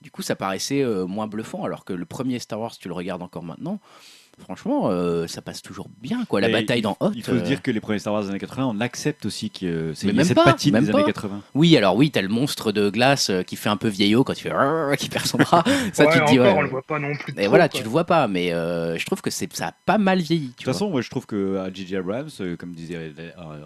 Du 0.00 0.10
coup, 0.10 0.20
ça 0.22 0.36
paraissait 0.36 0.82
euh, 0.82 1.06
moins 1.06 1.26
bluffant, 1.26 1.64
alors 1.64 1.84
que 1.84 1.92
le 1.94 2.04
premier 2.04 2.38
Star 2.38 2.60
Wars, 2.60 2.76
tu 2.76 2.88
le 2.88 2.94
regardes 2.94 3.22
encore 3.22 3.42
maintenant. 3.42 3.80
Franchement, 4.40 4.90
euh, 4.90 5.26
ça 5.26 5.40
passe 5.42 5.62
toujours 5.62 5.88
bien, 6.00 6.24
quoi. 6.26 6.40
La 6.40 6.48
Et 6.48 6.52
bataille 6.52 6.80
il- 6.80 6.82
dans 6.82 6.96
Hot. 7.00 7.12
Il 7.14 7.22
faut 7.22 7.32
se 7.32 7.36
euh, 7.38 7.40
dire 7.40 7.62
que 7.62 7.70
les 7.70 7.80
premiers 7.80 7.98
Star 7.98 8.12
Wars 8.12 8.22
des 8.24 8.30
années 8.30 8.38
80, 8.38 8.66
on 8.66 8.80
accepte 8.80 9.24
aussi 9.26 9.48
que 9.50 9.64
euh, 9.64 9.94
c'est 9.94 10.06
Mais 10.08 10.12
il 10.12 10.24
cette 10.26 10.36
pas, 10.36 10.44
patine 10.44 10.72
même 10.72 10.84
des 10.84 10.92
pas. 10.92 10.98
années 10.98 11.06
80. 11.12 11.40
Oui, 11.54 11.76
alors 11.76 11.96
oui, 11.96 12.10
t'as 12.10 12.20
le 12.22 12.28
monstre 12.28 12.72
de 12.72 12.90
glace 12.90 13.30
qui 13.46 13.56
fait 13.56 13.68
un 13.68 13.76
peu 13.76 13.88
vieillot 13.88 14.24
quand 14.24 14.34
il 14.34 14.40
fait 14.42 14.50
Arrrr 14.50 14.96
qui 14.96 15.08
perd 15.08 15.26
son 15.26 15.38
bras. 15.38 15.62
ça, 15.92 16.04
Ouais, 16.06 16.12
tu 16.12 16.18
te 16.20 16.30
dis, 16.30 16.38
encore, 16.40 16.52
ouais. 16.52 16.58
on 16.58 16.62
le 16.62 16.68
voit 16.68 16.82
pas 16.82 16.98
non 16.98 17.14
plus. 17.14 17.32
Et 17.32 17.36
trop, 17.36 17.48
voilà, 17.48 17.68
quoi. 17.68 17.78
tu 17.78 17.84
le 17.84 17.90
vois 17.90 18.04
pas, 18.04 18.28
mais 18.28 18.52
euh, 18.52 18.98
je 18.98 19.06
trouve 19.06 19.22
que 19.22 19.30
c'est 19.30 19.50
ça 19.54 19.68
a 19.68 19.72
pas 19.86 19.98
mal 19.98 20.20
vieilli. 20.20 20.48
De 20.48 20.50
Tu 20.52 20.64
toute 20.64 20.66
façon, 20.66 20.90
moi 20.90 21.00
je 21.00 21.10
trouve 21.10 21.26
que 21.26 21.56
à 21.58 21.72
J.J. 21.72 21.96
Abrams, 21.96 22.28
comme 22.58 22.72
disait 22.74 23.12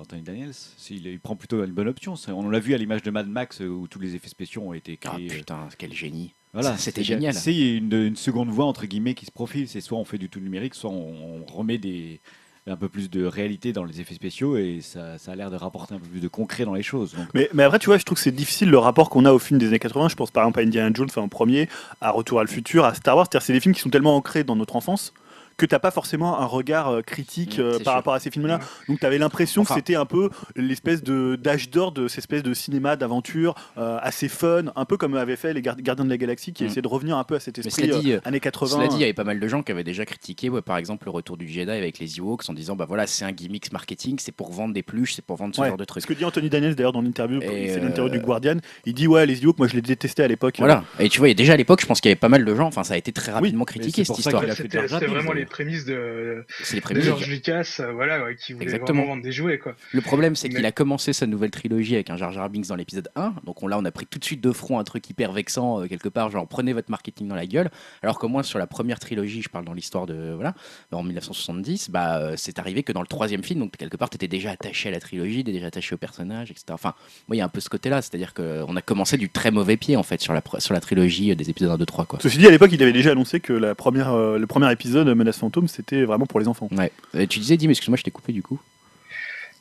Anthony 0.01 0.23
Daniels, 0.23 0.55
s'il- 0.77 1.07
il, 1.07 1.19
prend 1.21 1.35
plutôt 1.37 1.65
une 1.65 1.73
bonne 1.73 1.89
option. 1.89 2.15
On 2.29 2.49
l'a 2.51 2.61
vu 2.61 2.75
à 2.75 2.79
l'image 2.79 3.03
de 3.03 3.11
Mad 3.11 3.29
Max 3.29 3.61
où 3.61 3.87
tous 3.89 3.99
les 3.99 4.15
effets 4.15 4.29
spéciaux 4.29 4.63
ont 4.63 4.75
été 4.75 4.99
Ah 5.05 5.09
créés. 5.11 5.31
euh, 5.31 5.35
putain, 5.39 5.69
quel 5.79 5.93
génie. 5.93 6.35
Voilà, 6.53 6.77
c'était 6.77 7.01
c'est- 7.03 7.05
génial. 7.05 7.35
C'est 7.35 7.57
une, 7.57 7.93
une 7.93 8.17
seconde 8.17 8.49
voie 8.49 8.65
entre 8.65 8.87
guillemets 8.87 9.15
qui 9.15 9.27
se 9.27 9.31
profile. 9.31 9.69
C'est 9.69 9.81
soit 9.81 9.99
on 9.99 10.05
fait 10.05 10.19
du 10.19 10.29
tout 10.29 10.41
numérique, 10.41 10.75
soit 10.75 10.91
on, 10.91 11.43
on 11.47 11.53
remet 11.53 11.79
des, 11.79 12.21
un 12.67 12.77
peu 12.77 12.89
plus 12.89 13.09
de 13.11 13.25
réalité 13.25 13.73
dans 13.73 13.85
les 13.85 14.01
effets 14.01 14.15
spéciaux 14.15 14.57
et 14.57 14.81
ça, 14.83 15.19
ça 15.19 15.33
a 15.33 15.35
l'air 15.37 15.51
de 15.51 15.57
rapporter 15.57 15.95
un 15.95 15.99
peu 15.99 16.07
plus 16.09 16.21
de 16.21 16.29
concret 16.29 16.65
dans 16.65 16.75
les 16.75 16.83
choses. 16.83 17.15
Donc, 17.15 17.27
Mais, 17.35 17.49
mais 17.55 17.63
après, 17.63 17.79
tu 17.79 17.87
vois, 17.87 17.99
je 17.99 18.05
trouve 18.05 18.17
que 18.17 18.23
c'est 18.23 18.31
difficile 18.33 18.71
le 18.71 18.79
rapport 18.79 19.09
qu'on 19.11 19.25
a 19.25 19.33
au 19.33 19.39
film 19.39 19.59
des 19.59 19.69
années 19.69 19.79
80. 19.79 20.09
Je 20.09 20.17
pense 20.17 20.31
par 20.31 20.43
exemple 20.45 20.61
à 20.61 20.63
Indiana 20.63 20.91
Jones, 20.95 21.07
enfin, 21.11 21.23
en 21.23 21.29
premier, 21.29 21.69
à 22.01 22.11
Retour 22.11 22.41
à 22.41 22.43
le 22.43 22.49
futur, 22.49 22.85
à 22.85 22.95
Star 22.95 23.17
Wars. 23.17 23.27
C'est-à-dire, 23.31 23.47
c'est 23.47 23.53
des 23.53 23.61
films 23.61 23.75
qui 23.75 23.81
sont 23.81 23.91
tellement 23.91 24.17
ancrés 24.17 24.45
dans 24.45 24.57
notre 24.57 24.77
enfance 24.77 25.13
que 25.59 25.67
t'as 25.67 25.79
pas 25.81 25.91
forcément 25.91 26.41
un 26.41 26.47
regard 26.47 26.89
euh, 26.89 27.03
critique 27.03 27.59
Mm, 27.59 27.63
euh, 27.63 27.71
par 27.73 27.81
sûr. 27.81 27.93
rapport 27.93 28.15
à 28.15 28.21
ces 28.21 28.31
films-là. 28.31 28.59
Mm. 28.59 28.63
Donc, 28.89 29.01
t'avais 29.01 29.19
l'impression 29.19 29.63
Enfin- 29.63 29.75
que 29.75 29.81
c'était 29.81 29.97
un 29.97 30.07
peu 30.07 30.31
l'espèce 30.57 31.03
de 31.03 31.37
d'âge 31.37 31.69
d'or 31.71 31.93
de 31.93 32.09
cette 32.09 32.19
espèce 32.19 32.43
de 32.43 32.55
cinéma 32.55 32.97
d'aventure 32.97 33.55
euh, 33.77 33.99
assez 34.01 34.29
fun, 34.29 34.65
un 34.77 34.85
peu 34.87 34.97
comme 34.97 35.15
avaient 35.17 35.37
fait 35.37 35.53
les 35.53 35.61
Gar- 35.61 35.77
Gardiens 35.81 36.05
de 36.05 36.11
la 36.11 36.17
Galaxie, 36.17 36.53
qui 36.53 36.65
Mm. 36.65 36.67
essaient 36.69 36.83
de 36.83 36.89
revenir 36.89 37.17
un 37.19 37.25
peu 37.25 37.35
à 37.35 37.41
cet 37.41 37.59
esprit 37.59 37.87
cela 37.89 37.99
dit, 37.99 38.13
euh, 38.13 38.21
années 38.25 38.41
80. 38.41 38.77
Cela 38.77 38.89
dit, 38.89 38.97
il 38.97 39.01
y 39.01 39.05
avait 39.05 39.13
pas 39.13 39.25
mal 39.25 39.41
de 39.41 39.49
gens 39.49 39.63
qui 39.63 39.73
avaient 39.73 39.85
déjà 39.85 40.05
critiqué, 40.07 40.49
ouais, 40.49 40.63
par 40.63 40.77
exemple, 40.79 41.05
le 41.07 41.11
retour 41.11 41.37
du 41.37 41.49
Jedi 41.49 41.71
avec 41.71 41.99
les 41.99 42.19
Ewoks 42.19 42.49
en 42.49 42.53
disant 42.55 42.77
bah 42.77 42.85
voilà, 42.87 43.07
c'est 43.09 43.25
un 43.25 43.33
gimmick 43.33 43.73
marketing, 43.73 44.17
c'est 44.21 44.33
pour 44.33 44.53
vendre 44.53 44.73
des 44.73 44.83
pluches, 44.85 45.15
c'est 45.15 45.25
pour 45.25 45.37
vendre 45.37 45.55
ce 45.57 45.61
Ouais, 45.61 45.69
genre 45.69 45.77
de 45.77 45.85
trucs. 45.85 46.03
Ce 46.03 46.07
que 46.07 46.15
dit 46.15 46.25
Anthony 46.25 46.49
Daniels 46.49 46.77
d'ailleurs 46.77 46.93
dans 46.93 47.03
l'interview, 47.03 47.41
c'est 47.41 47.81
l'interview 47.81 48.13
euh, 48.15 48.19
du 48.19 48.21
Guardian, 48.21 48.57
il 48.87 48.95
dit 48.95 49.09
ouais 49.09 49.27
les 49.27 49.43
Ewoks, 49.43 49.59
moi 49.59 49.67
je 49.67 49.75
les 49.75 49.83
détestais 49.83 50.23
à 50.23 50.29
l'époque. 50.29 50.55
Voilà. 50.59 50.85
Et 51.01 51.09
tu 51.09 51.19
vois, 51.19 51.29
et 51.31 51.35
déjà 51.35 51.55
à 51.55 51.57
l'époque, 51.57 51.81
je 51.81 51.87
pense 51.87 52.01
qu'il 52.01 52.09
y 52.11 52.13
avait 52.13 52.19
pas 52.21 52.29
mal 52.29 52.45
de 52.45 52.55
gens. 52.55 52.67
Enfin, 52.69 52.85
ça 52.85 52.95
a 52.95 52.97
été 52.97 53.11
très 53.13 53.33
rapidement 53.33 53.65
critiqué 53.65 54.05
cette 54.05 54.19
histoire. 54.19 54.43
C'était 54.55 55.07
vraiment 55.07 55.33
les. 55.33 55.48
Prémices 55.49 55.85
de, 55.85 56.45
les 56.73 56.81
de. 56.81 57.01
George 57.01 57.29
Lucas, 57.29 57.77
euh, 57.81 57.93
voilà, 57.93 58.25
ouais, 58.25 58.37
qui 58.37 58.53
voulait 58.53 58.67
Exactement. 58.67 59.01
vraiment 59.01 59.15
vendre 59.15 59.23
des 59.23 59.33
jouets, 59.33 59.59
quoi. 59.59 59.75
Le 59.93 60.01
problème, 60.01 60.37
c'est 60.37 60.49
qu'il 60.49 60.65
a 60.65 60.73
commencé 60.73 61.13
sa 61.13 61.27
nouvelle 61.27 61.51
trilogie 61.51 61.95
avec 61.95 62.11
un 62.11 62.17
Jar 62.17 62.33
Jar 62.33 62.49
Binks 62.49 62.69
dans 62.69 62.77
l'épisode 62.77 63.09
1. 63.17 63.35
Donc 63.45 63.63
on, 63.63 63.67
là, 63.67 63.79
on 63.79 63.85
a 63.85 63.91
pris 63.91 64.07
tout 64.07 64.19
de 64.19 64.25
suite 64.25 64.41
de 64.41 64.53
front 64.53 64.79
un 64.79 64.85
truc 64.85 65.09
hyper 65.11 65.33
vexant, 65.33 65.83
euh, 65.83 65.87
quelque 65.87 66.09
part, 66.09 66.31
genre 66.31 66.47
prenez 66.47 66.73
votre 66.73 66.91
marketing 66.91 67.29
dans 67.29 67.35
la 67.35 67.47
gueule. 67.47 67.71
Alors 68.03 68.19
qu'au 68.19 68.29
moins 68.29 68.43
sur 68.43 68.59
la 68.59 68.67
première 68.67 68.99
trilogie, 68.99 69.43
je 69.43 69.49
parle 69.49 69.65
dans 69.65 69.75
l'histoire 69.75 70.07
de. 70.07 70.33
Voilà, 70.35 70.55
en 70.93 71.03
1970, 71.03 71.91
bah, 71.91 72.19
euh, 72.19 72.35
c'est 72.37 72.59
arrivé 72.59 72.83
que 72.83 72.93
dans 72.93 73.01
le 73.01 73.07
troisième 73.07 73.43
film, 73.43 73.61
donc 73.61 73.77
quelque 73.77 73.97
part, 73.97 74.11
tu 74.11 74.17
étais 74.17 74.29
déjà 74.29 74.51
attaché 74.51 74.89
à 74.89 74.93
la 74.93 75.01
trilogie, 75.01 75.39
t'étais 75.39 75.53
déjà 75.53 75.67
attaché 75.67 75.95
au 75.95 75.99
personnage, 75.99 76.51
etc. 76.51 76.67
Enfin, 76.71 76.95
moi, 77.29 77.37
il 77.37 77.39
y 77.39 77.43
a 77.43 77.45
un 77.45 77.49
peu 77.49 77.61
ce 77.61 77.69
côté-là, 77.69 78.03
c'est-à-dire 78.03 78.35
qu'on 78.35 78.77
a 78.77 78.83
commencé 78.83 79.17
du 79.17 79.29
très 79.29 79.51
mauvais 79.51 79.77
pied, 79.77 79.97
en 79.97 80.03
fait, 80.03 80.21
sur 80.21 80.33
la, 80.33 80.43
sur 80.59 80.75
la 80.75 80.81
trilogie 80.81 81.35
des 81.35 81.51
épisodes 81.51 81.71
1, 81.71 81.79
2, 81.79 81.87
3, 81.87 82.07
quoi. 82.07 82.19
Ceci 82.23 82.39
dit, 82.39 82.47
à 82.47 82.51
l'époque, 82.51 82.71
il 82.73 82.83
avait 82.83 82.93
déjà 82.93 83.13
annoncé 83.13 83.41
que 83.41 83.53
la 83.53 83.75
première, 83.75 84.13
euh, 84.13 84.39
le 84.39 84.47
premier 84.47 84.71
épisode, 84.73 85.09
Menace 85.39 85.41
Fantôme, 85.41 85.69
c'était 85.69 86.05
vraiment 86.05 86.27
pour 86.27 86.41
les 86.41 86.49
enfants. 86.49 86.69
Ouais. 86.73 86.91
Euh, 87.15 87.27
tu 87.27 87.39
disais, 87.39 87.57
Dim, 87.57 87.71
excuse-moi, 87.71 87.97
je 87.97 88.03
t'ai 88.03 88.11
coupé 88.11 88.33
du 88.33 88.43
coup. 88.43 88.61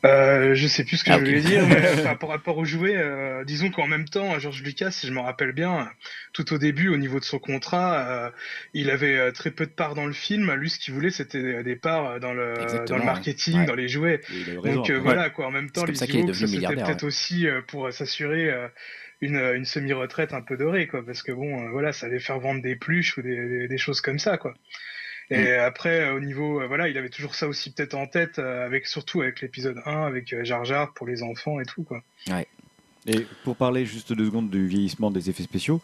Euh, 0.06 0.54
je 0.54 0.68
sais 0.68 0.84
plus 0.84 0.98
ce 0.98 1.04
que 1.04 1.10
Ah, 1.12 1.16
je 1.18 1.26
voulais 1.26 1.42
dire, 1.42 1.66
mais 1.68 1.82
enfin, 1.94 2.16
par 2.16 2.30
rapport 2.30 2.56
aux 2.60 2.66
jouets, 2.66 2.96
euh, 2.96 3.44
disons 3.44 3.72
qu'en 3.72 3.88
même 3.88 4.08
temps, 4.08 4.38
George 4.38 4.62
Lucas, 4.62 4.92
si 4.92 5.08
je 5.08 5.12
me 5.12 5.20
rappelle 5.20 5.54
bien, 5.54 5.90
tout 6.34 6.54
au 6.54 6.60
début, 6.60 6.90
au 6.90 6.98
niveau 6.98 7.20
de 7.20 7.26
son 7.26 7.40
contrat, 7.40 8.08
euh, 8.08 8.30
il 8.76 8.92
avait 8.92 9.18
euh, 9.18 9.32
très 9.32 9.50
peu 9.50 9.66
de 9.66 9.72
parts 9.72 9.96
dans 9.96 10.06
le 10.06 10.14
film. 10.14 10.54
Lui, 10.54 10.70
ce 10.70 10.78
qu'il 10.78 10.94
voulait, 10.94 11.10
c'était 11.10 11.64
des 11.64 11.76
parts 11.76 12.20
dans 12.20 12.32
le, 12.34 12.54
dans 12.88 12.98
le 12.98 13.04
marketing, 13.04 13.62
Ouais. 13.62 13.66
dans 13.66 13.74
les 13.76 13.88
jouets. 13.88 14.22
Et 14.32 14.40
il 14.42 14.50
a 14.50 14.54
eu 14.54 14.58
raison. 14.60 14.76
Donc 14.76 14.90
euh, 14.92 15.00
voilà, 15.00 15.30
quoi. 15.32 15.48
En 15.48 15.52
même 15.52 15.72
temps, 15.72 15.84
les 15.86 16.02
Ewoks, 16.04 16.36
c'était 16.36 16.76
peut-être 16.76 17.04
aussi 17.04 17.48
euh, 17.48 17.62
pour 17.68 17.92
s'assurer 17.92 18.52
euh, 18.52 18.68
une, 19.22 19.38
une 19.38 19.66
semi-retraite 19.66 20.32
un 20.32 20.42
peu 20.42 20.58
dorée, 20.58 20.86
quoi. 20.86 21.04
Parce 21.04 21.24
que 21.24 21.32
bon, 21.32 21.60
euh, 21.66 21.70
voilà, 21.72 21.92
ça 21.92 22.06
allait 22.06 22.20
faire 22.20 22.40
vendre 22.40 22.62
des 22.62 22.76
pluches 22.76 23.18
ou 23.18 23.24
des, 23.24 23.36
des, 23.50 23.68
des 23.68 23.78
choses 23.80 24.02
comme 24.02 24.20
ça, 24.20 24.38
quoi. 24.38 24.54
Et 25.30 25.58
Mm. 25.58 25.60
après, 25.66 26.02
euh, 26.02 26.16
au 26.16 26.20
niveau, 26.20 26.62
euh, 26.62 26.68
voilà, 26.68 26.88
il 26.88 26.98
avait 26.98 27.10
toujours 27.10 27.36
ça 27.36 27.48
aussi 27.48 27.72
peut-être 27.72 27.96
en 27.96 28.08
tête, 28.08 28.40
euh, 28.40 28.66
avec 28.66 28.88
surtout 28.88 29.22
avec 29.22 29.42
l'épisode 29.42 29.82
1, 29.86 30.04
avec 30.06 30.34
Jar 30.46 30.64
Jar 30.64 30.94
pour 30.94 31.06
les 31.08 31.22
enfants 31.24 31.60
et 31.60 31.66
tout, 31.66 31.84
quoi. 31.84 32.02
Et 33.10 33.26
pour 33.44 33.56
parler 33.56 33.86
juste 33.86 34.12
deux 34.14 34.26
secondes 34.26 34.50
du 34.50 34.68
vieillissement 34.68 35.12
des 35.12 35.30
effets 35.30 35.44
spéciaux, 35.44 35.82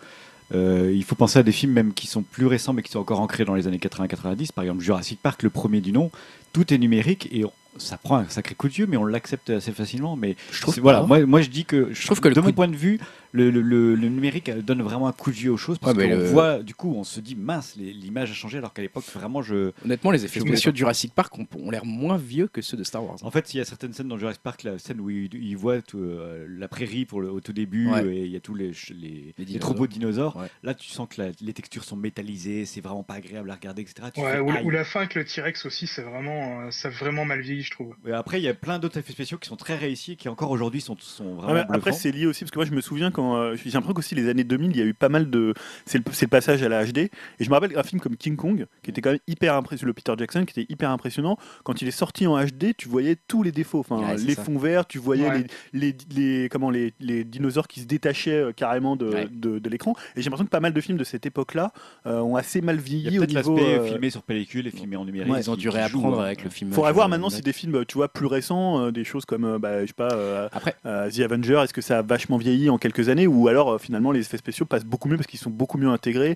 euh, 0.54 0.92
il 0.94 1.04
faut 1.06 1.16
penser 1.16 1.40
à 1.40 1.44
des 1.44 1.54
films 1.54 1.72
même 1.72 1.94
qui 1.94 2.06
sont 2.08 2.22
plus 2.22 2.46
récents 2.48 2.74
mais 2.74 2.82
qui 2.84 2.92
sont 2.92 3.00
encore 3.00 3.22
ancrés 3.22 3.46
dans 3.46 3.56
les 3.56 3.66
années 3.68 3.80
80-90. 3.80 4.52
Par 4.52 4.64
exemple 4.66 4.82
Jurassic 4.84 5.20
Park, 5.22 5.42
le 5.44 5.50
premier 5.50 5.80
du 5.80 5.94
nom, 5.94 6.12
tout 6.52 6.74
est 6.74 6.78
numérique 6.78 7.30
et 7.32 7.46
on- 7.46 7.54
ça 7.78 7.98
prend 7.98 8.18
un 8.18 8.28
sacré 8.30 8.54
coup 8.56 8.68
de 8.68 8.74
vieux, 8.74 8.86
mais 8.88 8.98
on 8.98 9.06
l'accepte 9.06 9.50
assez 9.50 9.72
facilement. 9.72 10.16
Mais 10.18 10.36
Je 10.52 10.62
trouve 10.62 10.78
voilà, 10.80 11.02
moi, 11.04 11.26
moi 11.26 11.42
je 11.42 11.50
dis 11.50 11.66
que 11.66 11.90
Je 11.94 12.06
trouve 12.06 12.20
que 12.20 12.28
le 12.28 12.36
de 12.36 12.42
mon 12.42 12.52
point 12.52 12.68
de 12.68 12.76
vue, 12.76 13.00
le, 13.34 13.50
le- 13.52 13.62
le- 13.62 13.96
le 13.96 14.08
numérique 14.08 14.48
euh, 14.50 14.62
donne 14.62 14.82
vraiment 14.82 15.08
un 15.08 15.12
coup 15.12 15.32
de 15.32 15.36
vieux 15.36 15.52
aux 15.52 15.58
choses 15.58 15.78
parce 15.80 15.98
Ouais, 15.98 16.08
qu'on 16.10 16.16
le- 16.16 16.26
voit, 16.26 16.60
du 16.64 16.74
coup, 16.76 16.94
on 16.96 17.04
se 17.04 17.20
dit 17.20 17.36
mince, 17.36 17.76
l'image 17.76 18.32
a 18.32 18.34
changé 18.34 18.60
alors 18.60 18.74
qu'à 18.74 18.82
l'époque 18.82 19.04
vraiment 19.14 19.42
je. 19.42 19.72
Honnêtement, 19.84 20.12
les 20.12 20.24
effets 20.24 20.40
spéciaux 20.40 20.72
de 20.72 20.78
Jurassic 20.78 21.14
Park 21.14 21.38
ont, 21.38 21.48
ont 21.60 21.70
l'air 21.72 21.84
moins 21.86 22.18
vieux 22.18 22.48
que 22.48 22.62
ceux 22.62 22.78
de 22.78 22.84
Star 22.84 23.04
Wars. 23.04 23.18
En 23.24 23.32
fait, 23.32 23.54
il 23.54 23.58
y 23.58 23.60
a 23.60 23.66
certaines 23.66 23.92
scènes 23.92 24.08
dans 24.08 24.18
Jurassic 24.18 24.42
Park, 24.42 24.64
la 24.64 24.78
scène 24.80 25.00
où 25.02 25.10
il, 25.10 25.34
il 25.34 25.58
voit 25.58 25.82
tout, 25.82 25.98
euh, 26.00 26.46
la 26.48 26.68
prairie 26.68 27.06
pour 27.06 27.22
le, 27.22 27.30
au 27.32 27.42
tout 27.42 27.54
début, 27.54 27.90
Ouais. 27.90 28.06
et 28.06 28.26
il 28.26 28.32
y 28.32 28.36
a 28.36 28.40
tous 28.40 28.56
les, 28.56 28.72
les, 28.92 29.34
Les 29.38 29.60
troupeaux 29.60 29.88
de 29.88 29.92
dinosaures. 29.92 30.38
Ouais. 30.38 30.48
Là, 30.64 30.74
tu 30.74 30.90
sens 30.90 31.08
que 31.10 31.22
la- 31.22 31.32
les 31.42 31.54
textures 31.54 31.84
sont 31.84 31.98
métallisées, 31.98 32.66
c'est 32.66 32.82
vraiment 32.82 33.04
pas 33.04 33.16
agréable 33.16 33.50
à 33.50 33.56
regarder, 33.56 33.82
etc. 33.82 34.10
Tu 34.14 34.22
Ouais, 34.22 34.34
fais, 34.34 34.40
ou, 34.64 34.70
la 34.70 34.84
fin 34.86 35.00
avec 35.02 35.16
le 35.16 35.26
T-Rex 35.26 35.66
aussi, 35.66 35.88
c'est 35.88 36.04
vraiment, 36.04 36.62
euh, 36.62 36.72
ça 36.72 36.90
vraiment 36.90 37.26
mal 37.26 37.42
vieilli, 37.42 37.64
je 37.64 37.72
trouve. 37.72 37.96
Et 38.08 38.12
après, 38.12 38.40
il 38.40 38.44
y 38.44 38.48
a 38.48 38.54
plein 38.54 38.78
d'autres 38.80 38.98
effets 39.00 39.14
spéciaux 39.14 39.38
qui 39.40 39.50
sont 39.50 39.56
très 39.56 39.76
réussis 39.76 40.12
et 40.12 40.16
qui 40.16 40.30
encore 40.30 40.52
aujourd'hui 40.52 40.82
sont, 40.82 40.96
sont 41.00 41.34
vraiment 41.36 41.54
ouais, 41.54 41.66
après, 41.70 41.92
c'est 41.94 42.12
lié 42.12 42.26
aussi, 42.28 42.44
parce 42.44 42.52
que 42.52 42.60
moi 42.60 42.66
je 42.66 42.72
me 42.72 42.82
souviens 42.82 43.10
quand. 43.12 43.23
Euh, 43.36 43.56
j'ai 43.56 43.72
l'impression 43.72 43.94
qu'aussi 43.94 44.16
les 44.16 44.30
années 44.30 44.44
2000, 44.44 44.72
il 44.72 44.78
y 44.78 44.82
a 44.82 44.86
eu 44.86 44.94
pas 44.94 45.10
mal 45.10 45.30
de. 45.30 45.54
C'est 45.86 45.98
le, 45.98 46.28
passage 46.28 46.62
à 46.64 46.70
la 46.70 46.86
HD. 46.86 46.98
Et 46.98 47.10
je 47.40 47.50
me 47.50 47.54
rappelle 47.54 47.78
un 47.78 47.84
film 47.84 48.02
comme 48.02 48.16
King 48.18 48.36
Kong, 48.36 48.66
qui 48.84 48.90
était 48.92 49.02
quand 49.02 49.12
même 49.12 49.20
hyper 49.28 49.56
impressionnant, 49.56 49.88
le 49.88 49.94
Peter 49.94 50.14
Jackson, 50.18 50.46
qui 50.46 50.60
était 50.60 50.72
hyper 50.74 50.90
impressionnant. 50.90 51.38
Quand 51.64 51.82
il 51.82 51.88
est 51.88 51.92
sorti 51.92 52.28
en 52.28 52.38
HD, 52.44 52.74
tu 52.78 52.90
voyais 52.90 53.16
tous 53.28 53.44
les 53.44 53.52
défauts. 53.52 53.80
Enfin, 53.80 53.98
Ouais, 54.00 54.18
les 54.18 54.36
ça. 54.36 54.44
fonds 54.44 54.58
verts, 54.58 54.86
tu 54.88 54.98
voyais 55.00 55.28
Ouais. 55.30 55.46
les, 55.74 55.96
les, 56.16 56.42
les- 56.42 56.50
comment, 56.50 56.70
les, 56.70 56.94
les 57.00 57.24
dinosaures 57.24 57.68
qui 57.68 57.80
se 57.82 57.86
détachaient 57.86 58.32
euh, 58.32 58.52
carrément 58.52 58.96
de, 58.96 59.06
Ouais. 59.08 59.28
de, 59.32 59.60
de 59.60 59.70
l'écran. 59.70 59.94
Et 60.16 60.22
j'ai 60.22 60.24
l'impression 60.26 60.46
que 60.46 60.50
pas 60.52 60.60
mal 60.60 60.74
de 60.74 60.82
films 60.82 60.98
de 60.98 61.04
cette 61.04 61.26
époque-là 61.26 61.72
euh, 62.08 62.20
ont 62.22 62.36
assez 62.36 62.62
mal 62.62 62.76
Il 62.86 62.94
y 62.94 63.00
vieilli 63.02 63.18
a 63.18 63.22
au 63.22 63.26
niveau. 63.26 63.58
euh, 63.60 63.86
filmé 63.88 64.10
sur 64.10 64.24
pellicule 64.24 64.68
et 64.68 64.72
filmé 64.72 64.96
en 64.96 65.06
numérique. 65.06 65.32
Ouais. 65.32 65.40
Ils 65.42 65.50
ont 65.52 65.56
dû 65.56 65.70
réapprendre 65.70 66.16
joue, 66.16 66.22
avec 66.22 66.44
le 66.44 66.50
film. 66.50 66.72
Faudrait 66.72 66.94
voir 66.94 67.10
maintenant 67.10 67.30
si 67.30 67.42
des 67.42 67.54
films, 67.54 67.86
tu 67.86 67.96
vois, 67.96 68.08
plus 68.08 68.26
récents, 68.26 68.80
euh, 68.88 68.92
des 68.92 69.04
choses 69.04 69.26
comme, 69.26 69.46
euh, 69.46 69.60
bah, 69.60 69.82
je 69.82 69.88
sais 69.88 69.94
pas, 69.94 70.10
euh, 70.14 70.50
Après, 70.52 70.76
euh, 70.86 71.10
The 71.10 71.20
Avenger, 71.20 71.62
est-ce 71.64 71.74
que 71.74 71.82
ça 71.82 72.00
a 72.00 72.02
vachement 72.02 72.38
vieilli 72.38 72.70
en 72.70 72.78
quelques 72.78 73.10
années 73.10 73.13
ou 73.28 73.48
alors 73.48 73.74
euh, 73.74 73.78
finalement 73.78 74.12
les 74.12 74.22
effets 74.22 74.38
spéciaux 74.38 74.66
passent 74.66 74.86
beaucoup 74.86 75.08
mieux 75.10 75.18
parce 75.18 75.28
qu'ils 75.28 75.40
sont 75.40 75.50
beaucoup 75.50 75.78
mieux 75.78 75.90
intégrés 75.90 76.36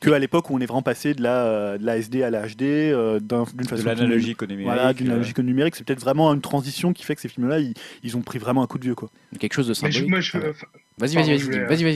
que 0.00 0.10
à 0.10 0.18
l'époque 0.18 0.50
où 0.50 0.54
on 0.54 0.60
est 0.60 0.66
vraiment 0.66 0.82
passé 0.82 1.14
de 1.14 1.22
la, 1.22 1.44
euh, 1.46 1.78
de 1.78 1.86
la 1.86 1.96
SD 1.96 2.22
à 2.22 2.30
la 2.30 2.46
HD 2.46 2.62
euh, 2.62 3.20
d'un- 3.20 3.44
d'une 3.44 3.62
de 3.62 3.68
façon 3.68 3.84
l'analogique 3.86 4.42
au 4.42 4.46
numérique. 4.46 4.66
voilà, 4.66 4.92
d'une 4.92 5.06
analogique 5.12 5.38
au 5.38 5.42
numérique, 5.42 5.76
c'est 5.76 5.84
peut-être 5.84 6.00
vraiment 6.00 6.32
une 6.34 6.40
transition 6.42 6.92
qui 6.92 7.04
fait 7.04 7.14
que 7.14 7.20
ces 7.22 7.28
films-là, 7.28 7.58
ils, 7.60 7.72
ils 8.02 8.16
ont 8.16 8.20
pris 8.20 8.38
vraiment 8.38 8.62
un 8.62 8.66
coup 8.66 8.78
de 8.78 8.84
vieux 8.84 8.94
quoi. 8.94 9.08
quelque 9.38 9.54
chose 9.54 9.68
de 9.68 9.72
symbolique. 9.74 10.10
Vas-y, 10.98 11.14
vas-y, 11.16 11.30
vas-y, 11.66 11.86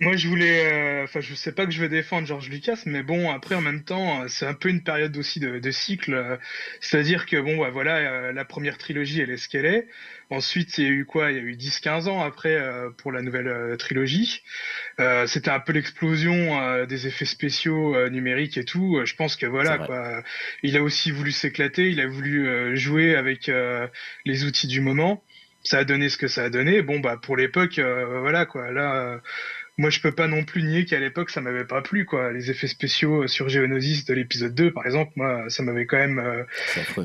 Moi, 0.00 0.14
je 0.16 0.28
voulais, 0.28 1.00
euh, 1.00 1.04
enfin, 1.04 1.18
je 1.20 1.34
sais 1.34 1.50
pas 1.50 1.66
que 1.66 1.72
je 1.72 1.80
vais 1.80 1.88
défendre 1.88 2.24
George 2.28 2.48
Lucas, 2.50 2.78
mais 2.86 3.02
bon, 3.02 3.30
après, 3.32 3.56
en 3.56 3.60
même 3.60 3.82
temps, 3.82 4.22
euh, 4.22 4.28
c'est 4.28 4.46
un 4.46 4.54
peu 4.54 4.68
une 4.68 4.84
période 4.84 5.16
aussi 5.16 5.40
de, 5.40 5.58
de 5.58 5.70
cycle. 5.72 6.14
euh, 6.14 6.36
C'est-à-dire 6.80 7.26
que 7.26 7.36
bon, 7.40 7.58
bah, 7.58 7.70
voilà, 7.70 7.96
euh, 7.96 8.32
la 8.32 8.44
première 8.44 8.78
trilogie, 8.78 9.20
elle 9.20 9.30
est 9.30 9.36
ce 9.38 9.48
qu'elle 9.48 9.66
est. 9.66 9.88
Ensuite, 10.30 10.78
il 10.78 10.84
y 10.84 10.86
a 10.86 10.90
eu 10.90 11.04
quoi? 11.04 11.32
Il 11.32 11.36
y 11.36 11.40
a 11.40 11.42
eu 11.42 11.56
10-15 11.56 12.06
ans 12.08 12.22
après 12.22 12.54
euh, 12.54 12.90
pour 12.90 13.10
la 13.10 13.22
nouvelle 13.22 13.76
trilogie. 13.76 14.42
Euh, 15.00 15.26
C'était 15.26 15.50
un 15.50 15.60
peu 15.60 15.72
l'explosion 15.72 16.60
euh, 16.62 16.86
des 16.86 17.06
effets 17.08 17.24
spéciaux 17.24 17.96
euh, 17.96 18.08
numériques 18.10 18.56
et 18.58 18.64
tout. 18.64 19.00
Je 19.04 19.14
pense 19.16 19.36
que 19.36 19.46
voilà, 19.46 19.78
quoi. 19.78 20.22
Il 20.62 20.76
a 20.76 20.82
aussi 20.82 21.10
voulu 21.10 21.32
s'éclater. 21.32 21.90
Il 21.90 22.00
a 22.00 22.06
voulu 22.06 22.46
euh, 22.48 22.76
jouer 22.76 23.16
avec 23.16 23.48
euh, 23.48 23.88
les 24.24 24.44
outils 24.44 24.68
du 24.68 24.80
moment. 24.80 25.24
ça 25.64 25.78
a 25.78 25.84
donné 25.84 26.08
ce 26.08 26.16
que 26.18 26.28
ça 26.28 26.44
a 26.44 26.50
donné. 26.50 26.82
Bon, 26.82 27.00
bah, 27.00 27.16
pour 27.20 27.36
l'époque, 27.36 27.78
euh, 27.78 28.20
voilà, 28.20 28.46
quoi. 28.46 28.70
Là, 28.72 28.94
euh, 29.14 29.18
moi, 29.78 29.90
je 29.90 30.00
peux 30.00 30.12
pas 30.12 30.26
non 30.26 30.44
plus 30.44 30.62
nier 30.64 30.84
qu'à 30.84 30.98
l'époque, 30.98 31.30
ça 31.30 31.40
m'avait 31.40 31.64
pas 31.64 31.82
plu, 31.82 32.04
quoi. 32.04 32.32
Les 32.32 32.50
effets 32.50 32.66
spéciaux 32.66 33.28
sur 33.28 33.48
Geonosis 33.48 34.04
de 34.04 34.12
l'épisode 34.12 34.54
2, 34.54 34.72
par 34.72 34.84
exemple, 34.84 35.12
moi, 35.16 35.44
ça 35.48 35.62
m'avait 35.62 35.86
quand 35.86 35.96
même 35.96 36.18
euh, 36.18 36.42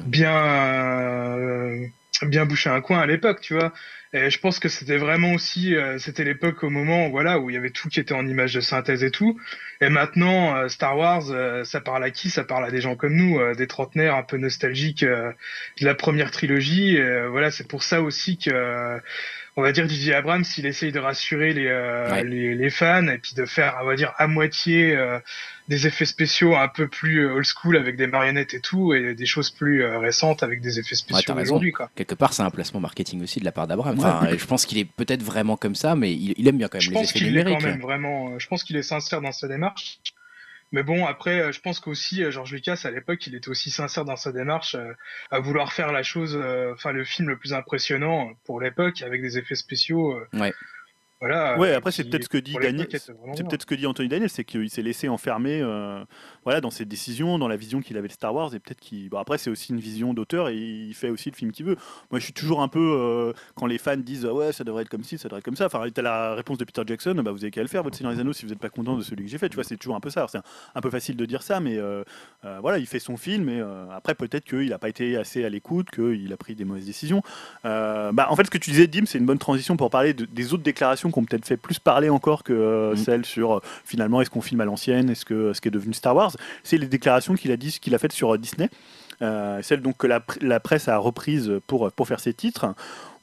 bien, 0.08 0.36
euh, 0.36 1.86
bien 2.24 2.46
bouché 2.46 2.72
un 2.72 2.82
coin 2.82 3.00
à 3.00 3.06
l'époque, 3.06 3.42
tu 3.42 3.54
vois. 3.54 3.72
Et 4.16 4.30
je 4.30 4.40
pense 4.40 4.60
que 4.60 4.70
c'était 4.70 4.98
vraiment 4.98 5.34
aussi, 5.34 5.76
euh, 5.76 5.98
c'était 5.98 6.24
l'époque 6.24 6.64
au 6.64 6.70
moment, 6.70 7.10
voilà, 7.10 7.40
où 7.40 7.50
il 7.50 7.54
y 7.54 7.58
avait 7.58 7.72
tout 7.72 7.90
qui 7.90 8.00
était 8.00 8.14
en 8.14 8.28
images 8.28 8.54
de 8.54 8.62
synthèse 8.62 9.04
et 9.04 9.10
tout. 9.10 9.40
Et 9.82 9.90
maintenant, 9.90 10.56
euh, 10.56 10.68
Star 10.68 10.96
Wars, 10.96 11.32
euh, 11.32 11.64
ça 11.64 11.82
parle 11.82 12.04
à 12.04 12.12
qui? 12.12 12.30
Ça 12.30 12.44
parle 12.44 12.64
à 12.64 12.70
des 12.70 12.80
gens 12.80 12.96
comme 12.96 13.16
nous, 13.16 13.40
euh, 13.40 13.56
des 13.56 13.66
trentenaires 13.66 14.16
un 14.16 14.22
peu 14.22 14.38
nostalgiques 14.38 15.02
euh, 15.02 15.32
de 15.82 15.86
la 15.86 15.96
première 15.96 16.30
trilogie. 16.30 16.96
Et, 16.96 17.02
euh, 17.02 17.28
voilà, 17.30 17.50
c'est 17.50 17.68
pour 17.68 17.82
ça 17.82 18.04
aussi 18.04 18.38
que, 18.38 18.52
euh, 18.52 19.00
on 19.56 19.62
va 19.62 19.72
dire, 19.72 19.88
J.J. 19.88 20.14
Abrams, 20.14 20.44
il 20.58 20.66
essaye 20.66 20.92
de 20.92 21.00
rassurer 21.00 21.54
les, 21.54 21.68
euh, 21.68 22.10
Ouais. 22.12 22.24
les, 22.24 22.56
les 22.56 22.70
fans 22.70 23.08
et 23.08 23.18
puis 23.20 23.36
de 23.36 23.46
faire, 23.46 23.78
on 23.82 23.86
va 23.86 23.96
dire, 23.96 24.12
à 24.18 24.26
moitié 24.28 24.96
euh, 24.96 25.20
des 25.68 25.86
effets 25.88 26.06
spéciaux 26.06 26.56
un 26.56 26.68
peu 26.68 26.88
plus 26.88 27.26
old 27.30 27.46
school 27.46 27.78
avec 27.78 27.96
des 27.96 28.08
marionnettes 28.08 28.54
et 28.56 28.60
tout, 28.60 28.94
et 28.94 29.14
des 29.14 29.26
choses 29.28 29.50
plus 29.52 29.84
euh, 29.84 30.00
récentes 30.00 30.42
avec 30.44 30.60
des 30.62 30.80
effets 30.80 30.96
spéciaux 30.96 31.34
raison. 31.36 31.40
d'aujourd'hui, 31.40 31.72
quoi. 31.72 31.90
Quelque 31.96 32.16
part, 32.16 32.34
c'est 32.34 32.42
un 32.44 32.50
placement 32.50 32.80
marketing 32.80 33.22
aussi 33.24 33.40
de 33.40 33.46
la 33.46 33.52
part 33.52 33.68
d'Abraham. 33.68 33.96
Enfin, 34.00 34.28
je 34.36 34.46
pense 34.46 34.66
qu'il 34.66 34.78
est 34.80 34.86
peut-être 34.86 35.22
vraiment 35.24 35.56
comme 35.56 35.76
ça, 35.76 35.96
mais 35.96 36.12
il, 36.14 36.34
il 36.38 36.48
aime 36.48 36.58
bien 36.58 36.68
quand 36.68 36.78
même 36.80 36.82
Je 36.82 36.90
les 36.90 36.94
pense 36.96 37.10
effets 37.12 37.20
qu'il 37.20 37.28
est 37.28 37.30
numériques. 37.32 37.60
quand 37.60 37.68
même 37.68 37.80
vraiment. 37.82 38.32
euh, 38.32 38.40
Je 38.40 38.48
pense 38.48 38.64
qu'il 38.64 38.76
est 38.76 38.84
sincère 38.84 39.22
dans 39.22 39.32
sa 39.32 39.48
démarche. 39.48 40.00
Mais 40.74 40.82
bon, 40.82 41.06
après, 41.06 41.40
euh, 41.40 41.52
je 41.52 41.62
pense 41.62 41.80
qu'aussi 41.80 42.24
euh, 42.24 42.32
George 42.32 42.52
Lucas 42.52 42.82
à 42.84 42.90
l'époque, 42.90 43.26
il 43.28 43.36
était 43.36 43.48
aussi 43.48 43.70
sincère 43.70 44.06
dans 44.06 44.16
sa 44.16 44.32
démarche 44.32 44.74
euh, 44.74 44.94
à 45.30 45.40
vouloir 45.40 45.72
faire 45.72 45.92
la 45.92 46.02
chose, 46.02 46.36
enfin 46.74 46.92
le 46.92 47.06
film 47.06 47.30
le 47.30 47.38
plus 47.38 47.54
impressionnant 47.54 48.32
pour 48.44 48.60
l'époque 48.60 49.04
avec 49.04 49.22
des 49.22 49.38
effets 49.38 49.56
spéciaux. 49.56 50.20
Ouais. 50.34 50.52
Voilà. 51.24 51.58
Ouais, 51.58 51.74
après, 51.74 51.92
c'est 51.94 52.04
peut-être 52.04 52.24
ce 52.26 52.30
que 52.30 52.38
dit 52.38 52.54
Daniel. 52.62 52.88
C'est 53.00 53.44
peut-être 53.48 53.62
ce 53.62 53.66
que 53.66 53.76
dit 53.76 53.88
Anthony 53.88 54.10
Daniel, 54.10 54.30
c'est 54.30 54.44
qu'il 54.44 54.70
s'est 54.70 54.82
laissé 54.82 55.08
enfermer 55.08 55.62
euh, 55.62 56.04
voilà, 56.44 56.60
dans 56.60 56.70
ses 56.70 56.84
décisions, 56.84 57.40
dans 57.40 57.48
la 57.48 57.56
vision 57.56 57.80
qu'il 57.82 57.96
avait 57.98 58.10
de 58.10 58.14
Star 58.14 58.36
Wars, 58.36 58.54
et 58.54 58.60
peut-être 58.60 58.82
qu'il. 58.82 59.08
Bon, 59.10 59.20
après, 59.20 59.38
c'est 59.38 59.50
aussi 59.50 59.72
une 59.72 59.80
vision 59.80 60.14
d'auteur, 60.14 60.50
et 60.50 60.56
il 60.58 60.94
fait 60.94 61.10
aussi 61.10 61.30
le 61.32 61.36
film 61.36 61.52
qu'il 61.54 61.66
veut. 61.66 61.78
Moi, 62.12 62.20
je 62.20 62.26
suis 62.26 62.34
toujours 62.34 62.62
un 62.62 62.68
peu. 62.68 62.80
euh, 63.00 63.34
quand 63.56 63.68
les 63.68 63.78
fans 63.78 63.96
disent 63.96 64.26
ah 64.30 64.34
ouais, 64.34 64.52
ça 64.52 64.64
devrait 64.66 64.82
être 64.84 64.90
comme 64.90 65.04
ci, 65.06 65.18
ça 65.18 65.30
devrait 65.30 65.40
être 65.40 65.46
comme 65.46 65.56
ça. 65.56 65.68
Enfin, 65.68 65.86
t'as 65.94 66.02
la 66.02 66.36
réponse 66.36 66.58
de 66.58 66.66
Peter 66.66 66.82
Jackson, 66.86 67.14
bah, 67.24 67.32
vous 67.32 67.44
avez 67.44 67.52
qu'à 67.52 67.62
le 67.62 67.68
faire, 67.70 67.84
votre 67.84 67.96
Seigneur 67.96 68.14
des 68.14 68.20
Anneaux, 68.20 68.34
si 68.34 68.44
vous 68.46 68.50
n'êtes 68.52 68.60
pas 68.60 68.70
content 68.70 68.98
de 68.98 69.02
celui 69.04 69.24
que 69.24 69.32
j'ai 69.32 69.38
fait. 69.38 69.48
Tu 69.48 69.56
vois, 69.56 69.64
c'est 69.64 69.78
toujours 69.78 69.96
un 69.96 70.02
peu 70.02 70.10
ça. 70.10 70.26
C'est 70.30 70.40
un, 70.40 70.44
un 70.76 70.82
peu 70.82 70.90
facile 70.90 71.16
de 71.16 71.26
dire 71.26 71.42
ça, 71.42 71.62
mais 71.62 71.78
euh, 71.78 72.04
voilà, 72.62 72.80
il 72.80 72.86
fait 72.86 73.00
son 73.00 73.16
film, 73.16 73.48
et 73.48 73.62
après, 73.94 74.14
peut-être 74.16 74.44
qu'il 74.46 74.70
n'a 74.70 74.78
pas 74.78 74.90
été 74.90 75.16
assez 75.16 75.46
à 75.46 75.50
l'écoute, 75.50 75.90
qu'il 75.92 76.32
a 76.34 76.38
pris 76.38 76.56
des 76.56 76.66
mauvaises 76.66 76.86
décisions. 76.86 77.22
Bah, 77.64 78.28
en 78.30 78.36
fait, 78.36 78.44
ce 78.46 78.52
que 78.52 78.58
tu 78.58 78.72
disais, 78.72 78.88
Dim, 78.88 79.06
c'est 79.06 79.18
une 79.20 79.26
bonne 79.26 79.38
transition 79.40 79.78
pour 79.78 79.90
parler 79.90 80.14
de- 80.14 80.26
des 80.26 80.54
autres 80.54 80.64
déclarations 80.64 81.12
qui 81.14 81.20
ont 81.20 81.24
peut-être 81.26 81.46
fait 81.46 81.58
plus 81.58 81.80
parler 81.80 82.10
encore 82.10 82.44
que 82.44 82.54
euh, 82.54 82.94
Mm. 82.94 82.98
celles 82.98 83.26
sur 83.26 83.54
euh, 83.54 83.60
finalement 83.86 84.22
est-ce 84.22 84.30
qu'on 84.30 84.42
filme 84.42 84.62
à 84.62 84.66
l'ancienne, 84.66 85.10
est-ce 85.10 85.26
que 85.26 85.54
ce 85.54 85.62
qui 85.62 85.68
est 85.70 85.72
devenu 85.72 85.94
Star 85.94 86.16
Wars. 86.16 86.32
C'est 86.64 86.78
les 86.78 86.88
déclarations 86.88 87.36
qu'il 87.36 87.52
a 87.52 87.58
dit, 87.58 87.78
qu'il 87.80 87.96
a 87.96 87.98
faites 87.98 88.12
sur 88.14 88.34
euh, 88.34 88.38
Disney, 88.38 88.70
euh, 89.22 89.62
celles 89.62 89.82
donc 89.82 89.98
que 89.98 90.08
la, 90.08 90.22
la 90.42 90.60
presse 90.60 90.88
a 90.88 90.98
reprises 90.98 91.52
pour 91.68 91.92
pour 91.92 92.08
faire 92.08 92.20
ses 92.20 92.34
titres. 92.34 92.74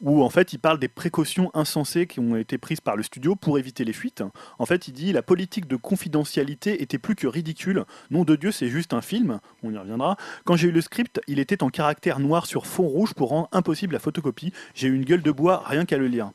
Où 0.03 0.23
en 0.25 0.31
fait 0.31 0.55
il 0.55 0.59
parle 0.59 0.79
des 0.79 0.89
précautions 0.89 1.51
insensées 1.53 2.07
qui 2.07 2.21
ont 2.21 2.35
été 2.35 2.57
prises 2.57 2.81
par 2.81 2.97
le 2.97 3.03
studio 3.03 3.37
pour 3.37 3.59
éviter 3.59 3.85
les 3.85 3.93
fuites. 3.93 4.23
En 4.59 4.65
fait, 4.65 4.89
il 4.89 4.93
dit 4.93 5.13
la 5.13 5.21
politique 5.21 5.69
de 5.69 5.77
confidentialité 5.77 6.83
était 6.83 6.97
plus 6.97 7.15
que 7.15 7.27
ridicule. 7.27 7.85
Nom 8.11 8.25
de 8.25 8.35
Dieu, 8.35 8.51
c'est 8.51 8.69
juste 8.69 8.95
un 8.95 9.03
film. 9.03 9.41
On 9.63 9.71
y 9.71 9.77
reviendra. 9.77 10.17
Quand 10.47 10.57
j'ai 10.57 10.69
eu 10.69 10.73
le 10.73 10.81
script, 10.81 11.21
il 11.29 11.39
était 11.39 11.63
en 11.63 11.69
caractère 11.69 12.19
noir 12.19 12.47
sur 12.47 12.67
fond 12.67 12.89
rouge 12.89 13.13
pour 13.13 13.29
rendre 13.29 13.49
impossible 13.53 13.93
la 13.93 13.99
photocopie. 13.99 14.55
J'ai 14.75 14.89
eu 14.89 14.95
une 14.95 15.05
gueule 15.05 15.23
de 15.23 15.33
bois 15.33 15.63
rien 15.67 15.85
qu'à 15.85 15.99
le 15.99 16.07
lire. 16.07 16.31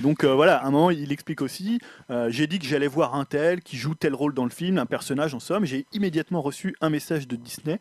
Donc 0.00 0.24
euh, 0.24 0.34
voilà, 0.34 0.56
à 0.56 0.66
un 0.66 0.70
moment, 0.70 0.90
il 0.90 1.12
explique 1.12 1.42
aussi 1.42 1.78
euh, 2.10 2.30
J'ai 2.30 2.46
dit 2.46 2.58
que 2.58 2.64
j'allais 2.64 2.86
voir 2.86 3.14
un 3.14 3.24
tel 3.24 3.60
qui 3.60 3.76
joue 3.76 3.94
tel 3.94 4.14
rôle 4.14 4.34
dans 4.34 4.44
le 4.44 4.50
film, 4.50 4.78
un 4.78 4.86
personnage 4.86 5.34
en 5.34 5.40
somme. 5.40 5.64
J'ai 5.64 5.86
immédiatement 5.92 6.40
reçu 6.40 6.74
un 6.80 6.90
message 6.90 7.28
de 7.28 7.36
Disney 7.36 7.78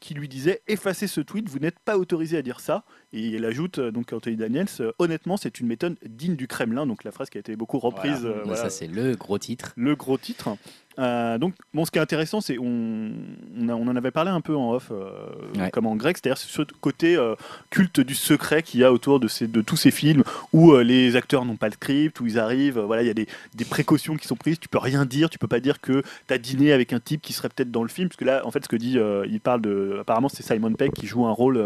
qui 0.00 0.14
lui 0.14 0.28
disait 0.28 0.62
Effacez 0.66 1.06
ce 1.06 1.20
tweet, 1.20 1.48
vous 1.48 1.58
n'êtes 1.58 1.78
pas 1.78 1.96
autorisé 1.96 2.36
à 2.36 2.42
dire 2.42 2.60
ça. 2.60 2.84
Et 3.12 3.20
il 3.28 3.44
ajoute, 3.44 3.78
euh, 3.78 3.90
donc 3.90 4.12
Anthony 4.12 4.36
Daniels 4.36 4.66
euh, 4.80 4.92
Honnêtement, 4.98 5.36
c'est 5.36 5.58
une 5.60 5.66
méthode 5.66 5.96
digne 6.06 6.36
du 6.36 6.46
Kremlin. 6.46 6.86
Donc 6.86 7.02
la 7.04 7.10
phrase 7.10 7.28
qui 7.30 7.38
a 7.38 7.40
été 7.40 7.56
beaucoup 7.56 7.78
reprise. 7.78 8.20
Voilà. 8.20 8.36
euh, 8.36 8.42
voilà 8.44 8.62
Ça, 8.62 8.70
c'est 8.70 8.86
le 8.86 9.16
gros 9.16 9.38
titre. 9.38 9.72
le 9.76 9.96
gros 9.96 10.16
titre. 10.18 10.50
Euh, 10.98 11.38
donc, 11.38 11.54
bon, 11.72 11.84
ce 11.86 11.90
qui 11.90 11.98
est 11.98 12.02
intéressant, 12.02 12.40
c'est 12.40 12.58
on, 12.58 13.12
on, 13.58 13.68
a- 13.68 13.74
on 13.74 13.86
en 13.88 13.96
avait 13.96 14.10
parlé 14.10 14.30
un 14.30 14.40
peu 14.40 14.54
en 14.54 14.72
off, 14.72 14.88
euh, 14.90 15.08
Ouais. 15.56 15.70
comme 15.70 15.86
en 15.86 15.96
grec, 15.96 16.18
c'est-à-dire 16.18 16.36
ce 16.36 16.62
côté 16.80 17.16
euh, 17.16 17.36
culte 17.70 18.00
du 18.00 18.14
secret 18.14 18.62
qu'il 18.62 18.80
y 18.80 18.84
a 18.84 18.92
autour 18.92 19.18
de, 19.18 19.26
ces, 19.28 19.46
de 19.46 19.62
tous 19.62 19.76
ces 19.76 19.92
films 19.92 20.24
où 20.52 20.76
les 20.76 21.16
acteurs 21.16 21.44
n'ont 21.44 21.56
pas 21.56 21.68
le 21.68 21.74
script, 21.74 22.20
où 22.20 22.26
ils 22.26 22.38
arrivent, 22.38 22.80
voilà, 22.80 23.02
il 23.02 23.06
y 23.06 23.10
a 23.10 23.14
des, 23.14 23.26
des 23.54 23.64
précautions 23.64 24.16
qui 24.16 24.26
sont 24.26 24.36
prises, 24.36 24.58
tu 24.58 24.68
peux 24.68 24.78
rien 24.78 25.06
dire, 25.06 25.30
tu 25.30 25.38
peux 25.38 25.46
pas 25.48 25.60
dire 25.60 25.80
que 25.80 26.02
tu 26.28 26.34
as 26.34 26.38
dîné 26.38 26.72
avec 26.72 26.92
un 26.92 27.00
type 27.00 27.22
qui 27.22 27.32
serait 27.32 27.48
peut-être 27.48 27.70
dans 27.70 27.82
le 27.84 27.88
film, 27.88 28.08
parce 28.08 28.16
que 28.18 28.24
là, 28.26 28.42
en 28.44 28.50
fait, 28.50 28.62
ce 28.62 28.68
que 28.68 28.76
dit, 28.76 28.98
il 29.28 29.40
parle 29.40 29.62
de, 29.62 29.98
apparemment, 30.00 30.28
c'est 30.28 30.42
Simon 30.42 30.72
Pegg 30.74 30.92
qui 30.92 31.06
joue 31.06 31.24
un 31.24 31.32
rôle, 31.32 31.62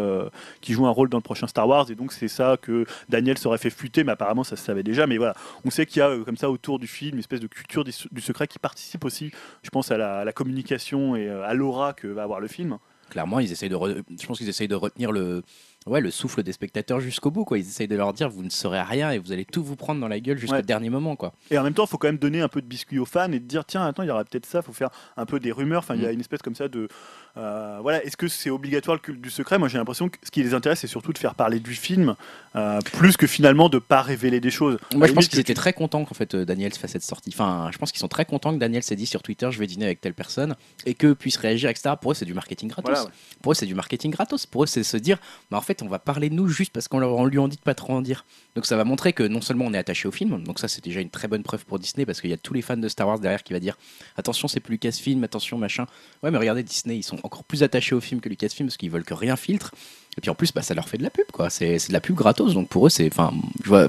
qui 0.60 0.74
joue 0.74 0.86
un 0.86 0.90
rôle 0.90 1.08
dans 1.08 1.18
le 1.18 1.22
prochain 1.22 1.33
Star 1.34 1.68
Wars, 1.68 1.90
et 1.90 1.94
donc 1.94 2.12
c'est 2.12 2.28
ça 2.28 2.56
que 2.60 2.84
Daniel 3.08 3.38
s'aurait 3.38 3.58
fait 3.58 3.70
fuiter, 3.70 4.04
mais 4.04 4.12
apparemment 4.12 4.44
ça 4.44 4.56
se 4.56 4.64
savait 4.64 4.82
déjà, 4.82 5.06
mais 5.06 5.18
voilà, 5.18 5.34
on 5.64 5.70
sait 5.70 5.86
qu'il 5.86 6.00
y 6.00 6.02
a 6.02 6.10
euh, 6.10 6.24
comme 6.24 6.36
ça 6.36 6.50
autour 6.50 6.78
du 6.78 6.86
film 6.86 7.14
une 7.14 7.20
espèce 7.20 7.40
de 7.40 7.46
culture 7.46 7.84
du, 7.84 7.92
secret 8.20 8.46
qui 8.46 8.58
participe 8.58 9.04
aussi, 9.04 9.30
je 9.62 9.70
pense, 9.70 9.90
à 9.90 9.96
la, 9.96 10.32
communication 10.32 11.16
et 11.16 11.28
euh, 11.28 11.44
à 11.44 11.54
l'aura 11.54 11.92
que 11.92 12.08
va 12.08 12.22
avoir 12.22 12.40
le 12.40 12.48
film. 12.48 12.78
Clairement, 13.10 13.38
ils 13.38 13.52
essayent 13.52 13.68
de 13.68 13.76
je 14.18 14.26
pense 14.26 14.38
qu'ils 14.38 14.48
essayent 14.48 14.68
de 14.68 14.74
retenir 14.74 15.12
le, 15.12 15.42
ouais, 15.86 16.00
le 16.00 16.10
souffle 16.10 16.42
des 16.42 16.52
spectateurs 16.52 17.00
jusqu'au 17.00 17.30
bout. 17.30 17.44
Quoi. 17.44 17.58
Ils 17.58 17.66
essayent 17.66 17.88
de 17.88 17.96
leur 17.96 18.12
dire 18.12 18.28
vous 18.30 18.42
ne 18.42 18.50
saurez 18.50 18.80
rien 18.82 19.10
et 19.10 19.18
vous 19.18 19.32
allez 19.32 19.44
tout 19.44 19.62
vous 19.62 19.76
prendre 19.76 20.00
dans 20.00 20.08
la 20.08 20.20
gueule 20.20 20.38
jusqu'au 20.38 20.56
Ouais. 20.56 20.62
dernier 20.62 20.90
moment. 20.90 21.16
Quoi. 21.16 21.32
Et 21.50 21.58
en 21.58 21.62
même 21.62 21.74
temps, 21.74 21.84
il 21.84 21.88
faut 21.88 21.98
quand 21.98 22.08
même 22.08 22.18
donner 22.18 22.40
un 22.40 22.48
peu 22.48 22.60
de 22.62 22.66
biscuit 22.66 22.98
aux 22.98 23.04
fans 23.04 23.30
et 23.32 23.40
de 23.40 23.46
dire 23.46 23.64
tiens, 23.64 23.84
attends, 23.86 24.02
il 24.02 24.08
y 24.08 24.10
aura 24.10 24.24
peut-être 24.24 24.46
ça, 24.46 24.60
il 24.60 24.64
faut 24.64 24.72
faire 24.72 24.90
un 25.16 25.26
peu 25.26 25.40
des 25.40 25.52
rumeurs. 25.52 25.80
Enfin, 25.80 25.94
il 25.94 26.02
y 26.02 26.06
a 26.06 26.10
Mm. 26.10 26.14
une 26.14 26.20
espèce 26.20 26.42
comme 26.42 26.54
ça 26.54 26.68
de. 26.68 26.88
euh, 27.36 27.78
voilà, 27.82 28.04
est-ce 28.04 28.16
que 28.16 28.28
c'est 28.28 28.50
obligatoire 28.50 28.96
le 28.96 29.00
culte 29.00 29.20
du 29.20 29.28
secret? 29.30 29.58
Moi, 29.58 29.66
j'ai 29.68 29.76
l'impression 29.78 30.08
que 30.08 30.18
ce 30.22 30.30
qui 30.30 30.42
les 30.42 30.54
intéresse, 30.54 30.78
c'est 30.80 30.86
surtout 30.86 31.12
de 31.12 31.18
faire 31.18 31.34
parler 31.34 31.58
du 31.58 31.74
film, 31.74 32.14
euh, 32.54 32.80
plus 32.92 33.16
que 33.16 33.26
finalement 33.26 33.68
de 33.68 33.78
pas 33.80 34.02
révéler 34.02 34.38
des 34.40 34.50
choses. 34.52 34.78
Moi, 34.94 35.06
À 35.06 35.08
je 35.08 35.12
pense 35.14 35.26
qu'ils 35.28 35.40
étaient 35.40 35.52
très 35.54 35.72
contents 35.72 36.04
qu'en 36.04 36.14
fait 36.14 36.34
euh, 36.34 36.44
Daniel 36.44 36.72
se 36.72 36.78
fasse 36.78 36.92
cette 36.92 37.02
sortie. 37.02 37.30
Enfin, 37.34 37.70
je 37.72 37.78
pense 37.78 37.90
qu'ils 37.90 37.98
sont 38.00 38.06
très 38.08 38.24
contents 38.24 38.52
que 38.54 38.58
Daniel 38.58 38.82
s'est 38.84 38.94
dit 38.96 39.06
sur 39.06 39.22
Twitter 39.22 39.48
je 39.50 39.58
vais 39.58 39.66
dîner 39.66 39.84
avec 39.86 40.00
telle 40.00 40.14
personne 40.14 40.54
et 40.86 40.94
que 40.94 41.12
puisse 41.12 41.36
réagir, 41.36 41.70
etc. 41.70 41.94
Pour 42.00 42.12
eux, 42.12 42.14
c'est 42.14 42.24
du 42.24 42.34
marketing 42.34 42.68
gratos. 42.68 42.88
Voilà, 42.92 43.04
ouais. 43.06 43.12
Pour 43.42 43.50
eux, 43.52 43.54
c'est 43.56 43.66
du 43.66 43.74
marketing 43.74 44.12
gratos. 44.12 44.46
Pour 44.46 44.62
eux, 44.62 44.66
c'est 44.66 44.84
se 44.84 44.96
dire 44.96 45.18
bah, 45.50 45.58
en 45.58 45.60
fait, 45.60 45.73
on 45.82 45.88
va 45.88 45.98
parler 45.98 46.30
de 46.30 46.34
nous 46.34 46.48
juste 46.48 46.72
parce 46.72 46.88
qu'on 46.88 47.26
lui 47.26 47.38
en 47.38 47.48
dit 47.48 47.56
de 47.56 47.62
pas 47.62 47.74
trop 47.74 47.92
en 47.94 48.02
dire. 48.02 48.24
Donc, 48.54 48.66
ça 48.66 48.76
va 48.76 48.84
montrer 48.84 49.12
que 49.12 49.22
non 49.22 49.40
seulement 49.40 49.64
on 49.66 49.74
est 49.74 49.78
attaché 49.78 50.06
au 50.08 50.12
film, 50.12 50.42
donc 50.44 50.58
ça, 50.58 50.68
c'est 50.68 50.84
déjà 50.84 51.00
une 51.00 51.10
très 51.10 51.28
bonne 51.28 51.42
preuve 51.42 51.64
pour 51.64 51.78
Disney 51.78 52.06
parce 52.06 52.20
qu'il 52.20 52.30
y 52.30 52.34
a 52.34 52.36
tous 52.36 52.54
les 52.54 52.62
fans 52.62 52.76
de 52.76 52.88
Star 52.88 53.06
Wars 53.08 53.18
derrière 53.18 53.42
qui 53.42 53.52
va 53.52 53.60
dire 53.60 53.76
attention, 54.16 54.48
c'est 54.48 54.60
plus 54.60 54.74
Lucasfilm, 54.74 55.22
attention, 55.24 55.56
machin. 55.56 55.86
Ouais, 56.22 56.30
mais 56.30 56.38
regardez, 56.38 56.62
Disney, 56.62 56.96
ils 56.96 57.02
sont 57.02 57.18
encore 57.22 57.44
plus 57.44 57.62
attachés 57.62 57.94
au 57.94 58.00
film 58.00 58.20
que 58.20 58.28
Lucasfilm 58.28 58.68
parce 58.68 58.76
qu'ils 58.76 58.90
veulent 58.90 59.04
que 59.04 59.14
rien 59.14 59.36
filtre. 59.36 59.72
Et 60.16 60.20
puis 60.20 60.30
en 60.30 60.34
plus, 60.34 60.52
bah, 60.52 60.62
ça 60.62 60.74
leur 60.74 60.88
fait 60.88 60.98
de 60.98 61.02
la 61.02 61.10
pub, 61.10 61.26
quoi. 61.32 61.50
C'est 61.50 61.76
de 61.88 61.92
la 61.92 62.00
pub 62.00 62.14
gratos, 62.14 62.54
donc 62.54 62.68
pour 62.68 62.86
eux, 62.86 62.90
c'est, 62.90 63.06
enfin, 63.06 63.32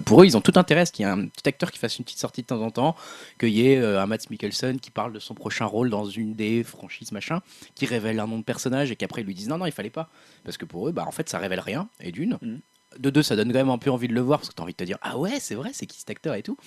pour 0.05 0.21
eux, 0.21 0.25
ils 0.25 0.35
ont 0.35 0.41
tout 0.41 0.53
intérêt 0.55 0.81
à 0.81 0.85
ce 0.85 0.91
qu'il 0.91 1.05
y 1.05 1.07
ait 1.07 1.11
un 1.11 1.25
petit 1.27 1.47
acteur 1.47 1.71
qui 1.71 1.79
fasse 1.79 1.97
une 1.99 2.05
petite 2.05 2.19
sortie 2.19 2.41
de 2.41 2.47
temps 2.47 2.61
en 2.61 2.71
temps, 2.71 2.95
qu'il 3.39 3.49
y 3.49 3.67
ait 3.67 3.77
euh, 3.77 4.01
un 4.01 4.05
Matt 4.07 4.29
Mikkelsen 4.29 4.79
qui 4.79 4.91
parle 4.91 5.13
de 5.13 5.19
son 5.19 5.33
prochain 5.35 5.65
rôle 5.65 5.89
dans 5.89 6.05
une 6.05 6.33
des 6.33 6.63
franchises 6.63 7.11
machin, 7.11 7.41
qui 7.75 7.85
révèle 7.85 8.19
un 8.19 8.27
nom 8.27 8.39
de 8.39 8.43
personnage 8.43 8.91
et 8.91 8.95
qu'après 8.95 9.21
ils 9.21 9.25
lui 9.27 9.35
disent 9.35 9.47
non 9.49 9.57
non, 9.57 9.65
il 9.65 9.71
fallait 9.71 9.89
pas, 9.89 10.09
parce 10.43 10.57
que 10.57 10.65
pour 10.65 10.87
eux, 10.87 10.91
bah 10.91 11.05
en 11.07 11.11
fait, 11.11 11.29
ça 11.29 11.37
révèle 11.37 11.59
rien. 11.59 11.87
Et 11.99 12.11
d'une, 12.11 12.37
Mhm. 12.41 12.59
de 12.99 13.09
deux, 13.09 13.23
ça 13.23 13.35
donne 13.35 13.49
quand 13.51 13.59
même 13.59 13.69
un 13.69 13.77
peu 13.77 13.91
envie 13.91 14.07
de 14.07 14.13
le 14.13 14.21
voir 14.21 14.39
parce 14.39 14.49
que 14.49 14.55
t'as 14.55 14.63
envie 14.63 14.73
de 14.73 14.77
te 14.77 14.83
dire 14.83 14.97
ah 15.01 15.17
ouais, 15.17 15.39
c'est 15.39 15.55
vrai, 15.55 15.71
c'est 15.73 15.85
qui 15.85 15.99
cet 15.99 16.09
acteur 16.09 16.33
et 16.35 16.43
tout. 16.43 16.57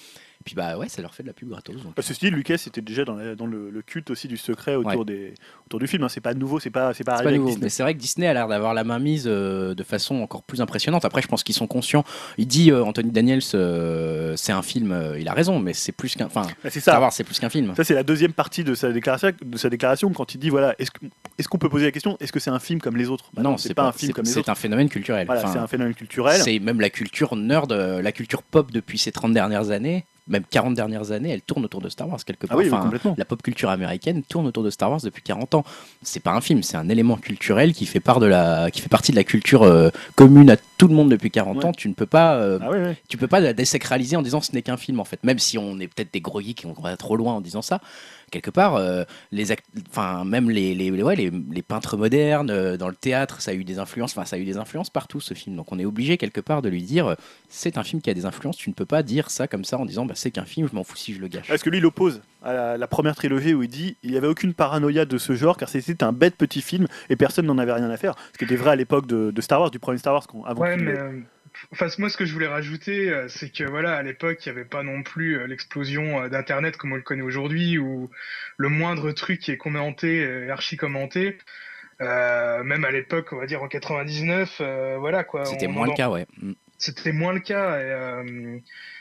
Et 0.48 0.54
puis 0.54 0.54
bah 0.54 0.78
ouais, 0.78 0.88
ça 0.88 1.02
leur 1.02 1.14
fait 1.14 1.22
de 1.22 1.28
la 1.28 1.34
pub 1.34 1.50
gratos. 1.50 1.76
donc. 1.76 1.94
Bah, 1.94 2.02
Ceci 2.02 2.20
dit, 2.20 2.30
Lucas 2.30 2.62
était 2.66 2.80
déjà 2.80 3.04
dans, 3.04 3.14
la- 3.16 3.34
dans 3.34 3.44
le, 3.44 3.68
le 3.68 3.82
culte 3.82 4.10
aussi 4.10 4.28
du 4.28 4.38
secret 4.38 4.76
autour, 4.76 5.00
Ouais. 5.00 5.04
des, 5.04 5.34
autour 5.66 5.78
du 5.78 5.86
film. 5.86 6.04
hein. 6.04 6.08
C'est 6.08 6.22
pas 6.22 6.32
nouveau, 6.32 6.58
c'est 6.58 6.70
pas, 6.70 6.94
c'est 6.94 7.04
pas 7.04 7.18
C'est 7.18 7.24
pas 7.24 7.32
nouveau, 7.32 7.54
mais 7.60 7.68
c'est 7.68 7.82
vrai 7.82 7.92
que 7.94 7.98
Disney 8.00 8.26
a 8.26 8.32
l'air 8.32 8.48
d'avoir 8.48 8.72
la 8.72 8.82
main 8.84 8.98
mise 8.98 9.24
euh, 9.26 9.74
de 9.74 9.82
façon 9.82 10.16
encore 10.22 10.42
plus 10.42 10.62
impressionnante. 10.62 11.04
Après, 11.04 11.20
je 11.20 11.28
pense 11.28 11.42
qu'ils 11.42 11.54
sont 11.54 11.66
conscients. 11.66 12.02
Il 12.38 12.46
dit 12.46 12.70
euh, 12.70 12.82
Anthony 12.82 13.10
Daniels, 13.10 13.42
euh, 13.54 14.34
c'est 14.36 14.52
un 14.52 14.62
film. 14.62 14.92
euh, 14.92 15.18
il 15.20 15.28
a 15.28 15.34
raison, 15.34 15.58
mais 15.60 15.74
c'est 15.74 15.92
plus 15.92 16.14
qu'un. 16.16 16.26
Enfin, 16.26 16.46
c'est 16.70 16.80
ça. 16.80 17.08
C'est 17.12 17.24
plus 17.24 17.38
qu'un 17.38 17.50
film. 17.50 17.74
Ça, 17.76 17.84
c'est 17.84 17.94
la 17.94 18.02
deuxième 18.02 18.32
partie 18.32 18.64
de 18.64 18.74
sa 18.74 18.90
déclaration, 18.90 19.30
de 19.44 19.56
sa 19.58 19.68
déclaration 19.68 20.10
quand 20.12 20.34
il 20.34 20.38
dit 20.38 20.48
voilà, 20.48 20.74
est-ce 20.78 20.90
que- 20.90 21.04
est-ce 21.38 21.48
qu'on 21.48 21.58
peut 21.58 21.68
poser 21.68 21.84
la 21.84 21.92
question 21.92 22.16
est-ce 22.20 22.32
que 22.32 22.40
c'est 22.40 22.50
un 22.50 22.58
film 22.58 22.80
comme 22.80 22.96
les 22.96 23.08
autres? 23.10 23.26
Bah 23.34 23.42
non, 23.42 23.56
c'est 23.58 23.74
pas, 23.74 23.84
un 23.84 23.92
film 23.92 24.08
c'est- 24.08 24.12
comme 24.14 24.24
les 24.24 24.30
C'est 24.30 24.40
autres. 24.40 24.48
un 24.50 24.54
phénomène 24.54 24.88
culturel. 24.88 25.26
Voilà, 25.26 25.42
Enfin, 25.42 25.52
c'est 25.52 25.58
un 25.58 25.66
phénomène 25.66 25.94
culturel. 25.94 26.40
c'est 26.40 26.58
même 26.58 26.80
la 26.80 26.90
culture 26.90 27.36
nerd, 27.36 27.70
euh, 27.72 28.00
la 28.02 28.12
culture 28.12 28.42
pop 28.42 28.70
depuis 28.72 28.98
ces 28.98 29.12
30 29.12 29.32
dernières 29.34 29.70
années, 29.70 30.04
même 30.28 30.44
40 30.50 30.74
dernières 30.74 31.10
années, 31.12 31.30
elle 31.30 31.42
tourne 31.42 31.64
autour 31.64 31.80
de 31.80 31.88
Star 31.88 32.08
Wars 32.08 32.24
quelque 32.24 32.44
Ah 32.44 32.48
part. 32.48 32.58
oui, 32.58 32.70
Enfin, 32.70 33.14
la 33.16 33.24
pop 33.24 33.42
culture 33.42 33.70
américaine 33.70 34.22
tourne 34.22 34.46
autour 34.46 34.62
de 34.62 34.70
Star 34.70 34.90
Wars 34.90 35.00
depuis 35.02 35.22
40 35.22 35.54
ans. 35.54 35.64
C'est 36.02 36.22
pas 36.22 36.32
un 36.32 36.40
film, 36.40 36.62
c'est 36.62 36.76
un 36.76 36.88
élément 36.88 37.16
culturel 37.16 37.72
qui 37.72 37.86
fait, 37.86 38.00
part 38.00 38.20
de 38.20 38.26
la, 38.26 38.70
qui 38.70 38.80
fait 38.80 38.88
partie 38.88 39.10
de 39.12 39.16
la 39.16 39.24
culture 39.24 39.62
euh, 39.62 39.90
commune 40.14 40.50
à 40.50 40.56
tout 40.76 40.88
le 40.88 40.94
monde 40.94 41.10
depuis 41.10 41.30
40 41.30 41.56
Ouais. 41.58 41.64
ans, 41.66 41.72
tu 41.72 41.88
ne 41.88 41.94
peux 41.94 42.06
pas, 42.06 42.36
euh, 42.36 42.58
Ah 42.62 42.94
tu 43.08 43.16
peux 43.16 43.26
pas 43.26 43.40
la 43.40 43.52
désacraliser 43.52 44.16
en 44.16 44.22
disant 44.22 44.40
ce 44.40 44.52
n'est 44.52 44.62
qu'un 44.62 44.76
film 44.76 45.00
en 45.00 45.04
fait. 45.04 45.22
Même 45.24 45.38
si 45.38 45.58
on 45.58 45.78
est 45.80 45.88
peut-être 45.88 46.12
des 46.12 46.20
gros 46.20 46.40
geeks 46.40 46.58
qui 46.58 46.66
vont 46.66 46.74
va 46.80 46.96
trop 46.96 47.16
loin 47.16 47.34
en 47.34 47.40
disant 47.40 47.62
ça, 47.62 47.80
quelque 48.30 48.50
part, 48.50 48.76
euh, 48.76 49.04
les, 49.32 49.46
enfin 49.90 50.24
même 50.24 50.50
les, 50.50 50.74
les, 50.74 50.90
les- 50.90 51.02
ouais, 51.02 51.16
les, 51.16 51.30
les 51.30 51.62
peintres 51.62 51.96
modernes 51.96 52.50
euh, 52.50 52.76
dans 52.76 52.88
le 52.88 52.94
théâtre, 52.94 53.40
ça 53.40 53.50
a 53.50 53.54
eu 53.54 53.64
des 53.64 53.78
influences. 53.78 54.12
Enfin, 54.16 54.24
ça 54.24 54.36
a 54.36 54.38
eu 54.38 54.44
des 54.44 54.56
influences 54.56 54.90
partout 54.90 55.20
ce 55.20 55.34
film. 55.34 55.56
Donc 55.56 55.72
on 55.72 55.78
est 55.78 55.84
obligé 55.84 56.16
quelque 56.18 56.40
part 56.40 56.62
de 56.62 56.68
lui 56.68 56.82
dire, 56.82 57.06
euh, 57.08 57.14
c'est 57.48 57.78
un 57.78 57.84
film 57.84 58.00
qui 58.02 58.10
a 58.10 58.14
des 58.14 58.26
influences. 58.26 58.56
Tu 58.56 58.68
ne 58.70 58.74
peux 58.74 58.86
pas 58.86 59.02
dire 59.02 59.30
ça 59.30 59.48
comme 59.48 59.64
ça 59.64 59.78
en 59.78 59.84
disant, 59.84 60.04
bah, 60.06 60.14
c'est 60.16 60.30
qu'un 60.30 60.44
film, 60.44 60.68
je 60.70 60.74
m'en 60.74 60.84
fous 60.84 60.96
si 60.96 61.14
je 61.14 61.20
le 61.20 61.28
gâche. 61.28 61.48
Parce 61.48 61.62
que 61.62 61.70
lui, 61.70 61.78
il 61.78 61.86
oppose 61.86 62.20
à 62.42 62.52
la, 62.52 62.76
la 62.78 62.86
première 62.86 63.16
trilogie 63.16 63.54
où 63.54 63.62
il 63.62 63.68
dit 63.68 63.96
il 64.02 64.10
n'y 64.12 64.16
avait 64.16 64.28
aucune 64.28 64.54
paranoïa 64.54 65.04
de 65.04 65.18
ce 65.18 65.34
genre 65.34 65.56
car 65.56 65.68
c'était 65.68 66.04
un 66.04 66.12
bête 66.12 66.36
petit 66.36 66.62
film 66.62 66.86
et 67.10 67.16
personne 67.16 67.46
n'en 67.46 67.58
avait 67.58 67.72
rien 67.72 67.90
à 67.90 67.96
faire. 67.96 68.14
Ce 68.32 68.38
qui 68.38 68.44
était 68.44 68.56
vrai 68.56 68.70
à 68.70 68.76
l'époque 68.76 69.06
de, 69.06 69.30
de 69.32 69.40
Star 69.40 69.60
Wars, 69.60 69.70
du 69.70 69.78
premier 69.78 69.98
Star 69.98 70.14
Wars, 70.14 70.26
avant 70.46 70.62
Ouais, 70.62 70.76
qu'il- 70.76 71.24
enfin, 71.72 71.86
moi, 71.98 72.08
ce 72.08 72.16
que 72.16 72.24
je 72.24 72.32
voulais 72.32 72.46
rajouter, 72.46 73.10
euh, 73.10 73.28
c'est 73.28 73.50
que 73.50 73.64
voilà, 73.64 73.94
à 73.96 74.02
l'époque, 74.02 74.44
il 74.44 74.52
n'y 74.52 74.58
avait 74.58 74.68
pas 74.68 74.82
non 74.82 75.02
plus 75.02 75.38
euh, 75.38 75.46
l'explosion 75.46 76.22
euh, 76.22 76.28
d'Internet 76.28 76.76
comme 76.76 76.92
on 76.92 76.96
le 76.96 77.02
connaît 77.02 77.22
aujourd'hui, 77.22 77.78
où 77.78 78.10
le 78.56 78.68
moindre 78.68 79.12
truc 79.12 79.40
qui 79.40 79.50
est 79.50 79.56
commenté, 79.56 80.18
est 80.20 80.50
archi 80.50 80.76
commenté. 80.76 81.38
Euh, 82.00 82.62
même 82.62 82.84
à 82.84 82.90
l'époque, 82.90 83.32
on 83.32 83.36
va 83.36 83.46
dire 83.46 83.62
en 83.62 83.68
99, 83.68 84.58
euh, 84.60 84.96
voilà 84.98 85.24
quoi. 85.24 85.44
C'était 85.44 85.66
on- 85.66 85.72
moins 85.72 85.86
le 85.86 85.94
cas, 85.94 86.08
ouais. 86.10 86.26
Mm. 86.40 86.52
C'était 86.78 87.12
moins 87.12 87.32
le 87.32 87.40
cas. 87.40 87.80
Et, 87.80 87.90
euh, 87.90 88.58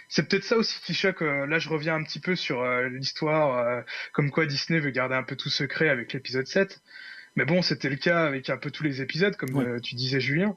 c'est 0.10 0.28
peut-être 0.28 0.44
ça 0.44 0.58
aussi 0.58 0.80
qui 0.82 0.94
choque. 0.96 1.22
là, 1.22 1.60
je 1.60 1.70
reviens 1.70 1.96
un 1.96 2.04
petit 2.04 2.20
peu 2.20 2.36
sur 2.36 2.66
l'histoire, 2.90 3.84
comme 4.14 4.32
quoi 4.32 4.46
Disney 4.46 4.80
veut 4.80 4.90
garder 4.90 5.16
un 5.16 5.22
peu 5.24 5.36
tout 5.36 5.50
secret 5.50 5.90
avec 5.90 6.14
l'épisode 6.14 6.48
7. 6.48 6.82
Mais 7.36 7.46
bon, 7.46 7.62
c'était 7.62 7.90
le 7.90 7.98
cas 7.98 8.26
avec 8.26 8.50
un 8.50 8.58
peu 8.58 8.72
tous 8.72 8.84
les 8.84 9.02
épisodes, 9.02 9.36
comme 9.36 9.80
tu 9.82 9.96
disais, 9.96 10.20
Julien. 10.22 10.56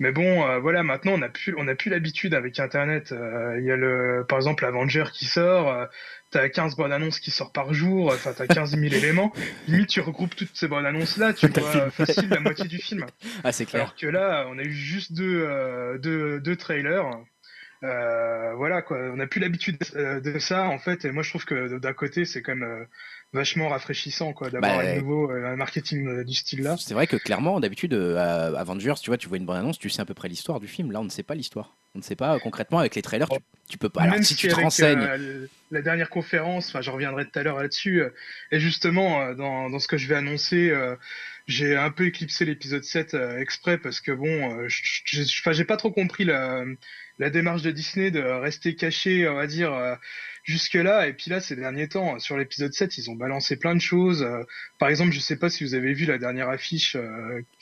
Mais 0.00 0.10
bon, 0.12 0.44
euh, 0.48 0.58
voilà, 0.58 0.82
maintenant, 0.82 1.12
on 1.14 1.22
a 1.22 1.28
plus, 1.28 1.54
on 1.56 1.68
a 1.68 1.74
plus 1.74 1.90
l'habitude 1.90 2.34
avec 2.34 2.58
Internet. 2.58 3.12
Euh, 3.12 3.56
Il 3.60 3.64
y 3.64 3.70
a 3.70 3.76
le, 3.76 4.24
par 4.28 4.38
exemple, 4.38 4.64
Avenger 4.64 5.04
qui 5.12 5.26
sort. 5.26 5.68
euh, 5.72 5.84
T'as 6.32 6.48
15 6.48 6.76
bonnes 6.76 6.92
annonces 6.92 7.18
qui 7.18 7.32
sortent 7.32 7.52
par 7.54 7.74
jour, 7.74 8.12
enfin 8.14 8.32
t'as 8.32 8.46
15 8.46 8.76
000 8.78 8.82
éléments. 8.94 9.32
Limite, 9.66 9.88
tu 9.88 10.00
regroupes 10.00 10.36
toutes 10.36 10.54
ces 10.54 10.68
bonnes 10.68 10.86
annonces 10.86 11.16
là, 11.16 11.32
tu 11.32 11.48
vois 11.48 11.90
facile 11.90 12.28
la 12.28 12.38
moitié 12.38 12.66
du 12.66 12.78
film. 12.78 13.04
Ah, 13.44 13.50
c'est 13.50 13.66
clair. 13.66 13.82
Alors 13.82 13.96
que 13.96 14.06
là, 14.06 14.46
on 14.48 14.56
a 14.58 14.62
eu 14.62 14.70
juste 14.72 15.12
deux, 15.12 15.42
euh, 15.44 15.98
deux, 15.98 16.38
deux 16.40 16.54
trailers. 16.54 17.04
Euh, 17.82 18.52
voilà 18.54 18.82
quoi, 18.82 18.98
on 19.12 19.16
n'a 19.16 19.26
plus 19.26 19.40
l'habitude 19.40 19.78
euh, 19.96 20.20
de 20.20 20.38
ça 20.38 20.64
en 20.68 20.78
fait. 20.78 21.04
Et 21.04 21.10
moi, 21.10 21.22
je 21.22 21.30
trouve 21.30 21.44
que 21.44 21.78
d'un 21.78 21.92
côté, 21.94 22.24
c'est 22.24 22.42
quand 22.42 22.54
même 22.54 22.68
euh, 22.68 22.84
vachement 23.32 23.68
rafraîchissant 23.68 24.32
quoi 24.32 24.50
d'avoir 24.50 24.78
Bah, 24.78 24.84
un 24.84 24.96
nouveau 24.96 25.30
euh, 25.30 25.52
un 25.52 25.56
marketing 25.56 26.06
euh, 26.06 26.24
du 26.24 26.34
style 26.34 26.62
là. 26.62 26.76
C'est 26.78 26.94
vrai 26.94 27.06
que 27.06 27.16
clairement, 27.16 27.60
d'habitude, 27.60 27.94
euh, 27.94 28.16
à 28.16 28.60
Avengers, 28.60 28.94
tu 29.02 29.10
vois, 29.10 29.18
tu 29.18 29.28
vois 29.28 29.36
une 29.36 29.46
bonne 29.46 29.56
annonce, 29.56 29.78
tu 29.78 29.90
sais 29.90 30.02
à 30.02 30.04
peu 30.04 30.14
près 30.14 30.28
l'histoire 30.28 30.60
du 30.60 30.66
film. 30.66 30.92
Là, 30.92 31.00
on 31.00 31.04
ne 31.04 31.10
sait 31.10 31.22
pas 31.22 31.34
l'histoire. 31.34 31.76
On 31.94 31.98
ne 31.98 32.04
sait 32.04 32.16
pas 32.16 32.36
euh, 32.36 32.38
concrètement 32.38 32.78
avec 32.78 32.94
les 32.94 33.02
trailers. 33.02 33.28
Tu, 33.28 33.38
tu 33.68 33.78
peux 33.78 33.88
pas. 33.88 34.02
Alors, 34.02 34.14
Même 34.14 34.22
si 34.22 34.34
tu 34.36 34.48
te 34.48 34.52
avec, 34.52 34.64
renseignes, 34.64 35.48
la 35.70 35.82
dernière 35.82 36.10
conférence, 36.10 36.68
enfin, 36.68 36.80
je 36.80 36.90
reviendrai 36.90 37.24
tout 37.24 37.38
à 37.38 37.42
l'heure 37.42 37.58
là-dessus. 37.58 38.02
et 38.50 38.60
justement, 38.60 39.32
dans, 39.34 39.70
dans 39.70 39.78
ce 39.78 39.88
que 39.88 39.96
je 39.96 40.08
vais 40.08 40.16
annoncer, 40.16 40.72
j'ai 41.50 41.76
un 41.76 41.90
peu 41.90 42.06
éclipsé 42.06 42.44
l'épisode 42.44 42.84
7 42.84 43.14
euh, 43.14 43.38
exprès 43.38 43.76
parce 43.76 44.00
que 44.00 44.12
bon, 44.12 44.68
j'ai 44.68 45.64
pas 45.64 45.76
trop 45.76 45.90
compris 45.90 46.24
la, 46.24 46.64
la 47.20 47.28
démarche 47.28 47.60
de 47.60 47.70
Disney 47.70 48.10
de 48.10 48.20
rester 48.22 48.74
caché, 48.74 49.28
on 49.28 49.34
va 49.34 49.46
dire, 49.46 49.74
euh, 49.74 49.94
jusque-là. 50.42 51.06
Et 51.06 51.12
puis 51.12 51.30
là, 51.30 51.40
ces 51.40 51.54
derniers 51.54 51.86
temps, 51.86 52.18
sur 52.18 52.38
l'épisode 52.38 52.72
7, 52.72 52.96
ils 52.96 53.10
ont 53.10 53.14
balancé 53.14 53.56
plein 53.56 53.74
de 53.74 53.80
choses. 53.80 54.22
euh, 54.22 54.42
par 54.78 54.88
exemple, 54.88 55.12
je 55.12 55.20
sais 55.20 55.36
pas 55.36 55.50
si 55.50 55.62
vous 55.62 55.74
avez 55.74 55.92
vu 55.92 56.06
la 56.06 56.16
dernière 56.16 56.48
affiche, 56.48 56.96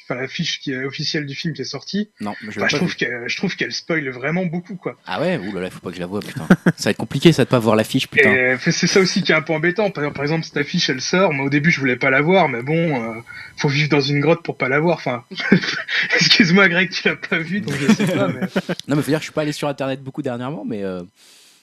enfin 0.09 0.21
l'affiche 0.21 0.61
qui 0.61 0.73
est 0.73 0.85
officielle 0.85 1.27
du 1.27 1.35
film 1.35 1.53
qui 1.55 1.63
est 1.63 1.65
sortie. 1.65 2.11
non, 2.21 2.35
je, 2.43 2.49
Enfin, 2.49 2.61
pas 2.61 2.69
je 2.69 2.77
trouve 2.77 2.97
qu'elle, 2.97 3.25
je 3.27 3.37
trouve 3.37 3.55
qu'elle 3.57 3.73
spoil 3.73 4.09
vraiment 4.11 4.47
beaucoup, 4.47 4.77
quoi. 4.77 4.97
Ah 5.07 5.21
ouais, 5.21 5.39
là 5.39 5.61
là, 5.61 5.71
faut 5.71 5.81
pas 5.81 5.91
que 5.91 5.97
je 5.97 6.01
la 6.01 6.07
vois, 6.07 6.21
putain. 6.21 6.47
ça 6.77 6.85
va 6.85 6.91
être 6.93 6.97
compliqué, 6.97 7.33
ça 7.33 7.45
de 7.45 7.51
pas 7.51 7.59
voir 7.59 7.77
l'affiche, 7.77 8.09
putain. 8.09 8.33
Et 8.33 8.57
fait, 8.59 8.73
c'est 8.73 8.87
ça 8.87 9.01
aussi 9.01 9.23
qui 9.23 9.33
est 9.33 9.35
un 9.35 9.43
peu 9.43 9.53
embêtant. 9.53 9.91
Par, 9.91 10.11
par 10.13 10.23
exemple, 10.23 10.45
cette 10.45 10.57
affiche, 10.57 10.89
elle 10.89 11.01
sort. 11.01 11.33
Moi, 11.33 11.47
au 11.47 11.51
début, 11.51 11.71
je 11.71 11.81
voulais 11.81 11.97
pas 11.97 12.11
la 12.11 12.21
voir, 12.23 12.49
mais 12.49 12.63
bon, 12.63 13.03
euh, 13.03 13.21
faut 13.57 13.69
vivre 13.69 13.89
dans 13.91 14.01
une 14.01 14.21
grotte 14.21 14.43
pour 14.43 14.57
pas 14.57 14.69
la 14.69 14.81
voir. 14.81 14.97
Enfin, 14.97 15.25
excuse-moi, 16.15 16.69
Greg, 16.69 16.91
tu 16.91 17.07
l'as 17.09 17.17
pas 17.17 17.39
vu, 17.39 17.61
donc 17.61 17.75
je 17.77 17.93
sais 17.93 18.07
pas. 18.07 18.29
Mais... 18.29 18.41
Non, 18.89 18.97
mais 18.97 19.03
faut 19.03 19.11
dire, 19.11 19.19
je 19.19 19.25
suis 19.25 19.33
pas 19.33 19.43
allé 19.43 19.53
sur 19.53 19.69
internet 19.69 20.03
beaucoup 20.03 20.23
dernièrement, 20.23 20.65
mais. 20.65 20.83
euh, 20.85 21.03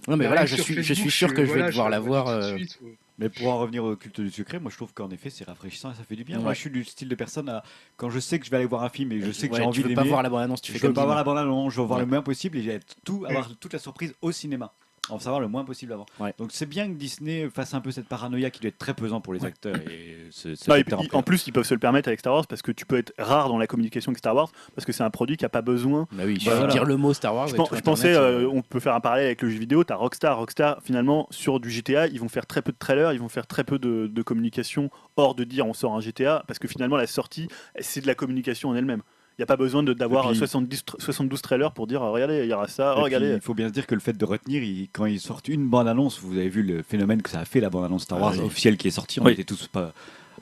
Non, 0.08 0.18
mais 0.18 0.28
voilà, 0.28 0.42
que 0.44 0.48
je 0.48 0.62
suis, 0.62 0.84
je 0.84 0.94
suis 0.94 1.12
sûr 1.12 1.34
que 1.34 1.42
je 1.44 1.48
vais 1.48 1.54
voilà, 1.54 1.68
devoir 1.70 1.90
la 1.90 2.00
voir. 2.00 2.28
euh, 2.28 2.56
suite, 2.58 2.78
ouais. 2.82 2.92
Mais 3.18 3.30
pour 3.30 3.48
en 3.48 3.60
revenir 3.60 3.84
au 3.84 3.96
culte 3.96 4.20
du 4.20 4.30
secret, 4.30 4.60
moi 4.60 4.70
je 4.70 4.76
trouve 4.76 4.94
qu'en 4.94 5.10
effet 5.10 5.30
c'est 5.30 5.46
rafraîchissant 5.46 5.92
et 5.92 5.96
ça 5.96 6.04
fait 6.04 6.16
du 6.18 6.24
bien. 6.26 6.40
Moi 6.40 6.54
je 6.54 6.60
suis 6.60 6.70
du 6.70 6.84
style 6.84 7.08
de 7.08 7.16
personne 7.16 7.48
à 7.50 7.64
quand 7.98 8.10
je 8.10 8.20
sais 8.20 8.40
que 8.40 8.46
je 8.46 8.52
vais 8.52 8.58
aller 8.58 8.66
voir 8.66 8.84
un 8.84 8.90
film 8.90 9.12
et 9.14 9.22
je 9.22 9.32
sais 9.32 9.48
que 9.48 9.54
ouais, 9.54 9.60
j'ai 9.62 9.66
envie 9.66 9.84
veux 9.84 9.94
pas 9.94 10.04
voir 10.04 10.22
la 10.22 10.30
bande 10.30 10.42
annonce, 10.42 10.62
tu 10.62 10.74
je 10.74 10.78
fais 10.78 10.88
veux 10.88 10.90
comme 10.90 10.96
pas 10.96 11.06
voir 11.06 11.16
la 11.16 11.24
bande 11.24 11.38
annonce, 11.38 11.74
je 11.74 11.80
veux 11.80 11.88
voir 11.88 12.00
Ouais. 12.00 12.06
le 12.06 12.10
moins 12.12 12.22
possible 12.22 12.58
et 12.58 12.62
j'ai 12.64 12.80
tout 13.06 13.26
avoir 13.28 13.50
toute 13.58 13.72
la 13.74 13.80
surprise 13.80 14.14
au 14.22 14.32
cinéma. 14.32 14.74
En 15.10 15.20
savoir 15.20 15.40
le 15.40 15.48
moins 15.48 15.64
possible 15.64 15.94
avant. 15.94 16.06
Ouais. 16.20 16.34
Donc 16.40 16.50
c'est 16.52 16.66
bien 16.66 16.88
que 16.88 16.94
Disney 16.94 17.50
fasse 17.54 17.74
un 17.74 17.82
peu 17.82 17.92
cette 17.92 18.08
paranoïa 18.08 18.50
qui 18.50 18.60
doit 18.60 18.70
être 18.70 18.78
très 18.78 18.94
pesant 18.94 19.22
pour 19.22 19.34
les 19.34 19.42
Ouais. 19.42 19.48
acteurs 19.48 19.76
et 19.76 20.30
Non, 20.68 20.82
plaisir. 20.84 21.16
en 21.16 21.22
plus, 21.24 21.46
ils 21.48 21.52
peuvent 21.52 21.66
se 21.66 21.74
le 21.74 21.80
permettre 21.80 22.08
avec 22.08 22.20
Star 22.20 22.34
Wars 22.34 22.48
parce 22.48 22.62
que 22.62 22.72
tu 22.72 22.86
peux 22.86 22.98
être 22.98 23.14
rare 23.20 23.50
dans 23.50 23.58
la 23.58 23.68
communication 23.68 24.10
avec 24.10 24.18
Star 24.20 24.36
Wars 24.36 24.50
parce 24.76 24.86
que 24.86 24.92
c'est 24.92 25.04
un 25.04 25.10
produit 25.10 25.38
qui 25.38 25.46
a 25.46 25.50
pas 25.50 25.62
besoin. 25.62 26.08
Bah 26.12 26.24
oui, 26.26 26.42
Bah 26.46 26.56
voilà. 26.56 26.72
dire 26.74 26.86
le 26.86 26.98
mot 26.98 27.14
Star 27.14 27.36
Wars. 27.36 27.48
Je, 27.48 27.56
pensais, 27.56 28.12
Internet, 28.16 28.18
euh, 28.18 28.50
on 28.52 28.62
peut 28.62 28.80
faire 28.80 28.96
un 28.96 29.00
parallèle 29.00 29.26
avec 29.28 29.42
le 29.42 29.50
jeu 29.50 29.60
vidéo. 29.60 29.84
T'as 29.84 29.96
Rockstar, 29.96 30.38
Rockstar 30.38 30.80
finalement 30.84 31.28
sur 31.30 31.60
du 31.60 31.70
GTA, 31.70 32.08
ils 32.08 32.20
vont 32.20 32.30
faire 32.30 32.46
très 32.48 32.62
peu 32.62 32.72
de 32.72 32.78
trailers, 32.78 33.14
ils 33.14 33.20
vont 33.20 33.30
faire 33.30 33.48
très 33.48 33.64
peu 33.64 33.78
de, 33.80 34.08
de 34.08 34.22
communication 34.24 34.90
hors 35.18 35.36
de 35.36 35.44
dire 35.44 35.66
on 35.68 35.74
sort 35.74 35.94
un 35.96 36.00
GTA 36.02 36.44
parce 36.48 36.60
que 36.60 36.68
finalement 36.68 36.98
la 36.98 37.08
sortie 37.08 37.48
c'est 37.80 38.02
de 38.02 38.08
la 38.08 38.16
communication 38.16 38.70
en 38.70 38.76
elle-même. 38.76 39.02
Il 39.38 39.42
n'y 39.42 39.44
a 39.44 39.48
pas 39.48 39.58
besoin 39.58 39.84
de- 39.84 39.94
d'avoir 39.94 40.26
Et 40.26 40.30
puis- 40.30 40.38
70 40.38 40.84
tra- 40.86 41.02
72 41.02 41.42
trailers 41.42 41.72
pour 41.74 41.88
dire 41.88 42.00
regardez 42.02 42.44
il 42.44 42.50
y 42.50 42.54
aura 42.54 42.68
ça, 42.70 42.92
oh, 42.92 42.96
puis, 42.96 43.04
regardez. 43.04 43.34
il 43.36 43.42
faut 43.42 43.54
bien 43.54 43.68
se 43.68 43.74
dire 43.74 43.86
que 43.86 43.94
le 43.94 44.00
fait 44.02 44.14
de 44.18 44.24
retenir, 44.26 44.64
il- 44.64 44.88
quand 44.94 45.06
ils 45.06 45.20
sortent 45.20 45.50
une 45.50 45.68
bande-annonce, 45.68 46.20
vous 46.22 46.38
avez 46.38 46.48
vu 46.50 46.64
le 46.64 46.84
phénomène 46.84 47.22
que 47.22 47.30
ça 47.30 47.40
a 47.42 47.46
fait 47.46 47.60
la 47.60 47.70
bande-annonce 47.70 48.04
Star 48.04 48.22
Wars 48.22 48.32
Ah 48.36 48.40
oui. 48.40 48.46
officielle 48.46 48.78
qui 48.78 48.88
est 48.88 48.92
sortie, 48.92 49.20
on 49.20 49.26
Oui. 49.26 49.34
était 49.34 49.44
tous 49.44 49.68
pas, 49.68 49.94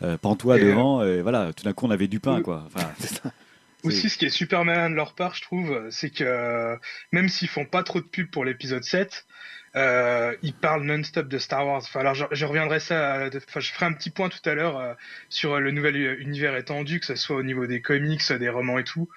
euh, 0.03 0.15
pantois 0.17 0.59
Et, 0.59 0.63
devant, 0.65 1.03
et 1.03 1.21
voilà, 1.23 1.53
tout 1.53 1.63
d'un 1.63 1.73
coup 1.73 1.87
on 1.87 1.91
avait 1.91 2.07
du 2.07 2.19
pain 2.19 2.37
Oui. 2.37 2.43
quoi. 2.43 2.63
Enfin, 2.67 2.87
Aussi, 3.83 4.09
ce 4.09 4.17
qui 4.17 4.25
est 4.25 4.29
super 4.29 4.63
malin 4.63 4.89
de 4.89 4.95
leur 4.95 5.13
part, 5.13 5.35
je 5.35 5.41
trouve, 5.41 5.75
c'est 5.89 6.09
que 6.09 6.23
euh, 6.23 6.75
même 7.11 7.27
s'ils 7.27 7.49
font 7.49 7.65
pas 7.65 7.83
trop 7.83 7.99
de 7.99 8.05
pub 8.05 8.29
pour 8.31 8.45
l'épisode 8.45 8.83
7, 8.83 9.25
euh, 9.75 10.35
ils 10.43 10.53
parlent 10.53 10.83
non-stop 10.83 11.27
de 11.27 11.37
Star 11.37 11.65
Wars. 11.67 11.77
Enfin, 11.83 12.01
alors, 12.01 12.13
je, 12.15 12.25
je 12.31 12.45
reviendrai 12.45 12.79
ça. 12.79 13.13
à- 13.25 13.27
Enfin, 13.27 13.59
je 13.59 13.71
ferai 13.71 13.85
un 13.85 13.93
petit 13.93 14.09
point 14.11 14.29
tout 14.29 14.47
à 14.49 14.53
l'heure 14.53 14.77
euh, 14.79 14.93
sur 15.29 15.59
le 15.59 15.71
nouvel 15.71 15.95
univers 16.21 16.55
étendu, 16.57 16.99
que 16.99 17.05
ce 17.05 17.15
soit 17.15 17.35
au 17.37 17.43
niveau 17.43 17.65
des 17.67 17.81
comics, 17.81 18.21
des 18.33 18.49
romans 18.49 18.79
et 18.79 18.83
tout. 18.83 19.09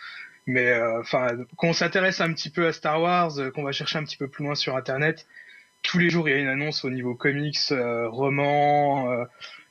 Mais 0.47 0.69
euh, 0.69 1.01
enfin, 1.01 1.29
quand 1.57 1.69
on 1.69 1.73
s'intéresse 1.73 2.21
un 2.21 2.33
petit 2.33 2.51
peu 2.51 2.67
à 2.67 2.73
Star 2.73 3.01
Wars, 3.03 3.39
euh, 3.39 3.51
qu'on 3.51 3.65
va 3.65 3.73
chercher 3.73 3.99
un 3.99 4.05
petit 4.05 4.17
peu 4.17 4.29
plus 4.29 4.45
loin 4.45 4.55
sur 4.55 4.77
Internet, 4.77 5.27
tous 5.83 5.99
les 5.99 6.11
jours 6.11 6.29
il 6.29 6.33
y 6.33 6.35
a 6.35 6.39
une 6.41 6.49
annonce 6.49 6.85
au 6.85 6.91
niveau 6.91 7.15
comics, 7.15 7.59
euh, 7.73 8.09
romans, 8.09 9.11
euh, 9.13 9.25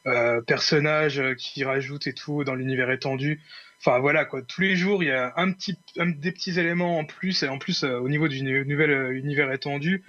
euh, 0.07 0.41
personnages 0.41 1.19
euh, 1.19 1.33
qui 1.35 1.63
rajoutent 1.63 2.07
et 2.07 2.13
tout 2.13 2.43
dans 2.43 2.55
l'univers 2.55 2.91
étendu. 2.91 3.41
Enfin 3.79 3.99
voilà 3.99 4.25
quoi, 4.25 4.41
tous 4.41 4.61
les 4.61 4.75
jours 4.75 5.03
il 5.03 5.07
y 5.09 5.11
a 5.11 5.33
un 5.37 5.51
petit, 5.51 5.77
un- 5.97 6.07
des 6.09 6.31
petits 6.31 6.59
éléments 6.59 6.97
en 6.99 7.05
plus 7.05 7.43
et 7.43 7.47
en 7.47 7.57
plus 7.59 7.83
euh, 7.83 7.99
au 7.99 8.09
niveau 8.09 8.27
du 8.27 8.41
nouvel 8.43 8.91
euh, 8.91 9.17
univers 9.17 9.51
étendu, 9.51 10.03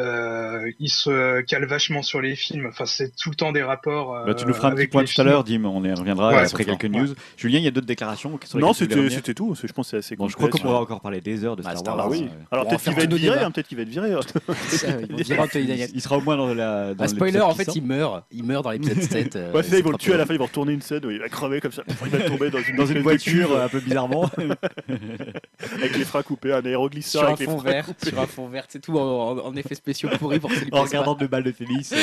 euh, 0.00 0.70
il 0.80 0.88
se 0.90 1.40
cale 1.42 1.64
vachement 1.66 2.02
sur 2.02 2.20
les 2.20 2.34
films. 2.36 2.66
Enfin 2.68 2.86
c'est 2.86 3.14
tout 3.16 3.30
le 3.30 3.36
temps 3.36 3.52
des 3.52 3.62
rapports. 3.62 4.16
euh, 4.16 4.24
bah, 4.26 4.34
tu 4.34 4.46
nous 4.46 4.54
feras 4.54 4.68
un 4.70 4.74
petit 4.74 4.86
point 4.88 5.04
tout 5.04 5.20
à 5.20 5.24
l'heure, 5.24 5.44
Dim, 5.44 5.64
on 5.64 5.84
y 5.84 5.92
reviendra 5.92 6.30
Ouais, 6.30 6.38
après 6.46 6.64
quelques 6.64 6.84
news. 6.86 7.08
Julien, 7.36 7.58
il 7.58 7.64
y 7.64 7.68
a 7.68 7.70
d'autres 7.70 7.86
déclarations 7.86 8.38
Non 8.54 8.72
c'était 8.72 9.34
tout. 9.34 9.54
Je 9.54 9.72
pense 9.72 9.86
que 9.86 9.90
c'est 9.90 9.96
assez 9.98 10.16
Bon, 10.16 10.28
je 10.28 10.36
crois 10.36 10.48
qu'on 10.48 10.58
pourra 10.58 10.80
encore 10.80 11.00
parler 11.00 11.20
des 11.20 11.44
heures 11.44 11.56
de 11.56 11.62
Bah, 11.62 11.76
Star 11.76 11.94
alors, 11.94 12.06
Wars. 12.08 12.16
Ah 12.18 12.22
oui. 12.22 12.28
euh. 12.30 12.44
Alors 12.50 12.64
va 12.64 12.70
peut-être 12.70 12.82
qu'il 12.84 12.94
va 12.94 13.02
être 13.02 13.14
viré, 13.14 13.38
hein, 13.38 13.50
peut-être 13.50 13.68
qu'il 13.68 13.76
va 13.76 13.82
être 13.82 13.88
viré. 13.88 14.10
Il 15.94 16.00
sera 16.00 16.16
au 16.16 16.20
moins 16.20 16.36
dans 16.36 16.52
la. 16.54 16.94
Dans 16.94 17.04
Un 17.04 17.08
spoiler, 17.08 17.32
l'épisode 17.32 17.50
en 17.50 17.54
fait, 17.54 17.74
il 17.76 17.82
meurt. 17.82 18.24
Il 18.32 18.44
meurt 18.44 18.64
dans 18.64 18.70
l'épisode 18.70 19.00
7. 19.02 19.36
euh, 19.36 19.52
Ouais, 19.52 19.62
c'est 19.62 19.70
ça, 19.70 19.78
ils 19.78 19.84
vont 19.84 19.90
le 19.90 19.98
tuer 19.98 20.14
à 20.14 20.16
la 20.16 20.26
fin, 20.26 20.34
ils 20.34 20.38
vont 20.38 20.46
retourner 20.46 20.72
une 20.72 20.82
scène 20.82 21.04
où 21.04 21.10
il 21.10 21.18
va 21.18 21.28
crever 21.28 21.60
comme 21.60 21.72
ça. 21.72 21.82
Il 22.04 22.10
va 22.10 22.20
tomber 22.20 22.50
dans 22.50 22.86
une, 22.86 23.00
voiture 23.02 23.52
euh, 23.52 23.64
un 23.64 23.68
peu 23.68 23.80
bizarrement. 23.80 24.30
avec 25.74 25.96
les 25.96 26.04
freins 26.04 26.22
coupés, 26.22 26.52
un 26.52 26.64
aéroglisseur 26.64 27.22
Sur 27.22 27.30
un 27.32 27.36
fond 27.36 27.56
vert, 27.58 27.86
sur 28.02 28.18
un 28.20 28.26
fond 28.26 28.48
vert, 28.48 28.64
c'est 28.68 28.80
tout 28.80 28.98
en, 28.98 29.38
en 29.38 29.56
effets 29.56 29.74
spéciaux 29.92 30.08
pourris 30.18 30.38
pour 30.38 30.50
que 30.50 30.56
ça 30.56 30.64
lui 30.64 30.70
en 30.72 30.82
regardant 30.82 31.14
deux 31.14 31.26
balles 31.26 31.42
de 31.42 31.50
tennis. 31.50 31.92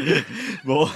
bon, 0.64 0.88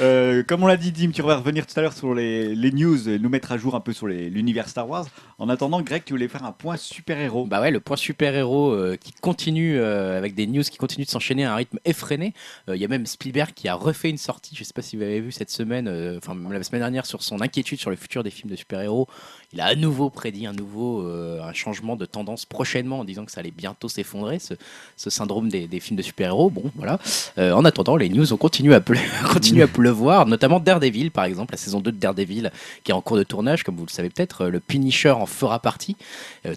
euh, 0.00 0.42
comme 0.44 0.62
on 0.62 0.66
l'a 0.66 0.76
dit, 0.76 0.92
Dim, 0.92 1.10
tu 1.10 1.22
vas 1.22 1.36
revenir 1.36 1.66
tout 1.66 1.78
à 1.78 1.82
l'heure 1.82 1.92
sur 1.92 2.14
les, 2.14 2.54
les 2.54 2.72
news 2.72 3.08
et 3.08 3.18
nous 3.18 3.28
mettre 3.28 3.52
à 3.52 3.58
jour 3.58 3.74
un 3.74 3.80
peu 3.80 3.92
sur 3.92 4.06
l'univers 4.06 4.68
Star 4.68 4.88
Wars. 4.88 5.06
En 5.38 5.48
attendant, 5.48 5.80
Greg, 5.80 6.04
tu 6.04 6.12
voulais 6.12 6.28
faire 6.28 6.44
un 6.44 6.52
point 6.52 6.76
super-héros. 6.76 7.46
Bah 7.46 7.60
ouais, 7.60 7.70
le 7.70 7.80
point 7.80 7.96
super-héros 7.96 8.72
euh, 8.72 8.96
qui 8.96 9.12
continue 9.12 9.78
euh, 9.78 10.18
avec 10.18 10.34
des 10.34 10.46
news 10.46 10.62
qui 10.62 10.76
continuent 10.76 11.06
de 11.06 11.10
s'enchaîner 11.10 11.44
à 11.44 11.52
un 11.52 11.56
rythme 11.56 11.78
effréné. 11.84 12.34
Euh, 12.68 12.76
Il 12.76 12.82
y 12.82 12.84
a 12.84 12.88
même 12.88 13.06
Spielberg 13.06 13.52
qui 13.54 13.68
a 13.68 13.74
refait 13.74 14.10
une 14.10 14.18
sortie, 14.18 14.54
je 14.54 14.64
sais 14.64 14.72
pas 14.74 14.82
si 14.82 14.96
vous 14.96 15.02
avez 15.02 15.20
vu 15.20 15.32
cette 15.32 15.50
semaine, 15.50 15.88
enfin 16.18 16.34
même 16.34 16.52
la 16.52 16.62
semaine 16.62 16.82
dernière, 16.82 17.06
sur 17.06 17.22
son 17.22 17.40
inquiétude 17.40 17.80
sur 17.80 17.90
le 17.90 17.96
futur 17.96 18.22
des 18.22 18.30
films 18.30 18.50
de 18.50 18.56
super-héros. 18.56 19.08
Il 19.52 19.60
a 19.60 19.66
à 19.66 19.74
nouveau 19.74 20.10
prédit 20.10 20.46
un 20.46 20.52
nouveau 20.52 21.02
euh, 21.02 21.42
un 21.42 21.52
changement 21.52 21.96
de 21.96 22.06
tendance 22.06 22.46
prochainement 22.46 23.00
en 23.00 23.04
disant 23.04 23.24
que 23.24 23.32
ça 23.32 23.40
allait 23.40 23.50
bientôt 23.50 23.88
s'effondrer 23.88 24.38
ce 24.38 25.10
syndrome 25.10 25.48
des, 25.48 25.66
des 25.66 25.80
films 25.80 25.96
de 25.96 26.02
super-héros. 26.02 26.50
Bon, 26.50 26.70
voilà. 26.76 27.00
Euh, 27.36 27.52
en 27.52 27.64
attendant, 27.64 27.96
les 27.96 28.08
news 28.08 28.32
ont 28.32 28.36
continué 28.36 28.76
à, 28.76 28.80
continuent 29.32 29.62
à 29.62 29.66
pleuvoir, 29.66 30.26
notamment 30.26 30.60
Daredevil, 30.60 31.10
par 31.10 31.24
exemple, 31.24 31.52
la 31.52 31.58
saison 31.58 31.80
2 31.80 31.90
de 31.90 31.96
Daredevil, 31.96 32.52
qui 32.84 32.92
est 32.92 32.94
en 32.94 33.00
cours 33.00 33.16
de 33.16 33.24
tournage, 33.24 33.64
comme 33.64 33.74
vous 33.74 33.86
le 33.86 33.90
savez 33.90 34.08
peut-être. 34.08 34.42
Euh, 34.42 34.50
Le 34.50 34.60
Punisher 34.60 35.10
en 35.10 35.26
fera 35.26 35.58
partie, 35.58 35.96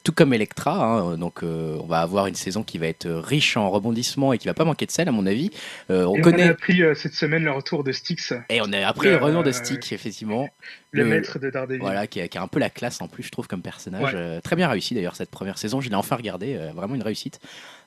tout 0.04 0.12
comme 0.12 0.34
Elektra. 0.34 0.76
hein. 0.84 1.18
donc, 1.18 1.44
euh, 1.44 1.78
on 1.82 1.86
va 1.88 2.02
avoir 2.02 2.28
une 2.28 2.36
saison 2.36 2.64
qui 2.64 2.78
va 2.78 2.88
être 2.88 3.08
riche 3.10 3.58
en 3.58 3.70
rebondissements 3.70 4.34
et 4.34 4.38
qui 4.38 4.48
va 4.48 4.54
pas 4.54 4.66
manquer 4.66 4.86
de 4.86 4.92
sel, 4.92 5.08
à 5.10 5.12
mon 5.12 5.26
avis. 5.26 5.50
Euh, 5.90 6.06
on 6.06 6.16
Et 6.16 6.22
connaît. 6.22 6.46
On 6.46 6.48
a 6.48 6.52
appris 6.52 6.82
euh, 6.82 6.94
cette 6.96 7.14
semaine 7.14 7.44
le 7.44 7.52
retour 7.52 7.84
de 7.84 7.92
Styx, 7.92 8.34
Et 8.50 8.62
on 8.62 8.72
a 8.74 8.86
appris 8.88 9.10
Le- 9.10 9.18
retour 9.18 9.44
de 9.44 9.50
euh, 9.50 9.54
Stick, 9.54 9.92
effectivement. 9.92 10.48
le, 10.92 11.04
Le- 11.04 11.10
maître 11.10 11.40
de 11.40 11.50
Daredevil. 11.50 11.82
Voilà, 11.82 12.08
qui 12.08 12.22
a, 12.22 12.28
qui 12.28 12.38
a 12.38 12.42
un 12.42 12.48
peu 12.48 12.60
la 12.60 12.70
classe 12.70 13.02
en 13.02 13.08
plus, 13.08 13.24
je 13.24 13.32
trouve, 13.32 13.48
comme 13.48 13.62
personnage. 13.62 14.14
Ouais. 14.14 14.20
Euh, 14.20 14.42
très 14.42 14.56
bien 14.56 14.68
réussi 14.70 14.94
d'ailleurs 14.96 15.16
cette 15.16 15.32
première 15.32 15.58
saison. 15.58 15.82
Je 15.82 15.90
l'ai 15.90 15.96
enfin 15.96 16.16
regardé, 16.16 16.56
euh, 16.56 16.72
vraiment 16.74 16.96
une 16.96 17.04
réussite. 17.04 17.40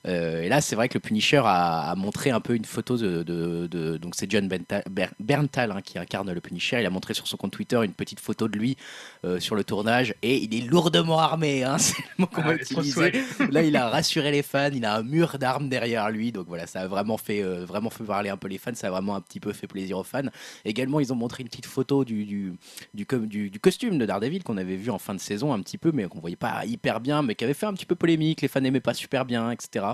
Euh, 0.07 0.43
et 0.43 0.49
là, 0.49 0.61
c'est 0.61 0.77
vrai 0.77 0.89
que 0.89 0.95
le 0.95 1.01
Punisher 1.01 1.43
a, 1.45 1.91
a 1.91 1.95
montré 1.97 2.31
un 2.31 2.41
peu 2.41 2.55
une 2.55 2.65
photo 2.65 2.97
de. 2.97 3.23
de- 3.23 3.67
de- 3.67 3.97
donc, 3.97 4.15
c'est 4.17 4.31
John 4.31 4.47
Berntal, 4.49 4.83
Ber- 4.91 5.11
Berntal, 5.21 5.73
hein, 5.73 5.81
qui 5.83 5.99
incarne 5.99 6.31
le 6.33 6.41
Punisher. 6.41 6.79
Il 6.81 6.87
a 6.87 6.91
montré 6.91 7.15
sur 7.15 7.27
son 7.27 7.37
compte 7.37 7.53
Twitter 7.53 7.81
une 7.85 7.93
petite 7.93 8.21
photo 8.21 8.47
de 8.49 8.57
lui 8.57 8.77
euh, 9.25 9.41
sur 9.41 9.55
le 9.57 9.65
tournage. 9.65 10.15
Et 10.23 10.37
il 10.43 10.55
est 10.55 10.67
lourdement 10.67 11.19
armé, 11.19 11.65
hein, 11.65 11.79
c'est 11.79 11.97
le 11.99 12.23
mot 12.23 12.27
qu'on 12.27 12.43
Ah, 12.43 12.49
va 12.49 12.55
utiliser. 12.55 13.13
Là, 13.51 13.63
il 13.63 13.77
a 13.77 13.89
rassuré 13.91 14.31
les 14.31 14.43
fans. 14.43 14.71
Il 14.73 14.85
a 14.85 14.95
un 14.97 15.03
mur 15.03 15.39
d'armes 15.39 15.69
derrière 15.69 16.09
lui. 16.11 16.31
Donc 16.33 16.47
voilà, 16.47 16.67
ça 16.67 16.81
a 16.83 16.87
vraiment 16.87 17.17
fait, 17.17 17.43
euh, 17.43 17.65
vraiment 17.65 17.91
fait 17.91 18.05
parler 18.05 18.31
un 18.31 18.37
peu 18.37 18.49
les 18.49 18.59
fans. 18.59 18.75
Ça 18.75 18.89
a 18.89 18.91
vraiment 18.91 19.17
un 19.17 19.21
petit 19.21 19.41
peu 19.41 19.53
fait 19.53 19.67
plaisir 19.67 19.99
aux 19.99 20.05
fans. 20.05 20.23
Également, 20.65 21.01
ils 21.01 21.13
ont 21.13 21.17
montré 21.17 21.43
une 21.43 21.49
petite 21.49 21.67
photo 21.67 22.05
du, 22.05 22.25
du, 22.25 22.53
du, 22.95 23.07
com- 23.07 23.27
du- 23.27 23.51
du 23.51 23.59
costume 23.61 23.99
de 23.99 24.07
Daredevil 24.07 24.43
qu'on 24.45 24.57
avait 24.57 24.77
vu 24.77 24.91
en 24.91 24.99
fin 24.99 25.15
de 25.15 25.21
saison 25.21 25.53
un 25.53 25.61
petit 25.61 25.79
peu, 25.79 25.91
mais 25.93 26.05
qu'on 26.07 26.21
voyait 26.21 26.37
pas 26.37 26.65
hyper 26.65 27.01
bien, 27.01 27.23
mais 27.23 27.35
qui 27.35 27.45
avait 27.45 27.55
fait 27.55 27.67
un 27.67 27.75
petit 27.75 27.87
peu 27.87 27.95
polémique. 27.97 28.41
Les 28.43 28.49
fans 28.49 28.61
n'aimaient 28.61 28.81
pas 28.81 28.95
super 28.95 29.25
bien, 29.25 29.51
etc. 29.51 29.87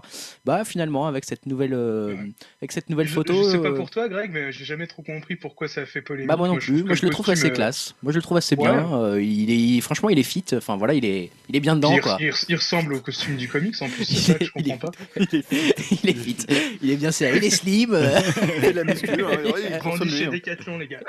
Bah 0.44 0.64
finalement, 0.64 1.06
avec 1.06 1.24
cette 1.24 1.46
nouvelle, 1.46 1.74
euh, 1.74 2.14
Ouais. 2.14 2.30
avec 2.60 2.72
cette 2.72 2.90
nouvelle 2.90 3.06
je, 3.08 3.14
photo. 3.14 3.34
je 3.44 3.50
sais 3.50 3.58
pas 3.58 3.68
euh, 3.68 3.74
pour 3.76 3.90
toi, 3.90 4.08
Greg, 4.08 4.30
mais 4.32 4.52
j'ai 4.52 4.64
jamais 4.64 4.86
trop 4.86 5.02
compris 5.02 5.36
pourquoi 5.36 5.68
ça 5.68 5.82
a 5.82 5.86
fait 5.86 6.02
polémique. 6.02 6.28
bah 6.28 6.36
moi 6.36 6.48
non 6.48 6.56
plus. 6.56 6.82
Moi 6.84 6.94
je 6.94 7.04
le 7.04 7.10
trouve 7.10 7.28
assez 7.30 7.46
euh, 7.46 7.50
classe. 7.50 7.94
Moi 8.02 8.12
je 8.12 8.18
le 8.18 8.22
trouve 8.22 8.36
assez 8.38 8.56
Ouais. 8.56 8.70
bien. 8.70 8.92
Euh, 8.94 9.22
il 9.22 9.50
est, 9.78 9.80
franchement, 9.80 10.10
il 10.10 10.18
est 10.18 10.22
fit. 10.22 10.44
Enfin 10.52 10.76
voilà, 10.76 10.94
il 10.94 11.04
est, 11.04 11.30
il 11.48 11.56
est 11.56 11.60
bien 11.60 11.76
dedans 11.76 11.92
il, 11.94 12.00
quoi. 12.00 12.16
il- 12.20 12.32
il 12.48 12.56
ressemble 12.56 12.94
au 12.94 13.00
costume 13.00 13.36
du 13.36 13.48
comics 13.48 13.80
en 13.80 13.88
plus, 13.88 14.04
c'est 14.04 14.32
ça 14.32 14.34
que 14.34 14.44
est- 14.44 14.46
je 14.46 14.52
est- 14.56 14.62
comprends 14.78 14.88
pas. 14.90 14.92
il 16.02 16.08
est 16.10 16.14
fit. 16.14 16.36
Il 16.82 16.90
est 16.90 16.96
bien 16.96 17.10
serré. 17.12 17.38
Il 17.38 17.44
est 17.44 17.50
slim. 17.50 17.92
la 17.92 18.18
hein, 18.18 18.22
ouais, 18.22 19.42
il 19.70 19.78
consomme 19.78 20.08
Grandi 20.08 20.10
chez 20.10 20.26
bien. 20.26 20.30
Decathlon, 20.30 20.78
les 20.78 20.88
gars. 20.88 21.00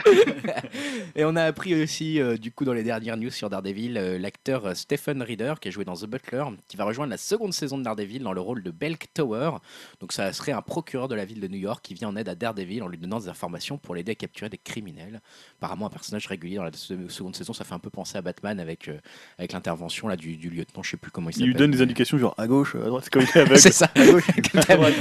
Et 1.16 1.26
on 1.26 1.36
a 1.36 1.44
appris 1.44 1.82
aussi, 1.82 2.20
euh, 2.20 2.38
du 2.38 2.52
coup, 2.52 2.66
dans 2.66 2.74
les 2.74 2.84
dernières 2.84 3.18
news 3.18 3.30
sur 3.30 3.50
Daredevil, 3.50 3.98
euh, 3.98 4.18
l'acteur 4.20 4.76
Stephen 4.76 5.22
Reeder, 5.22 5.56
qui 5.62 5.68
a 5.68 5.72
joué 5.72 5.86
dans 5.86 5.96
The 5.96 6.06
Butler, 6.08 6.44
qui 6.68 6.78
va 6.78 6.86
rejoindre 6.86 7.12
la 7.12 7.18
seconde 7.18 7.54
saison 7.54 7.78
de 7.78 7.84
Daredevil 7.84 8.20
dans 8.24 8.34
le 8.34 8.42
rôle 8.42 8.64
de 8.64 8.72
Belk 8.74 9.08
Tower. 9.14 9.52
Donc, 10.00 10.12
ça 10.14 10.34
serait 10.34 10.52
un 10.52 10.62
procureur 10.62 11.08
de 11.08 11.16
la 11.16 11.26
ville 11.26 11.40
de 11.40 11.48
New 11.48 11.58
York 11.60 11.80
qui 11.84 11.94
vient 11.94 12.10
en 12.10 12.16
aide 12.16 12.28
à 12.30 12.36
Daredevil 12.36 12.84
en 12.84 12.88
lui 12.88 12.98
donnant 12.98 13.20
des 13.20 13.30
informations 13.30 13.78
pour 13.78 13.96
l'aider 13.96 14.12
à 14.12 14.16
capturer 14.16 14.50
des 14.50 14.58
criminels. 14.58 15.22
Apparemment, 15.60 15.88
un 15.88 15.90
personnage 15.90 16.28
régulier 16.28 16.56
dans 16.58 16.64
la 16.64 16.74
se- 16.74 17.08
seconde 17.10 17.36
saison, 17.36 17.54
ça 17.54 17.64
fait 17.64 17.74
un 17.74 17.80
peu 17.80 17.90
penser 17.90 18.18
à 18.18 18.22
Batman 18.22 18.60
avec, 18.60 18.88
euh, 18.88 18.98
avec 19.38 19.54
l'intervention 19.54 20.08
là 20.08 20.16
du, 20.16 20.36
du 20.38 20.50
lieutenant, 20.50 20.84
je 20.84 20.92
sais 20.92 20.98
plus 20.98 21.12
comment 21.12 21.30
il 21.30 21.32
Il 21.32 21.36
s'appelle. 21.36 21.48
lui 21.50 21.56
donne 21.56 21.72
des 21.72 21.82
indications 21.82 22.18
genre 22.18 22.36
à 22.38 22.48
gauche, 22.48 22.76
à 22.76 22.80
droite, 22.80 23.04
c'est 23.06 23.14
comme 23.14 23.22
il 23.24 23.28
est 23.38 23.38
aveugle. 23.42 23.60
C'est 23.60 23.72
ça. 23.72 23.90
À 23.96 24.06
gauche. 24.06 24.26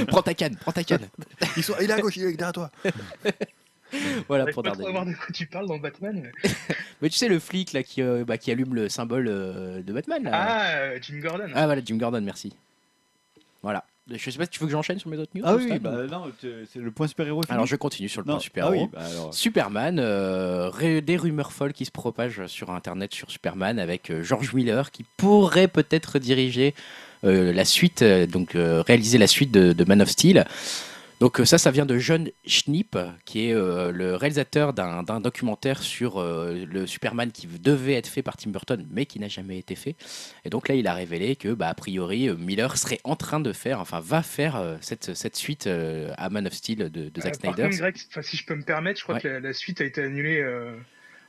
prends 0.07 0.21
ta 0.21 0.33
canne, 0.33 0.55
prends 0.57 0.71
ta 0.71 0.83
canne. 0.83 1.07
Ils 1.57 1.63
sont- 1.63 1.73
Il 1.81 1.89
est 1.89 1.93
à 1.93 1.99
gauche, 1.99 2.15
il 2.17 2.23
est 2.23 2.33
derrière 2.33 2.53
toi. 2.53 2.71
Voilà 4.27 4.47
pour 4.47 4.63
Daredevil. 4.63 4.87
de 4.87 5.15
quoi 5.15 5.27
tu 5.33 5.45
parles 5.45 5.67
dans 5.67 5.77
Batman. 5.77 6.19
mais- 6.43 6.49
Mais 7.01 7.09
tu 7.09 7.17
sais, 7.17 7.27
le 7.27 7.37
flic 7.37 7.73
là 7.73 7.83
qui, 7.83 8.01
euh, 8.01 8.25
bah, 8.25 8.39
qui 8.39 8.49
allume 8.51 8.73
le 8.73 8.89
symbole 8.89 9.27
euh, 9.27 9.83
de 9.83 9.93
Batman. 9.93 10.23
Là. 10.23 10.31
Ah, 10.33 10.99
Jim 10.99 11.19
Gordon. 11.21 11.51
Ah 11.53 11.65
voilà, 11.65 11.81
Jim 11.85 11.97
Gordon, 11.97 12.21
merci. 12.21 12.55
Voilà. 13.63 13.83
Je 14.11 14.17
sais 14.29 14.37
pas 14.37 14.43
si 14.43 14.49
tu 14.51 14.59
veux 14.59 14.65
que 14.65 14.71
j'enchaîne 14.73 14.99
sur 14.99 15.09
mes 15.09 15.17
autres 15.17 15.31
news 15.33 15.43
Ah 15.45 15.55
oui, 15.55 15.79
bah 15.79 15.93
ou- 16.05 16.11
non, 16.11 16.25
c'est 16.41 16.75
le 16.79 16.91
point 16.91 17.07
super-héros. 17.07 17.41
Alors 17.47 17.65
je 17.65 17.77
continue 17.77 18.09
sur 18.09 18.19
le 18.21 18.27
Non, 18.27 18.33
point 18.33 18.41
super-héros. 18.41 18.89
Ah 18.93 18.97
oui, 18.99 19.05
bah 19.07 19.09
alors. 19.09 19.33
Superman, 19.33 19.97
euh, 19.97 20.99
des 20.99 21.15
rumeurs 21.15 21.53
folles 21.53 21.71
qui 21.71 21.85
se 21.85 21.91
propagent 21.91 22.45
sur 22.47 22.69
Internet 22.71 23.13
sur 23.13 23.31
Superman 23.31 23.79
avec 23.79 24.11
euh, 24.11 24.21
George 24.21 24.53
Miller 24.53 24.91
qui 24.91 25.05
pourrait 25.15 25.69
peut-être 25.69 26.19
diriger 26.19 26.75
euh, 27.23 27.53
la 27.53 27.63
suite, 27.63 28.01
euh, 28.01 28.25
donc 28.27 28.55
euh, 28.55 28.81
réaliser 28.85 29.17
la 29.17 29.27
suite 29.27 29.51
de, 29.53 29.71
de 29.71 29.83
Man 29.85 30.01
of 30.01 30.09
Steel. 30.09 30.45
Donc 31.19 31.39
euh, 31.39 31.45
ça, 31.45 31.57
ça 31.57 31.71
vient 31.71 31.85
de 31.85 31.97
John 31.97 32.29
Schnipp, 32.45 32.97
qui 33.23 33.47
est 33.47 33.53
euh, 33.53 33.91
le 33.91 34.15
réalisateur 34.15 34.73
d'un 34.73 35.21
documentaire 35.21 35.81
sur 35.81 36.17
euh, 36.19 36.65
le 36.69 36.85
Superman 36.85 37.31
qui 37.31 37.47
devait 37.47 37.93
être 37.93 38.07
fait 38.07 38.21
par 38.21 38.35
Tim 38.35 38.49
Burton, 38.51 38.85
mais 38.91 39.05
qui 39.05 39.19
n'a 39.19 39.29
jamais 39.29 39.57
été 39.57 39.75
fait. 39.75 39.95
Et 40.43 40.49
donc 40.49 40.67
là, 40.67 40.75
il 40.75 40.85
a 40.85 40.93
révélé 40.93 41.35
que, 41.37 41.49
bah, 41.53 41.69
a 41.69 41.73
priori, 41.75 42.29
Miller 42.37 42.75
serait 42.77 42.99
en 43.05 43.15
train 43.15 43.39
de 43.39 43.53
faire, 43.53 43.79
enfin, 43.79 44.01
va 44.01 44.21
faire 44.21 44.57
euh, 44.57 44.75
cette, 44.81 45.13
cette 45.13 45.37
suite 45.37 45.67
à 45.67 46.29
Man 46.29 46.45
of 46.47 46.53
Steel 46.53 46.89
de, 46.89 47.09
de 47.09 47.21
Zack 47.21 47.35
Snyder. 47.35 47.63
contre, 47.63 47.77
Greg, 47.77 47.95
enfin, 48.09 48.21
si 48.21 48.35
je 48.35 48.45
peux 48.45 48.55
me 48.55 48.63
permettre, 48.63 48.99
je 48.99 49.03
crois 49.03 49.15
Ouais. 49.15 49.21
que 49.21 49.27
la, 49.29 49.39
la 49.39 49.53
suite 49.53 49.79
a 49.79 49.85
été 49.85 50.01
annulée. 50.01 50.43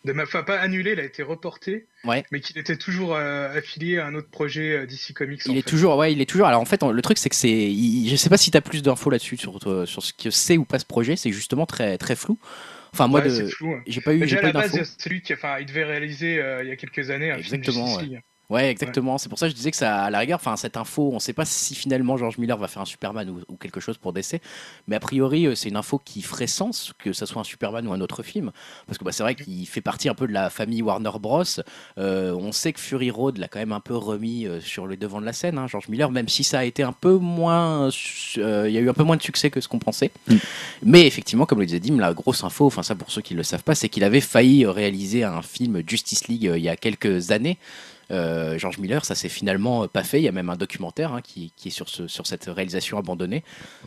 De 0.05 0.13
ma... 0.13 0.25
Enfin, 0.25 0.43
pas 0.43 0.59
annulée, 0.59 0.91
elle 0.93 1.01
a 1.01 1.05
été 1.05 1.23
reportée. 1.23 1.87
Ouais. 2.05 2.25
Mais 2.31 2.41
qu'il 2.41 2.59
était 2.59 2.77
toujours 2.77 3.15
euh, 3.15 3.57
affilié 3.57 3.99
à 3.99 4.07
un 4.07 4.15
autre 4.15 4.29
projet 4.31 4.73
euh, 4.79 4.87
DC 4.87 5.13
Comics. 5.15 5.41
Il 5.47 5.53
en 5.53 5.55
est 5.55 5.63
fait. 5.63 5.71
toujours, 5.71 5.97
ouais, 5.97 6.13
il 6.13 6.21
est 6.21 6.27
toujours. 6.27 6.47
Alors 6.47 6.61
en 6.61 6.65
fait, 6.67 6.83
on- 6.83 6.91
le 6.91 7.03
truc 7.03 7.19
c'est 7.19 7.29
que 7.31 7.37
c'est, 7.37 7.49
il- 7.51 8.09
je 8.09 8.17
sais 8.17 8.29
pas 8.29 8.37
si 8.37 8.51
tu 8.51 8.57
as 8.57 8.61
plus 8.61 8.83
d'infos 8.83 9.11
là-dessus 9.11 9.37
sur 9.37 9.59
toi- 9.59 9.87
sur 9.87 10.03
ce 10.03 10.13
que 10.13 10.31
c'est 10.31 10.59
ou 10.59 10.65
pas 10.65 10.79
ce 10.79 10.85
projet. 10.87 11.17
C'est 11.17 11.33
justement 11.33 11.67
très 11.67 11.97
très 11.99 12.17
flou. 12.17 12.39
Enfin 12.93 13.09
moi, 13.09 13.21
Ouais, 13.21 13.29
de- 13.29 13.49
hein. 13.65 13.81
j'ai 13.87 14.01
pas 14.01 14.15
eu, 14.15 14.19
j'ai 14.21 14.25
Déjà, 14.27 14.39
à 14.39 14.41
pas 14.41 14.47
la 14.47 14.51
eu 14.51 14.63
base, 14.63 14.73
d'infos. 14.73 14.85
c'est 14.85 15.03
celui 15.03 15.23
qui, 15.23 15.33
enfin, 15.33 15.59
il 15.59 15.67
devait 15.67 15.85
réaliser 15.85 16.39
euh, 16.41 16.63
il 16.63 16.69
y 16.69 16.73
a 16.73 16.77
quelques 16.77 17.11
années 17.11 17.31
un 17.33 17.39
film 17.39 17.57
Exactement, 17.57 17.87
Justice 17.99 18.19
ouais. 18.51 18.71
Exactement. 18.71 19.19
C'est 19.19 19.29
pour 19.29 19.39
ça 19.39 19.47
que 19.47 19.51
je 19.51 19.57
disais 19.57 19.71
que 19.71 19.77
ça, 19.77 20.05
à 20.05 20.11
la 20.11 20.19
rigueur, 20.19 20.37
enfin 20.37 20.57
cette 20.57 20.77
info, 20.77 21.11
on 21.13 21.19
sait 21.19 21.33
pas 21.33 21.45
si 21.45 21.75
finalement 21.75 22.17
George 22.17 22.39
Miller 22.39 22.57
va 22.57 22.69
faire 22.69 22.83
un 22.83 22.87
Superman 22.87 23.29
ou, 23.31 23.41
ou 23.49 23.57
quelque 23.57 23.81
chose 23.81 23.99
pour 23.99 24.13
DC, 24.13 24.41
mais 24.89 24.97
a 24.97 25.01
priori 25.01 25.47
euh, 25.47 25.55
c'est 25.55 25.69
une 25.69 25.77
info 25.77 26.01
qui 26.05 26.23
ferait 26.23 26.47
sens 26.47 26.93
que 26.99 27.13
ça 27.13 27.27
soit 27.27 27.41
un 27.41 27.45
Superman 27.45 27.87
ou 27.87 27.93
un 27.93 28.01
autre 28.01 28.23
film, 28.23 28.53
parce 28.87 28.99
que 28.99 29.05
bah, 29.05 29.13
c'est 29.13 29.23
vrai 29.23 29.35
qu'il 29.35 29.67
fait 29.67 29.81
partie 29.81 30.09
un 30.09 30.15
peu 30.15 30.27
de 30.27 30.33
la 30.33 30.51
famille 30.51 30.83
Warner 30.83 31.11
Bros. 31.21 31.43
Euh, 31.99 32.33
on 32.35 32.53
sait 32.53 32.73
que 32.73 32.81
Fury 32.81 33.11
Road 33.11 33.39
l'a 33.39 33.49
quand 33.49 33.59
même 33.59 33.73
un 33.73 33.81
peu 33.81 33.97
remis 33.97 34.47
euh, 34.47 34.61
sur 34.61 34.87
le 34.87 34.97
devant 34.97 35.21
de 35.21 35.27
la 35.27 35.33
scène, 35.33 35.59
hein, 35.59 35.67
George 35.67 35.89
Miller, 35.89 36.11
même 36.11 36.29
si 36.29 36.45
ça 36.45 36.61
a 36.61 36.65
été 36.65 36.83
un 36.83 36.93
peu 36.93 37.17
moins, 37.17 37.91
euh, 38.39 38.65
il 38.69 38.75
y 38.75 38.79
a 38.79 38.81
eu 38.81 38.89
un 38.89 38.95
peu 38.95 39.05
moins 39.05 39.17
de 39.17 39.23
succès 39.23 39.51
que 39.51 39.61
ce 39.61 39.69
qu'on 39.69 39.79
pensait. 39.79 40.11
Mm. 40.29 40.37
Mais 40.83 41.07
effectivement, 41.07 41.47
comme 41.47 41.61
le 41.61 41.67
disait 41.67 41.81
Dim, 41.81 41.99
la 41.99 42.15
grosse 42.15 42.45
info, 42.45 42.67
enfin 42.67 42.83
ça 42.83 42.95
pour 42.95 43.11
ceux 43.11 43.23
qui 43.23 43.35
ne 43.35 43.39
le 43.39 43.45
savent 43.45 43.65
pas, 43.65 43.75
c'est 43.75 43.89
qu'il 43.89 44.05
avait 44.05 44.21
failli 44.21 44.67
réaliser 44.67 45.25
un 45.25 45.43
film 45.43 45.83
Justice 45.87 46.29
League 46.29 46.51
il 46.55 46.63
y 46.63 46.69
a 46.69 46.77
quelques 46.77 47.31
années. 47.31 47.59
Euh, 48.11 48.59
George 48.59 48.79
Miller, 48.79 49.05
ça 49.05 49.15
s'est 49.15 49.29
finalement 49.29 49.89
pas 49.89 50.03
fait. 50.03 50.21
Il 50.21 50.25
y 50.25 50.29
a 50.29 50.33
même 50.33 50.51
un 50.51 50.57
documentaire 50.57 51.13
hein, 51.13 51.21
qui, 51.23 51.53
est 51.65 51.71
sur, 51.71 51.89
ce, 51.89 52.07
sur 52.07 52.27
cette 52.27 52.45
réalisation 52.45 52.99
abandonnée. 52.99 53.45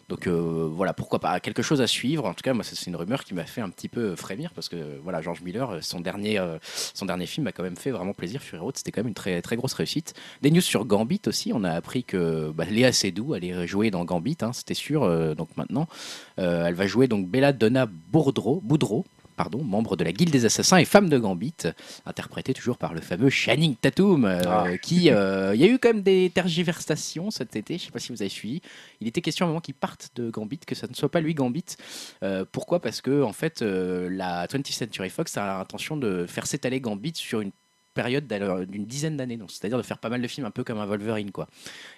Donc 0.10 0.28
euh, 0.28 0.70
voilà, 0.72 0.94
pourquoi 0.94 1.20
pas 1.20 1.40
quelque 1.40 1.62
chose 1.62 1.82
à 1.82 1.88
suivre. 1.88 2.26
En 2.26 2.34
tout 2.34 2.42
cas, 2.44 2.54
moi, 2.54 2.64
c'est 2.64 2.88
une 2.88 2.96
rumeur 2.96 3.24
qui 3.24 3.34
m'a 3.34 3.46
fait 3.46 3.62
un 3.62 3.70
petit 3.70 3.90
peu 3.90 4.16
frémir 4.16 4.52
parce 4.54 4.70
que 4.70 5.00
voilà, 5.04 5.22
George 5.22 5.42
Miller, 5.42 5.78
son 5.82 6.00
dernier, 6.00 6.40
euh, 6.40 6.58
film 7.26 7.46
m'a 7.46 7.52
quand 7.52 7.64
même 7.64 7.78
fait 7.78 7.92
vraiment 7.92 8.14
plaisir. 8.14 8.42
Fury 8.42 8.62
Road, 8.62 8.78
c'était 8.78 8.92
quand 8.92 9.02
même 9.02 9.10
une 9.10 9.42
très, 9.42 9.56
grosse 9.58 9.74
réussite. 9.74 10.14
Des 10.42 10.52
news 10.52 10.62
sur 10.62 10.86
Gambit 10.86 11.22
aussi. 11.28 11.52
On 11.54 11.64
a 11.64 11.72
appris 11.72 12.04
que 12.04 12.52
bah, 12.52 12.66
Léa 12.66 12.92
Seydoux 12.92 13.34
allait 13.34 13.68
jouer 13.68 13.92
dans 13.92 14.06
Gambit, 14.06 14.38
hein, 14.42 14.54
c'était 14.54 14.74
sûr. 14.74 15.36
donc 15.36 15.50
maintenant, 15.58 15.88
elle 16.38 16.74
va 16.74 16.88
jouer 16.88 17.08
donc 17.08 17.28
Bella 17.28 17.54
Donna 17.54 17.86
Boudreau, 17.86 18.62
Boudreau 18.64 19.06
pardon, 19.38 19.64
membre 19.64 19.96
de 19.96 20.04
la 20.04 20.12
Guilde 20.12 20.32
des 20.32 20.44
Assassins 20.46 20.78
et 20.78 20.84
femme 20.86 21.08
de 21.08 21.18
Gambit, 21.18 21.54
interprétée 22.06 22.54
toujours 22.54 22.78
par 22.78 22.94
le 22.94 23.00
fameux 23.00 23.30
Channing 23.30 23.76
Tatum, 23.78 24.26
euh, 24.26 24.42
Ah. 24.46 24.78
qui, 24.82 25.10
euh, 25.12 25.56
il 25.56 25.62
y 25.62 25.64
a 25.64 25.68
eu 25.68 25.80
quand 25.80 25.90
même 25.94 26.02
des 26.02 26.30
tergiversations 26.34 27.32
cet 27.32 27.56
été, 27.56 27.78
je 27.78 27.86
sais 27.86 27.92
pas 27.92 28.00
si 28.00 28.12
vous 28.12 28.22
avez 28.22 28.30
suivi. 28.30 28.62
Il 29.00 29.08
était 29.08 29.22
question 29.22 29.46
à 29.46 29.48
un 29.48 29.50
moment 29.52 29.62
qu'il 29.62 29.76
parte 29.76 30.10
de 30.16 30.30
Gambit, 30.30 30.60
que 30.60 30.76
ça 30.76 30.88
ne 30.88 30.94
soit 30.94 31.10
pas 31.12 31.22
lui 31.22 31.34
Gambit. 31.34 31.64
Euh, 32.24 32.44
pourquoi? 32.52 32.82
Parce 32.82 33.00
que 33.02 33.22
en 33.24 33.32
fait, 33.34 33.62
la 33.62 34.48
20th 34.48 34.74
Century 34.74 35.10
Fox 35.10 35.38
a 35.38 35.46
l'intention 35.46 35.96
de 35.98 36.26
faire 36.28 36.48
s'étaler 36.48 36.82
Gambit 36.82 37.14
sur 37.16 37.42
une 37.42 37.52
période 37.98 38.28
d'al- 38.28 38.66
d'une 38.68 38.86
dizaine 38.86 39.18
d'années, 39.18 39.38
donc 39.38 39.50
c'est-à-dire 39.52 39.78
de 39.78 39.84
faire 39.84 39.98
pas 39.98 40.10
mal 40.10 40.22
de 40.22 40.28
films 40.28 40.46
un 40.46 40.52
peu 40.52 40.64
comme 40.64 40.78
un 40.80 40.86
Wolverine 40.86 41.32
quoi. 41.32 41.48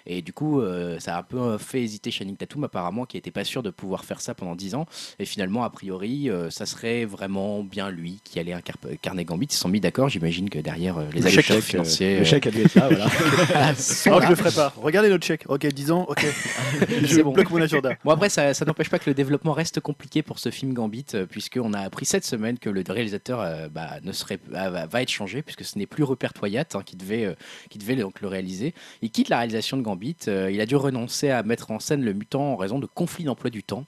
Et 0.06 0.22
du 0.22 0.32
coup, 0.32 0.60
euh, 0.60 0.98
ça 0.98 1.14
a 1.16 1.20
un 1.20 1.22
peu 1.22 1.58
fait 1.58 1.82
hésiter 1.82 2.10
Channing 2.10 2.36
Tatum 2.36 2.64
apparemment, 2.64 3.04
qui 3.04 3.16
était 3.18 3.30
pas 3.30 3.44
sûr 3.44 3.62
de 3.62 3.70
pouvoir 3.70 4.04
faire 4.04 4.20
ça 4.20 4.34
pendant 4.34 4.54
10 4.56 4.74
ans. 4.74 4.86
Et 5.18 5.24
finalement, 5.26 5.62
a 5.62 5.70
priori, 5.70 6.30
euh, 6.30 6.48
ça 6.50 6.64
serait 6.66 7.04
vraiment 7.04 7.62
bien 7.62 7.90
lui 7.90 8.20
qui 8.24 8.38
allait 8.40 8.54
incar- 8.54 8.90
incarner 8.90 9.24
Gambit. 9.24 9.46
Ils 9.50 9.54
se 9.54 9.60
sont 9.60 9.68
mis 9.68 9.80
d'accord. 9.80 10.08
J'imagine 10.08 10.48
que 10.50 10.58
derrière 10.58 10.96
euh, 10.98 11.04
les 11.12 11.20
Le 11.20 11.28
chèque, 11.28 11.50
euh, 11.50 11.60
financiers, 11.60 12.18
Le 12.18 12.24
chèque 12.24 12.46
a 12.46 12.50
dû 12.50 12.62
être 12.62 12.74
là, 12.74 12.88
voilà. 12.88 13.04
euh, 13.06 13.72
Non, 14.10 14.18
là. 14.18 14.24
je 14.24 14.30
le 14.30 14.36
ferai 14.36 14.50
pas. 14.52 14.72
Regardez 14.76 15.08
notre 15.10 15.24
chèque. 15.26 15.44
Ok, 15.48 15.66
10 15.66 15.90
ans, 15.90 16.06
ok. 16.08 16.24
C'est 16.88 17.06
je 17.06 17.20
bon. 17.22 17.32
bloque 17.32 17.50
mon 17.50 17.60
agenda. 17.60 17.90
Bon 18.04 18.10
après 18.12 18.28
ça, 18.30 18.54
ça 18.54 18.64
n'empêche 18.64 18.88
pas 18.88 18.98
que 18.98 19.08
le 19.10 19.14
développement 19.14 19.52
reste 19.52 19.80
compliqué 19.80 20.22
pour 20.22 20.38
ce 20.38 20.50
film 20.50 20.72
Gambit 20.72 21.04
euh, 21.14 21.26
puisqu'on 21.26 21.72
a 21.74 21.80
appris 21.80 22.06
cette 22.06 22.24
semaine 22.24 22.58
que 22.58 22.70
le 22.70 22.82
réalisateur 22.88 23.40
euh, 23.40 23.68
bah, 23.68 23.98
ne 24.02 24.12
serait, 24.12 24.38
ah, 24.54 24.70
va, 24.70 24.86
va 24.86 25.02
être 25.02 25.10
changé 25.10 25.42
puisque 25.42 25.64
ce 25.64 25.78
n'est 25.78 25.86
plus 25.90 26.04
Rupert 26.04 26.32
hein, 26.42 26.82
qui 26.84 26.96
devait, 26.96 27.26
euh, 27.26 27.34
qui 27.68 27.78
devait 27.78 27.96
donc 27.96 28.20
le 28.20 28.28
réaliser. 28.28 28.72
Il 29.02 29.10
quitte 29.10 29.28
la 29.28 29.38
réalisation 29.38 29.76
de 29.76 29.82
Gambit. 29.82 30.16
euh, 30.28 30.50
il 30.50 30.60
a 30.60 30.66
dû 30.66 30.76
renoncer 30.76 31.30
à 31.30 31.42
mettre 31.42 31.70
en 31.70 31.80
scène 31.80 32.02
le 32.02 32.14
mutant 32.14 32.52
en 32.52 32.56
raison 32.56 32.78
de 32.78 32.86
conflits 32.86 33.24
d'emploi 33.24 33.50
du 33.50 33.62
temps. 33.62 33.84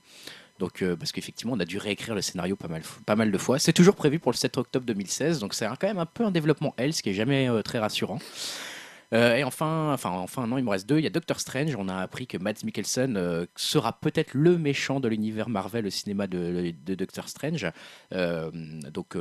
Donc, 0.59 0.83
euh, 0.83 0.95
parce 0.97 1.12
qu'effectivement, 1.12 1.55
on 1.55 1.61
a 1.61 1.65
dû 1.65 1.79
réécrire 1.79 2.15
le 2.15 2.20
scénario 2.20 2.57
pas 2.57 2.69
mal, 2.69 2.83
pas 3.07 3.16
mal 3.16 3.33
de 3.33 3.39
fois. 3.39 3.59
C'est 3.59 3.73
toujours 3.73 3.97
prévu 3.97 4.19
pour 4.19 4.33
le 4.33 4.37
7 4.37 4.59
octobre 4.59 4.85
2016, 4.85 5.39
donc 5.39 5.55
c'est 5.55 5.66
quand 5.66 5.89
même 5.89 5.99
un 5.99 6.07
peu 6.07 6.24
un 6.24 6.31
développement 6.31 6.74
L, 6.77 6.93
ce 6.93 7.03
qui 7.03 7.11
est 7.11 7.15
jamais 7.15 7.49
très 7.65 7.79
rassurant. 7.79 8.19
Euh, 9.12 9.36
et 9.36 9.44
enfin, 9.44 9.93
enfin, 9.93 10.10
enfin, 10.10 10.47
non, 10.47 10.59
il 10.59 10.64
me 10.64 10.70
reste 10.70 10.89
deux. 10.89 10.98
Il 10.98 11.05
y 11.05 11.06
a 11.06 11.10
Doctor 11.10 11.39
Strange. 11.39 11.76
On 11.76 11.89
a 11.89 11.97
appris 11.97 12.26
que 12.26 12.39
Mads 12.39 12.64
Mikkelsen 12.64 13.16
euh, 13.16 13.47
sera 13.56 13.93
peut-être 14.01 14.34
le 14.34 14.56
méchant 14.56 15.01
de 15.01 15.09
l'univers 15.09 15.48
Marvel 15.48 15.86
au 15.86 15.90
cinéma 15.90 16.26
de, 16.26 16.72
Doctor 16.94 17.28
Strange. 17.28 17.66
Euh, 18.12 18.51
donc, 18.93 19.16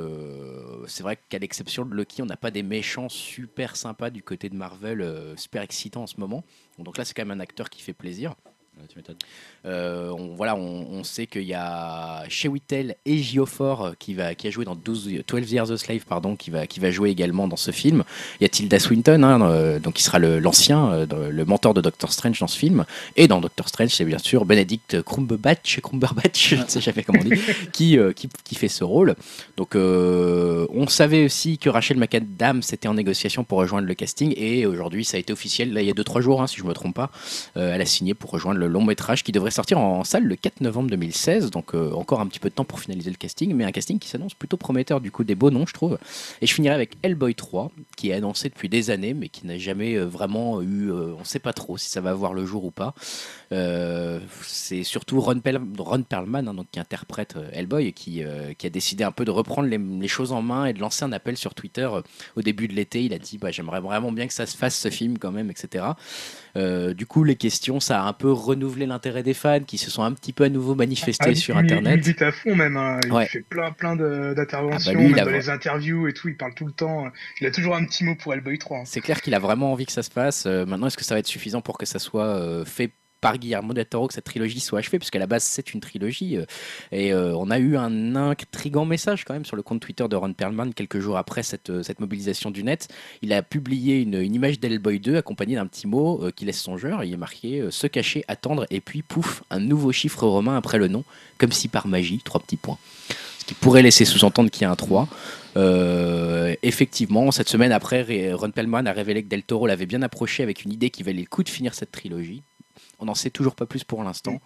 c'est 0.87 1.03
vrai 1.03 1.17
qu'à 1.29 1.39
l'exception 1.39 1.85
de 1.85 1.93
Loki, 1.93 2.21
on 2.21 2.25
n'a 2.25 2.37
pas 2.37 2.51
des 2.51 2.63
méchants 2.63 3.09
super 3.09 3.75
sympas 3.75 4.09
du 4.09 4.23
côté 4.23 4.49
de 4.49 4.55
Marvel, 4.55 5.05
super 5.35 5.61
excitants 5.61 6.03
en 6.03 6.07
ce 6.07 6.19
moment. 6.19 6.43
Donc 6.79 6.97
là, 6.97 7.05
c'est 7.05 7.13
quand 7.13 7.25
même 7.25 7.37
un 7.37 7.41
acteur 7.41 7.69
qui 7.69 7.81
fait 7.81 7.93
plaisir. 7.93 8.35
Ouais, 8.79 8.87
tu 8.87 8.97
m'étonnes. 8.97 9.17
Euh, 9.65 10.09
on, 10.11 10.33
voilà, 10.33 10.55
on, 10.55 10.87
on 10.91 11.03
sait 11.03 11.27
qu'il 11.27 11.43
y 11.43 11.53
a 11.53 12.23
Shea 12.29 12.47
Whittle 12.47 12.95
et 13.05 13.17
Giofort 13.17 13.85
euh, 13.85 13.91
qui, 13.99 14.13
va, 14.13 14.33
qui 14.33 14.47
a 14.47 14.49
joué 14.49 14.63
dans 14.63 14.75
12, 14.75 15.09
12 15.27 15.51
Years 15.51 15.71
a 15.71 15.77
Slave, 15.77 16.05
pardon, 16.07 16.37
qui 16.37 16.51
va, 16.51 16.65
qui 16.67 16.79
va 16.79 16.89
jouer 16.89 17.09
également 17.09 17.49
dans 17.49 17.57
ce 17.57 17.71
film. 17.71 18.05
Il 18.39 18.43
y 18.43 18.45
a 18.45 18.49
Tilda 18.49 18.79
Swinton, 18.79 19.23
hein, 19.23 19.41
euh, 19.41 19.79
donc 19.79 19.95
qui 19.95 20.03
sera 20.03 20.19
l'ancien, 20.19 20.89
euh, 20.93 21.29
le 21.29 21.45
mentor 21.45 21.73
de 21.73 21.81
Doctor 21.81 22.13
Strange 22.13 22.39
dans 22.39 22.47
ce 22.47 22.57
film. 22.57 22.85
Et 23.17 23.27
dans 23.27 23.41
Doctor 23.41 23.67
Strange, 23.67 23.89
c'est 23.89 24.05
bien 24.05 24.19
sûr 24.19 24.45
Benedict 24.45 25.03
Cumberbatch, 25.03 25.81
Cumberbatch, 25.81 26.55
je 26.55 26.61
ne 26.61 26.67
sais 26.67 26.79
jamais 26.79 27.03
comment 27.03 27.19
on 27.21 27.25
dit, 27.25 27.41
qui, 27.73 27.97
qui, 28.15 28.29
qui 28.45 28.55
fait 28.55 28.69
ce 28.69 28.85
rôle. 28.85 29.15
Donc, 29.57 29.75
on 29.75 30.87
savait 30.87 31.25
aussi 31.25 31.57
que 31.57 31.69
Rachel 31.69 31.97
McAdams 31.97 32.61
était 32.71 32.87
en 32.87 32.93
négociation 32.93 33.43
pour 33.43 33.57
rejoindre 33.57 33.87
le 33.87 33.95
casting, 33.95 34.33
et 34.37 34.65
aujourd'hui, 34.65 35.03
ça 35.03 35.17
a 35.17 35.19
été 35.19 35.33
officiel. 35.33 35.73
Là, 35.73 35.81
il 35.81 35.87
y 35.87 35.91
a 35.91 35.93
2-3 35.93 36.21
jours, 36.21 36.41
hein, 36.41 36.47
si 36.47 36.55
je 36.55 36.63
ne 36.63 36.69
me 36.69 36.73
trompe 36.73 36.95
pas, 36.95 37.11
elle 37.55 37.81
a 37.81 37.85
signé 37.85 38.13
pour 38.13 38.31
rejoindre 38.31 38.60
le 38.61 38.67
long 38.67 38.83
métrage 38.83 39.23
qui 39.23 39.31
devrait 39.31 39.51
sortir 39.51 39.79
en 39.79 40.03
salle 40.03 40.23
le 40.23 40.35
4 40.35 40.61
novembre 40.61 40.89
2016. 40.89 41.51
Donc, 41.51 41.75
euh, 41.75 41.91
encore 41.91 42.21
un 42.21 42.27
petit 42.27 42.39
peu 42.39 42.49
de 42.49 42.55
temps 42.55 42.63
pour 42.63 42.79
finaliser 42.79 43.09
le 43.09 43.17
casting, 43.17 43.53
mais 43.53 43.65
un 43.65 43.71
casting 43.71 43.99
qui 43.99 44.07
s'annonce 44.07 44.33
plutôt 44.33 44.57
prometteur, 44.57 45.01
du 45.01 45.11
coup, 45.11 45.23
des 45.23 45.35
beaux 45.35 45.51
noms, 45.51 45.65
je 45.65 45.73
trouve. 45.73 45.97
Et 46.41 46.47
je 46.47 46.53
finirai 46.53 46.73
avec 46.73 46.97
Hellboy 47.03 47.35
3, 47.35 47.71
qui 47.97 48.09
est 48.09 48.13
annoncé 48.13 48.49
depuis 48.49 48.69
des 48.69 48.89
années, 48.89 49.13
mais 49.13 49.29
qui 49.29 49.45
n'a 49.45 49.57
jamais 49.57 49.95
euh, 49.95 50.05
vraiment 50.05 50.61
eu. 50.61 50.91
euh, 50.91 51.13
on 51.15 51.19
ne 51.19 51.25
sait 51.25 51.39
pas 51.39 51.53
trop 51.53 51.77
si 51.77 51.89
ça 51.89 52.01
va 52.01 52.13
voir 52.13 52.33
le 52.33 52.45
jour 52.45 52.65
ou 52.65 52.71
pas. 52.71 52.93
C'est 53.51 54.83
surtout 54.83 55.19
Ron, 55.19 55.39
Perlman, 55.39 56.47
hein, 56.47 56.53
donc, 56.53 56.67
qui 56.71 56.79
interprète 56.79 57.35
Hellboy, 57.53 57.93
euh, 58.19 58.53
qui 58.53 58.67
a 58.67 58.69
décidé 58.69 59.03
un 59.03 59.11
peu 59.11 59.25
de 59.25 59.31
reprendre 59.31 59.67
les, 59.67 60.07
choses 60.07 60.31
en 60.31 60.41
main 60.41 60.65
et 60.65 60.73
de 60.73 60.79
lancer 60.79 61.05
un 61.05 61.11
appel 61.11 61.37
sur 61.37 61.53
Twitter 61.53 61.89
au 62.35 62.41
début 62.41 62.67
de 62.67 62.73
l'été. 62.73 63.03
Il 63.03 63.13
a 63.13 63.19
dit 63.19 63.37
bah, 63.37 63.51
J'aimerais 63.51 63.81
vraiment 63.81 64.11
bien 64.11 64.27
que 64.27 64.33
ça 64.33 64.45
se 64.45 64.57
fasse 64.57 64.77
ce 64.77 64.89
film 64.89 65.17
quand 65.17 65.31
même, 65.31 65.49
etc. 65.49 65.85
Du 66.55 67.05
coup, 67.05 67.23
les 67.23 67.35
questions, 67.35 67.79
ça 67.79 68.03
a 68.03 68.07
un 68.07 68.13
peu 68.13 68.31
renouvelé 68.51 68.85
l'intérêt 68.85 69.23
des 69.23 69.33
fans 69.33 69.59
qui 69.61 69.77
se 69.77 69.89
sont 69.91 70.03
un 70.03 70.13
petit 70.13 70.31
peu 70.33 70.45
à 70.45 70.49
nouveau 70.49 70.75
manifestés 70.75 71.31
Ah, 71.31 71.35
sur 71.35 71.55
il- 71.55 71.59
Internet. 71.59 71.93
Il 71.95 71.99
milite 72.01 72.21
à 72.21 72.31
fond 72.31 72.55
même. 72.55 72.77
hein. 72.77 72.99
Il 73.05 73.11
Ouais. 73.11 73.25
fait 73.25 73.41
plein, 73.41 73.71
plein 73.71 73.95
d'interventions, 73.95 74.91
Ah 74.95 74.97
bah 74.97 75.03
il 75.03 75.15
dans 75.15 75.31
les 75.31 75.49
interviews 75.49 76.07
et 76.07 76.13
tout. 76.13 76.29
Il 76.29 76.37
parle 76.37 76.53
tout 76.53 76.65
le 76.65 76.71
temps. 76.73 77.05
Il 77.41 77.47
a 77.47 77.51
toujours 77.51 77.75
un 77.75 77.83
petit 77.85 78.03
mot 78.03 78.15
pour 78.15 78.33
Hellboy 78.33 78.57
3. 78.57 78.79
hein. 78.79 78.83
C'est 78.85 79.01
clair 79.01 79.21
qu'il 79.21 79.33
a 79.35 79.39
vraiment 79.39 79.71
envie 79.71 79.85
que 79.85 79.91
ça 79.91 80.03
se 80.03 80.09
passe. 80.11 80.45
Euh, 80.45 80.65
maintenant, 80.65 80.87
est-ce 80.87 80.97
que 80.97 81.03
ça 81.03 81.15
va 81.15 81.19
être 81.19 81.27
suffisant 81.27 81.61
pour 81.61 81.77
que 81.77 81.85
ça 81.85 81.99
soit 81.99 82.25
euh, 82.25 82.65
fait 82.65 82.91
par 83.21 83.37
Guillermo 83.37 83.73
del 83.73 83.85
Toro, 83.85 84.07
que 84.07 84.13
cette 84.13 84.25
trilogie 84.25 84.59
soit 84.59 84.79
achevée 84.79 84.99
Parce 84.99 85.11
qu'à 85.11 85.19
la 85.19 85.27
base, 85.27 85.43
c'est 85.43 85.73
une 85.73 85.79
trilogie. 85.79 86.37
euh, 86.37 86.45
et 86.91 87.13
euh, 87.13 87.33
on 87.37 87.51
a 87.51 87.59
eu 87.59 87.77
un 87.77 88.15
intrigant 88.15 88.85
message 88.85 89.23
quand 89.23 89.33
même 89.33 89.45
sur 89.45 89.55
le 89.55 89.61
compte 89.61 89.79
Twitter 89.79 90.05
de 90.09 90.15
Ron 90.15 90.33
Perlman 90.33 90.73
quelques 90.73 90.99
jours 90.99 91.17
après 91.17 91.43
cette, 91.43 91.69
euh, 91.69 91.83
mobilisation 91.99 92.51
du 92.51 92.63
net. 92.63 92.87
Il 93.21 93.31
a 93.31 93.43
publié 93.43 94.01
une, 94.01 94.15
une 94.15 94.33
image 94.33 94.59
d'Hellboy 94.59 94.99
2 94.99 95.17
accompagnée 95.17 95.55
d'un 95.55 95.67
petit 95.67 95.87
mot 95.87 96.27
qui 96.35 96.45
laisse 96.45 96.59
songeur. 96.59 97.03
Il 97.03 97.13
est 97.13 97.17
marqué 97.17 97.63
Se 97.69 97.85
cacher, 97.85 98.25
attendre, 98.27 98.65
et 98.71 98.81
puis 98.81 99.03
pouf, 99.03 99.43
un 99.51 99.59
nouveau 99.59 99.91
chiffre 99.91 100.25
romain 100.25 100.57
après 100.57 100.79
le 100.79 100.87
nom, 100.87 101.03
comme 101.37 101.51
si 101.51 101.67
par 101.67 101.87
magie, 101.87 102.19
trois 102.23 102.41
petits 102.41 102.57
points. 102.57 102.79
Ce 103.39 103.45
qui 103.45 103.53
pourrait 103.53 103.81
laisser 103.81 104.05
sous-entendre 104.05 104.49
qu'il 104.49 104.63
y 104.63 104.65
a 104.65 104.71
un 104.71 104.75
3. 104.75 105.07
Euh, 105.57 106.55
effectivement, 106.63 107.31
cette 107.31 107.49
semaine 107.49 107.71
après, 107.71 108.33
Ron 108.33 108.51
Perlman 108.51 108.85
a 108.87 108.91
révélé 108.91 109.23
que 109.23 109.27
Del 109.29 109.43
Toro 109.43 109.67
l'avait 109.67 109.85
bien 109.85 110.01
approché 110.01 110.43
avec 110.43 110.63
une 110.63 110.71
idée 110.71 110.89
qui 110.89 111.03
valait 111.03 111.21
le 111.21 111.25
coup 111.25 111.43
de 111.43 111.49
finir 111.49 111.73
cette 111.73 111.91
trilogie. 111.91 112.43
On 113.01 113.05
n'en 113.05 113.15
sait 113.15 113.29
toujours 113.31 113.55
pas 113.55 113.65
plus 113.65 113.83
pour 113.83 114.03
l'instant. 114.03 114.39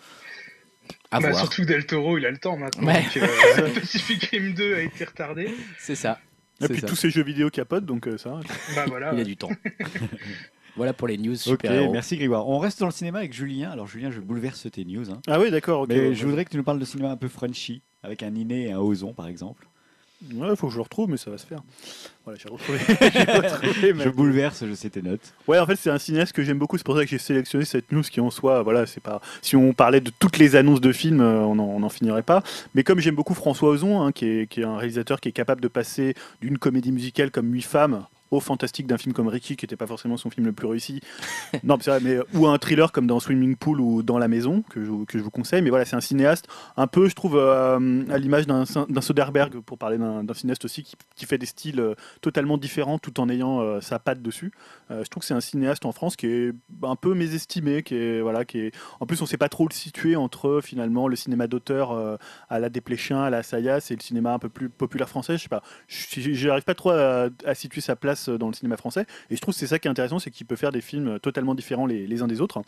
À 1.11 1.19
Bah, 1.19 1.29
voir. 1.29 1.39
surtout 1.41 1.65
Del 1.65 1.85
Toro, 1.85 2.17
il 2.17 2.25
a 2.25 2.31
le 2.31 2.37
temps 2.37 2.57
maintenant. 2.57 2.87
Ouais. 2.87 3.03
donc, 3.03 3.17
euh, 3.17 3.73
Pacific 3.75 4.23
Rim 4.31 4.53
2 4.53 4.75
a 4.75 4.81
été 4.81 5.03
retardé. 5.05 5.49
C'est 5.79 5.95
ça. 5.95 6.19
Et 6.61 6.67
puis 6.69 6.79
ça. 6.81 6.87
tous 6.87 6.95
ces 6.95 7.09
jeux 7.09 7.23
vidéo 7.23 7.49
capotent, 7.49 7.85
donc 7.85 8.07
euh, 8.07 8.17
ça. 8.17 8.39
Bah 8.75 8.85
voilà. 8.87 9.11
Il 9.13 9.19
a 9.19 9.23
du 9.23 9.35
temps. 9.35 9.49
voilà 10.77 10.93
pour 10.93 11.07
les 11.07 11.17
news 11.17 11.33
Ok, 11.33 11.39
super-héros. 11.39 11.91
merci 11.91 12.17
Grégoire. 12.17 12.47
On 12.47 12.59
reste 12.59 12.79
dans 12.79 12.85
le 12.85 12.91
cinéma 12.91 13.19
avec 13.19 13.33
Julien. 13.33 13.71
Alors 13.71 13.87
Julien, 13.87 14.11
je 14.11 14.19
bouleverse 14.21 14.67
tes 14.71 14.85
news. 14.85 15.09
hein. 15.11 15.21
Ah 15.27 15.39
oui, 15.39 15.51
d'accord. 15.51 15.81
ok. 15.81 15.89
Mais 15.89 16.09
Ouais, 16.09 16.15
je 16.15 16.25
voudrais 16.25 16.45
que 16.45 16.49
tu 16.51 16.57
nous 16.57 16.63
parles 16.63 16.79
de 16.79 16.85
cinéma 16.85 17.09
un 17.11 17.17
peu 17.17 17.27
Frenchy, 17.27 17.81
avec 18.03 18.23
un 18.23 18.33
Iné 18.35 18.67
et 18.67 18.71
un 18.71 18.79
Ozon 18.79 19.13
par 19.13 19.27
exemple. 19.27 19.67
Ouais, 20.33 20.55
faut 20.55 20.67
que 20.67 20.73
je 20.73 20.77
le 20.77 20.83
retrouve, 20.83 21.09
mais 21.09 21.17
ça 21.17 21.29
va 21.29 21.37
se 21.37 21.45
faire. 21.45 21.61
Voilà, 22.23 22.39
j'ai 22.41 22.49
retrouvé. 22.49 22.79
retrouvé 22.87 23.93
Je 24.03 24.09
bouleverse, 24.09 24.65
je 24.65 24.73
sais 24.73 24.89
tes 24.89 25.01
notes. 25.01 25.33
Ouais, 25.47 25.59
en 25.59 25.65
fait, 25.65 25.75
c'est 25.75 25.89
un 25.89 25.97
cinéaste 25.97 26.33
que 26.33 26.43
j'aime 26.43 26.57
beaucoup. 26.57 26.77
C'est 26.77 26.85
pour 26.85 26.95
ça 26.95 27.03
que 27.03 27.09
j'ai 27.09 27.17
sélectionné 27.17 27.65
cette 27.65 27.91
news 27.91 28.01
qui, 28.01 28.19
en 28.19 28.31
soi, 28.31 28.63
voilà, 28.63 28.85
c'est 28.85 29.01
pas. 29.01 29.21
Si 29.41 29.55
on 29.55 29.73
parlait 29.73 30.01
de 30.01 30.11
toutes 30.17 30.37
les 30.37 30.55
annonces 30.55 30.81
de 30.81 30.91
films, 30.91 31.21
euh, 31.21 31.41
on 31.41 31.79
n'en 31.79 31.89
finirait 31.89 32.23
pas. 32.23 32.43
Mais 32.73 32.83
comme 32.83 32.99
j'aime 32.99 33.15
beaucoup 33.15 33.35
François 33.35 33.69
Ozon, 33.69 34.01
hein, 34.01 34.11
qui, 34.11 34.25
est, 34.25 34.47
qui 34.47 34.61
est 34.61 34.65
un 34.65 34.77
réalisateur 34.77 35.19
qui 35.21 35.29
est 35.29 35.33
capable 35.33 35.61
de 35.61 35.67
passer 35.67 36.15
d'une 36.41 36.57
comédie 36.57 36.91
musicale 36.91 37.31
comme 37.31 37.53
Huit 37.53 37.61
femmes 37.61 38.05
au 38.31 38.39
fantastique 38.39 38.87
d'un 38.87 38.97
film 38.97 39.13
comme 39.13 39.27
Ricky, 39.27 39.55
qui 39.55 39.65
n'était 39.65 39.75
pas 39.75 39.87
forcément 39.87 40.17
son 40.17 40.29
film 40.29 40.45
le 40.45 40.53
plus 40.53 40.67
réussi. 40.67 41.01
non, 41.63 41.77
mais 41.85 41.99
mais 42.01 42.19
ou 42.33 42.47
un 42.47 42.57
thriller 42.57 42.91
comme 42.91 43.07
dans 43.07 43.19
Swimming 43.19 43.55
Pool 43.55 43.81
ou 43.81 44.03
Dans 44.03 44.17
la 44.17 44.27
maison, 44.27 44.63
que 44.69 44.83
je, 44.83 44.91
que 45.05 45.17
je 45.17 45.23
vous 45.23 45.31
conseille. 45.31 45.61
Mais 45.61 45.69
voilà, 45.69 45.85
c'est 45.85 45.95
un 45.95 46.01
cinéaste 46.01 46.47
un 46.77 46.87
peu, 46.87 47.07
je 47.09 47.15
trouve, 47.15 47.37
euh, 47.37 48.03
à 48.09 48.17
l'image 48.17 48.47
d'un 48.47 48.65
Soderbergh, 49.01 49.59
pour 49.61 49.77
parler 49.77 49.97
d'un 49.97 50.33
cinéaste 50.33 50.65
aussi, 50.65 50.83
qui, 50.83 50.95
qui 51.15 51.25
fait 51.25 51.37
des 51.37 51.45
styles 51.45 51.79
euh, 51.79 51.95
totalement 52.21 52.57
différents 52.57 52.99
tout 52.99 53.19
en 53.19 53.29
ayant 53.29 53.59
euh, 53.61 53.81
sa 53.81 53.99
patte 53.99 54.21
dessus. 54.21 54.51
Euh, 54.91 55.03
je 55.03 55.09
trouve 55.09 55.21
que 55.21 55.27
c'est 55.27 55.33
un 55.33 55.41
cinéaste 55.41 55.85
en 55.85 55.91
France 55.91 56.15
qui 56.15 56.27
est 56.27 56.53
un 56.83 56.95
peu 56.95 57.13
mésestimé, 57.13 57.83
qui 57.83 57.95
est 57.95 58.21
voilà, 58.21 58.45
qui 58.45 58.59
est. 58.59 58.75
En 58.99 59.05
plus, 59.05 59.21
on 59.21 59.25
sait 59.25 59.37
pas 59.37 59.49
trop 59.49 59.67
le 59.67 59.73
situer 59.73 60.15
entre 60.15 60.59
finalement 60.63 61.07
le 61.07 61.15
cinéma 61.15 61.47
d'auteur 61.47 61.91
euh, 61.91 62.17
à 62.49 62.59
la 62.59 62.69
Desplechin, 62.69 63.21
à 63.21 63.29
la 63.29 63.43
Sayas 63.43 63.87
et 63.89 63.95
le 63.95 64.01
cinéma 64.01 64.33
un 64.33 64.39
peu 64.39 64.49
plus 64.49 64.69
populaire 64.69 65.09
français. 65.09 65.37
Je 65.37 65.43
sais 65.43 65.49
pas. 65.49 65.63
J'arrive 65.87 66.63
pas 66.63 66.75
trop 66.75 66.91
à 66.91 67.29
situer 67.53 67.81
sa 67.81 67.95
place 67.95 68.14
dans 68.29 68.47
le 68.47 68.53
cinéma 68.53 68.77
français. 68.77 69.05
Et 69.29 69.35
je 69.35 69.41
trouve 69.41 69.53
que 69.53 69.59
c'est 69.59 69.67
ça 69.67 69.79
qui 69.79 69.87
est 69.87 69.91
intéressant, 69.91 70.19
c'est 70.19 70.31
qu'il 70.31 70.45
peut 70.45 70.55
faire 70.55 70.71
des 70.71 70.81
films 70.81 71.19
totalement 71.19 71.55
différents 71.55 71.85
les, 71.85 72.07
les 72.07 72.21
uns 72.21 72.27
des 72.27 72.41
autres. 72.41 72.61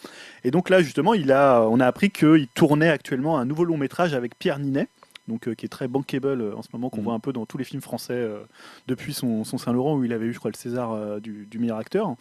Et 0.44 0.52
donc 0.52 0.70
là, 0.70 0.82
justement, 0.82 1.14
il 1.14 1.32
a, 1.32 1.62
on 1.62 1.80
a 1.80 1.86
appris 1.86 2.10
qu'il 2.12 2.48
tournait 2.54 2.90
actuellement 2.90 3.38
un 3.38 3.46
nouveau 3.46 3.66
long 3.66 3.78
métrage 3.78 4.14
avec 4.14 4.38
Pierre 4.38 4.60
Ninet. 4.60 4.88
Donc, 5.28 5.50
euh, 5.50 5.56
qui 5.56 5.66
est 5.66 5.70
très 5.70 5.90
bankable 5.90 6.42
euh, 6.42 6.56
en 6.56 6.62
ce 6.62 6.70
moment, 6.72 6.90
qu'on 6.90 7.00
Mhm. 7.00 7.04
voit 7.04 7.14
un 7.14 7.20
peu 7.20 7.34
dans 7.34 7.46
tous 7.46 7.58
les 7.58 7.66
films 7.66 7.82
français 7.82 8.14
euh, 8.14 8.40
depuis 8.88 9.14
son, 9.14 9.44
son 9.44 9.58
Saint-Laurent, 9.58 9.98
où 9.98 10.06
il 10.06 10.14
avait 10.14 10.26
eu, 10.26 10.32
je 10.32 10.40
crois, 10.40 10.52
le 10.52 10.56
César 10.56 11.20
du, 11.20 11.46
du 11.52 11.60
meilleur 11.60 11.78
acteur. 11.80 12.16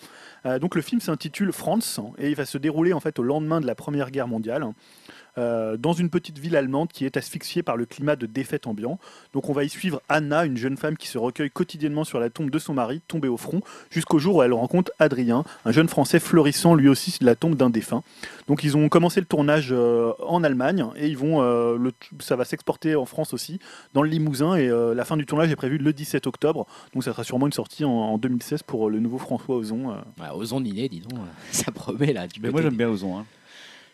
Donc, 0.61 0.75
le 0.75 0.83
film 0.83 1.01
s'intitule 1.01 1.53
France, 1.53 2.01
et 2.19 2.31
il 2.31 2.35
va 2.35 2.45
se 2.45 2.59
dérouler 2.59 2.93
en 2.93 2.99
fait 2.99 3.21
au 3.21 3.23
lendemain 3.23 3.61
de 3.61 3.67
la 3.67 3.77
Première 3.77 4.11
Guerre 4.11 4.27
mondiale, 4.27 4.67
euh, 5.39 5.77
dans 5.77 5.93
une 5.93 6.11
petite 6.11 6.39
ville 6.39 6.57
allemande 6.57 6.89
qui 6.93 7.05
est 7.05 7.17
asphyxiée 7.17 7.63
par 7.63 7.77
le 7.77 7.87
climat 7.87 8.17
de 8.17 8.27
défaite 8.27 8.67
ambiant. 8.67 8.99
Donc, 9.33 9.49
on 9.49 9.53
va 9.53 9.65
y 9.65 9.69
suivre 9.69 10.01
Anna, 10.09 10.45
une 10.45 10.57
jeune 10.57 10.77
femme 10.77 10.97
qui 10.97 11.09
se 11.09 11.19
recueille 11.19 11.51
quotidiennement 11.51 12.05
sur 12.05 12.21
la 12.21 12.31
tombe 12.31 12.51
de 12.51 12.59
son 12.59 12.75
mari, 12.75 13.01
tombé 13.09 13.29
au 13.29 13.37
front, 13.37 13.61
jusqu'au 13.91 14.19
jour 14.19 14.37
où 14.37 14.43
elle 14.43 14.53
rencontre 14.53 14.93
Adrien, 14.99 15.45
un 15.65 15.73
jeune 15.73 15.89
Français 15.89 16.19
florissant 16.21 16.75
lui 16.75 16.89
aussi 16.89 17.11
sur 17.11 17.25
la 17.25 17.35
tombe 17.35 17.55
d'un 17.57 17.71
défunt. 17.71 18.03
Donc 18.49 18.63
ils 18.65 18.77
ont 18.77 18.89
commencé 18.89 19.21
le 19.21 19.27
tournage 19.27 19.69
euh, 19.73 20.13
en 20.25 20.45
Allemagne 20.45 20.85
et 20.97 21.09
ils 21.09 21.17
vont, 21.19 21.43
euh, 21.43 21.77
le, 21.77 21.93
ça 22.21 22.37
va 22.37 22.45
s'exporter 22.45 22.95
en 22.95 23.05
France 23.07 23.35
aussi, 23.35 23.59
dans 23.95 24.03
le 24.03 24.09
Limousin 24.09 24.55
et 24.57 24.69
euh, 24.69 24.95
la 24.95 25.05
fin 25.05 25.17
du 25.17 25.27
tournage 25.27 25.51
est 25.51 25.57
prévue 25.57 25.79
le 25.79 25.93
17 25.93 26.27
octobre. 26.27 26.67
Donc 26.95 27.03
ça 27.05 27.13
sera 27.13 27.25
sûrement 27.25 27.47
une 27.47 27.53
sortie 27.53 27.85
en, 27.85 27.91
en 27.91 28.19
2016 28.19 28.63
pour 28.63 28.89
le 28.91 29.01
nouveau 29.01 29.19
François 29.19 29.57
Ozon. 29.57 29.91
euh. 29.91 29.95
Ouais, 30.23 30.29
Ozon 30.35 30.61
Niné, 30.61 30.89
dis 30.89 31.01
donc, 31.01 31.19
ça 31.51 31.73
promet 31.73 32.13
là. 32.13 32.27
du 32.27 32.41
Mais 32.41 32.51
moi 32.51 32.63
j'aime 32.63 32.77
bien 32.77 32.89
Ozon. 32.89 33.19
hein. 33.19 33.25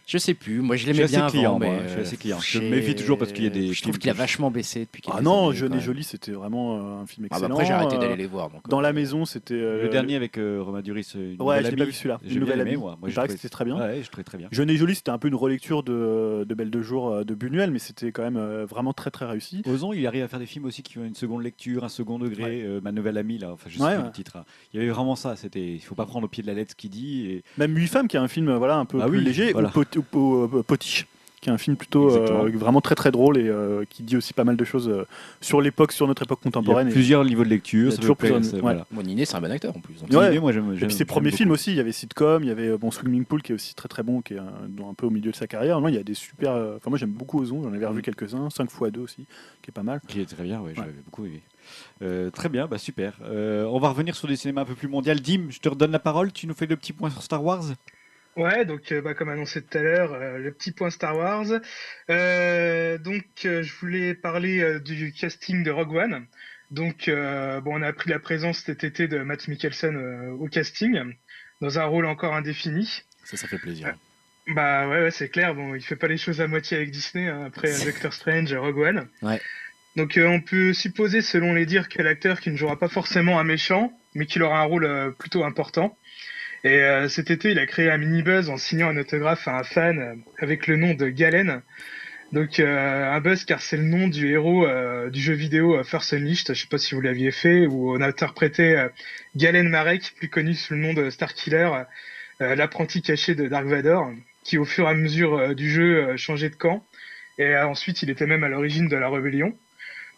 Je 0.07 0.19
sais 0.19 0.35
plus, 0.35 0.61
moi 0.61 0.77
je 0.77 0.83
Je 0.83 0.87
l'aimais 0.89 1.05
assez 1.05 1.17
bien 1.17 1.29
client, 1.29 1.51
avant, 1.57 1.59
moi, 1.67 1.77
mais 1.81 1.83
je 1.89 1.93
suis 1.93 2.01
assez 2.01 2.15
euh, 2.15 2.19
client. 2.19 2.39
Je 2.41 2.59
me 2.61 2.69
méfie 2.71 2.95
toujours 2.95 3.19
parce 3.19 3.33
qu'il 3.33 3.45
y 3.45 3.47
a 3.47 3.51
des 3.51 3.73
Je 3.73 3.83
trouve 3.83 3.99
qu'il 3.99 4.11
a 4.11 4.15
vachement 4.15 4.51
baissé 4.51 4.81
depuis 4.81 5.03
Ah 5.13 5.21
non, 5.23 5.53
Jeune 5.53 5.75
et. 5.75 5.81
Jolie, 5.81 6.03
c'était 6.03 6.33
vraiment 6.33 6.77
euh, 6.77 7.03
un 7.03 7.07
film 7.07 7.29
Ah 7.31 7.39
bah 7.39 7.47
excellent. 7.47 7.55
après 7.55 7.67
j'ai 7.67 7.73
arrêté 7.73 7.97
Euh, 7.97 7.99
d'aller 8.01 8.17
les 8.17 8.27
voir. 8.27 8.51
Donc, 8.51 8.69
Dans 8.69 8.81
euh, 8.81 8.83
la 8.83 8.93
maison, 8.93 9.25
c'était 9.25 9.55
euh, 9.55 9.83
Le 9.83 9.89
dernier 9.89 10.17
avec 10.17 10.39
euh, 10.39 10.61
Romain 10.61 10.83
Duris. 10.83 11.13
Une 11.15 11.21
Ouais, 11.41 11.57
Nouvelle 11.57 11.65
je 11.67 11.71
l'ai 11.71 11.77
pas 11.77 11.85
vu 11.85 11.93
celui-là. 11.93 12.21
J'ai 12.25 12.35
Une 12.35 12.41
nouvelle 12.41 12.61
amie. 12.61 12.77
moi. 12.77 12.99
Paraît 13.15 13.29
que 13.29 13.35
c'était 13.35 13.49
très 13.49 13.65
bien. 13.65 13.77
Ouais, 13.79 14.01
je 14.03 14.09
trouvais 14.11 14.25
très 14.25 14.39
bien. 14.39 14.49
Jeune 14.51 14.69
et 14.71 14.77
Jolie, 14.77 14.95
c'était 14.97 15.11
un 15.11 15.19
peu 15.19 15.29
une 15.29 15.35
relecture 15.37 15.83
de, 15.85 16.45
de 16.49 16.55
Belle 16.55 16.71
de 16.71 16.83
Jour 16.83 17.25
de 17.25 17.35
Buñuel, 17.35 17.71
mais 17.71 17.79
c'était 17.79 18.11
quand 18.13 18.23
même 18.23 18.37
euh, 18.37 18.67
vraiment 18.67 18.93
très 18.93 19.11
très 19.13 19.25
réussi. 19.27 19.63
Ozon, 19.67 19.93
il 19.93 20.07
arrive 20.07 20.25
à 20.25 20.29
faire 20.29 20.41
des 20.41 20.47
films 20.47 20.65
aussi 20.65 20.83
qui 20.83 20.99
ont 20.99 21.05
une 21.05 21.15
seconde 21.15 21.43
lecture, 21.43 21.85
un 21.85 21.89
second 21.89 22.19
degré. 22.19 22.43
Ouais. 22.43 22.63
euh, 22.65 22.81
Ma 22.83 22.91
nouvelle 22.93 23.17
amie, 23.19 23.39
là, 23.39 23.53
enfin, 23.53 23.69
je 23.71 23.79
sais 23.79 23.95
plus 23.97 24.05
le 24.05 24.11
titre. 24.11 24.37
hein. 24.37 24.45
Il 24.75 24.81
y 24.81 24.83
avait 24.83 24.91
vraiment 24.93 25.15
ça. 25.17 25.37
C'était, 25.37 25.73
il 25.75 25.81
faut 25.81 25.95
pas 25.95 26.07
prendre 26.07 26.27
au 26.27 26.29
pied 26.29 26.43
de 26.43 26.49
la 26.49 26.55
lettre 26.55 26.73
ce 26.73 26.77
qu'il 26.77 26.91
dit. 26.91 27.27
Et... 27.27 27.45
Même 27.59 27.77
Huit 27.77 27.87
femmes, 27.87 28.09
qui 28.09 28.17
est 28.17 28.21
un 28.21 28.29
film 28.29 28.53
voilà, 28.57 28.77
un 28.77 28.85
peu 28.85 28.99
Ah 29.01 29.07
plus 29.07 29.19
oui, 29.19 29.25
léger, 29.25 29.53
voilà. 29.53 29.71
ou, 29.77 30.02
Pot- 30.05 30.45
ou 30.45 30.49
Po- 30.49 30.59
euh, 30.59 30.63
Potiche, 30.63 31.07
qui 31.41 31.49
est 31.49 31.53
un 31.53 31.59
film 31.59 31.77
plutôt 31.77 32.09
euh, 32.17 32.51
vraiment 32.55 32.81
très 32.81 32.95
très 32.95 33.11
drôle 33.11 33.37
et 33.37 33.49
euh, 33.49 33.85
qui 33.91 34.05
dit 34.05 34.17
aussi 34.17 34.33
pas 34.33 34.45
mal 34.45 34.57
de 34.57 34.65
choses 34.65 34.89
euh, 34.89 35.05
sur 35.41 35.61
l'époque, 35.61 35.91
sur 35.91 36.07
notre 36.07 36.23
époque 36.23 36.39
Il 36.43 36.47
y 36.47 36.49
a 36.49 36.53
contemporaine. 36.53 36.89
Et- 36.89 36.93
plusieurs 36.93 37.25
niveaux 37.25 37.43
de 37.43 37.49
Il 37.49 37.53
y 37.53 37.55
lecture. 37.55 37.89
a 37.89 37.91
ça 37.91 37.97
toujours 38.01 38.17
plaire, 38.17 38.35
plusieurs- 38.35 38.49
c'est- 38.51 38.57
ouais. 38.59 38.63
voilà. 38.63 38.87
Bon, 38.93 39.03
Niné, 39.03 39.25
c'est 39.25 39.35
un 39.35 39.41
bon 39.41 39.51
acteur 39.51 39.77
en 39.77 39.81
plus. 39.81 39.95
donc. 40.01 40.13
Ouais. 40.13 40.29
L'idée, 40.29 40.39
moi, 40.41 40.53
j'aime- 40.53 40.73
Et 40.73 40.77
puis 40.77 40.93
ses 40.95 41.05
premiers 41.05 41.31
beaucoup. 41.31 41.39
films 41.39 41.51
aussi, 41.51 41.73
il 41.73 41.77
y 41.77 41.81
avait 41.81 41.91
Sitcom, 41.91 42.45
il 42.45 42.49
y 42.49 42.53
avait 42.53 42.79
bon, 42.79 42.93
Swimming 42.93 43.25
Pool 43.25 43.43
qui 43.43 43.51
est 43.51 43.55
aussi 43.57 43.75
très 43.75 43.89
très 43.89 44.05
bon, 44.05 44.21
qui 44.23 44.35
est 44.35 44.39
un, 44.39 44.95
peu 44.97 45.07
au 45.07 45.11
milieu 45.11 45.33
de 45.33 45.37
sa 45.37 45.49
carrière. 45.49 45.81
Non, 45.81 45.89
il 45.89 45.97
y 45.97 45.99
a 45.99 46.05
des 46.05 46.15
super. 46.15 46.53
euh, 46.53 46.77
Enfin, 46.77 46.91
moi 46.91 46.99
j'aime 46.99 47.11
beaucoup 47.11 47.41
Ozon, 47.41 47.61
j'en 47.65 47.73
avais 47.73 47.87
revu 47.87 47.99
Mm. 47.99 48.03
quelques-uns, 48.03 48.49
5 48.51 48.71
x 48.71 48.93
2 48.93 49.01
aussi, 49.01 49.27
qui 49.63 49.71
est 49.71 49.73
pas 49.75 49.83
mal. 49.83 50.01
Qui 50.07 50.21
est 50.21 50.27
très 50.27 50.45
bien, 50.45 50.61
ouais, 50.61 50.69
Ouais. 50.69 50.75
j'avais 50.77 50.93
beaucoup 51.05 51.25
aimé. 51.25 51.43
Euh, 52.03 52.31
très 52.31 52.49
bien, 52.51 52.67
bah 52.69 52.79
super. 52.79 53.15
Euh, 53.25 53.65
on 53.65 53.81
va 53.81 53.89
revenir 53.89 54.15
sur 54.15 54.29
des 54.29 54.37
cinémas 54.37 54.61
un 54.63 54.65
peu 54.65 54.75
plus 54.75 54.89
mondial. 54.89 55.19
Dim, 55.21 55.47
je 55.51 55.59
te 55.59 55.69
redonne 55.69 55.91
la 55.93 55.99
parole. 56.01 56.31
Tu 56.33 56.47
nous 56.47 56.55
fais 56.55 56.67
le 56.67 56.77
petit 56.77 56.93
point 56.93 57.11
sur 57.11 57.23
Star 57.23 57.43
Wars? 57.45 57.65
Ouais, 58.37 58.65
donc 58.65 58.93
euh, 58.93 59.03
bah, 59.03 59.15
comme 59.15 59.29
annoncé 59.29 59.63
tout 59.63 59.77
à 59.77 59.83
l'heure, 59.83 60.15
euh, 60.15 60.39
le 60.39 60.53
petit 60.53 60.73
point 60.73 60.91
Star 60.91 61.17
Wars. 61.17 61.61
Euh, 62.11 62.99
donc 62.99 63.25
euh, 63.45 63.63
je 63.63 63.75
voulais 63.77 64.15
parler 64.15 64.61
euh, 64.61 64.79
du 64.81 65.13
casting 65.13 65.63
de 65.63 65.71
Rogue 65.71 65.95
One. 65.95 66.27
Donc 66.71 67.09
euh, 67.09 67.61
bon, 67.61 67.79
on 67.79 67.83
a 67.83 67.89
appris 67.89 68.09
la 68.09 68.19
présence 68.19 68.61
cet 68.61 68.85
été 68.85 69.07
de 69.07 69.19
Matt 69.19 69.49
Mikkelsen 69.49 69.97
euh, 69.97 70.31
au 70.31 70.49
casting, 70.49 70.99
dans 71.61 71.79
un 71.79 71.85
rôle 71.85 72.07
encore 72.07 72.35
indéfini. 72.35 73.03
Ça, 73.25 73.37
ça 73.37 73.47
fait 73.47 73.59
plaisir. 73.59 73.95
Bah 74.49 74.89
ouais, 74.89 75.03
ouais 75.03 75.11
c'est 75.11 75.29
clair. 75.29 75.55
Bon, 75.55 75.75
il 75.75 75.83
fait 75.83 75.97
pas 75.97 76.09
les 76.09 76.17
choses 76.17 76.41
à 76.41 76.47
moitié 76.47 76.79
avec 76.79 76.91
Disney 76.91 77.29
hein, 77.29 77.45
après 77.47 77.73
Doctor 77.85 78.13
Strange, 78.13 78.53
Rogue 78.55 78.79
One. 78.79 79.09
Ouais. 79.21 79.41
Donc 79.95 80.17
euh, 80.17 80.27
on 80.27 80.41
peut 80.41 80.73
supposer, 80.73 81.21
selon 81.21 81.53
les 81.53 81.67
dires, 81.67 81.91
que 81.91 82.01
l'acteur 82.01 82.41
qui 82.41 82.51
ne 82.51 82.57
jouera 82.57 82.79
pas 82.79 82.89
forcément 82.89 83.39
un 83.39 83.45
méchant, 83.45 83.93
mais 84.15 84.25
qu'il 84.25 84.43
aura 84.43 84.61
un 84.61 84.65
rôle 84.65 84.87
euh, 84.87 85.11
plutôt 85.11 85.45
important. 85.45 85.97
Et 86.65 86.81
euh, 86.81 87.09
cet 87.09 87.31
été, 87.31 87.51
il 87.51 87.59
a 87.59 87.67
créé 87.67 87.91
un 87.91 87.99
mini 87.99 88.23
buzz 88.23 88.49
en 88.49 88.57
signant 88.57 88.89
un 88.89 88.97
autographe 88.97 89.49
à 89.49 89.59
un 89.59 89.65
fan 89.65 89.99
euh, 89.99 90.15
avec 90.39 90.69
le 90.69 90.77
nom 90.77 90.95
de 90.95 91.09
Galen. 91.09 91.63
Donc 92.33 92.61
euh, 92.61 93.11
un 93.13 93.21
buzz 93.21 93.45
car 93.45 93.61
c'est 93.61 93.77
le 93.77 93.83
nom 93.83 94.09
du 94.09 94.31
héros 94.31 94.65
euh, 94.65 95.11
du 95.11 95.21
jeu 95.21 95.35
vidéo 95.35 95.83
First 95.83 96.13
Unleashed. 96.13 96.55
Je 96.55 96.63
sais 96.63 96.69
pas 96.69 96.79
si 96.79 96.95
vous 96.95 97.01
l'aviez 97.01 97.33
fait, 97.33 97.67
où 97.67 97.93
on 97.93 98.01
a 98.01 98.07
interprété 98.07 98.87
Galen 99.37 99.69
Marek, 99.69 100.15
plus 100.17 100.29
connu 100.29 100.55
sous 100.55 100.75
le 100.75 100.81
nom 100.81 100.95
de 100.95 101.11
Starkiller, 101.11 101.71
l'apprenti 102.41 103.03
caché 103.03 103.35
de 103.35 103.49
Dark 103.49 103.67
Vador, 103.67 104.11
qui 104.45 104.57
au 104.57 104.65
fur 104.65 104.87
et 104.87 104.91
à 104.91 104.95
mesure 104.95 105.55
du 105.55 105.71
jeu 105.71 106.17
changeait 106.17 106.49
de 106.49 106.57
camp. 106.57 106.87
Et 107.39 107.55
ensuite, 107.57 108.03
il 108.03 108.11
était 108.11 108.27
même 108.27 108.45
à 108.45 108.49
l'origine 108.49 108.89
de 108.89 108.97
la 108.97 109.11
rébellion. 109.11 109.57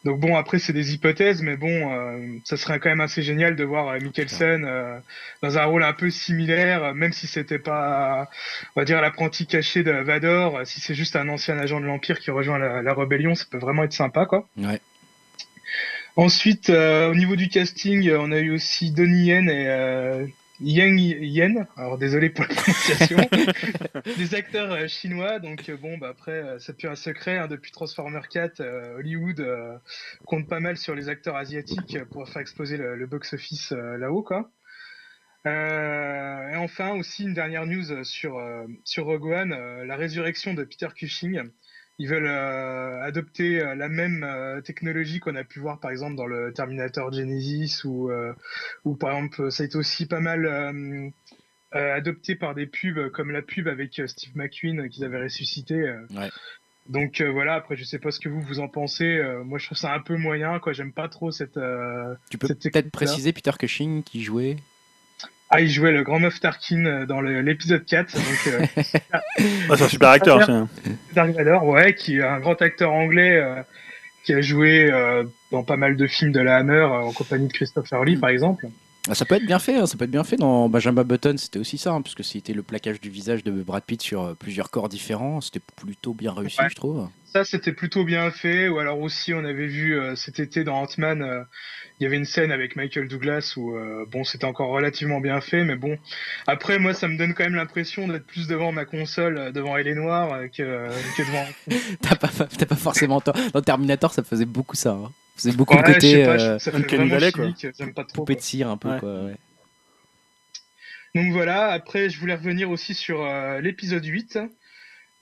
Donc 0.05 0.21
bon, 0.21 0.37
après 0.37 0.59
c'est 0.59 0.73
des 0.73 0.95
hypothèses, 0.95 1.43
mais 1.43 1.57
bon, 1.57 1.93
euh, 1.93 2.39
ça 2.45 2.57
serait 2.57 2.79
quand 2.79 2.91
même 2.91 3.01
assez 3.01 3.23
génial 3.23 3.57
de 3.57 3.65
voir 3.65 3.89
euh, 3.89 3.99
Mikkelsen 4.01 4.65
euh, 4.65 4.99
dans 5.43 5.57
un 5.57 5.65
rôle 5.65 5.83
un 5.83 5.95
peu 5.95 6.11
similaire, 6.11 6.95
même 6.95 7.13
si 7.13 7.27
c'était 7.27 7.59
pas, 7.59 8.29
on 8.77 8.81
va 8.81 8.85
dire, 8.85 9.01
l'apprenti 9.01 9.47
caché 9.47 9.83
de 9.83 9.93
Vador, 9.93 10.61
si 10.67 10.81
c'est 10.81 10.95
juste 10.95 11.17
un 11.17 11.29
ancien 11.29 11.59
agent 11.59 11.81
de 11.81 11.87
l'Empire 11.87 12.19
qui 12.19 12.31
rejoint 12.31 12.59
la, 12.59 12.83
la 12.83 12.95
rébellion, 12.95 13.35
ça 13.35 13.47
peut 13.51 13.59
vraiment 13.59 13.85
être 13.85 13.93
sympa, 13.93 14.27
quoi. 14.27 14.47
Ouais. 14.59 14.81
Ensuite, 16.17 16.71
euh, 16.71 17.11
au 17.11 17.15
niveau 17.15 17.35
du 17.35 17.49
casting, 17.49 18.13
on 18.13 18.31
a 18.31 18.39
eu 18.39 18.53
aussi 18.53 18.93
Donnie 18.93 19.27
Yen 19.27 19.49
et 19.49 19.67
euh, 19.69 20.27
Yang 20.61 21.01
Yen. 21.21 21.67
Alors 21.77 21.99
désolé 21.99 22.31
pour 22.31 22.45
la 22.45 22.55
prononciation. 22.55 23.19
des 24.17 24.35
acteurs 24.35 24.73
euh, 24.73 24.87
chinois. 24.87 25.39
Donc 25.41 25.69
euh, 25.69 25.77
bon, 25.77 25.99
bah 25.99 26.09
après, 26.11 26.33
euh, 26.33 26.59
c'est 26.59 26.77
plus 26.77 26.89
un 26.89 26.95
secret. 26.95 27.39
hein, 27.39 27.49
depuis 27.49 27.73
Transformer 27.73 28.21
4, 28.31 28.61
euh, 28.61 28.99
Hollywood 28.99 29.45
compte 30.25 30.49
pas 30.49 30.61
mal 30.61 30.77
sur 30.77 30.95
les 30.95 31.09
acteurs 31.09 31.37
asiatiques 31.37 31.99
pour 32.11 32.29
faire 32.29 32.43
exploser 32.43 32.77
le, 32.77 32.97
le 32.97 33.07
box-office 33.07 33.73
là-haut, 33.73 34.23
quoi. 34.23 34.51
Euh, 35.47 36.49
et 36.49 36.57
enfin 36.57 36.93
aussi 36.93 37.25
une 37.25 37.35
dernière 37.35 37.67
news 37.67 38.03
sur 38.05 38.41
sur 38.85 39.05
Rogue 39.05 39.27
One, 39.27 39.51
la 39.85 39.97
résurrection 39.97 40.55
de 40.55 40.65
Peter 40.65 40.89
Cushing. 40.95 41.51
Ils 41.99 42.09
veulent 42.09 42.27
euh, 42.27 43.01
adopter 43.03 43.61
euh, 43.61 43.77
la 43.77 43.89
même 43.89 44.25
euh, 44.25 44.61
technologie 44.61 45.21
qu'on 45.21 45.37
a 45.37 45.45
pu 45.45 45.61
voir 45.61 45.79
par 45.79 45.93
exemple 45.93 46.17
dans 46.17 46.27
le 46.27 46.53
Terminator 46.53 47.13
Genesis 47.13 47.83
ou 47.85 48.11
ou 48.85 48.97
par 48.97 49.13
exemple 49.13 49.51
ça 49.53 49.63
a 49.63 49.67
été 49.67 49.77
aussi 49.77 50.07
pas 50.07 50.21
mal 50.21 51.13
adopté 51.73 52.35
par 52.35 52.55
des 52.55 52.67
pubs 52.67 53.11
comme 53.11 53.31
la 53.31 53.43
pub 53.43 53.69
avec 53.69 54.01
Steve 54.07 54.37
McQueen 54.37 54.89
qu'ils 54.89 55.05
avaient 55.05 55.23
ressuscité. 55.23 55.95
Ouais. 56.11 56.31
Donc 56.89 57.23
voilà, 57.23 57.55
après 57.55 57.77
je 57.77 57.85
sais 57.85 57.99
pas 57.99 58.11
ce 58.11 58.21
que 58.21 58.29
vous 58.29 58.41
vous 58.41 58.61
en 58.61 58.69
pensez. 58.69 59.21
moi 59.45 59.59
je 59.59 59.67
trouve 59.67 59.79
ça 59.79 59.95
un 59.95 60.01
peu 60.01 60.17
moyen, 60.17 60.59
quoi. 60.59 60.73
J'aime 60.73 60.93
pas 60.93 61.09
trop 61.09 61.31
cette. 61.31 61.59
Tu 62.31 62.39
peux 62.39 62.49
peut-être 62.49 62.91
préciser 62.91 63.33
Peter 63.33 63.53
Cushing 63.59 64.03
qui 64.03 64.23
jouait 64.23 64.57
Ah, 65.55 65.61
il 65.61 65.71
jouait 65.71 65.93
le 65.93 66.03
grand 66.03 66.19
Moff 66.19 66.41
Tarkin 66.41 66.85
euh, 66.85 67.07
dans 67.07 67.21
l'épisode 67.21 67.85
4, 67.85 68.15
donc 68.15 68.25
euh, 68.49 68.67
Ah, 69.71 69.77
c'est 69.77 69.85
un 69.85 69.89
super 69.89 70.09
acteur. 70.11 70.45
Tiens. 70.45 70.69
Dark 71.15 71.31
Vador, 71.31 71.65
ouais, 71.67 71.95
qui 71.95 72.19
est 72.19 72.25
un 72.25 72.41
grand 72.41 72.61
acteur 72.61 72.93
anglais 72.93 73.37
euh, 73.37 73.63
qui 74.25 74.33
a 74.33 74.41
joué 74.41 74.91
euh, 74.91 75.23
dans 75.53 75.63
pas 75.63 75.77
mal 75.77 75.97
de 75.97 76.07
films 76.07 76.33
de 76.33 76.41
la 76.41 76.57
Hammer 76.57 76.75
euh, 76.75 77.03
en 77.03 77.13
compagnie 77.13 77.47
de 77.47 77.53
Christopher 77.53 78.05
Lee, 78.05 78.17
par 78.17 78.31
exemple. 78.31 78.67
Ah, 79.09 79.15
Ça 79.15 79.25
peut 79.27 79.35
être 79.35 79.45
bien 79.47 79.59
fait, 79.59 79.77
hein, 79.77 79.87
ça 79.87 79.97
peut 79.99 80.05
être 80.05 80.11
bien 80.11 80.25
fait. 80.25 80.37
Dans 80.37 80.69
Benjamin 80.71 81.05
Button, 81.05 81.37
c'était 81.37 81.59
aussi 81.59 81.77
ça, 81.77 81.93
hein, 81.93 82.01
puisque 82.01 82.25
c'était 82.25 82.55
le 82.55 82.63
plaquage 82.63 83.01
du 83.01 83.11
visage 83.11 83.45
de 83.45 83.51
Brad 83.63 83.83
Pitt 83.85 84.01
sur 84.01 84.23
euh, 84.23 84.35
plusieurs 84.35 84.71
corps 84.71 84.89
différents. 84.89 85.41
C'était 85.43 85.61
plutôt 85.77 86.15
bien 86.15 86.33
réussi, 86.33 86.59
Ouais. 86.61 86.69
je 86.71 86.75
trouve. 86.75 87.09
Ça, 87.25 87.45
c'était 87.45 87.73
plutôt 87.73 88.05
bien 88.05 88.31
fait. 88.31 88.69
Ou 88.69 88.79
alors 88.79 88.99
aussi, 89.01 89.35
on 89.35 89.45
avait 89.45 89.67
vu 89.67 89.99
euh, 90.01 90.15
cet 90.17 90.41
été 90.41 90.65
dans 90.65 90.77
Ant-Man, 90.81 91.21
euh, 91.21 91.43
il 92.01 92.05
y 92.05 92.07
avait 92.07 92.17
une 92.17 92.25
scène 92.25 92.51
avec 92.51 92.77
Michael 92.77 93.09
Douglas 93.09 93.55
où, 93.57 93.77
euh, 93.77 94.07
bon, 94.11 94.25
c'était 94.25 94.47
encore 94.47 94.71
relativement 94.71 95.21
bien 95.21 95.41
fait, 95.43 95.65
mais 95.65 95.77
bon. 95.77 95.99
Après, 96.47 96.79
moi, 96.79 96.95
ça 96.95 97.07
me 97.07 97.19
donne 97.19 97.35
quand 97.35 97.45
même 97.45 97.57
l'impression 97.57 98.09
d'être 98.09 98.27
plus 98.27 98.47
devant 98.49 98.73
ma 98.73 98.85
console, 98.87 99.53
devant 99.53 99.77
Elle 99.77 99.89
est 99.89 99.95
Noire, 99.95 100.45
que, 100.57 100.89
que 101.17 101.23
devant. 101.27 101.45
T'as 102.01 102.17
pas, 102.17 102.29
t'as 102.29 102.67
pas 102.67 102.77
forcément 102.77 103.21
tort. 103.21 103.37
Dans 103.53 103.61
Terminator, 103.61 104.13
ça 104.15 104.23
faisait 104.23 104.45
beaucoup 104.47 104.77
ça. 104.77 104.93
Hein. 104.93 105.13
Faisait 105.37 105.53
beaucoup 105.53 105.75
Ouais, 105.75 105.83
le 105.87 105.93
côté 105.95 106.25
pas, 106.25 106.41
euh, 106.41 106.59
ça 106.59 106.71
fait 106.71 106.77
Uncanny 106.77 107.09
vraiment 107.09 107.15
Valley, 107.15 107.33
quoi. 107.33 107.51
J'aime 107.77 107.93
pas 107.95 108.05
trop. 108.05 108.19
poupée 108.23 108.35
quoi. 108.35 108.41
de 108.41 108.45
cire 108.45 108.69
un 108.69 108.77
peu. 108.77 108.91
Ouais. 108.91 109.01
Quoi, 109.01 109.25
ouais. 109.25 109.37
Donc 111.15 111.33
voilà, 111.33 111.71
après 111.71 112.11
je 112.11 112.19
voulais 112.19 112.35
revenir 112.35 112.71
aussi 112.71 112.95
sur 112.95 113.25
euh, 113.25 113.61
l'épisode 113.61 114.05
8. 114.05 114.39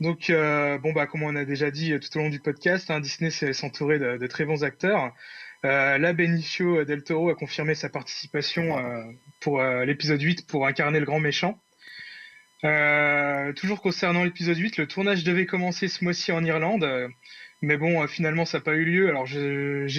Donc 0.00 0.30
euh, 0.30 0.78
bon 0.78 0.92
bah 0.92 1.06
comme 1.06 1.22
on 1.22 1.36
a 1.36 1.44
déjà 1.44 1.70
dit 1.70 1.94
tout 2.00 2.18
au 2.18 2.22
long 2.22 2.30
du 2.30 2.40
podcast, 2.40 2.90
hein, 2.90 3.00
Disney 3.00 3.30
s'est 3.30 3.52
s'entourer 3.52 3.98
de, 3.98 4.16
de 4.16 4.26
très 4.26 4.44
bons 4.44 4.64
acteurs. 4.64 5.12
Euh, 5.64 5.96
là 5.98 6.12
Benicio 6.12 6.84
del 6.84 7.04
Toro 7.04 7.28
a 7.30 7.34
confirmé 7.36 7.74
sa 7.74 7.88
participation 7.88 8.78
euh, 8.78 9.04
pour 9.40 9.60
euh, 9.60 9.84
l'épisode 9.84 10.20
8 10.20 10.46
pour 10.46 10.66
incarner 10.66 10.98
le 10.98 11.06
grand 11.06 11.20
méchant. 11.20 11.60
Euh, 12.64 13.52
toujours 13.52 13.80
concernant 13.80 14.24
l'épisode 14.24 14.56
8, 14.56 14.76
le 14.78 14.86
tournage 14.86 15.24
devait 15.24 15.46
commencer 15.46 15.88
ce 15.88 16.02
mois-ci 16.04 16.32
en 16.32 16.44
Irlande, 16.44 16.84
euh, 16.84 17.08
mais 17.62 17.76
bon, 17.76 18.02
euh, 18.02 18.06
finalement, 18.08 18.44
ça 18.44 18.58
n'a 18.58 18.64
pas 18.64 18.74
eu 18.74 18.84
lieu. 18.84 19.08
Alors, 19.08 19.24
j'ai 19.26 19.40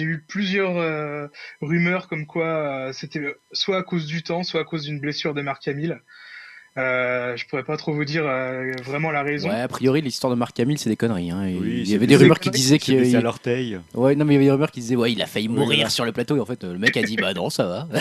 eu 0.02 0.24
plusieurs 0.28 0.76
euh, 0.76 1.26
rumeurs 1.62 2.08
comme 2.08 2.26
quoi 2.26 2.88
euh, 2.88 2.92
c'était 2.92 3.34
soit 3.52 3.78
à 3.78 3.82
cause 3.82 4.06
du 4.06 4.22
temps, 4.22 4.42
soit 4.42 4.60
à 4.60 4.64
cause 4.64 4.84
d'une 4.84 5.00
blessure 5.00 5.34
de 5.34 5.42
Marc 5.42 5.66
Hamill. 5.66 6.02
Euh, 6.76 7.36
je 7.36 7.46
pourrais 7.46 7.62
pas 7.62 7.76
trop 7.76 7.92
vous 7.92 8.04
dire 8.04 8.26
euh, 8.26 8.72
vraiment 8.82 9.12
la 9.12 9.22
raison. 9.22 9.48
Ouais, 9.48 9.60
a 9.60 9.68
priori, 9.68 10.02
l'histoire 10.02 10.32
de 10.32 10.36
Marc 10.36 10.58
Hamill, 10.58 10.76
c'est 10.78 10.90
des 10.90 10.96
conneries. 10.96 11.30
hein. 11.30 11.42
Oui, 11.44 11.82
il 11.84 11.88
y 11.88 11.94
avait 11.94 12.06
des 12.08 12.14
des 12.14 12.22
rumeurs 12.22 12.40
qui 12.40 12.50
disaient 12.50 12.78
qu'il. 12.78 13.14
à 13.14 13.20
l'orteil. 13.20 13.78
Ouais, 13.94 14.16
non, 14.16 14.24
mais 14.24 14.34
il 14.34 14.36
y 14.36 14.38
avait 14.38 14.46
des 14.46 14.50
rumeurs 14.52 14.70
qui 14.72 14.80
disaient, 14.80 14.96
ouais, 14.96 15.12
il 15.12 15.22
a 15.22 15.26
failli 15.26 15.48
mourir 15.48 15.90
sur 15.90 16.04
le 16.04 16.10
plateau. 16.12 16.36
Et 16.36 16.40
en 16.40 16.46
fait, 16.46 16.64
le 16.64 16.78
mec 16.78 16.96
a 16.96 17.02
dit, 17.02 17.16
bah 17.16 17.32
non, 17.32 17.48
ça 17.50 17.66
va. 17.66 17.88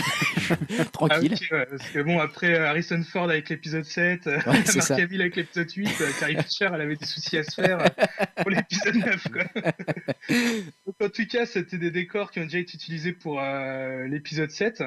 Ah, 0.79 0.85
Tranquille. 0.85 1.33
ok, 1.33 1.47
ouais, 1.51 1.65
parce 1.69 1.89
que 1.89 1.99
bon, 1.99 2.19
après 2.19 2.53
euh, 2.55 2.67
Harrison 2.67 3.01
Ford 3.03 3.29
avec 3.29 3.49
l'épisode 3.49 3.83
7, 3.85 4.27
euh, 4.27 4.37
Ouais. 4.47 4.63
Hamill 5.03 5.21
avec 5.21 5.35
l'épisode 5.35 5.69
8, 5.71 5.89
euh, 6.01 6.09
Carrie 6.19 6.35
Fisher, 6.43 6.69
elle 6.73 6.81
avait 6.81 6.95
des 6.95 7.05
soucis 7.05 7.37
à 7.37 7.43
se 7.43 7.61
faire 7.61 7.77
pour 8.37 8.49
l'épisode 8.49 8.95
9. 8.95 9.27
Quoi. 9.31 9.43
Donc, 10.85 10.95
en 11.01 11.09
tout 11.09 11.25
cas, 11.27 11.45
c'était 11.45 11.77
des 11.77 11.91
décors 11.91 12.31
qui 12.31 12.39
ont 12.39 12.43
déjà 12.43 12.59
été 12.59 12.73
utilisés 12.75 13.13
pour 13.13 13.39
euh, 13.41 14.07
l'épisode 14.07 14.51
7. 14.51 14.83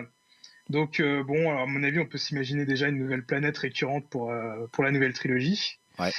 Donc 0.68 1.01
euh, 1.01 1.22
bon, 1.22 1.51
alors, 1.51 1.62
à 1.62 1.66
mon 1.66 1.82
avis, 1.82 2.01
on 2.01 2.06
peut 2.06 2.18
s'imaginer 2.18 2.64
déjà 2.64 2.88
une 2.88 2.98
nouvelle 2.98 3.24
planète 3.24 3.56
récurrente 3.59 4.09
pour, 4.10 4.30
euh, 4.30 4.66
pour 4.72 4.84
la 4.84 4.90
nouvelle 4.90 5.12
trilogie. 5.12 5.78
Ouais. 5.98 6.12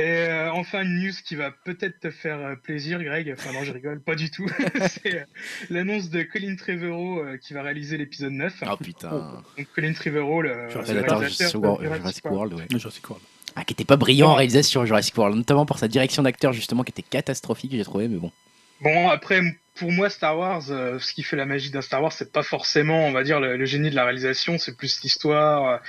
Et 0.00 0.02
euh, 0.02 0.50
enfin, 0.52 0.82
une 0.82 1.04
news 1.04 1.12
qui 1.26 1.34
va 1.34 1.50
peut-être 1.50 2.00
te 2.00 2.10
faire 2.10 2.56
plaisir, 2.62 3.02
Greg. 3.02 3.34
Enfin 3.36 3.52
non, 3.52 3.64
je 3.64 3.72
rigole, 3.72 4.00
pas 4.00 4.14
du 4.14 4.30
tout. 4.30 4.48
C'est 4.88 5.14
euh, 5.14 5.24
l'annonce 5.68 6.08
de 6.08 6.22
Colin 6.22 6.56
Trevorrow 6.56 7.18
euh, 7.18 7.36
qui 7.36 7.52
va 7.52 7.62
réaliser 7.62 7.98
l'épisode 7.98 8.32
9. 8.32 8.64
Oh 8.70 8.76
putain. 8.76 9.42
Donc 9.58 9.66
Colin 9.74 9.92
Trevorrow, 9.92 10.40
le, 10.40 10.70
Jurassic 10.70 10.94
le 10.94 11.00
Réalisateur 11.00 11.20
de 11.20 11.26
Jurassic 11.26 11.54
World, 11.56 11.82
Jurassic 11.82 12.00
Jurassic 12.00 12.24
World. 12.24 12.52
World, 12.52 12.72
ouais. 12.72 12.78
Jurassic 12.78 13.10
World. 13.10 13.26
Ah, 13.56 13.64
qui 13.64 13.74
était 13.74 13.84
pas 13.84 13.96
brillant 13.96 14.30
en 14.30 14.34
réalisation 14.36 14.86
Jurassic 14.86 15.18
World, 15.18 15.36
notamment 15.36 15.66
pour 15.66 15.78
sa 15.78 15.88
direction 15.88 16.22
d'acteur, 16.22 16.52
justement, 16.54 16.82
qui 16.82 16.92
était 16.92 17.02
catastrophique, 17.02 17.72
j'ai 17.72 17.84
trouvé, 17.84 18.08
mais 18.08 18.16
bon. 18.16 18.30
Bon, 18.80 19.10
après, 19.10 19.42
pour 19.74 19.92
moi, 19.92 20.10
Star 20.10 20.36
Wars, 20.36 20.62
euh, 20.70 20.98
ce 20.98 21.12
qui 21.14 21.22
fait 21.22 21.36
la 21.36 21.46
magie 21.46 21.70
d'un 21.70 21.80
Star 21.80 22.02
Wars, 22.02 22.12
c'est 22.12 22.32
pas 22.32 22.42
forcément, 22.42 23.06
on 23.06 23.12
va 23.12 23.22
dire, 23.22 23.40
le, 23.40 23.56
le 23.56 23.64
génie 23.64 23.90
de 23.90 23.94
la 23.94 24.04
réalisation, 24.04 24.58
c'est 24.58 24.76
plus 24.76 25.02
l'histoire, 25.02 25.80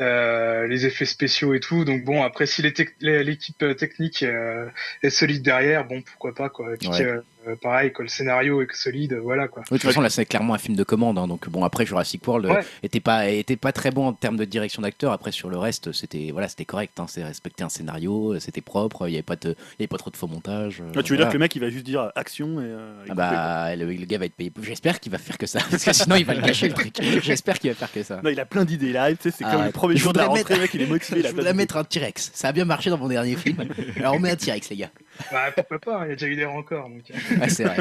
euh, 0.00 0.66
les 0.66 0.86
effets 0.86 1.04
spéciaux 1.04 1.54
et 1.54 1.60
tout. 1.60 1.84
Donc 1.84 2.04
bon, 2.04 2.22
après, 2.22 2.46
si 2.46 2.62
l'équipe 2.62 3.76
technique 3.76 4.22
euh, 4.22 4.68
est 5.02 5.10
solide 5.10 5.42
derrière, 5.42 5.84
bon, 5.84 6.02
pourquoi 6.02 6.34
pas, 6.34 6.48
quoi. 6.48 6.74
Et 6.74 6.76
puis, 6.76 6.88
Ouais. 6.88 7.20
Euh, 7.46 7.56
pareil, 7.60 7.92
que 7.92 8.02
le 8.02 8.08
scénario 8.08 8.62
est 8.62 8.72
solide, 8.74 9.14
voilà, 9.22 9.48
quoi. 9.48 9.62
Oui, 9.70 9.76
de 9.76 9.80
toute 9.82 9.88
façon, 9.90 10.00
là, 10.00 10.10
c'est 10.10 10.24
clairement 10.26 10.54
un 10.54 10.58
film 10.58 10.76
de 10.76 10.84
commande. 10.84 11.18
hein, 11.18 11.26
donc, 11.28 11.48
bon, 11.48 11.64
après, 11.64 11.86
Jurassic 11.86 12.26
World 12.26 12.46
euh, 12.46 12.54
Ouais. 12.54 12.64
était, 12.82 13.00
pas, 13.00 13.28
était 13.28 13.56
pas 13.56 13.72
très 13.72 13.90
bon 13.90 14.06
en 14.08 14.12
termes 14.12 14.36
de 14.36 14.44
direction 14.44 14.82
d'acteur. 14.82 15.12
Après, 15.12 15.32
sur 15.32 15.48
le 15.50 15.58
reste, 15.58 15.92
c'était 15.92 16.30
voilà, 16.32 16.48
c'était 16.48 16.64
correct. 16.64 16.98
Hein, 17.00 17.06
c'est 17.08 17.22
respecter 17.24 17.64
un 17.64 17.68
scénario, 17.68 18.34
euh, 18.34 18.40
c'était 18.40 18.60
propre, 18.60 19.06
il 19.08 19.10
n'y 19.12 19.16
avait, 19.16 19.22
pas 19.22 19.36
de- 19.36 19.50
il 19.50 19.80
y 19.80 19.82
avait 19.82 19.86
pas 19.88 19.98
trop 19.98 20.10
de 20.10 20.16
faux 20.16 20.26
montage. 20.26 20.80
euh, 20.80 20.92
Ah, 20.96 21.02
tu 21.02 21.12
veux 21.12 21.18
dire 21.18 21.28
que 21.28 21.32
le 21.34 21.38
mec 21.38 21.54
il 21.56 21.60
va 21.60 21.70
juste 21.70 21.84
dire 21.86 22.10
action 22.16 22.60
et. 22.60 22.64
euh, 22.64 23.04
et 23.04 23.10
Ah 23.10 23.10
couper, 23.10 23.16
bah, 23.16 23.76
le, 23.76 23.92
le 23.92 24.04
gars 24.06 24.18
va 24.18 24.24
être 24.26 24.34
payé. 24.34 24.52
J'espère 24.62 25.00
qu'il 25.00 25.12
va 25.12 25.18
faire 25.18 25.38
que 25.38 25.46
ça, 25.46 25.60
parce 25.70 25.84
que 25.84 25.92
sinon, 25.92 26.16
il 26.16 26.24
va 26.24 26.34
le 26.34 26.42
gâcher 26.42 26.68
le 26.68 26.74
truc. 26.74 26.94
J'espère 27.22 27.58
qu'il 27.58 27.70
va 27.70 27.76
faire 27.76 27.92
que 27.92 28.02
ça. 28.02 28.20
Non, 28.22 28.30
il 28.30 28.40
a 28.40 28.44
plein 28.46 28.64
d'idées. 28.64 28.92
Tu 28.92 29.30
sais, 29.30 29.36
c'est 29.38 29.44
Ah, 29.44 29.52
comme 29.52 29.64
le 29.64 29.70
premier 29.72 29.96
je 29.96 30.02
jour 30.02 30.12
de 30.12 30.18
la 30.18 30.26
rentrée, 30.26 30.54
mettre- 30.54 30.60
mec 30.62 30.74
il 30.74 30.82
est 30.82 30.86
motivé. 30.86 31.22
Je 31.26 31.28
voudrais 31.34 31.54
mettre 31.54 31.76
un 31.76 31.84
T-Rex. 31.84 32.30
Ça 32.34 32.48
a 32.48 32.52
bien 32.52 32.64
marché 32.64 32.88
dans 32.90 32.98
mon 32.98 33.08
dernier 33.08 33.36
film. 33.36 33.56
Alors, 33.96 34.14
on 34.14 34.18
met 34.18 34.30
un 34.30 34.36
T-Rex, 34.36 34.70
les 34.70 34.76
gars. 34.76 34.90
Bah, 35.30 35.50
pourquoi 35.54 35.78
pas, 35.78 36.00
il 36.04 36.10
y 36.10 36.12
a 36.12 36.16
déjà 36.16 36.26
eu 36.28 36.36
des 36.36 36.44
records. 36.44 36.88
Donc... 36.88 37.02
Ah, 37.40 37.48
c'est 37.48 37.64
vrai. 37.64 37.76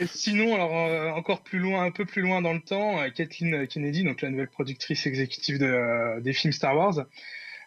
Et 0.00 0.06
sinon, 0.06 0.54
alors 0.54 0.76
euh, 0.76 1.10
encore 1.10 1.42
plus 1.42 1.58
loin, 1.58 1.84
un 1.84 1.90
peu 1.90 2.04
plus 2.04 2.22
loin 2.22 2.42
dans 2.42 2.52
le 2.52 2.60
temps, 2.60 3.00
euh, 3.00 3.08
Kathleen 3.10 3.66
Kennedy, 3.66 4.04
donc 4.04 4.22
la 4.22 4.30
nouvelle 4.30 4.48
productrice 4.48 5.06
exécutive 5.06 5.58
de, 5.58 5.66
euh, 5.66 6.20
des 6.20 6.32
films 6.32 6.52
Star 6.52 6.76
Wars, 6.76 7.04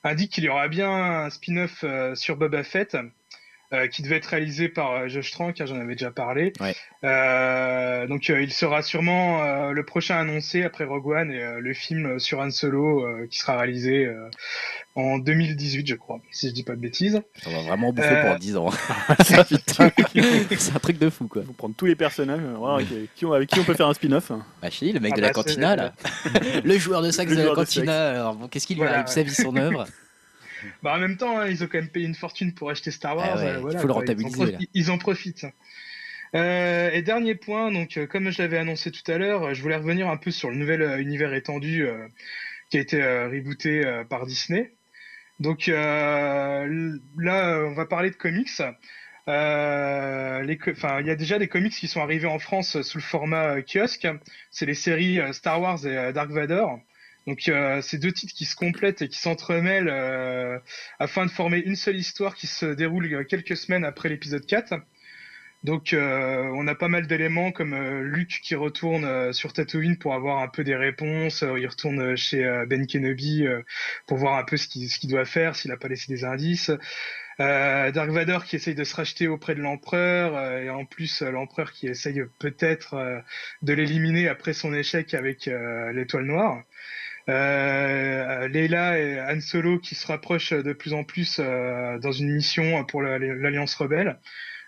indique 0.03 0.31
qu'il 0.31 0.43
y 0.43 0.49
aura 0.49 0.67
bien 0.67 0.91
un 0.91 1.29
spin-off 1.29 1.83
euh, 1.83 2.15
sur 2.15 2.37
Boba 2.37 2.63
Fett. 2.63 2.97
Euh, 3.73 3.87
qui 3.87 4.01
devait 4.01 4.17
être 4.17 4.25
réalisé 4.25 4.67
par 4.69 4.91
euh, 4.91 5.07
Josh 5.07 5.31
Trank, 5.31 5.59
hein, 5.61 5.65
j'en 5.65 5.79
avais 5.79 5.93
déjà 5.95 6.11
parlé. 6.11 6.51
Ouais. 6.59 6.75
Euh, 7.03 8.05
donc 8.07 8.29
euh, 8.29 8.41
il 8.41 8.51
sera 8.51 8.81
sûrement 8.81 9.43
euh, 9.43 9.71
le 9.71 9.83
prochain 9.85 10.17
annoncé 10.19 10.63
après 10.63 10.83
Rogue 10.85 11.07
One 11.07 11.31
et 11.31 11.41
euh, 11.41 11.59
le 11.59 11.73
film 11.73 12.19
sur 12.19 12.39
Han 12.39 12.51
Solo 12.51 13.05
euh, 13.05 13.27
qui 13.29 13.39
sera 13.39 13.57
réalisé 13.57 14.05
euh, 14.05 14.29
en 14.95 15.17
2018, 15.19 15.87
je 15.87 15.95
crois, 15.95 16.19
si 16.31 16.49
je 16.49 16.53
dis 16.53 16.63
pas 16.63 16.75
de 16.75 16.81
bêtises. 16.81 17.21
On 17.47 17.51
va 17.51 17.61
vraiment 17.61 17.93
bouffer 17.93 18.09
Euh, 18.09 18.29
pour 18.31 18.39
10 18.39 18.57
ans. 18.57 18.69
C'est 20.57 20.75
un 20.75 20.79
truc 20.79 20.97
de 20.99 21.09
fou, 21.09 21.27
quoi. 21.27 21.41
Il 21.43 21.47
faut 21.47 21.53
prendre 21.53 21.75
tous 21.75 21.85
les 21.85 21.95
personnages, 21.95 22.41
voir 22.41 22.75
avec 22.75 22.87
qui 23.15 23.25
on, 23.25 23.31
avec 23.31 23.49
qui 23.49 23.59
on 23.59 23.63
peut 23.63 23.73
faire 23.73 23.87
un 23.87 23.93
spin-off. 23.93 24.31
Bah, 24.61 24.67
le 24.81 24.99
mec 24.99 25.13
Ah 25.13 25.17
de 25.17 25.21
la 25.21 25.27
bah, 25.29 25.33
cantina, 25.33 25.75
là. 25.75 25.93
le 26.63 26.77
joueur 26.77 27.01
de 27.01 27.09
sax 27.11 27.29
Le 27.31 27.37
de 27.37 27.41
la 27.43 27.49
de 27.49 27.55
cantina. 27.55 28.09
Alors, 28.09 28.35
bon, 28.35 28.47
qu'est-ce 28.47 28.67
qui 28.67 28.73
lui 28.73 28.79
Voilà, 28.81 28.99
arrive 28.99 29.07
ouais. 29.07 29.13
Sa 29.13 29.23
vie, 29.23 29.33
son 29.33 29.55
œuvre? 29.55 29.85
Bah 30.83 30.93
en 30.95 30.99
même 30.99 31.17
temps, 31.17 31.39
hein, 31.39 31.47
ils 31.47 31.63
ont 31.63 31.67
quand 31.67 31.79
même 31.79 31.89
payé 31.89 32.05
une 32.05 32.15
fortune 32.15 32.53
pour 32.53 32.69
acheter 32.69 32.91
Star 32.91 33.15
Wars. 33.17 33.27
Ah 33.31 33.35
ouais, 33.37 33.51
euh, 33.51 33.59
il 33.71 33.77
faut 33.81 33.87
le 33.87 33.93
quoi, 33.93 34.03
ils 34.05 34.09
en 34.25 34.29
rentabiliser. 34.29 34.69
Ils 34.73 34.91
en 34.91 34.97
profitent. 34.97 35.45
Euh, 36.33 36.89
et 36.91 37.01
dernier 37.01 37.35
point, 37.35 37.71
donc 37.71 37.97
euh, 37.97 38.07
comme 38.07 38.29
je 38.29 38.41
l'avais 38.41 38.57
annoncé 38.57 38.89
tout 38.89 39.11
à 39.11 39.17
l'heure, 39.17 39.43
euh, 39.43 39.53
je 39.53 39.61
voulais 39.61 39.75
revenir 39.75 40.07
un 40.09 40.15
peu 40.17 40.31
sur 40.31 40.49
le 40.49 40.55
nouvel 40.55 40.81
univers 41.01 41.33
étendu 41.33 41.85
qui 42.69 42.77
a 42.77 42.79
été 42.79 43.03
rebooté 43.03 43.83
par 44.09 44.25
Disney. 44.25 44.71
Donc 45.41 45.67
là, 45.67 46.65
on 46.67 47.73
va 47.73 47.85
parler 47.85 48.11
de 48.11 48.15
comics. 48.15 48.47
Co- 48.55 49.31
il 50.99 51.05
y 51.05 51.09
a 51.09 51.15
déjà 51.15 51.37
des 51.37 51.47
comics 51.47 51.73
qui 51.73 51.87
sont 51.87 52.01
arrivés 52.01 52.27
en 52.27 52.39
France 52.39 52.81
sous 52.81 52.97
le 52.97 53.03
format 53.03 53.61
kiosque. 53.61 54.07
C'est 54.51 54.65
les 54.65 54.73
séries 54.73 55.19
Star 55.33 55.61
Wars 55.61 55.85
et 55.85 56.13
Dark 56.13 56.31
Vador. 56.31 56.79
Donc 57.27 57.47
euh, 57.47 57.81
c'est 57.81 57.97
deux 57.97 58.11
titres 58.11 58.33
qui 58.33 58.45
se 58.45 58.55
complètent 58.55 59.01
et 59.01 59.07
qui 59.07 59.19
s'entremêlent 59.19 59.89
euh, 59.89 60.57
afin 60.99 61.25
de 61.25 61.31
former 61.31 61.59
une 61.59 61.75
seule 61.75 61.97
histoire 61.97 62.35
qui 62.35 62.47
se 62.47 62.65
déroule 62.65 63.13
euh, 63.13 63.23
quelques 63.23 63.57
semaines 63.57 63.85
après 63.85 64.09
l'épisode 64.09 64.45
4. 64.45 64.75
Donc 65.63 65.93
euh, 65.93 66.49
on 66.55 66.65
a 66.67 66.73
pas 66.73 66.87
mal 66.87 67.05
d'éléments 67.05 67.51
comme 67.51 67.73
euh, 67.73 68.01
Luke 68.01 68.39
qui 68.41 68.55
retourne 68.55 69.05
euh, 69.05 69.31
sur 69.31 69.53
Tatooine 69.53 69.97
pour 69.97 70.15
avoir 70.15 70.39
un 70.39 70.47
peu 70.47 70.63
des 70.63 70.75
réponses, 70.75 71.43
il 71.43 71.67
retourne 71.67 72.15
chez 72.15 72.43
Ben 72.67 72.87
Kenobi 72.87 73.45
pour 74.07 74.17
voir 74.17 74.37
un 74.37 74.43
peu 74.43 74.57
ce 74.57 74.67
qu'il 74.67 75.09
doit 75.09 75.25
faire, 75.25 75.55
s'il 75.55 75.71
a 75.71 75.77
pas 75.77 75.87
laissé 75.87 76.11
des 76.11 76.23
indices. 76.23 76.71
Euh, 77.39 77.91
Dark 77.91 78.09
Vador 78.09 78.45
qui 78.45 78.55
essaye 78.55 78.75
de 78.75 78.83
se 78.83 78.95
racheter 78.95 79.27
auprès 79.27 79.55
de 79.55 79.61
l'empereur 79.61 80.35
euh, 80.35 80.63
et 80.63 80.69
en 80.69 80.85
plus 80.85 81.21
l'empereur 81.21 81.71
qui 81.71 81.87
essaye 81.87 82.21
peut-être 82.39 83.23
de 83.61 83.73
l'éliminer 83.73 84.27
après 84.27 84.53
son 84.53 84.73
échec 84.73 85.13
avec 85.13 85.49
l'étoile 85.93 86.25
noire. 86.25 86.63
Euh, 87.29 88.47
Leila 88.47 88.99
et 88.99 89.19
Han 89.21 89.39
Solo 89.41 89.79
qui 89.79 89.95
se 89.95 90.07
rapprochent 90.07 90.53
de 90.53 90.73
plus 90.73 90.93
en 90.93 91.03
plus 91.03 91.37
euh, 91.39 91.99
dans 91.99 92.11
une 92.11 92.31
mission 92.31 92.83
pour 92.85 93.01
la- 93.01 93.19
l'Alliance 93.19 93.75
rebelle. 93.75 94.19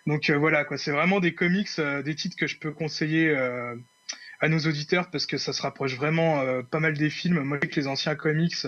Donc 0.06 0.30
euh, 0.30 0.38
voilà, 0.38 0.64
quoi, 0.64 0.78
c'est 0.78 0.92
vraiment 0.92 1.20
des 1.20 1.34
comics, 1.34 1.70
euh, 1.80 2.04
des 2.04 2.16
titres 2.16 2.36
que 2.38 2.48
je 2.48 2.58
peux 2.60 2.72
conseiller 2.72 3.36
à 4.40 4.50
nos 4.50 4.60
auditeurs 4.60 5.10
parce 5.10 5.26
que 5.26 5.38
ça 5.38 5.54
se 5.54 5.62
rapproche 5.62 5.96
vraiment 5.96 6.44
pas 6.70 6.82
mal 6.82 6.98
des 6.98 7.10
films. 7.10 7.40
Moi, 7.44 7.56
avec 7.58 7.78
les 7.78 7.88
anciens 7.88 8.16
comics 8.16 8.68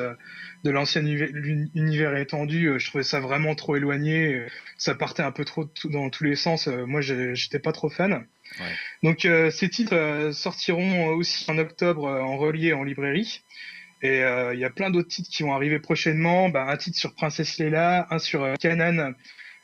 de 0.64 0.70
l'ancien 0.70 1.02
univers 1.04 2.16
étendu, 2.16 2.72
je 2.78 2.88
trouvais 2.88 3.04
ça 3.04 3.20
vraiment 3.20 3.56
trop 3.56 3.76
éloigné. 3.76 4.46
Ça 4.78 4.96
partait 4.96 5.24
un 5.24 5.32
peu 5.32 5.44
trop 5.44 5.70
dans 5.86 6.10
tous 6.10 6.24
les 6.24 6.38
sens. 6.38 6.68
Moi, 6.68 7.02
j'étais 7.02 7.60
pas 7.60 7.74
trop 7.74 7.90
fan. 7.90 8.26
Ouais. 8.60 8.66
Donc 9.04 9.26
euh, 9.26 9.52
ces 9.52 9.70
titres 9.70 9.96
euh, 9.96 10.32
sortiront 10.32 11.08
aussi 11.16 11.50
en 11.50 11.58
octobre 11.58 12.06
euh, 12.06 12.22
en 12.22 12.38
relié 12.38 12.74
en 12.74 12.84
librairie. 12.84 13.44
Et 14.06 14.24
euh, 14.24 14.54
il 14.54 14.60
y 14.60 14.66
a 14.66 14.70
plein 14.70 14.92
d'autres 14.92 15.08
titres 15.08 15.32
qui 15.32 15.42
vont 15.42 15.56
arriver 15.56 15.80
prochainement. 15.80 16.50
Bah, 16.50 16.68
un 16.70 16.78
titre 16.78 16.96
sur 16.96 17.16
Princesse 17.16 17.58
Leia, 17.58 18.06
un 18.12 18.20
sur 18.20 18.44
euh, 18.44 18.54
Kanan, 18.54 19.16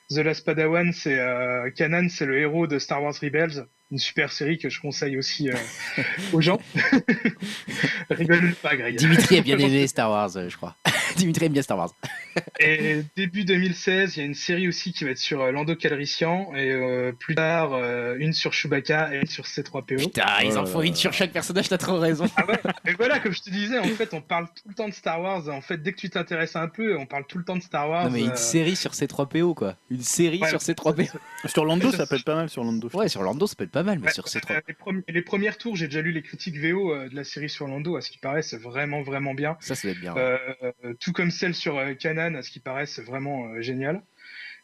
The 0.09 0.17
Last 0.17 0.43
Padawan. 0.45 0.91
C'est 0.93 1.19
euh, 1.19 1.69
Kanan, 1.69 2.09
c'est 2.09 2.25
le 2.25 2.39
héros 2.39 2.65
de 2.65 2.79
Star 2.79 3.03
Wars 3.03 3.13
Rebels, 3.21 3.67
une 3.91 3.99
super 3.99 4.31
série 4.31 4.57
que 4.57 4.67
je 4.67 4.81
conseille 4.81 5.15
aussi 5.15 5.51
aux 6.33 6.41
gens. 6.41 6.59
Rigole 8.09 8.55
pas, 8.63 8.75
Greg. 8.75 8.95
Dimitri 8.95 9.37
a 9.37 9.41
bien 9.41 9.59
aimé 9.59 9.85
Star 9.85 10.09
Wars, 10.09 10.31
je 10.33 10.57
crois. 10.57 10.75
Dimitri 11.21 11.45
aime 11.45 11.53
bien 11.53 11.61
Star 11.61 11.77
Wars. 11.77 11.91
Et 12.59 13.03
début 13.15 13.43
2016, 13.45 14.15
il 14.15 14.19
y 14.19 14.23
a 14.23 14.25
une 14.25 14.33
série 14.33 14.67
aussi 14.67 14.93
qui 14.93 15.03
va 15.03 15.11
être 15.11 15.17
sur 15.17 15.41
euh, 15.41 15.51
Lando 15.51 15.75
Calrissian 15.75 16.53
et 16.55 16.71
euh, 16.71 17.11
plus 17.11 17.35
tard 17.35 17.73
euh, 17.73 18.15
une 18.19 18.33
sur 18.33 18.53
Chewbacca 18.53 19.13
et 19.13 19.19
une 19.19 19.27
sur 19.27 19.45
C3PO. 19.45 19.97
Putain, 19.97 20.25
ils 20.43 20.57
en 20.57 20.65
font 20.65 20.81
une 20.81 20.95
sur 20.95 21.11
chaque 21.13 21.31
personnage, 21.31 21.69
t'as 21.69 21.77
trop 21.77 21.97
raison. 21.99 22.25
Ah 22.37 22.45
ouais, 22.45 22.59
mais 22.85 22.93
voilà, 22.93 23.19
comme 23.19 23.33
je 23.33 23.41
te 23.41 23.49
disais, 23.49 23.79
en 23.79 23.83
fait, 23.85 24.13
on 24.13 24.21
parle 24.21 24.47
tout 24.47 24.69
le 24.69 24.75
temps 24.75 24.87
de 24.87 24.93
Star 24.93 25.21
Wars. 25.21 25.49
En 25.49 25.61
fait, 25.61 25.77
dès 25.81 25.91
que 25.91 25.97
tu 25.99 26.09
t'intéresses 26.09 26.55
un 26.55 26.67
peu, 26.67 26.97
on 26.97 27.05
parle 27.05 27.25
tout 27.27 27.37
le 27.37 27.43
temps 27.43 27.57
de 27.57 27.61
Star 27.63 27.89
Wars. 27.89 28.05
Non, 28.05 28.11
mais 28.11 28.21
une 28.21 28.35
série 28.35 28.75
sur 28.75 28.91
C3PO, 28.91 29.53
quoi. 29.53 29.75
Une 29.89 30.01
série 30.01 30.39
ouais, 30.41 30.49
sur 30.49 30.59
C3PO. 30.59 31.09
Sur 31.45 31.65
Lando, 31.65 31.91
ça 31.91 32.05
peut 32.05 32.15
être 32.15 32.23
pas 32.25 32.35
mal 32.35 32.49
sur 32.49 32.63
Lando. 32.63 32.89
Ouais, 32.93 33.09
sur 33.09 33.23
Lando, 33.23 33.47
ça 33.47 33.55
peut 33.55 33.63
être 33.65 33.71
pas 33.71 33.83
mal, 33.83 33.99
mais 33.99 34.07
ouais, 34.07 34.13
sur 34.13 34.25
euh, 34.25 34.39
C3. 34.39 34.61
les, 34.67 34.73
premi- 34.73 35.03
les 35.07 35.21
premières 35.21 35.57
tours, 35.57 35.75
j'ai 35.75 35.87
déjà 35.87 36.01
lu 36.01 36.11
les 36.11 36.21
critiques 36.21 36.57
VO 36.57 36.93
euh, 36.93 37.09
de 37.09 37.15
la 37.15 37.23
série 37.23 37.49
sur 37.49 37.67
Lando. 37.67 37.95
À 37.97 38.01
ce 38.01 38.11
qui 38.11 38.17
paraît, 38.19 38.41
c'est 38.43 38.61
vraiment, 38.61 39.01
vraiment 39.01 39.33
bien. 39.33 39.57
Ça, 39.59 39.75
ça 39.75 39.87
doit 39.87 39.91
être 39.91 40.01
bien. 40.01 40.13
ouais. 40.13 40.39
Euh, 40.63 40.93
tout 41.11 41.13
comme 41.13 41.31
celle 41.31 41.53
sur 41.53 41.77
euh, 41.77 41.93
Canan, 41.93 42.35
à 42.35 42.41
ce 42.41 42.49
qui 42.51 42.59
paraît, 42.61 42.85
c'est 42.85 43.01
vraiment 43.01 43.47
euh, 43.47 43.61
génial. 43.61 44.01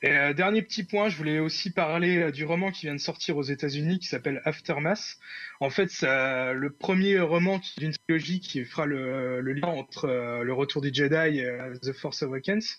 Et 0.04 0.12
euh, 0.12 0.34
dernier 0.34 0.62
petit 0.62 0.84
point, 0.84 1.10
je 1.10 1.18
voulais 1.18 1.40
aussi 1.40 1.72
parler 1.72 2.18
euh, 2.20 2.32
du 2.32 2.46
roman 2.46 2.72
qui 2.72 2.86
vient 2.86 2.94
de 2.96 3.00
sortir 3.02 3.36
aux 3.36 3.44
États-Unis, 3.44 4.00
qui 4.00 4.08
s'appelle 4.08 4.42
Aftermath. 4.46 5.18
En 5.60 5.70
fait, 5.70 5.90
c'est 5.90 6.08
euh, 6.08 6.54
le 6.54 6.70
premier 6.70 7.20
roman 7.20 7.60
d'une 7.78 7.92
trilogie 7.92 8.40
qui 8.40 8.64
fera 8.64 8.86
le, 8.86 9.42
le 9.42 9.54
lien 9.54 9.68
entre 9.68 10.06
euh, 10.06 10.44
le 10.44 10.54
Retour 10.54 10.82
du 10.82 10.92
Jedi 10.94 11.40
et 11.40 11.46
euh, 11.46 11.76
The 11.82 11.92
Force 11.94 12.24
Awakens. 12.24 12.78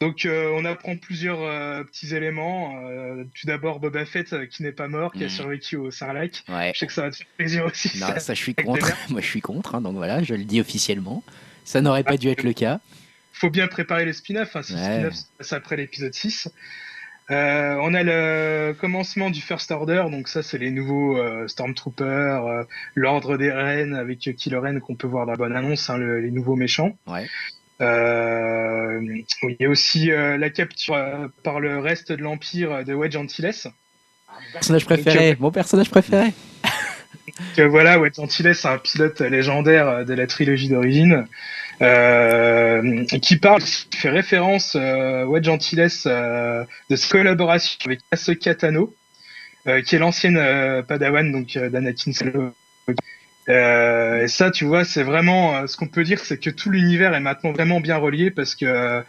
Donc, 0.00 0.24
euh, 0.26 0.52
on 0.54 0.64
apprend 0.64 0.96
plusieurs 0.96 1.42
euh, 1.42 1.82
petits 1.82 2.14
éléments. 2.14 2.80
Euh, 2.86 3.24
tout 3.34 3.48
d'abord, 3.48 3.80
Boba 3.80 4.06
Fett 4.06 4.32
euh, 4.32 4.46
qui 4.46 4.62
n'est 4.62 4.70
pas 4.72 4.86
mort, 4.86 5.12
qui 5.12 5.24
a 5.24 5.26
Mhm. 5.26 5.30
survécu 5.32 5.76
au 5.76 5.90
Sarlacc. 5.90 6.44
Ouais. 6.48 6.70
Je 6.72 6.78
sais 6.78 6.86
que 6.86 6.92
ça 6.92 7.02
va 7.02 7.10
te 7.10 7.16
faire 7.16 7.26
plaisir 7.36 7.64
aussi. 7.66 7.88
Non, 7.98 8.06
ça. 8.06 8.20
ça, 8.20 8.34
je 8.34 8.38
suis 8.40 8.54
contre. 8.54 8.86
des 8.86 8.92
Moi, 9.12 9.20
je 9.20 9.26
suis 9.26 9.40
contre, 9.40 9.74
hein, 9.74 9.80
donc 9.80 9.96
voilà, 9.96 10.22
je 10.22 10.34
le 10.34 10.44
dis 10.44 10.60
officiellement. 10.60 11.24
Ça 11.68 11.80
n'aurait 11.82 12.02
pas 12.04 12.16
dû 12.16 12.28
être 12.28 12.44
le 12.44 12.54
cas. 12.54 12.80
faut 13.32 13.50
bien 13.50 13.68
préparer 13.68 14.04
le 14.06 14.12
spin-off. 14.12 14.56
Hein, 14.56 14.62
si 14.62 14.72
Ouais. 14.74 14.80
spin-off 14.82 15.14
se 15.14 15.24
passe 15.36 15.52
après 15.52 15.76
l'épisode 15.76 16.14
6. 16.14 16.48
Euh, 17.30 17.76
on 17.82 17.92
a 17.92 18.02
le 18.02 18.72
commencement 18.80 19.28
du 19.28 19.42
First 19.42 19.70
Order, 19.70 20.04
donc 20.10 20.28
ça 20.28 20.42
c'est 20.42 20.56
les 20.56 20.70
nouveaux 20.70 21.18
euh, 21.18 21.46
Stormtroopers, 21.46 22.46
euh, 22.46 22.62
l'Ordre 22.94 23.36
des 23.36 23.52
Reines 23.52 23.94
avec 23.94 24.20
Kylo 24.20 24.62
Ren 24.62 24.80
qu'on 24.80 24.94
peut 24.94 25.06
voir 25.06 25.26
dans 25.26 25.32
la 25.32 25.36
bonne 25.36 25.54
annonce, 25.54 25.90
hein, 25.90 25.98
le- 25.98 26.20
les 26.20 26.30
nouveaux 26.30 26.56
méchants. 26.56 26.96
Ouais. 27.06 27.26
Il 27.80 29.56
y 29.60 29.64
a 29.66 29.68
aussi 29.68 30.06
la 30.06 30.50
capture 30.50 30.96
par 31.44 31.60
le 31.60 31.78
reste 31.78 32.12
de 32.12 32.22
l'Empire 32.22 32.82
de 32.84 32.94
Wedge 32.94 33.14
Antilles. 33.16 33.68
Personnage 34.54 34.84
préféré, 34.86 35.36
mon 35.38 35.50
personnage 35.50 35.90
préféré. 35.90 36.32
Voilà, 37.56 37.98
Wedge 37.98 38.18
Antilles, 38.18 38.54
c'est 38.54 38.68
un 38.68 38.78
pilote 38.78 39.20
légendaire 39.20 39.88
euh, 39.88 40.04
de 40.04 40.14
la 40.14 40.26
trilogie 40.26 40.68
d'origine, 40.68 41.26
euh, 41.82 43.04
qui 43.22 43.36
parle, 43.36 43.62
qui 43.62 43.96
fait 43.96 44.10
référence, 44.10 44.76
euh, 44.76 45.24
Wedge 45.24 45.48
Antilles, 45.48 45.88
euh, 46.06 46.64
de 46.90 46.96
sa 46.96 47.08
collaboration 47.08 47.78
avec 47.86 48.00
Ahsoka 48.10 48.54
Tano, 48.54 48.94
euh, 49.66 49.82
qui 49.82 49.96
est 49.96 49.98
l'ancienne 49.98 50.36
euh, 50.38 50.82
Padawan 50.82 51.30
donc 51.32 51.58
d'Anakin. 51.58 52.12
Euh, 53.48 54.24
et 54.24 54.28
ça, 54.28 54.50
tu 54.50 54.66
vois, 54.66 54.84
c'est 54.84 55.02
vraiment 55.02 55.66
ce 55.66 55.76
qu'on 55.76 55.88
peut 55.88 56.04
dire, 56.04 56.20
c'est 56.20 56.38
que 56.38 56.50
tout 56.50 56.70
l'univers 56.70 57.14
est 57.14 57.20
maintenant 57.20 57.52
vraiment 57.52 57.80
bien 57.80 57.96
relié 57.96 58.30
parce 58.30 58.54
que 58.54 59.02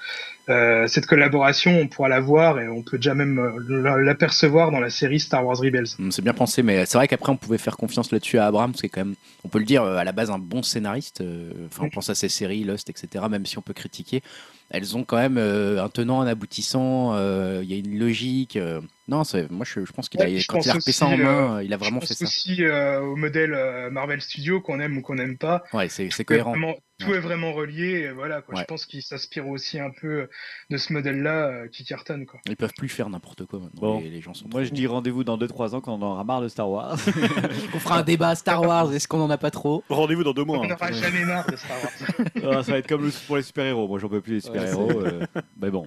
euh, 0.50 0.88
cette 0.88 1.06
collaboration, 1.06 1.72
on 1.80 1.88
pourra 1.88 2.10
la 2.10 2.20
voir 2.20 2.60
et 2.60 2.68
on 2.68 2.82
peut 2.82 2.98
déjà 2.98 3.14
même 3.14 3.40
l'apercevoir 3.70 4.72
dans 4.72 4.80
la 4.80 4.90
série 4.90 5.20
Star 5.20 5.46
Wars 5.46 5.58
Rebels. 5.58 5.88
C'est 6.12 6.22
bien 6.22 6.34
pensé, 6.34 6.64
mais 6.64 6.86
c'est 6.86 6.98
vrai 6.98 7.08
qu'après 7.08 7.32
on 7.32 7.38
pouvait 7.38 7.58
faire 7.58 7.78
confiance 7.78 8.12
là-dessus 8.12 8.38
à 8.40 8.48
Abrams, 8.48 8.74
qui 8.74 8.86
est 8.86 8.90
quand 8.90 9.02
même, 9.06 9.16
on 9.44 9.50
peut 9.50 9.60
le 9.60 9.66
dire, 9.66 9.84
euh, 9.84 9.98
à 9.98 10.04
la 10.04 10.12
base 10.12 10.32
un 10.32 10.40
bon 10.40 10.64
scénariste. 10.64 11.22
euh, 11.22 11.52
Enfin, 11.68 11.84
on 11.86 11.90
pense 11.90 12.10
à 12.10 12.16
ses 12.16 12.30
séries, 12.30 12.64
Lost, 12.64 12.90
etc. 12.90 13.26
Même 13.30 13.46
si 13.46 13.58
on 13.58 13.62
peut 13.62 13.74
critiquer, 13.74 14.22
elles 14.70 14.96
ont 14.98 15.04
quand 15.04 15.18
même 15.18 15.38
un 15.38 15.90
tenant, 15.90 16.22
un 16.22 16.28
aboutissant. 16.28 17.14
Il 17.62 17.70
y 17.70 17.74
a 17.74 17.78
une 17.78 17.98
logique. 18.00 18.58
Non, 19.08 19.24
moi 19.50 19.66
je, 19.66 19.84
je 19.86 19.92
pense 19.92 20.08
qu'il 20.08 20.22
a, 20.22 20.26
Ouais, 20.26 20.40
quand 20.48 20.64
il 20.64 20.70
a 20.70 20.74
repris 20.74 20.94
ça 20.94 21.08
en 21.08 21.18
main, 21.18 21.58
euh, 21.58 21.64
il 21.64 21.74
a 21.74 21.78
vraiment 21.78 22.00
je 22.00 22.06
fait 22.06 22.14
pense 22.14 22.18
ça. 22.20 22.26
aussi 22.26 22.64
euh, 22.64 23.00
au 23.02 23.16
modèle 23.16 23.56
euh, 23.56 23.90
Marvel 23.90 24.22
Studios 24.22 24.62
qu'on 24.62 24.80
aime 24.80 24.98
ou 24.98 25.02
qu'on 25.02 25.16
n'aime 25.16 25.36
pas. 25.38 25.64
Ouais, 25.74 25.90
c'est 25.90 26.10
cohérent. 26.24 26.52
vraiment, 26.52 26.76
tout 27.00 27.14
est 27.14 27.20
vraiment 27.20 27.54
relié. 27.54 28.02
Et 28.08 28.12
voilà, 28.12 28.42
quoi. 28.42 28.56
Ouais. 28.56 28.62
Je 28.62 28.66
pense 28.66 28.86
qu'ils 28.86 29.02
s'inspirent 29.02 29.48
aussi 29.48 29.80
un 29.80 29.90
peu 29.90 30.28
de 30.70 30.78
ce 30.78 30.94
modèle-là 30.94 31.48
euh, 31.48 31.68
qui 31.68 31.84
cartonne, 31.86 32.26
quoi. 32.26 32.40
Ils 32.48 32.56
peuvent 32.56 32.74
plus 32.78 32.90
faire 32.90 33.10
n'importe 33.10 33.46
quoi 33.46 33.60
maintenant. 33.60 33.80
Bon. 33.82 34.00
Les, 34.02 34.10
les 34.10 34.22
gens 34.22 34.34
sont. 34.34 34.48
Moi, 34.50 34.64
je 34.64 34.70
dis 34.72 34.86
rendez-vous 34.88 35.24
dans 35.24 35.38
2-3 35.38 35.76
ans 35.76 35.82
quand 35.82 35.94
on 35.96 36.02
aura 36.02 36.24
marre 36.24 36.42
de 36.42 36.48
Star 36.48 36.70
Wars. 36.70 36.98
On 37.74 37.80
fera 37.80 38.00
un 38.00 38.04
débat 38.04 38.36
Star 38.36 38.62
Wars. 38.62 38.92
Est-ce 38.94 39.08
qu'on 39.08 39.22
en 39.22 39.30
a 39.30 39.38
pas 39.38 39.52
trop? 39.52 39.84
Rendez-vous 39.90 40.24
dans 40.24 40.34
deux 40.34 40.44
mois. 40.44 40.60
On 40.60 40.64
hein. 40.64 40.68
n'aura 40.68 40.92
jamais 40.92 41.24
marre 41.26 41.50
de 41.50 41.56
Star 41.56 41.78
Wars. 41.82 41.90
Ah, 42.60 42.64
ça 42.64 42.72
va 42.74 42.78
être 42.80 42.88
comme 42.88 43.10
pour 43.28 43.38
les 43.38 43.44
super-héros. 43.44 43.88
Moi, 43.88 44.00
j'en 44.00 44.10
peux 44.10 44.22
plus 44.22 44.34
les 44.36 44.40
super-héros. 44.42 44.92
euh, 45.02 45.22
mais 45.62 45.70
bon. 45.70 45.86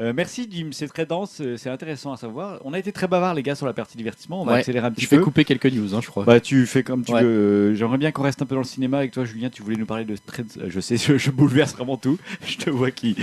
Euh, 0.00 0.12
merci, 0.14 0.48
Jim. 0.50 0.70
C'est 0.72 0.88
très 0.88 1.06
dense. 1.06 1.40
euh, 1.40 1.56
C'est 1.56 1.70
intéressant 1.70 2.12
à 2.12 2.16
savoir. 2.16 2.60
On 2.64 2.72
a 2.72 2.78
été 2.78 2.92
très 2.92 3.06
bavard, 3.08 3.34
les 3.34 3.42
gars, 3.42 3.54
sur 3.54 3.66
la 3.66 3.72
partie 3.72 3.96
divertissement. 3.96 4.42
On 4.42 4.44
va 4.44 4.54
accélérer 4.54 4.86
un 4.86 4.90
petit 4.90 5.02
Je 5.02 5.08
fais 5.08 5.16
peu. 5.16 5.22
couper 5.24 5.44
quelques 5.44 5.66
news, 5.66 5.94
hein, 5.94 6.00
je 6.02 6.08
crois. 6.08 6.24
Bah, 6.24 6.40
tu 6.40 6.66
fais 6.66 6.82
comme 6.82 7.04
tu 7.04 7.12
Ouais. 7.12 7.22
veux. 7.22 7.28
Euh, 7.28 7.74
J'aimerais 7.74 7.98
bien 7.98 8.10
qu'on 8.12 8.22
reste 8.22 8.42
un 8.42 8.46
peu 8.46 8.54
dans 8.54 8.60
le 8.62 8.66
cinéma 8.66 8.98
avec 8.98 9.12
toi, 9.12 9.24
Julien. 9.24 9.48
Tu 9.50 9.62
voulais 9.62 9.76
nous 9.76 9.86
parler 9.86 10.04
de 10.04 10.16
Trends. 10.16 10.41
Euh, 10.58 10.66
Je 10.68 10.80
sais, 10.80 10.96
je, 10.98 11.18
je 11.18 11.30
bouleverse 11.30 11.74
vraiment 11.74 11.96
tout. 11.96 12.18
Je 12.46 12.56
te 12.58 12.70
vois 12.70 12.90
qui. 12.90 13.16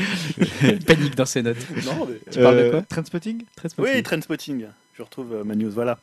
Panique 0.85 1.15
dans 1.15 1.25
ses 1.25 1.41
notes. 1.41 1.57
Non, 1.85 2.07
mais- 2.07 2.19
Tu 2.31 2.39
parles 2.39 2.57
de 2.65 2.69
quoi? 2.71 2.81
Trendspotting 2.83 3.43
Oui, 3.77 4.03
Trendspotting. 4.03 4.65
Je 4.93 5.03
retrouve 5.03 5.33
euh, 5.33 5.43
ma 5.45 5.55
news, 5.55 5.69
voilà. 5.71 5.97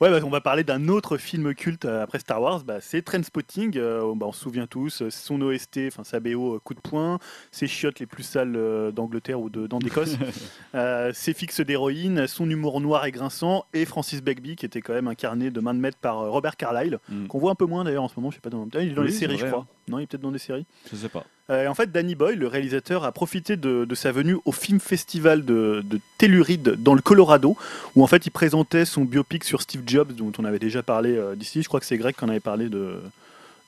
Ouais, 0.00 0.10
bah, 0.10 0.18
on 0.24 0.28
va 0.28 0.40
parler 0.40 0.64
d'un 0.64 0.88
autre 0.88 1.16
film 1.16 1.54
culte 1.54 1.84
euh, 1.84 2.02
après 2.02 2.18
Star 2.18 2.42
Wars. 2.42 2.64
Bah, 2.64 2.78
c'est 2.80 3.00
Trendspotting. 3.02 3.76
euh, 3.78 4.12
bah, 4.16 4.26
on 4.26 4.32
se 4.32 4.40
souvient 4.40 4.66
tous. 4.66 5.00
euh, 5.02 5.10
Son 5.10 5.40
OST, 5.42 5.78
enfin 5.86 6.02
sa 6.02 6.18
BO, 6.18 6.56
euh, 6.56 6.58
coup 6.58 6.74
de 6.74 6.80
poing. 6.80 7.20
Ses 7.52 7.68
chiottes 7.68 8.00
les 8.00 8.06
plus 8.06 8.24
sales 8.24 8.54
euh, 8.56 8.90
d'Angleterre 8.90 9.38
ou 9.40 9.48
d'Écosse. 9.48 10.16
euh, 10.74 11.12
ses 11.14 11.34
fixes 11.34 11.60
d'héroïne. 11.60 12.26
Son 12.26 12.50
humour 12.50 12.80
noir 12.80 13.06
et 13.06 13.12
grinçant. 13.12 13.64
Et 13.74 13.84
Francis 13.84 14.20
Begbie, 14.22 14.56
qui 14.56 14.66
était 14.66 14.80
quand 14.80 14.92
même 14.94 15.06
incarné 15.06 15.50
de 15.52 15.60
main 15.60 15.72
de 15.74 15.78
maître 15.78 15.98
par 15.98 16.18
euh, 16.22 16.30
Robert 16.30 16.56
Carlyle. 16.56 16.98
Mm. 17.10 17.28
Qu'on 17.28 17.38
voit 17.38 17.52
un 17.52 17.54
peu 17.54 17.66
moins 17.66 17.84
d'ailleurs 17.84 18.02
en 18.02 18.08
ce 18.08 18.14
moment. 18.16 18.32
Je 18.32 18.36
sais 18.36 18.40
pas 18.40 18.50
dans... 18.50 18.66
Il 18.74 18.88
est 18.88 18.90
dans 18.94 19.02
Oui, 19.02 19.06
les 19.08 19.12
séries, 19.14 19.38
je 19.38 19.46
crois. 19.46 19.66
Non, 19.88 19.98
il 19.98 20.04
est 20.04 20.06
peut-être 20.06 20.22
dans 20.22 20.30
des 20.30 20.38
séries. 20.38 20.64
Je 20.90 20.96
sais 20.96 21.08
pas. 21.08 21.24
Euh, 21.50 21.66
en 21.66 21.74
fait, 21.74 21.90
Danny 21.90 22.14
Boyle, 22.14 22.38
le 22.38 22.46
réalisateur, 22.46 23.04
a 23.04 23.10
profité 23.12 23.56
de, 23.56 23.84
de 23.84 23.94
sa 23.94 24.12
venue 24.12 24.36
au 24.44 24.52
Film 24.52 24.78
Festival 24.80 25.44
de, 25.44 25.82
de 25.84 26.00
Telluride 26.18 26.76
dans 26.78 26.94
le 26.94 27.02
Colorado, 27.02 27.56
où 27.96 28.02
en 28.02 28.06
fait 28.06 28.24
il 28.26 28.30
présentait 28.30 28.84
son 28.84 29.02
biopic 29.04 29.42
sur 29.44 29.60
Steve 29.60 29.82
Jobs, 29.86 30.12
dont 30.12 30.32
on 30.38 30.44
avait 30.44 30.60
déjà 30.60 30.82
parlé 30.82 31.16
euh, 31.16 31.34
d'ici. 31.34 31.62
Je 31.62 31.68
crois 31.68 31.80
que 31.80 31.86
c'est 31.86 31.98
Greg 31.98 32.14
qui 32.14 32.24
en 32.24 32.28
avait 32.28 32.38
parlé 32.40 32.68
de, 32.68 33.00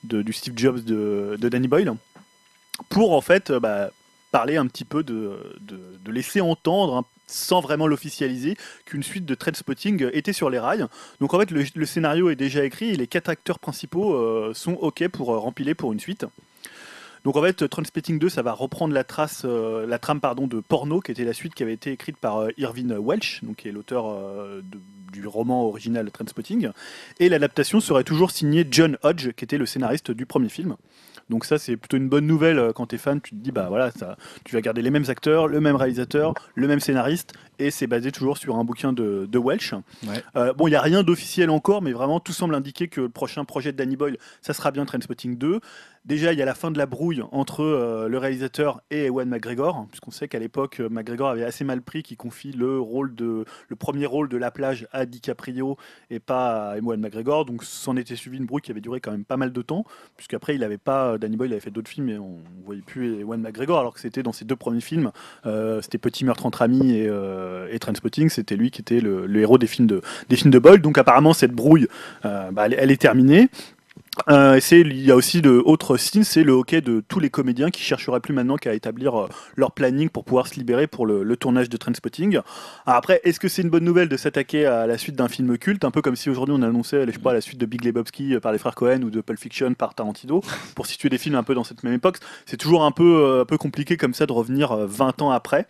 de- 0.05 0.21
du 0.21 0.31
Steve 0.33 0.53
Jobs 0.57 0.79
de, 0.83 1.35
Danny 1.37 1.67
Boyle, 1.67 1.93
pour 2.89 3.13
en 3.13 3.21
fait 3.21 3.51
euh, 3.51 3.59
bah, 3.59 3.91
parler 4.31 4.55
un 4.57 4.67
petit 4.67 4.85
peu 4.85 5.03
de, 5.03 5.37
laisser 6.07 6.39
entendre. 6.41 6.95
hein, 6.97 7.05
sans 7.27 7.61
vraiment 7.61 7.87
l'officialiser, 7.87 8.57
qu'une 8.85 9.03
suite 9.03 9.25
de 9.25 9.35
Trainspotting 9.35 10.09
était 10.13 10.33
sur 10.33 10.49
les 10.49 10.59
rails. 10.59 10.85
Donc 11.19 11.33
en 11.33 11.39
fait, 11.39 11.51
le, 11.51 11.85
scénario 11.85 12.29
est 12.29 12.35
déjà 12.35 12.63
écrit 12.63 12.89
et 12.89 12.95
les 12.95 13.07
quatre 13.07 13.29
acteurs 13.29 13.59
principaux 13.59 14.13
euh, 14.13 14.53
sont 14.53 14.73
OK 14.73 15.07
pour 15.07 15.33
euh, 15.33 15.37
rempiler 15.37 15.75
pour 15.75 15.93
une 15.93 15.99
suite. 15.99 16.25
Donc 17.25 17.37
en 17.37 17.41
fait, 17.41 17.67
Trainspotting 17.67 18.19
2, 18.19 18.29
ça 18.29 18.43
va 18.43 18.53
reprendre 18.53 18.93
la 18.93 19.03
trace, 19.03 19.41
euh, 19.45 19.87
la 19.87 19.97
trame 19.97 20.19
pardon 20.19 20.45
de 20.45 20.59
Porno, 20.59 21.01
qui 21.01 21.11
était 21.11 21.23
la 21.23 21.33
suite 21.33 21.55
qui 21.55 21.63
avait 21.63 21.73
été 21.73 21.91
écrite 21.91 22.17
par 22.17 22.37
euh, 22.37 22.49
Irvin 22.57 22.95
Welsh, 22.99 23.43
donc 23.43 23.57
qui 23.57 23.67
est 23.67 23.71
l'auteur 23.71 24.05
euh, 24.07 24.61
du 25.11 25.25
roman 25.25 25.65
original 25.65 26.09
Trainspotting, 26.11 26.69
et 27.19 27.27
l'adaptation 27.27 27.79
serait 27.79 28.03
toujours 28.03 28.29
signée 28.29 28.65
John 28.69 28.99
Hodge, 29.01 29.31
qui 29.31 29.43
était 29.43 29.57
le 29.57 29.65
scénariste 29.65 30.11
du 30.11 30.27
premier 30.27 30.49
film. 30.49 30.75
Donc 31.29 31.45
ça, 31.45 31.57
c'est 31.57 31.75
plutôt 31.75 31.97
une 31.97 32.07
bonne 32.07 32.27
nouvelle 32.27 32.59
euh, 32.59 32.71
quand 32.73 32.87
t'es 32.87 32.97
fan. 32.97 33.19
Tu 33.21 33.31
te 33.31 33.35
dis, 33.35 33.51
bah 33.51 33.67
voilà, 33.69 33.91
ça, 33.91 34.17
tu 34.43 34.55
vas 34.55 34.61
garder 34.61 34.81
les 34.81 34.91
mêmes 34.91 35.05
acteurs, 35.07 35.47
le 35.47 35.59
même 35.59 35.75
réalisateur, 35.75 36.33
le 36.53 36.67
même 36.67 36.79
scénariste, 36.79 37.33
et 37.59 37.71
c'est 37.71 37.87
basé 37.87 38.11
toujours 38.11 38.37
sur 38.37 38.55
un 38.55 38.63
bouquin 38.63 38.93
de, 38.93 39.27
de 39.29 39.39
Welsh. 39.39 39.73
Ouais. 39.73 40.23
Euh, 40.35 40.53
bon, 40.53 40.67
il 40.67 40.71
n'y 40.71 40.75
a 40.75 40.81
rien 40.81 41.03
d'officiel 41.03 41.49
encore, 41.49 41.81
mais 41.81 41.91
vraiment 41.91 42.19
tout 42.19 42.33
semble 42.33 42.55
indiquer 42.55 42.87
que 42.87 43.01
le 43.01 43.09
prochain 43.09 43.45
projet 43.45 43.71
de 43.71 43.77
Danny 43.77 43.95
Boyle, 43.95 44.17
ça 44.41 44.53
sera 44.53 44.71
bien 44.71 44.85
Trainspotting 44.85 45.37
2. 45.37 45.59
Déjà, 46.05 46.33
il 46.33 46.37
y 46.37 46.41
a 46.43 46.45
la 46.45 46.53
fin 46.53 46.69
de 46.69 46.77
la 46.77 46.85
brouille 46.85 47.23
entre 47.31 47.63
euh, 47.63 48.07
le 48.07 48.19
réalisateur 48.19 48.81
et 48.91 49.05
Ewan 49.05 49.27
McGregor, 49.27 49.75
hein, 49.75 49.87
puisqu'on 49.89 50.11
sait 50.11 50.27
qu'à 50.27 50.37
l'époque, 50.37 50.79
euh, 50.79 50.87
McGregor 50.87 51.29
avait 51.29 51.43
assez 51.43 51.63
mal 51.63 51.81
pris 51.81 52.03
qu'il 52.03 52.15
confie 52.15 52.51
le 52.51 52.79
rôle 52.79 53.15
de 53.15 53.45
le 53.67 53.75
premier 53.75 54.05
rôle 54.05 54.29
de 54.29 54.37
la 54.37 54.51
plage 54.51 54.87
à 54.91 55.07
DiCaprio 55.07 55.77
et 56.11 56.19
pas 56.19 56.73
à 56.73 56.77
Ewan 56.77 56.99
McGregor. 56.99 57.45
Donc, 57.45 57.63
s'en 57.63 57.97
était 57.97 58.15
suivi 58.15 58.37
une 58.37 58.45
brouille 58.45 58.61
qui 58.61 58.69
avait 58.69 58.81
duré 58.81 58.99
quand 58.99 59.11
même 59.11 59.25
pas 59.25 59.37
mal 59.37 59.51
de 59.51 59.61
temps, 59.63 59.83
puisqu'après, 60.15 60.53
il 60.53 60.63
avait 60.63 60.77
pas 60.77 61.17
Danny 61.17 61.37
Boyle 61.37 61.51
avait 61.53 61.61
fait 61.61 61.71
d'autres 61.71 61.89
films 61.89 62.09
et 62.09 62.19
on 62.19 62.37
ne 62.37 62.65
voyait 62.65 62.83
plus 62.83 63.21
Ewan 63.21 63.41
McGregor, 63.41 63.79
alors 63.79 63.93
que 63.93 63.99
c'était 63.99 64.21
dans 64.21 64.31
ses 64.31 64.45
deux 64.45 64.55
premiers 64.55 64.81
films. 64.81 65.11
Euh, 65.45 65.81
c'était 65.81 65.97
Petit 65.97 66.23
meurtre 66.23 66.45
entre 66.45 66.61
amis 66.61 66.91
et, 66.97 67.07
euh, 67.07 67.44
et 67.71 67.79
Trainspotting. 67.79 68.29
C'était 68.29 68.55
lui 68.55 68.71
qui 68.71 68.81
était 68.81 68.99
le, 68.99 69.33
héros 69.39 69.57
des 69.57 69.67
films 69.67 69.87
de 69.87 70.59
des. 70.59 70.81
Donc, 70.81 70.97
apparemment, 70.97 71.33
cette 71.33 71.51
brouille, 71.51 71.87
euh, 72.25 72.51
bah, 72.51 72.67
elle 72.67 72.91
est 72.91 73.01
terminée. 73.01 73.49
Euh, 74.29 74.59
il 74.71 75.01
y 75.01 75.11
a 75.11 75.15
aussi 75.15 75.41
de 75.41 75.61
autre 75.65 75.97
signe, 75.97 76.23
c'est 76.23 76.43
le 76.43 76.53
hockey 76.53 76.81
de 76.81 77.03
tous 77.07 77.19
les 77.19 77.29
comédiens 77.29 77.69
qui 77.69 77.81
chercheraient 77.81 78.19
plus 78.19 78.33
maintenant 78.33 78.57
qu'à 78.57 78.73
établir 78.73 79.19
euh, 79.19 79.27
leur 79.55 79.71
planning 79.71 80.09
pour 80.09 80.23
pouvoir 80.23 80.47
se 80.47 80.55
libérer 80.55 80.87
pour 80.87 81.05
le, 81.05 81.23
le 81.23 81.37
tournage 81.37 81.69
de 81.69 81.77
Trainspotting. 81.77 82.39
Alors 82.85 82.97
après, 82.97 83.21
est-ce 83.23 83.39
que 83.39 83.47
c'est 83.47 83.61
une 83.61 83.69
bonne 83.69 83.83
nouvelle 83.83 84.09
de 84.09 84.17
s'attaquer 84.17 84.65
à 84.65 84.87
la 84.87 84.97
suite 84.97 85.15
d'un 85.15 85.27
film 85.27 85.57
culte, 85.57 85.83
un 85.85 85.91
peu 85.91 86.01
comme 86.01 86.15
si 86.15 86.29
aujourd'hui 86.29 86.55
on 86.57 86.61
annonçait, 86.61 87.05
je 87.05 87.11
sais 87.11 87.19
pas, 87.19 87.33
la 87.33 87.41
suite 87.41 87.59
de 87.59 87.65
Big 87.65 87.83
Lebowski 87.83 88.35
euh, 88.35 88.39
par 88.39 88.51
les 88.51 88.57
frères 88.57 88.75
Cohen 88.75 89.01
ou 89.03 89.09
de 89.09 89.21
Pulp 89.21 89.39
Fiction 89.39 89.73
par 89.73 89.95
Tarantino, 89.95 90.41
pour 90.75 90.85
situer 90.85 91.09
des 91.09 91.17
films 91.17 91.35
un 91.35 91.43
peu 91.43 91.55
dans 91.55 91.63
cette 91.63 91.83
même 91.83 91.93
époque. 91.93 92.17
C'est 92.45 92.57
toujours 92.57 92.83
un 92.83 92.91
peu, 92.91 93.45
compliqué 93.59 93.97
comme 93.97 94.13
ça 94.13 94.25
de 94.25 94.33
revenir 94.33 94.71
euh, 94.71 94.85
20 94.87 95.21
ans 95.21 95.31
après. 95.31 95.65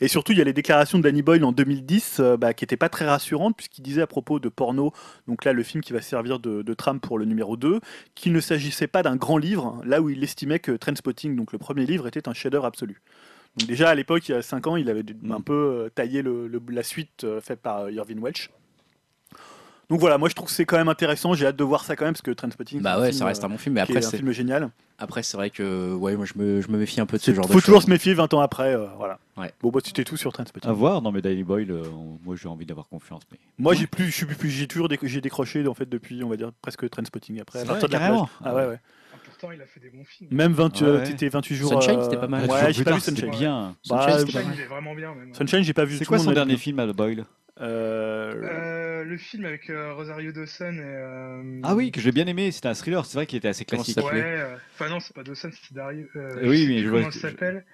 Et 0.00 0.08
surtout, 0.08 0.32
il 0.32 0.38
y 0.38 0.40
a 0.40 0.44
les 0.44 0.52
déclarations 0.52 0.98
de 0.98 1.02
Danny 1.02 1.22
Boyle 1.22 1.44
en 1.44 1.52
2010 1.52 2.16
euh, 2.20 2.36
bah, 2.36 2.54
qui 2.54 2.64
n'étaient 2.64 2.76
pas 2.76 2.88
très 2.88 3.06
rassurantes, 3.06 3.56
puisqu'il 3.56 3.82
disait 3.82 4.02
à 4.02 4.06
propos 4.06 4.38
de 4.38 4.48
porno, 4.48 4.92
donc 5.26 5.44
là 5.44 5.52
le 5.52 5.62
film 5.62 5.82
qui 5.82 5.92
va 5.92 6.00
servir 6.00 6.38
de, 6.38 6.62
de 6.62 6.74
trame 6.74 7.00
pour 7.00 7.18
le 7.18 7.24
numéro 7.24 7.56
2, 7.56 7.80
qu'il 8.14 8.32
ne 8.32 8.40
s'agissait 8.40 8.86
pas 8.86 9.02
d'un 9.02 9.16
grand 9.16 9.38
livre, 9.38 9.80
là 9.84 10.00
où 10.00 10.10
il 10.10 10.22
estimait 10.22 10.58
que 10.58 10.72
Trainspotting, 10.72 11.36
donc 11.36 11.52
le 11.52 11.58
premier 11.58 11.86
livre, 11.86 12.06
était 12.06 12.28
un 12.28 12.32
chef-d'œuvre 12.34 12.66
absolu. 12.66 13.00
Donc 13.56 13.68
déjà 13.68 13.88
à 13.90 13.94
l'époque, 13.94 14.28
il 14.28 14.32
y 14.32 14.34
a 14.34 14.42
5 14.42 14.66
ans, 14.68 14.76
il 14.76 14.88
avait 14.90 15.02
Mm. 15.22 15.32
un 15.32 15.40
peu 15.40 15.52
euh, 15.54 15.88
taillé 15.88 16.22
le- 16.22 16.46
le- 16.46 16.62
la 16.70 16.82
suite 16.82 17.24
euh, 17.24 17.40
faite 17.40 17.60
par 17.60 17.80
euh, 17.80 17.90
Irvin 17.92 18.18
Welsh. 18.20 18.50
Donc 19.88 19.98
voilà, 19.98 20.18
moi 20.18 20.28
je 20.28 20.34
trouve 20.34 20.48
que 20.48 20.54
c'est 20.54 20.64
quand 20.64 20.76
même 20.78 20.88
intéressant, 20.88 21.34
j'ai 21.34 21.46
hâte 21.46 21.56
de 21.56 21.64
voir 21.64 21.84
ça 21.84 21.96
quand 21.96 22.04
même, 22.04 22.14
parce 22.14 22.22
que 22.22 22.30
Trainspotting, 22.30 22.80
Bah 22.80 22.96
un 22.96 23.00
ouais, 23.00 23.12
ça 23.12 23.26
reste 23.26 23.42
un 23.42 23.48
bon 23.48 23.58
film, 23.58 23.74
mais 23.74 23.80
après, 23.80 23.96
un 23.98 24.02
c'est 24.02 24.18
film 24.18 24.30
génial. 24.30 24.70
Après 25.00 25.22
c'est 25.22 25.36
vrai 25.36 25.50
que 25.50 25.92
ouais, 25.94 26.14
moi 26.16 26.26
je 26.26 26.34
me, 26.36 26.60
je 26.60 26.68
me 26.68 26.78
méfie 26.78 27.00
un 27.00 27.06
peu 27.06 27.16
de 27.16 27.22
ce 27.22 27.30
Il 27.30 27.34
genre 27.34 27.46
faut 27.46 27.54
de 27.54 27.60
toujours 27.60 27.76
choses. 27.80 27.86
se 27.86 27.90
méfier 27.90 28.14
20 28.14 28.32
ans 28.34 28.40
après, 28.40 28.74
euh, 28.74 28.86
voilà. 28.96 29.18
Ouais. 29.36 29.52
Bon 29.62 29.70
bah 29.70 29.80
c'était 29.84 30.04
tout 30.04 30.16
sur 30.16 30.32
Trainspotting. 30.32 30.70
À 30.70 30.72
voir, 30.72 31.02
non 31.02 31.10
mais 31.12 31.22
Danny 31.22 31.42
Boyle, 31.42 31.70
euh, 31.70 31.82
moi 32.24 32.36
j'ai 32.36 32.48
envie 32.48 32.66
d'avoir 32.66 32.86
confiance. 32.88 33.22
Mais... 33.32 33.38
Moi, 33.58 33.74
j'ai 33.74 33.86
plus, 33.86 34.06
je 34.06 34.10
suis 34.12 34.26
plus, 34.26 34.50
j'ai 34.50 34.66
toujours 34.68 34.88
déc- 34.88 35.00
j'ai 35.06 35.20
décroché 35.20 35.66
en 35.66 35.74
fait 35.74 35.88
depuis, 35.88 36.22
on 36.22 36.28
va 36.28 36.36
dire 36.36 36.50
presque 36.62 36.88
Trainspotting 36.88 37.40
après. 37.40 37.58
à 37.60 37.62
C'est 37.62 37.68
partir 37.68 37.88
vrai, 37.88 37.98
de 37.98 38.02
la 38.04 38.08
plage. 38.10 38.28
Ah 38.44 38.54
ouais, 38.54 38.66
ouais. 38.68 38.78
Ah, 39.12 39.16
pourtant, 39.24 39.50
il 39.52 39.60
a 39.60 39.66
fait 39.66 39.80
des 39.80 39.90
bons 39.90 40.04
films. 40.04 40.28
Même 40.32 40.52
20, 40.52 40.82
Ah 40.82 40.84
euh, 40.84 40.98
ouais. 40.98 41.04
t'étais 41.04 41.28
28 41.28 41.54
jours. 41.56 41.70
Sunshine, 41.72 41.98
euh, 41.98 42.04
c'était 42.04 42.16
pas 42.16 42.28
mal. 42.28 42.48
Ouais, 42.48 42.72
j'ai 42.72 42.84
pas 42.84 42.92
vu 42.92 43.00
Sunshine. 43.00 43.30
bien. 43.30 43.74
Bah, 43.88 44.18
Sunshine, 44.20 44.40
il 44.54 44.60
est 44.60 44.64
vraiment 44.66 44.94
bien. 44.94 45.14
Même. 45.14 45.34
Sunshine, 45.34 45.62
j'ai 45.62 45.72
pas 45.72 45.84
vu. 45.84 45.96
C'est 45.96 46.04
quoi 46.04 46.18
son 46.18 46.32
dernier 46.32 46.56
film 46.56 46.78
à 46.78 46.86
Boyle 46.92 47.24
Euh, 47.60 48.32
Euh, 48.42 49.04
le 49.04 49.16
film 49.16 49.44
avec 49.44 49.68
euh, 49.70 49.92
Rosario 49.94 50.32
Dawson 50.32 50.72
et. 50.72 50.80
euh, 50.82 51.60
Ah 51.62 51.74
oui, 51.74 51.90
que 51.90 52.00
j'ai 52.00 52.12
bien 52.12 52.26
aimé, 52.26 52.50
c'était 52.52 52.68
un 52.68 52.74
thriller, 52.74 53.04
c'est 53.04 53.16
vrai 53.18 53.26
qu'il 53.26 53.36
était 53.38 53.48
assez 53.48 53.64
classique. 53.64 53.94
ça 53.94 54.02
s'appelait 54.02 54.22
euh, 54.22 54.54
enfin 54.74 54.88
non, 54.88 55.00
c'est 55.00 55.14
pas 55.14 55.22
Dawson, 55.22 55.50
c'est 55.52 55.74
Dario. 55.74 56.06
euh, 56.16 56.36
Euh, 56.42 56.48
oui, 56.48 56.62
sais 56.62 56.68
mais 56.68 56.74
plus 56.76 56.82
je 56.84 56.88
vois 56.88 56.98
Comment 57.00 57.10
ça 57.12 57.20
s'appelle 57.20 57.64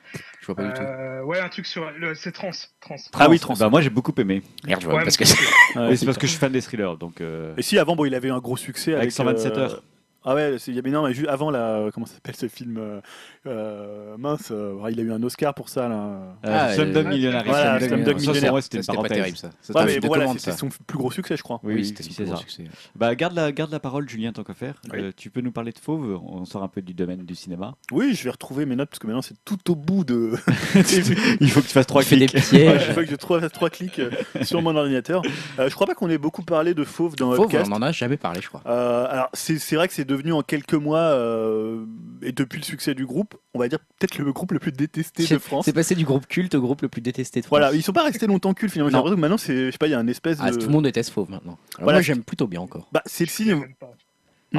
Je 0.40 0.46
vois 0.46 0.54
pas 0.56 0.64
du 0.64 0.72
tout. 0.72 0.82
Euh, 0.82 1.22
Ouais, 1.22 1.40
un 1.40 1.48
truc 1.48 1.66
sur. 1.66 1.90
le- 1.92 2.14
C'est 2.14 2.32
Trans. 2.32 2.50
Trans. 2.80 2.96
Ah 3.14 3.28
oui, 3.28 3.38
Trans. 3.38 3.54
Bah, 3.54 3.68
moi 3.68 3.80
j'ai 3.80 3.90
beaucoup 3.90 4.12
aimé. 4.18 4.42
Merde, 4.64 4.80
je 4.80 4.86
vois 4.86 4.96
Ouais, 4.96 5.04
parce 5.04 5.18
mais 5.20 5.24
que 5.24 5.30
c'est- 5.30 5.78
ouais, 5.78 5.88
Oui, 5.90 5.96
c'est 5.96 6.06
parce 6.06 6.18
que 6.18 6.26
je 6.26 6.32
suis 6.32 6.40
fan 6.40 6.52
des 6.52 6.62
thrillers, 6.62 6.96
donc. 6.96 7.20
euh, 7.20 7.54
Et 7.56 7.62
si 7.62 7.78
avant, 7.78 7.94
bon, 7.96 8.04
il 8.06 8.14
avait 8.14 8.30
un 8.30 8.38
gros 8.40 8.56
succès 8.56 8.92
avec, 8.92 9.02
Avec 9.02 9.12
127 9.12 9.56
euh, 9.56 9.60
heures. 9.60 9.82
Ah 10.26 10.34
ouais, 10.34 10.56
c'est- 10.58 10.70
il 10.72 10.74
y 10.74 10.78
avait 10.78 10.90
non, 10.90 11.06
mais 11.06 11.14
juste 11.14 11.28
avant 11.28 11.50
là, 11.50 11.88
comment 11.94 12.04
ça 12.06 12.14
s'appelle 12.14 12.34
ce 12.36 12.48
film 12.48 12.76
euh, 12.78 13.00
euh, 13.46 14.16
mince, 14.18 14.48
euh, 14.50 14.74
il 14.90 14.98
a 14.98 15.02
eu 15.02 15.12
un 15.12 15.22
Oscar 15.22 15.54
pour 15.54 15.68
ça 15.68 15.88
là. 15.88 15.94
euh, 15.96 16.32
Ah, 16.42 16.74
Slumdog 16.74 17.06
euh, 17.06 17.08
Millionnaire. 17.10 17.44
voilà, 17.46 17.80
Slumdog 17.80 18.18
Ça, 18.18 18.52
ouais, 18.52 18.60
c'était 18.62 18.82
ça, 18.82 18.92
pas 18.94 19.08
terrible 19.08 19.36
ça. 19.36 19.50
C'était 19.62 19.76
Ouais, 19.78 19.82
un 19.82 19.86
mais 19.86 19.90
film 19.92 20.02
de 20.02 20.06
voilà, 20.08 20.24
commande, 20.24 20.38
c'était 20.40 20.50
ça. 20.52 20.56
son 20.58 20.68
plus 20.86 20.98
gros 20.98 21.10
succès, 21.10 21.36
je 21.36 21.42
crois. 21.42 21.60
Oui, 21.62 21.74
Oui, 21.74 21.84
c'était 21.86 22.02
son 22.02 22.10
c'est 22.10 22.16
plus 22.16 22.24
gros 22.26 22.34
ça. 22.36 22.40
succès. 22.42 22.64
Bah, 22.96 23.14
garde 23.14 23.34
la, 23.34 23.52
garde 23.52 23.70
la 23.70 23.78
parole, 23.80 24.08
Julien, 24.08 24.32
tant 24.32 24.42
qu'à 24.42 24.54
faire. 24.54 24.74
Oui. 24.92 24.98
Euh, 25.00 25.12
tu 25.16 25.30
peux 25.30 25.40
nous 25.40 25.52
parler 25.52 25.72
de 25.72 25.78
Fauve 25.78 26.20
On 26.26 26.44
sort 26.44 26.62
un 26.62 26.68
peu 26.68 26.82
du 26.82 26.92
domaine 26.94 27.24
du 27.24 27.34
cinéma. 27.34 27.74
Oui, 27.92 28.14
je 28.14 28.24
vais 28.24 28.30
retrouver 28.30 28.66
mes 28.66 28.74
notes 28.76 28.90
parce 28.90 28.98
que 28.98 29.06
maintenant 29.06 29.22
c'est 29.22 29.36
tout 29.44 29.70
au 29.70 29.76
bout 29.76 30.04
de. 30.04 30.32
Il 31.40 31.50
faut 31.50 31.60
que 31.60 31.66
tu 31.66 31.72
fasses 31.72 31.86
trois 31.86 32.02
des 32.02 32.08
clics. 32.26 32.30
Pièges. 32.32 32.86
il 32.88 32.94
faut 32.94 33.00
que 33.02 33.06
je 33.06 33.16
fasse 33.16 33.52
trois 33.52 33.70
clics 33.70 33.98
euh, 34.00 34.10
sur 34.42 34.60
mon 34.62 34.74
ordinateur. 34.76 35.22
Euh, 35.58 35.68
je 35.68 35.74
crois 35.74 35.86
pas 35.86 35.94
qu'on 35.94 36.10
ait 36.10 36.18
beaucoup 36.18 36.42
parlé 36.42 36.74
de 36.74 36.84
Fauve 36.84 37.16
dans 37.16 37.32
Fauve, 37.34 37.52
on 37.66 37.72
en 37.72 37.82
a 37.82 37.92
jamais 37.92 38.16
parlé, 38.16 38.40
je 38.40 38.48
crois. 38.48 38.62
Euh, 38.66 39.06
alors 39.08 39.28
c'est 39.34 39.56
vrai 39.76 39.88
que 39.88 39.94
c'est 39.94 40.04
devenu 40.16 40.32
en 40.32 40.42
quelques 40.42 40.74
mois 40.74 40.98
euh, 40.98 41.84
et 42.22 42.32
depuis 42.32 42.58
le 42.58 42.64
succès 42.64 42.94
du 42.94 43.06
groupe, 43.06 43.34
on 43.54 43.58
va 43.58 43.68
dire 43.68 43.78
peut-être 43.98 44.18
le 44.18 44.32
groupe 44.32 44.52
le 44.52 44.58
plus 44.58 44.72
détesté 44.72 45.26
de 45.26 45.38
France. 45.38 45.64
C'est 45.64 45.72
passé 45.72 45.94
du 45.94 46.04
groupe 46.04 46.26
culte 46.26 46.54
au 46.54 46.60
groupe 46.60 46.82
le 46.82 46.88
plus 46.88 47.00
détesté 47.00 47.40
de 47.40 47.46
France. 47.46 47.58
Voilà, 47.58 47.74
ils 47.74 47.82
sont 47.82 47.92
pas 47.92 48.02
restés 48.04 48.26
longtemps 48.26 48.54
cultes 48.54 48.72
finalement. 48.72 48.90
J'ai 48.90 48.94
Non. 48.96 48.98
l'impression 48.98 49.16
que 49.16 49.20
maintenant 49.20 49.38
c'est, 49.38 49.66
je 49.66 49.70
sais 49.70 49.78
pas, 49.78 49.86
il 49.86 49.90
y 49.90 49.94
a 49.94 49.98
un 49.98 50.06
espèce 50.08 50.38
Ah, 50.40 50.50
de. 50.50 50.56
tout 50.56 50.66
le 50.66 50.72
monde 50.72 50.84
déteste 50.84 51.10
Fauve 51.10 51.30
maintenant. 51.30 51.58
Alors 51.76 51.84
Voilà, 51.84 51.98
moi 51.98 52.02
j'aime 52.02 52.22
plutôt 52.24 52.46
bien 52.46 52.60
encore. 52.60 52.88
Bah 52.92 53.02
c'est 53.06 53.24
le 53.24 53.30
signe. 53.30 53.64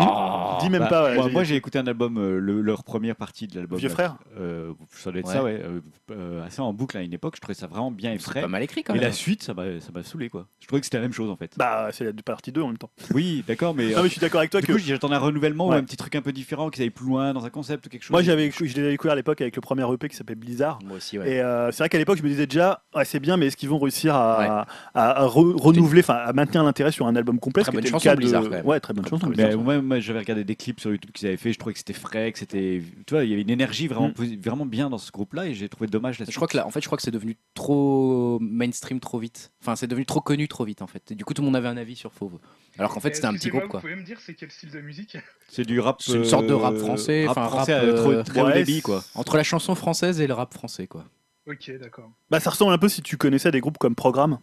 Oh, 0.01 0.57
Dis 0.61 0.69
même 0.69 0.81
bah, 0.81 0.87
pas. 0.87 1.03
ouais, 1.05 1.15
Moi, 1.15 1.25
j'ai- 1.27 1.31
moi, 1.33 1.43
j'ai 1.43 1.55
écouté 1.55 1.77
un 1.79 1.87
album, 1.87 2.17
euh, 2.17 2.39
le- 2.39 2.61
leur 2.61 2.83
première 2.83 3.15
partie 3.15 3.47
de 3.47 3.55
l'album. 3.55 3.77
Vieux 3.79 3.89
frère 3.89 4.15
euh, 4.39 4.71
Ça 4.91 5.11
doit 5.11 5.19
être 5.19 5.27
Ouais. 5.27 5.33
ça, 5.33 5.43
ouais. 5.43 5.59
euh, 5.63 5.79
euh, 6.11 6.45
assez 6.45 6.61
en 6.61 6.73
boucle 6.73 6.97
à 6.97 7.01
une 7.01 7.13
époque. 7.13 7.35
Je 7.35 7.41
trouvais 7.41 7.53
ça 7.53 7.67
vraiment 7.67 7.91
bien 7.91 8.11
et 8.13 8.17
C'est 8.17 8.25
frais. 8.31 8.41
pas 8.41 8.47
mal 8.47 8.63
écrit 8.63 8.83
quand 8.83 8.93
Et 8.93 8.97
même. 8.97 9.05
la 9.05 9.11
suite, 9.11 9.43
ça 9.43 9.53
m'a 9.53 9.79
ça 9.79 9.89
m'a 9.93 10.03
saoulé, 10.03 10.29
quoi. 10.29 10.47
Je 10.59 10.67
trouvais 10.67 10.79
que 10.79 10.85
c'était 10.85 10.97
la 10.97 11.03
même 11.03 11.13
chose, 11.13 11.29
en 11.29 11.35
fait. 11.35 11.53
Bah, 11.57 11.89
c'est 11.91 12.03
la 12.05 12.11
partie 12.25 12.51
2 12.51 12.61
en 12.61 12.67
même 12.67 12.77
temps. 12.77 12.89
Oui, 13.13 13.43
d'accord, 13.47 13.73
mais. 13.75 13.89
Non, 13.91 13.97
mais 14.01 14.07
je 14.07 14.13
suis 14.13 14.19
d'accord 14.21 14.39
avec 14.39 14.49
toi 14.51 14.61
du 14.61 14.67
que. 14.67 14.73
coup, 14.73 14.79
j'attendais 14.79 15.15
un 15.15 15.19
renouvellement 15.19 15.67
ou 15.67 15.71
Ouais. 15.71 15.77
un 15.77 15.83
petit 15.83 15.97
truc 15.97 16.15
un 16.15 16.21
peu 16.21 16.31
différent, 16.31 16.69
qu'ils 16.69 16.83
aillent 16.83 16.89
plus 16.89 17.05
loin 17.07 17.33
dans 17.33 17.45
un 17.45 17.49
concept 17.49 17.85
ou 17.85 17.89
quelque 17.89 18.03
chose. 18.03 18.11
Moi, 18.11 18.21
j'avais, 18.23 18.49
je 18.51 18.63
l'ai 18.63 18.89
découvert 18.91 19.13
à 19.13 19.15
l'époque 19.15 19.41
avec 19.41 19.55
le 19.55 19.61
premier 19.61 19.83
EP 19.93 20.07
qui 20.09 20.15
s'appelait 20.15 20.35
Blizzard. 20.35 20.79
Moi 20.85 20.97
aussi, 20.97 21.19
ouais. 21.19 21.29
Et 21.33 21.41
euh, 21.41 21.71
c'est 21.71 21.79
vrai 21.83 21.89
qu'à 21.89 21.97
l'époque, 21.97 22.17
je 22.17 22.23
me 22.23 22.29
disais 22.29 22.47
déjà, 22.47 22.81
ouais, 22.95 23.05
c'est 23.05 23.19
bien, 23.19 23.37
mais 23.37 23.47
est-ce 23.47 23.57
qu'ils 23.57 23.69
vont 23.69 23.79
réussir 23.79 24.15
à, 24.15 24.65
à- 24.93 25.23
à 25.23 25.25
re- 25.25 25.55
renouveler, 25.61 26.01
enfin, 26.01 26.15
à 26.15 26.33
maintenir 26.33 26.63
l'intérêt 26.63 26.91
sur 26.91 27.07
un 27.07 27.15
album 27.15 27.39
complet 27.39 27.63
Très 27.63 27.71
ce 27.71 27.71
qui 27.71 27.75
bonne 27.77 27.83
était 27.85 27.89
le 27.89 27.95
chanson, 27.95 28.03
cas 28.09 28.15
de- 28.15 28.19
Blizzard, 28.19 28.43
quand 28.43 28.49
même. 28.49 28.65
Ouais, 28.65 28.79
très 28.79 28.93
bonne 28.93 29.05
chanson. 29.07 29.27
Blizzard. 29.27 29.57
Moi, 29.57 29.81
moi, 29.87 29.99
j'avais 29.99 30.19
regardé 30.19 30.43
des 30.43 30.55
clips 30.55 30.79
sur 30.79 30.91
YouTube 30.91 31.11
qu'ils 31.13 31.27
avaient 31.27 31.37
fait, 31.37 31.51
je 31.53 31.57
trouvais 31.59 31.73
que 31.73 31.79
c'était 31.79 31.93
frais, 31.93 32.31
que 32.31 32.37
c'était. 32.39 32.81
Tu 33.07 33.13
vois, 33.13 33.23
il 33.23 33.29
y 33.29 33.33
avait 33.33 33.41
une 33.41 33.49
énergie 33.49 33.87
vraiment, 33.87 34.09
Mm. 34.09 34.39
vraiment 34.41 34.65
bien 34.65 34.89
dans 34.89 34.97
ce 34.97 35.11
groupe-là 35.11 35.47
et 35.47 35.53
j'ai 35.55 35.67
trouvé 35.69 35.87
dommage 35.87 36.19
la 36.19 36.25
Je 36.29 36.35
crois 36.35 36.47
que 36.47 36.55
là, 36.57 36.67
en 36.67 36.69
fait, 36.71 36.81
je 36.81 36.85
crois 36.85 36.97
que 36.97 37.01
c'est 37.03 37.11
devenu 37.11 37.37
trop 37.53 38.37
mainstream 38.39 38.99
trop 38.99 39.19
vite. 39.19 39.51
Enfin, 39.61 39.75
c'est 39.75 39.87
devenu 39.87 40.05
trop 40.05 40.21
connu 40.21 40.47
trop 40.47 40.63
vite 40.65 40.81
en 40.81 40.87
fait. 40.87 41.11
Et 41.11 41.15
du 41.15 41.25
coup, 41.25 41.33
tout 41.33 41.41
le 41.41 41.45
monde 41.47 41.55
avait 41.55 41.67
un 41.67 41.77
avis 41.77 41.95
sur 41.95 42.13
Fauve. 42.13 42.37
Alors 42.77 42.93
qu'en 42.93 42.99
fait, 42.99 43.15
c'était 43.15 43.27
un 43.27 43.33
petit 43.33 43.49
groupe 43.49 43.67
quoi. 43.67 43.79
Vous 43.79 43.87
pouvez 43.87 43.95
me 43.99 44.03
dire 44.05 44.19
c'est 44.19 44.33
quel 44.35 44.51
style 44.51 44.69
de 44.71 44.81
musique? 44.81 45.17
C'est 45.49 45.65
du 45.65 45.79
rap. 45.79 46.01
C'est 46.01 46.13
une 46.13 46.25
sorte 46.25 46.45
de 46.47 46.53
rap 46.53 46.75
euh, 46.75 46.79
français, 46.79 47.25
Rap 47.27 47.37
enfin, 47.37 47.47
français 47.49 47.79
rap, 47.79 47.95
trop- 47.95 48.11
euh, 48.11 48.23
très 48.23 48.41
ouais, 48.43 48.53
débit, 48.53 48.81
quoi. 48.81 49.03
Entre 49.15 49.37
la 49.37 49.43
chanson 49.43 49.73
française 49.75 50.21
et 50.21 50.27
le 50.27 50.33
rap 50.33 50.53
français 50.53 50.87
quoi. 50.87 51.05
Ok, 51.49 51.71
d'accord. 51.79 52.11
Bah, 52.29 52.39
ça 52.41 52.49
ressemble 52.49 52.73
un 52.73 52.77
peu 52.77 52.89
si 52.89 53.01
tu 53.01 53.15
connaissais 53.15 53.51
des 53.51 53.61
groupes 53.61 53.77
comme 53.77 53.95
Programme. 53.95 54.39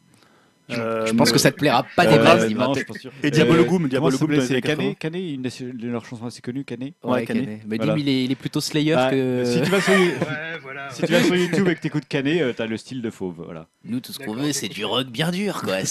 Euh, 0.71 1.07
je 1.07 1.13
pense 1.13 1.31
que 1.31 1.39
ça 1.39 1.53
te 1.53 1.57
plaira 1.59 1.85
pas 1.95 2.07
des 2.07 2.15
euh, 2.17 2.25
masses. 2.25 2.43
Euh, 2.45 2.49
Diva. 2.49 2.65
non, 2.69 2.75
je 2.75 2.85
pense 2.85 2.97
sûr. 2.99 3.13
Et 3.23 3.31
Diabolo 3.31 3.63
Euh, 3.63 3.67
Goom, 3.67 3.91
ça 3.91 3.99
Goom 3.99 4.41
C'est 4.41 4.61
Canet, 4.63 4.63
80. 4.63 4.95
Canet, 4.99 5.23
une 5.23 5.43
de 5.43 5.89
leurs 5.89 6.07
chansons 6.07 6.25
assez 6.27 6.41
connues, 6.41 6.65
Canet. 6.65 6.95
Ouais, 7.03 7.13
Ouais, 7.13 7.25
Canet. 7.27 7.61
Mais 7.67 7.77
Voilà. 7.77 7.93
Dim, 7.93 7.99
il 8.01 8.09
est, 8.09 8.25
il 8.25 8.33
est 8.33 8.37
plutôt 8.37 8.61
Slayer 8.63 8.95
Bah, 8.95 9.11
que. 9.11 9.43
Si 9.45 9.61
tu 9.61 9.71
vas 9.71 9.81
sur, 9.83 9.93
You- 9.93 10.05
Ouais, 10.07 10.59
voilà. 10.63 10.89
si 10.95 11.03
tu 11.03 11.13
vas 11.13 11.23
sur 11.23 11.37
YouTube 11.37 11.69
et 11.69 11.75
que 11.75 11.81
t'écoutes 11.81 12.07
Canet, 12.09 12.41
euh, 12.41 12.53
t'as 12.57 12.67
le 12.67 12.79
style 12.79 13.03
de 13.03 13.11
fauve, 13.11 13.43
voilà. 13.45 13.67
Nous, 13.85 14.01
tout 14.01 14.13
ce 14.15 14.19
qu'on 14.19 14.35
veut, 14.35 14.53
c'est 14.53 14.69
du 14.69 14.85
rock 14.87 15.09
bien 15.09 15.31
dur 15.31 15.61
quoi. 15.63 15.77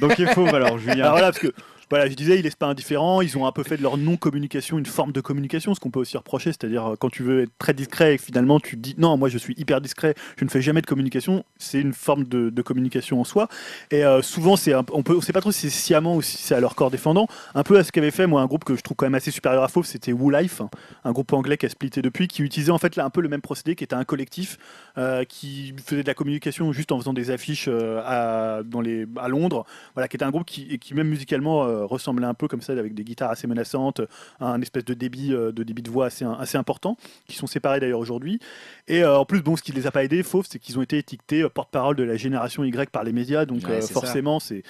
Donc 0.00 0.18
il 0.18 0.24
est 0.24 0.34
fauve 0.34 0.54
alors, 0.54 0.78
Julien. 0.78 1.00
Alors 1.04 1.12
voilà, 1.12 1.26
parce 1.32 1.38
que 1.40 1.52
voilà, 1.90 2.08
je 2.08 2.14
disais, 2.14 2.38
ils 2.38 2.42
laissent 2.42 2.56
pas 2.56 2.66
indifférent. 2.66 3.22
Ils 3.22 3.36
ont 3.38 3.46
un 3.46 3.52
peu 3.52 3.62
fait 3.62 3.76
de 3.76 3.82
leur 3.82 3.96
non-communication 3.96 4.78
une 4.78 4.86
forme 4.86 5.12
de 5.12 5.20
communication, 5.20 5.74
ce 5.74 5.80
qu'on 5.80 5.90
peut 5.90 6.00
aussi 6.00 6.16
reprocher. 6.16 6.50
C'est-à-dire, 6.50 6.92
euh, 6.92 6.96
quand 6.96 7.10
tu 7.10 7.22
veux 7.22 7.42
être 7.42 7.52
très 7.58 7.74
discret 7.74 8.14
et 8.14 8.18
finalement 8.18 8.60
tu 8.60 8.76
dis 8.76 8.94
non, 8.98 9.16
moi 9.16 9.28
je 9.28 9.38
suis 9.38 9.54
hyper 9.56 9.80
discret, 9.80 10.14
je 10.36 10.44
ne 10.44 10.50
fais 10.50 10.60
jamais 10.60 10.80
de 10.80 10.86
communication, 10.86 11.44
c'est 11.58 11.80
une 11.80 11.92
forme 11.92 12.24
de, 12.24 12.62
communication 12.62 13.20
en 13.20 13.24
soi. 13.24 13.48
Et 13.90 14.04
euh, 14.04 14.20
souvent, 14.20 14.56
c'est 14.56 14.74
on 14.74 14.84
on 14.92 15.20
sait 15.20 15.32
pas 15.32 15.40
trop 15.40 15.52
si 15.52 15.70
c'est 15.70 15.70
sciemment 15.70 16.16
ou 16.16 16.22
si 16.22 16.36
c'est 16.36 16.54
à 16.54 16.60
leur 16.60 16.74
corps 16.74 16.90
défendant. 16.90 17.28
Un 17.54 17.62
peu 17.62 17.78
à 17.78 17.84
ce 17.84 17.92
qu'avait 17.92 18.10
fait, 18.10 18.26
moi, 18.26 18.42
un 18.42 18.46
groupe 18.46 18.64
que 18.64 18.76
je 18.76 18.82
trouve 18.82 18.96
quand 18.96 19.06
même 19.06 19.14
assez 19.14 19.30
supérieur 19.30 19.62
à 19.62 19.68
Fauve, 19.68 19.86
c'était 19.86 20.12
Woo 20.12 20.30
Life, 20.30 20.60
un 21.04 21.12
groupe 21.12 21.32
anglais 21.32 21.56
qui 21.56 21.66
a 21.66 21.68
splitté 21.68 22.02
depuis, 22.02 22.28
qui 22.28 22.42
utilisait 22.42 22.72
en 22.72 22.78
fait 22.78 22.96
là 22.96 23.04
un 23.04 23.10
peu 23.10 23.22
le 23.22 23.28
même 23.28 23.40
procédé, 23.40 23.74
qui 23.74 23.84
était 23.84 23.94
un 23.94 24.04
collectif 24.04 24.58
euh, 24.98 25.24
qui 25.24 25.74
faisait 25.84 26.02
de 26.02 26.06
la 26.06 26.14
communication 26.14 26.72
juste 26.72 26.92
en 26.92 26.98
faisant 26.98 27.14
des 27.14 27.30
affiches 27.30 27.68
à, 27.68 28.60
dans 28.64 28.80
les, 28.80 29.06
à 29.16 29.28
Londres 29.28 29.64
voilà, 29.94 30.08
qui 30.08 30.16
était 30.16 30.24
un 30.24 30.30
groupe 30.30 30.44
qui, 30.44 30.78
qui 30.78 30.94
même 30.94 31.08
musicalement 31.08 31.64
ressemblait 31.84 32.26
un 32.26 32.34
peu 32.34 32.48
comme 32.48 32.62
ça, 32.62 32.72
avec 32.72 32.94
des 32.94 33.04
guitares 33.04 33.30
assez 33.30 33.46
menaçantes, 33.46 34.00
un 34.40 34.60
espèce 34.60 34.84
de 34.84 34.94
débit, 34.94 35.32
euh, 35.32 35.52
de 35.52 35.62
débit 35.62 35.82
de 35.82 35.90
voix 35.90 36.06
assez, 36.06 36.24
assez 36.24 36.58
important, 36.58 36.96
qui 37.26 37.36
sont 37.36 37.46
séparés 37.46 37.80
d'ailleurs 37.80 38.00
aujourd'hui. 38.00 38.40
Et 38.86 39.02
euh, 39.02 39.18
en 39.18 39.24
plus, 39.24 39.42
bon, 39.42 39.56
ce 39.56 39.62
qui 39.62 39.72
les 39.72 39.86
a 39.86 39.90
pas 39.90 40.04
aidés, 40.04 40.22
fauve, 40.22 40.46
c'est 40.48 40.58
qu'ils 40.58 40.78
ont 40.78 40.82
été 40.82 40.98
étiquetés 40.98 41.42
euh, 41.42 41.48
porte-parole 41.48 41.96
de 41.96 42.02
la 42.02 42.16
génération 42.16 42.64
Y 42.64 42.90
par 42.90 43.04
les 43.04 43.12
médias, 43.12 43.44
donc 43.44 43.62
Ouais, 43.66 43.82
euh, 43.82 43.86
forcément, 43.86 44.38
c'est 44.40 44.62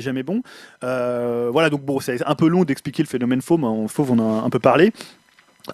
jamais 0.00 0.22
bon. 0.22 0.42
Euh, 0.84 1.48
voilà, 1.52 1.70
donc 1.70 1.82
bon, 1.82 2.00
c'est 2.00 2.24
un 2.24 2.34
peu 2.34 2.48
long 2.48 2.64
d'expliquer 2.64 3.02
le 3.02 3.08
phénomène 3.08 3.42
fauve, 3.42 3.64
hein, 3.64 3.68
en 3.68 3.88
fauve, 3.88 4.12
on 4.12 4.18
en 4.18 4.42
a 4.42 4.46
un 4.46 4.50
peu 4.50 4.58
parlé. 4.58 4.92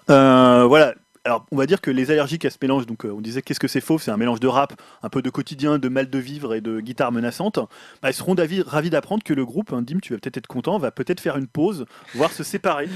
Euh, 0.09 0.65
voilà. 0.67 0.95
Alors, 1.25 1.45
on 1.51 1.55
va 1.55 1.65
dire 1.65 1.79
que 1.79 1.89
les 1.89 2.11
allergiques 2.11 2.43
à 2.43 2.49
ce 2.49 2.57
mélange, 2.61 2.85
donc 2.85 3.05
euh, 3.05 3.13
on 3.13 3.21
disait 3.21 3.41
qu'est-ce 3.41 3.59
que 3.59 3.69
c'est 3.69 3.79
fauve 3.79 4.01
C'est 4.03 4.11
un 4.11 4.17
mélange 4.17 4.41
de 4.41 4.47
rap, 4.47 4.73
un 5.03 5.07
peu 5.07 5.21
de 5.21 5.29
quotidien, 5.29 5.79
de 5.79 5.87
mal 5.87 6.09
de 6.09 6.19
vivre 6.19 6.53
et 6.53 6.59
de 6.59 6.81
guitare 6.81 7.13
menaçante. 7.13 7.59
Bah, 8.01 8.09
ils 8.09 8.13
seront 8.13 8.35
ravis 8.35 8.89
d'apprendre 8.89 9.23
que 9.23 9.33
le 9.33 9.45
groupe, 9.45 9.71
hein, 9.71 9.81
Dim, 9.81 9.99
tu 10.01 10.11
vas 10.11 10.19
peut-être 10.19 10.35
être 10.35 10.47
content, 10.47 10.77
va 10.79 10.91
peut-être 10.91 11.21
faire 11.21 11.37
une 11.37 11.47
pause, 11.47 11.85
voire 12.13 12.31
se 12.31 12.43
séparer. 12.43 12.89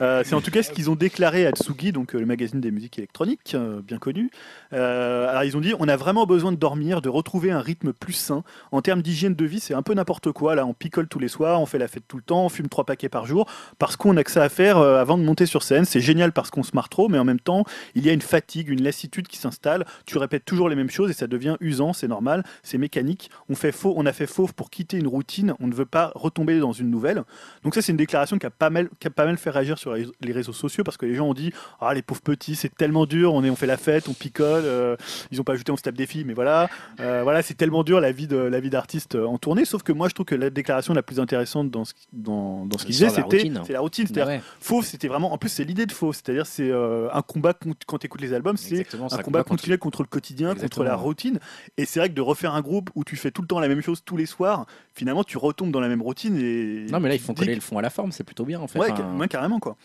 Euh, 0.00 0.22
c'est 0.24 0.34
en 0.34 0.40
tout 0.40 0.50
cas 0.50 0.62
ce 0.62 0.70
qu'ils 0.70 0.90
ont 0.90 0.96
déclaré 0.96 1.46
à 1.46 1.52
Tsugi, 1.52 1.92
donc 1.92 2.14
euh, 2.14 2.18
le 2.18 2.26
magazine 2.26 2.60
des 2.60 2.70
musiques 2.70 2.98
électroniques, 2.98 3.54
bien 3.84 3.98
connu. 3.98 4.30
Euh, 4.72 5.28
alors 5.28 5.44
ils 5.44 5.56
ont 5.56 5.60
dit 5.60 5.74
on 5.78 5.88
a 5.88 5.96
vraiment 5.96 6.26
besoin 6.26 6.52
de 6.52 6.56
dormir, 6.56 7.02
de 7.02 7.08
retrouver 7.08 7.50
un 7.50 7.60
rythme 7.60 7.92
plus 7.92 8.12
sain. 8.12 8.42
En 8.70 8.82
termes 8.82 9.02
d'hygiène 9.02 9.34
de 9.34 9.44
vie, 9.44 9.60
c'est 9.60 9.74
un 9.74 9.82
peu 9.82 9.94
n'importe 9.94 10.32
quoi. 10.32 10.54
Là, 10.54 10.66
on 10.66 10.74
picole 10.74 11.08
tous 11.08 11.18
les 11.18 11.28
soirs, 11.28 11.60
on 11.60 11.66
fait 11.66 11.78
la 11.78 11.88
fête 11.88 12.04
tout 12.08 12.16
le 12.16 12.22
temps, 12.22 12.44
on 12.44 12.48
fume 12.48 12.68
trois 12.68 12.84
paquets 12.84 13.08
par 13.08 13.26
jour, 13.26 13.46
parce 13.78 13.96
qu'on 13.96 14.16
a 14.16 14.24
que 14.24 14.30
ça 14.30 14.42
à 14.42 14.48
faire 14.48 14.78
euh, 14.78 15.00
avant 15.00 15.18
de 15.18 15.22
monter 15.22 15.46
sur 15.46 15.62
scène. 15.62 15.84
C'est 15.84 16.00
génial 16.00 16.32
parce 16.32 16.50
qu'on 16.50 16.62
se 16.62 16.72
marre 16.74 16.88
trop, 16.88 17.08
mais 17.08 17.18
en 17.18 17.24
même 17.24 17.40
temps, 17.40 17.64
il 17.94 18.04
y 18.04 18.10
a 18.10 18.12
une 18.12 18.22
fatigue, 18.22 18.68
une 18.68 18.82
lassitude 18.82 19.28
qui 19.28 19.38
s'installe. 19.38 19.84
Tu 20.06 20.18
répètes 20.18 20.44
toujours 20.44 20.68
les 20.68 20.74
mêmes 20.74 20.90
choses 20.90 21.10
et 21.10 21.14
ça 21.14 21.26
devient 21.26 21.56
usant, 21.60 21.92
c'est 21.92 22.08
normal, 22.08 22.44
c'est 22.62 22.78
mécanique. 22.78 23.30
On, 23.48 23.54
fait 23.54 23.72
faux, 23.72 23.94
on 23.96 24.06
a 24.06 24.12
fait 24.12 24.26
fauve 24.26 24.54
pour 24.54 24.70
quitter 24.70 24.96
une 24.96 25.06
routine, 25.06 25.54
on 25.60 25.66
ne 25.66 25.74
veut 25.74 25.86
pas 25.86 26.12
retomber 26.14 26.58
dans 26.58 26.72
une 26.72 26.90
nouvelle. 26.90 27.22
Donc 27.62 27.74
ça, 27.74 27.82
c'est 27.82 27.92
une 27.92 27.98
déclaration 27.98 28.38
qui 28.38 28.46
a 28.46 28.50
pas 28.50 28.70
mal, 28.70 28.88
fait 29.36 29.50
réagir 29.50 29.78
sur 29.78 29.94
les 29.94 30.32
réseaux 30.32 30.52
sociaux 30.52 30.84
parce 30.84 30.96
que 30.96 31.06
les 31.06 31.14
gens 31.14 31.28
ont 31.28 31.34
dit 31.34 31.52
ah 31.80 31.94
les 31.94 32.02
pauvres 32.02 32.20
petits, 32.20 32.54
c'est 32.54 32.74
tellement 32.74 33.06
dur, 33.06 33.34
on 33.34 33.56
fait 33.56 33.66
la 33.66 33.76
fête, 33.76 34.08
on 34.08 34.14
picole. 34.14 34.61
Euh, 34.62 34.96
ils 35.30 35.40
ont 35.40 35.44
pas 35.44 35.52
ajouté 35.52 35.72
on 35.72 35.76
se 35.76 35.82
tape 35.82 35.94
des 35.96 36.06
filles, 36.06 36.24
mais 36.24 36.34
voilà, 36.34 36.68
euh, 37.00 37.22
voilà, 37.22 37.42
c'est 37.42 37.54
tellement 37.54 37.84
dur 37.84 38.00
la 38.00 38.12
vie 38.12 38.26
de 38.26 38.36
la 38.36 38.60
vie 38.60 38.70
d'artiste 38.70 39.14
euh, 39.14 39.24
en 39.26 39.38
tournée. 39.38 39.64
Sauf 39.64 39.82
que 39.82 39.92
moi, 39.92 40.08
je 40.08 40.14
trouve 40.14 40.26
que 40.26 40.34
la 40.34 40.50
déclaration 40.50 40.94
la 40.94 41.02
plus 41.02 41.20
intéressante 41.20 41.70
dans 41.70 41.84
ce, 41.84 41.92
dans, 42.12 42.66
dans 42.66 42.78
ce 42.78 42.84
qu'il 42.86 42.94
Sur 42.94 43.06
disait, 43.08 43.20
la 43.20 43.22
c'était 43.28 43.38
c'est 43.66 43.72
la 43.72 43.80
routine, 43.80 44.06
c'est-à-dire 44.06 44.26
fauve, 44.60 44.84
c'était 44.84 45.08
vraiment. 45.08 45.32
En 45.32 45.38
plus, 45.38 45.48
c'est 45.48 45.64
l'idée 45.64 45.86
de 45.86 45.92
fauve, 45.92 46.14
c'est-à-dire 46.14 46.46
c'est 46.46 46.70
euh, 46.70 47.08
un 47.12 47.22
combat 47.22 47.54
quand 47.86 47.98
tu 47.98 48.06
écoutes 48.06 48.20
les 48.20 48.32
albums, 48.32 48.56
c'est 48.56 48.84
un 49.14 49.22
combat 49.22 49.38
contre- 49.40 49.48
continuel 49.62 49.78
contre 49.78 50.02
le 50.02 50.08
quotidien, 50.08 50.54
contre 50.62 50.84
la 50.84 50.96
routine. 50.96 51.38
Et 51.76 51.84
c'est 51.84 52.00
vrai 52.00 52.08
que 52.08 52.14
de 52.14 52.20
refaire 52.20 52.54
un 52.54 52.60
groupe 52.60 52.90
où 52.94 53.04
tu 53.04 53.16
fais 53.16 53.30
tout 53.30 53.42
le 53.42 53.48
temps 53.48 53.60
la 53.60 53.68
même 53.68 53.80
chose 53.82 54.02
tous 54.04 54.16
les 54.16 54.26
soirs, 54.26 54.66
finalement, 54.94 55.24
tu 55.24 55.38
retombes 55.38 55.70
dans 55.72 55.80
la 55.80 55.88
même 55.88 56.02
routine. 56.02 56.36
Et 56.36 56.86
Non, 56.90 57.00
mais 57.00 57.08
là, 57.08 57.14
ils 57.14 57.20
font 57.20 57.34
coller 57.34 57.54
le 57.54 57.60
fond 57.60 57.78
à 57.78 57.82
la 57.82 57.90
forme, 57.90 58.12
c'est 58.12 58.24
plutôt 58.24 58.44
bien 58.44 58.60
en 58.60 58.66
fait. 58.66 58.78
Ouais, 58.78 58.90
Enfin, 58.90 59.02
ca- 59.12 59.18
ouais, 59.18 59.28
carrément 59.28 59.58
quoi. 59.60 59.76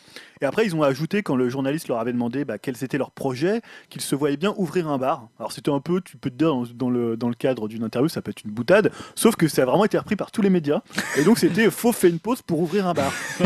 Et 0.41 0.45
après, 0.45 0.65
ils 0.65 0.75
ont 0.75 0.83
ajouté 0.83 1.23
quand 1.23 1.35
le 1.35 1.49
journaliste 1.49 1.87
leur 1.87 1.99
avait 1.99 2.13
demandé 2.13 2.45
bah, 2.45 2.57
quels 2.57 2.83
étaient 2.83 2.97
leurs 2.97 3.11
projets, 3.11 3.61
qu'ils 3.89 4.01
se 4.01 4.15
voyaient 4.15 4.37
bien 4.37 4.53
ouvrir 4.57 4.66
un 4.75 4.97
bar. 4.97 5.29
Alors 5.39 5.51
c'était 5.51 5.71
un 5.71 5.79
peu, 5.79 6.01
tu 6.01 6.17
peux 6.17 6.29
te 6.29 6.35
dire 6.35 6.53
dans, 6.75 6.89
le, 6.89 7.17
dans 7.17 7.29
le 7.29 7.35
cadre 7.35 7.67
d'une 7.67 7.83
interview, 7.83 8.09
ça 8.09 8.21
peut 8.21 8.31
être 8.31 8.43
une 8.43 8.51
boutade, 8.51 8.91
sauf 9.15 9.35
que 9.35 9.47
ça 9.47 9.63
a 9.63 9.65
vraiment 9.65 9.85
été 9.85 9.97
repris 9.97 10.15
par 10.15 10.31
tous 10.31 10.41
les 10.41 10.49
médias. 10.49 10.81
Et 11.17 11.23
donc 11.23 11.39
c'était 11.39 11.69
faux 11.71 11.91
fait 11.91 12.09
une 12.09 12.19
pause 12.19 12.41
pour 12.41 12.59
ouvrir 12.59 12.87
un 12.87 12.93
bar. 12.93 13.11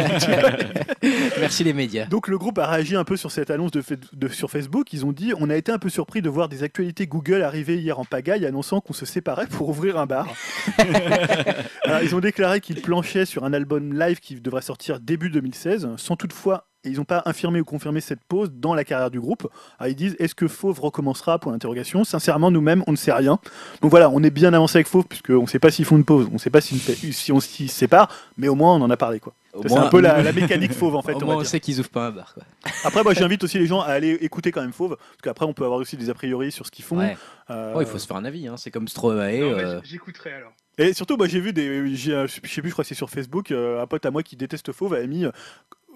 Merci 1.40 1.64
les 1.64 1.74
médias. 1.74 2.06
Donc 2.06 2.28
le 2.28 2.38
groupe 2.38 2.58
a 2.60 2.68
réagi 2.68 2.96
un 2.96 3.04
peu 3.04 3.18
sur 3.18 3.32
cette 3.32 3.50
annonce 3.52 3.72
de, 3.72 3.84
de- 4.14 4.28
sur 4.28 4.50
Facebook. 4.52 4.92
Ils 4.94 5.06
ont 5.06 5.12
dit 5.12 5.34
on 5.40 5.50
a 5.50 5.56
été 5.56 5.72
un 5.72 5.80
peu 5.80 5.90
surpris 5.90 6.22
de 6.22 6.30
voir 6.30 6.50
des 6.50 6.64
actualités 6.64 7.08
Google 7.08 7.42
arriver 7.42 7.78
hier 7.78 8.00
en 8.00 8.06
pagaille 8.06 8.46
annonçant 8.46 8.82
qu'on 8.82 8.94
se 8.94 9.06
séparait 9.06 9.48
pour 9.48 9.70
ouvrir 9.70 9.98
un 9.98 10.06
bar. 10.06 10.28
Alors, 11.84 12.02
ils 12.04 12.16
ont 12.16 12.20
déclaré 12.20 12.62
qu'ils 12.62 12.82
planchaient 12.82 13.26
sur 13.26 13.44
un 13.44 13.54
album 13.54 13.98
live 13.98 14.20
qui 14.20 14.36
devrait 14.36 14.62
sortir 14.62 15.00
début 15.00 15.30
2016, 15.30 15.90
sans 15.98 16.16
toutefois 16.16 16.68
et 16.84 16.90
ils 16.90 16.98
n'ont 16.98 17.06
pas 17.06 17.22
infirmé 17.26 17.62
ou 17.62 17.66
confirmé 17.66 18.02
cette 18.02 18.24
pause 18.24 18.52
dans 18.52 18.74
la 18.74 18.84
carrière 18.84 19.12
du 19.12 19.20
groupe. 19.20 19.48
Alors, 19.80 19.90
ils 19.92 19.96
disent 19.96 20.16
est-ce 20.20 20.36
que 20.36 20.48
Fauve 20.48 20.80
recommencera 20.80 21.40
Pour 21.40 21.52
l'interrogation? 21.52 22.04
Sincèrement, 22.04 22.52
nous-mêmes, 22.52 22.84
on 22.88 22.92
ne 22.92 22.98
sait 22.98 23.12
rien. 23.12 23.40
Donc 23.82 23.92
voilà, 23.92 24.10
on 24.10 24.24
est 24.24 24.30
bien 24.32 24.54
avancé 24.54 24.78
avec 24.78 24.88
Fauve 24.88 25.06
puisqu'on 25.06 25.44
ne 25.44 25.48
sait 25.48 25.60
pas 25.60 25.72
s'ils 25.72 25.86
font 25.86 25.98
une 25.98 26.06
pause, 26.06 26.28
on 26.30 26.34
ne 26.34 26.40
sait 26.40 26.50
pas 26.50 26.62
s'ils 26.62 26.80
si 27.14 27.32
on 27.32 27.40
s'y 27.40 27.68
sépare, 27.68 28.10
mais 28.38 28.48
au 28.48 28.56
moins 28.56 28.76
on 28.76 28.82
en 28.82 28.90
a 28.90 28.98
parlé 28.98 29.20
quoi. 29.20 29.34
C'est 29.68 29.78
un 29.78 29.90
peu 29.90 30.00
la, 30.00 30.22
la 30.24 30.32
mécanique 30.32 30.74
Fauve 30.74 30.96
en 30.96 31.02
fait. 31.02 31.14
Au 31.14 31.22
on 31.22 31.26
moins, 31.26 31.36
on 31.36 31.44
sait 31.44 31.60
qu'ils 31.60 31.80
ouvrent 31.80 31.90
pas 31.90 32.08
un 32.08 32.12
bar. 32.12 32.34
Quoi. 32.34 32.44
Après, 32.86 33.04
moi, 33.04 33.14
j'invite 33.14 33.44
aussi 33.44 33.60
les 33.60 33.66
gens 33.66 33.82
à 33.82 33.88
aller 33.88 34.12
écouter 34.22 34.52
quand 34.52 34.62
même 34.62 34.72
Fauve, 34.74 34.96
parce 34.96 35.22
qu'après, 35.24 35.46
on 35.46 35.54
peut 35.54 35.66
avoir 35.66 35.80
aussi 35.80 35.98
des 35.98 36.10
a 36.10 36.14
priori 36.14 36.52
sur 36.52 36.66
ce 36.66 36.72
qu'ils 36.72 36.86
font. 36.86 37.00
Ouais. 37.00 37.18
Euh, 37.50 37.74
Oh, 37.76 37.82
il 37.82 37.88
faut 37.88 37.98
se 37.98 38.08
faire 38.08 38.18
un 38.18 38.26
avis, 38.26 38.48
hein. 38.48 38.56
c'est 38.58 38.72
comme 38.72 38.88
Stromae. 38.88 39.42
Euh, 39.42 39.82
J'écouterai 39.84 40.34
alors. 40.34 40.54
Et 40.78 40.94
surtout, 40.94 41.18
moi, 41.18 41.28
j'ai 41.28 41.42
vu 41.42 41.52
des, 41.52 41.68
euh, 41.68 42.28
je 42.28 42.28
sais 42.48 42.62
plus, 42.62 42.70
je 42.70 42.74
crois 42.74 42.84
que 42.84 42.88
c'est 42.88 42.96
sur 42.96 43.10
Facebook, 43.10 43.52
euh, 43.52 43.82
un 43.82 43.88
pote 43.88 44.06
à 44.06 44.12
moi 44.12 44.24
qui 44.24 44.38
déteste 44.38 44.72
Fauve 44.72 44.94
avait 44.94 45.08
mis. 45.08 45.26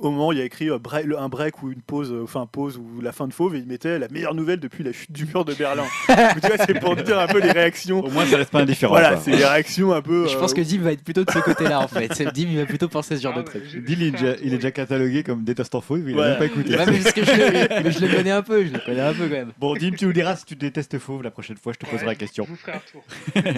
Euh, 0.01 0.07
au 0.07 0.11
moment 0.11 0.27
où 0.29 0.31
il 0.33 0.37
y 0.39 0.41
a 0.41 0.45
écrit 0.45 0.69
euh, 0.69 0.77
break- 0.77 1.07
un 1.17 1.29
break 1.29 1.63
ou 1.63 1.71
une 1.71 1.81
pause, 1.81 2.11
euh, 2.11 2.23
enfin 2.23 2.45
pause 2.51 2.77
ou 2.77 3.01
la 3.01 3.11
fin 3.11 3.27
de 3.27 3.33
Fauve, 3.33 3.55
et 3.55 3.59
il 3.59 3.65
mettait 3.65 3.97
la 3.99 4.07
meilleure 4.09 4.35
nouvelle 4.35 4.59
depuis 4.59 4.83
la 4.83 4.91
chute 4.93 5.11
du 5.11 5.25
mur 5.25 5.45
de 5.45 5.53
Berlin. 5.53 5.83
Donc, 6.09 6.17
tu 6.41 6.47
vois, 6.47 6.65
c'est 6.65 6.79
pour 6.79 6.95
dire 6.95 7.19
un 7.19 7.27
peu 7.27 7.39
les 7.39 7.51
réactions. 7.51 7.99
Au 8.03 8.09
moins, 8.09 8.25
ça 8.25 8.37
reste 8.37 8.51
pas 8.51 8.59
indifférent. 8.61 8.93
Voilà, 8.93 9.17
c'est 9.17 9.31
les 9.31 9.45
réactions 9.45 9.93
un 9.93 10.01
peu. 10.01 10.27
Je 10.27 10.35
euh, 10.35 10.39
pense 10.39 10.53
que 10.53 10.61
Dim 10.61 10.81
va 10.81 10.91
être 10.91 11.03
plutôt 11.03 11.23
de 11.23 11.31
ce 11.31 11.39
côté-là 11.39 11.79
en 11.79 11.87
fait. 11.87 12.13
C'est- 12.13 12.25
Dim 12.33 12.47
il 12.49 12.57
va 12.57 12.65
plutôt 12.65 12.87
penser 12.87 13.15
ce 13.17 13.21
genre 13.23 13.33
Ah 13.35 13.41
de 13.41 13.45
ouais, 13.47 13.59
truc. 13.61 13.85
Deal, 13.85 14.01
il 14.01 14.07
est, 14.07 14.11
déjà, 14.11 14.35
il 14.43 14.53
est 14.53 14.71
catalogué 14.71 15.23
comme 15.23 15.43
détestant 15.43 15.81
faux, 15.81 15.97
il 15.97 16.13
a 16.13 16.17
Ouais. 16.21 16.29
même 16.29 16.37
pas 16.37 16.45
écouté. 16.45 16.75
Ouais, 16.77 16.85
mais 16.87 16.99
parce 16.99 17.13
que 17.13 17.23
je 17.25 17.31
le, 17.31 17.83
mais 17.83 17.91
je 17.91 17.99
le 18.05 18.15
connais 18.15 18.31
un 18.31 18.41
peu, 18.41 18.65
je 18.65 18.71
le 18.73 18.79
connais 18.79 19.01
un 19.01 19.13
peu 19.13 19.23
quand 19.25 19.29
même. 19.35 19.51
Bon, 19.59 19.75
Dim, 19.75 19.91
tu 19.97 20.05
nous 20.05 20.13
diras 20.13 20.35
si 20.35 20.45
tu 20.45 20.55
détestes 20.55 20.97
fauve 20.99 21.23
la 21.23 21.31
prochaine 21.31 21.57
fois, 21.57 21.73
je 21.73 21.79
te 21.79 21.85
Ouais, 21.85 21.91
poserai 21.91 22.07
la 22.07 22.15
question. 22.15 22.45
Je 22.45 22.49
vous 22.51 22.55
ferai 22.57 22.73
un 22.73 22.81
tour. 22.91 23.03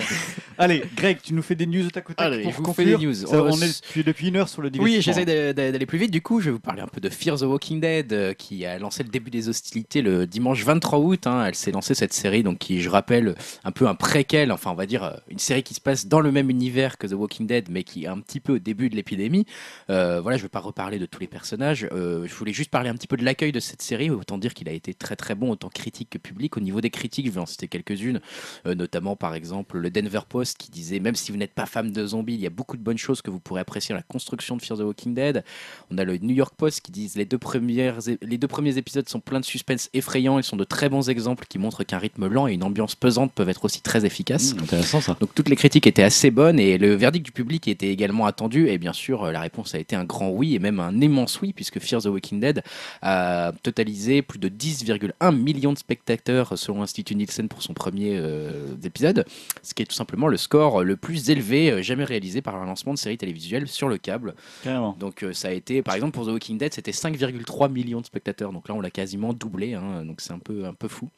Allez, 0.58 0.84
Greg, 0.96 1.18
tu 1.22 1.34
nous 1.34 1.42
fais 1.42 1.56
des 1.56 1.66
news 1.66 1.86
au 1.86 1.90
tac 1.90 2.10
au 2.10 2.14
tac 2.14 2.26
Allez, 2.28 2.44
pour 2.44 2.52
je 2.52 2.58
vous 2.58 2.74
fais 2.74 2.86
des 2.86 2.98
news. 2.98 3.14
Ça, 3.14 3.44
On- 3.44 3.52
on 3.54 3.62
est 3.62 3.82
depuis, 3.82 4.04
depuis 4.04 4.28
une 4.30 4.36
heure 4.38 4.50
sur 4.50 4.62
le 4.62 4.70
Oui, 4.80 4.98
j'essaie 5.02 5.26
de- 5.26 5.52
de- 5.54 5.72
d'aller 5.72 5.86
plus 5.86 5.98
vite. 5.98 6.12
Du 6.12 6.22
je 6.30 6.46
vais 6.46 6.52
vous 6.52 6.60
parler 6.60 6.82
un 6.82 6.88
peu 6.88 7.00
de 7.00 7.10
Fear 7.10 7.38
the 7.38 7.44
Walking 7.44 7.80
Dead, 7.80 8.12
euh, 8.12 8.34
qui 8.34 8.66
a 8.66 8.78
lancé 8.80 9.02
le 9.02 9.10
début 9.10 9.32
des 9.32 9.48
hostilités 9.48 10.02
le 10.02 10.28
dimanche 10.28 10.64
23 10.64 11.00
août. 11.00 11.26
hein. 11.26 11.46
Elle 11.46 11.56
s'est 11.56 11.72
lancée 11.72 11.96
cette 11.96 12.12
série, 12.12 12.44
donc 12.44 12.58
qui, 12.58 12.82
je 12.82 12.90
rappelle, 12.90 13.34
un 13.64 13.72
peu 13.72 13.88
un 13.88 13.96
préquel, 13.96 14.52
enfin 14.52 14.72
on 14.72 14.76
va 14.76 14.86
dire 14.86 15.04
euh, 15.06 15.16
une 15.30 15.40
série 15.40 15.64
qui 15.64 15.74
se 15.74 15.80
passe 15.80 16.08
dans 16.08 16.20
le 16.20 16.32
même 16.32 16.50
univers 16.50 16.98
que 16.98 17.08
The 17.08 17.14
Walking 17.14 17.48
Dead, 17.48 17.70
mais 17.70 17.84
qui 17.84 18.04
est 18.04 18.08
un 18.08 18.20
petit 18.20 18.42
peu 18.42 18.56
au 18.56 18.60
début 18.60 18.90
de 18.90 18.96
l'épidémie. 18.96 19.46
Euh, 19.90 20.20
voilà, 20.20 20.38
je 20.38 20.44
ne 20.44 20.48
vais 20.48 20.52
pas 20.52 20.60
reparler 20.60 21.00
de 21.00 21.06
tous 21.06 21.22
les 21.22 21.28
personnages. 21.28 21.88
Je 21.92 22.34
voulais 22.36 22.54
juste 22.54 22.72
parler 22.72 22.90
un 22.90 22.96
petit 22.96 23.08
peu 23.08 23.16
de 23.16 23.24
l'accueil 23.24 23.54
de 23.54 23.62
cette 23.62 23.82
série. 23.82 24.10
Autant 24.10 24.38
dire 24.38 24.54
qu'il 24.54 24.68
a 24.68 24.74
été 24.74 24.94
très 24.94 25.16
très 25.16 25.34
bon, 25.34 25.52
autant 25.52 25.70
critique 25.70 26.10
que 26.10 26.18
public. 26.18 26.58
Au 26.58 26.60
niveau 26.60 26.82
des 26.82 26.90
critiques, 26.90 27.28
je 27.28 27.32
vais 27.32 27.40
en 27.40 27.46
citer 27.46 27.70
quelques-unes, 27.70 28.20
notamment 28.66 29.16
par 29.16 29.34
exemple 29.34 29.78
le 29.78 29.90
Denver 29.90 30.22
Post 30.28 30.58
qui 30.58 30.72
disait 30.72 31.00
même 31.00 31.16
si 31.16 31.32
vous 31.32 31.38
n'êtes 31.38 31.54
pas 31.54 31.66
fan 31.66 31.92
de 31.92 32.06
zombies, 32.06 32.34
il 32.34 32.42
y 32.42 32.48
a 32.48 32.50
beaucoup 32.52 32.76
de 32.76 32.84
bonnes 32.84 32.98
choses 32.98 33.22
que 33.22 33.30
vous 33.30 33.40
pourrez 33.40 33.62
apprécier 33.62 33.94
dans 33.94 33.98
la 33.98 34.04
construction 34.04 34.58
de 34.58 34.62
Fear 34.62 34.80
the 34.80 34.82
Walking 34.82 35.14
Dead. 35.14 35.44
On 35.90 35.98
a 35.98 36.04
le 36.04 36.17
New 36.22 36.36
York 36.36 36.54
Post 36.56 36.82
qui 36.82 36.92
disent 36.92 37.16
les 37.16 37.26
deux, 37.26 37.38
premières, 37.38 38.00
les 38.22 38.38
deux 38.38 38.48
premiers 38.48 38.78
épisodes 38.78 39.08
sont 39.08 39.20
pleins 39.20 39.40
de 39.40 39.46
suspense 39.46 39.90
effrayant. 39.94 40.40
Ils 40.40 40.44
sont 40.44 40.58
de 40.58 40.64
très 40.64 40.90
bons 40.90 41.10
exemples 41.10 41.46
qui 41.48 41.60
montrent 41.60 41.84
qu'un 41.84 41.98
rythme 41.98 42.28
lent 42.28 42.48
et 42.48 42.54
une 42.54 42.64
ambiance 42.64 42.96
pesante 42.96 43.32
peuvent 43.34 43.50
être 43.50 43.66
aussi 43.66 43.82
très 43.82 44.06
efficaces. 44.06 44.54
Mmh, 44.54 44.60
intéressant 44.60 45.02
ça. 45.02 45.18
Donc 45.20 45.34
toutes 45.34 45.50
les 45.50 45.56
critiques 45.56 45.88
étaient 45.88 46.04
assez 46.04 46.32
bonnes 46.32 46.60
et 46.60 46.78
le 46.78 46.96
verdict 46.96 47.26
du 47.26 47.32
public 47.32 47.68
était 47.68 47.90
également 47.90 48.26
attendu. 48.26 48.68
Et 48.70 48.78
bien 48.78 48.94
sûr, 48.94 49.24
euh, 49.24 49.32
la 49.32 49.42
réponse 49.42 49.76
a 49.76 49.80
été 49.80 49.96
un 49.96 50.04
grand 50.04 50.30
oui 50.30 50.56
et 50.56 50.60
même 50.60 50.80
un 50.80 51.00
immense 51.02 51.42
oui, 51.42 51.54
puisque 51.54 51.80
Fear 51.80 52.02
the 52.02 52.08
Walking 52.08 52.40
Dead 52.40 52.64
a 53.02 53.52
totalisé 53.64 54.22
plus 54.22 54.40
de 54.40 54.50
10,1 54.50 55.36
millions 55.36 55.74
de 55.74 55.78
spectateurs 55.78 56.58
selon 56.58 56.82
l'Institut 56.82 57.16
Nielsen 57.16 57.48
pour 57.48 57.62
son 57.62 57.74
premier 57.74 58.18
euh, 58.18 58.76
épisode, 58.84 59.26
ce 59.64 59.74
qui 59.74 59.84
est 59.84 59.86
tout 59.86 59.96
simplement 59.96 60.28
le 60.28 60.38
score 60.38 60.84
le 60.84 60.96
plus 60.96 61.30
élevé 61.30 61.72
euh, 61.72 61.82
jamais 61.82 62.04
réalisé 62.04 62.42
par 62.42 62.56
un 62.56 62.66
lancement 62.66 62.94
de 62.94 63.00
série 63.00 63.18
télévisuelle 63.18 63.68
sur 63.68 63.88
le 63.88 63.98
câble. 63.98 64.36
Carrément. 64.64 64.96
Donc 65.00 65.24
euh, 65.24 65.34
ça 65.34 65.50
a 65.50 65.52
été, 65.52 65.82
par 65.82 65.96
exemple 65.96 66.07
pour 66.12 66.26
The 66.26 66.30
Walking 66.30 66.58
Dead, 66.58 66.74
c'était 66.74 66.92
5,3 66.92 67.72
millions 67.72 68.02
de 68.02 68.06
spectateurs. 68.06 68.52
Donc 68.54 68.68
là, 68.68 68.76
on 68.76 68.82
l'a 68.82 68.92
quasiment 68.92 69.34
doublé. 69.34 69.74
hein. 69.74 70.06
donc 70.06 70.22
c'est 70.22 70.34
un 70.34 70.40
peu, 70.40 70.66
un 70.66 70.74
peu 70.74 70.88
fou. 70.88 71.10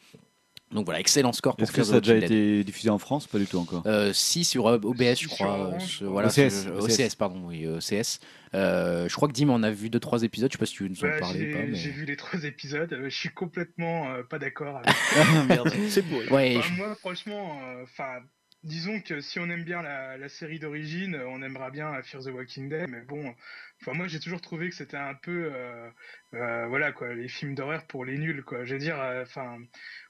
Donc 0.72 0.86
voilà, 0.86 1.00
excellent 1.00 1.34
score 1.34 1.56
pour 1.56 1.64
Est-ce 1.64 1.72
que 1.72 1.82
ça 1.84 1.96
a 1.96 2.00
déjà 2.00 2.16
été 2.16 2.64
diffusé 2.64 2.92
en 2.92 3.00
France? 3.00 3.26
Pas 3.26 3.40
du 3.40 3.48
tout 3.48 3.58
encore. 3.58 3.82
Euh, 3.88 4.14
si 4.14 4.46
sur 4.46 4.68
euh, 4.68 4.78
OBS, 4.84 5.16
je 5.20 5.28
crois. 5.28 5.72
Euh, 5.74 5.78
voilà, 6.08 6.28
OCS, 6.28 6.62
sur- 6.62 6.76
OCS. 6.78 7.00
OCS, 7.00 7.16
pardon, 7.16 7.42
oui, 7.48 7.66
OCS. 7.66 8.20
Euh, 8.54 9.10
je 9.10 9.16
crois 9.16 9.28
que 9.28 9.34
Dim 9.34 9.50
en 9.50 9.64
a 9.64 9.72
vu 9.72 9.90
deux 9.90 10.00
trois 10.00 10.22
épisodes. 10.22 10.52
Je 10.52 10.58
sais 10.58 10.60
pas 10.60 10.68
si 10.68 10.74
tu 10.76 10.84
veux 10.84 10.90
nous 10.90 11.04
en 11.04 11.08
Ouais, 11.08 11.20
parler 11.20 11.50
ou 11.50 11.54
pas. 11.54 11.62
j'ai 11.66 11.72
mais- 11.72 11.76
j'ai 11.76 11.90
vu 11.90 12.06
les 12.06 12.16
trois 12.16 12.44
épisodes, 12.44 12.94
euh, 12.94 13.10
je 13.10 13.16
suis 13.18 13.30
complètement 13.30 14.12
euh, 14.14 14.22
pas 14.22 14.38
d'accord 14.38 14.78
avec 14.78 14.94
Merde. 15.48 15.74
C'est 15.90 16.04
beau. 16.08 16.22
Ouais, 16.30 16.58
Enfin, 16.58 16.68
je- 16.70 16.74
moi, 16.78 16.96
franchement, 17.00 17.60
euh, 17.64 17.84
enfin, 17.86 18.20
disons 18.64 19.02
que 19.02 19.22
si 19.22 19.40
on 19.40 19.50
aime 19.50 19.64
bien 19.64 19.82
la, 19.82 20.18
la 20.20 20.30
série 20.30 20.60
d'origine, 20.60 21.16
euh, 21.16 21.26
on 21.30 21.42
aimera 21.42 21.72
bien 21.72 21.96
euh, 21.96 22.04
Fear 22.04 22.22
the 22.24 22.28
Walking 22.28 22.70
Dead, 22.70 22.88
mais 22.90 23.02
bon, 23.02 23.34
enfin, 23.82 23.94
moi, 23.94 24.08
j'ai 24.08 24.20
toujours 24.20 24.42
trouvé 24.42 24.70
que 24.70 24.76
c'était 24.76 24.98
un 24.98 25.16
peu, 25.16 25.52
euh, 25.54 25.90
euh, 26.34 26.68
voilà, 26.68 26.92
quoi, 26.92 27.14
les 27.14 27.28
films 27.28 27.56
d'horreur 27.56 27.86
pour 27.88 28.06
les 28.06 28.18
nuls, 28.18 28.44
quoi. 28.44 28.66
Je 28.66 28.74
veux 28.74 28.80
dire, 28.80 29.00
euh, 29.00 29.24
enfin, 29.24 29.58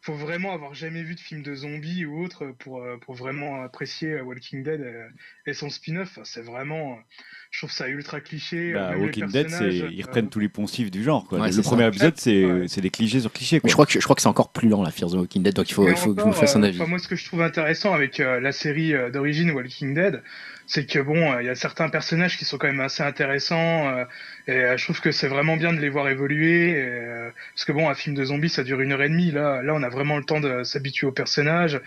faut 0.01 0.15
vraiment 0.15 0.53
avoir 0.53 0.73
jamais 0.73 1.03
vu 1.03 1.15
de 1.15 1.19
film 1.19 1.43
de 1.43 1.55
zombies 1.55 2.05
ou 2.05 2.23
autre 2.23 2.51
pour, 2.59 2.83
pour 3.01 3.15
vraiment 3.15 3.61
apprécier 3.63 4.21
Walking 4.21 4.63
Dead 4.63 5.11
et 5.45 5.53
son 5.53 5.69
spin-off. 5.69 6.19
C'est 6.23 6.41
vraiment, 6.41 6.99
je 7.51 7.59
trouve 7.61 7.71
ça 7.71 7.87
ultra 7.87 8.19
cliché. 8.21 8.73
Bah, 8.73 8.93
Walking 8.97 9.27
Dead, 9.27 9.49
c'est 9.49 9.73
ils 9.75 10.01
euh, 10.01 10.05
reprennent 10.05 10.29
tous 10.29 10.39
les 10.39 10.49
poncifs 10.49 10.91
du 10.91 11.03
genre. 11.03 11.25
Quoi. 11.27 11.39
Ouais, 11.39 11.47
le 11.47 11.51
c'est 11.51 11.63
ça. 11.63 11.69
premier 11.69 11.87
épisode, 11.87 12.13
c'est 12.17 12.45
Ouais. 12.45 12.67
c'est 12.67 12.81
des 12.81 12.89
clichés 12.91 13.19
sur 13.21 13.31
clichés. 13.33 13.59
mais 13.63 13.69
je 13.69 13.73
crois 13.75 13.85
que 13.87 13.93
je 13.93 14.03
crois 14.03 14.15
que 14.15 14.21
c'est 14.21 14.27
encore 14.27 14.49
plus 14.51 14.69
lent 14.69 14.83
la 14.83 14.91
Fear 14.91 15.09
the 15.09 15.13
Walking 15.15 15.41
Dead. 15.43 15.53
Donc 15.55 15.69
il 15.69 15.73
faut, 15.73 15.83
Mais 15.85 15.91
il 15.91 15.97
faut 15.97 16.13
que 16.13 16.21
je 16.21 16.27
me 16.27 16.31
fasse 16.31 16.55
un 16.55 16.61
euh, 16.63 16.67
avis. 16.67 16.79
moi, 16.87 16.99
ce 16.99 17.07
que 17.07 17.15
je 17.15 17.25
trouve 17.25 17.41
intéressant 17.41 17.93
avec 17.93 18.19
euh, 18.19 18.39
la 18.39 18.51
série 18.51 18.93
euh, 18.93 19.09
d'origine 19.09 19.51
Walking 19.51 19.95
Dead, 19.95 20.21
c'est 20.67 20.85
que 20.85 20.99
bon, 20.99 21.33
euh, 21.33 21.41
il 21.41 21.47
y 21.47 21.49
a 21.49 21.55
certains 21.55 21.89
personnages 21.89 22.37
qui 22.37 22.45
sont 22.45 22.59
quand 22.59 22.67
même 22.67 22.79
assez 22.81 23.01
intéressants, 23.01 23.87
euh, 23.89 24.05
et 24.47 24.51
euh, 24.51 24.77
je 24.77 24.83
trouve 24.83 25.01
que 25.01 25.11
c'est 25.11 25.27
vraiment 25.27 25.57
bien 25.57 25.73
de 25.73 25.79
les 25.79 25.89
voir 25.89 26.07
évoluer, 26.07 26.69
et, 26.69 26.75
euh, 26.85 27.31
parce 27.55 27.65
que 27.65 27.71
bon, 27.71 27.89
un 27.89 27.95
film 27.95 28.15
de 28.15 28.23
zombies, 28.25 28.49
ça 28.49 28.63
dure 28.63 28.79
une 28.79 28.91
heure 28.91 29.01
et 29.01 29.09
demie, 29.09 29.31
là, 29.31 29.63
là, 29.63 29.73
on 29.73 29.81
a 29.81 29.89
vraiment 29.89 30.17
le 30.17 30.23
temps 30.23 30.39
de 30.39 30.63
s'habituer 30.63 31.07
aux 31.07 31.11
personnages. 31.11 31.81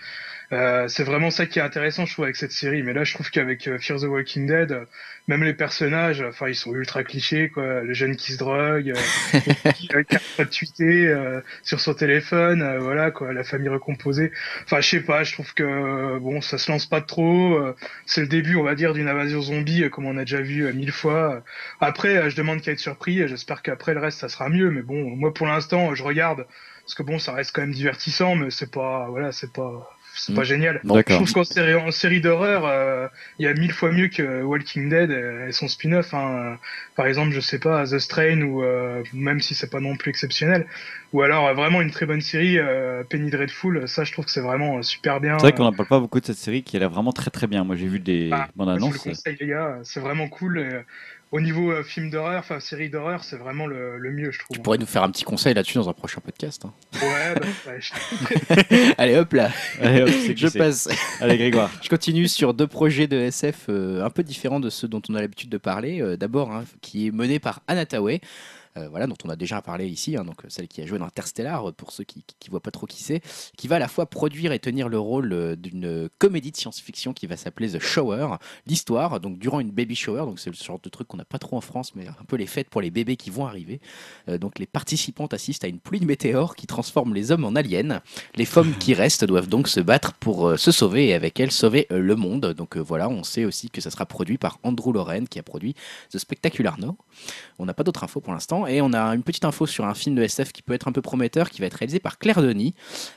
Euh, 0.53 0.87
c'est 0.87 1.03
vraiment 1.03 1.31
ça 1.31 1.45
qui 1.47 1.59
est 1.59 1.61
intéressant, 1.61 2.05
je 2.05 2.13
trouve, 2.13 2.25
avec 2.25 2.35
cette 2.35 2.51
série. 2.51 2.83
Mais 2.83 2.93
là, 2.93 3.03
je 3.03 3.13
trouve 3.13 3.29
qu'avec 3.31 3.67
euh, 3.67 3.79
Fear 3.79 3.99
the 3.99 4.03
Walking 4.03 4.45
Dead, 4.47 4.71
euh, 4.71 4.85
même 5.27 5.43
les 5.43 5.53
personnages, 5.53 6.21
enfin, 6.21 6.47
ils 6.49 6.55
sont 6.55 6.73
ultra 6.73 7.03
clichés, 7.03 7.49
quoi. 7.49 7.81
Le 7.81 7.93
jeune 7.93 8.15
qui 8.15 8.33
se 8.33 8.37
drogue, 8.37 8.91
euh, 8.91 9.71
qui 9.75 9.87
pas 9.87 10.43
de 10.45 10.49
tweeter 10.49 11.07
euh, 11.07 11.41
sur 11.63 11.79
son 11.79 11.93
téléphone, 11.93 12.77
voilà, 12.79 13.09
quoi. 13.11 13.33
La 13.33 13.43
famille 13.43 13.69
recomposée. 13.69 14.31
Enfin, 14.65 14.79
je 14.81 14.89
sais 14.89 14.99
pas, 15.01 15.23
je 15.23 15.33
trouve 15.33 15.53
que 15.53 16.19
bon, 16.19 16.41
ça 16.41 16.57
se 16.57 16.71
lance 16.71 16.85
pas 16.85 17.01
trop. 17.01 17.55
euh, 17.57 17.75
c'est 18.05 18.21
le 18.21 18.27
début, 18.27 18.55
on 18.55 18.63
va 18.63 18.75
dire, 18.75 18.93
d'une 18.93 19.07
invasion 19.07 19.41
zombie, 19.41 19.89
comme 19.89 20.05
on 20.05 20.17
a 20.17 20.21
déjà 20.21 20.41
vu 20.41 20.71
mille 20.73 20.91
fois. 20.91 21.43
Après, 21.81 22.29
je 22.29 22.35
demande 22.35 22.61
qu'à 22.61 22.71
être 22.71 22.79
surpris. 22.79 23.21
et 23.21 23.27
J'espère 23.27 23.61
qu'après 23.63 23.93
le 23.93 23.99
reste, 24.01 24.19
ça 24.19 24.29
sera 24.29 24.49
mieux. 24.49 24.69
Mais 24.71 24.81
bon, 24.81 25.15
moi, 25.15 25.33
pour 25.33 25.47
l'instant, 25.47 25.95
je 25.95 26.03
regarde 26.03 26.45
parce 26.83 26.95
que 26.95 27.03
bon, 27.03 27.17
ça 27.17 27.31
reste 27.33 27.55
quand 27.55 27.61
même 27.61 27.71
divertissant, 27.71 28.35
mais 28.35 28.49
c'est 28.51 28.71
pas, 28.71 29.07
voilà, 29.09 29.31
c'est 29.31 29.51
pas, 29.53 29.89
c'est 30.15 30.31
Mm. 30.31 30.35
pas 30.35 30.43
génial. 30.43 30.81
Je 30.83 31.13
trouve 31.15 31.33
qu'en 31.33 31.43
série, 31.43 31.73
en 31.75 31.91
série 31.91 32.21
d'horreur, 32.21 32.65
euh, 32.65 33.07
il 33.39 33.45
y 33.45 33.47
a 33.47 33.53
mille 33.53 33.71
fois 33.71 33.91
mieux 33.91 34.07
que 34.07 34.41
Walking 34.43 34.89
Dead 34.89 35.11
et, 35.11 35.51
son 35.51 35.67
spin-off. 35.67 36.13
Hein. 36.13 36.57
Par 36.95 37.07
exemple, 37.07 37.31
je 37.33 37.39
sais 37.39 37.59
pas, 37.59 37.85
The 37.85 37.99
Strain 37.99 38.41
ou 38.41 38.63
euh, 38.63 39.03
même 39.13 39.39
si 39.41 39.55
c'est 39.55 39.69
pas 39.69 39.79
non 39.79 39.95
plus 39.95 40.09
exceptionnel, 40.09 40.67
ou 41.11 41.21
alors 41.21 41.47
euh, 41.47 41.53
vraiment 41.53 41.81
une 41.81 41.91
très 41.91 42.05
bonne 42.05 42.21
série, 42.21 42.57
euh, 42.59 43.03
Penny 43.09 43.29
Dreadful. 43.31 43.87
Ça, 43.87 44.03
je 44.03 44.11
trouve 44.11 44.25
que 44.25 44.31
c'est 44.31 44.41
vraiment 44.41 44.77
euh, 44.77 44.81
super 44.83 45.19
bien. 45.19 45.37
C'est 45.39 45.43
vrai 45.47 45.53
qu'on 45.53 45.63
n'en 45.63 45.73
parle 45.73 45.89
pas 45.89 45.99
beaucoup 45.99 46.19
de 46.19 46.25
cette 46.25 46.37
série 46.37 46.63
qui 46.63 46.75
a 46.77 46.79
l'air 46.79 46.89
vraiment 46.89 47.11
très 47.13 47.31
très 47.31 47.47
bien. 47.47 47.63
Moi 47.63 47.75
j'ai 47.75 47.87
vu 47.87 47.99
des 47.99 48.29
Ah, 48.31 48.47
bandes 48.55 48.67
Moi, 48.67 48.75
je 48.75 48.79
vous 48.81 48.85
annonces. 48.85 49.05
le 49.05 49.11
conseille, 49.11 49.37
les 49.39 49.47
gars, 49.47 49.79
c'est 49.83 49.99
vraiment 49.99 50.27
cool. 50.27 50.83
Au 51.33 51.41
niveau 51.41 51.71
euh, 51.71 51.83
film 51.83 52.09
d'horreur, 52.11 52.39
enfin 52.39 52.59
série 52.59 52.89
d'horreur, 52.89 53.23
c'est 53.23 53.37
vraiment 53.37 53.65
le, 53.65 53.97
le 53.97 54.11
mieux, 54.11 54.31
je 54.31 54.37
trouve. 54.39 54.55
Tu 54.55 54.61
pourrais 54.61 54.77
nous 54.77 54.85
faire 54.85 55.01
un 55.03 55.09
petit 55.09 55.23
conseil 55.23 55.53
là-dessus 55.55 55.75
dans 55.79 55.89
un 55.89 55.93
prochain 55.93 56.21
podcast. 56.21 56.63
hein. 56.63 56.73
Ouais, 57.01 57.33
bah, 57.35 57.41
ouais, 57.71 57.79
je- 57.81 58.93
Allez 58.99 59.15
hop 59.17 59.33
là, 59.33 59.49
Allez, 59.81 60.01
hop, 60.03 60.09
je 60.37 60.47
passe. 60.57 60.87
Allez 61.19 61.37
Grégoire. 61.37 61.71
Je 61.81 61.89
continue 61.89 62.27
sur 62.27 62.53
deux 62.53 62.67
projets 62.67 63.07
de 63.07 63.17
SF 63.17 63.65
euh, 63.69 64.05
un 64.05 64.09
peu 64.11 64.21
différents 64.23 64.59
de 64.59 64.69
ceux 64.69 64.87
dont 64.87 65.01
on 65.09 65.15
a 65.15 65.21
l'habitude 65.21 65.49
de 65.49 65.57
parler. 65.57 66.01
Euh, 66.01 66.15
D'abord, 66.17 66.51
hein, 66.51 66.63
qui 66.81 67.07
est 67.07 67.11
mené 67.11 67.39
par 67.39 67.61
euh, 67.69 68.19
voilà, 68.75 69.07
dont 69.07 69.17
on 69.23 69.29
a 69.29 69.35
déjà 69.35 69.61
parlé 69.61 69.87
ici, 69.87 70.17
hein, 70.17 70.23
donc 70.23 70.43
euh, 70.45 70.47
celle 70.49 70.67
qui 70.67 70.81
a 70.81 70.85
joué 70.85 70.99
dans 70.99 71.05
Interstellar, 71.05 71.69
euh, 71.69 71.71
pour 71.71 71.91
ceux 71.91 72.03
qui 72.03 72.23
ne 72.45 72.49
voient 72.49 72.61
pas 72.61 72.71
trop 72.71 72.85
qui 72.85 73.03
c'est, 73.03 73.21
qui 73.57 73.67
va 73.67 73.77
à 73.77 73.79
la 73.79 73.87
fois 73.87 74.05
produire 74.05 74.51
et 74.51 74.59
tenir 74.59 74.89
le 74.89 74.99
rôle 74.99 75.33
euh, 75.33 75.55
d'une 75.55 76.09
comédie 76.17 76.51
de 76.51 76.57
science-fiction 76.57 77.13
qui 77.13 77.27
va 77.27 77.37
s'appeler 77.37 77.71
The 77.71 77.79
Shower. 77.79 78.37
L'histoire, 78.67 79.19
donc 79.19 79.37
durant 79.37 79.59
une 79.59 79.71
baby 79.71 79.95
shower, 79.95 80.21
donc 80.21 80.39
c'est 80.39 80.49
le 80.49 80.55
genre 80.55 80.79
de 80.79 80.89
truc 80.89 81.07
qu'on 81.07 81.17
n'a 81.17 81.25
pas 81.25 81.39
trop 81.39 81.57
en 81.57 81.61
France, 81.61 81.95
mais 81.95 82.07
un 82.07 82.25
peu 82.27 82.35
les 82.35 82.47
fêtes 82.47 82.69
pour 82.69 82.81
les 82.81 82.91
bébés 82.91 83.15
qui 83.15 83.29
vont 83.29 83.45
arriver. 83.45 83.79
Euh, 84.29 84.37
donc 84.37 84.59
les 84.59 84.65
participantes 84.65 85.33
assistent 85.33 85.63
à 85.63 85.67
une 85.67 85.79
pluie 85.79 85.99
de 85.99 86.05
météores 86.05 86.55
qui 86.55 86.67
transforme 86.67 87.13
les 87.13 87.31
hommes 87.31 87.45
en 87.45 87.55
aliens. 87.55 88.01
Les 88.35 88.45
femmes 88.45 88.73
qui 88.79 88.93
restent 88.93 89.25
doivent 89.25 89.47
donc 89.47 89.67
se 89.67 89.79
battre 89.79 90.13
pour 90.13 90.47
euh, 90.47 90.57
se 90.57 90.71
sauver 90.71 91.07
et 91.07 91.13
avec 91.13 91.39
elles 91.39 91.51
sauver 91.51 91.87
euh, 91.91 91.99
le 91.99 92.15
monde. 92.15 92.53
Donc 92.53 92.77
euh, 92.77 92.79
voilà, 92.79 93.09
on 93.09 93.23
sait 93.23 93.45
aussi 93.45 93.69
que 93.69 93.81
ça 93.81 93.91
sera 93.91 94.05
produit 94.05 94.37
par 94.37 94.59
Andrew 94.63 94.91
Loren 94.93 95.27
qui 95.27 95.39
a 95.39 95.43
produit 95.43 95.75
The 96.11 96.17
Spectacular 96.17 96.79
No. 96.79 96.97
On 97.59 97.65
n'a 97.65 97.73
pas 97.73 97.83
d'autres 97.83 98.03
infos 98.03 98.21
pour 98.21 98.33
l'instant 98.33 98.62
et 98.67 98.81
on 98.81 98.93
a 98.93 99.01
une 99.13 99.23
petite 99.23 99.45
info 99.45 99.65
sur 99.65 99.85
un 99.85 99.93
film 99.93 100.15
de 100.15 100.23
SF 100.23 100.51
qui 100.51 100.61
peut 100.61 100.73
être 100.73 100.87
un 100.87 100.91
peu 100.91 101.01
prometteur 101.01 101.49
qui 101.49 101.61
va 101.61 101.67
être 101.67 101.75
réalisé 101.75 101.99
par 101.99 102.17
Claire 102.17 102.41
Denis 102.41 102.73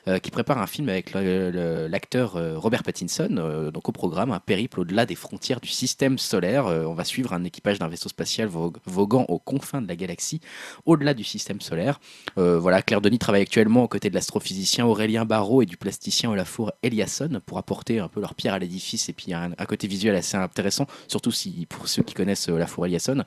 euh, 0.09 0.19
qui 0.19 0.31
prépare 0.31 0.59
un 0.59 0.67
film 0.67 0.89
avec 0.89 1.13
l'acteur 1.15 2.37
euh, 2.37 2.59
Robert 2.59 2.83
Pattinson. 2.83 3.29
euh, 3.39 3.71
donc 3.71 3.89
au 3.89 3.93
programme, 3.93 4.31
un 4.31 4.41
périple 4.41 4.81
au-delà 4.81 5.07
des 5.07 5.15
frontières 5.15 5.61
du 5.61 5.69
système 5.69 6.19
solaire. 6.19 6.67
On 6.67 6.95
va 6.95 7.05
suivre 7.05 7.33
un 7.33 7.45
équipage 7.45 7.79
d'un 7.79 7.89
vaisseau 7.89 8.09
spatial 8.09 8.49
voguant 8.49 9.25
aux 9.29 9.39
confins 9.39 9.83
de 9.83 9.89
la 9.89 9.97
galaxie, 9.97 10.41
au-delà 10.85 11.15
du 11.15 11.25
système 11.25 11.61
solaire. 11.61 12.01
Voilà, 12.37 12.83
Claire 12.83 13.01
Denis 13.01 13.19
travaille 13.19 13.43
actuellement 13.43 13.85
aux 13.85 13.89
côtés 13.89 14.11
de 14.11 14.15
l'astrophysicien 14.15 14.87
Aurélien 14.87 15.25
Barraud 15.25 15.63
et 15.63 15.67
du 15.67 15.77
plasticien 15.77 16.31
Olafour 16.31 16.73
Eliasson 16.83 17.41
pour 17.45 17.59
apporter 17.59 17.99
un 17.99 18.09
peu 18.09 18.21
leur 18.21 18.35
pierre 18.35 18.55
à 18.55 18.59
l'édifice 18.59 19.09
et 19.09 19.13
puis 19.13 19.33
un, 19.35 19.53
un 19.57 19.67
côté 19.67 19.87
visuel 19.87 20.15
assez 20.15 20.37
intéressant, 20.37 20.87
surtout 21.09 21.33
si 21.33 21.67
pour 21.69 21.89
ceux 21.89 22.03
qui 22.03 22.15
connaissent 22.15 22.49
Olafour 22.49 22.87
Eliasson. 22.87 23.25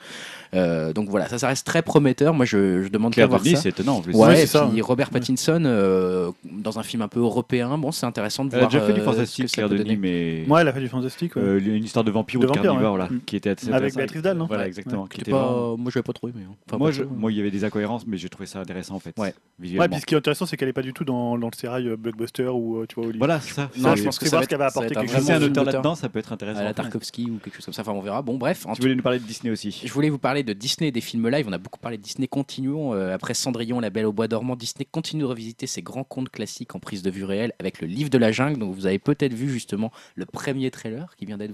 Donc 0.53 1.09
voilà, 1.09 1.27
ça 1.27 1.47
reste 1.47 1.65
très 1.65 1.81
prometteur. 1.81 2.08
Moi, 2.33 2.45
je, 2.45 2.83
je 2.83 2.89
demande 2.89 3.13
Claire 3.13 3.27
voir 3.29 3.41
Denis, 3.41 3.55
ça. 3.55 3.61
c'est 3.63 3.69
étonnant 3.69 3.97
en 3.97 4.01
plus. 4.01 4.13
Ouais, 4.15 4.33
et 4.33 4.37
c'est 4.37 4.47
ça, 4.47 4.67
puis. 4.71 4.81
Robert 4.81 5.09
Pattinson 5.09 5.61
euh, 5.65 6.31
dans 6.43 6.79
un 6.79 6.83
film 6.83 7.01
un 7.01 7.07
peu 7.07 7.19
européen. 7.19 7.77
Bon, 7.77 7.91
c'est 7.91 8.05
intéressant 8.05 8.45
de 8.45 8.49
Elle 8.51 8.55
a 8.55 8.59
voir. 8.67 8.71
déjà 8.71 8.85
fait 8.85 8.93
du 8.93 8.99
euh, 8.99 9.03
ce 9.03 9.09
que 9.09 9.15
fantastique, 9.15 9.49
ça 9.49 9.53
Claire 9.55 9.69
peut 9.69 9.75
Denis, 9.77 9.95
donner. 9.95 9.97
mais 9.97 10.43
Moi, 10.47 10.61
elle 10.61 10.67
a 10.67 10.73
fait 10.73 10.79
du 10.81 10.87
fantastique. 10.87 11.35
ouais. 11.35 11.41
euh, 11.41 11.59
une 11.59 11.83
histoire 11.83 12.03
de 12.05 12.11
vampire 12.11 12.39
De 12.39 12.45
ou 12.45 12.47
de 12.49 12.53
vampire, 12.55 12.63
carnivore 12.71 12.93
ouais. 12.93 12.99
là, 12.99 13.07
Mm. 13.09 13.19
qui 13.25 13.35
était 13.35 13.49
assez 13.51 13.71
Avec. 13.71 13.95
Béatrice 13.95 14.21
Dalle, 14.21 14.37
non 14.37 14.45
Voilà, 14.47 14.63
Ouais. 14.63 14.67
exactement. 14.69 15.05
Qui 15.07 15.17
C'était 15.19 15.31
était 15.31 15.37
pas... 15.39 15.43
vraiment- 15.45 15.77
Moi, 15.77 15.91
je 15.91 15.95
l'avais 15.99 16.03
pas 16.05 16.13
trouvé, 16.13 16.33
mais 16.35 16.43
enfin, 16.67 16.77
Moi, 16.77 16.89
pas 16.89 16.95
je- 16.95 17.03
trop. 17.03 17.13
moi, 17.15 17.31
il 17.31 17.37
y 17.37 17.39
avait 17.41 17.51
des 17.51 17.63
incohérences, 17.63 18.05
mais 18.07 18.17
j'ai 18.17 18.29
trouvé 18.29 18.45
ça 18.45 18.59
intéressant 18.59 18.95
en 18.95 18.99
fait. 18.99 19.13
Ouais. 19.17 19.33
Visuellement. 19.59 19.83
Ouais, 19.83 19.89
puis 19.89 19.99
ce 20.01 20.05
qui 20.05 20.13
est 20.13 20.17
intéressant, 20.17 20.45
c'est 20.45 20.57
qu'elle 20.57 20.69
est 20.69 20.73
pas 20.73 20.81
du 20.81 20.93
tout 20.93 21.03
dans, 21.03 21.37
dans 21.37 21.47
le 21.47 21.55
sérail 21.57 21.87
euh, 21.87 21.95
blockbuster 21.97 22.47
ou 22.47 22.77
euh, 22.81 22.85
tu 22.87 22.95
vois 22.95 23.03
Hollywood. 23.05 23.17
Voilà, 23.19 23.39
ça. 23.41 23.69
Non, 23.77 23.95
je 23.95 24.03
pense 24.03 24.17
que 24.19 24.25
c'est 24.25 24.31
ça 24.31 24.37
voir 24.37 24.41
va 24.41 24.43
ce 24.45 24.49
qu'elle 24.49 24.57
va 24.59 24.69
ça 24.69 24.79
va 24.79 24.85
apporter 24.85 24.93
être 24.93 24.99
quelque 25.01 25.09
Si 25.09 25.15
chose. 25.17 25.25
c'est 25.25 25.31
un 25.33 25.37
vraiment 25.39 25.51
auteur 25.51 25.65
là-dedans, 25.65 25.95
ça 25.95 26.09
peut 26.09 26.19
être 26.19 26.31
à 26.31 26.35
intéressant. 26.35 26.63
la 26.63 26.73
Tarkovsky 26.73 27.29
ou 27.29 27.39
quelque 27.43 27.55
chose 27.55 27.65
comme 27.65 27.73
ça. 27.73 27.81
Enfin, 27.81 27.91
on 27.91 28.01
verra. 28.01 28.21
Bon, 28.21 28.37
bref. 28.37 28.65
En 28.67 28.73
Tu 28.73 28.81
voulais 28.81 28.95
nous 28.95 29.01
parler 29.03 29.19
de 29.19 29.23
Disney 29.25 29.51
aussi. 29.51 29.81
Je 29.85 29.91
voulais 29.91 30.09
vous 30.09 30.17
parler 30.17 30.43
de 30.43 30.53
Disney 30.53 30.87
et 30.89 30.91
des 30.91 31.01
films 31.01 31.27
live. 31.29 31.45
On 31.49 31.53
a 31.53 31.57
beaucoup 31.57 31.79
parlé 31.79 31.97
Disney 31.99 32.27
continue, 32.27 32.73
euh, 32.75 33.13
après 33.13 33.33
Cendrillon, 33.33 33.79
La 33.79 33.89
Belle 33.89 34.05
au 34.05 34.13
Bois 34.13 34.27
dormant, 34.27 34.55
Disney 34.55 34.87
continue 34.89 35.21
de 35.21 35.27
revisiter 35.27 35.67
ses 35.67 35.81
grands 35.81 36.03
contes 36.03 36.29
classiques 36.29 36.75
en 36.75 36.79
prise 36.79 37.01
de 37.01 37.09
vue 37.09 37.23
réelle 37.23 37.53
avec 37.59 37.81
le 37.81 37.87
livre 37.87 38.09
de 38.09 38.17
la 38.17 38.31
jungle. 38.31 38.59
Donc 38.59 38.73
vous 38.73 38.85
avez 38.85 38.99
peut-être 38.99 39.33
vu 39.33 39.49
justement 39.49 39.91
le 40.15 40.25
premier 40.25 40.71
trailer 40.71 41.15
qui 41.15 41.25
vient 41.25 41.37
d'être 41.37 41.53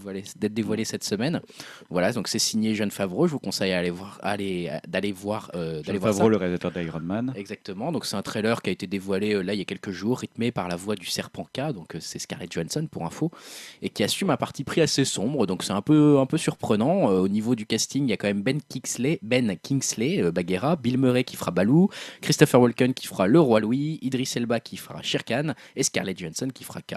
dévoilé, 0.53 0.85
cette 0.85 1.03
semaine. 1.03 1.41
Voilà, 1.89 2.11
donc 2.11 2.27
c'est 2.27 2.39
signé 2.39 2.75
Jeanne 2.75 2.91
Favreau. 2.91 3.27
Je 3.27 3.31
vous 3.33 3.39
conseille 3.39 3.71
d'aller 3.71 3.89
voir, 3.89 4.19
aller, 4.21 4.71
d'aller 4.87 5.11
voir, 5.11 5.51
euh, 5.55 5.81
d'aller 5.81 5.97
Jean 5.97 5.99
voir 5.99 6.13
ça. 6.13 6.17
Favreau, 6.17 6.29
le 6.29 6.37
réalisateur 6.37 6.71
d'Iron 6.71 6.99
Man. 7.01 7.33
Exactement, 7.35 7.91
donc 7.91 8.05
c'est 8.05 8.15
un 8.15 8.21
trailer 8.21 8.61
qui 8.61 8.69
a 8.69 8.73
été 8.73 8.87
dévoilé 8.87 9.33
euh, 9.33 9.41
là 9.41 9.53
il 9.53 9.59
y 9.59 9.61
a 9.61 9.65
quelques 9.65 9.91
jours, 9.91 10.19
rythmé 10.19 10.51
par 10.51 10.67
la 10.67 10.75
voix 10.75 10.95
du 10.95 11.05
serpent 11.05 11.47
K, 11.53 11.73
donc 11.73 11.95
c'est 11.99 12.19
Scarlett 12.19 12.51
Johansson 12.51 12.87
pour 12.89 13.05
info, 13.05 13.31
et 13.81 13.89
qui 13.89 14.03
assume 14.03 14.29
un 14.29 14.37
parti 14.37 14.63
pris 14.63 14.81
assez 14.81 15.05
sombre, 15.05 15.47
donc 15.47 15.63
c'est 15.63 15.73
un 15.73 15.81
peu, 15.81 16.19
un 16.19 16.25
peu 16.25 16.37
surprenant. 16.37 17.09
Euh, 17.11 17.19
au 17.19 17.27
niveau 17.27 17.55
du 17.55 17.65
casting, 17.65 18.03
il 18.03 18.09
y 18.09 18.13
a 18.13 18.17
quand 18.17 18.27
même 18.27 18.41
Ben 18.41 18.59
Kingsley, 18.61 19.19
ben 19.21 19.55
Kingsley 19.61 20.31
Bagheera, 20.35 20.75
Bill 20.75 20.99
Murray 20.99 21.23
qui 21.23 21.35
fera 21.35 21.49
Baloo, 21.49 21.89
Christopher 22.21 22.61
Walken 22.61 22.93
qui 22.93 23.07
fera 23.07 23.25
le 23.25 23.39
roi 23.39 23.59
Louis, 23.59 23.97
Idris 24.03 24.33
Elba 24.35 24.59
qui 24.59 24.77
fera 24.77 25.01
Shere 25.01 25.23
Khan, 25.23 25.53
et 25.75 25.81
Scarlett 25.81 26.19
Johansson 26.19 26.49
qui 26.53 26.63
fera 26.63 26.81
K. 26.81 26.95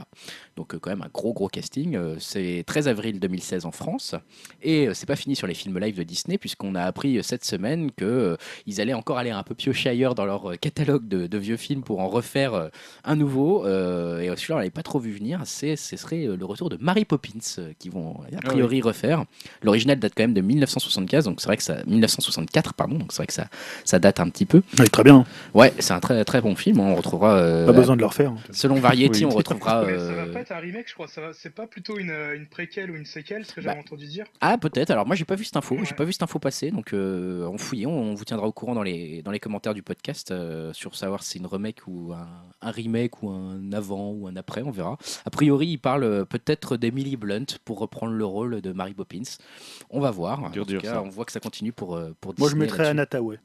Donc 0.57 0.75
euh, 0.75 0.79
quand 0.79 0.91
même 0.91 1.03
un 1.03 1.11
gros 1.13 1.33
gros 1.33 1.49
casting. 1.49 1.97
Euh, 1.97 2.17
c'est 2.19 2.65
13 2.67 2.89
avril 2.89 3.21
2016 3.21 3.65
en 3.65 3.71
France, 3.71 4.15
et 4.63 4.89
euh, 4.89 4.95
c'est 4.95 5.07
pas 5.07 5.17
fini 5.17 5.37
sur 5.37 5.47
les 5.47 5.55
films 5.55 5.79
live 5.79 5.97
de 5.97 6.03
Disney, 6.03 6.37
puisqu'on 6.37 6.75
a 6.75 6.83
appris 6.83 7.23
cette 7.23 7.45
semaine 7.45 7.91
que 7.93 8.37
ils 8.67 8.81
allaient 8.81 8.95
encore 8.95 9.19
aller 9.19 9.31
un 9.31 9.43
peu 9.43 9.55
piocher 9.55 9.89
ailleurs 9.91 10.15
dans 10.15 10.27
leur 10.27 10.59
catalogue 10.61 11.07
de, 11.07 11.27
de 11.27 11.39
vieux 11.39 11.57
films 11.57 11.83
pour 11.83 12.01
en 12.01 12.09
refaire 12.09 12.71
un 13.05 13.17
nouveau. 13.17 13.65
et 13.67 14.29
celui-là, 14.37 14.57
on 14.57 14.59
l'avait 14.59 14.71
pas 14.71 14.83
trop 14.83 14.99
vu 14.99 15.13
venir. 15.13 15.43
C'est, 15.45 15.77
ce 15.77 15.97
serait 15.97 16.25
le 16.27 16.45
retour 16.45 16.69
de 16.69 16.77
Mary 16.81 17.05
Poppins 17.05 17.39
qui 17.79 17.89
vont 17.89 18.21
a 18.37 18.41
priori 18.41 18.81
refaire. 18.81 19.25
L'original 19.63 19.99
date 19.99 20.13
quand 20.17 20.25
même 20.25 20.35
de 20.35 20.41
1975, 20.41 21.25
donc 21.25 21.41
c'est 21.41 21.47
vrai 21.47 21.57
que 21.57 21.63
ça 21.63 21.79
1964 21.87 22.75
pardon, 22.75 22.99
donc 22.99 23.13
c'est 23.13 23.19
vrai 23.19 23.27
que 23.29 23.33
ça, 23.35 23.47
ça 23.85 23.99
date 24.01 24.19
un 24.21 24.29
petit 24.29 24.45
peu. 24.47 24.63
Oui, 24.81 24.89
très 24.91 25.05
bien. 25.05 25.25
Ouais, 25.55 25.73
c'est 25.79 25.93
un 25.93 26.01
très 26.01 26.25
très 26.25 26.41
bon 26.41 26.57
film. 26.57 26.81
On 26.81 26.95
retrouvera. 26.97 27.37
euh, 27.37 27.67
Pas 27.67 27.73
besoin 27.73 27.95
de 27.95 28.01
le 28.01 28.07
refaire. 28.07 28.33
Selon 28.51 28.75
Variety, 28.77 29.25
Oui. 29.25 29.31
on 29.33 29.37
retrouvera. 29.37 29.83
Mais 29.87 29.97
ça 29.99 30.05
va 30.13 30.23
euh, 30.23 30.33
pas 30.33 30.41
être 30.41 30.53
un 30.53 30.59
remake, 30.59 30.89
je 30.89 30.95
crois. 30.95 31.07
Va- 31.17 31.33
C'est 31.33 31.55
pas 31.55 31.67
plutôt 31.67 31.99
une, 31.99 32.11
une 32.35 32.47
préquelle 32.47 32.91
ou 32.91 32.97
une 32.97 33.05
séquelle, 33.07 33.45
ce 33.45 33.53
que 33.53 33.61
Bah, 33.61 33.71
j'avais 33.71 33.81
entendu 33.81 34.07
dire. 34.07 34.25
Ah 34.41 34.59
peut-être. 34.59 34.91
Alors 34.91 35.07
moi 35.07 35.15
j'ai 35.15 35.25
pas 35.25 35.35
vu 35.37 35.45
cette 35.45 35.57
info. 35.57 35.77
J'ai 35.77 35.91
Ouais. 35.91 35.97
pas 35.97 36.05
vu 36.05 36.13
cette 36.13 36.23
info 36.23 36.39
passer. 36.39 36.71
Donc 36.71 36.93
euh, 36.93 37.47
en 37.47 37.59
fouillant, 37.59 37.91
on 37.91 38.15
vous 38.15 38.25
tiendra 38.25 38.47
au 38.47 38.53
courant 38.53 38.75
dans 38.75 38.83
les 38.83 39.23
dans 39.23 39.31
les 39.31 39.41
commentaires 39.41 39.75
du 39.75 39.83
podcast 39.83 40.31
euh, 40.31 40.73
sur 40.73 40.97
savoir 40.97 41.23
si 41.23 41.31
c'est 41.33 41.39
une 41.39 41.47
remake 41.47 41.87
ou 41.87 42.13
un, 42.15 42.27
un 42.63 42.71
remake 42.71 43.23
ou 43.23 43.31
un 43.31 43.73
avant 43.73 44.11
ou 44.11 44.27
un 44.27 44.37
après. 44.37 44.63
On 44.63 44.71
verra. 44.71 44.97
A 45.27 45.31
priori, 45.31 45.67
il 45.69 45.79
parle 45.79 46.25
peut-être 46.27 46.77
d'Emily 46.77 47.17
Blunt 47.17 47.45
pour 47.65 47.79
reprendre 47.79 48.13
le 48.15 48.25
rôle 48.25 48.61
de 48.61 48.73
Mary 48.73 48.95
Poppins. 48.95 49.23
On 49.91 50.01
va 50.01 50.11
voir. 50.11 50.51
Dur, 50.51 50.63
en 50.63 50.65
tout 50.65 50.71
dur, 50.73 50.83
cas, 50.83 50.95
ça. 50.95 51.03
on 51.03 51.09
voit 51.11 51.25
que 51.25 51.33
ça 51.33 51.41
continue 51.41 51.73
pour 51.73 52.01
pour 52.21 52.35
Moi, 52.39 52.49
je 52.51 52.57
mettrais 52.57 52.95
là-dessus. 52.95 53.18
Tawai. 53.19 53.39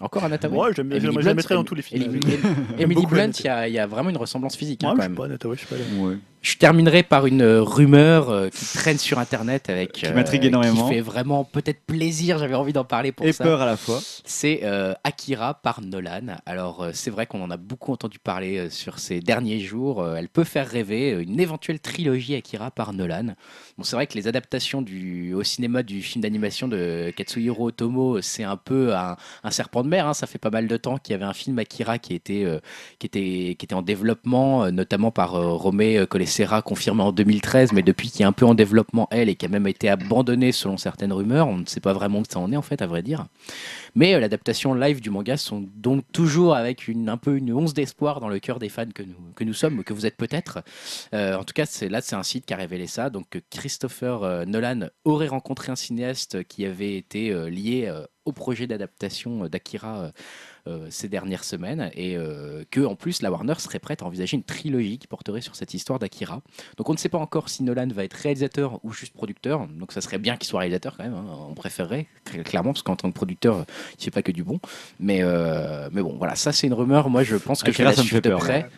Encore 0.00 0.24
Anna 0.24 0.38
Tawai 0.38 0.54
Moi, 0.54 0.72
j'aime 0.72 0.92
je 0.92 1.26
la 1.28 1.34
mettrais 1.34 1.54
dans 1.54 1.64
tous 1.64 1.74
les 1.76 1.82
films. 1.82 2.02
Emily, 2.02 2.20
J'aime 2.30 2.40
Emily 2.78 2.94
beaucoup 2.96 3.14
Blunt, 3.14 3.22
Anna 3.24 3.32
il 3.38 3.44
y, 3.44 3.48
a- 3.48 3.68
il 3.68 3.74
y 3.74 3.78
a 3.78 3.86
vraiment 3.86 4.10
une 4.10 4.16
ressemblance 4.16 4.56
physique 4.56 4.82
hein, 4.82 4.88
Moi, 4.88 4.96
quand 4.96 5.02
je 5.02 5.04
sais 5.04 5.08
même. 5.10 5.16
pas, 5.16 5.24
Anna 5.26 5.38
Tawai, 5.38 5.56
je 5.56 5.60
sais 5.60 5.66
pas. 5.66 5.76
là. 5.76 6.02
Ouais. 6.04 6.16
Je 6.44 6.56
terminerai 6.58 7.02
par 7.02 7.24
une 7.24 7.40
euh, 7.40 7.62
rumeur 7.62 8.28
euh, 8.28 8.48
qui 8.50 8.66
traîne 8.76 8.98
sur 8.98 9.18
internet 9.18 9.70
avec 9.70 9.92
Qui 9.92 10.12
m'intrigue 10.12 10.44
euh, 10.44 10.48
énormément. 10.48 10.86
Qui 10.88 10.96
fait 10.96 11.00
vraiment 11.00 11.42
peut-être 11.42 11.80
plaisir. 11.86 12.36
J'avais 12.38 12.54
envie 12.54 12.74
d'en 12.74 12.84
parler 12.84 13.12
pour 13.12 13.24
Et 13.24 13.32
ça. 13.32 13.44
peur 13.44 13.62
à 13.62 13.66
la 13.66 13.78
fois. 13.78 13.98
C'est 14.26 14.62
Akira 15.04 15.54
par 15.54 15.80
Nolan. 15.80 16.36
Alors 16.44 16.88
c'est 16.92 17.10
vrai 17.10 17.26
qu'on 17.26 17.40
en 17.42 17.50
a 17.50 17.56
beaucoup 17.56 17.92
entendu 17.92 18.18
parler 18.18 18.68
sur 18.68 18.98
ces 18.98 19.20
derniers 19.20 19.60
jours. 19.60 20.06
Elle 20.16 20.28
peut 20.28 20.44
faire 20.44 20.68
rêver 20.68 21.10
une 21.10 21.40
éventuelle 21.40 21.80
trilogie 21.80 22.34
Akira 22.34 22.70
par 22.70 22.92
Nolan. 22.92 23.34
Bon 23.78 23.84
c'est 23.84 23.96
vrai 23.96 24.06
que 24.06 24.14
les 24.14 24.28
adaptations 24.28 24.82
du, 24.82 25.32
au 25.32 25.42
cinéma 25.42 25.82
du 25.82 26.02
film 26.02 26.22
d'animation 26.22 26.68
de 26.68 27.10
Katsuhiro 27.16 27.68
Otomo, 27.68 28.20
c'est 28.20 28.44
un 28.44 28.56
peu 28.56 28.94
un, 28.94 29.16
un 29.42 29.50
serpent 29.50 29.82
de 29.82 29.88
mer. 29.88 30.06
hein. 30.06 30.14
Ça 30.14 30.26
fait 30.26 30.38
pas 30.38 30.50
mal 30.50 30.68
de 30.68 30.76
temps 30.76 30.98
qu'il 30.98 31.12
y 31.12 31.14
avait 31.14 31.24
un 31.24 31.32
film 31.32 31.58
Akira 31.58 31.98
qui 31.98 32.14
était, 32.14 32.44
euh, 32.44 32.60
qui 32.98 33.06
était, 33.06 33.56
qui 33.58 33.64
était 33.64 33.74
en 33.74 33.82
développement, 33.82 34.70
notamment 34.70 35.10
par 35.10 35.36
euh, 35.36 35.52
Romé 35.52 35.96
euh, 35.98 36.06
Colessera, 36.34 36.62
confirmé 36.62 37.02
en 37.02 37.12
2013, 37.12 37.72
mais 37.72 37.82
depuis 37.82 38.10
qui 38.10 38.22
est 38.22 38.26
un 38.26 38.32
peu 38.32 38.44
en 38.44 38.54
développement 38.54 39.06
elle 39.12 39.28
et 39.28 39.36
qui 39.36 39.46
a 39.46 39.48
même 39.48 39.68
été 39.68 39.88
abandonné 39.88 40.50
selon 40.50 40.76
certaines 40.76 41.12
rumeurs. 41.12 41.46
On 41.46 41.58
ne 41.58 41.66
sait 41.66 41.78
pas 41.78 41.92
vraiment 41.92 42.18
où 42.18 42.24
ça 42.28 42.40
en 42.40 42.50
est 42.50 42.56
en 42.56 42.62
fait, 42.62 42.82
à 42.82 42.88
vrai 42.88 43.02
dire. 43.02 43.26
Mais 43.94 44.14
euh, 44.14 44.20
l'adaptation 44.20 44.74
live 44.74 45.00
du 45.00 45.10
manga 45.10 45.36
sont 45.36 45.64
donc 45.76 46.04
toujours 46.12 46.56
avec 46.56 46.88
une, 46.88 47.08
un 47.08 47.18
peu 47.18 47.36
une 47.36 47.52
once 47.52 47.72
d'espoir 47.72 48.18
dans 48.18 48.28
le 48.28 48.40
cœur 48.40 48.58
des 48.58 48.68
fans 48.68 48.90
que 48.92 49.04
nous, 49.04 49.14
que 49.36 49.44
nous 49.44 49.54
sommes, 49.54 49.84
que 49.84 49.92
vous 49.92 50.06
êtes 50.06 50.16
peut-être. 50.16 50.60
Euh, 51.14 51.36
en 51.36 51.44
tout 51.44 51.54
cas, 51.54 51.66
c'est, 51.66 51.88
là, 51.88 52.00
c'est 52.00 52.16
un 52.16 52.24
site 52.24 52.46
qui 52.46 52.54
a 52.54 52.56
révélé 52.56 52.88
ça. 52.88 53.10
Donc, 53.10 53.40
Christopher 53.50 54.24
euh, 54.24 54.44
Nolan 54.44 54.88
aurait 55.04 55.28
rencontré 55.28 55.70
un 55.70 55.76
cinéaste 55.76 56.42
qui 56.44 56.66
avait 56.66 56.96
été 56.96 57.32
lié 57.48 57.92
au 58.24 58.32
projet 58.32 58.66
d'adaptation 58.66 59.46
d'Akira 59.46 60.10
ces 60.88 61.08
dernières 61.08 61.44
semaines 61.44 61.90
et 61.94 62.16
euh, 62.16 62.64
que 62.70 62.80
en 62.80 62.94
plus 62.94 63.20
la 63.22 63.30
Warner 63.30 63.54
serait 63.58 63.78
prête 63.78 64.02
à 64.02 64.06
envisager 64.06 64.36
une 64.36 64.42
trilogie 64.42 64.98
qui 64.98 65.06
porterait 65.06 65.42
sur 65.42 65.56
cette 65.56 65.74
histoire 65.74 65.98
d'Akira. 65.98 66.40
Donc 66.78 66.88
on 66.88 66.92
ne 66.92 66.98
sait 66.98 67.08
pas 67.10 67.18
encore 67.18 67.48
si 67.50 67.62
Nolan 67.62 67.88
va 67.88 68.04
être 68.04 68.14
réalisateur 68.14 68.80
ou 68.82 68.92
juste 68.92 69.12
producteur. 69.12 69.66
Donc 69.68 69.92
ça 69.92 70.00
serait 70.00 70.18
bien 70.18 70.36
qu'il 70.36 70.48
soit 70.48 70.60
réalisateur 70.60 70.96
quand 70.96 71.04
même. 71.04 71.14
hein. 71.14 71.26
On 71.50 71.54
préférerait 71.54 72.06
cl- 72.26 72.42
clairement 72.44 72.72
parce 72.72 72.82
qu'en 72.82 72.96
tant 72.96 73.08
que 73.10 73.14
producteur, 73.14 73.56
euh, 73.58 73.64
il 73.98 74.04
fait 74.04 74.10
pas 74.10 74.22
que 74.22 74.32
du 74.32 74.42
bon. 74.42 74.58
Mais 74.98 75.18
euh, 75.22 75.88
mais 75.92 76.02
bon 76.02 76.16
voilà, 76.16 76.34
ça 76.34 76.52
c'est 76.52 76.66
une 76.66 76.72
rumeur. 76.74 77.10
Moi 77.10 77.24
je 77.24 77.36
pense 77.36 77.62
que 77.62 77.70
Akira, 77.70 77.90
je 77.90 77.90
la 77.90 77.96
ça 77.96 78.02
me 78.02 78.06
suivre 78.06 78.22
fait 78.22 78.28
de 78.28 78.34
peur. 78.34 78.38
près. 78.40 78.62
Ouais. 78.62 78.68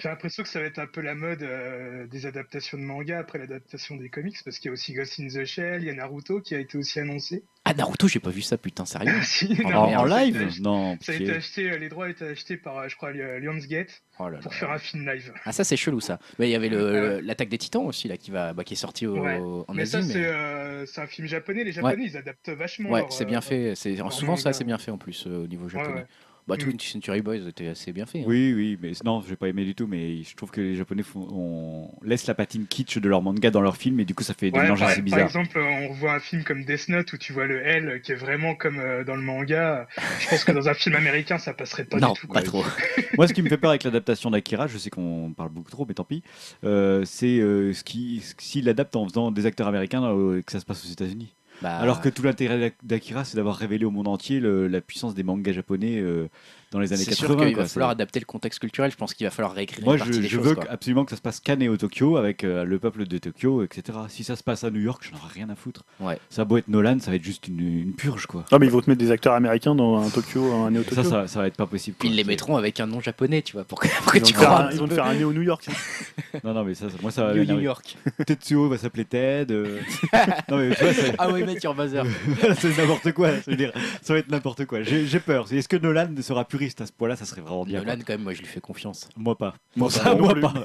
J'ai 0.00 0.08
l'impression 0.08 0.42
que 0.42 0.48
ça 0.48 0.60
va 0.60 0.66
être 0.66 0.78
un 0.78 0.86
peu 0.86 1.00
la 1.00 1.14
mode 1.14 1.42
euh, 1.42 2.06
des 2.06 2.26
adaptations 2.26 2.78
de 2.78 2.82
manga 2.82 3.18
après 3.18 3.38
l'adaptation 3.38 3.96
des 3.96 4.08
comics, 4.08 4.36
parce 4.44 4.58
qu'il 4.58 4.68
y 4.68 4.70
a 4.70 4.72
aussi 4.72 4.92
Ghost 4.94 5.18
in 5.20 5.26
the 5.28 5.44
Shell, 5.44 5.82
il 5.82 5.86
y 5.86 5.90
a 5.90 5.94
Naruto 5.94 6.40
qui 6.40 6.54
a 6.54 6.58
été 6.58 6.78
aussi 6.78 7.00
annoncé. 7.00 7.42
Ah 7.64 7.74
Naruto, 7.74 8.08
j'ai 8.08 8.20
pas 8.20 8.30
vu 8.30 8.42
ça 8.42 8.58
putain 8.58 8.84
sérieux. 8.84 9.12
Ah, 9.14 9.22
si, 9.24 9.46
En- 9.64 9.90
Naruto, 9.90 10.08
ça 10.08 10.24
live 10.24 10.42
acheté- 10.48 10.60
Non, 10.62 10.98
Ça 11.00 11.12
a 11.12 11.14
été 11.16 11.32
acheté, 11.32 11.70
euh, 11.70 11.78
les 11.78 11.88
droits 11.88 12.06
ont 12.06 12.10
été 12.10 12.24
achetés 12.26 12.56
par, 12.56 12.78
euh, 12.78 12.88
je 12.88 12.96
crois, 12.96 13.12
Li- 13.12 13.40
Lionsgate 13.40 14.02
Oh 14.18 14.24
là 14.24 14.30
là. 14.32 14.38
pour 14.38 14.54
faire 14.54 14.70
un 14.70 14.78
film 14.78 15.04
live. 15.08 15.32
Ah 15.44 15.52
ça 15.52 15.64
c'est 15.64 15.76
chelou 15.76 16.00
ça. 16.00 16.18
Mais 16.38 16.48
il 16.48 16.52
y 16.52 16.54
avait 16.54 16.68
le- 16.68 17.20
l'attaque 17.20 17.48
des 17.48 17.58
Titans 17.58 17.84
aussi 17.86 18.08
là 18.08 18.16
qui 18.16 18.30
va 18.30 18.52
bah, 18.52 18.62
qui 18.64 18.74
est 18.74 18.76
sorti 18.76 19.06
au- 19.06 19.18
Ouais. 19.20 19.38
en 19.40 19.74
Mais 19.74 19.82
Asie. 19.82 19.90
ça, 19.92 19.98
mais- 19.98 20.04
c'est 20.04 20.26
euh, 20.26 20.86
c'est 20.86 21.00
un 21.00 21.06
film 21.06 21.26
japonais. 21.26 21.64
Les 21.64 21.72
Japonais, 21.72 22.04
ils 22.06 22.16
adaptent 22.16 22.50
vachement. 22.50 22.90
Ouais, 22.90 23.04
c'est 23.10 23.24
euh, 23.24 23.26
bien 23.26 23.40
fait. 23.40 23.74
C'est 23.74 23.96
souvent 23.96 24.10
c'est 24.10 24.24
manga. 24.26 24.50
assez 24.50 24.64
bien 24.64 24.78
fait 24.78 24.90
en 24.90 24.98
plus 24.98 25.24
euh, 25.26 25.44
au 25.44 25.46
niveau 25.46 25.68
japonais. 25.68 26.04
Bah 26.56 26.62
Mm. 26.62 26.68
Twin 26.68 26.80
Century 26.80 27.22
Boys 27.22 27.48
était 27.48 27.68
assez 27.68 27.92
bien 27.92 28.06
fait. 28.06 28.20
hein. 28.20 28.24
Oui, 28.26 28.52
oui, 28.54 28.78
mais 28.80 28.92
non, 29.04 29.22
j'ai 29.28 29.36
pas 29.36 29.48
aimé 29.48 29.64
du 29.64 29.74
tout, 29.74 29.86
mais 29.86 30.22
je 30.22 30.34
trouve 30.36 30.50
que 30.50 30.60
les 30.60 30.74
Japonais 30.76 31.02
font, 31.02 31.26
on 31.30 31.90
laisse 32.04 32.26
la 32.26 32.34
patine 32.34 32.66
kitsch 32.66 32.98
de 32.98 33.08
leur 33.08 33.22
manga 33.22 33.50
dans 33.50 33.60
leur 33.60 33.76
film, 33.76 33.98
et 34.00 34.04
du 34.04 34.14
coup, 34.14 34.22
ça 34.22 34.34
fait 34.34 34.50
des 34.50 34.56
Ouais, 34.58 34.64
mélanges 34.64 34.80
par, 34.80 34.88
assez 34.88 34.96
par 34.98 35.04
bizarres. 35.04 35.20
exemple, 35.22 35.58
on 35.58 35.88
revoit 35.88 36.14
un 36.14 36.20
film 36.20 36.44
comme 36.44 36.64
Death 36.64 36.88
Note 36.88 37.12
où 37.12 37.16
tu 37.18 37.32
vois 37.32 37.46
le 37.46 37.60
L 37.66 38.00
qui 38.02 38.12
est 38.12 38.16
vraiment 38.16 38.54
comme 38.54 38.78
euh, 38.78 39.04
dans 39.04 39.16
le 39.16 39.22
manga. 39.22 39.88
Je 40.20 40.28
pense 40.28 40.44
que 40.44 40.52
dans 40.52 40.68
un 40.68 40.74
film 40.74 40.94
américain, 40.96 41.38
ça 41.38 41.54
passerait 41.54 41.84
pas 41.84 41.98
non, 41.98 42.12
du 42.12 42.20
tout. 42.20 42.26
pas 42.28 42.42
quoi. 42.42 42.42
trop. 42.42 42.64
Moi, 43.16 43.28
ce 43.28 43.32
qui 43.32 43.42
me 43.42 43.48
fait 43.48 43.58
peur 43.58 43.70
avec 43.70 43.84
l'adaptation 43.84 44.30
d'Akira, 44.30 44.66
je 44.66 44.78
sais 44.78 44.90
qu'on 44.90 45.32
parle 45.36 45.50
beaucoup 45.50 45.70
trop, 45.70 45.84
mais 45.86 45.94
tant 45.94 46.04
pis, 46.04 46.22
euh, 46.64 47.04
c'est 47.04 47.38
euh, 47.40 47.72
ce 47.72 47.82
qui, 47.84 48.20
ce- 48.20 48.34
s'il 48.38 48.64
l'adapte 48.66 48.94
en 48.96 49.06
faisant 49.08 49.30
des 49.30 49.46
acteurs 49.46 49.66
américains 49.68 50.04
euh, 50.04 50.38
et 50.38 50.42
que 50.42 50.52
ça 50.52 50.60
se 50.60 50.64
passe 50.64 50.84
aux 50.84 50.88
États-Unis. 50.90 51.34
Bah, 51.62 51.76
Alors 51.78 52.00
que 52.00 52.08
tout 52.08 52.22
l'intérêt 52.22 52.58
d'Ak- 52.58 52.76
d'Akira, 52.82 53.24
c'est 53.24 53.36
d'avoir 53.36 53.56
révélé 53.56 53.84
au 53.84 53.90
monde 53.90 54.08
entier 54.08 54.40
la 54.40 54.80
puissance 54.80 55.14
des 55.14 55.22
mangas 55.22 55.52
japonais 55.52 55.98
euh, 56.00 56.28
dans 56.72 56.80
les 56.80 56.92
années 56.92 57.04
c'est 57.04 57.14
sûr 57.14 57.28
80. 57.28 57.46
qu'il 57.46 57.56
va 57.56 57.66
falloir 57.66 57.90
adapter 57.90 58.18
le 58.18 58.24
contexte 58.24 58.58
culturel. 58.58 58.90
Je 58.90 58.96
pense 58.96 59.14
qu'il 59.14 59.26
va 59.26 59.30
falloir 59.30 59.52
réécrire 59.54 59.84
Moi, 59.84 59.94
une 59.94 59.98
partie 60.00 60.14
je, 60.14 60.20
des 60.22 60.28
je 60.28 60.36
choses. 60.36 60.46
veux 60.48 60.54
quoi. 60.56 60.64
absolument 60.68 61.04
que 61.04 61.10
ça 61.10 61.16
se 61.16 61.22
passe 61.22 61.40
et 61.60 61.68
au 61.68 61.76
Tokyo 61.76 62.16
avec 62.16 62.42
euh, 62.44 62.64
le 62.64 62.78
peuple 62.78 63.06
de 63.06 63.18
Tokyo, 63.18 63.62
etc. 63.62 63.98
Si 64.08 64.24
ça 64.24 64.34
se 64.36 64.42
passe 64.42 64.64
à 64.64 64.70
New 64.70 64.80
York, 64.80 65.02
je 65.06 65.12
n'en 65.12 65.18
ai 65.18 65.32
rien 65.32 65.48
à 65.50 65.54
foutre. 65.54 65.84
Ouais. 66.00 66.18
Ça 66.30 66.42
a 66.42 66.44
beau 66.44 66.56
être 66.56 66.68
Nolan, 66.68 66.98
ça 66.98 67.10
va 67.10 67.16
être 67.16 67.22
juste 67.24 67.46
une, 67.46 67.60
une 67.60 67.92
purge, 67.92 68.26
quoi. 68.26 68.44
Non, 68.50 68.58
mais 68.58 68.66
ils 68.66 68.72
vont 68.72 68.80
te 68.80 68.88
mettre 68.90 69.00
des 69.00 69.10
acteurs 69.10 69.34
américains 69.34 69.74
dans 69.74 70.02
un 70.02 70.08
Tokyo, 70.10 70.50
un 70.52 70.70
néo 70.70 70.82
Ça, 70.82 70.96
Tokyo. 70.96 71.10
ça, 71.10 71.28
ça 71.28 71.40
va 71.40 71.46
être 71.46 71.56
pas 71.56 71.66
possible. 71.66 71.96
Puis 71.98 72.08
quoi. 72.08 72.14
ils 72.14 72.16
les 72.16 72.24
mettront 72.24 72.56
avec 72.56 72.80
un 72.80 72.86
nom 72.86 73.00
japonais, 73.00 73.42
tu 73.42 73.52
vois, 73.52 73.64
pour 73.64 73.78
que, 73.80 73.88
pour 74.02 74.12
que 74.12 74.18
tu 74.18 74.32
crois. 74.32 74.70
ils 74.72 74.78
vont 74.78 74.88
te 74.88 74.94
faire 74.94 75.04
un 75.06 75.14
néo 75.14 75.32
New 75.32 75.42
York. 75.42 75.66
Non, 76.44 76.54
non, 76.54 76.64
mais 76.64 76.74
ça, 76.74 76.88
ça- 76.88 76.96
moi, 77.02 77.10
ça. 77.10 77.32
New 77.34 77.40
m'énerver. 77.40 77.62
York. 77.62 77.96
Tetsuo 78.26 78.68
va 78.68 78.78
s'appeler 78.78 79.04
Ted. 79.04 79.52
euh. 79.52 79.78
non, 80.48 80.56
mais 80.56 80.74
tu 80.74 80.82
vois, 80.84 80.92
Ah 81.18 81.30
ouais, 81.30 81.44
Met 81.44 81.58
Your 81.62 81.74
Mother. 81.74 82.04
c'est 82.58 82.76
n'importe 82.78 83.12
quoi. 83.12 83.30
Je 83.44 83.50
veux 83.50 83.56
dire, 83.56 83.72
ça 84.00 84.14
va 84.14 84.18
être 84.20 84.30
n'importe 84.30 84.64
quoi. 84.64 84.82
J'ai 84.82 85.20
peur. 85.20 85.46
Est-ce 85.52 85.68
que 85.68 85.76
Nolan 85.76 86.08
sera 86.22 86.44
puriste 86.62 86.80
à 86.80 86.86
ce 86.86 86.92
point-là 86.92 87.16
Ça 87.16 87.24
serait 87.24 87.40
vraiment 87.40 87.64
bien. 87.64 87.80
Nolan, 87.80 87.96
quoi. 87.96 88.04
quand 88.06 88.12
même, 88.14 88.22
moi 88.22 88.32
je 88.34 88.38
lui 88.40 88.46
fais 88.46 88.60
confiance. 88.60 89.08
Moi 89.16 89.36
pas. 89.36 89.54
Moi, 89.76 89.90
ça, 89.90 90.14
non 90.14 90.20
moi 90.20 90.32
plus. 90.32 90.42
pas. 90.42 90.54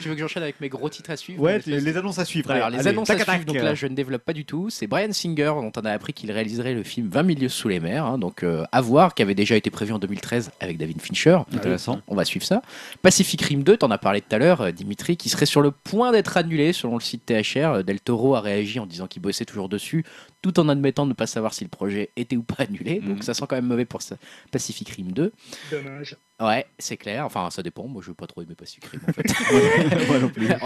Tu 0.00 0.08
veux 0.08 0.14
que 0.14 0.20
j'enchaîne 0.20 0.42
avec 0.42 0.60
mes 0.60 0.68
gros 0.68 0.88
titres 0.88 1.10
à 1.10 1.16
suivre? 1.16 1.42
Ouais, 1.42 1.60
les 1.66 1.96
annonces 1.96 2.18
à 2.18 2.24
suivre. 2.24 2.50
Alors, 2.50 2.66
allez, 2.66 2.76
les 2.76 2.80
allez, 2.80 2.90
annonces 2.90 3.08
tac, 3.08 3.20
à 3.20 3.24
suivre, 3.24 3.38
tac. 3.38 3.46
donc 3.46 3.56
là 3.56 3.74
je 3.74 3.86
ne 3.86 3.94
développe 3.94 4.22
pas 4.22 4.32
du 4.32 4.44
tout. 4.44 4.70
C'est 4.70 4.86
Brian 4.86 5.12
Singer 5.12 5.52
dont 5.56 5.72
on 5.76 5.80
a 5.84 5.90
appris 5.90 6.12
qu'il 6.12 6.30
réaliserait 6.30 6.74
le 6.74 6.82
film 6.82 7.08
20 7.08 7.22
milieux 7.22 7.48
sous 7.48 7.68
les 7.68 7.80
mers, 7.80 8.04
hein, 8.04 8.18
donc 8.18 8.42
euh, 8.42 8.64
à 8.72 8.80
voir, 8.80 9.14
qui 9.14 9.22
avait 9.22 9.34
déjà 9.34 9.56
été 9.56 9.70
prévu 9.70 9.92
en 9.92 9.98
2013 9.98 10.50
avec 10.60 10.78
David 10.78 11.00
Fincher. 11.00 11.38
Intéressant. 11.52 12.00
On 12.08 12.14
va 12.14 12.24
suivre 12.24 12.44
ça. 12.44 12.62
Pacific 13.02 13.40
Rim 13.42 13.62
2, 13.62 13.76
t'en 13.78 13.90
as 13.90 13.98
parlé 13.98 14.20
tout 14.20 14.34
à 14.34 14.38
l'heure, 14.38 14.60
euh, 14.60 14.70
Dimitri, 14.70 15.16
qui 15.16 15.28
serait 15.28 15.46
sur 15.46 15.62
le 15.62 15.70
point 15.70 16.12
d'être 16.12 16.36
annulé 16.36 16.72
selon 16.72 16.94
le 16.94 17.02
site 17.02 17.26
THR. 17.26 17.56
Euh, 17.56 17.82
Del 17.82 18.00
Toro 18.00 18.34
a 18.34 18.40
réagi 18.40 18.78
en 18.78 18.86
disant 18.86 19.06
qu'il 19.06 19.22
bossait 19.22 19.44
toujours 19.44 19.68
dessus, 19.68 20.04
tout 20.42 20.60
en 20.60 20.68
admettant 20.68 21.04
de 21.04 21.10
ne 21.10 21.14
pas 21.14 21.26
savoir 21.26 21.54
si 21.54 21.64
le 21.64 21.70
projet 21.70 22.10
était 22.16 22.36
ou 22.36 22.42
pas 22.42 22.62
annulé. 22.64 23.00
Donc 23.00 23.16
Mhm. 23.16 23.22
ça 23.22 23.34
sent 23.34 23.44
quand 23.48 23.56
même 23.56 23.66
mauvais 23.66 23.84
pour. 23.84 24.00
Pacific 24.52 24.88
Rim 24.90 25.12
2. 25.12 25.32
Dommage. 25.70 26.16
Ouais, 26.40 26.66
c'est 26.78 26.96
clair. 26.96 27.24
Enfin, 27.24 27.48
ça 27.50 27.62
dépend. 27.62 27.88
Moi, 27.88 28.02
je 28.02 28.08
veux 28.08 28.14
pas 28.14 28.26
trop 28.26 28.42
aimer 28.42 28.54
Pacific 28.54 28.84
Rim 28.84 29.00
en 29.08 29.12
fait. 29.12 29.24
Moi 30.08 30.18
non 30.18 30.28
plus. 30.28 30.46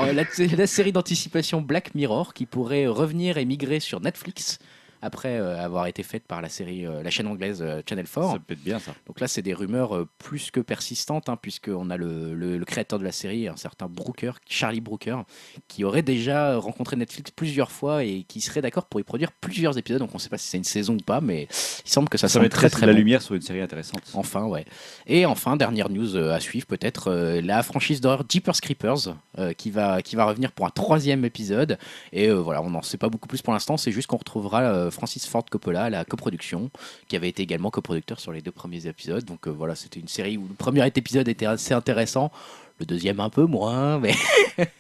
La, 0.51 0.57
la 0.57 0.67
série 0.67 0.93
d'anticipation 0.93 1.61
Black 1.63 1.95
Mirror 1.95 2.35
qui 2.35 2.45
pourrait 2.47 2.87
revenir 2.87 3.39
et 3.39 3.45
migrer 3.45 3.81
sur 3.81 4.01
Netflix. 4.01 4.59
Après 5.03 5.39
euh, 5.39 5.59
avoir 5.63 5.87
été 5.87 6.03
faite 6.03 6.25
par 6.27 6.43
la 6.43 6.49
série, 6.49 6.87
euh, 6.87 7.03
la 7.03 7.11
chaîne 7.11 7.27
anglaise 7.27 7.63
euh, 7.63 7.83
Channel 7.89 8.07
4. 8.07 8.33
Ça 8.33 8.39
peut 8.47 8.55
être 8.55 8.63
bien 8.65 8.79
ça. 8.79 8.93
Donc 9.07 9.21
là, 9.21 9.29
c'est 9.29 9.43
des 9.43 9.55
rumeurs 9.55 10.07
plus 10.19 10.51
que 10.51 10.61
persistantes, 10.61 11.29
hein, 11.29 11.37
puisqu'on 11.41 11.91
a 11.91 11.97
le, 11.97 12.35
le- 12.35 12.59
le 12.59 12.65
créateur 12.65 12.99
de 12.99 13.05
la 13.05 13.13
série, 13.13 13.49
un 13.49 13.57
certain 13.57 13.87
Brooker, 13.89 14.33
Charlie 14.49 14.81
Brooker, 14.81 15.23
qui 15.69 15.85
aurait 15.85 16.03
déjà 16.03 16.57
rencontré 16.57 16.97
Netflix 16.97 17.31
plusieurs 17.31 17.71
fois 17.71 18.05
et 18.05 18.25
qui 18.29 18.41
serait 18.41 18.63
d'accord 18.63 18.87
pour 18.87 19.01
y 19.01 19.03
produire 19.03 19.33
plusieurs 19.33 19.79
épisodes. 19.79 20.01
Donc 20.01 20.11
on 20.13 20.19
ne 20.19 20.21
sait 20.21 20.29
pas 20.29 20.39
si 20.39 20.49
c'est 20.49 20.59
une 20.59 20.65
saison 20.65 20.95
ou 20.95 21.03
pas, 21.05 21.21
mais 21.21 21.49
il 21.85 21.91
semble 21.91 22.09
que 22.09 22.19
ça, 22.19 22.29
Ça, 22.29 22.35
semble 22.35 22.49
très 22.49 22.69
très 22.71 22.87
la 22.87 22.93
bon. 22.93 22.99
lumière 22.99 23.23
sur 23.23 23.35
une 23.35 23.41
série 23.43 23.61
intéressante. 23.61 24.03
Enfin, 24.15 24.45
ouais. 24.45 24.65
Et 25.07 25.27
enfin, 25.27 25.57
dernière 25.57 25.89
news 25.89 26.17
à 26.17 26.41
suivre, 26.41 26.67
peut-être 26.67 27.11
euh, 27.11 27.41
la 27.41 27.63
franchise 27.63 28.01
d'horreur 28.01 28.25
Jeepers 28.29 28.61
Creepers 28.61 29.15
euh, 29.39 29.53
qui, 29.53 29.71
va, 29.71 30.03
qui 30.03 30.17
va 30.17 30.25
revenir 30.25 30.53
pour 30.53 30.67
un 30.67 30.71
troisième 30.71 31.25
épisode. 31.25 31.79
Et 32.13 32.29
euh, 32.29 32.35
voilà, 32.35 32.63
on 32.63 32.71
n'en 32.71 32.83
sait 32.83 32.99
pas 32.99 33.09
beaucoup 33.09 33.29
plus 33.29 33.43
pour 33.43 33.53
l'instant, 33.53 33.77
c'est 33.77 33.93
juste 33.93 34.07
qu'on 34.09 34.17
retrouvera 34.19 34.90
Francis 34.91 35.27
Ford 35.27 35.45
Coppola 35.51 35.85
à 35.85 35.91
la 35.91 36.05
coproduction, 36.05 36.71
qui 37.09 37.17
avait 37.17 37.29
été 37.29 37.43
également 37.43 37.71
coproducteur 37.71 38.21
sur 38.21 38.33
les 38.33 38.43
deux 38.43 38.53
premiers 38.53 38.87
épisodes. 38.87 39.25
Donc 39.25 39.47
euh, 39.47 39.51
voilà, 39.51 39.75
c'était 39.75 40.01
une 40.01 40.09
série 40.09 40.37
où 40.37 40.47
le 40.49 40.55
premier 40.55 40.87
épisode 40.87 41.29
était 41.29 41.47
assez 41.47 41.75
intéressant, 41.75 42.31
le 42.79 42.87
deuxième 42.87 43.21
un 43.21 43.31
peu 43.31 43.45
moins, 43.45 43.99
mais. 43.99 44.15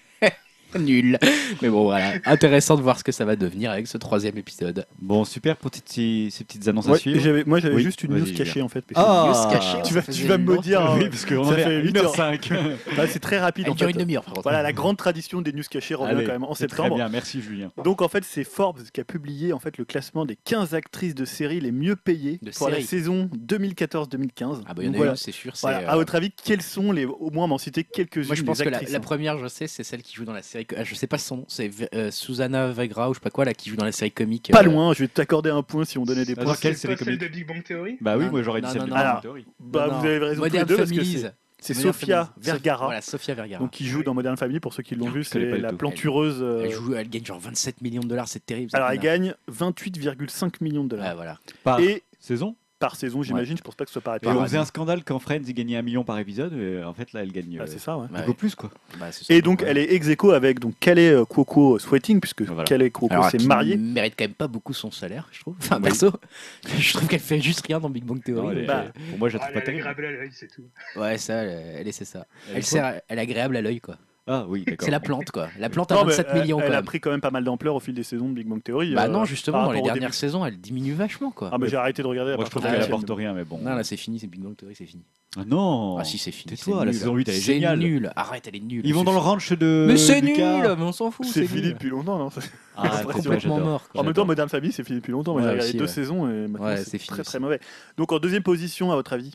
Nul. 0.78 1.18
Mais 1.62 1.68
bon, 1.68 1.84
voilà. 1.84 2.12
Intéressant 2.24 2.76
de 2.76 2.82
voir 2.82 2.98
ce 2.98 3.04
que 3.04 3.12
ça 3.12 3.24
va 3.24 3.36
devenir 3.36 3.70
avec 3.70 3.86
ce 3.86 3.98
troisième 3.98 4.36
épisode. 4.38 4.86
Bon, 5.00 5.24
super 5.24 5.56
pour 5.56 5.70
ces, 5.84 6.28
ces 6.30 6.44
petites 6.44 6.66
annonces 6.68 6.88
à 6.88 6.92
Ouais, 6.92 6.98
suivre. 6.98 7.20
j'avais- 7.20 7.44
moi 7.44 7.58
j'avais 7.60 7.74
Oui, 7.74 7.82
juste 7.82 8.02
une 8.04 8.10
vas-y, 8.12 8.20
news 8.20 8.26
Julien. 8.26 8.38
cachée 8.38 8.62
en 8.62 8.68
fait. 8.68 8.84
Ah, 8.94 9.26
News 9.28 9.52
cachée, 9.52 9.78
tu 9.82 9.94
ça 9.94 10.00
vas, 10.00 10.02
tu 10.02 10.12
faisait 10.12 10.28
vas 10.28 10.38
me 10.38 10.46
longtemps. 10.46 10.60
dire. 10.62 10.80
hein. 10.82 10.96
oui, 10.98 11.08
parce 11.08 11.24
qu'on 11.26 11.44
ça 11.44 11.50
en 11.50 11.56
est 11.56 11.62
à 11.62 11.66
fait 11.66 11.82
huit 11.82 11.96
heures. 11.96 12.12
1h05. 12.14 12.40
c'est- 12.48 12.96
bah, 12.96 13.06
c'est 13.08 13.18
très 13.18 13.38
rapide 13.38 13.64
Elle 13.66 13.72
en 13.72 13.74
dure 13.74 13.86
fait. 13.86 13.92
une 13.92 13.98
demi-heure, 13.98 14.22
par 14.24 14.34
contre. 14.34 14.42
Voilà, 14.44 14.62
la 14.62 14.72
grande 14.72 14.96
tradition 14.96 15.40
des 15.42 15.52
news 15.52 15.62
cachées 15.68 15.94
revient 15.94 16.12
Allez, 16.14 16.24
quand 16.24 16.32
même 16.32 16.44
en 16.44 16.54
c'est 16.54 16.66
très 16.66 16.76
septembre. 16.78 16.96
bien, 16.96 17.08
merci 17.08 17.40
Julien. 17.40 17.70
Donc 17.84 18.02
en 18.02 18.08
fait, 18.08 18.24
c'est 18.24 18.44
Forbes 18.44 18.82
qui 18.92 19.00
a 19.00 19.04
publié 19.04 19.52
en 19.52 19.58
fait 19.58 19.76
le 19.78 19.84
classement 19.84 20.24
des 20.24 20.36
15 20.36 20.74
actrices 20.74 21.14
de 21.14 21.24
série 21.24 21.60
les 21.60 21.72
mieux 21.72 21.96
payées 21.96 22.38
De 22.42 22.50
pour 22.50 22.68
la 22.68 22.80
saison 22.80 23.28
2014-2015. 23.34 24.62
Ah 24.66 24.74
bah 24.74 24.82
il 24.82 24.86
y 24.86 24.88
en 24.88 24.90
Donc 24.90 24.94
a 24.94 24.96
voilà. 24.98 25.10
une, 25.12 25.16
c'est 25.16 25.32
sûr. 25.32 25.56
c'est, 25.56 25.66
Voilà. 25.66 25.80
euh, 25.88 25.92
À 25.92 25.96
votre 25.96 26.14
avis, 26.14 26.30
quelles 26.30 26.62
sont 26.62 26.92
les 26.92 27.04
au 27.04 27.30
moins 27.30 27.46
m'en 27.46 27.58
citer 27.58 27.84
quelques-unes 27.84 28.26
Moi 28.26 28.34
je 28.36 28.42
pense 28.42 28.58
des 28.58 28.64
que 28.64 28.68
la, 28.70 28.76
actrices 28.78 28.92
la 28.92 28.98
hein. 28.98 29.02
première, 29.02 29.38
je 29.38 29.48
sais, 29.48 29.66
c'est 29.66 29.84
celle 29.84 30.02
qui 30.02 30.14
joue 30.14 30.24
dans 30.24 30.32
la 30.32 30.42
série. 30.42 30.59
Ah, 30.76 30.84
Je 30.84 30.94
sais 30.94 31.06
pas 31.06 31.18
son 31.18 31.38
nom, 31.38 31.44
c'est 31.48 31.70
euh, 31.94 32.10
Susanna 32.10 32.68
Vegra 32.68 33.08
ou 33.10 33.14
je 33.14 33.18
sais 33.18 33.22
pas 33.22 33.30
quoi 33.30 33.44
là 33.44 33.54
qui 33.54 33.68
joue 33.70 33.76
dans 33.76 33.84
la 33.84 33.92
série 33.92 34.12
comique. 34.12 34.50
Pas 34.52 34.60
euh, 34.60 34.64
loin, 34.64 34.92
je 34.94 35.00
vais 35.00 35.08
t'accorder 35.08 35.50
un 35.50 35.62
point 35.62 35.84
si 35.84 35.98
on 35.98 36.04
donnait 36.04 36.24
des 36.24 36.32
Alors, 36.34 36.44
points. 36.44 36.56
quelle 36.60 36.74
C'est 36.74 36.82
série 36.82 36.94
pas 36.94 37.04
celle 37.04 37.18
comique 37.18 37.20
de 37.20 37.28
Big 37.36 37.46
Bang 37.46 37.62
Theory 37.62 37.96
Bah 38.00 38.16
oui, 38.16 38.24
Non, 38.26 38.30
moi 38.30 38.42
j'aurais 38.42 38.60
dit 38.60 38.68
celle 38.68 38.78
non, 38.82 38.86
de. 38.86 38.90
Big 38.90 38.98
Bang 38.98 39.06
Alors, 39.08 39.20
Theory. 39.22 39.46
Bah, 39.58 39.86
non, 39.90 39.98
vous 40.00 40.06
avez 40.06 40.18
raison 40.18 40.34
tous 40.42 40.44
les 40.44 40.50
Modern 40.50 40.66
deux 40.68 40.76
parce 40.76 40.90
que 40.90 41.30
c'est 41.62 41.74
Sofia. 41.74 42.32
Vergara, 42.38 42.86
Voilà, 42.86 43.00
Sofia 43.02 43.34
Vergara. 43.34 43.60
donc 43.62 43.70
qui 43.72 43.86
joue 43.86 44.02
dans 44.02 44.14
Modern 44.14 44.36
Family 44.36 44.60
pour 44.60 44.72
ceux 44.72 44.82
qui 44.82 44.94
l'ont 44.94 45.10
vu, 45.10 45.24
c'est 45.24 45.58
la 45.58 45.72
plantureuse. 45.74 46.38
euh, 46.40 46.62
Elle, 46.64 46.72
joue, 46.72 46.94
elle 46.94 47.08
gagne 47.10 47.24
genre 47.26 47.38
27 47.38 47.82
millions 47.82 48.00
de 48.00 48.08
dollars, 48.08 48.28
c'est 48.28 48.44
terrible. 48.44 48.70
Alors 48.72 48.88
elle 48.90 48.98
gagne 48.98 49.34
28,5 49.52 50.54
millions 50.62 50.84
de 50.84 50.94
Ah, 50.96 50.98
dollars 50.98 51.16
voilà. 51.16 51.38
Par 51.62 51.80
et 51.80 52.02
saison? 52.18 52.56
Par 52.80 52.96
saison, 52.96 53.22
j'imagine. 53.22 53.56
Je 53.56 53.62
pense 53.62 53.76
pas 53.76 53.84
que 53.84 53.90
ce 53.90 53.92
soit 53.92 54.02
par 54.02 54.14
Et 54.14 54.16
épisode. 54.16 54.36
on 54.36 54.42
faisait 54.42 54.58
un 54.58 54.64
scandale 54.64 55.04
quand 55.04 55.18
Friends 55.20 55.42
il 55.46 55.54
gagnait 55.54 55.76
un 55.76 55.82
million 55.82 56.02
par 56.02 56.18
épisode. 56.18 56.52
Et 56.54 56.82
en 56.82 56.92
fait, 56.94 57.12
là, 57.12 57.22
elle 57.22 57.30
gagne 57.30 57.56
Ah, 57.60 57.62
euh, 57.62 57.66
c'est 57.68 57.78
ça, 57.78 57.96
ouais. 57.96 58.06
Ouais. 58.12 58.20
beaucoup 58.22 58.34
plus 58.34 58.54
quoi. 58.56 58.70
Bah, 58.98 59.12
ça. 59.12 59.32
Et 59.32 59.40
donc, 59.42 59.62
elle 59.64 59.78
est 59.78 59.92
ex 59.92 60.08
aequo 60.08 60.32
avec 60.32 60.58
donc 60.58 60.74
Calais 60.80 61.10
euh, 61.10 61.24
Cuoco 61.24 61.78
Sweating, 61.78 62.18
puisque 62.20 62.42
Voilà. 62.42 62.64
Calais 62.64 62.90
Cuoco 62.90 63.22
s'est 63.30 63.38
qui 63.38 63.46
marié. 63.46 63.76
mérite 63.76 64.14
quand 64.18 64.24
même 64.24 64.34
pas 64.34 64.48
beaucoup 64.48 64.72
son 64.72 64.90
salaire, 64.90 65.28
je 65.30 65.40
trouve. 65.40 65.54
Enfin, 65.60 65.76
Oui. 65.76 65.82
perso, 65.84 66.10
je 66.78 66.92
trouve 66.94 67.06
qu'elle 67.08 67.20
fait 67.20 67.40
juste 67.40 67.64
rien 67.66 67.78
dans 67.78 67.90
Big 67.90 68.02
Bang 68.04 68.20
Theory. 68.24 68.42
Non, 68.42 68.50
elle 68.50 68.58
est- 68.58 68.66
donc, 68.66 68.68
bah, 68.68 68.84
Pour 69.10 69.18
moi, 69.18 69.28
je 69.28 69.36
la 69.36 69.42
Ah, 69.44 69.46
trouve 69.46 69.54
pas 69.54 69.58
Elle 69.58 69.62
est 69.62 69.64
terrible. 69.82 69.88
agréable 69.88 70.04
à 70.16 70.18
l'œil, 70.22 70.30
c'est 70.32 70.48
tout. 70.48 70.62
Ouais, 70.96 71.18
ça, 71.18 71.34
elle, 71.34 71.76
elle 71.80 71.88
est, 71.88 71.92
c'est 71.92 72.04
ça. 72.04 72.26
Elle 72.50 72.56
Elle, 72.56 72.62
sert, 72.64 73.00
elle 73.08 73.18
est 73.18 73.22
agréable 73.22 73.56
à 73.56 73.62
l'œil, 73.62 73.80
quoi. 73.80 73.96
Ah 74.32 74.44
oui, 74.48 74.64
d'accord. 74.64 74.84
C'est 74.84 74.90
la 74.92 75.00
plante, 75.00 75.30
quoi. 75.32 75.48
La 75.58 75.68
plante 75.70 75.90
à 75.90 75.96
Non, 75.96 76.02
mais 76.04 76.10
27 76.10 76.26
elle- 76.30 76.40
millions, 76.42 76.60
elle, 76.60 76.66
quand 76.66 76.72
a 76.72 76.76
même. 76.76 76.84
pris 76.84 77.00
quand 77.00 77.10
même 77.10 77.20
pas 77.20 77.32
mal 77.32 77.42
d'ampleur 77.42 77.74
au 77.74 77.80
fil 77.80 77.94
des 77.94 78.04
saisons 78.04 78.28
de 78.28 78.34
Big 78.34 78.46
Bang 78.46 78.62
Theory. 78.62 78.94
Bah 78.94 79.04
euh, 79.04 79.08
non, 79.08 79.18
par 79.18 79.24
justement, 79.26 79.58
dans 79.64 79.72
les 79.72 79.78
rapport 79.78 79.82
au 79.82 79.86
dernières 79.86 80.10
début. 80.10 80.16
saisons, 80.18 80.46
elle 80.46 80.60
diminue 80.60 80.92
vachement, 80.92 81.32
quoi. 81.32 81.50
Ah, 81.52 81.58
mais 81.58 81.68
j'ai 81.68 81.76
arrêté 81.76 82.02
de 82.02 82.06
regarder. 82.06 82.32
à 82.32 82.36
Moi, 82.36 82.44
je 82.44 82.50
partir 82.50 82.60
trouve 82.60 82.62
de 82.62 82.68
Ah, 82.68 82.86
qu'elle 82.86 82.94
apporte 82.94 83.18
rien, 83.18 83.32
mais 83.34 83.44
bon. 83.44 83.58
Non, 83.58 83.74
là, 83.74 83.82
c'est 83.82 83.96
fini, 83.96 84.20
c'est 84.20 84.28
Big 84.28 84.40
Bang 84.40 84.54
Theory, 84.56 84.74
c'est 84.76 84.86
fini. 84.86 85.02
Ah 85.36 85.42
non 85.46 85.96
Ah 85.98 86.04
si, 86.04 86.18
c'est 86.18 86.30
fini. 86.32 86.56
Tais-toi, 86.56 86.78
c'est 86.80 86.84
la 86.86 86.90
nul. 86.92 86.94
saison 87.00 87.14
8, 87.14 87.28
elle 87.28 87.34
est 87.34 87.38
C'est 87.38 87.52
géniale. 87.54 87.78
nul. 87.78 88.12
Arrête, 88.16 88.46
elle 88.48 88.56
est 88.56 88.60
nulle. 88.60 88.82
Ils 88.84 88.94
vont 88.94 89.04
dans 89.04 89.12
le 89.12 89.18
ranch 89.18 89.52
de. 89.52 89.84
Mais 89.88 89.96
c'est 89.96 90.20
nul, 90.20 90.30
Lucas. 90.30 90.74
mais 90.76 90.82
on 90.84 90.92
s'en 90.92 91.10
fout. 91.10 91.26
C'est 91.26 91.46
fini 91.46 91.62
nul. 91.62 91.72
depuis 91.74 91.88
longtemps, 91.90 92.18
non 92.18 92.28
Ah, 92.76 92.90
C'est 92.98 93.04
complètement 93.04 93.38
j'adore. 93.38 93.60
mort. 93.60 93.88
quoi. 93.90 94.00
En 94.00 94.04
même 94.04 94.12
temps, 94.14 94.24
Modern 94.24 94.48
Family, 94.48 94.72
c'est 94.72 94.84
fini 94.84 94.98
depuis 95.00 95.12
longtemps. 95.12 95.32
Moi, 95.32 95.42
Ouais, 95.42 95.46
j'ai 95.48 95.52
regardé 95.52 95.68
aussi, 95.70 95.76
deux 95.78 95.84
ouais. 95.84 95.88
saisons 95.88 96.28
et 96.30 96.48
maintenant, 96.48 96.66
Ouais, 96.68 96.76
c'est 96.78 96.84
c'est 96.90 96.98
fini 96.98 97.08
très 97.08 97.20
aussi. 97.20 97.30
très 97.30 97.38
mauvais. 97.38 97.60
Donc 97.96 98.10
en 98.12 98.18
deuxième 98.18 98.42
position, 98.42 98.90
à 98.92 98.96
votre 98.96 99.12
avis 99.12 99.32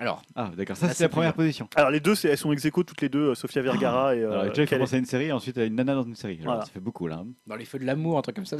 Alors, 0.00 0.22
Ah, 0.34 0.50
d'accord. 0.56 0.76
Ça, 0.76 0.88
c'est 0.88 1.04
la 1.04 1.08
première 1.10 1.34
position. 1.34 1.68
Alors 1.76 1.90
les 1.90 2.00
deux, 2.00 2.14
c'est- 2.14 2.28
elles 2.28 2.38
sont 2.38 2.50
ex 2.52 2.64
aequo 2.64 2.82
toutes 2.84 3.02
les 3.02 3.08
deux, 3.10 3.28
euh, 3.30 3.34
Sofia 3.34 3.60
Vergara 3.60 4.16
et. 4.16 4.20
euh, 4.22 4.30
Alors, 4.32 4.42
déjà, 4.44 4.62
il 4.62 4.66
Calais. 4.66 4.78
commence 4.80 4.94
à 4.94 4.96
une 4.96 5.04
série, 5.04 5.30
ensuite, 5.30 5.58
à 5.58 5.64
une 5.64 5.74
nana 5.74 5.94
dans 5.94 6.02
une 6.04 6.14
série. 6.16 6.36
Alors, 6.40 6.46
Voilà. 6.54 6.64
ça 6.64 6.70
fait 6.72 6.80
beaucoup, 6.80 7.06
là. 7.06 7.16
hein. 7.22 7.26
dans 7.46 7.54
les 7.56 7.66
feux 7.66 7.78
de 7.78 7.84
l'amour, 7.84 8.16
un 8.18 8.22
truc 8.22 8.34
comme 8.36 8.46
ça. 8.46 8.56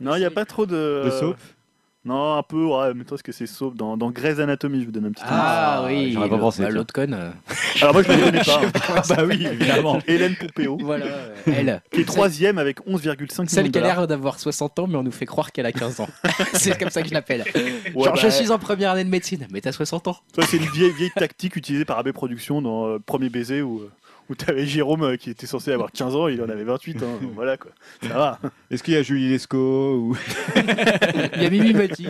Non, 0.00 0.14
il 0.14 0.20
n'y 0.20 0.24
a 0.24 0.30
pas 0.30 0.44
trop 0.44 0.64
de. 0.64 1.02
De 1.04 1.10
soap 1.10 1.36
Non, 2.04 2.34
un 2.36 2.42
peu, 2.42 2.64
ouais, 2.64 2.94
mais 2.94 3.04
toi, 3.04 3.16
ce 3.16 3.22
que 3.22 3.30
c'est 3.30 3.46
soap 3.46 3.76
dans, 3.76 3.96
dans 3.96 4.10
Grey's 4.10 4.40
Anatomy, 4.40 4.80
je 4.80 4.86
vous 4.86 4.90
donne 4.90 5.04
un 5.06 5.12
petit 5.12 5.22
Ah, 5.24 5.82
Ah, 5.82 5.86
oui, 5.86 6.10
j'aurais 6.12 6.28
pas 6.28 6.36
pensé, 6.38 6.62
bah, 6.62 6.68
tiens. 6.68 6.74
l'autre 6.76 6.92
conne. 6.92 7.14
euh, 7.14 7.28
indice. 7.28 7.76
Alors 7.82 7.94
moi, 7.94 8.02
je 8.02 8.10
ne 8.10 8.16
la 8.16 8.24
connais 8.24 8.42
pas. 8.44 8.60
hein. 8.96 9.02
bah 9.08 9.24
oui, 9.24 9.46
évidemment. 9.46 9.98
Hélène 10.08 10.34
Pompeo, 10.34 10.78
voilà, 10.80 11.06
elle. 11.46 11.80
qui 11.92 12.00
est 12.00 12.04
troisième 12.04 12.58
avec 12.58 12.80
11,5 12.88 12.88
millions 12.90 13.26
Celle 13.46 13.66
de 13.66 13.70
qui 13.70 13.78
a 13.78 13.80
dollars. 13.82 13.96
l'air 13.98 14.06
d'avoir 14.08 14.40
60 14.40 14.80
ans, 14.80 14.86
mais 14.88 14.96
on 14.96 15.04
nous 15.04 15.12
fait 15.12 15.26
croire 15.26 15.52
qu'elle 15.52 15.66
a 15.66 15.70
15 15.72 16.00
ans. 16.00 16.08
c'est 16.54 16.76
comme 16.76 16.90
ça 16.90 17.02
que 17.02 17.08
je 17.08 17.14
l'appelle. 17.14 17.44
Ouais, 17.54 18.04
Genre, 18.04 18.14
bah, 18.14 18.20
je 18.20 18.28
suis 18.28 18.50
en 18.50 18.58
première 18.58 18.90
année 18.90 19.04
de 19.04 19.08
médecine, 19.10 19.46
mais 19.52 19.60
t'as 19.60 19.70
60 19.72 20.08
ans. 20.08 20.16
Ça, 20.34 20.42
c'est 20.46 20.56
une 20.56 20.68
vieille, 20.70 20.92
vieille 20.92 21.12
tactique 21.14 21.54
utilisée 21.54 21.84
par 21.84 21.98
AB 22.00 22.10
Productions 22.10 22.60
dans 22.62 22.88
euh, 22.88 22.98
Premier 22.98 23.28
Baiser 23.28 23.62
où, 23.62 23.78
euh, 23.78 23.90
où 24.32 24.34
tu 24.34 24.48
avais 24.50 24.66
Jérôme 24.66 25.02
euh, 25.02 25.16
qui 25.16 25.30
était 25.30 25.46
censé 25.46 25.72
avoir 25.72 25.92
15 25.92 26.16
ans, 26.16 26.28
il 26.28 26.40
en 26.42 26.48
avait 26.48 26.64
28. 26.64 27.02
hein. 27.02 27.06
voilà 27.34 27.56
quoi. 27.56 27.70
Ça 28.02 28.08
va. 28.14 28.38
Est-ce 28.70 28.82
qu'il 28.82 28.94
y 28.94 28.96
a 28.96 29.02
Julie 29.02 29.28
Lescaut 29.28 29.94
ou 29.96 30.16
Il 31.36 31.42
y 31.42 31.46
a 31.46 31.50
Mimi 31.50 31.72
Mati. 31.74 32.06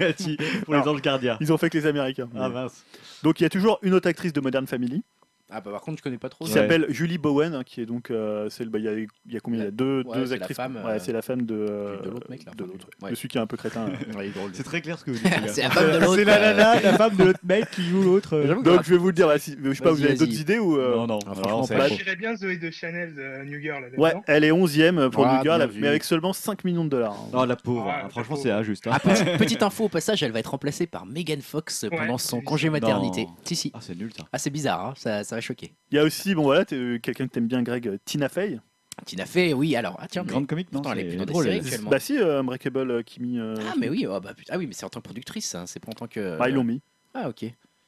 Mati 0.00 0.36
pour 0.64 0.74
les 0.74 0.80
anges 0.80 1.02
gardiens 1.02 1.36
Ils 1.40 1.52
ont 1.52 1.58
fait 1.58 1.70
que 1.70 1.78
les 1.78 1.86
Américains. 1.86 2.28
Ah 2.36 2.48
mince. 2.48 2.84
Donc 3.22 3.40
il 3.40 3.42
y 3.42 3.46
a 3.46 3.50
toujours 3.50 3.78
une 3.82 3.94
autre 3.94 4.08
actrice 4.08 4.32
de 4.32 4.40
Modern 4.40 4.66
Family 4.66 5.02
Ah, 5.50 5.60
bah 5.62 5.70
par 5.70 5.80
contre, 5.80 5.98
je 5.98 6.02
connais 6.02 6.18
pas 6.18 6.28
trop. 6.28 6.44
qui 6.44 6.50
Ouais. 6.52 6.58
s'appelle 6.58 6.86
Julie 6.90 7.16
Bowen, 7.18 7.54
hein, 7.54 7.62
qui 7.64 7.80
est 7.80 7.86
donc. 7.86 8.10
euh, 8.10 8.48
c'est 8.50 8.64
le- 8.64 8.70
bah, 8.70 8.78
Il 8.78 8.84
y, 8.84 8.88
a, 8.88 8.92
il 8.98 9.06
y 9.30 9.36
a 9.36 9.40
combien 9.40 9.60
Il 9.60 9.64
y 9.64 9.68
a 9.68 9.70
deux, 9.70 10.02
Ouais, 10.06 10.18
deux 10.18 10.26
c'est 10.26 10.30
la 10.36 10.42
actrices. 10.42 10.56
femme, 10.56 10.76
ouais, 10.84 10.92
euh, 10.92 10.98
c'est 10.98 11.12
la 11.12 11.22
femme 11.22 11.42
de. 11.46 11.54
euh, 11.54 12.02
de 12.02 12.10
l'autre 12.10 12.26
mec, 12.30 12.44
là, 12.44 12.52
De 12.56 12.64
l'autre. 12.64 12.88
De 13.08 13.14
celui 13.14 13.28
qui 13.28 13.38
est 13.38 13.40
un 13.40 13.46
peu 13.46 13.56
crétin. 13.56 13.86
C'est 14.52 14.62
très 14.62 14.80
clair 14.82 14.98
ce 14.98 15.04
que 15.04 15.10
vous 15.12 15.18
dites. 15.22 15.48
C'est 15.48 15.62
la 15.62 15.70
femme 15.70 15.92
de 15.92 15.98
l'autre. 15.98 16.14
C'est 16.16 16.24
la 16.24 16.38
nana, 16.40 16.80
la 16.80 16.92
femme 16.98 17.16
de 17.16 17.24
l'autre 17.24 17.40
mec 17.44 17.70
qui 17.70 17.82
joue 17.84 18.02
l'autre. 18.02 18.42
J'avoue 18.46 18.62
que 18.62 18.68
Donc 18.68 18.82
je 18.84 18.90
vais 18.90 18.96
vous 18.98 19.06
le 19.06 19.12
dire, 19.12 19.26
bah, 19.26 19.38
si- 19.38 19.56
je 19.62 19.72
sais 19.72 19.82
pas, 19.82 19.92
vous 19.92 20.04
avez 20.04 20.14
d'autres 20.14 20.38
idées 20.40 20.58
ou. 20.58 20.76
euh, 20.78 20.94
Non, 20.96 21.06
non, 21.06 21.18
Ah, 21.26 21.34
franchement, 21.34 21.66
pas. 21.66 21.88
J'irais 21.88 22.16
bien 22.16 22.36
Zoé 22.36 22.56
de 22.58 22.70
Chanel 22.70 23.14
de 23.14 23.44
New 23.44 23.60
Girl. 23.60 23.82
là, 23.82 23.88
Ouais, 23.98 24.14
elle 24.26 24.44
est 24.44 24.52
11ème 24.52 25.08
pour 25.10 25.26
Ah, 25.26 25.36
New 25.38 25.42
Girl, 25.44 25.70
mais 25.76 25.88
avec 25.88 26.04
seulement 26.04 26.32
5 26.32 26.64
millions 26.64 26.84
de 26.84 26.90
dollars. 26.90 27.16
Oh 27.32 27.44
la 27.46 27.56
pauvre, 27.56 27.88
hein, 27.88 28.08
franchement 28.10 28.36
c'est 28.36 28.50
injuste. 28.50 28.86
Ah, 28.90 28.98
petite, 29.38 29.62
info 29.62 29.84
au 29.84 29.88
passage, 29.88 30.22
elle 30.22 30.32
va 30.32 30.40
être 30.40 30.50
remplacée 30.50 30.86
par 30.86 31.06
Megan 31.06 31.40
Fox 31.40 31.86
pendant 31.90 32.18
son 32.18 32.40
congé 32.42 32.68
maternité. 32.70 33.26
Si, 33.44 33.56
si. 33.56 33.72
Ah 33.74 33.78
c'est 33.80 33.96
nul 33.96 34.12
ça. 34.16 34.24
Ah, 34.32 34.38
c'est 34.38 34.50
bizarre, 34.50 34.86
hein, 34.88 34.94
ça 34.96 35.24
va 35.38 35.42
choquer. 35.42 35.72
Il 35.90 35.96
y 35.96 35.98
a 35.98 36.04
aussi, 36.04 36.34
bon 36.34 36.42
voilà, 36.42 36.64
t'es, 36.64 36.76
euh, 36.76 36.98
quelqu'un 36.98 37.26
que 37.26 37.32
t'aimes 37.32 37.46
bien, 37.48 37.62
Greg, 37.62 37.88
euh, 37.88 37.98
Tina 38.04 38.28
Fey. 38.28 38.58
Tina 39.06 39.26
Fey, 39.26 39.52
oui, 39.54 39.76
alors. 39.76 39.96
Ah, 40.00 40.06
tiens, 40.08 40.22
Une 40.22 40.26
mais- 40.26 40.32
grande 40.32 40.46
comique 40.48 40.72
non 40.72 40.80
Pourtant, 40.80 40.92
elle 40.98 41.06
est 41.06 41.08
plus 41.10 41.16
dans 41.18 41.24
des 41.24 41.32
drôle. 41.32 41.44
séries 41.44 41.56
elle. 41.58 41.64
actuellement. 41.64 41.90
Bah 41.90 42.00
si, 42.00 42.18
euh, 42.18 42.40
Unbreakable 42.40 42.90
euh, 42.90 43.02
Kimmy. 43.02 43.38
euh, 43.38 43.54
Ah, 43.70 43.74
mais 43.78 43.88
oui, 43.88 44.06
oh, 44.08 44.18
bah, 44.20 44.32
putain, 44.36 44.54
ah 44.54 44.58
oui, 44.58 44.66
mais 44.66 44.72
c'est 44.74 44.84
en 44.84 44.88
tant 44.88 45.00
que 45.00 45.04
productrice, 45.04 45.54
hein, 45.54 45.64
c'est 45.66 45.78
pas 45.80 45.90
en 45.90 45.94
tant 45.94 46.06
que. 46.08 46.36
bah, 46.36 46.48
ils 46.48 46.54
l'ont 46.54 46.64
mis. 46.64 46.80
Ah, 47.14 47.28
ok. 47.28 47.44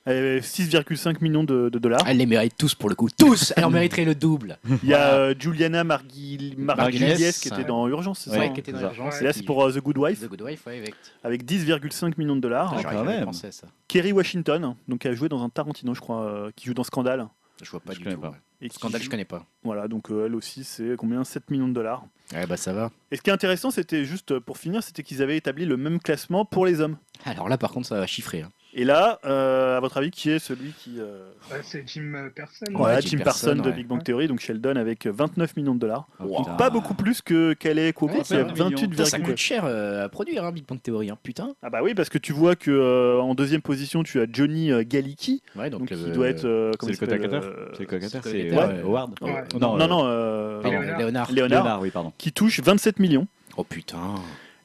Elle 0.06 0.16
avait 0.16 0.40
6,5 0.40 1.20
millions 1.20 1.44
de, 1.44 1.68
de 1.68 1.78
dollars. 1.78 2.00
Elle 2.06 2.16
les 2.16 2.24
mérite 2.26 2.54
tous 2.56 2.74
pour 2.74 2.88
le 2.88 2.94
coup. 2.94 3.08
Tous 3.10 3.52
Elle 3.54 3.66
en 3.66 3.70
mériterait 3.70 4.06
le 4.06 4.14
double. 4.14 4.56
Il 4.82 4.88
y 4.88 4.94
a 4.94 5.12
euh, 5.12 5.34
Juliana 5.38 5.84
Marguil... 5.84 6.54
Margulies, 6.56 7.00
Margulies 7.00 7.32
qui 7.34 7.48
était 7.48 7.56
ouais. 7.58 7.64
dans 7.64 7.86
Urgence, 7.86 8.20
c'est 8.20 8.30
Ouais, 8.30 8.36
ça 8.36 8.40
Ouais, 8.42 8.48
hein? 8.48 8.52
qui 8.54 8.60
était 8.60 8.72
dans 8.72 8.78
c'est 8.78 8.84
ça. 8.84 8.92
l'urgence. 8.92 9.20
Et 9.20 9.24
là, 9.24 9.32
c'est 9.34 9.42
pour 9.42 9.62
euh, 9.62 9.70
The 9.72 9.78
Good 9.78 9.98
Wife, 9.98 10.20
The 10.22 10.28
Good 10.28 10.40
Wife, 10.42 10.66
ouais, 10.66 10.78
avec. 10.78 10.94
avec 11.22 11.44
10,5 11.44 12.14
millions 12.16 12.34
de 12.34 12.40
dollars. 12.40 12.70
Ah, 12.72 12.80
J'aurais 12.80 12.94
quand 12.94 13.04
jamais 13.04 13.16
même. 13.16 13.24
pensé 13.26 13.48
à 13.48 13.52
ça. 13.52 13.66
Kerry 13.88 14.12
Washington, 14.12 14.74
donc 14.88 15.00
qui 15.00 15.08
a 15.08 15.12
joué 15.12 15.28
dans 15.28 15.42
un 15.42 15.50
Tarantino, 15.50 15.92
je 15.94 16.00
crois, 16.00 16.22
euh, 16.24 16.50
qui 16.56 16.66
joue 16.66 16.74
dans 16.74 16.82
Scandale. 16.84 17.26
Je 17.62 17.70
vois 17.70 17.80
pas 17.80 17.92
Je 17.92 17.98
du 17.98 18.04
tout. 18.14 18.20
pas. 18.20 18.34
Et 18.62 18.68
Scandale, 18.68 19.00
joue- 19.00 19.06
je 19.06 19.10
connais 19.10 19.24
pas. 19.24 19.46
Voilà, 19.62 19.88
donc 19.88 20.10
euh, 20.10 20.26
elle 20.26 20.34
aussi, 20.34 20.64
c'est 20.64 20.94
combien? 20.96 21.24
7 21.24 21.50
millions 21.50 21.68
de 21.68 21.72
dollars. 21.74 22.04
Ouais, 22.32 22.46
bah 22.46 22.56
ça 22.56 22.72
va. 22.72 22.90
Et 23.10 23.16
ce 23.16 23.22
qui 23.22 23.30
est 23.30 23.32
intéressant, 23.32 23.70
c'était 23.70 24.04
juste 24.04 24.32
euh, 24.32 24.40
pour 24.40 24.58
finir, 24.58 24.82
c'était 24.82 25.02
qu'ils 25.02 25.22
avaient 25.22 25.36
établi 25.36 25.64
le 25.66 25.76
même 25.76 25.98
classement 26.00 26.44
pour 26.44 26.66
les 26.66 26.80
hommes. 26.80 26.96
Alors 27.24 27.48
là, 27.48 27.58
par 27.58 27.72
contre, 27.72 27.86
ça 27.88 27.98
va 27.98 28.06
chiffrer. 28.06 28.42
hein. 28.42 28.50
Et 28.72 28.84
là, 28.84 29.18
euh, 29.24 29.76
à 29.76 29.80
votre 29.80 29.96
avis, 29.96 30.12
qui 30.12 30.30
est 30.30 30.38
celui 30.38 30.70
qui. 30.72 31.00
euh, 31.00 31.28
Ouais, 31.50 31.58
c'est 31.62 31.82
Jim 31.88 32.12
euh, 32.14 32.30
Person. 32.30 32.66
Voilà, 32.72 33.00
Jim 33.00 33.08
Jim 33.18 33.24
Parsons 33.24 33.46
Parsons, 33.48 33.62
de 33.62 33.68
ouais. 33.68 33.74
Big 33.74 33.86
Bang 33.88 34.00
Theory, 34.04 34.28
donc 34.28 34.38
Sheldon 34.38 34.76
avec 34.76 35.06
29 35.08 35.56
millions 35.56 35.74
de 35.74 35.80
dollars. 35.80 36.06
Oh, 36.20 36.26
Donc 36.44 36.56
pas 36.56 36.70
beaucoup 36.70 36.94
plus 36.94 37.20
que 37.20 37.52
Calais 37.54 37.92
Ouais, 38.00 38.12
qui 38.14 38.20
a 38.20 38.24
c'est 38.24 38.42
vrai, 38.44 38.52
28, 38.54 38.88
Putain, 38.88 39.04
ça 39.04 39.16
virgule- 39.16 39.32
coûte 39.34 39.40
cher 39.40 39.64
euh, 39.64 40.04
à 40.04 40.08
produire, 40.08 40.44
hein, 40.44 40.52
Big 40.52 40.64
Bang 40.66 40.80
Theory, 40.80 41.10
hein, 41.10 41.18
putain. 41.20 41.54
Ah 41.62 41.70
bah 41.70 41.80
oui, 41.82 41.94
parce 41.94 42.08
que 42.08 42.18
tu 42.18 42.32
vois 42.32 42.54
que 42.54 42.70
euh, 42.70 43.20
en 43.20 43.34
deuxième 43.34 43.60
position, 43.62 44.04
tu 44.04 44.20
as 44.20 44.26
Johnny 44.32 44.70
euh, 44.70 44.84
Galicki, 44.86 45.42
Ouais, 45.56 45.68
donc, 45.68 45.80
donc, 45.80 45.92
euh, 45.92 46.04
qui 46.04 46.12
doit 46.12 46.28
être. 46.28 46.44
euh, 46.44 46.70
C'est 46.80 46.86
le 46.86 46.92
euh, 46.92 46.94
C'est 46.94 47.06
colocataire, 47.06 47.42
c'est 47.42 47.80
c'est 47.80 47.80
le 47.80 47.86
colocataire, 47.86 48.24
ouais, 48.68 48.74
ouais. 48.74 48.80
Howard 48.84 49.14
Ouais. 49.20 49.44
Non, 49.60 49.76
non, 49.76 49.88
non, 49.88 50.02
euh, 50.04 50.60
pardon, 50.62 50.78
Léonard. 50.78 50.98
Léonard. 51.00 51.32
Léonard, 51.32 51.48
Léonard, 51.64 51.80
oui, 51.80 51.90
pardon. 51.90 52.12
qui 52.18 52.30
touche 52.30 52.60
27 52.60 53.00
millions. 53.00 53.26
Oh 53.56 53.64
putain. 53.64 54.14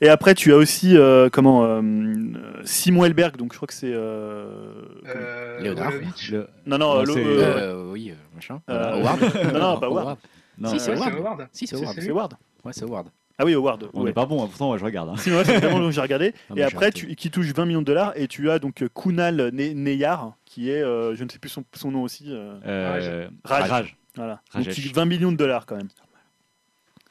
Et 0.01 0.09
après, 0.09 0.35
tu 0.35 0.51
as 0.51 0.57
aussi 0.57 0.97
euh, 0.97 1.29
comment 1.31 1.63
euh, 1.65 1.81
Simon 2.65 3.05
Helberg, 3.05 3.37
donc 3.37 3.53
je 3.53 3.57
crois 3.57 3.67
que 3.67 3.73
c'est. 3.73 3.91
euh, 3.93 4.83
Euh, 5.07 5.59
Léonard. 5.61 5.91
Wolovic. 5.91 6.29
Le- 6.31 6.47
Non, 6.65 6.77
non, 6.77 6.95
Non, 6.95 7.03
le- 7.03 7.15
euh, 7.17 7.57
Euh, 7.87 7.91
oui, 7.91 8.13
machin. 8.33 8.61
Euh, 8.69 8.93
Howard 9.01 9.21
non, 9.53 9.59
non, 9.59 9.79
pas 9.79 9.87
Howard. 9.87 10.17
Non, 10.57 10.69
Si, 10.69 10.79
c'est 10.79 10.91
Howard. 10.93 11.13
Howard. 11.15 11.47
Si, 11.51 11.67
c'est 11.67 11.75
Howard. 11.77 11.95
c'est 11.99 12.11
Ward. 12.11 12.33
Ouais, 12.63 12.73
c'est 12.73 12.83
Howard. 12.83 13.07
Ah 13.37 13.43
oui, 13.45 13.53
Howard. 13.53 13.89
On 13.93 13.99
ouais. 14.01 14.05
n'est 14.07 14.13
pas 14.13 14.25
bon, 14.25 14.41
hein, 14.43 14.47
pourtant 14.47 14.71
ouais, 14.71 14.79
je 14.79 14.85
regarde. 14.85 15.09
hein. 15.09 15.17
Si, 15.17 15.29
ouais, 15.31 15.43
c'est 15.43 15.57
vraiment 15.59 15.79
que 15.85 15.91
j'ai 15.91 16.01
regardé. 16.01 16.33
Et 16.55 16.63
après, 16.63 16.91
tu, 16.91 17.13
qui 17.15 17.29
touche 17.31 17.47
20 17.53 17.65
millions 17.65 17.81
de 17.81 17.85
dollars. 17.85 18.13
Et 18.15 18.27
tu 18.27 18.49
as 18.49 18.59
donc 18.59 18.83
Kunal 18.93 19.49
Ne- 19.53 19.73
Neyar, 19.73 20.33
qui 20.45 20.71
est, 20.71 20.81
euh, 20.81 21.15
je 21.15 21.23
ne 21.23 21.29
sais 21.29 21.39
plus 21.39 21.49
son, 21.49 21.63
son 21.73 21.91
nom 21.91 22.03
aussi. 22.03 22.25
euh, 22.29 22.55
Euh, 22.65 23.27
Raj. 23.43 23.69
Raj. 23.69 23.97
voilà. 24.15 24.33
Donc, 24.53 24.65
Rajesh. 24.65 24.75
tu- 24.75 24.89
20 24.93 25.05
millions 25.05 25.31
de 25.33 25.37
dollars 25.37 25.65
quand 25.65 25.75
même. 25.75 25.89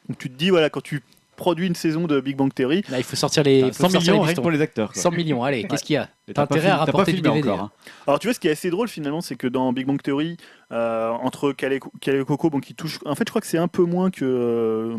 Donc 0.09 0.19
tu 0.19 0.29
te 0.31 0.37
dis, 0.37 0.51
voilà, 0.51 0.69
quand 0.71 0.83
tu 0.83 1.03
produis 1.37 1.67
une 1.67 1.75
saison 1.75 2.07
de 2.07 2.21
Big 2.21 2.37
Bang 2.37 2.53
Theory, 2.53 2.83
Là, 2.91 2.99
il 2.99 3.05
faut 3.05 3.17
sortir 3.17 3.43
les. 3.43 3.63
Enfin, 3.65 3.69
il 3.69 3.75
faut 3.75 3.83
100 3.85 3.91
sortir 3.91 4.13
millions 4.15 4.25
les 4.27 4.35
pour 4.35 4.51
les 4.51 4.61
acteurs. 4.61 4.93
quoi. 4.93 5.03
100 5.03 5.11
millions, 5.13 5.43
allez, 5.45 5.65
qu'est-ce 5.65 5.85
qu'il 5.85 5.95
y 5.95 5.97
a 5.97 6.09
T'as 6.27 6.33
pas 6.33 6.43
intérêt 6.45 6.69
à 6.71 6.77
rapporter 6.79 7.13
du 7.13 7.21
DVD. 7.21 7.41
encore. 7.49 7.61
hein. 7.61 7.71
Alors 8.07 8.19
tu 8.19 8.27
vois 8.27 8.35
ce 8.35 8.41
qui 8.41 8.49
est 8.49 8.53
assez 8.53 8.71
drôle 8.71 8.89
finalement 8.89 9.21
c'est 9.21 9.37
que 9.37 9.47
dans 9.47 9.73
Big 9.75 9.87
Bang 9.87 10.01
Theory 10.01 10.39
euh, 10.73 11.11
entre 11.11 11.53
Kale 11.53 11.75
et 11.75 12.25
Coco 12.25 12.49
bon, 12.49 12.61
qui 12.61 12.75
touche 12.75 12.99
en 13.05 13.15
fait 13.15 13.25
je 13.27 13.31
crois 13.31 13.41
que 13.43 13.47
c'est 13.47 13.59
un 13.59 13.69
peu 13.69 13.83
moins 13.85 14.11
que 14.11 14.25
euh, 14.25 14.97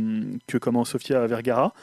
que 0.47 0.57
comment 0.59 0.85
Sofia 0.85 1.25
Vergara 1.25 1.73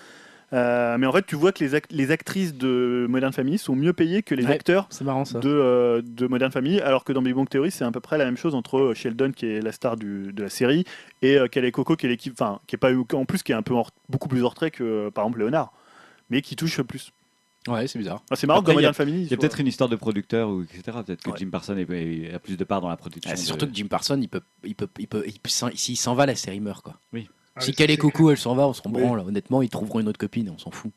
Euh, 0.52 0.98
mais 0.98 1.06
en 1.06 1.12
fait 1.12 1.24
tu 1.24 1.34
vois 1.34 1.50
que 1.52 1.64
les, 1.64 1.74
act- 1.74 1.90
les 1.92 2.10
actrices 2.10 2.52
de 2.54 3.06
Modern 3.08 3.32
Family 3.32 3.56
sont 3.56 3.74
mieux 3.74 3.94
payées 3.94 4.22
que 4.22 4.34
les 4.34 4.44
Ouais. 4.44 4.52
acteurs 4.52 4.86
C'est 4.90 5.02
marrant 5.04 5.24
ça. 5.24 5.38
de, 5.40 5.48
euh, 5.48 6.02
de 6.04 6.26
Modern 6.26 6.52
Family 6.52 6.78
alors 6.80 7.04
que 7.04 7.12
dans 7.14 7.22
Big 7.22 7.34
Bang 7.34 7.48
Theory 7.48 7.70
c'est 7.70 7.84
à 7.84 7.90
peu 7.90 8.00
près 8.00 8.18
la 8.18 8.26
même 8.26 8.36
chose 8.36 8.54
entre 8.54 8.78
euh, 8.78 8.94
Sheldon 8.94 9.32
qui 9.32 9.46
est 9.46 9.62
la 9.62 9.72
star 9.72 9.96
du- 9.96 10.30
de 10.32 10.42
la 10.42 10.50
série 10.50 10.84
et 11.22 11.38
euh, 11.38 11.46
Kale 11.46 11.64
et 11.64 11.72
Coco 11.72 11.96
qui 11.96 12.04
est 12.04 12.10
l'équipe 12.10 12.34
enfin 12.34 12.60
qui 12.66 12.76
est 12.76 12.78
pas 12.78 12.90
en 13.14 13.24
plus 13.24 13.42
qui 13.42 13.52
est 13.52 13.54
un 13.54 13.62
peu 13.62 13.74
beaucoup 14.10 14.28
plus 14.28 14.44
en 14.44 14.48
retrait 14.50 14.70
que 14.70 15.08
par 15.08 15.24
exemple 15.24 15.38
Léonard 15.38 15.72
mais 16.28 16.42
qui 16.42 16.54
touche 16.54 16.82
plus 16.82 17.12
Ouais, 17.68 17.86
c'est 17.86 17.96
bizarre. 18.00 18.24
Ah, 18.28 18.34
c'est 18.34 18.48
marrant 18.48 18.58
que 18.60 18.64
Après, 18.64 18.72
dans 18.74 18.78
Modern 18.88 18.94
Family 18.94 19.22
Il 19.22 19.30
y 19.30 19.34
a 19.34 19.36
peut-être 19.36 19.60
une 19.60 19.68
histoire 19.68 19.88
de 19.88 19.94
producteur 19.94 20.50
ou 20.50 20.62
etc. 20.64 20.82
Peut-être 21.06 21.22
que 21.22 21.30
Ouais. 21.30 21.36
Jim 21.38 21.48
Parsons 21.48 21.76
est- 21.78 21.88
est- 21.88 22.34
a 22.34 22.40
plus 22.40 22.56
de 22.56 22.64
part 22.64 22.80
dans 22.80 22.88
la 22.88 22.96
production. 22.96 23.30
Ah, 23.32 23.36
c'est 23.36 23.42
de- 23.42 23.46
surtout 23.46 23.68
que 23.68 23.72
Jim 23.74 23.86
Parsons, 23.88 24.18
il 24.20 24.28
peut, 24.28 24.40
il 24.64 24.74
peut, 24.74 24.88
il 24.98 25.06
peut, 25.06 25.22
il 25.26 25.38
peut- 25.38 25.48
s'en- 25.48 25.70
s'il 25.72 25.96
s'en 25.96 26.16
va, 26.16 26.26
la 26.26 26.34
série 26.34 26.58
meurt 26.58 26.82
quoi. 26.82 26.98
Ah 27.56 27.60
si 27.60 27.74
c'est 27.76 27.96
Coucou, 27.96 28.30
elle 28.30 28.38
s'en 28.38 28.54
va, 28.54 28.66
on 28.66 28.72
s'en 28.72 28.90
Oui. 28.90 29.00
branle. 29.02 29.20
Honnêtement, 29.20 29.62
ils 29.62 29.68
trouveront 29.68 30.00
une 30.00 30.08
autre 30.08 30.18
copine, 30.18 30.50
on 30.54 30.58
s'en 30.58 30.70
fout. 30.70 30.90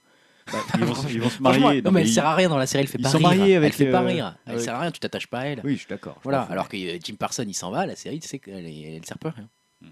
Bah, 0.53 0.59
ils, 0.77 0.85
vont, 0.85 0.93
se- 0.95 1.07
ils 1.09 1.19
vont 1.21 1.29
se 1.29 1.35
Franchement, 1.37 1.59
marier. 1.67 1.81
non, 1.81 1.91
mais 1.91 2.01
elle 2.01 2.07
ils- 2.07 2.13
sert 2.13 2.25
à 2.25 2.35
rien 2.35 2.49
dans 2.49 2.57
la 2.57 2.67
série, 2.67 2.83
elle 2.83 2.87
fait 2.89 2.99
ils 2.99 3.03
pas 3.03 3.09
sont 3.09 3.17
rire. 3.17 3.27
mariés 3.29 3.55
avec, 3.55 3.71
elle 3.73 3.75
fait 3.87 3.91
pas 3.91 4.03
euh, 4.03 4.05
rire. 4.05 4.35
Elle 4.45 4.53
ouais. 4.55 4.59
sert 4.61 4.75
à 4.75 4.79
rien, 4.81 4.91
tu 4.91 4.99
t'attaches 4.99 5.25
pas 5.27 5.39
à 5.39 5.45
elle. 5.45 5.61
Oui, 5.63 5.73
je 5.73 5.79
suis 5.79 5.87
d'accord. 5.89 6.17
Voilà, 6.23 6.41
alors 6.43 6.69
que 6.69 6.77
euh, 6.77 6.99
Jim 7.03 7.15
Parsons, 7.17 7.45
il 7.47 7.53
s'en 7.55 7.71
va, 7.71 7.85
la 7.87 7.95
série, 7.95 8.19
tu 8.19 8.27
sais 8.27 8.37
qu'elle 8.39 8.63
elle 8.65 9.03
sert 9.05 9.17
pas 9.17 9.29
à 9.29 9.31
rien. 9.31 9.47
Hmm. 9.81 9.87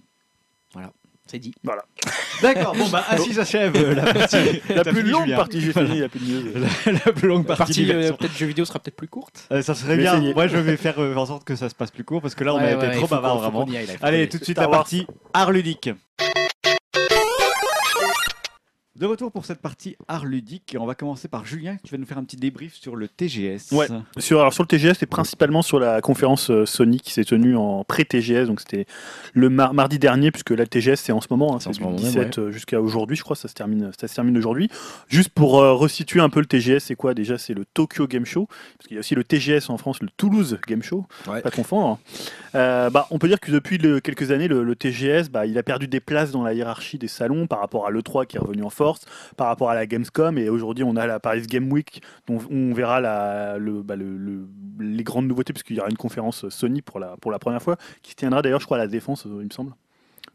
Voilà, 0.74 0.94
c'est 1.26 1.40
dit. 1.40 1.56
D'accord, 2.44 2.76
bon, 2.76 2.88
bah, 2.90 3.04
ainsi 3.10 3.34
s'achève 3.34 3.76
euh, 3.76 3.96
la 3.96 4.14
partie. 4.14 4.62
la 4.70 4.84
plus 4.84 5.02
longue 5.04 5.36
partie 5.36 5.60
j'ai 5.62 5.72
fini 5.74 6.00
la 6.00 6.10
plus 6.10 6.20
La, 6.54 6.92
la 7.06 7.12
plus 7.14 7.28
longue 7.28 7.48
La 7.48 7.56
partie. 7.56 7.82
euh, 7.82 7.86
diversion. 7.86 8.16
peut-être 8.18 8.38
jeu 8.38 8.46
vidéo 8.46 8.66
sera 8.66 8.78
peut-être 8.80 8.96
plus 8.96 9.08
courte. 9.08 9.48
Euh, 9.52 9.62
ça 9.64 9.74
serait 9.74 9.98
bien. 9.98 10.16
essayer. 10.18 10.34
Moi, 10.36 10.48
je 10.48 10.58
vais 10.58 10.78
faire 10.78 11.00
euh, 11.00 11.16
en 11.16 11.26
sorte 11.26 11.46
que 11.46 11.56
ça 11.56 11.68
se 11.70 11.76
passe 11.76 11.90
plus 11.92 12.04
court 12.04 12.22
parce 12.22 12.36
que 12.36 12.44
là, 12.44 12.54
on 12.54 12.58
a 12.60 12.76
ouais, 12.76 12.88
été 12.90 12.98
trop 12.98 13.08
bavard 13.08 13.38
vraiment. 13.40 13.68
Allez, 14.02 14.30
tout 14.30 14.38
de 14.38 14.44
suite 14.44 14.58
la 14.60 14.68
partie 14.68 15.08
art 15.34 15.52
ludique. 15.52 15.90
De 19.00 19.08
retour 19.08 19.32
pour 19.32 19.44
cette 19.44 19.60
partie 19.60 19.96
art 20.08 20.24
ludique, 20.24 20.78
on 20.80 20.86
va 20.86 20.94
commencer 20.94 21.28
par 21.28 21.48
Julien. 21.48 21.78
Tu 21.84 21.92
vas 21.92 21.98
nous 21.98 22.06
faire 22.06 22.20
un 22.20 22.24
petit 22.24 22.36
débrief 22.38 22.76
sur 22.76 22.96
le 22.96 23.08
TGS. 23.08 23.72
Ouais. 23.72 23.88
Sur, 24.20 24.40
alors 24.40 24.54
sur 24.54 24.62
le 24.62 24.68
TGS, 24.68 25.02
et 25.02 25.08
principalement 25.08 25.64
sur 25.64 25.80
la 25.80 26.00
conférence 26.00 26.52
euh, 26.52 26.68
Sony 26.68 27.00
qui 27.00 27.12
s'est 27.12 27.24
tenue 27.24 27.56
en 27.58 27.84
pré-TGS, 27.84 28.46
donc 28.46 28.60
c'était 28.60 28.86
le 29.34 29.50
mar- 29.50 29.74
mardi 29.74 29.98
dernier, 29.98 30.30
puisque 30.30 30.52
la 30.52 30.68
TGS 30.68 30.98
c'est 30.98 31.12
en 31.12 31.22
ce 31.22 31.28
moment, 31.32 31.56
hein, 31.56 31.60
C'est 31.60 31.70
en 31.70 31.74
c'est 31.74 31.78
ce 31.80 31.80
du 31.80 31.84
moment 31.86 31.96
même, 31.96 32.06
17 32.06 32.38
euh, 32.38 32.52
jusqu'à 32.52 32.80
aujourd'hui, 32.82 33.18
je 33.18 33.24
crois, 33.24 33.36
ça 33.36 33.48
se 33.48 33.56
termine, 33.56 33.90
ça 34.00 34.08
se 34.08 34.14
termine 34.14 34.38
aujourd'hui. 34.38 34.70
Juste 35.08 35.30
pour 35.32 35.60
euh, 35.60 35.74
resituer 35.74 36.20
un 36.20 36.30
peu 36.30 36.40
le 36.40 36.46
TGS, 36.46 36.78
c'est 36.84 36.96
quoi? 36.96 37.16
Déjà 37.16 37.40
C'est 37.40 37.56
le 37.56 37.66
Tokyo 37.66 38.06
Game 38.06 38.28
Show, 38.28 38.46
parce 38.78 38.88
qu'il 38.88 38.94
y 38.94 38.98
a 38.98 39.00
aussi 39.00 39.16
le 39.16 39.24
TGS 39.24 39.72
en 39.72 39.78
France, 39.80 40.02
le 40.04 40.10
Toulouse 40.18 40.60
Game 40.68 40.84
Show, 40.84 41.08
Ouais. 41.28 41.42
pas 41.42 41.50
confondre. 41.50 41.98
Euh, 42.54 42.92
bah, 42.92 43.08
on 43.10 43.18
peut 43.18 43.28
dire 43.28 43.40
que 43.40 43.50
depuis 43.50 43.80
le- 43.80 44.00
quelques 44.02 44.30
années, 44.30 44.48
le, 44.48 44.64
le 44.64 44.76
TGS, 44.76 45.30
bah, 45.32 45.48
il 45.48 45.58
a 45.58 45.64
perdu 45.64 45.88
des 45.88 46.00
places 46.00 46.30
dans 46.30 46.44
la 46.44 46.54
hiérarchie 46.54 47.00
des 47.00 47.08
salons 47.08 47.48
par 47.48 47.60
rapport 47.60 47.88
à 47.88 47.90
l'E3 47.90 48.28
qui 48.28 48.38
est 48.38 48.40
revenu 48.40 48.62
en 48.62 48.70
force, 48.70 48.83
par 49.38 49.48
rapport 49.48 49.70
à 49.70 49.76
la 49.76 49.86
Gamescom, 49.86 50.38
et 50.38 50.50
aujourd'hui 50.50 50.84
on 50.84 50.96
a 50.96 51.08
la 51.08 51.20
Paris 51.20 51.44
Game 51.48 51.72
Week, 51.72 52.02
dont 52.28 52.40
on 52.52 52.74
verra 52.74 53.02
bah, 53.02 53.58
le- 53.58 54.18
le- 54.18 54.48
les 54.80 55.04
grandes 55.04 55.28
nouveautés, 55.28 55.54
puisqu'il 55.54 55.76
y 55.78 55.80
aura 55.80 55.90
une 55.90 55.98
conférence 55.98 56.48
Sony 56.50 56.82
pour 56.82 57.00
la, 57.00 57.18
pour 57.18 57.32
la 57.32 57.40
première 57.40 57.62
fois, 57.62 57.78
qui 58.02 58.12
se 58.12 58.16
tiendra 58.16 58.42
d'ailleurs, 58.42 58.60
je 58.60 58.66
crois, 58.66 58.78
à 58.78 58.82
la 58.82 58.88
Défense, 58.88 59.26
euh, 59.26 59.38
il 59.42 59.46
me 59.46 59.52
semble. 59.54 59.74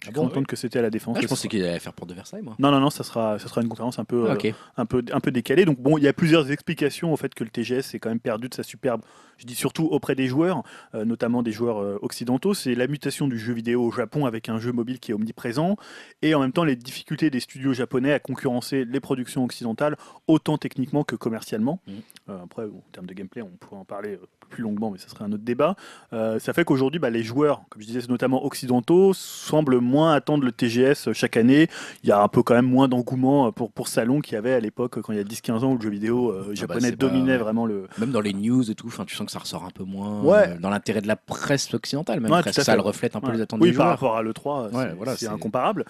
Je 0.00 0.06
Ah 0.08 0.12
suis 0.12 0.12
bon, 0.14 0.28
content 0.28 0.44
que 0.44 0.54
c'était 0.54 0.78
à 0.78 0.82
la 0.82 0.90
Défense. 0.90 1.16
Ah, 1.16 1.20
je 1.20 1.24
Je 1.26 1.28
pensais 1.28 1.48
qu'il 1.48 1.64
allait 1.64 1.78
faire 1.80 1.92
porte 1.92 2.08
de 2.08 2.14
Versailles, 2.14 2.42
moi. 2.42 2.54
Non, 2.60 2.70
non, 2.70 2.78
non, 2.78 2.90
ça 2.90 3.02
sera, 3.02 3.38
ça 3.38 3.48
sera 3.48 3.62
une 3.62 3.68
conférence 3.68 3.98
un 3.98 4.04
peu, 4.04 4.30
Ah, 4.30 4.36
euh, 4.44 4.52
un 4.76 4.86
peu, 4.86 5.02
un 5.12 5.20
peu 5.20 5.30
décalé. 5.32 5.64
Donc 5.64 5.80
bon, 5.80 5.98
il 5.98 6.04
y 6.04 6.08
a 6.08 6.12
plusieurs 6.12 6.50
explications 6.52 7.12
au 7.12 7.16
fait 7.16 7.34
que 7.34 7.42
le 7.42 7.50
TGS 7.50 7.94
est 7.94 7.98
quand 7.98 8.08
même 8.08 8.20
perdu 8.20 8.48
de 8.48 8.54
sa 8.54 8.62
superbe. 8.62 9.02
Je 9.38 9.46
dis 9.46 9.54
surtout 9.54 9.86
auprès 9.86 10.14
des 10.14 10.26
joueurs, 10.26 10.62
euh, 10.94 11.04
notamment 11.04 11.42
des 11.42 11.52
joueurs 11.52 11.78
euh, 11.82 11.98
occidentaux. 12.02 12.54
C'est 12.54 12.74
la 12.74 12.86
mutation 12.86 13.28
du 13.28 13.38
jeu 13.38 13.52
vidéo 13.52 13.82
au 13.84 13.90
Japon 13.92 14.24
avec 14.26 14.48
un 14.48 14.58
jeu 14.58 14.72
mobile 14.72 14.98
qui 15.00 15.10
est 15.10 15.14
omniprésent 15.14 15.76
et 16.22 16.34
en 16.34 16.40
même 16.40 16.52
temps 16.52 16.64
les 16.64 16.76
difficultés 16.76 17.30
des 17.30 17.40
studios 17.40 17.72
japonais 17.72 18.12
à 18.12 18.18
concurrencer 18.20 18.84
les 18.84 19.00
productions 19.00 19.44
occidentales 19.44 19.96
autant 20.26 20.58
techniquement 20.58 21.02
que 21.04 21.16
commercialement. 21.16 21.80
Euh, 22.28 22.42
après, 22.44 22.66
bon, 22.66 22.78
en 22.78 22.90
termes 22.92 23.06
de 23.06 23.14
gameplay, 23.14 23.42
on 23.42 23.50
pourrait 23.60 23.80
en 23.80 23.84
parler 23.84 24.14
euh, 24.14 24.26
plus 24.48 24.62
longuement, 24.62 24.90
mais 24.90 24.98
ça 24.98 25.08
serait 25.08 25.24
un 25.24 25.32
autre 25.32 25.44
débat. 25.44 25.76
Euh, 26.12 26.38
ça 26.38 26.52
fait 26.52 26.64
qu'aujourd'hui, 26.64 26.98
bah, 26.98 27.10
les 27.10 27.22
joueurs, 27.22 27.62
comme 27.68 27.82
je 27.82 27.86
disais, 27.86 28.00
notamment 28.08 28.44
occidentaux, 28.44 29.12
semblent 29.14 29.78
moins 29.78 30.12
attendre 30.14 30.44
le 30.44 30.52
TGS 30.52 31.12
chaque 31.12 31.36
année 31.36 31.68
il 32.02 32.08
y 32.08 32.12
a 32.12 32.20
un 32.20 32.28
peu 32.28 32.42
quand 32.42 32.54
même 32.54 32.66
moins 32.66 32.88
d'engouement 32.88 33.52
pour, 33.52 33.70
pour 33.70 33.88
Salon 33.88 34.20
qu'il 34.20 34.34
y 34.34 34.36
avait 34.36 34.54
à 34.54 34.60
l'époque 34.60 35.00
quand 35.00 35.12
il 35.12 35.16
y 35.18 35.20
a 35.20 35.24
10-15 35.24 35.64
ans 35.64 35.72
où 35.72 35.76
le 35.76 35.82
jeu 35.82 35.90
vidéo 35.90 36.30
euh, 36.30 36.54
japonais 36.54 36.80
c'est 36.90 36.96
pas- 36.96 37.06
dominait 37.06 37.32
ouais. 37.32 37.38
vraiment 37.38 37.66
le. 37.66 37.86
Même 37.98 38.10
dans 38.10 38.20
les 38.20 38.32
news 38.32 38.70
et 38.70 38.74
tout, 38.74 38.90
tu 39.06 39.14
sens 39.16 39.26
que 39.26 39.32
ça 39.32 39.38
ressort 39.38 39.64
un 39.64 39.70
peu 39.70 39.84
moins 39.84 40.20
Ouais. 40.22 40.48
euh, 40.48 40.58
dans 40.58 40.70
l'intérêt 40.70 41.00
de 41.00 41.08
la 41.08 41.16
presse 41.16 41.72
occidentale, 41.74 42.20
même 42.20 42.30
Ouais, 42.32 42.40
presque. 42.40 42.62
ça 42.62 42.74
le 42.74 42.80
reflète 42.82 43.14
un 43.16 43.20
peu 43.20 43.28
Ouais. 43.28 43.34
les 43.34 43.40
attentes 43.42 43.60
oui, 43.60 43.70
des 43.70 43.76
par 43.76 43.86
joueurs. 43.86 43.96
rapport 43.98 44.16
à 44.16 44.22
l'E3, 44.22 44.64
Ouais, 44.74 44.88
c'est 44.88 44.94
voilà, 44.96 45.14
incomparable. 45.34 45.84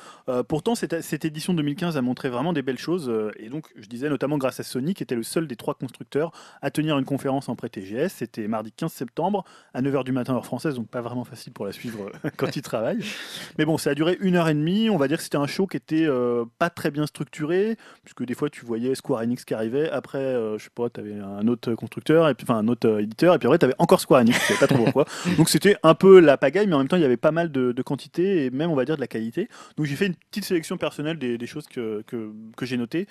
Pourtant, 0.49 0.75
cette, 0.75 1.03
cette 1.03 1.25
édition 1.25 1.55
2015 1.55 1.97
a 1.97 2.03
montré 2.03 2.29
vraiment 2.29 2.53
des 2.53 2.63
belles 2.63 2.79
choses. 2.79 3.13
et 3.39 3.49
donc, 3.49 3.67
je 3.77 3.87
disais 3.87 4.09
notamment 4.09 4.39
grâce 4.39 4.61
à 4.61 4.63
Sony, 4.63 4.95
qui 4.95 5.03
était 5.03 5.15
le 5.15 5.23
seul 5.23 5.47
des 5.47 5.57
trois 5.57 5.75
constructeurs 5.75 6.33
à 6.63 6.71
tenir 6.71 6.99
une 6.99 7.05
conférence 7.05 7.49
en 7.49 7.57
pré-TGS. 7.57 8.09
C'était 8.09 8.48
mardi 8.49 8.73
15 8.73 8.93
septembre 8.93 9.45
à 9.75 9.83
9h 9.83 10.05
du 10.05 10.13
matin, 10.13 10.35
heure 10.35 10.45
française, 10.47 10.75
donc 10.75 10.89
pas 10.89 11.01
vraiment 11.01 11.25
facile 11.25 11.53
pour 11.53 11.67
la 11.67 11.73
suivre 11.73 12.11
euh, 12.25 12.31
quand 12.37 12.57
ils 12.57 12.63
travaillent. 12.63 13.05
Mais 13.59 13.65
bon, 13.65 13.79
ça 13.79 13.91
a 13.91 13.95
duré 13.95 14.17
une 14.21 14.37
heure 14.37 14.49
et 14.49 14.55
demie. 14.55 14.91
On 14.91 14.97
va 14.97 15.09
dire 15.09 15.19
que 15.19 15.23
c'était 15.23 15.37
un 15.37 15.47
show 15.47 15.67
qui 15.67 15.77
était 15.77 16.07
euh, 16.07 16.45
pas 16.59 16.71
très 16.71 16.91
bien 16.91 17.07
structuré, 17.07 17.77
puisque 18.05 18.25
des 18.25 18.35
fois, 18.35 18.51
tu 18.51 18.65
voyais 18.65 18.95
Square 18.95 19.23
Enix 19.23 19.45
qui 19.45 19.55
arrivait. 19.55 19.91
Après, 19.91 20.19
euh, 20.19 20.59
je 20.59 20.65
sais 20.65 20.71
pas, 20.75 20.89
tu 20.91 21.01
avais 21.01 21.15
un 21.15 21.47
autre 21.49 21.75
constructeur, 21.75 22.29
et 22.29 22.35
puis, 22.35 22.45
enfin 22.49 22.59
un 22.59 22.69
autre 22.69 22.89
euh, 22.89 23.03
éditeur, 23.03 23.35
et 23.35 23.39
puis 23.39 23.47
après, 23.47 23.59
tu 23.59 23.65
avais 23.67 23.75
encore 23.79 24.01
Square 24.01 24.21
Enix. 24.21 24.39
Je 24.39 24.45
savais 24.55 24.61
pas 24.61 24.67
trop 24.67 24.85
pourquoi. 24.85 25.05
Donc 25.37 25.49
c'était 25.49 25.77
un 25.83 25.95
peu 25.95 26.21
la 26.21 26.37
pagaille, 26.37 26.67
mais 26.67 26.75
en 26.75 26.79
même 26.79 26.89
temps, 26.89 26.97
il 26.97 27.03
y 27.03 27.07
avait 27.07 27.17
pas 27.17 27.33
mal 27.33 27.51
de, 27.53 27.73
de 27.73 27.83
quantité 27.83 28.45
et 28.47 28.51
même, 28.51 28.71
on 28.71 28.75
va 28.75 28.85
dire, 28.85 28.97
de 28.97 29.01
la 29.01 29.07
qualité. 29.07 29.49
Donc 29.77 29.87
j'ai 29.87 29.97
fait 29.97 30.07
une 30.07 30.15
petite 30.15 30.45
sélection 30.45 30.77
personnelle 30.77 31.19
des, 31.19 31.39
des 31.39 31.47
choses 31.47 31.67
que, 31.67 32.03
que, 32.07 32.33
que 32.57 32.67
j'ai 32.67 32.77
notées. 32.77 33.07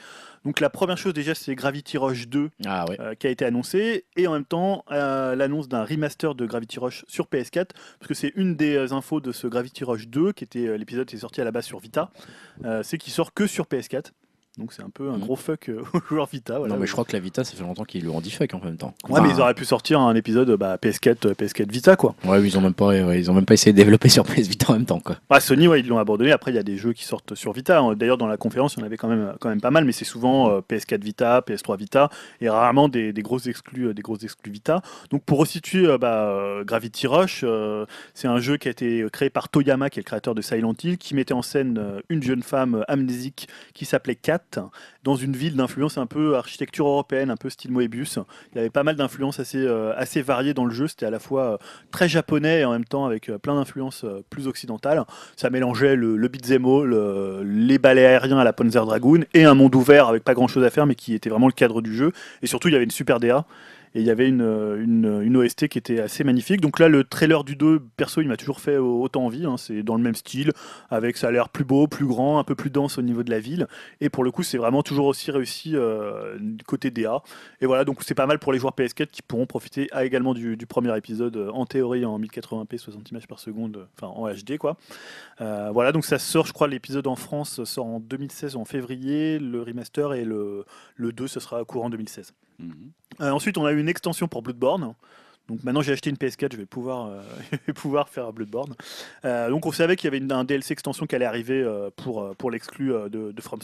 Donc 0.46 0.60
la 0.60 0.70
première 0.70 0.98
chose 0.98 1.14
déjà, 1.14 1.36
c'est 1.36 1.56
Gravity 1.56 1.98
Rush 1.98 2.28
2 2.28 2.50
Ah 2.66 2.86
ouais. 2.88 2.98
qui 3.20 3.28
a 3.28 3.30
été 3.30 3.46
annoncé 3.46 4.06
et 4.16 4.28
en 4.28 4.34
même 4.34 4.46
temps 4.46 4.84
euh, 4.92 5.27
l'annonce 5.36 5.68
d'un 5.68 5.84
remaster 5.84 6.36
de 6.36 6.45
Gravity 6.45 6.80
Rush 6.80 7.06
sur 7.08 7.26
PS4 7.26 7.70
parce 7.99 8.08
que 8.08 8.14
c'est 8.14 8.34
une 8.36 8.56
des 8.56 8.91
infos 8.94 9.20
de 9.20 9.32
ce 9.32 9.48
Gravity 9.48 9.84
Rush 9.84 10.08
2 10.08 10.34
qui 10.34 10.44
était 10.44 10.68
euh, 10.68 10.78
l'épisode 10.78 11.08
qui 11.08 11.16
est 11.16 11.20
sorti 11.20 11.41
à 11.41 11.44
la 11.44 11.52
base 11.52 11.66
sur 11.66 11.80
Vita 11.80 12.12
euh, 12.66 12.84
c'est 12.84 12.98
qu'il 12.98 13.14
sort 13.14 13.34
que 13.34 13.48
sur 13.48 13.66
PS4 13.66 14.12
donc 14.58 14.74
c'est 14.74 14.82
un 14.84 14.90
peu 14.90 15.10
un 15.10 15.14
Mhm. 15.18 15.20
gros 15.20 15.36
fuck 15.36 15.70
euh, 15.70 15.82
aux 15.94 16.00
joueurs 16.10 16.28
Vita 16.32 16.58
voilà. 16.60 16.74
non, 16.74 16.80
mais 16.80 16.88
je 16.88 16.92
crois 16.92 17.06
que 17.06 17.14
la 17.14 17.20
Vita, 17.20 17.44
ça 17.44 17.56
fait 17.56 17.64
longtemps 17.64 17.84
qu'ils 17.84 18.04
le 18.04 18.10
rendent 18.10 18.26
fuck 18.28 18.54
en 18.54 18.60
même 18.64 18.78
temps. 18.78 18.94
ouais 19.10 19.22
mais 19.22 19.30
ils 19.30 19.40
auraient 19.40 19.54
pu 19.54 19.66
sortir 19.66 20.00
un 20.00 20.16
épisode 20.16 20.50
bah, 20.58 20.78
PS4 20.78 21.28
euh, 21.28 21.34
PS4 21.34 21.70
Vita 21.72 21.96
quoi 21.96 22.16
Ouais, 22.26 22.40
mais 22.40 22.48
ils 22.48 22.58
ont 22.58 22.62
même 22.62 22.74
pas, 22.74 22.88
ouais, 22.88 23.20
ils 23.20 23.30
ont 23.30 23.34
même 23.34 23.46
pas 23.46 23.54
essayé 23.54 23.72
de 23.72 23.78
développer 23.78 24.10
sur 24.10 24.24
PS 24.24 24.48
Vita 24.48 24.72
en 24.72 24.74
même 24.74 24.86
temps, 24.86 25.00
quoi. 25.00 25.18
Ah, 25.30 25.40
Sony, 25.40 25.68
ouais, 25.68 25.80
ils 25.82 25.88
l'ont 25.88 26.00
abandonné. 26.00 26.32
Après, 26.32 26.52
il 26.52 26.56
y 26.56 26.60
a 26.60 26.64
des 26.64 26.78
jeux 26.78 26.94
qui 26.94 27.06
sortent 27.06 27.36
sur 27.36 27.54
Vita. 27.54 27.80
hein. 27.80 27.94
D'ailleurs, 27.96 28.18
dans 28.18 28.28
la 28.28 28.38
conférence, 28.38 28.74
il 28.76 28.80
y 28.80 28.84
en 28.84 28.86
avait 28.86 28.98
quand 28.98 29.08
même, 29.08 29.34
quand 29.40 29.50
même 29.50 29.62
pas 29.62 29.72
mal, 29.72 29.86
mais 29.86 29.92
c'est 29.92 30.06
souvent 30.06 30.50
euh, 30.52 30.60
PS4 30.68 31.02
Vita, 31.04 31.40
PS3 31.42 31.78
Vita, 31.78 32.10
et 32.42 32.50
rarement 32.50 32.90
des, 32.90 33.14
des 33.14 33.22
grosses 33.22 33.48
exclus, 33.48 33.88
euh, 33.88 33.94
des 33.94 34.02
grosses 34.02 34.24
exclus 34.24 34.52
Vita. 34.52 34.82
Donc, 35.12 35.24
pour 35.24 35.38
resituer 35.40 35.86
euh, 35.88 35.98
bah, 35.98 36.34
Gravity 36.66 37.08
Rush, 37.08 37.46
c'est 38.14 38.28
un 38.28 38.40
jeu 38.40 38.58
qui 38.58 38.68
a 38.68 38.72
été 38.72 39.06
créé 39.12 39.30
par 39.30 39.50
Toyama, 39.50 39.90
qui 39.90 40.00
est 40.00 40.04
le 40.04 40.06
créateur 40.08 40.36
de 40.36 40.42
Silent 40.42 40.74
Hill, 40.84 40.98
qui 40.98 41.16
mettait 41.16 41.34
en 41.34 41.42
scène 41.42 41.82
une 42.10 42.24
jeune 42.24 42.44
femme 42.44 42.84
amnésique 42.88 43.48
qui 43.74 43.86
s'appelait 43.86 44.16
Kat, 44.16 44.40
dans 45.03 45.15
une 45.15 45.34
ville 45.34 45.56
d'influence 45.56 45.98
un 45.98 46.06
peu 46.06 46.36
architecture 46.36 46.88
européenne, 46.88 47.30
un 47.30 47.38
peu 47.38 47.49
style 47.49 47.72
Moebius. 47.72 48.19
Il 48.52 48.57
y 48.57 48.60
avait 48.60 48.69
pas 48.69 48.84
mal 48.84 48.95
d'influences 48.95 49.40
assez, 49.40 49.60
euh, 49.60 49.94
assez 49.95 50.22
variées 50.22 50.53
dans 50.53 50.65
le 50.65 50.74
jeu. 50.74 50.88
C'était 50.88 51.06
à 51.06 51.10
la 51.10 51.19
fois 51.19 51.53
euh, 51.53 51.57
très 51.91 52.07
japonais 52.10 52.61
et 52.61 52.65
en 52.65 52.72
même 52.72 52.86
temps 52.86 53.06
avec 53.06 53.30
euh, 53.30 53.38
plein 53.38 53.56
d'influences 53.56 54.06
plus 54.30 54.48
occidentales. 54.48 55.03
Ça 55.36 55.49
mélangeait 55.49 55.95
le, 55.95 56.18
le 56.18 56.28
beat'em 56.28 56.57
les 57.44 57.78
balais 57.78 58.06
aériens 58.06 58.40
à 58.40 58.44
la 58.44 58.53
Panzer 58.53 58.86
Dragoon 58.86 59.22
et 59.34 59.45
un 59.45 59.53
monde 59.53 59.76
ouvert 59.76 60.07
avec 60.07 60.24
pas 60.24 60.34
grand 60.34 60.48
chose 60.48 60.64
à 60.64 60.69
faire 60.69 60.86
mais 60.86 60.95
qui 60.95 61.14
était 61.14 61.30
vraiment 61.30 61.48
le 61.48 61.53
cadre 61.53 61.82
du 61.82 61.95
jeu. 61.95 62.11
Et 62.41 62.48
surtout, 62.48 62.68
il 62.68 62.72
y 62.72 62.76
avait 62.76 62.86
une 62.86 62.91
super 62.91 63.19
DA. 63.19 63.45
Et 63.98 64.02
il 64.02 64.06
y 64.06 64.11
avait 64.11 64.28
une, 64.28 64.78
une, 65.24 65.38
OST 65.38 65.69
qui 65.69 65.80
était 65.80 65.99
assez 65.99 66.24
magnifique. 66.24 66.61
Donc 66.61 66.78
là, 66.78 66.88
le 66.88 67.03
trailer 67.03 67.44
du 67.44 67.56
2, 67.56 67.80
perso, 67.98 68.22
il 68.22 68.28
m'a 68.28 68.38
toujours 68.38 68.60
fait 68.60 68.78
autant 68.78 69.26
envie. 69.26 69.44
hein. 69.44 69.57
C'est 69.57 69.82
dans 69.82 69.95
le 69.95 70.03
même 70.03 70.14
style, 70.14 70.52
avec 70.91 71.18
ça 71.18 71.30
a 71.30 71.32
l'air 71.32 71.49
plus 71.49 71.65
beau, 71.65 71.88
plus 71.88 72.06
grand, 72.06 72.38
un 72.38 72.44
peu 72.44 72.53
plus 72.53 72.69
dense 72.69 72.99
au 72.99 73.02
niveau 73.02 73.24
de 73.24 73.32
la 73.32 73.40
ville. 73.40 73.65
Et 73.99 74.10
pour 74.10 74.24
le 74.24 74.30
coup, 74.30 74.44
c'est 74.44 74.60
vraiment 74.60 74.84
toujours 74.84 75.07
aussi 75.07 75.32
réussi 75.32 75.72
euh, 75.74 76.38
côté 76.68 76.91
DA. 76.91 77.24
Et 77.60 77.65
voilà, 77.65 77.86
donc 77.86 78.03
c'est 78.03 78.14
pas 78.14 78.28
mal 78.28 78.38
pour 78.38 78.53
les 78.53 78.60
joueurs 78.60 78.76
PS4 78.78 79.07
qui 79.07 79.24
pourront 79.24 79.48
profiter 79.48 79.88
ah, 79.91 80.06
également 80.06 80.36
du, 80.36 80.56
premier 80.68 80.95
épisode, 80.95 81.36
euh, 81.36 81.49
en 81.49 81.65
théorie 81.65 82.06
en 82.06 82.19
1080p, 82.19 82.78
60 82.78 83.10
images 83.10 83.28
par 83.28 83.40
seconde, 83.40 83.88
enfin 83.95 84.14
en 84.14 84.32
HD 84.32 84.60
quoi. 84.60 84.78
Euh, 85.41 85.72
voilà, 85.74 85.91
donc 85.91 86.06
ça 86.06 86.19
sort, 86.19 86.45
je 86.45 86.53
crois, 86.53 86.68
l'épisode 86.68 87.07
en 87.07 87.15
France 87.15 87.64
sort 87.64 87.88
en 87.88 87.99
2016, 87.99 88.57
en 88.57 88.65
février, 88.65 89.40
le 89.40 89.64
remaster, 89.64 90.14
et 90.14 90.24
le, 90.24 90.65
le 90.98 91.11
2, 91.11 91.28
ce 91.28 91.40
sera 91.40 91.65
courant 91.65 91.90
2016. 91.90 92.34
Mhm. 92.60 92.92
Euh, 93.22 93.32
ensuite, 93.32 93.58
on 93.58 93.66
a 93.66 93.72
eu 93.72 93.80
une 93.80 93.90
extension 93.90 94.28
pour 94.28 94.42
Bloodborne. 94.42 94.94
Donc 95.49 95.64
maintenant 95.64 95.82
j'ai 95.82 95.94
acheté 95.94 96.10
une 96.10 96.18
PS4, 96.18 96.52
je 96.52 96.57
vais 96.57 96.65
pouvoir, 96.65 97.07
euh, 97.07 97.72
pouvoir 97.76 98.10
faire 98.10 98.34
Bloodborne. 98.34 98.74
Euh, 99.24 99.49
donc 99.49 99.65
on 99.65 99.72
savait 99.72 99.95
qu'il 99.95 100.06
y 100.06 100.10
avait 100.10 100.18
une- 100.18 100.32
un 100.32 100.44
DLC 100.44 100.74
extension 100.74 101.06
qui 101.06 101.15
allait 101.15 101.26
arriver 101.26 101.61
euh, 101.61 101.90
pour, 101.95 102.36
pour 102.36 102.52
l'exclu 102.52 102.90
de, 102.90 103.32
de, 103.32 103.41
From 103.41 103.60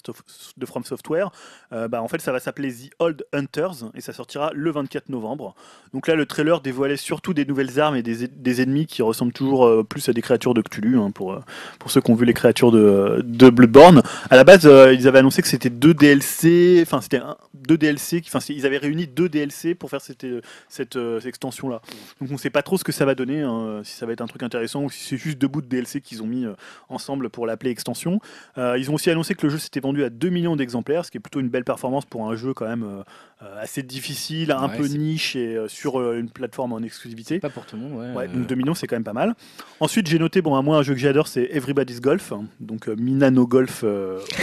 de 0.57 0.65
From 0.65 0.84
Software. 0.84 1.31
Bah, 1.72 2.01
en 2.01 2.07
fait 2.07 2.22
ça 2.22 2.31
va 2.31 2.39
s'appeler 2.39 2.72
The 2.72 2.89
Old 2.99 3.26
Hunters 3.34 3.89
et 3.95 4.01
ça 4.01 4.14
sortira 4.14 4.51
le 4.53 4.72
24 4.72 5.10
novembre. 5.10 5.55
Donc 5.93 6.07
là 6.07 6.15
le 6.15 6.26
trailer 6.26 6.61
dévoilait 6.61 6.97
surtout 6.97 7.34
des 7.34 7.45
nouvelles 7.45 7.80
armes 7.80 7.95
et 7.95 8.03
des, 8.03 8.27
des 8.27 8.61
ennemis 8.61 8.85
qui 8.85 9.01
ressemblent 9.01 9.34
toujours 9.34 9.85
plus 9.85 10.07
à 10.10 10.14
des 10.14 10.22
créatures 10.22 10.53
de 10.53 10.61
Cthulhu 10.61 10.97
hein, 10.99 11.11
pour, 11.11 11.39
pour 11.80 11.91
ceux 11.91 12.01
qui 12.01 12.11
ont 12.11 12.15
vu 12.15 12.26
les 12.26 12.34
créatures 12.34 12.72
de, 12.72 13.22
de 13.26 13.49
Bloodborne. 13.49 14.01
À 14.30 14.35
la 14.35 14.43
base 14.43 14.64
ils 14.64 15.07
avaient 15.07 15.19
annoncé 15.19 15.41
que 15.41 15.47
c'était 15.47 15.69
deux 15.69 15.93
DLC, 15.93 16.80
enfin 16.84 17.01
c'était 17.01 17.19
deux 17.53 17.77
DLC, 17.77 18.22
ils 18.49 18.65
avaient 18.65 18.77
réuni 18.77 19.07
deux 19.07 19.30
DLC 19.30 19.76
pour 19.76 19.89
faire 19.89 20.01
cette, 20.01 20.26
cette, 20.69 20.97
cette 21.19 21.26
extension 21.26 21.73
là. 21.74 21.82
Donc 22.22 22.32
on 22.32 22.38
sait 22.38 22.50
pas 22.50 22.62
trop 22.64 22.78
ce 22.78 22.84
que 22.84 22.91
ça 22.91 23.06
va 23.06 23.16
donner, 23.16 23.41
hein, 23.41 23.82
si 23.84 23.94
ça 23.94 24.06
va 24.06 24.14
être 24.14 24.22
un 24.22 24.28
truc 24.28 24.44
intéressant 24.44 24.84
ou 24.84 24.90
si 24.90 25.04
c'est 25.04 25.18
juste 25.18 25.38
deux 25.38 25.48
bouts 25.48 25.62
de 25.62 25.68
DLC 25.68 26.02
qu'ils 26.02 26.24
ont 26.24 26.28
mis 26.28 26.45
euh, 26.45 26.54
ensemble 26.90 27.30
pour 27.30 27.45
l'appeler 27.45 27.72
extension. 27.72 28.20
Euh, 28.58 28.78
ils 28.78 28.90
ont 28.91 28.95
aussi 28.95 29.10
annoncé 29.10 29.36
que 29.36 29.45
le 29.45 29.52
jeu 29.52 29.58
s'était 29.60 29.80
vendu 29.80 30.04
à 30.04 30.10
2 30.10 30.30
millions 30.30 30.56
d'exemplaires, 30.56 31.06
ce 31.06 31.12
qui 31.12 31.18
est 31.18 31.20
plutôt 31.22 31.40
une 31.40 31.50
belle 31.50 31.64
performance 31.66 32.06
pour 32.06 32.30
un 32.30 32.36
jeu 32.36 32.54
quand 32.54 32.68
même 32.68 32.84
euh, 32.84 33.62
assez 33.62 33.84
difficile, 33.84 34.52
un 34.52 34.70
Ouais, 34.70 34.78
peu 34.78 34.86
niche 34.88 35.36
et 35.36 35.56
euh, 35.58 35.68
sur 35.68 36.00
une 36.14 36.30
plateforme 36.30 36.74
en 36.74 36.80
exclusivité. 36.80 37.40
Pas 37.40 37.50
pour 37.50 37.66
tout 37.66 37.76
le 37.76 37.82
monde, 37.82 38.00
ouais. 38.00 38.14
Ouais, 38.14 38.28
donc 38.28 38.48
2 38.48 38.56
millions, 38.56 38.74
c'est 38.74 38.88
quand 38.88 38.95
même 38.95 39.04
pas 39.04 39.14
mal. 39.14 39.34
Ensuite, 39.80 40.08
j'ai 40.08 40.20
noté, 40.20 40.41
bon, 40.41 40.56
à 40.56 40.62
moi, 40.62 40.78
un 40.78 40.84
jeu 40.84 40.94
que 40.94 41.00
j'adore, 41.00 41.28
c'est 41.28 41.50
Everybody's 41.52 42.00
Golf, 42.00 42.32
hein, 42.32 42.45
donc 42.60 42.88
Minano 42.88 43.45
Golf 43.48 43.84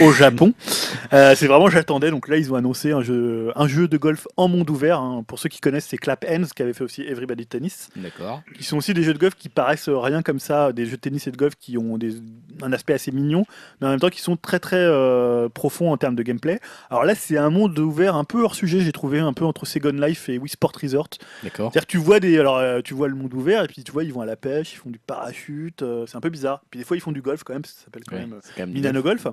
au 0.01 0.11
Japon. 0.11 0.53
C'est 1.11 1.47
vraiment, 1.47 1.69
j'attendais. 1.69 2.09
Donc 2.11 2.27
là, 2.27 2.37
ils 2.37 2.51
ont 2.51 2.55
annoncé 2.55 2.91
un 2.91 3.01
jeu, 3.01 3.51
un 3.55 3.67
jeu 3.67 3.87
de 3.87 3.97
golf 3.97 4.27
en 4.37 4.47
monde 4.47 4.69
ouvert. 4.69 4.99
hein. 4.99 5.23
Pour 5.27 5.39
ceux 5.39 5.49
qui 5.49 5.59
connaissent, 5.59 5.87
c'est 5.87 5.97
Clap 5.97 6.25
Hands 6.29 6.45
qui 6.55 6.61
avait 6.61 6.73
fait 6.73 6.83
aussi 6.83 7.01
Everybody 7.21 7.45
Tennis. 7.45 7.89
D'accord. 7.95 8.41
Qui 8.57 8.63
sont 8.63 8.77
aussi 8.77 8.93
des 8.93 9.03
jeux 9.03 9.13
de 9.13 9.19
golf 9.19 9.35
qui 9.35 9.49
paraissent 9.49 9.89
rien 9.89 10.23
comme 10.23 10.39
ça, 10.39 10.73
des 10.73 10.85
jeux 10.85 10.97
de 10.97 11.01
tennis 11.01 11.27
et 11.27 11.31
de 11.31 11.37
golf 11.37 11.53
qui 11.55 11.77
ont 11.77 11.97
des, 11.97 12.15
un 12.61 12.73
aspect 12.73 12.93
assez 12.93 13.11
mignon, 13.11 13.45
mais 13.79 13.87
en 13.87 13.89
même 13.91 13.99
temps 13.99 14.09
qui 14.09 14.21
sont 14.21 14.35
très 14.35 14.59
très 14.59 14.77
euh, 14.77 15.49
profonds 15.49 15.91
en 15.91 15.97
termes 15.97 16.15
de 16.15 16.23
gameplay. 16.23 16.59
Alors 16.89 17.05
là, 17.05 17.13
c'est 17.15 17.37
un 17.37 17.49
monde 17.49 17.77
ouvert 17.77 18.15
un 18.15 18.23
peu 18.23 18.43
hors 18.43 18.55
sujet, 18.55 18.81
j'ai 18.81 18.91
trouvé 18.91 19.19
un 19.19 19.33
peu 19.33 19.45
entre 19.45 19.65
Second 19.65 19.91
Life 19.91 20.29
et 20.29 20.37
Wii 20.37 20.49
Sport 20.49 20.73
Resort. 20.81 21.09
D'accord. 21.43 21.71
C'est-à-dire 21.71 21.87
que 21.87 21.91
tu 21.91 21.97
vois 21.97 22.19
des, 22.19 22.39
alors 22.39 22.57
euh, 22.57 22.81
tu 22.81 22.93
vois 22.93 23.07
le 23.07 23.15
monde 23.15 23.33
ouvert 23.33 23.63
et 23.63 23.67
puis 23.67 23.83
tu 23.83 23.91
vois 23.91 24.03
ils 24.03 24.13
vont 24.13 24.21
à 24.21 24.25
la 24.25 24.35
pêche, 24.35 24.73
ils 24.73 24.77
font 24.77 24.89
du 24.89 24.99
parachute, 24.99 25.83
euh, 25.83 26.05
c'est 26.07 26.17
un 26.17 26.21
peu 26.21 26.29
bizarre. 26.29 26.63
Puis 26.71 26.79
des 26.79 26.85
fois 26.85 26.97
ils 26.97 27.01
font 27.01 27.11
du 27.11 27.21
golf 27.21 27.43
quand 27.43 27.53
même, 27.53 27.65
ça 27.65 27.85
s'appelle 27.85 28.03
Ouais, 28.11 28.27
quand 28.55 28.65
même 28.65 28.71
Minano 28.73 29.01
Golf. 29.01 29.27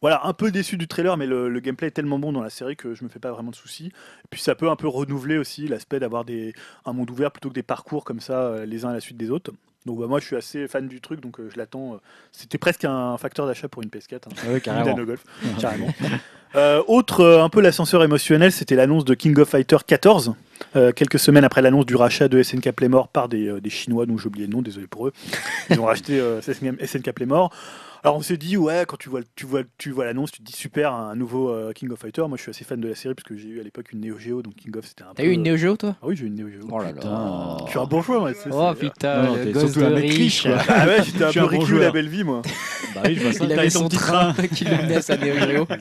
Voilà, 0.00 0.22
un 0.24 0.32
peu 0.32 0.50
déçu 0.50 0.76
du 0.78 0.88
trailer, 0.88 1.16
mais 1.16 1.26
le, 1.26 1.48
le 1.48 1.60
gameplay 1.60 1.88
est 1.88 1.92
tellement 1.92 2.18
bon 2.18 2.32
dans 2.32 2.42
la 2.42 2.48
série 2.50 2.74
que 2.76 2.94
je 2.94 3.04
me 3.04 3.08
fais 3.10 3.18
pas 3.18 3.32
vraiment 3.32 3.50
de 3.50 3.56
soucis. 3.56 3.86
Et 3.88 4.28
puis 4.30 4.40
ça 4.40 4.54
peut 4.54 4.70
un 4.70 4.76
peu 4.76 4.88
renouveler 4.88 5.36
aussi 5.36 5.68
l'aspect 5.68 6.00
d'avoir 6.00 6.24
des 6.24 6.54
un 6.86 6.92
monde 6.94 7.10
ouvert 7.10 7.30
plutôt 7.30 7.50
que 7.50 7.54
des 7.54 7.62
parcours 7.62 8.04
comme 8.04 8.20
ça 8.20 8.40
euh, 8.40 8.64
les 8.66 8.84
uns 8.86 8.90
à 8.90 8.94
la 8.94 9.00
suite 9.00 9.18
des 9.18 9.30
autres. 9.30 9.50
Donc 9.86 9.98
bah, 9.98 10.06
moi 10.06 10.20
je 10.20 10.26
suis 10.26 10.36
assez 10.36 10.68
fan 10.68 10.88
du 10.88 11.00
truc, 11.00 11.20
donc 11.20 11.38
euh, 11.40 11.48
je 11.52 11.58
l'attends. 11.58 11.94
euh. 11.94 11.98
C'était 12.32 12.58
presque 12.58 12.84
un 12.84 13.16
facteur 13.18 13.46
d'achat 13.46 13.68
pour 13.68 13.82
une 13.82 13.88
PS4. 13.90 14.14
hein. 14.14 14.18
Ah 14.46 14.52
ouais, 14.52 14.60
carrément. 14.60 14.94
Golf, 15.04 15.24
carrément. 15.58 15.88
Euh, 16.56 16.82
autre, 16.88 17.20
euh, 17.20 17.42
un 17.44 17.48
peu 17.48 17.60
l'ascenseur 17.60 18.02
émotionnel, 18.02 18.52
c'était 18.52 18.74
l'annonce 18.76 19.04
de 19.04 19.14
King 19.14 19.38
of 19.38 19.48
Fighter 19.48 19.76
14, 19.86 20.34
euh, 20.76 20.92
quelques 20.92 21.18
semaines 21.18 21.44
après 21.44 21.62
l'annonce 21.62 21.86
du 21.86 21.94
rachat 21.96 22.26
de 22.28 22.42
SNK 22.42 22.72
Playmore 22.72 23.08
par 23.08 23.28
des, 23.28 23.60
des 23.60 23.70
Chinois, 23.70 24.04
dont 24.04 24.18
j'ai 24.18 24.26
oublié 24.26 24.46
le 24.46 24.52
nom, 24.52 24.60
désolé 24.60 24.86
pour 24.86 25.06
eux. 25.06 25.12
Ils 25.70 25.78
ont 25.78 25.84
racheté 25.86 26.20
SNK 26.42 27.12
Playmore. 27.12 27.52
Alors 28.02 28.16
on 28.16 28.22
s'est 28.22 28.36
dit, 28.38 28.56
ouais, 28.56 28.84
quand 28.88 28.96
tu 28.96 29.10
vois, 29.10 29.20
tu 29.36 29.44
vois, 29.44 29.60
tu 29.76 29.90
vois 29.90 30.06
l'annonce, 30.06 30.30
tu 30.32 30.38
te 30.40 30.44
dis 30.46 30.52
super, 30.56 30.92
un 30.94 31.14
nouveau 31.16 31.50
euh, 31.50 31.72
King 31.72 31.90
of 31.90 31.98
Fighter. 31.98 32.22
Moi 32.28 32.36
je 32.38 32.42
suis 32.42 32.50
assez 32.50 32.64
fan 32.64 32.80
de 32.80 32.88
la 32.88 32.94
série 32.94 33.14
parce 33.14 33.28
que 33.28 33.36
j'ai 33.36 33.48
eu 33.48 33.60
à 33.60 33.62
l'époque 33.62 33.92
une 33.92 34.00
Neo 34.00 34.18
Geo, 34.18 34.40
donc 34.42 34.54
King 34.54 34.74
of 34.78 34.86
c'était 34.86 35.02
un 35.02 35.08
T'as 35.14 35.22
peu. 35.22 35.28
eu 35.28 35.32
une 35.32 35.42
Neo 35.42 35.56
Geo, 35.56 35.76
toi? 35.76 35.96
Ah 36.00 36.06
oui, 36.06 36.16
j'ai 36.16 36.24
eu 36.24 36.28
une 36.28 36.34
Neo 36.36 36.48
Geo. 36.48 36.60
Oh 36.70 36.78
là 36.78 36.84
là. 36.86 36.92
Putain. 36.92 37.56
Je 37.66 37.70
suis 37.70 37.78
un 37.78 37.84
bourgeois, 37.84 38.20
moi. 38.20 38.32
c'est- 38.34 38.48
Oh 38.52 38.72
putain, 38.78 39.22
Non, 39.24 39.36
le 39.36 39.44
t'es 39.44 39.52
gosse 39.52 39.64
surtout 39.72 39.80
de 39.80 39.84
un 39.84 39.90
mec 39.90 40.10
riche. 40.12 40.46
riche. 40.46 40.46
Ah 40.68 40.86
ouais, 40.86 41.02
j'étais 41.04 41.24
un 41.24 41.32
peu 41.32 41.40
bon 41.40 41.46
Riku 41.48 41.60
la 41.62 41.66
joueur. 41.68 41.92
belle 41.92 42.08
vie, 42.08 42.24
moi. 42.24 42.42
Bah 42.94 43.02
oui, 43.04 43.14
je 43.16 43.20
vois 43.22 43.32
ça. 43.34 43.44
Il 43.44 43.52
avait 43.52 43.70
son 43.70 43.86
petit 43.88 43.96
train 43.98 44.32
qui 44.54 44.64
le 44.64 44.76
menait 44.78 44.96
à 44.96 45.02
sa 45.02 45.16
Neo 45.18 45.34
Geo. 45.34 45.66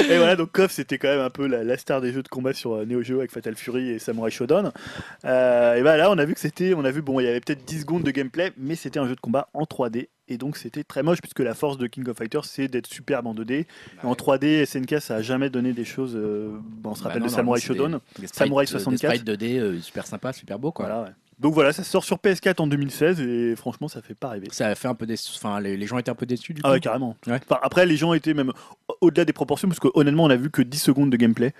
Et 0.00 0.16
voilà, 0.16 0.36
donc 0.36 0.50
KOF 0.52 0.70
c'était 0.72 0.98
quand 0.98 1.08
même 1.08 1.20
un 1.20 1.30
peu 1.30 1.46
la, 1.46 1.62
la 1.62 1.76
star 1.76 2.00
des 2.00 2.12
jeux 2.12 2.22
de 2.22 2.28
combat 2.28 2.52
sur 2.54 2.72
euh, 2.74 2.84
Neo 2.86 3.02
Geo 3.02 3.18
avec 3.18 3.30
Fatal 3.30 3.54
Fury 3.54 3.90
et 3.90 3.98
Samurai 3.98 4.30
Shodown. 4.30 4.72
Euh, 5.24 5.74
et 5.76 5.82
bah 5.82 5.96
là, 5.96 6.10
on 6.10 6.18
a 6.18 6.24
vu 6.24 6.34
que 6.34 6.40
c'était, 6.40 6.74
on 6.74 6.84
a 6.84 6.90
vu, 6.90 7.02
bon, 7.02 7.20
il 7.20 7.24
y 7.24 7.28
avait 7.28 7.40
peut-être 7.40 7.64
10 7.64 7.80
secondes 7.82 8.02
de 8.02 8.10
gameplay, 8.10 8.52
mais 8.56 8.74
c'était 8.76 8.98
un 8.98 9.06
jeu 9.06 9.14
de 9.14 9.20
combat 9.20 9.48
en 9.54 9.64
3D. 9.64 10.08
Et 10.32 10.38
donc 10.38 10.56
c'était 10.56 10.82
très 10.84 11.02
moche 11.02 11.20
puisque 11.20 11.40
la 11.40 11.54
force 11.54 11.78
de 11.78 11.86
King 11.86 12.08
of 12.08 12.16
Fighters 12.16 12.44
c'est 12.44 12.68
d'être 12.68 12.86
superbe 12.86 13.26
en 13.26 13.34
2D. 13.34 13.52
Et 13.52 13.66
en 14.02 14.14
3D, 14.14 14.64
SNK 14.64 15.00
ça 15.00 15.16
a 15.16 15.22
jamais 15.22 15.50
donné 15.50 15.72
des 15.72 15.84
choses. 15.84 16.14
euh, 16.16 16.50
bon, 16.62 16.90
on 16.90 16.94
se 16.94 17.02
Bah 17.02 17.08
rappelle 17.08 17.22
non, 17.22 17.28
de 17.28 17.32
Samurai 17.32 17.60
Shodown. 17.60 17.98
des- 18.16 18.22
des 18.22 18.28
Samurai 18.28 18.62
euh, 18.62 18.66
des 18.66 18.70
64. 18.70 19.14
sprites 19.16 19.26
2D 19.28 19.58
euh, 19.58 19.78
super 19.80 20.06
sympa, 20.06 20.32
super 20.32 20.58
beau 20.58 20.72
quoi. 20.72 20.86
Voilà, 20.86 21.02
ouais. 21.02 21.08
Donc 21.38 21.54
voilà, 21.54 21.72
ça 21.72 21.82
sort 21.82 22.04
sur 22.04 22.18
PS4 22.18 22.60
en 22.62 22.66
2016 22.68 23.20
et 23.20 23.56
franchement 23.56 23.88
ça 23.88 24.00
fait 24.00 24.14
pas 24.14 24.28
rêver. 24.28 24.46
Ça 24.52 24.68
a 24.68 24.74
fait 24.76 24.86
un 24.86 24.94
peu 24.94 25.06
des... 25.06 25.16
enfin 25.36 25.58
les, 25.60 25.76
les 25.76 25.86
gens 25.86 25.98
étaient 25.98 26.10
un 26.10 26.14
peu 26.14 26.26
déçus 26.26 26.54
du 26.54 26.62
coup. 26.62 26.68
Ah 26.68 26.72
ouais, 26.72 26.80
carrément. 26.80 27.16
Ouais. 27.26 27.40
Enfin, 27.48 27.58
après, 27.62 27.84
les 27.84 27.96
gens 27.96 28.12
étaient 28.12 28.34
même 28.34 28.52
au-delà 29.00 29.24
des 29.24 29.32
proportions, 29.32 29.66
parce 29.66 29.80
que 29.80 29.88
honnêtement, 29.94 30.24
on 30.24 30.30
a 30.30 30.36
vu 30.36 30.50
que 30.50 30.62
10 30.62 30.78
secondes 30.78 31.10
de 31.10 31.16
gameplay. 31.16 31.52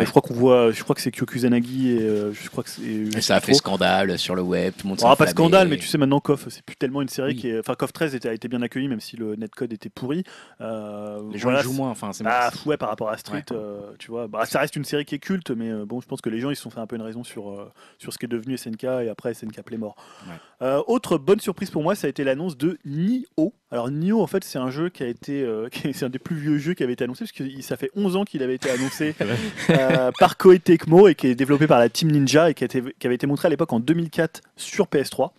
Ouais. 0.00 0.04
je 0.06 0.10
crois 0.10 0.22
qu'on 0.22 0.34
voit, 0.34 0.70
je 0.72 0.82
crois 0.82 0.94
que 0.94 1.00
c'est 1.00 1.10
Kyokusanagi 1.10 1.92
et 1.92 2.02
euh, 2.02 2.32
je 2.32 2.48
crois 2.50 2.64
que 2.64 2.70
c'est. 2.70 2.82
Et 2.82 3.20
ça 3.20 3.36
a 3.36 3.40
fait 3.40 3.52
trop. 3.52 3.58
scandale 3.58 4.18
sur 4.18 4.34
le 4.34 4.42
web, 4.42 4.72
tout 4.76 4.84
le 4.86 4.88
monde 4.90 4.98
s'est 4.98 5.04
Alors, 5.06 5.16
pas 5.16 5.26
scandale, 5.26 5.68
mais 5.68 5.76
tu 5.76 5.86
sais 5.86 5.98
maintenant 5.98 6.20
KOF, 6.20 6.48
c'est 6.48 6.62
plus 6.64 6.76
tellement 6.76 7.02
une 7.02 7.08
série 7.08 7.32
Oui. 7.32 7.36
qui 7.36 7.48
est. 7.48 7.58
Enfin, 7.58 7.74
KOF 7.74 7.92
13 7.92 8.14
était, 8.14 8.28
a 8.28 8.32
été 8.32 8.48
bien 8.48 8.60
accueilli, 8.62 8.88
même 8.88 9.00
si 9.00 9.16
le 9.16 9.36
netcode 9.36 9.72
était 9.72 9.88
pourri. 9.90 10.24
Euh, 10.60 11.20
les 11.32 11.38
gens 11.38 11.48
voilà, 11.50 11.62
jouent 11.62 11.72
moins, 11.72 11.90
enfin 11.90 12.12
c'est 12.12 12.24
bah, 12.24 12.50
ouais, 12.66 12.76
par 12.76 12.88
rapport 12.88 13.08
à 13.10 13.16
Street, 13.18 13.44
Ouais. 13.50 13.56
euh, 13.56 13.92
tu 13.98 14.10
vois. 14.10 14.26
Bah, 14.26 14.44
ça 14.46 14.58
reste 14.60 14.76
une 14.76 14.84
série 14.84 15.04
qui 15.04 15.14
est 15.14 15.18
culte, 15.20 15.50
mais 15.50 15.72
bon, 15.84 16.00
je 16.00 16.06
pense 16.06 16.20
que 16.20 16.30
les 16.30 16.40
gens 16.40 16.50
ils 16.50 16.56
se 16.56 16.62
sont 16.62 16.70
fait 16.70 16.80
un 16.80 16.86
peu 16.86 16.96
une 16.96 17.02
raison 17.02 17.22
sur, 17.24 17.50
euh, 17.50 17.70
sur 17.98 18.12
ce 18.12 18.18
qui 18.18 18.24
est 18.24 18.28
devenu 18.28 18.56
SNK 18.56 18.84
et 18.84 19.08
après 19.08 19.32
SNK 19.34 19.62
Playmore. 19.62 19.96
Ouais. 20.26 20.34
Euh, 20.64 20.82
autre 20.86 21.18
bonne 21.18 21.40
surprise 21.40 21.68
pour 21.68 21.82
moi, 21.82 21.94
ça 21.94 22.06
a 22.06 22.10
été 22.10 22.24
l'annonce 22.24 22.56
de 22.56 22.78
Nioh. 22.86 23.52
Alors 23.70 23.90
Nioh, 23.90 24.22
en 24.22 24.26
fait, 24.26 24.42
c'est 24.44 24.58
un 24.58 24.70
jeu 24.70 24.88
qui 24.88 25.02
a 25.02 25.06
été, 25.06 25.42
euh, 25.42 25.68
c'est 25.92 26.04
un 26.06 26.08
des 26.08 26.18
plus 26.18 26.36
vieux 26.36 26.56
jeux 26.56 26.72
qui 26.72 26.82
avait 26.82 26.94
été 26.94 27.04
annoncé 27.04 27.24
parce 27.26 27.32
que 27.32 27.60
ça 27.60 27.76
fait 27.76 27.90
11 27.94 28.16
ans 28.16 28.24
qu'il 28.24 28.42
avait 28.42 28.54
été 28.54 28.70
annoncé 28.70 29.14
euh, 29.70 30.10
par 30.18 30.38
Koei 30.38 30.58
Tecmo 30.60 31.06
et 31.08 31.14
qui 31.14 31.26
est 31.26 31.34
développé 31.34 31.66
par 31.66 31.78
la 31.78 31.90
Team 31.90 32.10
Ninja 32.10 32.48
et 32.48 32.54
qui, 32.54 32.64
a 32.64 32.66
été- 32.66 32.82
qui 32.98 33.06
avait 33.06 33.16
été 33.16 33.26
montré 33.26 33.46
à 33.46 33.50
l'époque 33.50 33.74
en 33.74 33.80
2004 33.80 34.40
sur 34.56 34.86
PS3. 34.86 35.32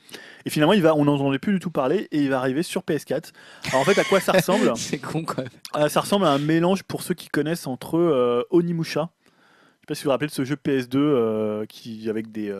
Et 0.45 0.51
finalement, 0.51 0.73
il 0.73 0.83
va, 0.83 0.93
on 0.95 1.05
n'en 1.05 1.15
entendait 1.15 1.39
plus 1.39 1.53
du 1.53 1.59
tout 1.59 1.71
parler 1.71 2.07
et 2.11 2.19
il 2.21 2.29
va 2.29 2.37
arriver 2.37 2.61
sur 2.61 2.83
PS4. 2.83 3.31
Alors 3.69 3.81
en 3.81 3.83
fait, 3.83 3.99
à 3.99 4.03
quoi 4.03 4.19
ça 4.19 4.31
ressemble 4.31 4.73
c'est 4.75 4.99
con 4.99 5.23
quoi. 5.23 5.45
ça 5.89 6.01
ressemble 6.01 6.25
à 6.25 6.29
un 6.29 6.37
mélange 6.39 6.83
pour 6.83 7.01
ceux 7.01 7.15
qui 7.15 7.29
connaissent 7.29 7.65
entre 7.65 8.45
Onimusha. 8.51 9.09
Je 9.09 9.81
sais 9.81 9.85
pas 9.87 9.95
si 9.95 10.03
vous 10.03 10.07
vous 10.07 10.11
rappelez 10.11 10.27
de 10.27 10.33
ce 10.33 10.45
jeu 10.45 10.55
PS2 10.55 10.97
euh, 10.97 11.65
qui 11.65 12.11
avec 12.11 12.31
des 12.31 12.53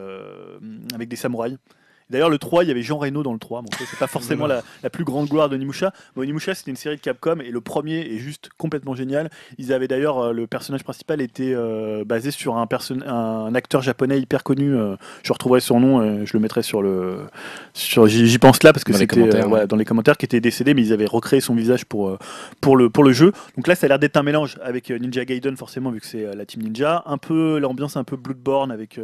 avec 0.96 1.10
des 1.10 1.16
samouraïs. 1.16 1.58
D'ailleurs, 2.10 2.30
le 2.30 2.38
3, 2.38 2.64
il 2.64 2.68
y 2.68 2.72
avait 2.72 2.84
Jean 2.84 2.98
Reno 2.98 3.23
dans 3.23 3.34
le 3.34 3.40
3. 3.40 3.61
Bon, 3.61 3.69
c'est 3.77 3.99
pas 3.99 4.07
forcément 4.15 4.48
la, 4.48 4.64
la 4.84 4.90
plus 4.90 5.03
grande 5.03 5.27
gloire 5.27 5.49
d'Onimusha. 5.49 5.94
Mais 6.15 6.23
Onimusha, 6.23 6.53
c'était 6.53 6.72
une 6.72 6.77
série 6.77 6.95
de 6.95 7.02
Capcom 7.02 7.40
et 7.40 7.49
le 7.49 7.61
premier 7.61 7.99
est 7.99 8.18
juste 8.18 8.49
complètement 8.57 8.95
génial. 8.95 9.30
Ils 9.57 9.73
avaient 9.73 9.88
d'ailleurs, 9.88 10.19
euh, 10.19 10.32
le 10.34 10.48
personnage 10.48 10.84
principal 10.84 11.22
était 11.22 11.53
euh, 11.53 12.03
basé 12.06 12.32
sur 12.32 12.57
un, 12.57 13.56
acteur 13.56 13.82
japonais 13.82 14.19
hyper 14.19 14.44
connu. 14.44 14.76
euh, 14.76 14.95
je 15.23 15.34
retrouverai 15.34 15.60
son 15.60 15.80
nom, 15.80 15.99
euh, 15.99 16.26
je 16.26 16.34
le 16.34 16.40
mettrai 16.40 16.61
sur 16.61 16.82
le. 16.82 17.19
Sur, 17.73 18.07
j'y 18.07 18.38
pense 18.38 18.64
là 18.64 18.73
parce 18.73 18.84
que 18.84 18.94
c'était 18.94 19.07
commentaires, 19.07 19.45
euh, 19.45 19.48
ouais, 19.48 19.60
ouais. 19.61 19.68
dans 19.68 19.76
les 19.76 19.86
commentaires 19.86 20.18
qui 20.18 20.26
était 20.26 20.41
décédé, 20.41 20.73
mais 20.73 20.82
ils 20.84 20.94
avaient 20.94 21.06
recréé 21.06 21.41
son 21.41 21.56
visage 21.56 21.86
pour, 21.86 22.18
pour, 22.61 22.77
le, 22.77 22.90
pour 22.90 23.03
le 23.03 23.11
jeu. 23.11 23.32
Donc 23.56 23.68
là, 23.68 23.76
ça 23.76 23.86
a 23.86 23.90
l'air 23.90 23.99
d'être 23.99 24.18
un 24.18 24.23
mélange 24.23 24.57
avec 24.61 24.90
Ninja 24.90 25.26
Gaiden, 25.26 25.57
forcément, 25.57 25.91
vu 25.91 25.99
que 25.99 26.07
c'est 26.07 26.36
la 26.36 26.45
team 26.45 26.64
Ninja. 26.64 27.03
Un 27.06 27.18
peu 27.18 27.60
l'ambiance 27.60 27.98
un 27.98 28.03
peu 28.03 28.15
Bloodborne 28.15 28.72
avec 28.72 28.99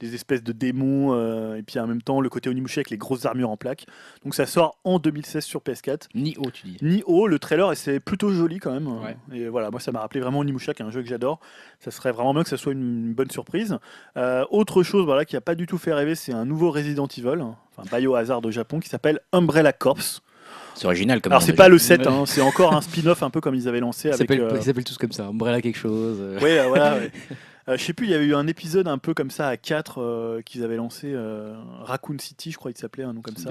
des 0.00 0.14
espèces 0.14 0.42
de 0.42 0.52
démons, 0.52 1.14
et 1.56 1.62
puis 1.62 1.78
en 1.78 1.86
même 1.86 2.02
temps 2.02 2.20
le 2.20 2.28
côté 2.28 2.41
Onimusha 2.50 2.80
avec 2.80 2.90
les 2.90 2.96
grosses 2.96 3.24
armures 3.26 3.50
en 3.50 3.56
plaques. 3.56 3.86
Donc 4.24 4.34
ça 4.34 4.46
sort 4.46 4.78
en 4.84 4.98
2016 4.98 5.44
sur 5.44 5.60
PS4. 5.60 6.08
Ni 6.14 6.36
haut 6.38 6.50
tu 6.50 6.66
dis. 6.66 6.76
Nioh, 6.82 7.26
le 7.26 7.38
trailer, 7.38 7.72
et 7.72 7.76
c'est 7.76 8.00
plutôt 8.00 8.30
joli 8.30 8.58
quand 8.58 8.72
même. 8.72 8.86
Ouais. 8.88 9.16
Et 9.32 9.48
voilà, 9.48 9.70
moi 9.70 9.80
ça 9.80 9.92
m'a 9.92 10.00
rappelé 10.00 10.20
vraiment 10.20 10.40
Onimusha, 10.40 10.74
qui 10.74 10.82
est 10.82 10.84
un 10.84 10.90
jeu 10.90 11.02
que 11.02 11.08
j'adore. 11.08 11.40
Ça 11.80 11.90
serait 11.90 12.12
vraiment 12.12 12.34
bien 12.34 12.42
que 12.42 12.48
ça 12.48 12.56
soit 12.56 12.72
une 12.72 13.12
bonne 13.12 13.30
surprise. 13.30 13.78
Euh, 14.16 14.44
autre 14.50 14.82
chose 14.82 15.04
voilà, 15.04 15.24
qui 15.24 15.36
a 15.36 15.40
pas 15.40 15.54
du 15.54 15.66
tout 15.66 15.78
fait 15.78 15.92
rêver, 15.92 16.14
c'est 16.14 16.32
un 16.32 16.44
nouveau 16.44 16.70
Resident 16.70 17.06
Evil, 17.06 17.42
enfin 17.76 17.96
Biohazard 17.96 18.44
au 18.44 18.50
Japon, 18.50 18.80
qui 18.80 18.88
s'appelle 18.88 19.20
Umbrella 19.32 19.72
Corps. 19.72 19.98
C'est 20.74 20.86
original 20.86 21.20
comme 21.20 21.32
Alors 21.32 21.42
c'est 21.42 21.52
pas 21.52 21.68
le 21.68 21.78
7, 21.78 22.00
Ouais. 22.00 22.08
hein, 22.08 22.24
c'est 22.26 22.40
encore 22.40 22.74
un 22.74 22.80
spin-off 22.80 23.22
un 23.22 23.30
peu 23.30 23.40
comme 23.40 23.54
ils 23.54 23.68
avaient 23.68 23.80
lancé 23.80 24.08
Ils 24.08 24.14
s'appellent 24.14 24.40
euh, 24.40 24.82
tous 24.84 24.98
comme 24.98 25.12
ça, 25.12 25.26
Umbrella 25.26 25.60
quelque 25.60 25.78
chose. 25.78 26.18
Ouais, 26.42 26.58
euh, 26.58 26.66
voilà, 26.68 26.96
ouais. 26.96 27.10
Euh, 27.68 27.76
je 27.76 27.84
sais 27.84 27.92
plus, 27.92 28.06
il 28.06 28.10
y 28.10 28.14
avait 28.14 28.24
eu 28.24 28.34
un 28.34 28.46
épisode 28.46 28.88
un 28.88 28.98
peu 28.98 29.14
comme 29.14 29.30
ça 29.30 29.48
à 29.48 29.56
4 29.56 30.42
qu'ils 30.44 30.64
avaient 30.64 30.76
lancé, 30.76 31.12
euh, 31.12 31.54
Raccoon 31.80 32.18
City, 32.18 32.50
je 32.50 32.56
crois 32.56 32.72
qu'il 32.72 32.80
s'appelait, 32.80 33.04
un 33.04 33.12
nom 33.12 33.20
comme 33.22 33.36
Ça 33.36 33.50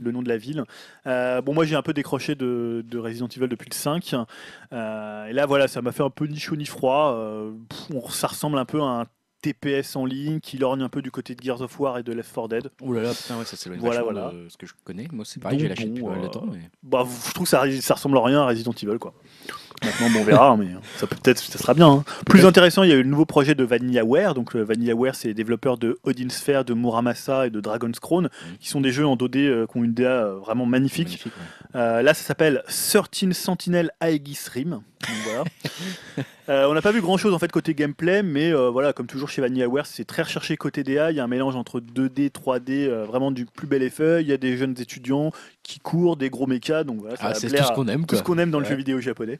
le 0.00 0.12
nom 0.12 0.22
de 0.22 0.28
la 0.28 0.36
ville. 0.36 0.64
Euh, 1.06 1.40
bon, 1.40 1.54
moi 1.54 1.64
j'ai 1.64 1.76
un 1.76 1.82
peu 1.82 1.92
décroché 1.92 2.34
de, 2.34 2.84
de 2.86 2.98
Resident 2.98 3.28
Evil 3.28 3.48
depuis 3.48 3.68
le 3.70 3.74
5. 3.74 4.14
Euh, 4.72 5.26
et 5.26 5.32
là, 5.32 5.46
voilà, 5.46 5.68
ça 5.68 5.82
m'a 5.82 5.92
fait 5.92 6.02
un 6.02 6.10
peu 6.10 6.26
ni 6.26 6.38
chaud 6.38 6.56
ni 6.56 6.66
froid. 6.66 7.14
Euh, 7.14 7.52
pff, 7.68 8.12
ça 8.12 8.28
ressemble 8.28 8.58
un 8.58 8.64
peu 8.64 8.80
à 8.80 8.84
un 8.84 9.04
TPS 9.42 9.96
en 9.96 10.06
ligne 10.06 10.40
qui 10.40 10.56
lorgne 10.56 10.82
un 10.82 10.88
peu 10.88 11.02
du 11.02 11.10
côté 11.10 11.34
de 11.34 11.42
Gears 11.42 11.60
of 11.60 11.78
War 11.78 11.98
et 11.98 12.02
de 12.02 12.12
Left 12.12 12.34
4 12.34 12.48
Dead. 12.48 12.70
Oh 12.80 12.92
là 12.92 13.02
là, 13.02 13.10
putain, 13.10 13.38
ouais, 13.38 13.44
ça 13.44 13.56
c'est 13.56 13.70
Voilà, 13.76 14.02
voilà, 14.02 14.30
de 14.32 14.48
ce 14.48 14.56
que 14.56 14.66
je 14.66 14.72
connais. 14.84 15.08
Moi, 15.12 15.24
c'est 15.26 15.40
pareil, 15.40 15.58
j'ai 15.58 15.68
lâché 15.68 15.84
depuis 15.84 16.02
bon, 16.02 16.08
pas 16.08 16.14
mal 16.14 16.22
de 16.22 16.26
euh, 16.26 16.30
temps. 16.30 16.46
Mais... 16.50 16.60
Bah, 16.82 17.04
je 17.06 17.34
trouve 17.34 17.44
que 17.44 17.50
ça, 17.50 17.64
ça 17.80 17.94
ressemble 17.94 18.16
à 18.18 18.24
rien 18.24 18.40
à 18.40 18.46
Resident 18.46 18.72
Evil, 18.72 18.98
quoi. 18.98 19.12
Maintenant, 19.84 20.10
bon, 20.10 20.20
on 20.20 20.24
verra, 20.24 20.56
mais 20.56 20.68
ça 20.96 21.06
peut 21.06 21.16
peut-être, 21.20 21.40
ça 21.40 21.58
sera 21.58 21.74
bien. 21.74 21.88
hein. 21.88 22.04
Plus 22.26 22.46
intéressant, 22.46 22.84
il 22.84 22.90
y 22.90 22.92
a 22.92 22.96
eu 22.96 23.02
le 23.02 23.08
nouveau 23.08 23.26
projet 23.26 23.54
de 23.54 23.64
VanillaWare. 23.64 24.34
Donc, 24.34 24.54
euh, 24.54 24.62
VanillaWare, 24.62 25.14
c'est 25.16 25.28
les 25.28 25.34
développeurs 25.34 25.76
de 25.76 25.98
Odin 26.04 26.28
Sphere, 26.28 26.64
de 26.64 26.74
Muramasa 26.74 27.48
et 27.48 27.50
de 27.50 27.60
Dragon's 27.60 27.98
Crown, 27.98 28.28
qui 28.60 28.68
sont 28.68 28.80
des 28.80 28.92
jeux 28.92 29.06
en 29.06 29.16
2D 29.16 29.38
euh, 29.38 29.66
qui 29.66 29.78
ont 29.78 29.84
une 29.84 29.94
DA 29.94 30.06
euh, 30.06 30.34
vraiment 30.36 30.66
magnifique. 30.66 31.08
Magnifique, 31.08 31.32
ouais. 31.74 31.80
Euh, 31.80 32.02
là, 32.02 32.14
ça 32.14 32.22
s'appelle 32.22 32.62
13 32.66 33.32
Sentinel 33.32 33.90
Aegis 34.00 34.38
Rim. 34.52 34.70
Donc, 34.70 34.82
voilà. 35.24 35.44
Euh, 36.48 36.66
on 36.66 36.74
n'a 36.74 36.82
pas 36.82 36.90
vu 36.90 37.00
grand 37.00 37.16
chose 37.16 37.32
en 37.34 37.38
fait 37.38 37.50
côté 37.52 37.72
gameplay, 37.74 38.22
mais 38.22 38.52
euh, 38.52 38.68
voilà, 38.68 38.92
comme 38.92 39.06
toujours 39.06 39.28
chez 39.28 39.40
VanillaWare, 39.40 39.86
c'est 39.86 40.04
très 40.04 40.22
recherché 40.22 40.56
côté 40.56 40.82
DA. 40.82 41.10
Il 41.12 41.16
y 41.16 41.20
a 41.20 41.24
un 41.24 41.28
mélange 41.28 41.54
entre 41.54 41.78
2D, 41.80 42.30
3D, 42.30 42.88
euh, 42.88 43.04
vraiment 43.04 43.30
du 43.30 43.46
plus 43.46 43.66
bel 43.68 43.82
effet. 43.82 44.22
Il 44.22 44.28
y 44.28 44.32
a 44.32 44.36
des 44.36 44.56
jeunes 44.56 44.74
étudiants 44.78 45.30
qui 45.62 45.78
courent, 45.78 46.16
des 46.16 46.30
gros 46.30 46.46
mechas. 46.48 46.82
Donc 46.84 47.00
voilà, 47.00 47.16
ça 47.16 47.22
Ah, 47.26 47.28
va 47.28 47.34
c'est 47.34 47.48
plaire 47.48 47.62
tout 47.62 47.68
ce 47.68 47.74
qu'on 47.74 47.86
aime. 47.88 48.00
tout 48.00 48.06
Quoi. 48.06 48.18
ce 48.18 48.22
qu'on 48.24 48.38
aime 48.38 48.50
dans 48.50 48.58
le 48.58 48.64
jeu 48.64 48.74
vidéo 48.74 49.00
japonais. 49.00 49.38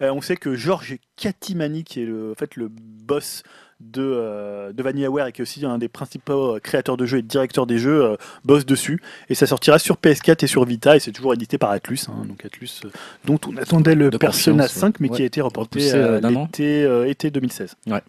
On 0.00 0.20
sait 0.20 0.36
que 0.36 0.56
Georges 0.56 0.96
Katimani, 1.16 1.84
qui 1.84 2.02
est 2.02 2.06
le, 2.06 2.32
en 2.32 2.34
fait, 2.34 2.56
le 2.56 2.68
boss 2.68 3.42
de, 3.80 4.02
euh, 4.02 4.72
de 4.72 4.82
VanillaWare 4.82 5.28
et 5.28 5.32
qui 5.32 5.40
est 5.40 5.42
aussi 5.42 5.64
un 5.64 5.78
des 5.78 5.88
principaux 5.88 6.56
euh, 6.56 6.60
créateurs 6.60 6.96
de 6.96 7.06
jeux 7.06 7.18
et 7.18 7.22
directeurs 7.22 7.66
des 7.66 7.78
jeux, 7.78 8.04
euh, 8.04 8.16
bosse 8.44 8.66
dessus. 8.66 9.02
Et 9.28 9.34
ça 9.34 9.46
sortira 9.46 9.78
sur 9.78 9.96
PS4 9.96 10.44
et 10.44 10.46
sur 10.46 10.64
Vita, 10.64 10.96
et 10.96 11.00
c'est 11.00 11.12
toujours 11.12 11.34
édité 11.34 11.58
par 11.58 11.70
Atlus. 11.70 12.06
hein. 12.08 12.24
donc 12.26 12.44
Atlus, 12.44 12.82
euh, 12.84 12.90
dont 13.24 13.38
on 13.48 13.56
attendait 13.56 13.94
le 13.94 14.10
De 14.10 14.18
Persona 14.18 14.64
confiance, 14.64 14.78
5, 14.80 15.00
mais 15.00 15.08
ouais. 15.08 15.16
qui 15.16 15.22
a 15.22 15.26
été 15.26 15.40
reporté 15.40 15.90
à 15.92 16.20
l'été 16.20 16.86
été 17.08 17.30
2016. 17.30 17.76
Ouais. 17.86 18.02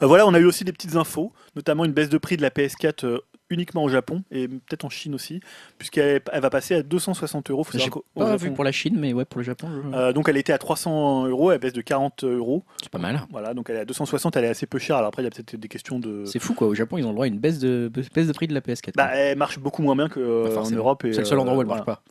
Voilà, 0.00 0.26
on 0.26 0.34
a 0.34 0.38
eu 0.38 0.44
aussi 0.44 0.64
des 0.64 0.72
petites 0.72 0.96
infos, 0.96 1.32
notamment 1.56 1.84
une 1.84 1.92
baisse 1.92 2.08
de 2.08 2.18
prix 2.18 2.36
de 2.36 2.42
la 2.42 2.50
PS4 2.50 3.06
euh, 3.06 3.18
uniquement 3.50 3.84
au 3.84 3.88
Japon 3.88 4.22
et 4.30 4.48
peut-être 4.48 4.84
en 4.84 4.88
Chine 4.90 5.14
aussi, 5.14 5.40
puisqu'elle 5.78 6.22
elle 6.32 6.40
va 6.40 6.50
passer 6.50 6.74
à 6.76 6.82
260 6.82 7.50
euros. 7.50 7.64
J'ai 7.72 7.78
pas 7.78 7.84
Japon- 7.84 8.36
vu 8.36 8.50
pour 8.52 8.64
la 8.64 8.72
Chine, 8.72 8.96
mais 8.98 9.12
ouais, 9.12 9.24
pour 9.24 9.38
le 9.38 9.44
Japon, 9.44 9.68
je- 9.70 9.96
euh, 9.96 10.12
donc 10.12 10.28
elle 10.28 10.36
était 10.36 10.52
à 10.52 10.58
300 10.58 11.26
euros, 11.26 11.52
elle 11.52 11.58
baisse 11.58 11.72
de 11.72 11.80
40 11.82 12.24
euros. 12.24 12.64
c'est 12.82 12.88
pas 12.90 12.98
mal. 12.98 13.20
Voilà, 13.30 13.54
donc 13.54 13.68
elle 13.70 13.76
est 13.76 13.80
à 13.80 13.84
260, 13.84 14.36
elle 14.36 14.44
est 14.44 14.48
assez 14.48 14.66
peu 14.66 14.78
chère. 14.78 14.96
Alors 14.96 15.08
après, 15.08 15.22
il 15.22 15.26
y 15.26 15.28
a 15.28 15.30
peut-être 15.30 15.56
des 15.56 15.68
questions 15.68 15.98
de. 15.98 16.24
C'est 16.24 16.38
fou 16.38 16.54
quoi. 16.54 16.66
Au 16.68 16.74
Japon, 16.74 16.96
ils 16.98 17.04
ont 17.04 17.08
le 17.08 17.14
droit 17.14 17.24
à 17.26 17.28
une 17.28 17.38
baisse 17.38 17.58
de, 17.58 17.90
baisse 18.14 18.26
de 18.26 18.32
prix 18.32 18.46
de 18.48 18.54
la 18.54 18.60
PS4. 18.60 18.94
Bah, 18.96 19.10
elle 19.14 19.36
marche 19.38 19.58
beaucoup 19.58 19.82
moins 19.82 19.94
bien 19.96 20.08
qu'en 20.08 20.44
Bah, 20.44 20.50
forcément. 20.50 20.78
Europe. 20.78 21.02
c'est 21.04 21.18
le 21.18 21.24
seul 21.24 21.38
endroit 21.38 21.56
où 21.56 21.60
elle 21.60 21.66
euh, 21.66 21.68
marche 21.68 21.84
voilà. 21.84 21.96
pas. 21.96 22.02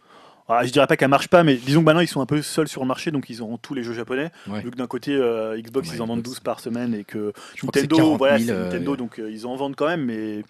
Ah, 0.50 0.66
je 0.66 0.72
dirais 0.74 0.88
pas 0.88 0.98
qu'elle 0.98 1.08
marche 1.08 1.30
pas, 1.30 1.42
mais 1.44 1.56
disons 1.56 1.80
que 1.80 1.86
maintenant 1.86 2.02
ils 2.02 2.08
sont 2.08 2.20
un 2.20 2.26
peu 2.26 2.42
seuls 2.42 2.68
sur 2.68 2.82
le 2.82 2.88
marché, 2.88 3.12
donc 3.12 3.30
ils 3.30 3.42
auront 3.42 3.58
tous 3.58 3.74
les 3.74 3.82
jeux 3.82 3.94
japonais. 3.94 4.30
Ouais. 4.48 4.60
Vu 4.62 4.72
que 4.72 4.76
d'un 4.76 4.88
côté, 4.88 5.16
euh, 5.16 5.58
Xbox 5.60 5.90
Ouais, 5.90 5.96
ils 5.96 6.02
en 6.02 6.06
vendent 6.06 6.20
Xbox. 6.20 6.36
12 6.36 6.40
par 6.42 6.60
semaine 6.60 6.94
et 6.94 7.06
que 7.06 7.32
Je 7.56 7.66
Nintendo, 7.66 7.96
40 7.96 8.18
voilà, 8.18 8.38
000, 8.38 8.48
c'est 8.50 8.54
euh, 8.54 8.64
Nintendo, 8.66 8.96
donc 8.98 9.20
euh, 9.20 9.32
ils 9.32 9.48
en 9.48 9.56
vendent 9.56 9.76
quand 9.78 9.88
même, 9.88 10.04
mais 10.04 10.44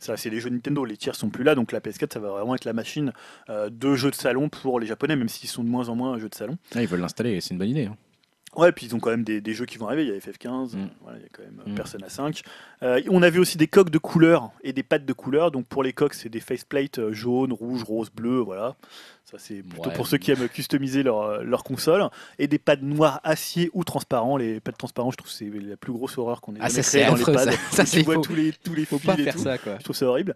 c'est 0.00 0.30
les 0.30 0.40
jeux 0.40 0.50
Nintendo. 0.50 0.84
Les 0.84 0.96
tiers 0.96 1.14
sont 1.14 1.28
plus 1.30 1.44
là, 1.44 1.54
donc 1.54 1.72
la 1.72 1.80
PS4 1.80 2.12
ça 2.14 2.20
va 2.20 2.30
vraiment 2.30 2.54
être 2.54 2.64
la 2.64 2.72
machine 2.72 3.12
euh, 3.50 3.68
de 3.70 3.94
jeux 3.94 4.10
de 4.10 4.16
salon 4.16 4.48
pour 4.48 4.80
les 4.80 4.86
Japonais, 4.86 5.16
même 5.16 5.28
s'ils 5.28 5.48
sont 5.48 5.64
de 5.64 5.68
moins 5.68 5.88
en 5.88 5.94
moins 5.96 6.18
jeux 6.18 6.28
de 6.28 6.34
salon. 6.34 6.56
Ah, 6.74 6.82
ils 6.82 6.88
veulent 6.88 7.00
l'installer, 7.00 7.40
c'est 7.40 7.50
une 7.50 7.58
bonne 7.58 7.68
idée. 7.70 7.86
hein. 7.86 7.96
Ouais, 8.56 8.72
puis 8.72 8.86
ils 8.86 8.96
ont 8.96 8.98
quand 8.98 9.10
même 9.10 9.24
des, 9.24 9.42
des 9.42 9.52
jeux 9.52 9.66
qui 9.66 9.76
vont 9.76 9.86
arriver. 9.88 10.04
Il 10.04 10.08
y 10.08 10.12
a 10.12 10.18
FF15, 10.18 10.74
Mm. 10.74 10.88
voilà, 11.02 11.18
il 11.18 11.22
y 11.22 11.26
a 11.26 11.28
quand 11.30 11.42
même 11.42 11.60
euh, 11.66 11.70
Mm. 11.70 11.74
Persona 11.74 12.08
5. 12.08 12.42
Euh, 12.82 13.00
on 13.10 13.22
a 13.22 13.28
vu 13.30 13.38
aussi 13.40 13.58
des 13.58 13.66
coques 13.68 13.90
de 13.90 13.98
couleurs 13.98 14.50
et 14.64 14.72
des 14.72 14.82
pattes 14.82 15.04
de 15.04 15.12
couleurs. 15.12 15.50
Donc 15.50 15.66
pour 15.66 15.82
les 15.82 15.92
coques, 15.92 16.14
c'est 16.14 16.30
des 16.30 16.40
faceplates 16.40 17.10
jaunes, 17.12 17.52
rouges, 17.52 17.84
roses, 17.84 18.10
bleues. 18.10 18.40
Voilà. 18.40 18.74
Ça, 19.30 19.36
c'est 19.38 19.62
plutôt 19.62 19.88
Ouais. 19.90 19.94
pour 19.94 20.06
ceux 20.06 20.16
qui 20.16 20.30
aiment 20.30 20.48
customiser 20.48 21.02
leur, 21.02 21.20
euh, 21.20 21.42
leur 21.42 21.62
console. 21.62 22.08
Et 22.38 22.46
des 22.48 22.58
pads 22.58 22.76
noirs 22.76 23.20
acier 23.24 23.68
ou 23.74 23.84
transparents. 23.84 24.38
Les 24.38 24.58
pads 24.58 24.72
transparents, 24.72 25.10
je 25.10 25.18
trouve 25.18 25.30
que 25.30 25.36
c'est 25.36 25.50
la 25.50 25.76
plus 25.76 25.92
grosse 25.92 26.16
horreur 26.16 26.40
qu'on 26.40 26.54
ait 26.54 26.58
Ah, 26.62 26.68
jamais 26.70 26.82
créée 26.82 27.04
dans 27.06 27.14
les 27.14 27.20
affreux, 27.20 27.34
pads. 27.34 27.52
ça, 27.70 27.84
ça 27.84 27.98
tu 27.98 28.02
vois 28.04 28.14
faux. 28.14 28.20
tous 28.22 28.34
les, 28.34 28.52
tous 28.52 28.72
les 28.74 28.86
Faut 28.86 28.98
pas 28.98 29.16
faire 29.16 29.34
tout. 29.34 29.40
ça 29.42 29.58
quoi. 29.58 29.76
Je 29.78 29.84
trouve 29.84 29.94
ça 29.96 30.06
horrible. 30.06 30.34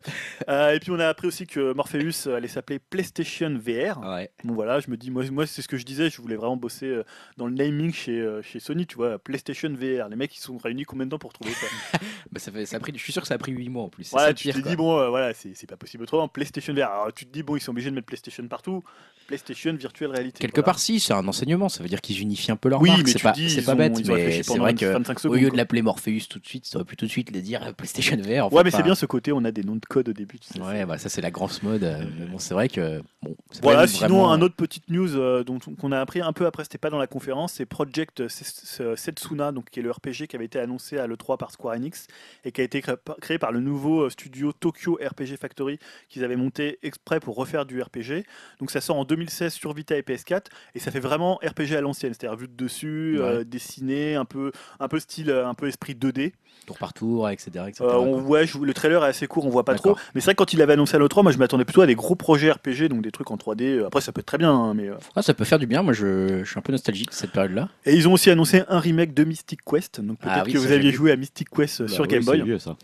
Euh, 0.51 0.74
et 0.74 0.81
puis 0.81 0.90
on 0.90 0.98
a 0.98 1.06
appris 1.09 1.27
aussi 1.27 1.47
que 1.47 1.73
Morpheus 1.73 2.28
allait 2.28 2.48
s'appeler 2.48 2.78
PlayStation 2.78 3.48
VR. 3.59 3.98
Ouais. 4.06 4.31
Bon 4.44 4.52
voilà, 4.55 4.81
je 4.81 4.90
me 4.90 4.98
dis, 4.98 5.10
moi, 5.10 5.24
moi 5.31 5.47
c'est 5.47 5.62
ce 5.62 5.69
que 5.69 5.78
je 5.78 5.85
disais, 5.86 6.10
je 6.10 6.20
voulais 6.20 6.36
vraiment 6.36 6.59
bosser 6.59 6.86
euh, 6.86 7.05
dans 7.39 7.47
le 7.47 7.55
naming 7.55 7.94
chez, 7.94 8.20
euh, 8.20 8.43
chez 8.43 8.60
Sony, 8.60 8.86
tu 8.86 8.97
vois, 8.97 9.19
PlayStation 9.19 9.70
VR. 9.70 10.10
Les 10.10 10.16
mecs, 10.16 10.36
ils 10.36 10.40
sont 10.40 10.59
réunis 10.59 10.85
combien 10.85 11.06
de 11.06 11.10
temps 11.12 11.19
pour 11.19 11.32
trouver 11.32 11.52
ça 11.52 11.66
Bah, 12.31 12.39
ça 12.40 12.52
fait, 12.52 12.66
ça 12.66 12.77
a 12.77 12.81
pris, 12.81 12.93
je 12.94 13.02
suis 13.02 13.12
sûr 13.12 13.23
que 13.23 13.28
ça 13.28 13.35
a 13.35 13.39
pris 13.39 13.52
8 13.52 13.69
mois 13.70 13.85
en 13.85 13.89
plus. 13.89 14.05
Ça 14.05 14.16
Voilà, 14.19 14.35
tu 14.35 14.51
te 14.52 14.59
dis, 14.59 14.77
bon, 14.77 14.98
euh, 14.98 15.09
voilà, 15.09 15.32
c'est 15.32 15.52
c'est 15.55 15.66
pas 15.66 15.77
possible 15.78 16.02
autrement. 16.02 16.28
PlayStation 16.28 16.74
VR. 16.74 16.90
Alors 16.90 17.12
tu 17.14 17.24
te 17.24 17.32
dis, 17.32 17.43
bon, 17.43 17.56
ils 17.56 17.60
sont 17.60 17.70
obligés 17.70 17.89
de 17.90 17.94
mettre 17.94 18.06
PlayStation 18.06 18.47
partout. 18.48 18.81
PlayStation 19.28 19.72
Virtual 19.74 20.10
Reality. 20.10 20.32
Quelque 20.40 20.56
voilà. 20.56 20.64
part, 20.64 20.78
si, 20.78 21.00
c'est 21.00 21.14
un 21.14 21.26
enseignement. 21.26 21.68
Ça 21.70 21.82
veut 21.82 21.88
dire 21.88 22.00
qu'ils 22.02 22.20
unifient 22.20 22.50
un 22.50 22.56
peu 22.56 22.68
leur 22.68 22.82
Oui, 22.82 22.90
marque. 22.90 23.04
mais 23.06 23.12
C'est 23.12 23.22
pas, 23.22 23.32
dis, 23.32 23.62
pas 23.62 23.72
ont- 23.72 23.76
bête, 23.76 23.96
mais 24.06 24.42
c'est 24.42 24.59
vrai 24.59 24.74
que 24.74 24.84
25 24.84 25.24
au 25.26 25.34
lieu 25.36 25.48
de 25.48 25.56
l'appeler 25.56 25.80
Morpheus 25.80 26.26
tout 26.28 26.38
de 26.40 26.46
suite, 26.46 26.66
ça 26.66 26.76
aurait 26.76 26.84
pu 26.84 26.96
tout 26.96 27.06
de 27.06 27.10
suite 27.10 27.30
le 27.32 27.40
dire 27.40 27.62
euh, 27.62 27.72
PlayStation 27.72 28.16
VR. 28.16 28.52
Ouais, 28.52 28.62
mais 28.64 28.70
c'est 28.72 28.82
bien 28.82 28.96
ce 28.96 29.06
côté, 29.06 29.32
on 29.32 29.44
a 29.44 29.52
des 29.52 29.62
noms 29.62 29.76
de 29.76 29.86
code 29.88 30.09
au 30.09 30.12
début. 30.12 30.38
tu 30.38 30.48
sais, 30.52 30.60
Ouais, 30.60 30.84
bah 30.84 30.98
ça 30.98 31.09
c'est 31.09 31.22
la 31.22 31.30
grosse 31.30 31.62
mode. 31.62 31.84
euh, 31.84 32.04
mais 32.18 32.26
bon, 32.26 32.38
c'est 32.38 32.52
vrai 32.52 32.68
que 32.68 33.00
bon. 33.22 33.34
Voilà, 33.62 33.86
sinon, 33.86 34.09
vraiment- 34.09 34.32
un 34.32 34.42
autre 34.42 34.56
petite 34.56 34.90
news 34.90 35.16
euh, 35.16 35.44
dont 35.44 35.59
qu'on 35.60 35.92
a 35.92 36.00
appris 36.00 36.20
un 36.20 36.32
peu 36.32 36.44
après, 36.44 36.64
c'était 36.64 36.76
pas 36.78 36.90
dans 36.90 36.98
la 36.98 37.06
conférence, 37.06 37.54
c'est 37.54 37.64
Project 37.64 38.28
Se- 38.28 38.96
Setsuna, 38.96 39.52
donc, 39.52 39.70
qui 39.70 39.78
est 39.80 39.82
le 39.84 39.92
RPG 39.92 40.26
qui 40.28 40.36
avait 40.36 40.46
été 40.46 40.59
annoncé 40.59 40.98
à 40.98 41.06
l'E3 41.06 41.38
par 41.38 41.52
Square 41.52 41.76
Enix 41.76 42.06
et 42.44 42.50
qui 42.52 42.60
a 42.60 42.64
été 42.64 42.82
créé 43.20 43.38
par 43.38 43.52
le 43.52 43.60
nouveau 43.60 44.02
euh, 44.02 44.10
studio 44.10 44.52
Tokyo 44.52 44.98
RPG 45.00 45.36
Factory 45.40 45.78
qu'ils 46.09 46.24
avaient 46.24 46.36
monté 46.36 46.80
exprès 46.82 47.20
pour 47.20 47.36
refaire 47.36 47.64
du 47.66 47.80
RPG. 47.80 48.24
Donc 48.59 48.70
ça 48.72 48.80
sort 48.80 48.96
en 48.96 49.04
2016 49.04 49.52
sur 49.52 49.72
Vita 49.72 49.96
et 49.96 50.02
PS4 50.02 50.46
et 50.74 50.78
ça 50.78 50.90
fait 50.90 51.00
vraiment 51.00 51.36
RPG 51.44 51.74
à 51.76 51.80
l'ancienne, 51.80 52.12
c'est-à-dire 52.14 52.36
vu 52.38 52.48
de 52.48 52.54
dessus, 52.54 53.16
euh, 53.20 53.44
dessiné, 53.44 54.14
un 54.16 54.24
peu, 54.24 54.52
un 54.80 54.88
peu 54.88 54.98
style, 54.98 55.30
euh, 55.30 55.46
un 55.46 55.54
peu 55.54 55.68
esprit 55.68 55.94
2D. 55.94 56.32
tour 56.66 56.78
par 56.78 56.92
tour, 56.92 57.28
etc. 57.28 57.50
etc., 57.66 57.82
Euh, 57.82 57.94
on- 57.96 58.20
ouais, 58.22 58.46
je- 58.46 58.58
le 58.58 58.72
trailer 58.72 59.04
est 59.04 59.08
assez 59.08 59.26
court, 59.26 59.44
on 59.46 59.50
voit 59.50 59.64
pas 59.64 59.74
trop. 59.74 59.96
Mais 60.14 60.20
c'est 60.20 60.26
vrai 60.26 60.34
que 60.34 60.38
quand 60.38 60.52
il 60.52 60.62
avait 60.62 60.74
annoncé 60.74 60.94
à 60.94 60.98
l'E3, 61.00 61.22
moi 61.24 61.32
je 61.32 61.38
m'attendais 61.38 61.64
plutôt 61.64 61.80
à 61.82 61.86
des 61.86 61.96
gros 61.96 62.14
projets 62.14 62.52
RPG, 62.52 62.88
donc 62.88 63.02
des 63.02 63.10
trucs 63.10 63.30
en 63.32 63.36
3D. 63.36 63.82
Après, 63.84 64.00
ça 64.00 64.12
peut 64.12 64.20
être 64.20 64.26
très 64.26 64.38
bien, 64.38 64.52
hein, 64.52 64.72
mais. 64.74 64.88
euh, 64.88 64.94
Ah, 65.16 65.22
ça 65.22 65.34
peut 65.34 65.44
faire 65.44 65.58
du 65.58 65.66
bien. 65.66 65.82
Moi, 65.82 65.92
je, 65.92 66.44
je 66.44 66.48
suis 66.48 66.58
un 66.58 66.62
peu 66.62 66.70
nostalgique 66.70 67.08
de 67.08 67.14
cette 67.14 67.32
période-là. 67.32 67.68
Et 67.84 67.94
ils 67.96 68.06
ont 68.06 68.12
aussi 68.12 68.30
annoncé 68.30 68.62
un 68.68 68.78
remake 68.78 69.12
de 69.12 69.24
Mystic 69.24 69.60
Quest. 69.64 70.00
Donc 70.00 70.18
peut-être 70.20 70.34
Ah 70.36 70.42
oui, 70.46 70.52
que 70.52 70.58
vous 70.58 70.70
aviez 70.70 70.92
joué 70.92 71.10
à 71.10 71.16
Mystic 71.16 71.48
Quest 71.50 71.82
Bah 71.82 71.88
sur 71.88 72.02
oui, 72.02 72.08
Game 72.08 72.24
Boy, 72.24 72.42
vieux, 72.42 72.58
ça. 72.60 72.76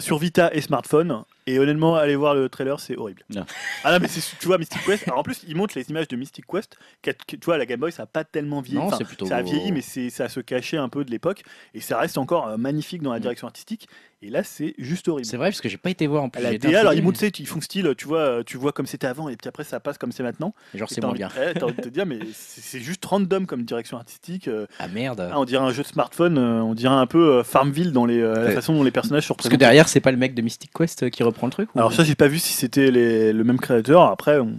sur 0.00 0.18
Vita 0.18 0.50
et 0.54 0.60
smartphone. 0.60 1.24
Et 1.50 1.58
honnêtement, 1.58 1.94
allez 1.96 2.14
voir 2.14 2.34
le 2.34 2.48
trailer, 2.50 2.78
c'est 2.78 2.96
horrible. 2.96 3.22
Non. 3.30 3.46
Ah 3.82 3.92
non, 3.92 3.98
mais 4.00 4.08
c'est- 4.08 4.38
tu 4.38 4.46
vois 4.46 4.58
Mystic 4.58 4.84
Quest. 4.84 5.04
Alors 5.08 5.20
en 5.20 5.22
plus, 5.22 5.42
ils 5.48 5.56
montrent 5.56 5.78
les 5.78 5.88
images 5.88 6.06
de 6.08 6.16
Mystic 6.16 6.44
Quest. 6.46 6.76
tu 7.02 7.36
vois, 7.44 7.56
la 7.56 7.64
Game 7.64 7.80
Boy, 7.80 7.90
ça 7.90 8.02
a 8.02 8.06
pas 8.06 8.24
tellement 8.24 8.60
vieilli. 8.60 8.78
Non, 8.78 8.88
Enfin, 8.88 8.96
c'est 8.98 9.04
plutôt- 9.04 9.26
Ça 9.26 9.36
a 9.38 9.42
vieilli, 9.42 9.72
mais 9.72 9.80
c'est 9.80 10.10
ça 10.10 10.28
se 10.28 10.40
cachait 10.40 10.76
un 10.76 10.88
peu 10.90 11.04
de 11.04 11.10
l'époque. 11.10 11.42
Et 11.72 11.80
ça 11.80 11.98
reste 11.98 12.18
encore 12.18 12.48
euh, 12.48 12.56
magnifique 12.58 13.00
dans 13.02 13.12
la 13.12 13.18
Mm. 13.18 13.22
direction 13.22 13.46
artistique. 13.46 13.88
Et 14.20 14.30
là, 14.30 14.42
c'est 14.42 14.74
juste 14.78 15.06
horrible. 15.06 15.26
C'est 15.26 15.36
vrai 15.36 15.50
parce 15.50 15.60
que 15.60 15.68
j'ai 15.68 15.76
pas 15.76 15.90
été 15.90 16.08
voir 16.08 16.24
en 16.24 16.28
plus. 16.28 16.42
La 16.42 16.58
DA, 16.58 16.80
alors 16.80 16.92
ils 16.92 17.02
montent, 17.04 17.22
mais- 17.22 17.30
tu 17.30 17.36
sais, 17.38 17.42
ils 17.44 17.46
font 17.46 17.60
style, 17.60 17.94
tu 17.96 18.08
vois, 18.08 18.42
tu 18.44 18.56
vois 18.56 18.72
comme 18.72 18.86
c'était 18.86 19.06
avant, 19.06 19.28
et 19.28 19.36
puis 19.36 19.46
après 19.48 19.62
ça 19.62 19.78
passe 19.78 19.96
comme 19.96 20.10
c'est 20.10 20.24
maintenant. 20.24 20.54
Genre 20.74 20.88
c'est 20.90 21.00
moins 21.00 21.12
bien. 21.12 21.28
ouais, 21.38 21.54
t'as 21.54 21.66
envie 21.66 21.74
de 21.76 21.82
te 21.82 21.88
dire, 21.88 22.04
mais 22.04 22.18
c'est 22.34 22.80
juste 22.80 23.04
random 23.04 23.46
comme 23.46 23.62
direction 23.62 23.96
artistique. 23.96 24.48
euh, 24.48 24.66
Ah 24.80 24.88
merde. 24.88 25.28
ah, 25.32 25.38
on 25.38 25.44
dirait 25.44 25.62
un 25.64 25.70
jeu 25.70 25.82
de 25.84 25.88
smartphone, 25.88 26.36
euh, 26.36 26.60
on 26.62 26.74
dirait 26.74 26.94
un 26.96 27.06
peu 27.06 27.36
euh, 27.38 27.44
Farmville 27.44 27.92
dans 27.92 28.06
les, 28.06 28.20
la 28.20 28.50
façon 28.50 28.74
dont 28.74 28.82
les 28.82 28.90
personnages 28.90 29.24
sont 29.26 29.34
Parce 29.34 29.44
que 29.44 29.54
représentés. 29.54 29.58
derrière, 29.66 29.88
c'est 29.88 30.00
pas 30.00 30.10
le 30.10 30.16
mec 30.18 30.34
de 30.34 30.42
Mystic 30.42 30.72
Quest 30.76 31.10
qui 31.10 31.22
reprend 31.22 31.46
le 31.46 31.52
truc 31.52 31.72
ou- 31.74 31.78
Alors 31.78 31.92
ça, 31.92 32.02
j'ai 32.02 32.16
pas 32.16 32.26
vu 32.28 32.40
si 32.40 32.54
c'était 32.54 32.90
le 32.90 33.44
même 33.44 33.60
créateur. 33.60 34.02
Après, 34.02 34.40
on- 34.40 34.58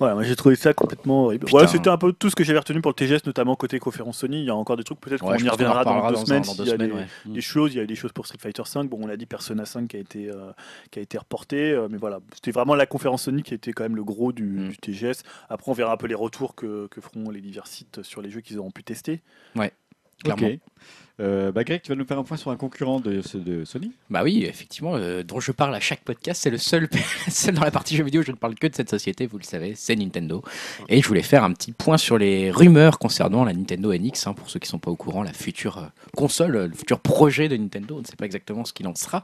voilà, 0.00 0.14
moi 0.14 0.24
j'ai 0.24 0.34
trouvé 0.34 0.56
ça 0.56 0.74
complètement 0.74 1.26
horrible. 1.26 1.44
Putain. 1.46 1.50
Voilà, 1.58 1.68
c'était 1.68 1.88
un 1.90 1.96
peu 1.98 2.12
tout 2.12 2.28
ce 2.30 2.34
que 2.34 2.42
j'avais 2.42 2.58
retenu 2.58 2.80
pour 2.80 2.90
le 2.90 2.94
TGS, 2.96 3.24
notamment 3.26 3.54
côté 3.54 3.78
conférence 3.78 4.18
Sony. 4.18 4.40
Il 4.40 4.44
y 4.46 4.50
a 4.50 4.56
encore 4.56 4.76
des 4.76 4.82
trucs, 4.82 4.98
peut-être 4.98 5.22
Ouais, 5.24 5.36
qu'on 5.38 5.44
y 5.44 5.48
reviendra 5.48 5.84
dans 5.84 6.08
deux 6.08 6.14
dans 6.14 6.20
un- 6.22 6.24
semaines. 6.26 6.42
dans 6.42 6.48
s'il 6.52 6.56
deux 6.56 6.64
y 6.64 6.68
a 6.68 6.72
semaines, 6.72 6.88
des, 6.90 6.96
ouais. 6.96 7.06
des 7.34 7.40
choses, 7.40 7.72
il 7.72 7.76
y 7.76 7.80
a 7.80 7.84
eu 7.84 7.86
des 7.86 7.94
choses 7.94 8.10
pour 8.12 8.26
Street 8.26 8.38
Fighter 8.40 8.62
5. 8.64 8.88
Bon, 8.88 8.98
on 9.02 9.08
a 9.08 9.16
dit 9.16 9.26
Persona 9.26 9.64
5 9.64 9.86
qui 9.88 9.96
a 9.96 10.00
été, 10.00 10.28
euh, 10.30 10.50
qui 10.90 10.98
a 10.98 11.02
été 11.02 11.16
reporté, 11.18 11.70
euh, 11.70 11.86
mais 11.88 11.98
voilà, 11.98 12.18
c'était 12.34 12.50
vraiment 12.50 12.74
la 12.74 12.86
conférence 12.86 13.22
Sony 13.24 13.42
qui 13.42 13.54
était 13.54 13.72
quand 13.72 13.84
même 13.84 13.96
le 13.96 14.02
gros 14.04 14.32
du, 14.32 14.44
Mm. 14.44 14.68
du 14.70 14.76
TGS. 14.78 15.22
Après, 15.48 15.70
on 15.70 15.74
verra 15.74 15.92
un 15.92 15.96
peu 15.96 16.06
les 16.06 16.14
retours 16.14 16.54
que, 16.54 16.86
que 16.88 17.00
feront 17.00 17.30
les 17.30 17.40
divers 17.40 17.66
sites 17.66 18.02
sur 18.02 18.22
les 18.22 18.30
jeux 18.30 18.40
qu'ils 18.40 18.58
auront 18.58 18.70
pu 18.70 18.82
tester. 18.82 19.20
Clairement. 20.22 20.48
Ok. 20.48 20.58
Euh, 21.20 21.52
bah, 21.52 21.64
Greg, 21.64 21.82
tu 21.82 21.90
vas 21.90 21.96
nous 21.96 22.06
faire 22.06 22.18
un 22.18 22.22
point 22.22 22.36
sur 22.36 22.50
un 22.50 22.56
concurrent 22.56 22.98
de, 22.98 23.20
Sony 23.64 23.92
Bah 24.08 24.22
oui, 24.24 24.44
effectivement, 24.44 24.94
euh, 24.94 25.22
dont 25.22 25.38
je 25.38 25.52
parle 25.52 25.74
à 25.74 25.80
chaque 25.80 26.00
podcast, 26.00 26.40
c'est 26.42 26.50
le 26.50 26.56
seul, 26.56 26.88
seul 27.28 27.54
dans 27.54 27.64
la 27.64 27.70
partie 27.70 27.94
jeux 27.94 28.04
vidéo 28.04 28.22
je 28.22 28.30
ne 28.30 28.36
parle 28.36 28.54
que 28.54 28.66
de 28.66 28.74
cette 28.74 28.88
société, 28.88 29.26
vous 29.26 29.36
le 29.36 29.44
savez, 29.44 29.74
c'est 29.76 29.96
Nintendo. 29.96 30.42
Et 30.88 31.02
je 31.02 31.06
voulais 31.06 31.22
faire 31.22 31.44
un 31.44 31.52
petit 31.52 31.72
point 31.72 31.98
sur 31.98 32.16
les 32.16 32.50
rumeurs 32.50 32.98
concernant 32.98 33.44
la 33.44 33.52
Nintendo 33.52 33.92
NX, 33.92 34.26
hein, 34.26 34.32
pour 34.32 34.48
ceux 34.48 34.58
qui 34.58 34.66
ne 34.66 34.70
sont 34.70 34.78
pas 34.78 34.90
au 34.90 34.96
courant, 34.96 35.22
la 35.22 35.34
future 35.34 35.78
euh, 35.78 35.86
console, 36.16 36.56
euh, 36.56 36.68
le 36.68 36.74
futur 36.74 37.00
projet 37.00 37.48
de 37.48 37.56
Nintendo, 37.56 37.96
on 37.96 38.00
ne 38.00 38.06
sait 38.06 38.16
pas 38.16 38.24
exactement 38.26 38.64
ce 38.64 38.72
qu'il 38.72 38.86
en 38.86 38.94
sera. 38.94 39.22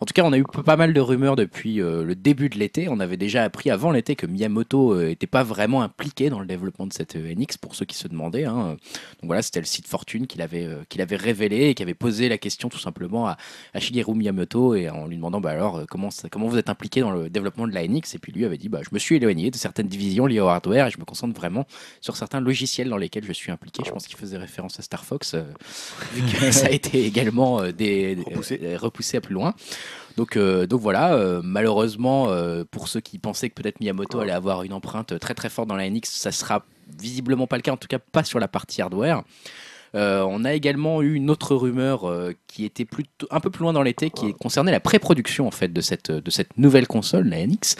En 0.00 0.06
tout 0.06 0.12
cas, 0.12 0.24
on 0.24 0.32
a 0.32 0.38
eu 0.38 0.44
pas 0.44 0.76
mal 0.76 0.92
de 0.92 1.00
rumeurs 1.00 1.36
depuis 1.36 1.76
le 1.76 2.14
début 2.14 2.48
de 2.48 2.58
l'été. 2.58 2.88
On 2.88 3.00
avait 3.00 3.16
déjà 3.16 3.42
appris 3.42 3.70
avant 3.70 3.90
l'été 3.90 4.16
que 4.16 4.26
Miyamoto 4.26 5.00
n'était 5.00 5.26
pas 5.26 5.42
vraiment 5.42 5.82
impliqué 5.82 6.30
dans 6.30 6.40
le 6.40 6.46
développement 6.46 6.86
de 6.86 6.92
cette 6.92 7.16
NX, 7.16 7.56
pour 7.60 7.74
ceux 7.74 7.84
qui 7.84 7.96
se 7.96 8.08
demandaient. 8.08 8.44
hein. 8.44 8.76
Donc 9.20 9.24
voilà, 9.24 9.42
c'était 9.42 9.60
le 9.60 9.66
site 9.66 9.86
Fortune 9.86 10.26
qu'il 10.26 10.42
avait, 10.42 10.68
qu'il 10.88 11.00
avait 11.00 11.16
révélé 11.16 11.37
révélé 11.38 11.68
et 11.70 11.74
qui 11.74 11.82
avait 11.82 11.94
posé 11.94 12.28
la 12.28 12.38
question 12.38 12.68
tout 12.68 12.78
simplement 12.78 13.28
à, 13.28 13.36
à 13.74 13.80
Shigeru 13.80 14.14
Miyamoto 14.14 14.74
et 14.74 14.88
en 14.90 15.06
lui 15.06 15.16
demandant 15.16 15.40
bah 15.40 15.50
alors 15.50 15.76
euh, 15.78 15.84
comment, 15.88 16.10
ça- 16.10 16.28
comment 16.28 16.48
vous 16.48 16.58
êtes 16.58 16.68
impliqué 16.68 17.00
dans 17.00 17.10
le 17.10 17.30
développement 17.30 17.66
de 17.68 17.72
la 17.74 17.86
NX 17.86 18.14
et 18.14 18.18
puis 18.18 18.32
lui 18.32 18.44
avait 18.44 18.56
dit 18.58 18.68
bah 18.68 18.80
je 18.82 18.88
me 18.92 18.98
suis 18.98 19.16
éloigné 19.16 19.50
de 19.50 19.56
certaines 19.56 19.86
divisions 19.88 20.26
liées 20.26 20.40
au 20.40 20.48
hardware 20.48 20.86
et 20.86 20.90
je 20.90 20.98
me 20.98 21.04
concentre 21.04 21.34
vraiment 21.38 21.66
sur 22.00 22.16
certains 22.16 22.40
logiciels 22.40 22.88
dans 22.88 22.96
lesquels 22.96 23.24
je 23.24 23.32
suis 23.32 23.52
impliqué. 23.52 23.82
Je 23.86 23.90
pense 23.90 24.06
qu'il 24.06 24.16
faisait 24.16 24.36
référence 24.38 24.78
à 24.78 24.82
Star 24.82 25.04
Fox 25.04 25.34
euh, 25.34 25.42
vu 26.12 26.22
que 26.22 26.50
ça 26.50 26.66
a 26.66 26.70
été 26.70 27.04
également 27.04 27.60
euh, 27.60 27.72
des, 27.72 28.16
des- 28.16 28.22
Repoussé. 28.22 28.60
euh, 28.62 28.76
repoussé 28.78 29.16
à 29.16 29.20
plus 29.20 29.34
loin. 29.34 29.54
Donc, 30.16 30.36
euh, 30.36 30.66
donc 30.66 30.80
voilà, 30.80 31.14
euh, 31.14 31.40
malheureusement, 31.44 32.28
euh, 32.30 32.64
pour 32.68 32.88
ceux 32.88 32.98
qui 33.00 33.18
pensaient 33.18 33.48
que 33.50 33.54
peut-être 33.54 33.78
Miyamoto 33.80 34.18
allait 34.18 34.32
avoir 34.32 34.64
une 34.64 34.72
empreinte 34.72 35.16
très 35.20 35.34
très 35.34 35.48
forte 35.48 35.68
dans 35.68 35.76
la 35.76 35.88
NX, 35.88 36.00
ça 36.06 36.32
sera 36.32 36.64
visiblement 37.00 37.46
pas 37.46 37.54
le 37.56 37.62
cas, 37.62 37.70
en 37.72 37.76
tout 37.76 37.86
cas 37.86 37.98
pas 38.00 38.24
sur 38.24 38.40
la 38.40 38.48
partie 38.48 38.82
hardware. 38.82 39.22
Euh, 39.94 40.24
on 40.28 40.44
a 40.44 40.52
également 40.52 41.02
eu 41.02 41.14
une 41.14 41.30
autre 41.30 41.54
rumeur 41.54 42.08
euh, 42.08 42.32
qui 42.46 42.64
était 42.64 42.84
plutôt 42.84 43.26
un 43.30 43.40
peu 43.40 43.50
plus 43.50 43.62
loin 43.62 43.72
dans 43.72 43.82
l'été, 43.82 44.10
qui 44.10 44.34
concernait 44.34 44.72
la 44.72 44.80
pré-production 44.80 45.46
en 45.46 45.50
fait 45.50 45.72
de 45.72 45.80
cette, 45.80 46.10
de 46.10 46.30
cette 46.30 46.56
nouvelle 46.58 46.86
console, 46.86 47.28
la 47.28 47.46
NX. 47.46 47.76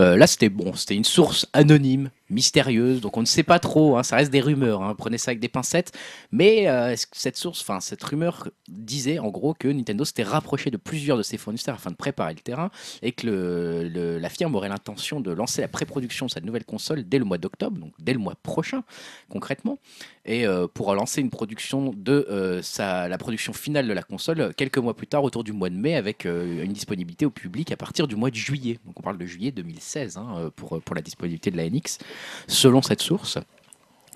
Euh, 0.00 0.16
là, 0.16 0.26
c'était 0.26 0.48
bon, 0.48 0.74
c'était 0.74 0.94
une 0.94 1.04
source 1.04 1.46
anonyme, 1.52 2.10
mystérieuse, 2.30 3.00
donc 3.00 3.16
on 3.16 3.20
ne 3.20 3.26
sait 3.26 3.42
pas 3.42 3.58
trop. 3.58 3.96
hein, 3.96 4.02
ça 4.02 4.16
reste 4.16 4.30
des 4.32 4.40
rumeurs. 4.40 4.82
hein, 4.82 4.94
prenez 4.96 5.18
ça 5.18 5.30
avec 5.30 5.40
des 5.40 5.48
pincettes. 5.48 5.92
Mais 6.32 6.68
euh, 6.68 6.94
cette 7.12 7.36
source, 7.36 7.60
enfin 7.60 7.80
cette 7.80 8.02
rumeur 8.02 8.48
disait 8.68 9.18
en 9.18 9.28
gros 9.28 9.54
que 9.54 9.68
Nintendo 9.68 10.04
s'était 10.04 10.22
rapproché 10.22 10.70
de 10.70 10.76
plusieurs 10.76 11.16
de 11.16 11.22
ses 11.22 11.38
fournisseurs 11.38 11.74
afin 11.76 11.90
de 11.90 11.96
préparer 11.96 12.34
le 12.34 12.40
terrain 12.40 12.70
et 13.02 13.12
que 13.12 14.18
la 14.20 14.28
firme 14.28 14.54
aurait 14.54 14.68
l'intention 14.68 15.20
de 15.20 15.30
lancer 15.30 15.60
la 15.62 15.68
pré-production 15.68 16.26
de 16.26 16.30
sa 16.30 16.40
nouvelle 16.40 16.64
console 16.64 17.04
dès 17.08 17.18
le 17.18 17.24
mois 17.24 17.38
d'octobre, 17.38 17.78
donc 17.78 17.92
dès 17.98 18.12
le 18.12 18.18
mois 18.18 18.34
prochain 18.42 18.82
concrètement, 19.28 19.78
et 20.24 20.46
euh, 20.46 20.66
pour 20.66 20.94
lancer 20.94 21.20
une 21.20 21.30
production 21.30 21.92
de 21.96 22.26
euh, 22.30 22.62
la 22.78 23.18
production 23.18 23.52
finale 23.52 23.86
de 23.86 23.92
la 23.92 24.02
console 24.02 24.52
quelques 24.54 24.78
mois 24.78 24.94
plus 24.94 25.06
tard, 25.06 25.24
autour 25.24 25.44
du 25.44 25.52
mois 25.52 25.70
de 25.70 25.76
mai, 25.76 25.94
avec 25.94 26.26
euh, 26.26 26.62
une 26.64 26.72
disponibilité 26.72 27.26
au 27.26 27.30
public 27.30 27.72
à 27.72 27.76
partir 27.76 28.08
du 28.08 28.16
mois 28.16 28.30
de 28.30 28.36
juillet. 28.36 28.78
Donc 28.84 28.98
on 28.98 29.02
parle 29.02 29.18
de 29.18 29.26
juillet 29.26 29.50
2016 29.52 30.16
hein, 30.16 30.34
euh, 30.38 30.50
pour, 30.50 30.80
pour 30.82 30.94
la 30.96 31.02
disponibilité 31.02 31.50
de 31.50 31.56
la 31.56 31.68
NX, 31.68 31.98
selon 32.46 32.82
cette 32.82 33.02
source. 33.02 33.38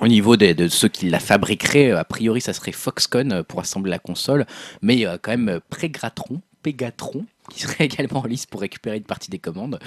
Au 0.01 0.09
niveau 0.09 0.37
de 0.39 0.69
ceux 0.69 0.89
qui 0.89 1.11
la 1.11 1.21
fabriqueraient, 1.21 1.91
a 1.91 2.05
priori, 2.05 2.41
ça 2.41 2.55
serait 2.55 2.73
Foxconn 2.73 3.33
euh, 3.33 3.43
pour 3.43 3.61
assembler 3.61 3.91
la 3.91 3.99
console, 3.99 4.47
mais 4.81 5.05
a 5.05 5.19
quand 5.19 5.33
même 5.33 5.49
euh, 5.51 5.61
Pregatron, 5.69 6.41
Pegatron, 6.63 7.27
qui 7.51 7.61
serait 7.61 7.85
également 7.85 8.21
en 8.21 8.27
lice 8.27 8.47
pour 8.47 8.61
récupérer 8.63 8.97
une 8.97 9.03
partie 9.05 9.31
des 9.31 9.39
commandes. 9.39 9.79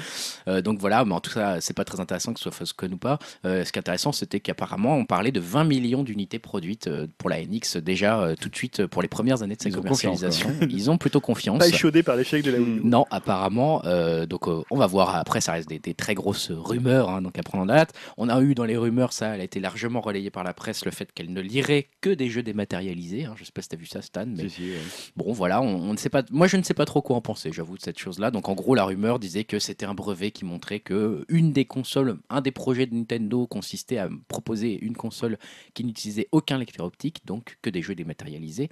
Euh, 0.48 0.62
donc 0.62 0.80
voilà, 0.80 1.04
mais 1.06 1.14
en 1.14 1.20
tout 1.20 1.34
cas, 1.34 1.60
c'est 1.62 1.74
pas 1.76 1.86
très 1.86 2.00
intéressant 2.00 2.34
que 2.34 2.40
ce 2.40 2.44
soit 2.44 2.52
Foxconn 2.52 2.94
ou 2.94 2.98
pas. 2.98 3.18
Euh, 3.46 3.66
ce 3.66 3.72
qui 3.72 3.80
est 3.80 3.82
intéressant, 3.82 4.12
c'était 4.12 4.40
qu'apparemment, 4.40 4.96
on 4.98 5.06
parlait 5.06 5.32
de 5.32 5.40
20 5.40 5.64
millions 5.64 6.04
d'unités 6.04 6.40
produites 6.40 6.88
euh, 6.88 7.08
pour 7.18 7.30
la 7.30 7.42
NX 7.42 7.78
déjà 7.78 8.20
euh, 8.20 8.36
tout 8.40 8.50
de 8.50 8.56
suite 8.56 8.86
pour 8.86 9.02
les 9.02 9.08
premières 9.08 9.42
années 9.42 9.56
de 9.56 9.62
sa 9.62 9.70
Ils 9.70 9.78
ont 9.80 9.82
confiance, 9.82 10.20
commercialisation. 10.22 10.68
Ils 10.70 10.92
ont 10.92 10.98
plutôt 10.98 11.20
confiance. 11.22 11.60
Pas 11.60 11.68
échaudé 11.68 12.04
par 12.04 12.16
l'échec 12.16 12.44
de 12.44 12.52
la 12.52 12.60
Wii 12.60 12.78
U. 12.78 12.82
Non, 12.84 13.06
apparemment. 13.10 13.82
donc, 14.30 14.48
on 14.48 14.78
va 14.78 14.88
voir. 14.88 15.16
Après, 15.16 15.42
ça 15.42 15.54
reste 15.54 15.70
des, 15.70 15.80
des 15.80 15.94
très 15.94 16.14
grosses 16.16 16.52
rumeurs, 16.52 17.10
hein, 17.10 17.22
donc 17.22 17.38
à 17.40 17.44
prendre 17.44 17.64
en 17.64 17.68
date. 17.68 17.94
On 18.18 18.30
a 18.30 18.42
eu 18.42 18.54
dans 18.56 18.66
les 18.66 18.78
rumeurs, 18.78 19.14
ça, 19.14 19.36
elle 19.36 19.42
a 19.42 19.44
été 19.44 19.60
largement 19.60 20.02
relayée 20.02 20.30
par 20.30 20.44
la 20.44 20.54
presse, 20.54 20.86
le 20.86 20.92
fait 20.92 21.12
qu'elle 21.14 21.32
ne 21.32 21.42
lirait 21.42 21.88
que 22.02 22.10
des 22.10 22.30
jeux 22.30 22.44
dématérialisés. 22.44 23.26
hein. 23.26 23.34
Je 23.38 23.44
sais 23.44 23.52
pas 23.52 23.62
si 23.62 23.70
tu 23.70 23.76
as 23.76 23.78
vu 23.78 23.86
ça, 23.86 24.02
Stan, 24.02 24.26
mais 24.28 24.44
Si, 24.44 24.50
si, 24.50 24.62
ouais. 24.72 24.78
Bon, 25.16 25.32
voilà, 25.34 25.62
on, 25.62 25.68
on 25.90 25.94
ne 25.94 25.98
sait 25.98 26.10
pas. 26.10 26.24
Moi, 26.32 26.48
je 26.48 26.58
ne 26.58 26.64
sais 26.64 26.74
pas 26.74 26.86
trop 26.86 27.02
quoi 27.02 27.16
en 27.16 27.22
penser, 27.22 27.52
j'avoue, 27.54 27.78
de 27.78 27.82
cette 27.82 28.00
chose-là. 28.00 28.32
Donc, 28.32 28.50
en 28.50 28.54
gros, 28.54 28.76
la 28.76 28.86
rumeur 28.86 29.20
disait 29.20 29.44
que 29.44 29.60
c'était 29.60 29.86
un 29.86 29.94
brevet 29.94 30.32
qui 30.32 30.46
montrait 30.46 30.80
que 30.80 31.26
une 31.30 31.54
des 31.54 31.66
consoles, 31.66 32.18
un 32.30 32.42
des 32.42 32.52
projets 32.52 32.86
de 32.86 32.96
Nintendo 32.96 33.48
consistait 33.48 33.98
à 33.98 34.10
proposer 34.28 34.78
une 34.82 34.96
console 34.96 35.38
qui 35.74 35.84
n'utilisait 35.86 36.28
aucun 36.32 36.58
lecteur 36.58 36.86
optique, 36.86 37.26
donc 37.26 37.58
que 37.62 37.70
des 37.70 37.82
jeux 37.82 37.96
dématérialisés. 37.96 38.70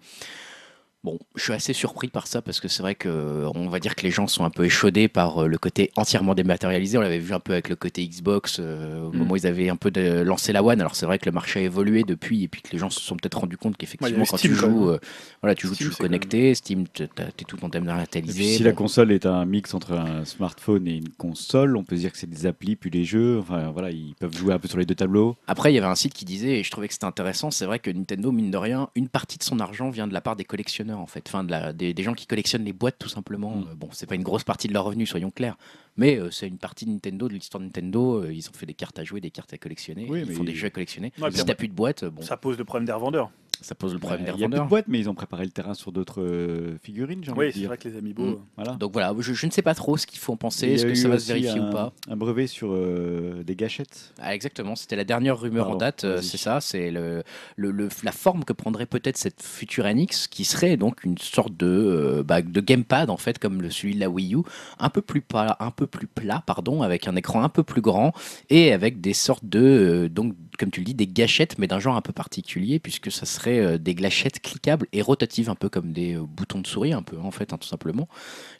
Bon, 1.03 1.17
je 1.35 1.41
suis 1.43 1.53
assez 1.53 1.73
surpris 1.73 2.09
par 2.09 2.27
ça 2.27 2.43
parce 2.43 2.59
que 2.59 2.67
c'est 2.67 2.83
vrai 2.83 2.93
que 2.93 3.47
on 3.55 3.69
va 3.69 3.79
dire 3.79 3.95
que 3.95 4.03
les 4.03 4.11
gens 4.11 4.27
sont 4.27 4.43
un 4.45 4.51
peu 4.51 4.65
échaudés 4.65 5.07
par 5.07 5.43
euh, 5.43 5.47
le 5.47 5.57
côté 5.57 5.89
entièrement 5.95 6.35
dématérialisé. 6.35 6.97
On 6.99 7.01
l'avait 7.01 7.17
vu 7.17 7.33
un 7.33 7.39
peu 7.39 7.53
avec 7.53 7.69
le 7.69 7.75
côté 7.75 8.07
Xbox 8.07 8.57
euh, 8.59 9.01
au 9.07 9.11
Mm. 9.11 9.17
moment 9.17 9.31
où 9.33 9.35
ils 9.37 9.47
avaient 9.47 9.69
un 9.69 9.75
peu 9.77 9.89
de, 9.89 10.21
lancé 10.21 10.53
la 10.53 10.63
One. 10.63 10.79
Alors 10.79 10.93
c'est 10.95 11.07
vrai 11.07 11.17
que 11.17 11.25
le 11.25 11.31
marché 11.31 11.59
a 11.59 11.63
évolué 11.63 12.03
depuis 12.03 12.43
et 12.43 12.47
puis 12.47 12.61
que 12.61 12.69
les 12.71 12.77
gens 12.77 12.91
se 12.91 12.99
sont 12.99 13.15
peut-être 13.15 13.39
rendus 13.39 13.57
compte 13.57 13.77
qu'effectivement 13.77 14.23
quand 14.29 14.37
Steam, 14.37 14.53
tu 14.53 14.59
quand 14.61 14.67
même. 14.67 14.77
joues, 14.77 14.89
euh, 14.91 14.99
voilà, 15.41 15.55
tu 15.55 15.65
joues, 15.65 15.73
Steam, 15.73 15.87
tu 15.87 15.91
joues 15.93 15.97
connecté. 16.03 16.53
Steam, 16.53 16.85
tu 16.93 17.03
es 17.03 17.07
tout 17.47 17.57
en 17.65 17.69
dématérialisé. 17.69 18.57
si 18.57 18.63
la 18.63 18.73
console 18.73 19.11
est 19.11 19.25
un 19.25 19.43
mix 19.45 19.73
entre 19.73 19.93
un 19.93 20.23
smartphone 20.25 20.87
et 20.87 20.97
une 20.97 21.09
console, 21.09 21.77
on 21.77 21.83
peut 21.83 21.95
se 21.95 22.01
dire 22.01 22.11
que 22.11 22.17
c'est 22.19 22.29
des 22.29 22.45
applis 22.45 22.75
puis 22.75 22.89
les 22.91 23.05
jeux. 23.05 23.39
Enfin 23.39 23.71
voilà, 23.71 23.89
ils 23.89 24.13
peuvent 24.19 24.37
jouer 24.37 24.53
un 24.53 24.59
peu 24.59 24.67
sur 24.67 24.77
les 24.77 24.85
deux 24.85 24.95
tableaux. 24.95 25.35
Après, 25.47 25.71
il 25.71 25.75
y 25.75 25.77
avait 25.79 25.87
un 25.87 25.95
site 25.95 26.13
qui 26.13 26.25
disait, 26.25 26.59
et 26.59 26.63
je 26.63 26.69
trouvais 26.69 26.87
que 26.87 26.93
c'était 26.93 27.05
intéressant, 27.05 27.49
c'est 27.49 27.65
vrai 27.65 27.79
que 27.79 27.89
Nintendo, 27.89 28.31
mine 28.31 28.51
de 28.51 28.57
rien, 28.57 28.89
une 28.95 29.07
partie 29.07 29.37
de 29.39 29.43
son 29.43 29.59
argent 29.59 29.89
vient 29.89 30.07
de 30.07 30.13
la 30.13 30.21
part 30.21 30.35
des 30.35 30.43
collectionneurs, 30.43 30.90
en 30.99 31.07
fait. 31.07 31.23
Enfin, 31.27 31.43
de 31.43 31.51
la, 31.51 31.73
des, 31.73 31.93
des 31.93 32.03
gens 32.03 32.13
qui 32.13 32.27
collectionnent 32.27 32.63
les 32.63 32.73
boîtes, 32.73 32.97
tout 32.99 33.09
simplement. 33.09 33.55
Mm. 33.55 33.67
Euh, 33.71 33.75
bon, 33.75 33.89
c'est 33.91 34.05
pas 34.05 34.15
une 34.15 34.23
grosse 34.23 34.43
partie 34.43 34.67
de 34.67 34.73
leur 34.73 34.85
revenu, 34.85 35.05
soyons 35.05 35.31
clairs. 35.31 35.57
Mais 35.97 36.17
euh, 36.17 36.31
c'est 36.31 36.47
une 36.47 36.57
partie 36.57 36.85
de 36.85 36.91
Nintendo, 36.91 37.27
de 37.27 37.33
l'histoire 37.33 37.59
de 37.59 37.65
Nintendo. 37.65 38.23
Euh, 38.23 38.33
ils 38.33 38.49
ont 38.49 38.53
fait 38.53 38.65
des 38.65 38.73
cartes 38.73 38.99
à 38.99 39.03
jouer, 39.03 39.21
des 39.21 39.31
cartes 39.31 39.53
à 39.53 39.57
collectionner. 39.57 40.07
Oui, 40.09 40.23
ils 40.27 40.33
font 40.33 40.43
des 40.43 40.55
jeux 40.55 40.67
à 40.67 40.71
collectionner. 40.71 41.11
Ouais, 41.19 41.31
si 41.31 41.45
t'as 41.45 41.55
plus 41.55 41.67
de 41.67 41.73
boîte, 41.73 42.05
bon, 42.05 42.21
ça, 42.21 42.29
Ça 42.29 42.37
pose 42.37 42.57
le 42.57 42.65
problème 42.65 42.85
des 42.85 42.93
revendeurs. 42.93 43.31
Pose 43.75 43.93
le 43.93 43.99
problème 43.99 44.21
Bah, 44.25 44.31
des 44.31 44.37
Il 44.37 44.41
y 44.41 44.45
a 44.45 44.47
de 44.47 44.67
boîtes, 44.67 44.85
mais 44.87 44.99
ils 44.99 45.09
ont 45.09 45.13
préparé 45.13 45.45
le 45.45 45.51
terrain 45.51 45.73
sur 45.73 45.91
d'autres 45.91 46.21
euh, 46.21 46.77
figurines, 46.83 47.23
j'ai 47.23 47.31
envie 47.31 47.39
Oui, 47.39 47.47
de 47.47 47.51
c'est 47.51 47.65
vrai 47.65 47.77
que 47.77 47.87
les 47.87 47.97
amiibo. 47.97 48.23
Mm. 48.23 48.29
euh, 48.29 48.35
Voilà. 48.55 48.71
Donc 48.73 48.93
voilà, 48.93 49.13
je, 49.19 49.33
je 49.33 49.45
ne 49.45 49.51
sais 49.51 49.61
pas 49.61 49.75
trop 49.75 49.97
ce 49.97 50.07
qu'il 50.07 50.19
faut 50.19 50.33
en 50.33 50.37
penser. 50.37 50.67
Est-ce 50.67 50.85
a 50.85 50.89
que 50.89 50.95
ça 50.95 51.09
va 51.09 51.19
se 51.19 51.27
vérifier 51.27 51.59
un, 51.59 51.67
ou 51.69 51.71
pas 51.71 51.93
Un 52.09 52.15
brevet 52.15 52.47
sur 52.47 52.71
euh, 52.71 53.43
des 53.43 53.55
gâchettes. 53.55 54.13
Ah, 54.19 54.33
exactement, 54.35 54.75
c'était 54.75 54.95
la 54.95 55.03
dernière 55.03 55.39
rumeur 55.39 55.69
en 55.69 55.75
date, 55.75 56.03
euh, 56.03 56.21
c'est 56.21 56.37
ça, 56.37 56.61
c'est 56.61 56.91
le, 56.91 57.23
le- 57.55 57.71
le- 57.71 57.89
la 58.03 58.11
forme 58.11 58.43
que 58.43 58.53
prendrait 58.53 58.85
peut-être 58.85 59.17
cette 59.17 59.41
future 59.43 59.85
NX, 59.85 60.27
qui 60.29 60.43
serait 60.45 60.77
donc 60.77 61.03
une 61.03 61.17
sorte 61.17 61.55
de, 61.55 61.67
euh, 61.67 62.23
bah, 62.23 62.41
de 62.41 62.61
gamepad 62.61 63.09
en 63.09 63.17
fait, 63.17 63.37
comme 63.39 63.61
le, 63.61 63.69
celui 63.69 63.95
de 63.95 63.99
la 63.99 64.09
Wii 64.09 64.35
U, 64.35 64.39
un 64.79 64.89
peu 64.89 65.01
plus 65.01 65.21
plat, 65.21 65.57
un 65.59 65.71
peu 65.71 65.87
plus 65.87 66.07
plat, 66.07 66.43
pardon, 66.45 66.81
avec 66.81 67.07
un 67.07 67.15
écran 67.15 67.43
un 67.43 67.49
peu 67.49 67.63
plus 67.63 67.81
grand 67.81 68.13
et 68.49 68.73
avec 68.73 69.01
des 69.01 69.13
sortes 69.13 69.45
de, 69.45 69.59
euh, 69.59 70.09
donc 70.09 70.35
comme 70.57 70.69
tu 70.71 70.79
le 70.81 70.85
dis, 70.85 70.93
des 70.93 71.07
gâchettes, 71.07 71.57
mais 71.57 71.67
d'un 71.67 71.79
genre 71.79 71.95
un 71.95 72.01
peu 72.01 72.13
particulier, 72.13 72.77
puisque 72.79 73.11
ça 73.11 73.25
serait 73.25 73.50
euh, 73.59 73.77
des 73.77 73.95
gâchettes 73.95 74.39
cliquables 74.39 74.87
et 74.93 75.01
rotatives, 75.01 75.49
un 75.49 75.55
peu 75.55 75.69
comme 75.69 75.91
des 75.93 76.15
euh, 76.15 76.21
boutons 76.21 76.59
de 76.59 76.67
souris, 76.67 76.93
un 76.93 77.03
peu 77.03 77.17
en 77.19 77.31
fait, 77.31 77.53
hein, 77.53 77.57
tout 77.59 77.67
simplement, 77.67 78.07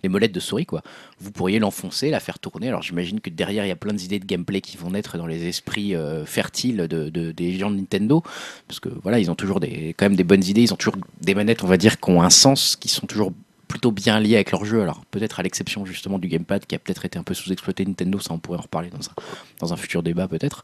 les 0.04 0.10
molettes 0.10 0.32
de 0.34 0.40
souris 0.40 0.66
quoi 0.66 0.82
vous 1.20 1.32
pourriez 1.32 1.60
l'enfoncer, 1.60 2.10
la 2.10 2.20
faire 2.20 2.40
tourner. 2.40 2.68
Alors 2.68 2.82
j'imagine 2.82 3.20
que 3.22 3.30
derrière, 3.30 3.66
il 3.66 3.70
y 3.70 3.72
a 3.72 3.76
plein 3.76 3.94
d'idées 3.94 4.20
de 4.20 4.26
gameplay 4.26 4.60
qui 4.62 4.76
vont 4.78 4.92
naître 4.92 5.18
dans 5.18 5.28
les 5.28 5.48
esprits 5.48 5.96
euh, 5.96 6.26
fertiles 6.26 6.88
de, 6.88 7.10
de- 7.10 7.32
des 7.32 7.58
gens 7.58 7.70
de 7.70 7.76
Nintendo. 7.76 8.24
Parce 8.68 8.80
que 8.80 8.90
voilà, 9.04 9.20
ils 9.20 9.30
ont 9.30 9.36
toujours 9.36 9.60
des, 9.60 9.94
quand 9.98 10.06
même 10.06 10.16
des 10.16 10.24
bonnes 10.24 10.44
idées. 10.44 10.62
Ils 10.64 10.74
ont 10.74 10.78
toujours 10.78 10.98
des 11.22 11.36
manettes, 11.36 11.64
on 11.64 11.68
va 11.68 11.78
dire, 11.78 12.00
qui 12.00 12.10
ont 12.10 12.22
un 12.24 12.30
sens, 12.30 12.76
qui 12.76 12.88
sont 12.90 13.06
toujours 13.08 13.32
plutôt 13.72 13.92
bien 13.92 14.20
liées 14.20 14.36
avec 14.36 14.52
leur 14.52 14.66
jeu. 14.66 14.82
Alors 14.82 15.06
peut-être 15.06 15.40
à 15.40 15.44
l'exception 15.44 15.86
justement 15.86 16.20
du 16.20 16.28
gamepad 16.28 16.66
qui 16.66 16.76
a 16.76 16.80
peut-être 16.80 17.06
été 17.06 17.18
un 17.18 17.24
peu 17.24 17.34
sous-exploité 17.34 17.86
Nintendo, 17.86 18.20
ça 18.20 18.34
on 18.34 18.38
pourrait 18.38 18.58
en 18.60 18.64
reparler 18.64 18.90
dans 18.90 19.00
un, 19.00 19.14
dans 19.62 19.72
un 19.74 19.78
futur 19.78 20.04
débat 20.04 20.28
peut-être. 20.28 20.62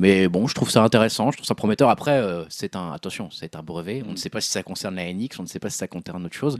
Mais 0.00 0.26
bon, 0.28 0.48
je 0.48 0.54
trouve 0.54 0.68
ça 0.68 0.82
intéressant, 0.82 1.30
je 1.30 1.36
trouve 1.36 1.46
ça 1.46 1.54
prometteur. 1.54 1.88
Après, 1.90 2.18
euh, 2.18 2.44
c'est 2.48 2.74
un 2.74 2.90
attention, 2.92 3.30
c'est 3.30 3.54
un 3.54 3.62
brevet. 3.62 4.02
On 4.06 4.12
ne 4.12 4.16
sait 4.16 4.30
pas 4.30 4.40
si 4.40 4.50
ça 4.50 4.62
concerne 4.64 4.96
la 4.96 5.12
NX, 5.12 5.38
on 5.38 5.42
ne 5.44 5.48
sait 5.48 5.60
pas 5.60 5.70
si 5.70 5.78
ça 5.78 5.86
concerne 5.86 6.24
autre 6.26 6.34
chose. 6.36 6.58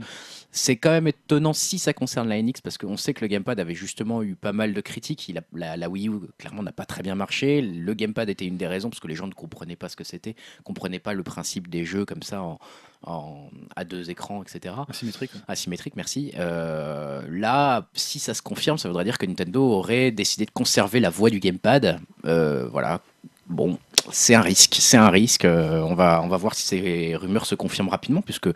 C'est 0.51 0.77
quand 0.77 0.91
même 0.91 1.07
étonnant 1.07 1.53
si 1.53 1.77
ça 1.77 1.91
concerne 1.93 2.29
la 2.29 2.41
NX 2.41 2.61
parce 2.63 2.77
qu'on 2.77 2.95
sait 2.97 3.13
que 3.13 3.21
le 3.21 3.27
gamepad 3.27 3.59
avait 3.59 3.75
justement 3.75 4.23
eu 4.23 4.35
pas 4.35 4.53
mal 4.53 4.73
de 4.73 4.81
critiques. 4.81 5.27
Il 5.27 5.37
a- 5.39 5.43
la, 5.53 5.75
la 5.75 5.89
Wii 5.89 6.07
U 6.07 6.13
clairement 6.37 6.63
n'a 6.63 6.71
pas 6.71 6.85
très 6.85 7.03
bien 7.03 7.15
marché. 7.15 7.61
Le 7.61 7.93
gamepad 7.93 8.29
était 8.29 8.45
une 8.45 8.57
des 8.57 8.67
raisons 8.67 8.89
parce 8.89 9.01
que 9.01 9.07
les 9.07 9.15
gens 9.15 9.27
ne 9.27 9.33
comprenaient 9.33 9.75
pas 9.75 9.89
ce 9.89 9.97
que 9.97 10.03
c'était, 10.05 10.35
comprenaient 10.63 10.99
pas 10.99 11.13
le 11.13 11.23
principe 11.23 11.69
des 11.69 11.83
jeux 11.83 12.05
comme 12.05 12.23
ça 12.23 12.41
en, 12.41 12.59
en- 13.03 13.49
à 13.75 13.83
deux 13.83 14.09
écrans, 14.09 14.43
etc. 14.43 14.75
Asymétrique. 14.89 15.31
Asymétrique, 15.47 15.95
merci. 15.95 16.31
Euh, 16.37 17.21
là, 17.29 17.87
si 17.93 18.19
ça 18.19 18.33
se 18.33 18.41
confirme, 18.41 18.77
ça 18.77 18.87
voudrait 18.89 19.03
dire 19.03 19.17
que 19.17 19.25
Nintendo 19.25 19.61
aurait 19.63 20.11
décidé 20.11 20.45
de 20.45 20.51
conserver 20.51 20.99
la 20.99 21.09
voix 21.09 21.29
du 21.29 21.39
gamepad. 21.39 21.99
Euh, 22.25 22.67
voilà. 22.71 23.01
Bon, 23.47 23.77
c'est 24.11 24.35
un 24.35 24.41
risque, 24.41 24.75
c'est 24.79 24.97
un 24.97 25.09
risque. 25.09 25.45
Euh, 25.45 25.81
on, 25.81 25.93
va, 25.95 26.21
on 26.23 26.27
va 26.27 26.37
voir 26.37 26.53
si 26.55 26.63
ces 26.65 27.15
rumeurs 27.15 27.45
se 27.45 27.55
confirment 27.55 27.89
rapidement, 27.89 28.21
puisque, 28.21 28.49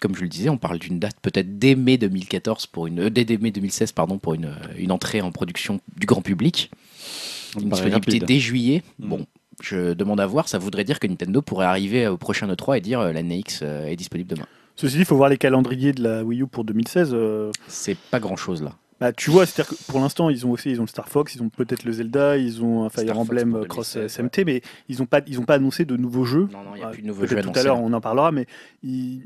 comme 0.00 0.14
je 0.14 0.22
le 0.22 0.28
disais, 0.28 0.48
on 0.48 0.56
parle 0.56 0.78
d'une 0.78 0.98
date 0.98 1.16
peut-être 1.20 1.58
dès 1.58 1.74
mai 1.74 1.98
2014 1.98 2.66
pour 2.66 2.86
une, 2.86 3.08
dès, 3.10 3.36
mai 3.36 3.50
2016 3.50 3.92
pardon 3.92 4.18
pour 4.18 4.34
une, 4.34 4.54
une 4.78 4.92
entrée 4.92 5.20
en 5.20 5.30
production 5.30 5.80
du 5.96 6.06
grand 6.06 6.22
public, 6.22 6.70
une 7.60 7.68
disponibilité 7.68 8.20
dès 8.24 8.38
juillet. 8.38 8.82
Mm. 8.98 9.08
Bon. 9.08 9.26
Je 9.60 9.92
demande 9.94 10.20
à 10.20 10.26
voir, 10.26 10.48
ça 10.48 10.58
voudrait 10.58 10.84
dire 10.84 10.98
que 11.00 11.06
Nintendo 11.06 11.42
pourrait 11.42 11.66
arriver 11.66 12.06
au 12.06 12.16
prochain 12.16 12.48
E3 12.52 12.78
et 12.78 12.80
dire 12.80 13.00
euh, 13.00 13.12
la 13.12 13.22
NX 13.22 13.60
euh, 13.62 13.86
est 13.86 13.96
disponible 13.96 14.30
demain. 14.30 14.46
Ceci 14.76 14.94
dit, 14.96 15.02
il 15.02 15.04
faut 15.04 15.16
voir 15.16 15.28
les 15.28 15.36
calendriers 15.36 15.92
de 15.92 16.02
la 16.02 16.24
Wii 16.24 16.42
U 16.42 16.46
pour 16.46 16.64
2016. 16.64 17.10
euh, 17.12 17.50
C'est 17.68 17.96
pas 17.96 18.20
grand 18.20 18.36
chose 18.36 18.62
là. 18.62 18.72
Bah, 19.00 19.12
tu 19.14 19.30
vois, 19.30 19.46
c'est-à-dire 19.46 19.76
que 19.76 19.82
pour 19.90 19.98
l'instant, 19.98 20.28
ils 20.28 20.46
ont 20.46 20.50
aussi 20.50 20.70
ils 20.70 20.78
ont 20.78 20.84
le 20.84 20.88
Star 20.88 21.08
Fox, 21.08 21.34
ils 21.34 21.42
ont 21.42 21.48
peut-être 21.48 21.84
le 21.84 21.92
Zelda, 21.92 22.36
ils 22.36 22.62
ont 22.62 22.84
un 22.84 22.90
Fire 22.90 23.04
Star 23.04 23.18
Emblem 23.18 23.54
euh, 23.54 23.64
Cross 23.64 23.94
2016, 23.94 24.12
SMT, 24.12 24.44
mais 24.44 24.60
ils 24.90 24.98
n'ont 24.98 25.06
pas, 25.06 25.22
ils 25.26 25.40
ont 25.40 25.44
pas 25.44 25.54
annoncé 25.54 25.86
de 25.86 25.96
nouveaux 25.96 26.24
jeux. 26.26 26.48
Non, 26.52 26.62
non, 26.62 26.74
il 26.74 26.78
n'y 26.80 26.84
a 26.84 26.88
Ah, 26.88 26.90
plus 26.90 27.00
de 27.02 27.06
nouveaux 27.06 27.26
jeux 27.26 27.40
tout 27.40 27.50
à 27.54 27.62
l'heure, 27.62 27.80
on 27.80 27.92
en 27.94 28.00
parlera, 28.02 28.30
mais 28.30 28.46
ils- 28.82 29.22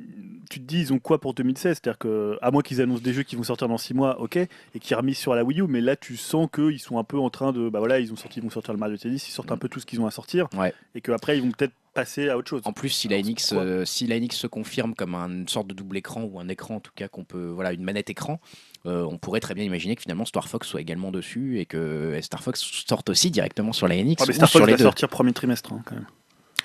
tu 0.50 0.60
te 0.60 0.64
dis, 0.64 0.80
ils 0.80 0.92
ont 0.92 0.98
quoi 0.98 1.20
pour 1.20 1.34
2016 1.34 1.80
C'est-à-dire 1.82 1.98
que, 1.98 2.38
à 2.40 2.50
moins 2.50 2.62
qu'ils 2.62 2.80
annoncent 2.80 3.02
des 3.02 3.12
jeux 3.12 3.22
qui 3.24 3.34
vont 3.34 3.42
sortir 3.42 3.66
dans 3.66 3.78
6 3.78 3.94
mois, 3.94 4.20
ok, 4.20 4.36
et 4.36 4.48
qui 4.80 4.94
remis 4.94 5.14
sur 5.14 5.34
la 5.34 5.42
Wii 5.42 5.60
U, 5.60 5.64
mais 5.68 5.80
là, 5.80 5.96
tu 5.96 6.16
sens 6.16 6.48
qu'ils 6.54 6.78
sont 6.80 6.98
un 6.98 7.04
peu 7.04 7.18
en 7.18 7.30
train 7.30 7.52
de. 7.52 7.68
Bah 7.68 7.80
voilà, 7.80 7.98
ils 7.98 8.12
ont 8.12 8.16
sorti, 8.16 8.38
ils 8.38 8.42
vont 8.42 8.50
sortir 8.50 8.72
le 8.74 8.78
Mario 8.78 8.96
Tennis, 8.96 9.26
ils 9.28 9.32
sortent 9.32 9.50
un 9.52 9.56
peu 9.56 9.68
tout 9.68 9.80
ce 9.80 9.86
qu'ils 9.86 10.00
ont 10.00 10.06
à 10.06 10.10
sortir, 10.12 10.46
Ouais. 10.56 10.72
et 10.94 11.00
qu'après, 11.00 11.36
ils 11.38 11.42
vont 11.42 11.50
peut-être 11.50 11.74
passer 11.94 12.28
à 12.28 12.36
autre 12.36 12.48
chose. 12.50 12.62
En 12.64 12.72
plus, 12.72 12.88
si 12.90 13.08
la 13.08 13.18
NX, 13.18 13.52
euh, 13.54 13.84
si 13.84 14.06
la 14.06 14.16
NX 14.18 14.36
se 14.36 14.46
confirme 14.48 14.94
comme 14.94 15.14
un- 15.14 15.28
une 15.30 15.48
sorte 15.48 15.68
de 15.68 15.74
double 15.74 15.96
écran 15.96 16.22
ou 16.24 16.40
un 16.40 16.48
écran 16.48 16.76
en 16.76 16.80
tout 16.80 16.90
cas 16.94 17.06
qu'on 17.08 17.24
peut, 17.24 17.46
voilà, 17.48 17.72
une 17.72 17.84
manette 17.84 18.10
écran, 18.10 18.40
euh, 18.86 19.02
on 19.04 19.18
pourrait 19.18 19.40
très 19.40 19.54
bien 19.54 19.64
imaginer 19.64 19.96
que 19.96 20.02
finalement 20.02 20.24
Star 20.24 20.48
Fox 20.48 20.68
soit 20.68 20.80
également 20.80 21.10
dessus 21.10 21.58
et 21.60 21.66
que 21.66 22.18
Star 22.22 22.42
Fox 22.42 22.60
sorte 22.86 23.08
aussi 23.10 23.30
directement 23.30 23.72
sur 23.72 23.88
la 23.88 23.96
NX 23.96 24.16
Ah, 24.20 24.24
mais 24.26 24.30
ou 24.30 24.32
Star 24.34 24.48
sur 24.48 24.58
Fox 24.60 24.66
les 24.66 24.72
va 24.72 24.78
deux. 24.78 24.84
sortir 24.84 25.08
premier 25.08 25.32
trimestre 25.32 25.72
hein, 25.72 25.82
quand 25.84 25.94
même. 25.94 26.06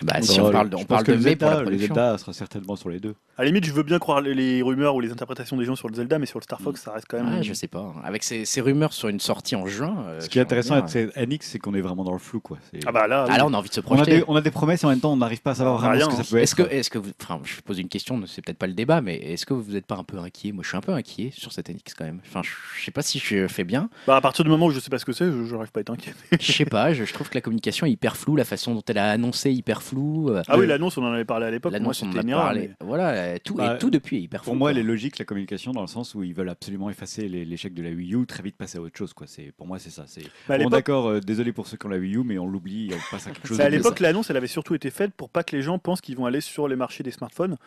Bah, 0.01 0.21
si 0.21 0.39
on 0.39 0.51
parle 0.51 0.69
de, 0.69 0.75
on 0.77 0.85
parle 0.85 1.03
de 1.05 1.15
mai 1.15 1.35
pour 1.35 1.49
la 1.49 1.55
Zelda, 1.57 1.61
production. 1.69 1.95
Zelda 1.95 2.17
sera 2.17 2.33
certainement 2.33 2.75
sur 2.75 2.89
les 2.89 2.99
deux. 2.99 3.15
À 3.37 3.41
la 3.43 3.47
limite, 3.47 3.65
je 3.65 3.73
veux 3.73 3.83
bien 3.83 3.99
croire 3.99 4.21
les, 4.21 4.33
les 4.33 4.61
rumeurs 4.61 4.95
ou 4.95 4.99
les 5.01 5.11
interprétations 5.11 5.57
des 5.57 5.65
gens 5.65 5.75
sur 5.75 5.87
le 5.89 5.95
Zelda, 5.95 6.19
mais 6.19 6.25
sur 6.25 6.39
le 6.39 6.43
Star 6.43 6.59
Fox, 6.61 6.81
ça 6.81 6.91
reste 6.93 7.05
quand 7.09 7.21
même. 7.23 7.35
Ouais, 7.37 7.43
je 7.43 7.53
sais 7.53 7.67
pas. 7.67 7.93
Avec 8.03 8.23
ces, 8.23 8.45
ces 8.45 8.61
rumeurs 8.61 8.93
sur 8.93 9.09
une 9.09 9.19
sortie 9.19 9.55
en 9.55 9.65
juin. 9.67 10.05
euh, 10.07 10.19
Ce 10.21 10.29
qui 10.29 10.39
est 10.39 10.41
intéressant 10.41 10.75
avec 10.75 10.89
NX, 11.17 11.37
c'est 11.41 11.59
qu'on 11.59 11.73
est 11.73 11.81
vraiment 11.81 12.03
dans 12.03 12.13
le 12.13 12.19
flou. 12.19 12.39
Quoi. 12.39 12.57
Ah 12.85 12.91
bah 12.91 13.07
là, 13.07 13.25
Ah 13.29 13.37
là, 13.37 13.45
on 13.45 13.53
a 13.53 13.57
envie 13.57 13.69
de 13.69 13.73
se 13.73 13.79
on, 13.81 13.83
a 13.83 13.85
projeter. 13.95 14.17
des, 14.19 14.23
on 14.27 14.35
a 14.35 14.41
des 14.41 14.51
promesses 14.51 14.83
et 14.83 14.85
en 14.85 14.89
même 14.89 14.99
temps, 14.99 15.13
on 15.13 15.17
n'arrive 15.17 15.41
pas 15.41 15.51
à 15.51 15.55
savoir 15.55 15.75
Ah, 15.83 15.89
vraiment 15.89 15.93
rien, 15.95 16.05
ce 16.05 16.09
que 16.09 16.15
ça 16.15 16.21
hein. 16.21 16.25
peut 16.31 16.37
être. 16.37 16.43
Est-ce 16.43 16.55
que, 16.55 16.61
est-ce 16.63 16.89
que 16.89 16.97
vous, 16.97 17.11
enfin, 17.21 17.39
je 17.43 17.61
pose 17.61 17.79
une 17.79 17.87
question, 17.89 18.21
c'est 18.27 18.41
peut-être 18.43 18.57
pas 18.57 18.67
le 18.67 18.73
débat, 18.73 19.01
mais 19.01 19.15
est-ce 19.17 19.45
que 19.45 19.53
vous 19.53 19.71
n'êtes 19.73 19.85
pas 19.85 19.95
un 19.95 20.03
peu 20.03 20.17
inquiet? 20.19 20.51
Moi, 20.51 20.63
je 20.63 20.69
suis 20.69 20.77
un 20.77 20.81
peu 20.81 20.93
inquiet 20.93 21.31
sur 21.35 21.51
cette 21.51 21.69
NX 21.69 21.93
quand 21.97 22.05
même. 22.05 22.19
Enfin, 22.27 22.41
je 22.43 22.83
sais 22.85 22.91
pas 22.91 23.01
si 23.01 23.19
je 23.19 23.47
fais 23.47 23.63
bien. 23.63 23.89
Bah, 24.07 24.15
à 24.17 24.21
partir 24.21 24.43
du 24.43 24.49
moment 24.49 24.67
où 24.67 24.71
je 24.71 24.79
sais 24.79 24.89
pas 24.89 24.99
ce 24.99 25.05
que 25.05 25.13
c'est, 25.13 25.25
je 25.25 25.53
n'arrive 25.55 25.71
pas 25.71 25.79
à 25.79 25.81
être 25.81 25.91
inquiet. 25.91 26.13
Je 26.39 26.51
sais 26.51 26.65
pas. 26.65 26.93
Je, 26.93 27.03
je 27.05 27.13
trouve 27.13 27.29
que 27.29 27.35
la 27.35 27.41
communication 27.41 27.85
est 27.85 27.91
hyper 27.91 28.15
floue, 28.17 28.35
la 28.35 28.45
façon 28.45 28.73
dont 28.75 28.83
elle 28.87 28.97
a 28.97 29.09
annoncé 29.11 29.51
hyper 29.51 29.81
floue. 29.81 29.88
Euh, 29.97 30.41
Ah 30.47 30.57
oui, 30.57 30.67
l'annonce, 30.67 30.97
on 30.97 31.03
en 31.03 31.11
avait 31.13 31.25
parlé 31.25 31.45
à 31.47 31.51
l'époque. 31.51 31.71
Moi, 31.71 31.79
L'annonce, 31.79 32.01
on 32.03 32.07
en 32.07 32.09
c'était 32.09 32.19
a 32.19 32.23
une 32.23 32.29
erreur. 32.29 32.43
parlé. 32.43 32.67
mais- 32.79 32.85
Voilà, 32.85 33.09
euh, 33.09 33.37
tout, 33.43 33.55
Bah, 33.55 33.75
et 33.75 33.77
tout 33.79 33.89
depuis 33.89 34.17
est 34.17 34.21
hyper 34.21 34.41
flou. 34.43 34.51
Pour 34.51 34.55
moi, 34.57 34.71
elle 34.71 34.77
quoi. 34.77 34.81
est 34.83 34.87
logique 34.87 35.17
la 35.19 35.25
communication 35.25 35.71
dans 35.71 35.81
le 35.81 35.87
sens 35.87 36.15
où 36.15 36.23
ils 36.23 36.33
veulent 36.33 36.49
absolument 36.49 36.89
effacer 36.89 37.27
l'échec 37.27 37.73
de 37.73 37.81
la 37.83 37.89
Wii 37.89 38.15
U, 38.15 38.25
très 38.25 38.43
vite 38.43 38.55
passer 38.57 38.77
à 38.77 38.81
autre 38.81 38.97
chose. 38.97 39.13
Quoi. 39.13 39.27
C'est 39.27 39.51
pour 39.57 39.67
moi, 39.67 39.79
c'est 39.79 39.89
ça. 39.89 40.05
Bah, 40.47 40.57
bon, 40.57 40.69
d'accord. 40.69 41.07
euh, 41.07 41.19
désolé 41.19 41.51
pour 41.53 41.67
ceux 41.67 41.77
qui 41.77 41.85
ont 41.85 41.89
la 41.89 41.97
Wii 41.97 42.15
U, 42.15 42.23
mais 42.23 42.37
on 42.37 42.47
l'oublie, 42.47 42.89
on 42.93 43.11
passe 43.15 43.27
à 43.27 43.31
quelque 43.31 43.47
chose. 43.47 43.57
Bah, 43.57 43.65
à 43.65 43.69
l'époque, 43.69 43.99
l'annonce, 43.99 44.29
elle 44.29 44.37
avait 44.37 44.47
surtout 44.47 44.75
été 44.75 44.89
faite 44.91 45.11
pour 45.15 45.29
pas 45.29 45.43
que 45.43 45.55
les 45.55 45.61
gens 45.61 45.79
pensent 45.79 46.01
qu'ils 46.01 46.15
vont 46.17 46.25
aller 46.25 46.41
sur 46.41 46.67
les 46.67 46.75
marchés 46.75 47.03
des 47.03 47.11
smartphones. 47.11 47.57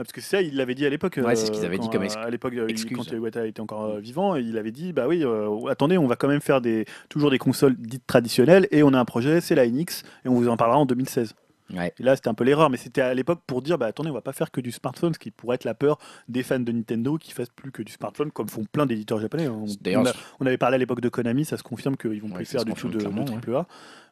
Ah, 0.00 0.02
Parce 0.04 0.12
que 0.12 0.20
ça, 0.20 0.40
il 0.42 0.54
l'avait 0.54 0.76
dit 0.76 0.86
à 0.86 0.90
l'époque. 0.90 1.18
Ouais, 1.20 1.34
c'est 1.34 1.46
ce 1.46 1.50
euh, 1.50 1.54
qu'ils 1.56 1.64
avaient 1.64 1.76
dit 1.78 1.90
comme 1.90 2.02
euh, 2.02 2.04
ex- 2.04 2.14
À 2.16 2.30
l'époque, 2.30 2.54
euh, 2.54 2.68
excuse. 2.68 2.96
quand 2.96 3.10
Iwata 3.10 3.44
était 3.48 3.60
encore 3.60 3.84
euh, 3.86 3.98
vivant, 3.98 4.36
il 4.36 4.56
avait 4.56 4.70
dit 4.70 4.92
bah 4.92 5.08
oui, 5.08 5.24
euh, 5.24 5.48
attendez, 5.68 5.98
on 5.98 6.06
va 6.06 6.14
quand 6.14 6.28
même 6.28 6.40
faire 6.40 6.60
des, 6.60 6.84
toujours 7.08 7.32
des 7.32 7.38
consoles 7.38 7.74
dites 7.76 8.06
traditionnelles 8.06 8.68
et 8.70 8.84
on 8.84 8.92
a 8.94 9.00
un 9.00 9.04
projet, 9.04 9.40
c'est 9.40 9.56
la 9.56 9.66
NX, 9.66 10.04
et 10.24 10.28
on 10.28 10.34
vous 10.34 10.46
en 10.48 10.56
parlera 10.56 10.78
en 10.78 10.86
2016. 10.86 11.34
Ouais. 11.72 11.92
Et 11.98 12.02
là, 12.02 12.16
c'était 12.16 12.28
un 12.28 12.34
peu 12.34 12.44
l'erreur, 12.44 12.70
mais 12.70 12.76
c'était 12.78 13.02
à 13.02 13.12
l'époque 13.12 13.40
pour 13.46 13.60
dire 13.62 13.76
bah 13.78 13.86
attendez, 13.86 14.08
on 14.10 14.14
va 14.14 14.20
pas 14.22 14.32
faire 14.32 14.50
que 14.50 14.60
du 14.60 14.72
smartphone, 14.72 15.12
ce 15.14 15.18
qui 15.18 15.30
pourrait 15.30 15.56
être 15.56 15.64
la 15.64 15.74
peur 15.74 15.98
des 16.28 16.42
fans 16.42 16.58
de 16.60 16.72
Nintendo 16.72 17.18
qui 17.18 17.32
fassent 17.32 17.50
plus 17.54 17.70
que 17.72 17.82
du 17.82 17.92
smartphone, 17.92 18.30
comme 18.30 18.48
font 18.48 18.64
plein 18.64 18.86
d'éditeurs 18.86 19.20
japonais. 19.20 19.48
On, 19.48 19.66
D'ailleurs, 19.80 20.02
on 20.02 20.06
a- 20.06 20.12
on 20.40 20.46
avait 20.46 20.58
parlé 20.58 20.76
à 20.76 20.78
l'époque 20.78 21.00
de 21.00 21.08
Konami, 21.08 21.44
ça 21.44 21.56
se 21.58 21.62
confirme 21.62 21.96
qu'ils 21.96 22.20
vont 22.22 22.28
Ouais, 22.28 22.36
plus 22.36 22.46
faire 22.46 22.64
du 22.64 22.72
tout 22.72 22.88
de, 22.88 22.98
de 22.98 23.06
ouais. 23.06 23.24
triple 23.24 23.54
A. 23.54 23.66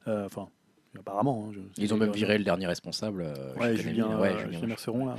Euh, 0.08 0.26
Enfin, 0.26 0.48
apparemment. 0.98 1.46
hein, 1.48 1.52
je- 1.54 1.82
Ils 1.82 1.92
ont 1.94 1.96
même 1.96 2.12
viré 2.12 2.36
le 2.38 2.44
dernier 2.44 2.66
responsable. 2.66 3.22
euh, 3.22 3.54
Ouais, 3.58 3.74
Julien, 3.76 4.04
Konami, 4.04 4.20
ouais, 4.22 4.28
euh, 4.28 4.38
Julien 4.40 4.52
Julien 4.52 4.66
Merceron, 4.68 5.06
là. 5.06 5.14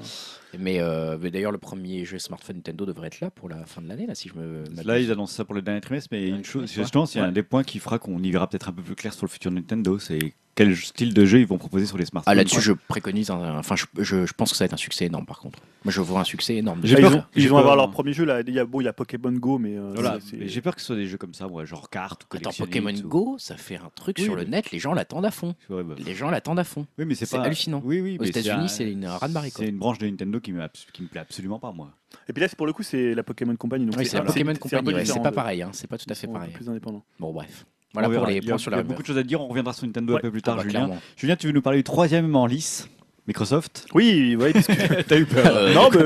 Mais, 0.60 0.80
euh, 0.80 1.18
mais 1.20 1.32
d'ailleurs, 1.32 1.52
le 1.52 1.58
premier 1.58 2.06
jeu 2.06 2.20
smartphone 2.20 2.58
Nintendo 2.58 2.86
devrait 2.86 3.08
être 3.08 3.20
là 3.20 3.32
pour 3.32 3.50
la 3.50 3.66
fin 3.66 3.82
de 3.82 3.88
l'année, 3.88 4.06
là, 4.08 4.14
si 4.16 4.30
je 4.30 4.36
me. 4.36 4.64
Là, 4.86 5.00
ils 5.00 5.12
annoncent 5.12 5.34
ça 5.34 5.44
pour 5.46 5.56
le 5.56 5.62
dernier 5.62 5.82
trimestre, 5.82 6.10
mais 6.12 6.28
une 6.28 6.44
chose, 6.46 6.72
justement, 6.72 7.06
c'est 7.08 7.20
ouais. 7.20 7.28
un 7.28 7.32
des 7.32 7.44
points 7.44 7.64
qui 7.64 7.80
fera 7.80 7.98
qu'on 8.00 8.22
y 8.22 8.30
verra 8.32 8.48
peut-être 8.48 8.70
un 8.70 8.74
peu 8.74 8.82
plus 8.84 8.96
clair 8.96 9.14
sur 9.14 9.26
le 9.26 9.32
futur 9.32 9.50
Nintendo. 9.52 9.98
C'est 10.00 10.34
quel 10.58 10.76
style 10.76 11.14
de 11.14 11.24
jeu 11.26 11.40
ils 11.40 11.48
vont 11.48 11.58
proposer 11.60 11.86
sur 11.86 11.98
les 11.98 12.06
smartphones. 12.06 12.32
Ah, 12.32 12.36
là-dessus, 12.36 12.60
je 12.62 12.74
préconise. 12.74 13.30
un- 13.30 13.58
Enfin, 13.60 13.76
je, 13.76 13.86
je- 14.00 14.26
je 14.26 14.34
pense 14.34 14.52
que 14.52 14.58
ça 14.58 14.64
va 14.64 14.66
être 14.66 14.74
un 14.74 14.78
succès 14.78 15.06
énorme, 15.06 15.26
par 15.26 15.40
contre. 15.40 15.60
Moi, 15.86 15.92
je 15.94 16.02
vois 16.02 16.20
un 16.20 16.24
succès 16.24 16.56
énorme. 16.56 16.82
J'ai 16.84 16.96
Ah, 16.98 17.00
peur- 17.02 17.12
ils, 17.14 17.18
ont- 17.18 17.24
ils 17.36 17.50
vont 17.50 17.58
avoir 17.58 17.76
leur 17.76 17.92
premier 17.92 18.12
jeu 18.12 18.26
là. 18.26 18.42
Il 18.46 18.54
y 18.54 18.60
a, 18.60 18.66
bon, 18.66 18.82
il 18.82 18.86
y 18.86 18.88
a 18.88 18.94
Pokémon 18.94 19.32
Go, 19.32 19.60
mais 19.60 19.78
euh, 19.78 19.92
Voilà, 19.94 20.18
c'est- 20.20 20.36
mais 20.36 20.48
j'ai 20.48 20.62
peur 20.62 20.76
que 20.76 20.82
ce 20.82 20.88
soit 20.88 20.96
des 20.96 21.06
jeux 21.08 21.18
comme 21.18 21.34
ça, 21.36 21.48
moi, 21.48 21.64
genre 21.64 21.90
cartes 21.90 22.24
ou 22.34 22.38
Attends, 22.38 22.50
Pokémon 22.58 22.90
ou- 22.92 23.08
Go, 23.08 23.36
ça 23.38 23.56
fait 23.56 23.78
un 23.78 23.90
truc 23.96 24.18
Oui, 24.18 24.26
sur 24.26 24.36
le 24.36 24.44
mais- 24.46 24.50
net, 24.50 24.72
les 24.72 24.80
gens 24.80 24.94
l'attendent 24.94 25.26
à 25.26 25.32
fond. 25.32 25.54
Ouais, 25.70 25.84
bah, 25.84 25.94
Les 25.98 26.16
gens 26.16 26.30
l'attendent 26.32 26.60
à 26.60 26.64
fond. 26.64 26.86
Oui, 26.98 27.06
mais 27.06 27.14
c'est 27.16 27.26
C'est 27.28 27.38
pas 27.38 27.44
hallucinant. 27.44 27.82
Oui, 27.86 28.02
oui, 28.02 28.18
Aux 28.20 28.24
mais 28.24 28.30
États-Unis, 28.30 28.64
un- 28.64 28.68
c'est 28.68 28.92
une 28.92 29.06
quoi. 29.06 29.42
C'est 29.56 29.68
une 29.68 29.78
branche 29.78 30.00
de 30.00 30.08
Nintendo 30.08 30.40
qui 30.40 30.52
me, 30.54 30.62
abs- 30.62 30.88
qui 30.92 31.04
me 31.04 31.08
plaît 31.08 31.22
absolument 31.22 31.60
pas, 31.60 31.72
moi. 31.72 31.92
Et 32.28 32.34
puis 32.34 32.42
là, 32.42 32.48
c'est 32.48 32.58
pour 32.58 32.66
le 32.68 32.74
coup, 32.74 32.82
c'est 32.84 33.14
la 33.14 33.22
Pokémon 33.24 33.56
Company. 33.56 33.86
Donc 33.86 33.96
Oui, 33.98 34.06
c'est 34.08 34.18
la 34.18 34.24
un- 34.24 34.26
Pokémon 34.26 34.54
Company, 34.56 34.88
ouais, 34.88 34.94
c'est 35.00 35.04
différent 35.04 35.22
pas 35.22 35.30
de- 35.30 35.36
pareil, 35.36 35.62
hein, 35.62 35.70
c'est 35.74 35.88
pas 35.88 35.98
tout 35.98 36.06
à 36.10 36.14
ils 36.14 36.16
fait 36.16 36.26
sont 36.26 36.32
un 36.32 36.34
peu 36.34 36.40
pareil. 36.40 36.54
plus 36.54 36.68
indépendants. 36.70 37.04
Bon, 37.20 37.32
bref. 37.32 37.66
Voilà 37.94 38.10
On 38.10 38.14
pour 38.14 38.26
les 38.28 38.36
il 38.38 38.44
y 38.44 38.48
a, 38.48 38.50
points 38.52 38.58
sur 38.58 38.72
il 38.72 38.74
y 38.74 38.76
la 38.76 38.82
a 38.82 38.84
beaucoup 38.84 39.02
de 39.02 39.08
choses 39.08 39.18
à 39.18 39.24
dire. 39.24 39.42
On 39.42 39.48
reviendra 39.48 39.74
sur 39.74 39.86
Nintendo 39.86 40.14
Ouais. 40.14 40.20
un 40.20 40.22
peu 40.22 40.32
plus 40.32 40.42
tard, 40.42 40.56
Ah 40.56 40.64
bah, 40.64 40.64
Julien. 40.64 40.86
clairement. 40.86 41.02
Julien, 41.16 41.36
tu 41.36 41.48
veux 41.48 41.54
nous 41.54 41.62
parler 41.62 41.80
du 41.80 41.84
troisième 41.84 42.36
en 42.36 42.46
lice 42.46 42.90
Microsoft? 43.28 43.88
Oui, 43.94 44.38
oui, 44.40 44.54
parce 44.54 44.68
que. 44.68 45.02
T'as 45.08 45.18
eu 45.20 45.26
peur 45.26 45.46
Euh, 45.54 45.74
non, 45.74 45.90
mais 45.92 46.00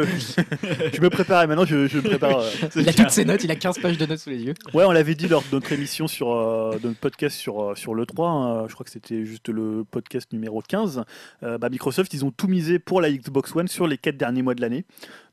je 0.92 1.01
me 1.01 1.10
préparais 1.11 1.45
maintenant, 1.45 1.66
je, 1.66 1.85
je 1.88 1.98
me 1.98 2.01
prépare. 2.01 2.40
euh. 2.40 2.50
Il 2.76 2.90
a 2.90 2.93
toutes 2.93 3.11
ses 3.11 3.26
notes, 3.26 3.43
il 3.43 3.51
a 3.51 3.56
15 3.56 3.77
pages 3.77 4.00
de 4.00 4.06
notes 4.08 4.18
sous 4.18 4.32
les 4.32 4.42
yeux. 4.42 4.53
Ouais, 4.74 4.85
on 4.85 4.92
l'avait 4.92 5.14
dit 5.14 5.27
lors 5.27 5.43
de 5.43 5.48
notre 5.51 5.72
émission 5.72 6.08
sur 6.08 6.32
euh, 6.32 6.80
de 6.82 6.88
notre 6.88 7.00
podcast 7.00 7.38
sur, 7.38 7.77
sur 7.77 7.93
l'E3, 7.93 8.26
hein, 8.27 8.66
je 8.68 8.74
crois 8.74 8.84
que 8.85 8.90
c'était 8.90 9.24
juste 9.24 9.50
le 9.50 9.84
podcast 9.90 10.34
numéro 10.34 10.64
15. 10.68 11.03
Euh, 11.43 11.60
bah, 11.60 11.69
Microsoft, 11.69 12.11
ils 12.16 12.26
ont 12.26 12.32
tout 12.32 12.48
misé 12.48 12.80
pour 12.80 13.01
la 13.01 13.11
Xbox 13.11 13.56
One 13.56 13.68
sur 13.68 13.85
les 13.85 14.00
4 14.00 14.18
derniers 14.18 14.42
mois 14.42 14.56
de 14.56 14.61
l'année. 14.61 14.84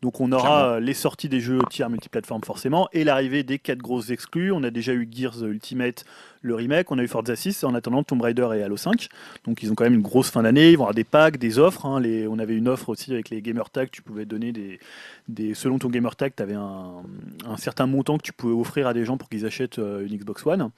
Donc 0.02 0.20
on 0.20 0.30
aura 0.30 0.42
Clairement. 0.60 0.78
les 0.86 0.94
sorties 0.94 1.28
des 1.30 1.40
jeux 1.40 1.58
tiers 1.70 1.88
multiplateformes 1.90 2.44
forcément 2.44 2.88
et 2.92 3.02
l'arrivée 3.02 3.42
des 3.44 3.58
4 3.58 3.78
grosses 3.78 4.10
exclus. 4.10 4.52
On 4.52 4.62
a 4.62 4.70
déjà 4.70 4.92
eu 4.92 5.08
Gears 5.10 5.42
Ultimate, 5.42 6.04
le 6.42 6.54
remake, 6.54 6.90
on 6.90 6.98
a 6.98 7.02
eu 7.02 7.08
Forza 7.08 7.34
6 7.34 7.64
en 7.64 7.74
attendant 7.74 8.02
Tomb 8.02 8.20
Raider 8.20 8.48
et 8.54 8.62
Halo 8.62 8.76
5. 8.76 9.08
Donc 9.44 9.62
ils 9.62 9.70
ont 9.70 9.74
quand 9.74 9.84
même 9.84 9.94
une 9.94 10.02
grosse 10.02 10.30
fin 10.30 10.42
d'année, 10.42 10.70
ils 10.70 10.76
vont 10.76 10.84
avoir 10.84 10.94
des 10.94 11.04
packs, 11.04 11.36
des 11.36 11.58
offres. 11.58 11.86
hein. 11.86 12.02
On 12.28 12.38
avait 12.38 12.56
une 12.56 12.68
offre 12.68 12.88
aussi 12.90 13.12
avec 13.12 13.30
les 13.30 13.42
Gamer 13.42 13.68
Tags, 13.70 13.86
tu 13.90 14.02
pouvais 14.02 14.24
donner 14.24 14.52
des, 14.52 15.54
selon 15.54 15.78
ton 15.78 15.88
Gamer 15.88 16.14
Tag, 16.16 16.32
tu 16.36 16.42
avais 16.42 16.54
un, 16.54 17.02
certain 17.56 17.86
montant 17.86 18.18
que 18.18 18.22
tu 18.22 18.32
pouvais 18.32 18.54
offrir 18.54 18.86
à 18.86 18.94
des 18.94 19.04
gens 19.04 19.16
pour 19.16 19.28
qu'ils 19.28 19.46
achètent 19.46 19.78
euh, 19.78 20.06
une 20.06 20.16
Xbox 20.16 20.46
One. 20.46 20.70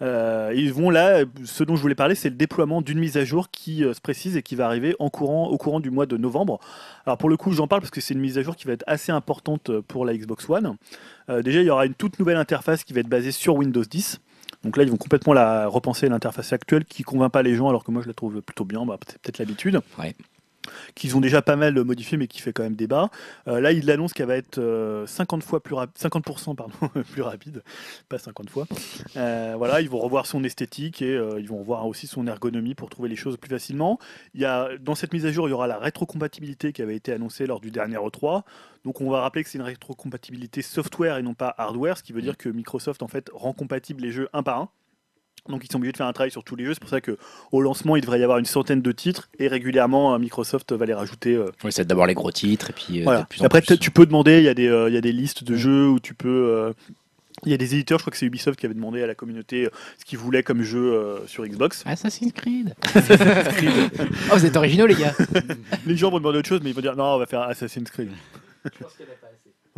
Euh, 0.00 0.52
ils 0.54 0.72
vont 0.72 0.90
là, 0.90 1.24
ce 1.44 1.64
dont 1.64 1.74
je 1.74 1.82
voulais 1.82 1.96
parler, 1.96 2.14
c'est 2.14 2.28
le 2.28 2.36
déploiement 2.36 2.82
d'une 2.82 3.00
mise 3.00 3.16
à 3.16 3.24
jour 3.24 3.50
qui 3.50 3.84
euh, 3.84 3.94
se 3.94 4.00
précise 4.00 4.36
et 4.36 4.42
qui 4.42 4.54
va 4.54 4.66
arriver 4.66 4.94
en 5.00 5.10
courant, 5.10 5.48
au 5.48 5.58
courant 5.58 5.80
du 5.80 5.90
mois 5.90 6.06
de 6.06 6.16
novembre. 6.16 6.60
Alors 7.04 7.18
pour 7.18 7.28
le 7.28 7.36
coup, 7.36 7.52
j'en 7.52 7.66
parle 7.66 7.80
parce 7.80 7.90
que 7.90 8.00
c'est 8.00 8.14
une 8.14 8.20
mise 8.20 8.38
à 8.38 8.42
jour 8.42 8.54
qui 8.54 8.66
va 8.66 8.74
être 8.74 8.84
assez 8.86 9.10
importante 9.10 9.72
pour 9.88 10.04
la 10.04 10.16
Xbox 10.16 10.48
One. 10.48 10.76
Déjà, 11.42 11.60
il 11.60 11.66
y 11.66 11.70
aura 11.70 11.84
une 11.84 11.94
toute 11.94 12.18
nouvelle 12.18 12.38
interface 12.38 12.84
qui 12.84 12.94
va 12.94 13.00
être 13.00 13.08
basée 13.08 13.32
sur 13.32 13.56
Windows 13.56 13.82
10. 13.82 14.20
Donc 14.64 14.76
là, 14.76 14.82
ils 14.82 14.90
vont 14.90 14.96
complètement 14.96 15.32
la 15.32 15.66
repenser 15.66 16.08
l'interface 16.08 16.52
actuelle 16.52 16.84
qui 16.84 17.02
convainc 17.02 17.30
pas 17.30 17.42
les 17.42 17.54
gens, 17.54 17.68
alors 17.68 17.84
que 17.84 17.90
moi 17.90 18.02
je 18.02 18.08
la 18.08 18.14
trouve 18.14 18.40
plutôt 18.42 18.64
bien. 18.64 18.84
Bah, 18.84 18.98
c'est 19.06 19.18
peut-être 19.18 19.38
l'habitude. 19.38 19.80
Qu'ils 20.94 21.16
ont 21.16 21.20
déjà 21.20 21.42
pas 21.42 21.56
mal 21.56 21.82
modifié, 21.84 22.16
mais 22.18 22.26
qui 22.26 22.40
fait 22.40 22.52
quand 22.52 22.62
même 22.62 22.76
débat. 22.76 23.10
Euh, 23.46 23.60
là, 23.60 23.72
ils 23.72 23.90
annoncent 23.90 24.14
qu'elle 24.14 24.26
va 24.26 24.36
être 24.36 24.58
euh, 24.58 25.06
50 25.06 25.42
fois 25.42 25.62
plus 25.62 25.74
rapide, 25.74 25.96
50% 26.00 26.54
pardon, 26.54 26.74
plus 27.12 27.22
rapide, 27.22 27.62
pas 28.08 28.18
50 28.18 28.50
fois. 28.50 28.66
Euh, 29.16 29.54
voilà, 29.56 29.80
ils 29.80 29.88
vont 29.88 29.98
revoir 29.98 30.26
son 30.26 30.44
esthétique 30.44 31.02
et 31.02 31.16
euh, 31.16 31.40
ils 31.40 31.48
vont 31.48 31.58
revoir 31.58 31.86
aussi 31.86 32.06
son 32.06 32.26
ergonomie 32.26 32.74
pour 32.74 32.88
trouver 32.90 33.08
les 33.08 33.16
choses 33.16 33.36
plus 33.36 33.50
facilement. 33.50 33.98
Il 34.34 34.40
y 34.40 34.44
a, 34.44 34.70
dans 34.78 34.94
cette 34.94 35.12
mise 35.12 35.26
à 35.26 35.32
jour, 35.32 35.48
il 35.48 35.50
y 35.50 35.54
aura 35.54 35.66
la 35.66 35.78
rétrocompatibilité 35.78 36.72
qui 36.72 36.82
avait 36.82 36.96
été 36.96 37.12
annoncée 37.12 37.46
lors 37.46 37.60
du 37.60 37.70
dernier 37.70 37.96
E3. 37.96 38.42
Donc 38.84 39.00
on 39.00 39.10
va 39.10 39.20
rappeler 39.20 39.44
que 39.44 39.50
c'est 39.50 39.58
une 39.58 39.64
rétrocompatibilité 39.64 40.62
software 40.62 41.18
et 41.18 41.22
non 41.22 41.34
pas 41.34 41.54
hardware, 41.58 41.98
ce 41.98 42.02
qui 42.02 42.12
veut 42.12 42.22
dire 42.22 42.36
que 42.36 42.48
Microsoft 42.48 43.02
en 43.02 43.08
fait 43.08 43.30
rend 43.32 43.52
compatible 43.52 44.02
les 44.02 44.12
jeux 44.12 44.28
un 44.32 44.42
par 44.42 44.58
un. 44.58 44.68
Donc 45.48 45.64
ils 45.64 45.70
sont 45.70 45.76
obligés 45.78 45.92
de 45.92 45.96
faire 45.96 46.06
un 46.06 46.12
travail 46.12 46.30
sur 46.30 46.44
tous 46.44 46.56
les 46.56 46.64
jeux. 46.64 46.74
C'est 46.74 46.80
pour 46.80 46.90
ça 46.90 47.00
que 47.00 47.16
au 47.52 47.62
lancement, 47.62 47.96
il 47.96 48.02
devrait 48.02 48.20
y 48.20 48.22
avoir 48.22 48.38
une 48.38 48.44
centaine 48.44 48.82
de 48.82 48.92
titres 48.92 49.28
et 49.38 49.48
régulièrement 49.48 50.14
euh, 50.14 50.18
Microsoft 50.18 50.72
va 50.72 50.84
les 50.86 50.94
rajouter. 50.94 51.34
euh, 51.34 51.50
Ouais, 51.64 51.70
c'est 51.70 51.86
d'abord 51.86 52.06
les 52.06 52.14
gros 52.14 52.30
titres 52.30 52.70
et 52.70 52.72
puis. 52.72 53.00
euh, 53.00 53.04
voilà. 53.04 53.24
plus 53.24 53.42
Après, 53.42 53.62
plus, 53.62 53.78
tu 53.78 53.90
peux 53.90 54.06
demander, 54.06 54.38
il 54.38 54.44
y, 54.44 54.48
a 54.48 54.54
des, 54.54 54.68
euh, 54.68 54.88
il 54.88 54.94
y 54.94 54.98
a 54.98 55.00
des 55.00 55.12
listes 55.12 55.44
de 55.44 55.56
jeux 55.56 55.88
où 55.88 56.00
tu 56.00 56.14
peux. 56.14 56.28
euh, 56.28 56.72
il 57.44 57.52
y 57.52 57.54
a 57.54 57.56
des 57.56 57.72
éditeurs, 57.76 57.98
je 57.98 58.02
crois 58.02 58.10
que 58.10 58.16
c'est 58.16 58.26
Ubisoft 58.26 58.58
qui 58.58 58.66
avait 58.66 58.74
demandé 58.74 59.00
à 59.00 59.06
la 59.06 59.14
communauté 59.14 59.68
ce 59.98 60.04
qu'ils 60.04 60.18
voulaient 60.18 60.42
comme 60.42 60.62
jeu 60.62 60.92
euh, 60.92 61.24
sur 61.28 61.46
Xbox. 61.46 61.84
Assassin's 61.86 62.32
Creed. 62.32 62.74
oh, 64.32 64.36
vous 64.36 64.44
êtes 64.44 64.56
originaux, 64.56 64.86
les 64.86 64.96
gars. 64.96 65.14
Les 65.86 65.96
gens 65.96 66.10
vont 66.10 66.18
demander 66.18 66.38
autre 66.38 66.48
chose, 66.48 66.60
mais 66.64 66.70
ils 66.70 66.74
vont 66.74 66.80
dire 66.82 66.96
non, 66.96 67.14
on 67.14 67.18
va 67.18 67.26
faire 67.26 67.42
Assassin's 67.42 67.90
Creed. 67.92 68.10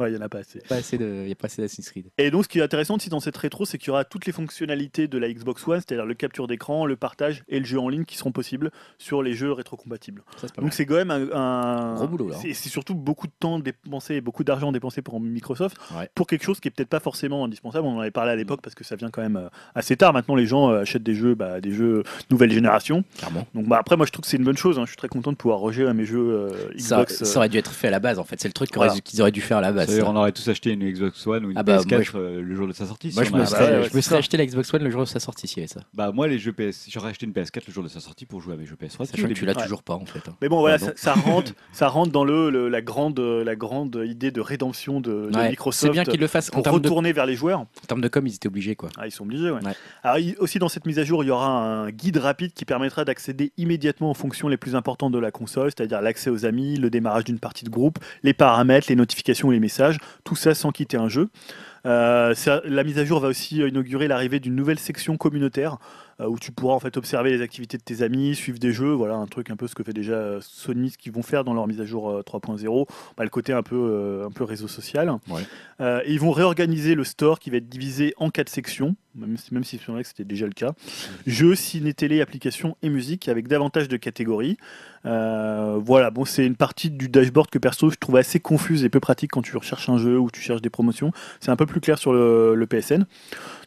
Ouais, 0.01 0.11
il 0.11 0.15
n'y 0.15 0.19
en 0.19 0.25
a 0.25 0.29
pas 0.29 0.39
assez. 0.39 0.59
Il 0.59 0.99
n'y 1.27 1.33
a 1.33 1.35
pas 1.35 1.47
assez 1.47 1.61
d'Assassin's 1.63 1.91
Creed. 1.91 2.07
Et 2.19 2.31
donc, 2.31 2.45
ce 2.45 2.49
qui 2.49 2.59
est 2.59 2.63
intéressant 2.63 2.97
aussi 2.97 3.09
dans 3.11 3.21
cette 3.21 3.37
rétro, 3.37 3.65
c'est 3.65 3.79
qu'il 3.79 3.89
y 3.89 3.91
aura 3.91 4.05
toutes 4.05 4.27
les 4.27 4.33
fonctionnalités 4.33 5.09
de 5.09 5.19
la 5.19 5.31
Xbox 5.33 5.67
One, 5.69 5.81
c'est-à-dire 5.81 6.07
le 6.07 6.15
capture 6.15 6.47
d'écran, 6.47 6.87
le 6.87 6.97
partage 6.97 7.43
et 7.49 7.59
le 7.59 7.65
jeu 7.67 7.79
en 7.79 7.89
ligne 7.89 8.05
qui 8.05 8.17
seront 8.17 8.33
possibles 8.33 8.71
sur 8.99 9.23
les 9.23 9.35
jeux 9.35 9.53
rétrocompatibles. 9.53 10.23
Ça, 10.39 10.47
Donc 10.59 10.73
c'est 10.73 10.87
quand 10.87 10.95
même 10.95 11.11
un, 11.11 11.31
un- 11.33 11.95
Gros 11.97 12.09
boulot, 12.09 12.33
hein. 12.33 12.39
C'est 12.43 12.69
surtout 12.69 12.95
beaucoup 12.95 13.27
de 13.27 13.33
temps 13.39 13.59
dépensé 13.59 14.15
et 14.17 14.21
beaucoup 14.21 14.45
d'argent 14.45 14.73
dépensé 14.73 15.03
pour 15.03 15.21
Microsoft 15.21 15.77
Ouais. 15.97 16.09
pour 16.15 16.27
quelque 16.27 16.45
chose 16.45 16.61
qui 16.61 16.69
est 16.69 16.71
peut-être 16.71 16.89
pas 16.89 17.01
forcément 17.01 17.45
indispensable. 17.45 17.87
On 17.87 17.97
en 17.97 18.01
avait 18.01 18.11
parlé 18.11 18.31
à 18.33 18.37
l'époque 18.37 18.61
parce 18.63 18.75
que 18.75 18.85
ça 18.85 18.97
vient 18.97 19.11
quand 19.11 19.23
même 19.23 19.37
euh, 19.37 19.49
assez 19.75 19.97
tard. 19.97 20.13
Maintenant, 20.13 20.35
les 20.35 20.47
gens 20.47 20.71
euh, 20.71 20.81
achètent 20.83 21.03
des 21.03 21.15
jeux, 21.15 21.35
bah, 21.35 21.61
des 21.61 21.73
jeux 21.73 22.03
nouvelle 22.31 22.53
génération. 22.53 23.05
Clairement. 23.19 23.47
Donc 23.55 23.67
bah, 23.67 23.77
après, 23.79 23.97
moi 23.97 24.07
je 24.07 24.13
trouve 24.13 24.23
que 24.23 24.29
c'est 24.31 24.37
une 24.37 24.45
bonne 24.45 24.57
chose. 24.57 24.79
hein. 24.79 24.83
Je 24.85 24.91
suis 24.91 24.97
très 24.97 25.09
content 25.09 25.33
de 25.33 25.37
pouvoir 25.37 25.59
regérer 25.61 25.93
mes 25.95 26.05
jeux 26.05 26.19
euh, 26.31 26.51
Ça, 26.79 26.97
Xbox. 26.97 27.23
euh, 27.23 27.25
ça 27.25 27.39
aurait 27.39 27.49
dû 27.49 27.59
être 27.59 27.73
fait 27.73 27.89
à 27.89 27.91
la 27.91 28.01
base, 28.01 28.19
en 28.19 28.25
fait. 28.25 28.41
C'est 28.41 28.49
le 28.49 28.53
truc 28.53 28.69
qu'ils 28.71 28.77
Voilà. 28.77 28.93
auraient- 28.93 29.01
qu'ils 29.01 29.21
auraient 29.21 29.33
dû 29.33 29.41
faire 29.41 29.59
à 29.59 29.61
la 29.61 29.73
base. 29.73 29.90
Ça. 29.99 30.09
on 30.11 30.17
aurait 30.17 30.33
tous 30.33 30.47
acheté 30.49 30.71
une 30.73 30.89
Xbox 30.91 31.27
One 31.27 31.45
ou 31.47 31.51
une 31.51 31.59
Ah 31.59 31.63
bah, 31.63 31.79
PS4 31.79 31.91
moi, 31.95 32.03
je- 32.03 32.17
euh, 32.17 32.41
le 32.43 32.55
jour 32.55 32.67
de 32.69 32.73
sa 32.73 32.87
sortie. 32.87 33.13
Moi, 33.15 33.25
si 33.25 33.31
je 33.31 33.35
me 33.37 33.41
a- 33.43 33.47
serais, 33.47 33.61
ouais, 33.65 33.71
ouais, 33.71 33.77
je 33.77 33.79
me 33.79 33.89
c'est 33.89 34.03
serais 34.03 34.15
ça. 34.15 34.19
acheté 34.19 34.37
la 34.37 34.47
Xbox 34.47 34.73
One 34.75 34.83
le 34.85 34.91
jour 34.91 35.01
de 35.03 35.07
sa 35.07 35.21
sortie, 35.21 35.47
s'il 35.49 35.59
y 35.59 35.61
avait 35.61 35.67
ça. 35.69 35.81
Bah, 35.95 36.13
moi, 36.13 36.29
les 36.29 36.39
jeux 36.39 36.53
PS, 36.53 36.87
j'aurais 36.91 37.11
acheté 37.11 37.27
une 37.27 37.33
PS4 37.33 37.67
le 37.67 37.73
jour 37.73 37.83
de 37.85 37.89
sa 37.89 38.01
sortie 38.01 38.27
pour 38.27 38.41
jouer 38.41 38.55
à 38.55 38.57
mes 38.57 38.67
jeux 38.67 38.77
PS3. 38.77 39.07
Sachant 39.07 39.29
que 39.29 39.33
tu 39.33 39.45
l'as 39.45 39.57
Ouais. 39.57 39.63
toujours 39.63 39.83
pas, 39.83 39.95
en 39.95 40.07
fait. 40.07 40.29
hein. 40.29 40.37
Mais 40.43 40.49
bon, 40.49 40.61
voilà, 40.61 40.79
Pardon. 40.79 40.95
ça, 40.97 41.15
ça 41.15 41.21
rentre, 41.21 41.53
ça 41.73 41.89
rentre 41.89 42.13
dans 42.13 42.25
le, 42.25 42.51
le- 42.51 42.69
la, 42.69 42.81
grande, 42.83 43.19
la 43.21 43.57
grande 43.57 44.03
idée 44.07 44.31
de 44.31 44.41
rédemption 44.41 45.01
de, 45.01 45.11
de 45.11 45.27
Ouais, 45.27 45.33
C'est 45.45 45.51
Microsoft 45.51 45.93
bien 45.93 46.05
qu'ils 46.05 46.21
le 46.21 46.27
fassent. 46.27 46.51
En 46.51 46.63
pour 46.63 46.63
de, 46.63 46.69
retourner 46.71 47.13
vers 47.13 47.27
les 47.27 47.35
joueurs. 47.37 47.61
en 47.61 47.67
termes 47.87 48.01
de 48.01 48.09
com, 48.09 48.27
ils 48.27 48.35
étaient 48.35 48.49
obligés, 48.49 48.77
quoi. 48.77 48.89
Ah, 48.99 49.07
ils 49.07 49.11
sont 49.13 49.25
obligés, 49.25 49.51
ouais. 49.51 49.65
Ouais. 49.65 49.73
Alors, 50.03 50.19
il- 50.19 50.37
aussi 50.39 50.59
dans 50.59 50.69
cette 50.69 50.87
mise 50.87 50.99
à 50.99 51.05
jour, 51.05 51.25
il 51.25 51.29
y 51.29 51.31
aura 51.31 51.49
un 51.49 51.91
guide 51.91 52.17
rapide 52.19 52.53
qui 52.53 52.65
permettra 52.65 53.05
d'accéder 53.05 53.53
immédiatement 53.57 54.11
aux 54.11 54.15
fonctions 54.15 54.49
les 54.49 54.57
plus 54.57 54.75
importantes 54.77 55.13
de 55.13 55.19
la 55.19 55.31
console, 55.31 55.71
c'est-à-dire 55.71 56.01
l'accès 56.01 56.31
aux 56.31 56.45
amis, 56.45 56.77
le 56.77 56.91
démarrage 56.91 57.25
d'une 57.25 57.39
partie 57.39 57.65
de 57.65 57.71
groupe, 57.71 57.99
les 58.23 58.33
paramètres, 58.35 58.87
les 58.89 58.97
notifications 58.97 59.51
et 59.51 59.55
les 59.55 59.61
messages, 59.61 59.80
tout 60.25 60.37
ça 60.37 60.55
sans 60.55 60.71
quitter 60.71 60.97
un 60.97 61.09
jeu. 61.09 61.29
Euh, 61.87 62.35
ça- 62.35 62.61
la 62.67 62.85
mise 62.85 62.99
à 62.99 63.05
jour 63.07 63.21
va 63.21 63.29
aussi 63.29 63.57
inaugurer 63.59 64.07
l'arrivée 64.07 64.39
d'une 64.39 64.55
nouvelle 64.55 64.79
section 64.79 65.17
communautaire 65.17 65.79
euh, 66.21 66.27
où 66.27 66.39
tu 66.39 66.53
pourras 66.53 66.75
en 66.75 66.79
fait 66.81 66.99
observer 66.99 67.31
les 67.31 67.41
activités 67.41 67.79
de 67.79 67.83
tes 67.83 68.03
amis, 68.03 68.35
suivre 68.35 68.59
des 68.59 68.71
jeux, 68.75 68.93
voilà 68.93 69.15
un 69.15 69.25
truc 69.27 69.49
un 69.49 69.57
peu 69.57 69.67
ce 69.67 69.75
que 69.75 69.83
fait 69.83 69.95
déjà 69.95 70.13
euh, 70.13 70.39
Sony, 70.43 70.91
ce 70.91 70.99
qu'ils 70.99 71.13
vont 71.13 71.23
faire 71.23 71.43
dans 71.43 71.55
leur 71.55 71.67
mise 71.67 71.81
à 71.81 71.87
jour 71.87 72.11
euh, 72.11 72.23
3.0, 72.23 72.87
bah, 73.17 73.25
le 73.25 73.31
côté 73.31 73.55
un 73.55 73.63
peu 73.63 73.77
euh, 73.77 74.27
un 74.27 74.31
peu 74.31 74.45
réseau 74.45 74.69
social. 74.69 75.11
Ouais. 75.31 75.41
Et 76.05 76.13
ils 76.13 76.21
vont 76.21 76.33
réorganiser 76.33 76.95
le 76.95 77.05
store 77.05 77.39
qui 77.39 77.49
va 77.49 77.57
être 77.57 77.71
divisé 77.71 78.13
en 78.19 78.29
quatre 78.29 78.51
sections, 78.51 78.95
même 79.15 79.39
si, 79.39 79.55
même 79.55 79.65
si 79.65 79.79
c'est 79.79 79.91
vrai 79.91 80.03
que 80.03 80.09
c'était 80.09 80.25
déjà 80.25 80.45
le 80.45 80.53
cas. 80.53 80.73
Jeux, 81.27 81.55
ciné, 81.55 81.95
télé, 81.95 82.21
applications 82.21 82.77
et 82.83 82.91
musique 82.91 83.27
avec 83.31 83.49
davantage 83.49 83.89
de 83.89 83.97
catégories. 83.97 84.59
Euh, 85.07 85.79
voilà, 85.83 86.11
bon, 86.11 86.25
c'est 86.27 86.45
une 86.45 86.57
partie 86.57 86.91
du 86.91 87.09
dashboard 87.09 87.49
que 87.49 87.59
perso 87.59 87.89
je 87.91 87.97
trouve 87.97 88.17
assez 88.17 88.39
confuse 88.39 88.85
et 88.85 88.91
peu 88.91 89.01
pratique 89.01 89.31
quand 89.31 89.41
tu 89.43 89.57
recherches 89.57 89.89
un 89.89 89.97
jeu 89.97 90.19
ou 90.19 90.31
tu 90.31 90.41
cherches 90.43 90.61
des 90.61 90.69
promotions. 90.71 91.11
C'est 91.41 91.51
un 91.51 91.57
peu 91.57 91.65
plus 91.67 91.81
clair 91.81 91.99
sur 91.99 92.13
le, 92.13 92.55
le 92.55 92.67
PSN. 92.67 93.07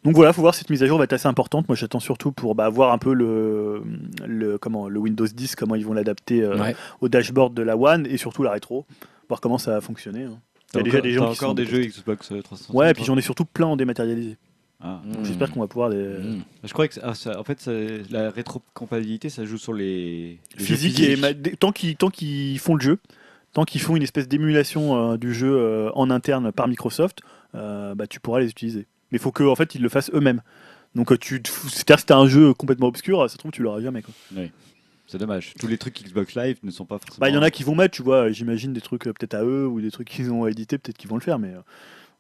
Donc 0.03 0.15
voilà, 0.15 0.31
faut 0.33 0.41
voir 0.41 0.53
cette 0.53 0.69
mise 0.69 0.83
à 0.83 0.85
jour 0.87 0.97
va 0.99 1.05
être 1.05 1.13
assez 1.13 1.27
importante. 1.27 1.67
Moi, 1.67 1.75
j'attends 1.75 1.99
surtout 1.99 2.31
pour 2.31 2.53
bah, 2.55 2.69
voir 2.69 2.91
un 2.93 2.97
peu 2.99 3.13
le, 3.13 3.81
le 4.27 4.57
comment 4.59 4.87
le 4.87 4.99
Windows 4.99 5.25
10, 5.25 5.55
comment 5.55 5.75
ils 5.75 5.85
vont 5.85 5.93
l'adapter 5.93 6.41
euh, 6.43 6.57
Ouais. 6.59 6.75
au 7.01 7.09
dashboard 7.09 7.53
de 7.55 7.63
la 7.63 7.75
One 7.77 8.05
et 8.05 8.17
surtout 8.17 8.43
la 8.43 8.51
rétro, 8.51 8.85
voir 9.27 9.41
comment 9.41 9.57
ça 9.57 9.71
va 9.71 9.81
fonctionner. 9.81 10.25
hein. 10.25 10.37
Il 10.75 10.77
y 10.77 10.79
a 10.79 10.83
déjà 10.83 10.97
encore- 10.97 11.01
des 11.03 11.11
gens 11.11 11.21
qui 11.25 11.31
encore 11.31 11.49
sont 11.49 11.53
des 11.55 11.65
jeux. 11.65 11.81
Xbox 11.85 12.31
euh, 12.31 12.41
360. 12.41 12.75
Ouais, 12.75 12.91
et 12.91 12.93
puis 12.93 13.03
j'en 13.05 13.15
ai 13.17 13.21
surtout 13.21 13.45
plein 13.45 13.67
en 13.67 13.75
dématérialisé. 13.75 14.37
Ah. 14.85 15.01
J'espère 15.23 15.49
qu'on 15.51 15.61
va 15.61 15.67
pouvoir 15.67 15.89
les 15.89 15.97
Mm. 16.19 16.43
Je 16.63 16.73
croyais 16.73 16.89
que 16.89 16.95
ah, 17.01 17.13
ça- 17.15 17.39
en 17.39 17.43
fait, 17.45 17.61
ça- 17.61 17.71
la 18.09 18.29
rétrocompatibilité, 18.31 19.29
ça 19.29 19.45
joue 19.45 19.57
sur 19.57 19.73
les, 19.73 20.39
les 20.57 20.63
physique 20.63 20.99
et 20.99 21.15
ma- 21.15 21.33
tant 21.33 21.71
qu'ils 21.71 21.95
tant 21.95 22.09
qu'ils 22.09 22.59
font 22.59 22.75
le 22.75 22.81
jeu, 22.81 22.99
tant 23.53 23.63
qu'ils 23.63 23.81
font 23.81 23.95
une 23.95 24.03
espèce 24.03 24.27
d'émulation 24.27 25.13
euh, 25.13 25.17
du 25.17 25.33
jeu 25.33 25.55
euh, 25.55 25.89
en 25.95 26.09
interne 26.09 26.51
par 26.51 26.67
Microsoft, 26.67 27.21
euh, 27.55 27.95
bah, 27.95 28.07
tu 28.07 28.19
pourras 28.19 28.41
les 28.41 28.49
utiliser. 28.49 28.85
Mais 29.11 29.17
il 29.17 29.21
faut 29.21 29.31
que 29.31 29.43
en 29.43 29.55
fait 29.55 29.73
ils 29.75 29.81
le 29.81 29.89
fassent 29.89 30.11
eux-mêmes. 30.13 30.41
Donc 30.95 31.11
euh, 31.11 31.17
tu, 31.17 31.41
c'est-à-dire 31.69 31.95
que 31.95 32.01
si 32.01 32.05
t'as 32.07 32.17
un 32.17 32.27
jeu 32.27 32.53
complètement 32.53 32.87
obscur, 32.87 33.21
ça 33.21 33.29
se 33.29 33.37
trouve 33.37 33.51
tu 33.51 33.63
l'auras 33.63 33.79
jamais. 33.81 34.01
Quoi. 34.01 34.13
C'est 35.07 35.17
dommage. 35.17 35.53
Tous 35.59 35.67
les 35.67 35.77
trucs 35.77 36.01
Xbox 36.03 36.35
Live 36.35 36.57
ne 36.63 36.71
sont 36.71 36.85
pas 36.85 36.97
forcément. 36.97 37.19
Bah 37.19 37.29
il 37.29 37.35
y 37.35 37.37
en 37.37 37.41
a 37.41 37.51
qui 37.51 37.63
vont 37.63 37.75
mettre, 37.75 37.95
tu 37.95 38.01
vois, 38.03 38.31
j'imagine 38.31 38.73
des 38.73 38.81
trucs 38.81 39.07
euh, 39.07 39.13
peut-être 39.13 39.33
à 39.35 39.43
eux 39.43 39.65
ou 39.67 39.79
des 39.81 39.91
trucs 39.91 40.09
qu'ils 40.09 40.31
ont 40.31 40.45
édité, 40.47 40.77
peut-être 40.77 40.97
qu'ils 40.97 41.09
vont 41.09 41.17
le 41.17 41.21
faire, 41.21 41.39
mais 41.39 41.49
euh, 41.49 41.59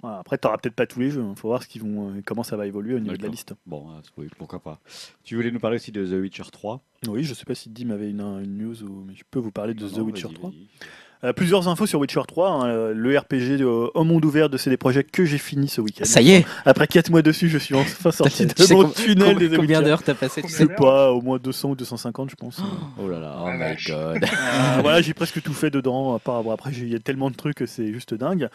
voilà. 0.03 0.19
après 0.19 0.37
t'auras 0.37 0.57
peut-être 0.59 0.75
pas 0.75 0.85
tous 0.85 0.99
les 0.99 1.09
jeux. 1.09 1.25
Il 1.27 1.35
faut 1.35 1.47
voir 1.47 1.63
ce 1.63 1.67
qu'ils 1.67 1.81
vont, 1.81 2.09
euh, 2.11 2.21
comment 2.23 2.43
ça 2.43 2.55
va 2.55 2.67
évoluer 2.67 2.93
au 2.93 2.99
niveau 2.99 3.17
de 3.17 3.23
la 3.23 3.29
liste. 3.29 3.53
Bon, 3.65 3.87
oui, 4.17 4.27
pourquoi 4.37 4.59
pas. 4.59 4.79
Tu 5.23 5.35
voulais 5.35 5.49
nous 5.49 5.59
parler 5.59 5.77
aussi 5.77 5.91
de 5.91 6.05
The 6.05 6.21
Witcher 6.21 6.43
3 6.51 6.81
Oui, 7.07 7.23
je 7.23 7.33
sais 7.33 7.45
pas 7.45 7.55
si 7.55 7.69
Dim 7.69 7.89
avait 7.89 8.11
une, 8.11 8.21
une 8.21 8.57
news 8.57 8.83
ou 8.83 9.03
mais 9.07 9.15
je 9.15 9.23
peux 9.31 9.39
vous 9.39 9.51
parler 9.51 9.73
de 9.73 9.89
The 9.89 9.97
Non, 9.97 10.03
Witcher 10.03 10.27
vas-y, 10.27 10.33
3. 10.35 10.51
Euh, 11.23 11.31
plusieurs 11.31 11.67
infos 11.69 11.85
sur 11.85 11.99
Witcher 11.99 12.21
3, 12.27 12.49
hein, 12.49 12.67
euh, 12.67 12.93
le 12.93 13.17
RPG 13.17 13.57
de, 13.57 13.63
au 13.65 14.03
monde 14.03 14.25
ouvert 14.25 14.49
de 14.49 14.57
CD 14.57 14.75
Projekt 14.75 15.09
que 15.11 15.23
j'ai 15.23 15.37
fini 15.37 15.69
ce 15.69 15.79
week-end. 15.79 16.03
Ça 16.05 16.21
y 16.21 16.31
est 16.31 16.45
Après 16.65 16.85
4 16.85 17.09
mois 17.11 17.21
dessus, 17.21 17.47
je 17.47 17.57
suis 17.57 17.75
enfin 17.75 18.11
sorti 18.11 18.45
Tu 18.47 18.63
sais 18.63 18.73
de 18.75 18.79
mon 18.81 18.89
tunnel 18.89 19.37
des 19.37 19.55
Combien 19.55 19.81
d'heures 19.81 20.03
t'as 20.03 20.15
passé 20.15 20.41
Je 20.45 20.51
sais 20.51 20.67
pas, 20.67 21.11
au 21.11 21.21
moins 21.21 21.37
200 21.37 21.69
ou 21.71 21.75
250 21.75 22.29
je 22.31 22.35
pense. 22.35 22.61
Oh 23.01 23.07
là 23.09 23.19
là. 23.19 23.37
Oh 23.41 23.49
my 23.51 23.75
god. 23.87 24.25
Euh, 24.43 24.81
voilà, 24.81 25.01
j'ai 25.01 25.13
presque 25.13 25.41
tout 25.41 25.53
fait 25.53 25.69
dedans. 25.69 26.15
à 26.15 26.19
part- 26.19 26.43
bon, 26.43 26.51
après, 26.51 26.71
il 26.71 26.89
y 26.91 26.95
a 26.95 26.99
tellement 26.99 27.29
de 27.31 27.35
trucs 27.35 27.55
que 27.55 27.65
c'est 27.65 27.91
juste 27.93 28.13
dingue. 28.13 28.49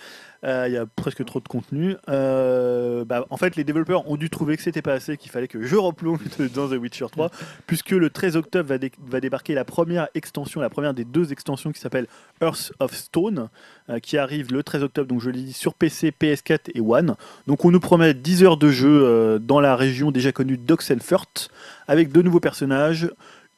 Euh, 0.44 0.64
Il 0.68 0.74
y 0.74 0.76
a 0.76 0.84
presque 0.86 1.24
trop 1.24 1.40
de 1.40 1.48
contenu. 1.48 1.96
Euh, 2.08 3.04
bah, 3.04 3.26
en 3.30 3.36
fait, 3.36 3.56
les 3.56 3.64
développeurs 3.64 4.08
ont 4.10 4.16
dû 4.16 4.30
trouver 4.30 4.56
que 4.56 4.62
c'était 4.62 4.82
pas 4.82 4.92
assez, 4.92 5.16
qu'il 5.16 5.30
fallait 5.30 5.48
que 5.48 5.62
je 5.62 5.76
replonge 5.76 6.20
dans 6.54 6.68
The 6.68 6.72
Witcher 6.80 7.06
3, 7.10 7.30
puisque 7.66 7.90
le 7.90 8.10
13 8.10 8.36
octobre 8.36 8.68
va, 8.68 8.78
dé- 8.78 8.92
va 9.06 9.20
débarquer 9.20 9.54
la 9.54 9.64
première 9.64 10.08
extension, 10.14 10.60
la 10.60 10.70
première 10.70 10.94
des 10.94 11.04
deux 11.04 11.32
extensions 11.32 11.72
qui 11.72 11.80
s'appelle 11.80 12.06
Earth 12.42 12.57
of 12.80 12.94
Stone, 12.94 13.48
euh, 13.88 13.98
qui 13.98 14.18
arrive 14.18 14.52
le 14.52 14.62
13 14.62 14.82
octobre, 14.82 15.08
donc 15.08 15.20
je 15.20 15.30
l'ai 15.30 15.42
dit, 15.42 15.52
sur 15.52 15.74
PC, 15.74 16.12
PS4 16.18 16.70
et 16.74 16.80
One. 16.80 17.16
Donc 17.46 17.64
on 17.64 17.70
nous 17.70 17.80
promet 17.80 18.14
10 18.14 18.44
heures 18.44 18.56
de 18.56 18.70
jeu 18.70 19.02
euh, 19.04 19.38
dans 19.38 19.60
la 19.60 19.76
région 19.76 20.10
déjà 20.10 20.32
connue 20.32 20.56
d'Oxenfurt, 20.56 21.50
avec 21.86 22.12
de 22.12 22.22
nouveaux 22.22 22.40
personnages, 22.40 23.10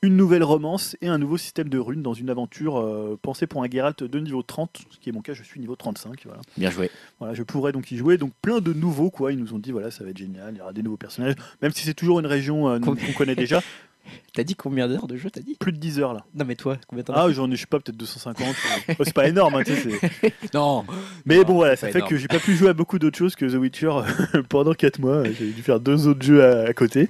une 0.02 0.16
nouvelle 0.16 0.42
romance 0.42 0.96
et 1.02 1.08
un 1.08 1.18
nouveau 1.18 1.36
système 1.36 1.68
de 1.68 1.78
runes 1.78 2.02
dans 2.02 2.14
une 2.14 2.30
aventure 2.30 2.78
euh, 2.78 3.18
pensée 3.20 3.46
pour 3.46 3.62
un 3.62 3.70
Geralt 3.70 4.02
de 4.02 4.18
niveau 4.18 4.42
30, 4.42 4.82
ce 4.90 4.98
qui 4.98 5.10
est 5.10 5.12
mon 5.12 5.20
cas, 5.20 5.34
je 5.34 5.42
suis 5.42 5.60
niveau 5.60 5.76
35. 5.76 6.22
Voilà. 6.24 6.40
Bien 6.56 6.70
joué. 6.70 6.90
Voilà, 7.18 7.34
je 7.34 7.42
pourrais 7.42 7.72
donc 7.72 7.90
y 7.90 7.96
jouer. 7.96 8.16
Donc 8.16 8.32
plein 8.40 8.60
de 8.60 8.72
nouveaux, 8.72 9.10
quoi. 9.10 9.32
Ils 9.32 9.38
nous 9.38 9.52
ont 9.52 9.58
dit, 9.58 9.72
voilà, 9.72 9.90
ça 9.90 10.04
va 10.04 10.10
être 10.10 10.18
génial, 10.18 10.54
il 10.54 10.58
y 10.58 10.60
aura 10.60 10.72
des 10.72 10.82
nouveaux 10.82 10.96
personnages, 10.96 11.34
même 11.60 11.72
si 11.72 11.84
c'est 11.84 11.94
toujours 11.94 12.18
une 12.20 12.26
région 12.26 12.68
euh, 12.68 12.78
qu'on 12.78 12.96
connaît 13.16 13.36
déjà. 13.36 13.60
T'as 14.32 14.44
dit 14.44 14.54
combien 14.54 14.86
d'heures 14.88 15.06
de 15.08 15.16
jeu 15.16 15.28
t'as 15.30 15.40
dit 15.40 15.56
Plus 15.58 15.72
de 15.72 15.78
10 15.78 15.98
heures 16.00 16.14
là. 16.14 16.24
Non 16.34 16.44
mais 16.46 16.54
toi, 16.54 16.76
combien 16.86 17.02
t'en 17.04 17.14
as 17.14 17.22
Ah, 17.24 17.32
j'en 17.32 17.50
ai, 17.50 17.56
je 17.56 17.60
sais 17.62 17.66
pas, 17.66 17.80
peut-être 17.80 17.96
250. 17.96 18.46
euh, 18.48 18.94
oh, 18.98 19.02
c'est 19.04 19.12
pas 19.12 19.26
énorme, 19.28 19.54
hein, 19.56 19.62
tu 19.66 19.74
sais, 19.74 19.98
c'est- 20.22 20.32
Non 20.54 20.84
Mais 21.26 21.38
Non, 21.38 21.42
bon, 21.44 21.54
voilà, 21.54 21.74
c'est 21.76 21.80
ça 21.80 21.86
pas 21.88 21.92
fait 21.92 21.98
énorme. 21.98 22.10
que 22.10 22.16
j'ai 22.16 22.28
pas 22.28 22.38
pu 22.38 22.54
jouer 22.54 22.68
à 22.68 22.72
beaucoup 22.72 22.98
d'autres 22.98 23.18
choses 23.18 23.34
que 23.34 23.44
The 23.44 23.54
Witcher 23.56 23.90
pendant 24.48 24.72
4 24.72 24.98
mois. 25.00 25.24
J'ai 25.24 25.50
dû 25.50 25.62
faire 25.62 25.80
deux 25.80 26.06
autres 26.06 26.22
jeux 26.22 26.44
à, 26.44 26.68
à 26.68 26.72
côté. 26.72 27.08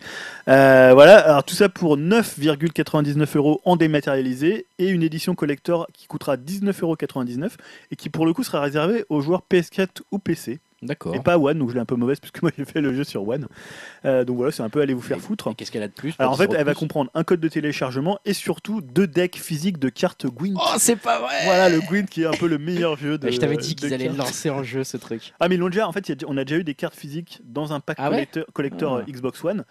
Euh, 0.48 0.90
voilà, 0.94 1.18
alors 1.18 1.44
tout 1.44 1.54
ça 1.54 1.68
pour 1.68 1.96
9,99 1.98 3.36
euros 3.36 3.60
en 3.64 3.76
dématérialisé 3.76 4.66
et 4.78 4.88
une 4.88 5.02
édition 5.02 5.34
collector 5.34 5.86
qui 5.92 6.06
coûtera 6.06 6.36
19,99 6.36 6.82
euros 6.82 6.96
et 7.90 7.96
qui 7.96 8.08
pour 8.10 8.26
le 8.26 8.32
coup 8.32 8.42
sera 8.44 8.60
réservée 8.60 9.04
aux 9.08 9.20
joueurs 9.20 9.42
PS4 9.50 9.88
ou 10.10 10.18
PC 10.18 10.58
D'accord. 10.82 11.14
et 11.14 11.20
pas 11.20 11.38
One, 11.38 11.58
donc 11.58 11.68
je 11.68 11.74
l'ai 11.74 11.80
un 11.80 11.84
peu 11.84 11.94
mauvaise 11.96 12.20
puisque 12.20 12.40
moi 12.42 12.50
j'ai 12.58 12.64
fait 12.64 12.80
le 12.80 12.94
jeu 12.94 13.04
sur 13.04 13.26
One. 13.28 13.46
Euh, 14.04 14.24
donc 14.24 14.36
voilà, 14.38 14.50
c'est 14.52 14.62
un 14.62 14.70
peu 14.70 14.80
aller 14.80 14.94
vous 14.94 15.02
faire 15.02 15.20
foutre. 15.20 15.54
Qu'est-ce 15.56 15.70
qu'elle 15.70 15.82
a 15.82 15.88
de 15.88 15.92
plus 15.92 16.14
Alors 16.18 16.32
en 16.32 16.36
fait, 16.36 16.48
10 16.48 16.56
elle 16.58 16.64
va 16.64 16.74
comprendre 16.74 17.10
un 17.14 17.22
code 17.24 17.40
de 17.40 17.48
téléchargement 17.48 18.18
et 18.24 18.32
surtout 18.32 18.80
deux 18.80 19.06
decks 19.06 19.36
physiques 19.36 19.78
de 19.78 19.88
cartes 19.90 20.26
Gwent. 20.26 20.54
Oh, 20.56 20.76
c'est 20.78 20.96
pas 20.96 21.20
vrai 21.20 21.44
Voilà 21.44 21.68
le 21.68 21.80
Gwent 21.80 22.06
qui 22.08 22.22
est 22.22 22.26
un 22.26 22.32
peu 22.32 22.46
le 22.48 22.58
meilleur 22.58 22.96
jeu 22.96 23.18
de. 23.18 23.30
Je 23.30 23.38
t'avais 23.38 23.56
dit 23.56 23.74
qu'ils 23.74 23.92
allaient 23.92 24.08
lancer 24.08 24.48
en 24.50 24.62
jeu 24.62 24.84
ce 24.84 24.96
truc. 24.96 25.34
Ah 25.40 25.48
mais 25.48 25.56
ils 25.56 25.58
l'ont 25.58 25.68
déjà, 25.68 25.86
en 25.86 25.92
fait, 25.92 26.24
on 26.26 26.36
a 26.36 26.44
déjà 26.44 26.60
eu 26.60 26.64
des 26.64 26.74
cartes 26.74 26.96
physiques 26.96 27.40
dans 27.44 27.72
un 27.72 27.80
pack 27.80 27.96
Ah 28.00 28.10
ouais 28.10 28.28
collector, 28.52 28.96
Ah. 28.96 29.00
euh, 29.08 29.12
Xbox 29.12 29.44
One 29.44 29.64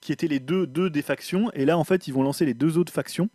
qui 0.00 0.12
étaient 0.12 0.28
les 0.28 0.40
deux, 0.40 0.66
deux 0.66 0.90
des 0.90 1.02
factions 1.02 1.50
et 1.54 1.64
là 1.64 1.78
en 1.78 1.84
fait 1.84 2.06
ils 2.06 2.12
vont 2.12 2.22
lancer 2.22 2.44
les 2.44 2.54
deux 2.54 2.76
autres 2.78 2.92
factions, 2.92 3.28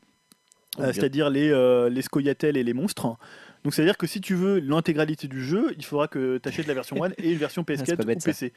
Oh, 0.78 0.84
euh, 0.84 0.94
c'est-à-dire 0.94 1.30
les, 1.30 1.50
euh, 1.50 1.90
les 1.90 2.02
Scoia'tael 2.02 2.56
et 2.56 2.64
les 2.64 2.74
monstres. 2.74 3.18
Donc 3.64 3.74
c'est-à-dire 3.74 3.98
que 3.98 4.08
si 4.08 4.22
tu 4.22 4.34
veux 4.34 4.60
l'intégralité 4.60 5.28
du 5.28 5.44
jeu, 5.44 5.74
il 5.78 5.86
faudra 5.86 6.08
que 6.08 6.40
tu 6.40 6.50
achètes 6.50 6.68
la 6.68 6.74
version 6.74 6.96
One 7.02 7.14
et 7.18 7.32
une 7.32 7.38
version 7.38 7.64
c'est 7.68 7.76
PS4 7.76 7.98
pas 7.98 8.04
bête, 8.04 8.18
ou 8.18 8.22
ça. 8.22 8.32
PC. 8.32 8.54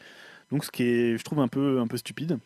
Donc 0.50 0.64
ce 0.64 0.70
qui 0.70 0.84
est, 0.84 1.18
je 1.18 1.22
trouve, 1.22 1.40
un 1.40 1.48
peu, 1.48 1.80
un 1.80 1.86
peu 1.86 1.96
stupide. 1.96 2.38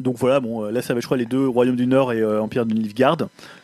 Donc 0.00 0.16
voilà, 0.18 0.40
bon, 0.40 0.64
euh, 0.64 0.70
là 0.70 0.82
ça 0.82 0.94
va, 0.94 1.00
je 1.00 1.06
crois, 1.06 1.16
les 1.16 1.26
deux 1.26 1.46
Royaume 1.48 1.76
du 1.76 1.86
Nord 1.86 2.12
et 2.12 2.20
euh, 2.20 2.40
Empire 2.42 2.66
de 2.66 2.74
Nilfgaard. 2.74 3.16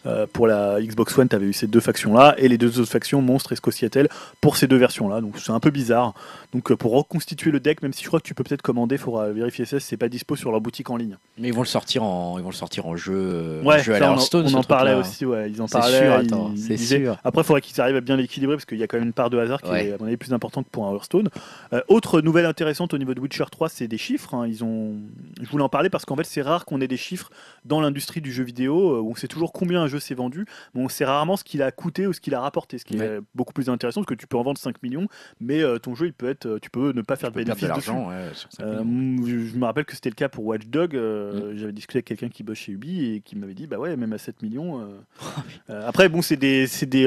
Euh, 0.04 0.26
pour 0.32 0.46
la 0.48 0.80
Xbox 0.82 1.16
One, 1.16 1.28
tu 1.28 1.36
avais 1.36 1.46
eu 1.46 1.52
ces 1.52 1.66
deux 1.68 1.78
factions-là, 1.80 2.34
et 2.38 2.48
les 2.48 2.58
deux 2.58 2.80
autres 2.80 2.90
factions, 2.90 3.22
Monstres 3.22 3.52
et 3.52 3.56
Scotiatel, 3.56 4.08
pour 4.40 4.56
ces 4.56 4.66
deux 4.66 4.76
versions-là. 4.76 5.20
Donc 5.20 5.38
c'est 5.38 5.52
un 5.52 5.60
peu 5.60 5.70
bizarre. 5.70 6.14
Donc 6.52 6.70
euh, 6.72 6.76
pour 6.76 6.92
reconstituer 6.92 7.50
le 7.50 7.60
deck, 7.60 7.82
même 7.82 7.92
si 7.92 8.02
je 8.02 8.08
crois 8.08 8.18
que 8.18 8.24
tu 8.26 8.34
peux 8.34 8.42
peut-être 8.44 8.62
commander, 8.62 8.96
il 8.96 8.98
faudra 8.98 9.28
vérifier 9.30 9.64
ça, 9.64 9.78
c'est 9.78 9.96
pas 9.96 10.08
dispo 10.08 10.34
sur 10.36 10.50
leur 10.50 10.60
boutique 10.60 10.90
en 10.90 10.96
ligne. 10.96 11.16
Mais 11.38 11.48
ils 11.48 11.54
vont 11.54 11.60
le 11.62 11.66
sortir 11.66 12.02
en, 12.02 12.36
ils 12.38 12.42
vont 12.42 12.50
le 12.50 12.54
sortir 12.54 12.86
en 12.86 12.96
jeu, 12.96 13.60
Ouais, 13.64 13.78
jeu 13.82 13.94
ça, 13.96 14.00
on 14.10 14.14
en, 14.14 14.16
Hearthstone. 14.16 14.46
on 14.46 14.48
ce 14.48 14.56
en 14.56 14.62
parlait 14.62 14.92
truc-là. 14.92 15.08
aussi, 15.08 15.24
ouais, 15.26 15.50
ils 15.50 15.62
en 15.62 15.66
C'est 15.68 15.78
parlaient. 15.78 16.18
c'est 16.56 16.76
sûr. 16.76 17.16
Après, 17.22 17.42
il 17.42 17.44
faudrait 17.44 17.60
qu'ils 17.60 17.80
arrivent 17.80 17.96
à 17.96 18.00
bien 18.00 18.16
l'équilibrer 18.16 18.56
parce 18.56 18.64
qu'il 18.64 18.78
y 18.78 18.82
a 18.82 18.86
quand 18.88 18.96
même 18.98 19.06
une 19.06 19.12
part 19.12 19.30
de 19.30 19.38
hasard 19.38 19.62
qui 19.62 19.70
Ouais. 19.70 19.86
est, 19.88 19.92
à 19.92 19.96
mon 20.00 20.06
avis, 20.06 20.16
plus 20.16 20.32
importante 20.32 20.64
que 20.66 20.70
pour 20.70 20.86
un 20.88 20.92
Hearthstone. 20.94 21.28
Autre 21.88 22.20
nouvelle 22.20 22.46
intéressante 22.46 22.92
au 22.94 22.98
niveau 22.98 23.14
de 23.14 23.20
Witcher 23.20 23.44
3, 23.50 23.68
c'est 23.68 23.86
des 23.88 23.98
chiffres. 23.98 24.34
hein. 24.34 24.46
Ils 24.46 24.64
ont... 24.64 24.94
Je 25.40 25.48
voulais 25.48 25.62
en 25.64 25.68
parler 25.68 25.88
parce 25.90 26.04
qu'en 26.04 26.16
fait, 26.16 26.21
c'est 26.26 26.42
rare 26.42 26.64
qu'on 26.64 26.80
ait 26.80 26.88
des 26.88 26.96
chiffres 26.96 27.30
dans 27.64 27.80
l'industrie 27.80 28.20
du 28.20 28.32
jeu 28.32 28.44
vidéo 28.44 28.96
euh, 28.96 29.00
où 29.00 29.10
on 29.10 29.14
sait 29.14 29.28
toujours 29.28 29.52
combien 29.52 29.82
un 29.82 29.86
jeu 29.86 29.98
s'est 30.00 30.14
vendu, 30.14 30.44
mais 30.74 30.82
on 30.82 30.88
sait 30.88 31.04
rarement 31.04 31.36
ce 31.36 31.44
qu'il 31.44 31.62
a 31.62 31.70
coûté 31.70 32.06
ou 32.06 32.12
ce 32.12 32.20
qu'il 32.20 32.34
a 32.34 32.40
rapporté, 32.40 32.78
ce 32.78 32.84
qui 32.84 32.96
Ouais. 32.98 33.06
est 33.06 33.20
beaucoup 33.34 33.52
plus 33.52 33.68
intéressant 33.68 34.00
parce 34.00 34.08
que 34.08 34.14
tu 34.14 34.26
peux 34.26 34.36
en 34.36 34.42
vendre 34.42 34.58
5 34.58 34.82
millions, 34.82 35.06
mais 35.40 35.62
euh, 35.62 35.78
ton 35.78 35.94
jeu, 35.94 36.06
il 36.06 36.12
peut 36.12 36.28
être, 36.28 36.46
euh, 36.46 36.58
tu 36.60 36.70
peux 36.70 36.92
ne 36.92 37.02
pas 37.02 37.16
faire 37.16 37.30
Tu 37.32 37.38
de 37.38 37.44
bénéfice 37.44 37.68
dessus. 37.74 37.90
ouais, 37.90 38.28
sur. 38.34 38.48
Euh, 38.60 38.82
je 38.82 39.56
me 39.58 39.64
rappelle 39.64 39.84
que 39.84 39.94
c'était 39.94 40.10
le 40.10 40.14
cas 40.14 40.28
pour 40.28 40.44
Watch 40.46 40.66
Dog. 40.66 40.94
euh, 40.96 41.54
J'avais 41.56 41.72
discuté 41.72 41.98
avec 41.98 42.06
quelqu'un 42.06 42.28
qui 42.28 42.42
bosse 42.42 42.58
chez 42.58 42.72
Ubi 42.72 43.04
et 43.14 43.20
qui 43.20 43.36
m'avait 43.36 43.54
dit 43.54 43.66
bah 43.66 43.78
ouais, 43.78 43.96
même 43.96 44.12
à 44.12 44.18
7 44.18 44.42
millions. 44.42 44.80
euh, 44.80 44.84
euh, 45.70 45.88
après, 45.88 46.08
bon, 46.08 46.22
c'est 46.22 46.36
des, 46.36 46.66
c'est 46.66 46.86
des, 46.86 47.02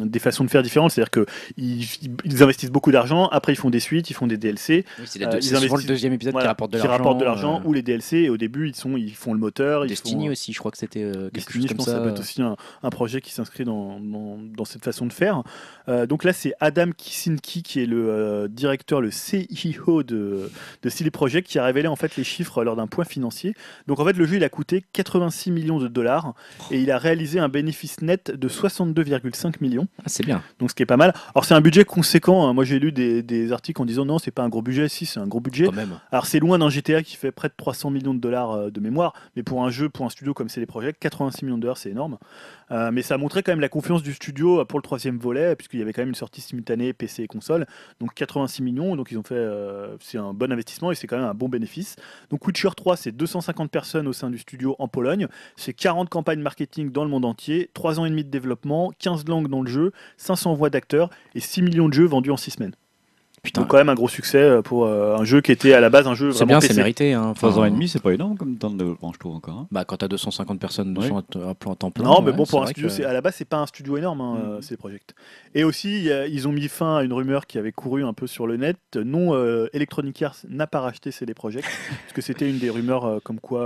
des 0.00 0.18
façons 0.18 0.44
de 0.44 0.50
faire 0.50 0.62
différentes. 0.62 0.90
C'est-à-dire 0.90 1.10
qu'ils 1.24 1.84
ils 2.24 2.42
investissent 2.42 2.70
beaucoup 2.70 2.92
d'argent. 2.92 3.28
Après, 3.28 3.52
ils 3.52 3.56
font 3.56 3.70
des 3.70 3.80
suites, 3.80 4.10
ils 4.10 4.14
font 4.14 4.26
des 4.26 4.36
DLC. 4.36 4.84
Oui, 4.98 5.04
c'est 5.06 5.18
souvent 5.18 5.30
le 5.30 5.56
investissent- 5.56 5.86
deuxième 5.86 6.12
épisode 6.12 6.32
voilà, 6.32 6.44
qui 6.46 6.48
rapporte 6.48 6.72
de 6.72 6.78
qui 6.78 6.86
l'argent. 6.86 6.98
rapportent 6.98 7.20
de 7.20 7.24
l'argent 7.24 7.62
ou 7.64 7.72
les 7.72 7.82
DLC. 7.82 8.23
Et 8.24 8.30
au 8.30 8.36
début, 8.36 8.68
ils, 8.68 8.74
sont, 8.74 8.96
ils 8.96 9.14
font 9.14 9.32
le 9.32 9.38
moteur. 9.38 9.84
ils 9.84 9.88
Destiny 9.88 10.26
font, 10.26 10.32
aussi, 10.32 10.52
je 10.52 10.58
crois 10.58 10.70
que 10.70 10.78
c'était 10.78 11.02
euh, 11.02 11.30
quelque 11.30 11.34
Destiny, 11.34 11.54
chose 11.54 11.62
je 11.62 11.68
comme 11.68 11.76
pense 11.78 11.86
que 11.86 11.90
ça. 11.92 11.96
ça 11.98 12.02
peut 12.02 12.10
être 12.10 12.20
aussi 12.20 12.42
un, 12.42 12.56
un 12.82 12.90
projet 12.90 13.20
qui 13.20 13.32
s'inscrit 13.32 13.64
dans, 13.64 14.00
dans, 14.00 14.38
dans 14.38 14.64
cette 14.64 14.84
façon 14.84 15.06
de 15.06 15.12
faire. 15.12 15.42
Euh, 15.88 16.06
donc 16.06 16.24
là, 16.24 16.32
c'est 16.32 16.54
Adam 16.60 16.90
Kisinski 16.96 17.62
qui 17.62 17.80
est 17.80 17.86
le 17.86 18.08
euh, 18.08 18.48
directeur, 18.48 19.00
le 19.00 19.10
CEO 19.10 20.02
de, 20.02 20.50
de 20.82 20.88
CD 20.88 21.10
Projekt, 21.10 21.48
qui 21.48 21.58
a 21.58 21.64
révélé 21.64 21.88
en 21.88 21.96
fait 21.96 22.16
les 22.16 22.24
chiffres 22.24 22.64
lors 22.64 22.76
d'un 22.76 22.86
point 22.86 23.04
financier. 23.04 23.54
Donc 23.86 24.00
en 24.00 24.04
fait, 24.04 24.16
le 24.16 24.26
jeu 24.26 24.36
il 24.36 24.44
a 24.44 24.48
coûté 24.48 24.84
86 24.92 25.50
millions 25.50 25.78
de 25.78 25.88
dollars 25.88 26.34
et 26.70 26.80
il 26.80 26.90
a 26.90 26.98
réalisé 26.98 27.38
un 27.38 27.48
bénéfice 27.48 28.00
net 28.00 28.30
de 28.30 28.48
62,5 28.48 29.54
millions. 29.60 29.86
Ah, 30.00 30.04
c'est 30.06 30.24
bien. 30.24 30.42
Donc 30.58 30.70
ce 30.70 30.74
qui 30.74 30.82
est 30.82 30.86
pas 30.86 30.96
mal. 30.96 31.14
Alors 31.34 31.44
c'est 31.44 31.54
un 31.54 31.60
budget 31.60 31.84
conséquent. 31.84 32.48
hein. 32.48 32.52
Moi 32.52 32.64
j'ai 32.64 32.78
lu 32.78 32.92
des, 32.92 33.22
des 33.22 33.52
articles 33.52 33.80
en 33.80 33.84
disant 33.84 34.04
non, 34.04 34.18
c'est 34.18 34.30
pas 34.30 34.42
un 34.42 34.48
gros 34.48 34.62
budget. 34.62 34.88
Si, 34.88 35.06
c'est 35.06 35.20
un 35.20 35.26
gros 35.26 35.40
budget. 35.40 35.66
Quand 35.66 35.72
même. 35.72 35.98
Alors 36.10 36.26
c'est 36.26 36.38
loin 36.40 36.58
d'un 36.58 36.68
GTA 36.70 37.02
qui 37.02 37.16
fait 37.16 37.32
près 37.32 37.48
de 37.48 37.54
300 37.56 37.90
millions 37.90 38.13
de 38.14 38.20
dollars 38.20 38.52
euh, 38.52 38.70
de 38.70 38.80
mémoire, 38.80 39.12
mais 39.36 39.42
pour 39.42 39.64
un 39.64 39.70
jeu, 39.70 39.88
pour 39.88 40.06
un 40.06 40.08
studio 40.08 40.34
comme 40.34 40.48
CD 40.48 40.66
Projekt, 40.66 40.98
86 41.00 41.44
millions 41.44 41.56
de 41.56 41.62
dollars, 41.62 41.78
c'est 41.78 41.90
énorme. 41.90 42.18
Euh, 42.70 42.90
mais 42.92 43.02
ça 43.02 43.14
a 43.14 43.18
montré 43.18 43.42
quand 43.42 43.52
même 43.52 43.60
la 43.60 43.68
confiance 43.68 44.02
du 44.02 44.14
studio 44.14 44.60
euh, 44.60 44.64
pour 44.64 44.78
le 44.78 44.82
troisième 44.82 45.18
volet, 45.18 45.56
puisqu'il 45.56 45.78
y 45.78 45.82
avait 45.82 45.92
quand 45.92 46.02
même 46.02 46.08
une 46.08 46.14
sortie 46.14 46.40
simultanée 46.40 46.92
PC 46.92 47.22
et 47.22 47.26
console. 47.26 47.66
Donc 48.00 48.14
86 48.14 48.62
millions, 48.62 48.96
donc 48.96 49.10
ils 49.10 49.18
ont 49.18 49.22
fait, 49.22 49.46
c'est 50.00 50.18
un 50.18 50.32
bon 50.32 50.50
investissement 50.50 50.90
et 50.90 50.94
c'est 50.94 51.06
quand 51.06 51.16
même 51.16 51.26
un 51.26 51.34
bon 51.34 51.48
bénéfice. 51.48 51.96
Donc 52.30 52.46
Witcher 52.46 52.70
3, 52.76 52.96
c'est 52.96 53.12
250 53.12 53.70
personnes 53.70 54.08
au 54.08 54.12
sein 54.12 54.30
du 54.30 54.38
studio 54.38 54.76
en 54.78 54.88
Pologne, 54.88 55.28
c'est 55.56 55.72
40 55.72 56.08
campagnes 56.08 56.40
marketing 56.40 56.90
dans 56.90 57.04
le 57.04 57.10
monde 57.10 57.24
entier, 57.24 57.70
3 57.74 58.00
ans 58.00 58.06
et 58.06 58.10
demi 58.10 58.24
de 58.24 58.30
développement, 58.30 58.92
15 58.98 59.26
langues 59.26 59.48
dans 59.48 59.62
le 59.62 59.70
jeu, 59.70 59.92
500 60.16 60.54
voix 60.54 60.70
d'acteurs 60.70 61.10
et 61.34 61.40
6 61.40 61.62
millions 61.62 61.88
de 61.88 61.94
jeux 61.94 62.06
vendus 62.06 62.30
en 62.30 62.36
6 62.36 62.52
semaines. 62.52 62.74
Putain. 63.44 63.64
Quand 63.64 63.76
même 63.76 63.90
un 63.90 63.94
gros 63.94 64.08
succès 64.08 64.38
euh, 64.38 64.62
pour 64.62 64.86
euh, 64.86 65.18
un 65.18 65.24
jeu 65.24 65.42
qui 65.42 65.52
était 65.52 65.74
à 65.74 65.80
la 65.80 65.90
base 65.90 66.06
un 66.06 66.14
jeu 66.14 66.32
C'est 66.32 66.46
bien, 66.46 66.62
c'est 66.62 66.72
mérité. 66.72 67.12
Hein. 67.12 67.26
Enfin, 67.26 67.50
3 67.50 67.60
ans 67.60 67.64
et 67.66 67.70
demi, 67.70 67.84
euh, 67.84 67.88
c'est 67.88 68.02
pas 68.02 68.14
énorme 68.14 68.38
comme 68.38 68.56
temps 68.56 68.70
de 68.70 68.96
je 69.12 69.18
trouve 69.18 69.34
encore. 69.34 69.58
Hein. 69.58 69.66
Bah 69.70 69.84
quand 69.84 69.98
t'as 69.98 70.08
250 70.08 70.58
personnes 70.58 70.96
oui. 70.98 71.10
à 71.10 71.54
temps 71.74 71.90
plein. 71.90 72.04
Non, 72.04 72.22
mais 72.22 72.32
bon, 72.32 72.46
pour 72.46 72.62
un 72.62 72.66
studio, 72.66 72.88
que... 72.88 73.02
à 73.02 73.12
la 73.12 73.20
base, 73.20 73.34
c'est 73.36 73.44
pas 73.44 73.58
un 73.58 73.66
studio 73.66 73.98
énorme, 73.98 74.22
hein, 74.22 74.34
mm 74.34 74.58
-hmm. 74.58 74.62
ces. 74.62 74.78
Et 75.54 75.62
aussi, 75.62 76.08
ils 76.30 76.48
ont 76.48 76.52
mis 76.52 76.68
fin 76.68 76.96
à 76.96 77.02
une 77.04 77.12
rumeur 77.12 77.46
qui 77.46 77.58
avait 77.58 77.72
couru 77.72 78.02
un 78.02 78.14
peu 78.14 78.26
sur 78.26 78.46
le 78.46 78.56
net. 78.56 78.78
Non, 78.96 79.34
Electronic 79.74 80.22
Arts 80.22 80.40
n'a 80.48 80.66
pas 80.66 80.80
racheté 80.80 81.10
CD 81.10 81.34
Projekt 81.34 81.68
parce 82.02 82.14
que 82.14 82.22
c'était 82.22 82.48
une 82.48 82.58
des 82.58 82.70
rumeurs 82.70 83.20
comme 83.24 83.40
quoi 83.40 83.64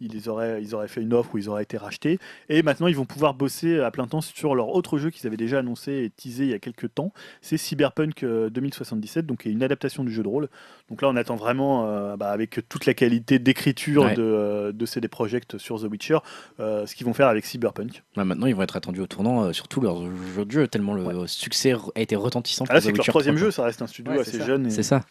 ils 0.00 0.28
auraient, 0.28 0.62
ils 0.62 0.74
auraient 0.76 0.92
fait 0.94 1.02
une 1.02 1.12
offre 1.12 1.30
où 1.34 1.38
ils 1.38 1.48
auraient 1.48 1.64
été 1.64 1.76
rachetés. 1.76 2.18
Et 2.48 2.62
maintenant, 2.62 2.86
ils 2.86 2.96
vont 2.96 3.08
pouvoir 3.14 3.34
bosser 3.34 3.80
à 3.80 3.90
plein 3.90 4.06
temps 4.06 4.20
sur 4.20 4.54
leur 4.54 4.68
autre 4.68 4.98
jeu 4.98 5.10
qu'ils 5.10 5.26
avaient 5.26 5.42
déjà 5.46 5.58
annoncé 5.58 5.90
et 6.04 6.10
teasé 6.10 6.44
il 6.44 6.50
y 6.50 6.54
a 6.54 6.60
quelques 6.60 6.94
temps. 6.94 7.12
C'est 7.40 7.58
Cyberpunk 7.58 8.24
2060 8.24 8.91
donc 9.00 9.44
une 9.44 9.62
adaptation 9.62 10.04
du 10.04 10.12
jeu 10.12 10.22
de 10.22 10.28
rôle. 10.28 10.48
Donc 10.88 11.02
là, 11.02 11.08
on 11.08 11.16
attend 11.16 11.36
vraiment, 11.36 11.86
euh, 11.86 12.16
bah, 12.16 12.30
avec 12.30 12.60
toute 12.68 12.86
la 12.86 12.94
qualité 12.94 13.38
d'écriture 13.38 14.04
de, 14.14 14.22
euh, 14.22 14.72
de, 14.72 14.86
CD 14.86 15.08
Projekt 15.08 15.58
sur 15.58 15.80
The 15.80 15.84
Witcher, 15.84 16.18
euh, 16.60 16.86
ce 16.86 16.94
qu'ils 16.94 17.06
vont 17.06 17.14
faire 17.14 17.28
avec 17.28 17.44
Cyberpunk. 17.44 18.02
Maintenant, 18.16 18.46
ils 18.46 18.54
vont 18.54 18.62
être 18.62 18.76
attendus 18.76 19.00
au 19.00 19.06
tournant, 19.06 19.44
euh, 19.44 19.52
surtout 19.52 19.80
leur 19.80 20.02
jeu 20.34 20.44
de 20.44 20.50
jeu, 20.50 20.68
tellement 20.68 20.94
le 20.94 21.26
succès 21.26 21.74
a 21.94 22.00
été 22.00 22.16
retentissant. 22.16 22.64
Ah, 22.68 22.74
là, 22.74 22.80
c'est 22.80 22.92
leur 22.92 23.06
troisième 23.06 23.36
jeu, 23.36 23.50
ça 23.50 23.64
reste 23.64 23.82
un 23.82 23.86
studio 23.86 24.12
assez 24.20 24.42
jeune. 24.42 24.70
C'est 24.70 24.82
ça. 24.82 25.02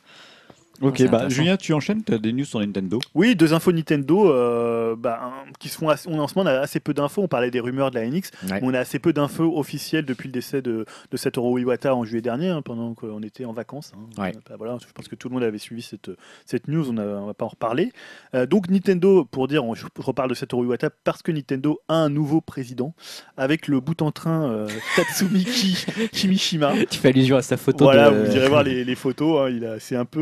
Ok, 0.82 1.08
bah. 1.10 1.30
Julien, 1.30 1.58
tu 1.58 1.74
enchaînes, 1.74 2.04
tu 2.04 2.14
as 2.14 2.18
des 2.18 2.34
news 2.34 2.46
sur 2.46 2.60
Nintendo. 2.60 3.00
Oui, 3.16 3.36
deux 3.36 3.54
infos 3.54 3.72
Nintendo 3.72 4.32
euh, 4.32 4.96
bah, 4.98 5.32
qui 5.60 5.70
se 5.70 5.78
font 5.78 5.90
assez- 5.90 6.10
on, 6.10 6.20
en 6.20 6.28
ce 6.28 6.34
moment, 6.38 6.50
on 6.50 6.54
a 6.54 6.60
assez 6.60 6.80
peu 6.80 6.94
d'infos. 6.94 7.22
On 7.22 7.28
parlait 7.28 7.52
des 7.52 7.60
rumeurs 7.60 7.92
de 7.92 8.00
la 8.00 8.06
NX. 8.08 8.32
Ouais. 8.50 8.60
On 8.64 8.74
a 8.74 8.80
assez 8.80 9.00
peu 9.00 9.14
d'infos 9.14 9.58
officielles 9.58 10.06
depuis 10.06 10.28
le 10.28 10.34
décès 10.34 10.62
de, 10.62 10.86
de 11.12 11.18
Satoru 11.18 11.62
Iwata 11.62 11.96
en 11.96 12.04
juillet 12.04 12.22
dernier, 12.22 12.50
hein, 12.50 12.62
pendant 12.62 12.94
qu'on 12.94 13.22
était 13.22 13.46
en 13.46 13.54
vacances. 13.54 13.92
hein. 13.96 14.22
Ouais. 14.22 14.32
Voilà, 14.58 14.78
je 14.80 14.92
pense 14.94 15.08
que 15.08 15.16
tout 15.16 15.30
le 15.30 15.34
monde 15.36 15.44
avait 15.44 15.58
suivi 15.58 15.82
cette, 15.82 16.12
cette 16.46 16.68
news, 16.68 16.90
on 16.90 16.94
ne 16.94 17.26
va 17.28 17.34
pas 17.34 17.46
en 17.46 17.50
reparler. 17.50 17.92
Euh, 18.36 18.46
donc 18.46 18.70
Nintendo, 18.70 19.24
pour 19.26 19.48
dire, 19.48 19.64
on- 19.66 19.76
je 19.76 19.86
reparle 19.98 20.30
de 20.30 20.36
Satoru 20.36 20.66
Iwata 20.66 20.90
parce 21.04 21.22
que 21.22 21.32
Nintendo 21.32 21.80
a 21.88 21.96
un 21.96 22.10
nouveau 22.10 22.42
président 22.42 22.94
avec 23.38 23.68
le 23.68 23.80
bout 23.80 24.02
en 24.02 24.12
train 24.12 24.50
euh, 24.50 24.68
Tatsumiki 24.96 25.86
Kimishima. 26.12 26.74
Tu 26.90 27.00
fais 27.00 27.10
allusion 27.10 27.38
à 27.38 27.42
sa 27.42 27.58
photo 27.58 27.86
Voilà, 27.86 28.10
de... 28.12 28.26
vous 28.26 28.36
irez 28.36 28.48
voir 28.50 28.64
les, 28.66 28.84
les 28.84 28.96
photos. 28.96 29.42
hein, 29.42 29.54
il 29.56 29.66
a, 29.66 29.80
c'est 29.80 29.96
un 29.96 30.06
peu. 30.06 30.20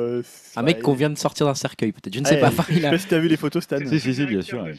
Euh, 0.00 0.22
Un 0.56 0.62
mec 0.62 0.80
qu'on 0.82 0.94
vient 0.94 1.10
de 1.10 1.18
sortir 1.18 1.46
d'un 1.46 1.54
cercueil, 1.54 1.92
peut-être. 1.92 2.14
Je 2.14 2.20
ne 2.20 2.24
sais 2.26 2.34
Ouais, 2.34 2.40
pas. 2.40 2.48
Enfin, 2.48 2.64
Je 2.68 2.74
il 2.76 2.80
sais 2.80 2.86
a- 2.86 2.90
pas 2.90 2.98
si 2.98 3.06
t'as 3.06 3.18
vu 3.18 3.28
les 3.28 3.36
photos, 3.36 3.62
Stan. 3.64 3.78
Si, 3.86 4.00
si, 4.00 4.14
si, 4.14 4.26
bien 4.26 4.42
sûr, 4.42 4.62
ouais. 4.62 4.74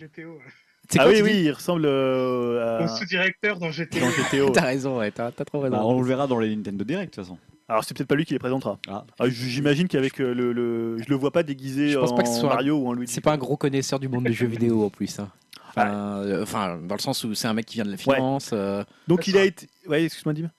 C'est 0.90 1.00
Ah 1.00 1.04
quoi, 1.04 1.12
oui, 1.14 1.18
tu 1.20 1.24
oui, 1.24 1.42
il 1.46 1.52
ressemble 1.52 1.86
euh, 1.86 2.80
Au 2.82 2.84
à 2.84 2.88
sous-directeur 2.90 3.60
dans 3.60 3.70
GTO. 3.72 4.00
dans 4.00 4.10
GTO. 4.10 4.50
T'as 4.52 4.62
raison, 4.66 4.98
ouais, 5.00 5.12
t'as 5.12 5.32
t'as 5.32 5.46
trop 5.46 5.60
raison. 5.62 5.78
Bah, 5.78 5.84
on 5.86 6.02
le 6.02 6.08
verra 6.08 6.28
dans 6.28 6.38
les 6.40 6.54
Nintendo 6.54 6.84
Direct, 6.84 7.14
de 7.14 7.16
toute 7.16 7.24
façon. 7.24 7.38
Alors 7.70 7.86
c'est 7.86 7.96
peut-être 7.96 8.10
pas 8.10 8.16
lui 8.16 8.26
qui 8.26 8.34
les 8.34 8.40
présentera. 8.40 8.78
Ah. 8.90 9.06
Ah, 9.18 9.30
j- 9.30 9.50
J'imagine 9.50 9.88
qu'avec 9.88 10.20
euh, 10.20 10.34
le, 10.34 10.52
le- 10.52 10.98
je 10.98 11.06
le 11.08 11.16
vois 11.16 11.32
pas 11.32 11.44
déguisé 11.44 11.88
Je 11.90 11.98
pense 12.00 12.12
en 12.12 12.16
pas 12.16 12.24
que 12.24 12.28
ce 12.28 12.40
soit 12.42 12.52
un- 12.52 12.56
Mario 12.56 12.76
ou 12.76 12.88
en 12.90 12.94
Luigi. 12.94 13.14
C'est 13.14 13.22
pas 13.22 13.32
un 13.32 13.38
gros 13.38 13.56
connaisseur 13.56 14.00
du 14.00 14.10
monde 14.10 14.26
du 14.26 14.34
jeu 14.34 14.48
vidéo 14.48 14.84
en 14.84 14.90
plus. 14.90 15.18
hein. 15.20 15.30
Enfin, 15.70 15.88
euh, 16.26 16.44
enfin, 16.44 16.78
dans 16.86 16.96
le 16.96 17.00
sens 17.00 17.24
où 17.24 17.34
c'est 17.34 17.48
un 17.48 17.54
mec 17.54 17.66
qui 17.66 17.76
vient 17.76 17.86
de 17.86 17.92
la 17.92 17.96
finance. 17.98 18.50
euh, 18.52 18.84
Donc 19.08 19.28
il 19.28 19.38
a 19.38 19.46
été. 19.46 19.70
Ouais, 19.88 20.04
excuse-moi, 20.04 20.34
Dim. 20.34 20.52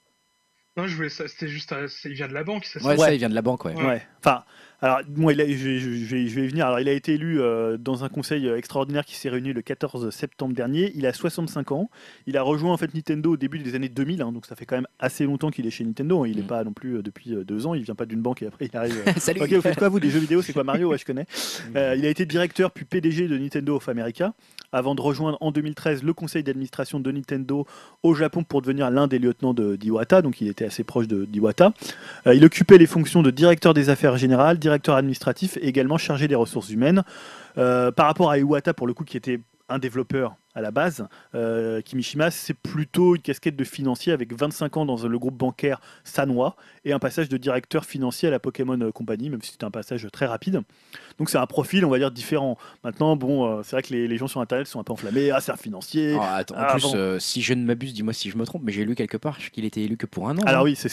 Non, 0.76 0.86
je 0.86 0.96
voulais 0.96 1.08
ça. 1.10 1.28
C'était 1.28 1.48
juste. 1.48 1.74
Il 2.04 2.12
vient 2.14 2.28
de 2.28 2.32
la 2.34 2.44
banque, 2.44 2.64
ça? 2.64 2.80
Ouais, 2.80 2.96
c'est- 2.96 3.02
ça, 3.02 3.12
il 3.12 3.18
vient 3.18 3.28
de 3.28 3.34
la 3.34 3.42
banque, 3.42 3.64
ouais. 3.64 3.74
Ouais. 3.74 3.84
Ouais. 3.84 4.06
Enfin, 4.20 4.44
alors 4.82 5.00
moi, 5.16 5.32
il 5.32 5.40
a- 5.40 5.46
je, 5.48 5.54
je- 5.54 5.78
je 5.78 6.16
vais, 6.16 6.26
je 6.26 6.34
vais 6.40 6.44
y 6.44 6.48
venir. 6.48 6.66
Alors 6.66 6.80
il 6.80 6.88
a 6.88 6.92
été 6.92 7.14
élu 7.14 7.40
euh, 7.40 7.76
dans 7.78 8.04
un 8.04 8.08
conseil 8.08 8.46
euh, 8.48 8.56
extraordinaire 8.58 9.04
qui 9.04 9.14
s'est 9.16 9.28
réuni 9.28 9.52
le 9.52 9.62
14 9.62 10.10
septembre 10.10 10.54
dernier. 10.54 10.92
Il 10.96 11.06
a 11.06 11.12
65 11.12 11.72
ans. 11.72 11.88
Il 12.26 12.36
a 12.36 12.42
rejoint 12.42 12.72
en 12.72 12.76
fait 12.76 12.92
Nintendo 12.94 13.32
au 13.32 13.36
début 13.36 13.58
des 13.60 13.74
années 13.74 13.88
2000. 13.88 14.22
hein, 14.22 14.32
donc 14.32 14.44
ça 14.46 14.56
fait 14.56 14.66
quand 14.66 14.76
même 14.76 14.88
assez 14.98 15.24
longtemps 15.24 15.50
qu'il 15.50 15.66
est 15.66 15.70
chez 15.70 15.84
Nintendo. 15.84 16.24
hein. 16.24 16.28
Il 16.28 16.36
n'est 16.36 16.42
Mm. 16.42 16.46
pas 16.46 16.64
non 16.64 16.72
plus 16.72 16.96
euh, 16.98 17.02
depuis 17.02 17.30
deux 17.46 17.66
ans. 17.66 17.74
Il 17.74 17.82
vient 17.82 17.94
pas 17.94 18.06
d'une 18.06 18.20
banque 18.20 18.42
et 18.42 18.46
après 18.46 18.66
il 18.72 18.76
arrive. 18.76 19.02
Salut 19.18 19.40
Ok, 19.42 19.52
vous 19.52 19.60
faites 19.62 19.78
quoi 19.78 19.88
vous 19.88 20.00
Des 20.00 20.10
jeux 20.10 20.18
vidéo? 20.20 20.42
C'est 20.42 20.52
quoi 20.52 20.64
Mario? 20.64 20.90
Ouais, 20.90 20.98
je 20.98 21.04
connais. 21.04 21.26
Euh, 21.76 21.94
il 21.96 22.04
a 22.04 22.08
été 22.08 22.26
directeur 22.26 22.70
puis 22.72 22.84
PDG 22.84 23.28
de 23.28 23.38
Nintendo 23.38 23.76
of 23.76 23.88
America 23.88 24.34
avant 24.72 24.94
de 24.94 25.00
rejoindre 25.00 25.38
en 25.40 25.52
2013 25.52 26.02
le 26.02 26.12
conseil 26.14 26.42
d'administration 26.42 26.98
de 26.98 27.10
Nintendo 27.12 27.66
au 28.02 28.14
Japon 28.14 28.42
pour 28.42 28.62
devenir 28.62 28.90
l'un 28.90 29.06
des 29.06 29.18
lieutenants 29.18 29.54
de 29.54 29.76
d'Iwata. 29.76 30.22
Donc 30.22 30.40
il 30.40 30.48
était 30.48 30.64
assez 30.64 30.82
proche 30.82 31.06
de 31.06 31.24
d'Iwata. 31.24 31.72
Il 32.26 32.44
occupait 32.44 32.78
les 32.78 32.86
fonctions 32.86 33.22
de 33.22 33.30
directeur 33.30 33.74
des 33.74 33.88
affaires 33.90 34.16
générales, 34.16 34.58
administratif 34.72 35.56
et 35.56 35.66
également 35.66 35.98
chargé 35.98 36.28
des 36.28 36.34
ressources 36.34 36.70
humaines. 36.70 37.02
Euh, 37.58 37.90
par 37.90 38.06
rapport 38.06 38.30
à 38.30 38.38
Iwata, 38.38 38.74
pour 38.74 38.86
le 38.86 38.94
coup, 38.94 39.04
qui 39.04 39.16
était 39.16 39.40
un 39.68 39.78
développeur 39.78 40.36
à 40.54 40.60
la 40.60 40.70
base, 40.70 41.06
euh, 41.34 41.80
Kimishima, 41.80 42.30
c'est 42.30 42.54
plutôt 42.54 43.16
une 43.16 43.22
casquette 43.22 43.56
de 43.56 43.64
financier 43.64 44.12
avec 44.12 44.32
25 44.38 44.76
ans 44.76 44.84
dans 44.86 44.96
le 45.06 45.18
groupe 45.18 45.36
bancaire 45.36 45.80
Sanwa 46.04 46.56
et 46.84 46.92
un 46.92 46.98
passage 46.98 47.28
de 47.28 47.36
directeur 47.36 47.84
financier 47.84 48.28
à 48.28 48.30
la 48.30 48.38
Pokémon 48.38 48.90
Company, 48.92 49.30
même 49.30 49.40
si 49.42 49.52
c'était 49.52 49.64
un 49.64 49.70
passage 49.70 50.06
très 50.12 50.26
rapide. 50.26 50.60
Donc 51.18 51.30
c'est 51.30 51.38
un 51.38 51.46
profil, 51.46 51.84
on 51.84 51.90
va 51.90 51.98
dire, 51.98 52.10
différent. 52.10 52.58
Maintenant, 52.84 53.16
bon, 53.16 53.46
euh, 53.46 53.62
c'est 53.62 53.76
vrai 53.76 53.82
que 53.82 53.92
les, 53.94 54.08
les 54.08 54.16
gens 54.16 54.26
sur 54.28 54.40
Internet 54.40 54.66
sont 54.66 54.80
un 54.80 54.84
peu 54.84 54.92
enflammés. 54.92 55.30
Ah, 55.30 55.40
c'est 55.40 55.52
un 55.52 55.56
financier. 55.56 56.16
Ah, 56.20 56.36
attends, 56.36 56.54
en 56.56 56.58
Ah, 56.60 56.72
plus, 56.72 56.82
bon. 56.82 56.92
euh, 56.96 57.18
si 57.18 57.40
je 57.42 57.54
ne 57.54 57.64
m'abuse, 57.64 57.94
dis-moi 57.94 58.12
si 58.12 58.30
je 58.30 58.36
me 58.36 58.44
trompe, 58.44 58.62
mais 58.64 58.72
j'ai 58.72 58.84
lu 58.84 58.94
quelque 58.94 59.16
part 59.16 59.38
qu'il 59.38 59.64
était 59.64 59.82
élu 59.82 59.96
que 59.96 60.06
pour 60.06 60.28
un 60.28 60.36
an. 60.38 60.42
Alors 60.44 60.62
hein. 60.62 60.64
oui, 60.64 60.76
c'est. 60.76 60.90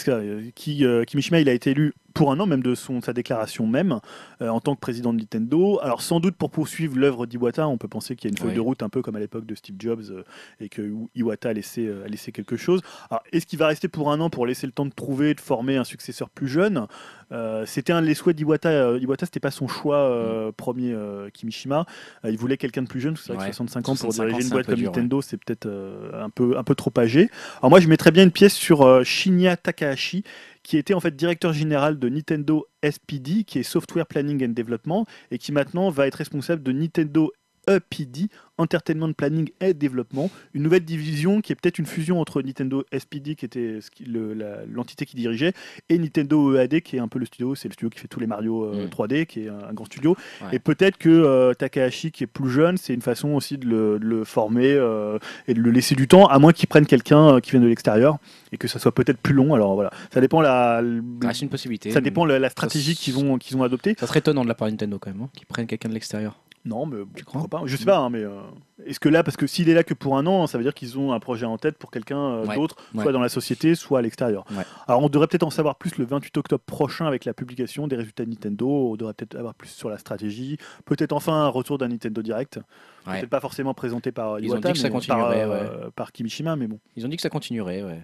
Qui, 0.56 0.86
euh, 0.86 1.04
Kimishima, 1.04 1.40
il 1.42 1.50
a 1.50 1.54
été 1.54 1.72
élu 1.72 1.94
pour 2.14 2.32
un 2.32 2.40
an, 2.40 2.46
même 2.46 2.64
de 2.64 2.76
son, 2.76 3.02
sa 3.02 3.14
déclaration 3.14 3.68
même, 3.68 4.00
en 4.42 4.60
tant 4.60 4.76
que 4.76 4.80
président 4.80 5.14
de 5.14 5.20
Nintendo. 5.20 5.80
Alors 5.82 6.02
sans 6.02 6.20
doute 6.20 6.36
pour 6.36 6.50
poursuivre 6.50 6.98
l'œuvre 6.98 7.26
d'Iwata, 7.28 7.68
on 7.68 7.78
peut 7.78 7.88
penser 7.88 8.16
qu'il 8.16 8.30
y 8.30 8.32
a 8.32 8.34
une 8.34 8.38
feuille 8.38 8.50
Oui. 8.50 8.56
de 8.56 8.60
route 8.62 8.84
un 8.84 8.90
peu 8.90 9.02
comme 9.02 9.16
à 9.16 9.20
l'époque 9.20 9.46
de 9.50 9.56
Steve 9.56 9.76
Jobs 9.80 10.04
euh, 10.12 10.24
et 10.60 10.70
que 10.70 10.94
Iwata 11.16 11.50
a 11.50 11.54
laissé, 11.54 11.88
euh, 11.88 12.06
a 12.06 12.08
laissé 12.08 12.32
quelque 12.32 12.56
chose. 12.56 12.82
Est-ce 13.32 13.46
qu'il 13.46 13.60
va 13.60 13.68
rester 13.68 13.88
pour 13.88 14.12
un 14.12 14.20
an 14.20 14.30
pour 14.30 14.46
laisser 14.46 14.68
le 14.68 14.72
temps 14.74 14.86
de 14.86 14.94
trouver, 14.94 15.34
de 15.34 15.42
former 15.42 15.78
un 15.78 15.84
successeur 15.84 16.30
plus 16.30 16.48
jeune? 16.48 16.88
Euh, 17.32 17.66
C'était 17.66 17.94
un 17.94 18.02
des 18.02 18.16
souhaits 18.16 18.36
d'Iwata. 18.36 18.98
Iwata, 18.98 19.26
c'était 19.26 19.40
pas 19.40 19.52
son 19.52 19.68
choix 19.68 19.98
euh, 19.98 20.52
premier, 20.52 20.94
euh, 20.94 21.30
Kimishima. 21.30 21.86
Il 22.24 22.38
voulait 22.38 22.58
quelqu'un 22.58 22.82
de 22.84 22.88
plus 22.88 23.00
jeune, 23.00 23.14
parce 23.14 23.22
que 23.22 23.28
c'est 23.28 23.34
vrai 23.34 23.46
Ouais, 23.46 23.50
que 23.52 23.56
65 23.56 23.80
ans 23.90 23.96
pour 23.96 24.14
65 24.14 24.24
ans, 24.24 24.28
diriger 24.28 24.48
une 24.48 24.52
un 24.52 24.56
boîte 24.56 24.66
comme 24.66 24.76
dur, 24.76 24.92
Nintendo, 24.92 25.22
c'est 25.22 25.38
peut-être 25.38 25.68
un, 26.14 26.30
peu, 26.30 26.58
un 26.58 26.64
peu 26.64 26.76
trop 26.76 26.92
âgé. 26.98 27.30
Alors 27.60 27.70
moi, 27.70 27.80
je 27.80 27.88
mettrais 27.88 28.12
bien 28.12 28.24
une 28.24 28.32
pièce 28.32 28.54
sur 28.54 29.06
Shinya 29.06 29.58
Takahashi, 29.58 30.24
qui 30.64 30.78
était 30.78 30.94
en 30.94 31.00
fait 31.00 31.16
directeur 31.16 31.54
général 31.54 32.00
de 32.00 32.10
Nintendo 32.10 32.68
SPD, 32.84 33.44
qui 33.44 33.60
est 33.60 33.64
Software 33.64 34.06
Planning 34.06 34.46
and 34.46 34.54
Development, 34.54 35.06
et 35.32 35.38
qui 35.38 35.52
maintenant 35.52 35.90
va 35.90 36.08
être 36.08 36.16
responsable 36.16 36.64
de 36.64 36.72
Nintendo 36.72 37.32
EPD, 37.70 38.28
Entertainment 38.58 39.14
Planning 39.14 39.50
et 39.62 39.74
Développement, 39.74 40.30
une 40.54 40.64
nouvelle 40.64 40.84
division 40.84 41.40
qui 41.40 41.54
est 41.54 41.56
peut-être 41.56 41.80
une 41.80 41.86
fusion 41.86 42.20
entre 42.20 42.42
Nintendo 42.42 42.84
SPD, 42.98 43.36
qui 43.36 43.46
était 43.46 43.80
l'entité 44.68 45.06
qui 45.06 45.16
dirigeait, 45.16 45.54
et 45.90 45.98
Nintendo 45.98 46.56
EAD, 46.58 46.82
qui 46.82 46.98
est 46.98 47.00
un 47.00 47.08
peu 47.08 47.20
le 47.20 47.26
studio, 47.26 47.56
c'est 47.56 47.68
le 47.70 47.74
studio 47.74 47.90
qui 47.90 48.00
fait 48.00 48.08
tous 48.08 48.20
les 48.20 48.28
Mario 48.28 48.66
euh, 48.66 48.86
Mm. 48.86 48.90
3D, 48.90 49.26
qui 49.26 49.42
est 49.46 49.50
un, 49.50 49.70
un 49.70 49.74
grand 49.74 49.86
studio. 49.86 50.16
Ouais. 50.42 50.48
Et 50.54 50.60
peut-être 50.60 50.98
que 50.98 51.10
euh, 51.10 51.54
Takahashi, 51.54 52.12
qui 52.12 52.24
est 52.24 52.28
plus 52.28 52.50
jeune, 52.50 52.78
c'est 52.78 52.94
une 52.94 53.02
façon 53.02 53.30
aussi 53.30 53.58
de 53.58 53.66
le, 53.68 54.00
de 54.00 54.06
le 54.06 54.24
former 54.24 54.72
euh, 54.74 55.18
et 55.48 55.54
de 55.54 55.60
le 55.62 55.72
laisser 55.72 55.96
du 55.96 56.08
temps, 56.08 56.26
à 56.28 56.40
moins 56.40 56.52
qu'il 56.54 56.68
prenne 56.68 56.86
quelqu'un 56.86 57.40
qui 57.42 57.52
vienne 57.52 57.64
de 57.64 57.68
l'extérieur 57.68 58.18
et 58.52 58.58
que 58.58 58.68
ça 58.68 58.80
soit 58.80 58.94
peut-être 58.94 59.18
plus 59.20 59.34
long. 59.34 59.54
Alors 59.54 59.76
voilà, 59.76 59.92
ça 60.14 60.22
dépend 60.22 60.42
la, 60.42 60.78
Ah, 61.24 61.34
c'est 61.34 61.42
une 61.42 61.50
possibilité. 61.50 61.92
ça 61.92 62.02
dépend 62.02 62.26
la, 62.26 62.40
la 62.40 62.50
stratégie 62.50 62.96
qu'ils 62.96 63.14
vont 63.14 63.38
qu'ils 63.38 63.56
ont 63.58 63.64
adoptée. 63.64 63.96
Ça 64.00 64.08
serait 64.08 64.20
étonnant 64.20 64.44
de 64.44 64.48
la 64.50 64.56
part 64.56 64.68
de 64.68 64.72
Nintendo 64.74 64.98
quand 65.00 65.12
même, 65.12 65.22
hein, 65.22 65.30
qu'ils 65.34 65.46
prennent 65.48 65.68
quelqu'un 65.68 65.90
de 65.90 65.94
l'extérieur. 65.94 66.40
Non, 66.66 66.86
mais 66.86 66.98
bon, 67.00 67.10
Tu 67.16 67.24
crois 67.24 67.48
pas 67.48 67.62
Je 67.66 67.76
sais 67.78 67.86
pas, 67.86 67.98
hein, 67.98 68.10
mais 68.10 68.24
euh, 68.24 68.42
est-ce 68.86 69.00
que 69.00 69.10
là, 69.10 69.24
parce 69.24 69.38
que 69.38 69.48
s'il 69.48 69.70
est 69.70 69.74
là 69.74 69.84
que 69.84 69.94
pour 69.94 70.18
un 70.18 70.26
an, 70.28 70.46
ça 70.46 70.58
veut 70.58 70.64
dire 70.64 70.74
qu'ils 70.74 71.00
ont 71.00 71.14
un 71.14 71.20
projet 71.20 71.46
en 71.46 71.58
tête 71.58 71.78
pour 71.78 71.90
quelqu'un 71.90 72.20
euh, 72.20 72.46
Ouais, 72.46 72.56
d'autre, 72.56 72.76
ouais. 72.94 73.04
soit 73.04 73.12
dans 73.12 73.22
la 73.22 73.30
société, 73.30 73.76
soit 73.76 74.00
à 74.00 74.02
l'extérieur. 74.02 74.46
Ouais. 74.52 74.64
Alors, 74.88 75.02
on 75.02 75.10
devrait 75.10 75.28
peut-être 75.28 75.44
en 75.44 75.50
savoir 75.50 75.76
plus 75.76 75.98
le 75.98 76.06
28 76.06 76.38
octobre 76.38 76.64
prochain 76.66 77.06
avec 77.06 77.26
la 77.26 77.34
publication 77.34 77.88
des 77.88 77.96
résultats 77.96 78.26
de 78.26 78.30
Nintendo. 78.30 78.68
On 78.92 78.96
devrait 78.96 79.14
peut-être 79.14 79.36
avoir 79.36 79.54
plus 79.56 79.70
sur 79.70 79.90
la 79.90 79.98
stratégie. 79.98 80.58
Peut-être 80.86 81.14
enfin 81.14 81.34
un 81.34 81.48
retour 81.48 81.78
d'un 81.78 81.88
Nintendo 81.88 82.22
Direct. 82.22 82.60
Peut-être 83.06 83.30
pas 83.30 83.40
forcément 83.40 83.74
présenté 83.74 84.12
par 84.12 84.40
Ils 84.40 84.52
ont 84.52 84.56
Iwata, 84.56 84.70
dit 84.70 84.74
que 84.74 84.80
ça 84.80 84.88
mais 84.90 84.94
continuerait, 84.94 85.46
par, 85.46 85.52
euh, 85.52 85.90
par 85.96 86.12
Kimishima, 86.12 86.56
mais 86.56 86.68
bon. 86.68 86.80
Ils 86.96 87.06
ont 87.06 87.10
dit 87.10 87.16
que 87.16 87.22
ça 87.22 87.30
continuerait, 87.30 87.84
ouais. 87.84 88.02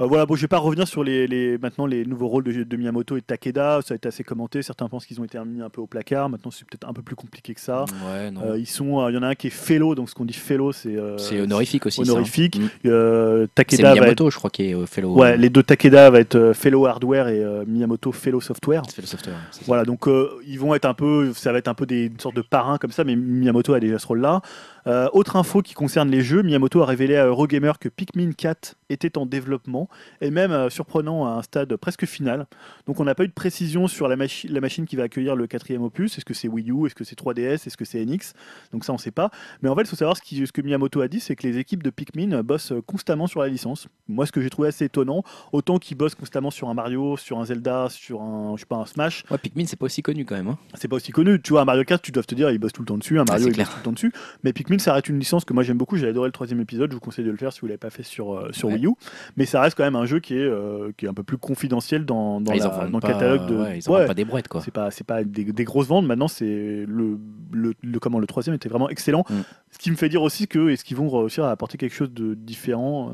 Euh, 0.00 0.06
voilà, 0.06 0.24
bon, 0.24 0.34
je 0.34 0.40
vais 0.40 0.48
pas 0.48 0.58
revenir 0.58 0.88
sur 0.88 1.04
les, 1.04 1.26
les- 1.26 1.58
maintenant 1.58 1.84
les 1.86 2.04
nouveaux 2.06 2.28
rôles 2.28 2.44
de, 2.44 2.62
de 2.62 2.76
Miyamoto 2.76 3.16
et 3.16 3.20
de 3.20 3.24
Takeda. 3.26 3.80
Ça 3.84 3.94
a 3.94 3.96
été 3.96 4.08
assez 4.08 4.24
commenté. 4.24 4.62
Certains 4.62 4.88
pensent 4.88 5.04
qu'ils 5.04 5.20
ont 5.20 5.24
été 5.24 5.38
mis 5.44 5.60
un 5.60 5.68
peu 5.68 5.80
au 5.80 5.86
placard. 5.86 6.28
Maintenant, 6.30 6.50
c'est 6.50 6.64
peut-être 6.66 6.88
un 6.88 6.92
peu 6.92 7.02
plus 7.02 7.16
compliqué 7.16 7.52
que 7.54 7.60
ça. 7.60 7.84
Ouais, 8.10 8.30
non. 8.30 8.40
Euh, 8.44 8.58
ils 8.58 8.66
sont, 8.66 9.00
euh, 9.00 9.10
il 9.10 9.14
y 9.14 9.18
en 9.18 9.22
a 9.22 9.28
un 9.28 9.34
qui 9.34 9.48
est 9.48 9.50
fellow, 9.50 9.94
donc 9.94 10.08
ce 10.08 10.14
qu'on 10.14 10.24
dit 10.24 10.32
fellow, 10.32 10.72
c'est 10.72 10.96
euh, 10.96 11.18
c'est 11.18 11.40
honorifique 11.40 11.84
aussi. 11.86 11.96
ça, 12.04 12.10
hein. 12.10 12.14
honorifique. 12.14 12.58
Mm. 12.58 12.68
Euh, 12.86 13.46
C'est 13.48 13.54
Takeda 13.56 13.82
va 13.82 13.88
être, 13.90 14.00
Miyamoto, 14.00 14.30
je 14.30 14.36
crois, 14.36 14.50
qui 14.50 14.70
est 14.70 14.86
fellow. 14.86 15.14
ouais, 15.18 15.36
les 15.36 15.50
deux 15.50 15.62
Takeda 15.62 16.08
va 16.10 16.20
être 16.20 16.52
fellow 16.54 16.86
hardware 16.86 17.28
et 17.28 17.44
Miyamoto 17.66 18.10
fellow 18.12 18.40
software. 18.40 18.82
Fellow 18.94 19.06
software. 19.06 19.36
ça. 19.50 19.60
Voilà, 19.66 19.84
donc 19.84 20.08
euh, 20.08 20.30
ils 20.46 20.58
vont 20.58 20.74
être 20.74 20.86
un 20.86 20.94
peu, 20.94 21.32
ça 21.34 21.52
va 21.52 21.58
être 21.58 21.68
un 21.68 21.74
peu 21.74 21.84
des 21.86 22.06
une 22.06 22.20
sorte 22.20 22.36
de 22.36 22.42
parrains 22.42 22.78
comme 22.78 22.92
ça, 22.92 23.04
mais 23.04 23.16
Miyamoto 23.16 23.74
a 23.74 23.80
déjà 23.80 23.98
ce 23.98 24.06
rôle-là. 24.06 24.40
Euh, 24.86 25.08
autre 25.12 25.36
info 25.36 25.62
qui 25.62 25.74
concerne 25.74 26.10
les 26.10 26.22
jeux, 26.22 26.42
Miyamoto 26.42 26.82
a 26.82 26.86
révélé 26.86 27.16
à 27.16 27.26
Eurogamer 27.26 27.72
que 27.80 27.88
Pikmin 27.88 28.32
4 28.32 28.76
était 28.88 29.18
en 29.18 29.26
développement 29.26 29.88
et 30.20 30.30
même 30.30 30.52
euh, 30.52 30.70
surprenant 30.70 31.26
à 31.26 31.30
un 31.38 31.42
stade 31.42 31.74
presque 31.76 32.06
final. 32.06 32.46
Donc 32.86 32.98
on 33.00 33.04
n'a 33.04 33.14
pas 33.14 33.24
eu 33.24 33.28
de 33.28 33.32
précision 33.32 33.88
sur 33.88 34.08
la, 34.08 34.16
machi- 34.16 34.48
la 34.48 34.60
machine 34.60 34.86
qui 34.86 34.96
va 34.96 35.04
accueillir 35.04 35.36
le 35.36 35.46
quatrième 35.46 35.82
opus. 35.82 36.16
Est-ce 36.18 36.24
que 36.24 36.34
c'est 36.34 36.48
Wii 36.48 36.70
U, 36.72 36.86
est-ce 36.86 36.94
que 36.94 37.04
c'est 37.04 37.18
3DS, 37.18 37.66
est-ce 37.66 37.76
que 37.76 37.84
c'est 37.84 38.04
NX 38.04 38.32
Donc 38.72 38.84
ça 38.84 38.92
on 38.92 38.98
sait 38.98 39.10
pas. 39.10 39.30
Mais 39.62 39.68
en 39.68 39.74
fait, 39.76 39.82
il 39.82 39.88
faut 39.88 39.96
savoir 39.96 40.16
ce, 40.16 40.22
qui- 40.22 40.46
ce 40.46 40.52
que 40.52 40.62
Miyamoto 40.62 41.00
a 41.02 41.08
dit, 41.08 41.20
c'est 41.20 41.36
que 41.36 41.46
les 41.46 41.58
équipes 41.58 41.82
de 41.82 41.90
Pikmin 41.90 42.42
bossent 42.42 42.72
constamment 42.86 43.26
sur 43.26 43.40
la 43.42 43.48
licence. 43.48 43.86
Moi, 44.08 44.26
ce 44.26 44.32
que 44.32 44.40
j'ai 44.40 44.50
trouvé 44.50 44.68
assez 44.68 44.86
étonnant, 44.86 45.22
autant 45.52 45.78
qu'ils 45.78 45.96
bossent 45.96 46.14
constamment 46.14 46.50
sur 46.50 46.68
un 46.68 46.74
Mario, 46.74 47.16
sur 47.16 47.38
un 47.38 47.44
Zelda, 47.44 47.88
sur 47.90 48.22
un, 48.22 48.54
je 48.56 48.60
sais 48.60 48.66
pas, 48.66 48.76
un 48.76 48.86
Smash, 48.86 49.24
Ouais, 49.30 49.38
Pikmin, 49.38 49.66
c'est 49.66 49.78
pas 49.78 49.86
aussi 49.86 50.02
connu 50.02 50.24
quand 50.24 50.34
même. 50.36 50.48
hein. 50.48 50.58
c'est 50.74 50.88
pas 50.88 50.96
aussi 50.96 51.12
connu. 51.12 51.40
Tu 51.40 51.50
vois, 51.52 51.60
un 51.62 51.64
Mario 51.64 51.84
Kart, 51.84 52.02
tu 52.02 52.12
dois 52.12 52.22
te 52.22 52.34
dire, 52.34 52.50
ils 52.50 52.58
bossent 52.58 52.72
tout 52.72 52.82
le 52.82 52.86
temps 52.86 52.98
dessus. 52.98 53.18
Un 53.20 53.24
Mario, 53.24 53.44
c'est 53.44 53.50
ils 53.50 53.54
clair. 53.54 53.66
bossent 53.66 53.74
tout 53.74 53.80
le 53.80 53.84
temps 53.84 53.92
dessus. 53.92 54.12
Mais 54.42 54.52
Pikmin, 54.52 54.69
ça 54.78 54.92
reste 54.94 55.08
une 55.08 55.18
licence 55.18 55.44
que 55.44 55.52
moi 55.52 55.62
j'aime 55.62 55.76
beaucoup. 55.78 55.96
J'ai 55.96 56.06
adoré 56.08 56.28
le 56.28 56.32
troisième 56.32 56.60
épisode. 56.60 56.90
Je 56.90 56.94
vous 56.94 57.00
conseille 57.00 57.24
de 57.24 57.30
le 57.30 57.36
faire 57.36 57.52
si 57.52 57.60
vous 57.60 57.66
l'avez 57.66 57.78
pas 57.78 57.90
fait 57.90 58.02
sur, 58.02 58.34
euh, 58.34 58.48
sur 58.52 58.68
Ouais. 58.68 58.74
Wii 58.74 58.86
U. 58.86 58.90
Mais 59.36 59.46
ça 59.46 59.60
reste 59.60 59.76
quand 59.76 59.82
même 59.84 59.96
un 59.96 60.06
jeu 60.06 60.20
qui 60.20 60.34
est, 60.34 60.38
euh, 60.42 60.92
qui 60.96 61.06
est 61.06 61.08
un 61.08 61.14
peu 61.14 61.22
plus 61.24 61.38
confidentiel 61.38 62.04
dans, 62.04 62.40
dans, 62.40 62.52
Ah, 62.52 62.56
la- 62.56 62.88
le 62.92 63.00
catalogue 63.00 63.46
de. 63.46 63.56
Ouais, 63.56 63.78
ils 63.78 63.88
en 63.90 63.94
Ouais. 63.94 64.06
pas 64.06 64.14
des 64.14 64.24
brouettes, 64.24 64.48
quoi. 64.48 64.60
C'est 64.60 64.70
pas, 64.70 64.90
c'est 64.90 65.04
pas 65.06 65.24
des, 65.24 65.44
des 65.44 65.64
grosses 65.64 65.88
ventes. 65.88 66.06
Maintenant, 66.06 66.28
c'est 66.28 66.84
le, 66.86 67.18
le, 67.52 67.74
le- 67.82 67.98
comment 67.98 68.18
le 68.20 68.26
troisième 68.26 68.54
était 68.54 68.68
vraiment 68.68 68.88
excellent. 68.88 69.24
Mm. 69.28 69.34
Ce 69.72 69.78
qui 69.78 69.90
me 69.90 69.96
fait 69.96 70.08
dire 70.08 70.22
aussi 70.22 70.46
que 70.46 70.68
est-ce 70.70 70.84
qu'ils 70.84 70.96
vont 70.96 71.08
réussir 71.08 71.44
à 71.44 71.50
apporter 71.50 71.76
quelque 71.78 71.94
chose 71.94 72.12
de 72.12 72.34
différent 72.34 73.08
euh, 73.10 73.12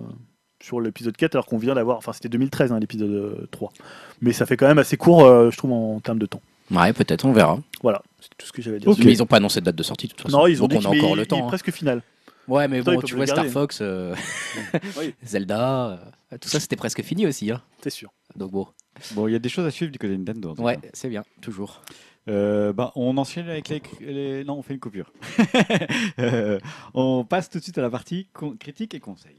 sur 0.63 0.81
l'épisode 0.81 1.17
4 1.17 1.35
alors 1.35 1.47
qu'on 1.47 1.59
vient 1.59 1.75
d'avoir. 1.75 1.99
Enfin, 1.99 2.13
c'était 2.13 2.29
2013 2.31 2.73
hein, 2.73 2.81
l'épisode 2.81 3.11
euh, 3.11 3.47
3. 3.51 3.73
Mais 4.21 4.33
ça 4.33 4.47
fait 4.47 4.57
quand 4.57 4.67
même 4.67 4.79
assez 4.79 4.97
court, 4.97 5.25
euh, 5.25 5.51
je 5.51 5.57
trouve, 5.57 5.73
en, 5.73 6.01
termes 6.01 6.19
de 6.19 6.27
temps. 6.27 6.41
Ouais, 6.71 6.93
peut-être, 6.93 7.25
on 7.25 7.33
verra. 7.33 7.59
Voilà, 7.83 8.03
c'est 8.29 8.37
tout 8.39 8.47
ce 8.47 8.53
que 8.53 8.63
j'avais 8.63 8.77
à 8.77 8.81
dire. 8.81 8.89
Ok. 8.89 8.97
sur- 8.97 9.05
Mais 9.07 9.13
ils 9.13 9.23
ont 9.23 9.27
pas 9.27 9.37
annoncé 9.39 9.61
de 9.61 9.65
date 9.67 9.77
de 9.77 9.83
sortie, 9.83 10.07
de 10.07 10.13
toute 10.13 10.23
façon. 10.23 10.39
Non, 10.39 10.47
ils 10.47 10.63
ont 10.63 10.69
Donc 10.69 10.81
dit 10.81 10.87
on 10.87 10.91
a 10.93 10.97
encore 10.97 11.15
le 11.17 11.23
il 11.23 11.25
est 11.25 11.27
temps. 11.27 11.45
hein. 11.45 11.49
presque 11.49 11.71
final. 11.71 12.03
Ouais, 12.49 12.69
mais 12.69 12.79
Pourtant, 12.83 13.01
bon, 13.01 13.07
tu 13.07 13.15
vois, 13.17 13.27
Star. 13.27 13.45
Fox, 13.47 13.79
euh, 13.83 14.15
Oui. 14.99 15.15
Zelda, 15.25 16.01
euh, 16.33 16.39
tout 16.41 16.49
ça, 16.49 16.61
c'était 16.61 16.77
presque 16.77 17.03
fini 17.03 17.27
aussi. 17.27 17.51
Hein. 17.51 17.61
C'est 17.83 17.91
sûr. 17.91 18.13
Donc 18.37 18.53
bon, 18.53 18.67
Bon, 19.13 19.27
il 19.29 19.33
y 19.33 19.35
a 19.35 19.39
des 19.39 19.49
choses 19.49 19.67
à 19.67 19.71
suivre 19.71 19.91
du 19.93 19.99
côté 19.99 20.13
de 20.13 20.19
Nintendo. 20.19 20.55
ouais, 20.59 20.79
c'est 20.93 21.09
bien, 21.09 21.23
toujours. 21.41 21.83
Euh, 22.29 22.73
bah, 22.73 22.93
on 22.97 23.17
enchaîne 23.19 23.49
avec 23.49 23.69
les, 23.69 23.83
les- 24.01 24.45
Non, 24.45 24.59
on 24.59 24.63
fait 24.63 24.75
une 24.75 24.81
coupure. 24.81 25.13
Euh, 26.19 26.59
on 26.95 27.25
passe 27.25 27.51
tout 27.51 27.59
de 27.59 27.63
suite 27.63 27.77
à 27.79 27.83
la 27.83 27.91
partie 27.91 28.29
critique 28.59 28.95
et 28.95 29.01
conseils. 29.01 29.37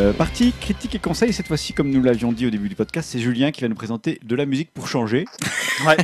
Euh, 0.00 0.14
partie 0.14 0.52
critique 0.52 0.94
et 0.94 0.98
conseils, 0.98 1.30
cette 1.34 1.46
fois-ci, 1.46 1.74
comme 1.74 1.90
nous 1.90 2.02
l'avions 2.02 2.32
dit 2.32 2.46
au 2.46 2.50
début 2.50 2.70
du 2.70 2.74
podcast, 2.74 3.10
c'est 3.12 3.18
Julien 3.18 3.50
qui 3.50 3.60
va 3.60 3.68
nous 3.68 3.74
présenter 3.74 4.18
de 4.22 4.34
la 4.34 4.46
musique 4.46 4.72
pour 4.72 4.88
changer. 4.88 5.26
Ouais. 5.86 5.96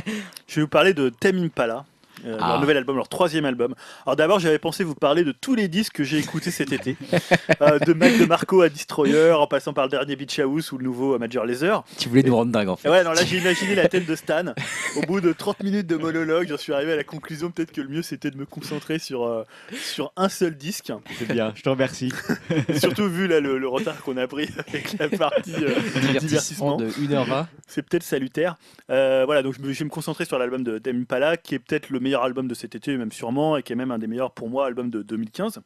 Je 0.47 0.55
vais 0.55 0.61
vous 0.61 0.67
parler 0.67 0.95
de 0.95 1.09
Tame 1.09 1.37
Impala. 1.37 1.85
Euh, 2.25 2.37
Ah. 2.41 2.47
Leur 2.49 2.61
nouvel 2.61 2.77
album, 2.77 2.95
leur 2.95 3.09
troisième 3.09 3.45
album. 3.45 3.73
Alors 4.05 4.15
d'abord, 4.15 4.39
j'avais 4.39 4.59
pensé 4.59 4.83
vous 4.83 4.95
parler 4.95 5.23
de 5.23 5.31
tous 5.31 5.55
les 5.55 5.67
disques 5.67 5.93
que 5.93 6.03
j'ai 6.03 6.17
écoutés 6.17 6.51
cet 6.51 6.71
été, 6.71 6.95
Euh, 7.61 7.79
de 7.79 7.93
Mac 7.93 8.17
de 8.17 8.25
Marco 8.25 8.61
à 8.61 8.69
Destroyer, 8.69 9.31
en 9.31 9.47
passant 9.47 9.73
par 9.73 9.85
le 9.85 9.89
dernier 9.91 10.15
Beach 10.15 10.37
House 10.39 10.71
ou 10.71 10.77
le 10.77 10.83
nouveau 10.83 11.17
Major 11.17 11.45
Lazer. 11.45 11.83
Tu 11.97 12.07
voulais 12.09 12.23
nous 12.23 12.35
rendre 12.35 12.51
dingue 12.51 12.69
en 12.69 12.75
Et 12.75 12.77
fait. 12.77 12.89
ouais, 12.89 13.03
non, 13.03 13.11
là 13.11 13.23
j'ai 13.25 13.37
imaginé 13.37 13.73
la 13.75 13.87
tête 13.87 14.05
de 14.05 14.15
Stan. 14.15 14.53
Au 14.95 15.01
bout 15.01 15.21
de 15.21 15.33
30 15.33 15.63
minutes 15.63 15.87
de 15.87 15.95
monologue, 15.95 16.47
j'en 16.49 16.57
suis 16.57 16.73
arrivé 16.73 16.93
à 16.93 16.95
la 16.95 17.03
conclusion 17.03 17.49
peut-être 17.51 17.71
que 17.71 17.81
le 17.81 17.87
mieux 17.87 18.01
c'était 18.01 18.29
de 18.31 18.37
me 18.37 18.45
concentrer 18.45 18.99
sur, 18.99 19.23
euh, 19.25 19.43
sur 19.73 20.11
un 20.15 20.29
seul 20.29 20.55
disque. 20.55 20.91
C'est 21.17 21.31
bien, 21.31 21.51
je 21.55 21.61
te 21.63 21.69
remercie. 21.69 22.11
Surtout 22.79 23.07
vu 23.09 23.27
là, 23.27 23.39
le, 23.39 23.57
le 23.57 23.67
retard 23.67 24.01
qu'on 24.03 24.17
a 24.17 24.27
pris 24.27 24.49
avec 24.67 24.97
la 24.99 25.09
partie 25.09 25.53
euh, 25.55 25.73
divertissement. 25.99 26.77
Divertissement 26.77 26.77
de 26.77 26.87
1h20. 26.89 27.45
c'est 27.67 27.81
peut-être 27.81 28.03
salutaire. 28.03 28.55
Euh, 28.91 29.23
voilà, 29.25 29.41
donc 29.43 29.55
je, 29.57 29.61
vais 29.61 29.85
me 29.85 29.89
concentrer 29.89 30.25
sur 30.25 30.37
l'album 30.37 30.63
de 30.63 30.79
Impala, 30.87 31.37
qui 31.37 31.55
est 31.55 31.59
peut-être 31.59 31.89
le 31.89 31.99
meilleur 32.07 32.23
album 32.23 32.47
de 32.47 32.53
cet 32.53 32.73
été, 32.75 32.95
même 32.97 33.11
sûrement, 33.11 33.57
et 33.57 33.63
qui 33.63 33.73
est 33.73 33.75
même 33.75 33.91
un 33.91 33.99
des 33.99 34.07
meilleurs 34.07 34.31
pour 34.31 34.49
moi 34.49 34.65
albums 34.65 34.89
de 34.89 35.01
2015. 35.03 35.59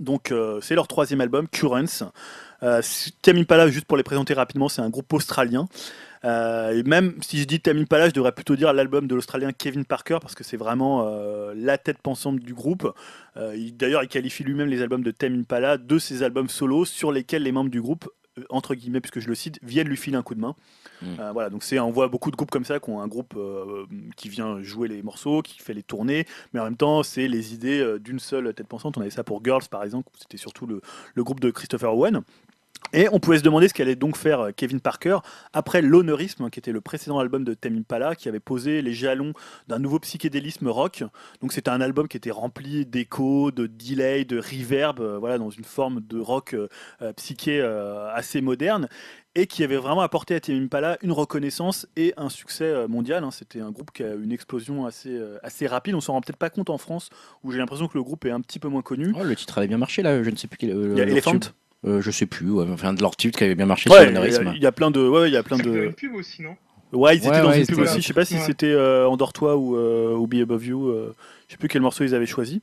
Donc 0.00 0.32
euh, 0.32 0.60
c'est 0.62 0.74
leur 0.74 0.88
troisième 0.88 1.20
album, 1.20 1.46
Currents. 1.48 2.10
Euh, 2.62 2.80
Tame 3.22 3.36
Impala, 3.38 3.68
juste 3.68 3.86
pour 3.86 3.96
les 3.96 4.02
présenter 4.02 4.34
rapidement, 4.34 4.68
c'est 4.68 4.80
un 4.82 4.90
groupe 4.90 5.12
australien. 5.12 5.66
Euh, 6.24 6.70
et 6.78 6.82
même 6.84 7.14
si 7.20 7.38
je 7.38 7.44
dis 7.44 7.60
Tame 7.60 7.78
Impala, 7.78 8.08
je 8.08 8.14
devrais 8.14 8.32
plutôt 8.32 8.56
dire 8.56 8.72
l'album 8.72 9.06
de 9.06 9.14
l'Australien 9.14 9.50
Kevin 9.52 9.84
Parker, 9.84 10.18
parce 10.22 10.34
que 10.34 10.44
c'est 10.44 10.56
vraiment 10.56 11.04
euh, 11.06 11.52
la 11.56 11.78
tête 11.78 11.98
pensante 11.98 12.38
du 12.38 12.54
groupe. 12.54 12.92
Il- 13.54 13.76
D'ailleurs, 13.76 14.02
il 14.02 14.08
qualifie 14.08 14.44
lui-même 14.44 14.68
les 14.68 14.82
albums 14.82 15.02
de 15.02 15.10
Tame 15.10 15.34
Impala 15.40 15.78
de 15.78 15.98
ses 15.98 16.22
albums 16.22 16.48
solos 16.48 16.84
sur 16.86 17.10
lesquels 17.12 17.42
les 17.42 17.52
membres 17.52 17.70
du 17.70 17.80
groupe, 17.80 18.08
entre 18.48 18.74
guillemets, 18.74 19.00
puisque 19.00 19.20
je 19.20 19.28
le 19.28 19.34
cite, 19.34 19.58
viennent 19.62 19.88
lui 19.88 19.96
filer 19.96 20.16
un 20.16 20.22
coup 20.22 20.34
de 20.34 20.40
main. 20.40 20.54
Mm. 21.02 21.06
Euh, 21.20 21.32
voilà, 21.32 21.50
donc 21.50 21.62
c'est, 21.62 21.78
on 21.78 21.90
voit 21.90 22.08
beaucoup 22.08 22.30
de 22.30 22.36
groupes 22.36 22.50
comme 22.50 22.64
ça 22.64 22.80
qui 22.80 22.90
ont 22.90 23.00
un 23.00 23.08
groupe 23.08 23.34
euh, 23.36 23.86
qui 24.16 24.28
vient 24.28 24.62
jouer 24.62 24.88
les 24.88 25.02
morceaux, 25.02 25.42
qui 25.42 25.58
fait 25.58 25.74
les 25.74 25.82
tournées, 25.82 26.26
mais 26.52 26.60
en 26.60 26.64
même 26.64 26.76
temps, 26.76 27.02
c'est 27.02 27.28
les 27.28 27.54
idées 27.54 27.80
euh, 27.80 27.98
d'une 27.98 28.18
seule 28.18 28.54
tête 28.54 28.66
pensante. 28.66 28.96
On 28.96 29.00
avait 29.00 29.10
ça 29.10 29.24
pour 29.24 29.44
Girls, 29.44 29.64
par 29.70 29.84
exemple, 29.84 30.10
c'était 30.18 30.38
surtout 30.38 30.66
le, 30.66 30.80
le 31.14 31.24
groupe 31.24 31.40
de 31.40 31.50
Christopher 31.50 31.94
Owen. 31.94 32.22
Et 32.92 33.08
on 33.10 33.18
pouvait 33.20 33.38
se 33.38 33.42
demander 33.42 33.68
ce 33.68 33.74
qu'allait 33.74 33.96
donc 33.96 34.16
faire 34.16 34.40
euh, 34.40 34.50
Kevin 34.54 34.80
Parker 34.80 35.18
après 35.52 35.80
l'Honorisme, 35.82 36.50
qui 36.50 36.58
était 36.58 36.72
le 36.72 36.80
précédent 36.80 37.18
album 37.18 37.44
de 37.44 37.54
Tame 37.54 37.76
Impala, 37.78 38.14
qui 38.14 38.28
avait 38.28 38.40
posé 38.40 38.82
les 38.82 38.92
jalons 38.92 39.32
d'un 39.68 39.78
nouveau 39.78 39.98
psychédélisme 39.98 40.68
rock. 40.68 41.04
Donc 41.40 41.52
c'était 41.52 41.70
un 41.70 41.80
album 41.80 42.08
qui 42.08 42.16
était 42.18 42.30
rempli 42.30 42.84
d'échos, 42.84 43.50
de 43.50 43.66
delay, 43.66 44.24
de 44.24 44.38
reverb, 44.38 45.00
euh, 45.00 45.18
voilà, 45.18 45.38
dans 45.38 45.50
une 45.50 45.64
forme 45.64 46.00
de 46.00 46.20
rock 46.20 46.54
euh, 46.54 46.68
psyché 47.14 47.60
euh, 47.60 48.12
assez 48.14 48.40
moderne 48.40 48.88
et 49.34 49.46
qui 49.46 49.64
avait 49.64 49.76
vraiment 49.76 50.02
apporté 50.02 50.34
à 50.34 50.40
Tame 50.40 50.62
Impala 50.64 50.98
une 51.00 51.12
reconnaissance 51.12 51.86
et 51.96 52.12
un 52.18 52.28
succès 52.28 52.86
mondial. 52.86 53.24
hein. 53.24 53.30
C'était 53.30 53.60
un 53.62 53.70
groupe 53.70 53.90
qui 53.90 54.02
a 54.02 54.14
eu 54.14 54.22
une 54.22 54.32
explosion 54.32 54.84
assez, 54.84 55.18
assez 55.42 55.66
rapide. 55.66 55.94
On 55.94 56.02
s'en 56.02 56.12
rend 56.12 56.20
peut-être 56.20 56.36
pas 56.36 56.50
compte 56.50 56.68
en 56.68 56.76
France, 56.76 57.08
où 57.42 57.50
j'ai 57.50 57.56
l'impression 57.56 57.88
que 57.88 57.96
le 57.96 58.04
groupe 58.04 58.26
est 58.26 58.30
un 58.30 58.42
petit 58.42 58.58
peu 58.58 58.68
moins 58.68 58.82
connu. 58.82 59.14
Oh, 59.18 59.24
le 59.24 59.34
titre 59.34 59.56
avait 59.56 59.68
bien 59.68 59.78
marché 59.78 60.02
là, 60.02 60.22
je 60.22 60.28
ne 60.28 60.36
sais 60.36 60.48
plus 60.48 60.58
quel. 60.58 60.70
Il 60.70 60.98
y 60.98 61.00
a 61.00 61.04
Elephant. 61.04 61.38
tube. 61.38 61.44
Euh, 61.84 62.00
je 62.00 62.10
sais 62.12 62.26
plus, 62.26 62.50
ouais. 62.50 62.66
enfin 62.72 62.94
de 62.94 63.00
leur 63.02 63.16
titre 63.16 63.36
qui 63.38 63.44
avait 63.44 63.54
bien 63.56 63.66
marché 63.66 63.90
Ouais, 63.90 63.96
sur 63.96 64.04
il 64.04 64.06
y 64.06 64.08
a- 64.10 64.20
l'honorisme. 64.20 64.52
il 64.56 64.62
y 64.62 64.66
a 64.66 64.72
plein 64.72 64.90
de, 64.90 65.00
ouais, 65.08 65.28
il 65.28 65.32
y 65.32 65.36
a 65.36 65.42
plein 65.42 65.56
de. 65.58 65.86
une 65.86 65.92
pub 65.94 66.14
aussi, 66.14 66.42
non? 66.42 66.56
Ouais, 66.92 67.16
ils 67.16 67.18
étaient 67.18 67.30
Ouais, 67.30 67.42
dans 67.42 67.48
ouais, 67.48 67.60
une 67.60 67.66
pub 67.66 67.78
aussi. 67.80 68.00
Je 68.00 68.06
sais 68.06 68.12
pas 68.12 68.24
si 68.24 68.34
Ouais. 68.34 68.40
c'était 68.40 68.66
euh, 68.70 69.08
Endors-toi 69.08 69.56
ou, 69.56 69.76
euh, 69.76 70.14
ou 70.14 70.26
Be 70.26 70.34
Above 70.42 70.64
You. 70.66 70.88
euh, 70.88 71.14
je 71.48 71.52
sais 71.54 71.58
plus 71.58 71.68
quel 71.68 71.82
morceau 71.82 72.04
ils 72.04 72.14
avaient 72.14 72.26
choisi. 72.26 72.60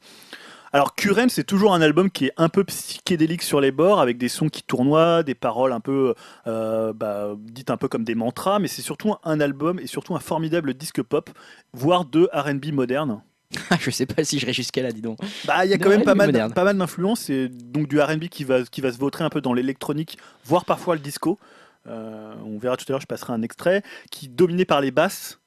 Alors, 0.71 0.93
Current, 0.93 1.29
c'est 1.29 1.43
toujours 1.45 1.73
un 1.73 1.81
album 1.81 2.11
qui 2.11 2.27
est 2.27 2.31
un 2.37 2.47
peu 2.47 2.63
psychédélique 2.63 3.41
sur 3.41 3.59
les 3.59 3.71
bords, 3.71 3.99
avec 3.99 4.19
des 4.19 4.29
sons 4.29 4.49
qui 4.49 4.61
tournoient, 4.61 5.23
des 5.23 5.33
paroles 5.33 5.73
un 5.73 5.79
peu 5.79 6.13
euh, 6.45 6.93
bah, 6.93 7.29
dites 7.39 7.71
un 7.71 7.77
peu 7.77 7.87
comme 7.87 8.03
des 8.03 8.13
mantras, 8.13 8.59
mais 8.59 8.67
c'est 8.67 8.83
surtout 8.83 9.15
un 9.23 9.39
album 9.41 9.79
et 9.79 9.87
surtout 9.87 10.15
un 10.15 10.19
formidable 10.19 10.75
disque 10.75 11.01
pop, 11.01 11.31
voire 11.73 12.05
de 12.05 12.29
R&B 12.31 12.71
moderne. 12.71 13.19
je 13.79 13.89
sais 13.89 14.05
pas 14.05 14.23
si 14.23 14.37
j'irai 14.37 14.53
jusqu'à 14.53 14.83
là, 14.83 14.91
dis 14.91 15.01
donc. 15.01 15.17
Bah, 15.45 15.65
il 15.65 15.71
y 15.71 15.73
a 15.73 15.77
quand 15.77 15.89
même 15.89 16.03
pas 16.03 16.15
mal, 16.15 16.31
pas 16.53 16.63
mal 16.63 16.77
d'influences, 16.77 17.29
et 17.29 17.49
donc 17.49 17.87
du 17.87 17.99
R&B 17.99 18.25
qui 18.25 18.43
va, 18.43 18.63
qui 18.63 18.81
va 18.81 18.91
se 18.91 18.97
vautrer 18.97 19.23
un 19.23 19.29
peu 19.29 19.41
dans 19.41 19.53
l'électronique, 19.53 20.17
voire 20.45 20.65
parfois 20.65 20.95
le 20.95 21.01
disco. 21.01 21.39
Euh, 21.87 22.33
on 22.45 22.59
verra 22.59 22.77
tout 22.77 22.85
à 22.89 22.91
l'heure, 22.91 23.01
je 23.01 23.07
passerai 23.07 23.33
un 23.33 23.41
extrait, 23.41 23.81
qui 24.11 24.27
est 24.27 24.29
dominé 24.29 24.65
par 24.65 24.81
les 24.81 24.91
basses, 24.91 25.39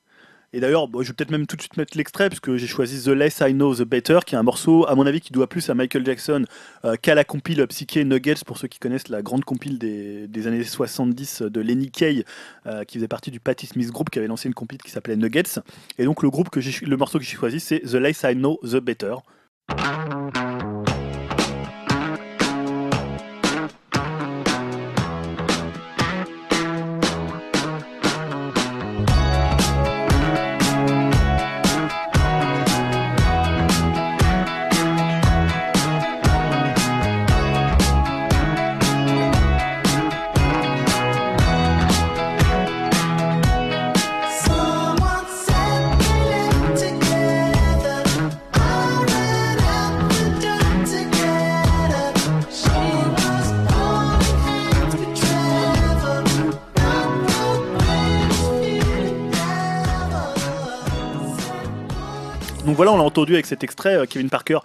Et 0.55 0.61
d'ailleurs, 0.61 0.87
je 0.93 1.09
vais 1.09 1.15
peut-être 1.15 1.31
même 1.31 1.47
tout 1.47 1.57
de 1.57 1.63
suite 1.63 1.77
mettre 1.79 1.97
l'extrait, 1.97 2.29
puisque 2.29 2.57
j'ai 2.57 2.67
choisi 2.67 3.03
The 3.03 3.09
Less 3.09 3.41
I 3.41 3.53
Know, 3.53 3.75
The 3.75 3.83
Better, 3.83 4.19
qui 4.27 4.35
est 4.35 4.39
un 4.39 4.43
morceau, 4.43 4.87
à 4.87 4.95
mon 4.95 5.07
avis, 5.07 5.21
qui 5.21 5.33
doit 5.33 5.49
plus 5.49 5.71
à 5.71 5.75
Michael 5.75 6.05
Jackson 6.05 6.45
euh, 6.85 6.97
qu'à 7.01 7.15
la 7.15 7.25
compile 7.25 7.67
Psyché 7.67 8.05
Nuggets, 8.05 8.45
pour 8.45 8.59
ceux 8.59 8.69
qui 8.69 8.79
connaissent 8.79 9.09
la 9.09 9.23
grande 9.23 9.45
compile 9.45 9.79
des, 9.79 10.47
années 10.47 10.63
70 10.63 11.43
de 11.43 11.61
Lenny 11.61 11.91
Kay, 11.91 12.25
euh, 12.67 12.85
qui 12.85 12.99
faisait 12.99 13.09
partie 13.09 13.31
du 13.31 13.41
Patti 13.41 13.67
Smith 13.67 13.91
Group, 13.91 14.11
qui 14.11 14.19
avait 14.19 14.29
lancé 14.29 14.49
une 14.49 14.55
compile 14.55 14.83
qui 14.83 14.91
s'appelait 14.91 15.17
Nuggets. 15.17 15.61
Et 15.97 16.05
donc, 16.05 16.23
le, 16.23 16.29
le 16.29 16.97
morceau 16.97 17.19
que 17.19 17.25
j'ai 17.25 17.37
choisi, 17.37 17.59
c'est 17.59 17.81
The 17.81 17.95
Less 17.95 18.23
I 18.25 18.35
Know, 18.35 18.61
The 18.63 18.77
Better. 18.77 19.15
Voilà, 62.83 62.97
on 62.97 62.99
l'a 62.99 63.05
entendu 63.05 63.35
avec 63.35 63.47
cet 63.47 63.63
extrait, 63.63 63.95
euh, 63.95 64.07
Kevin 64.07 64.29
Parker, 64.29 64.59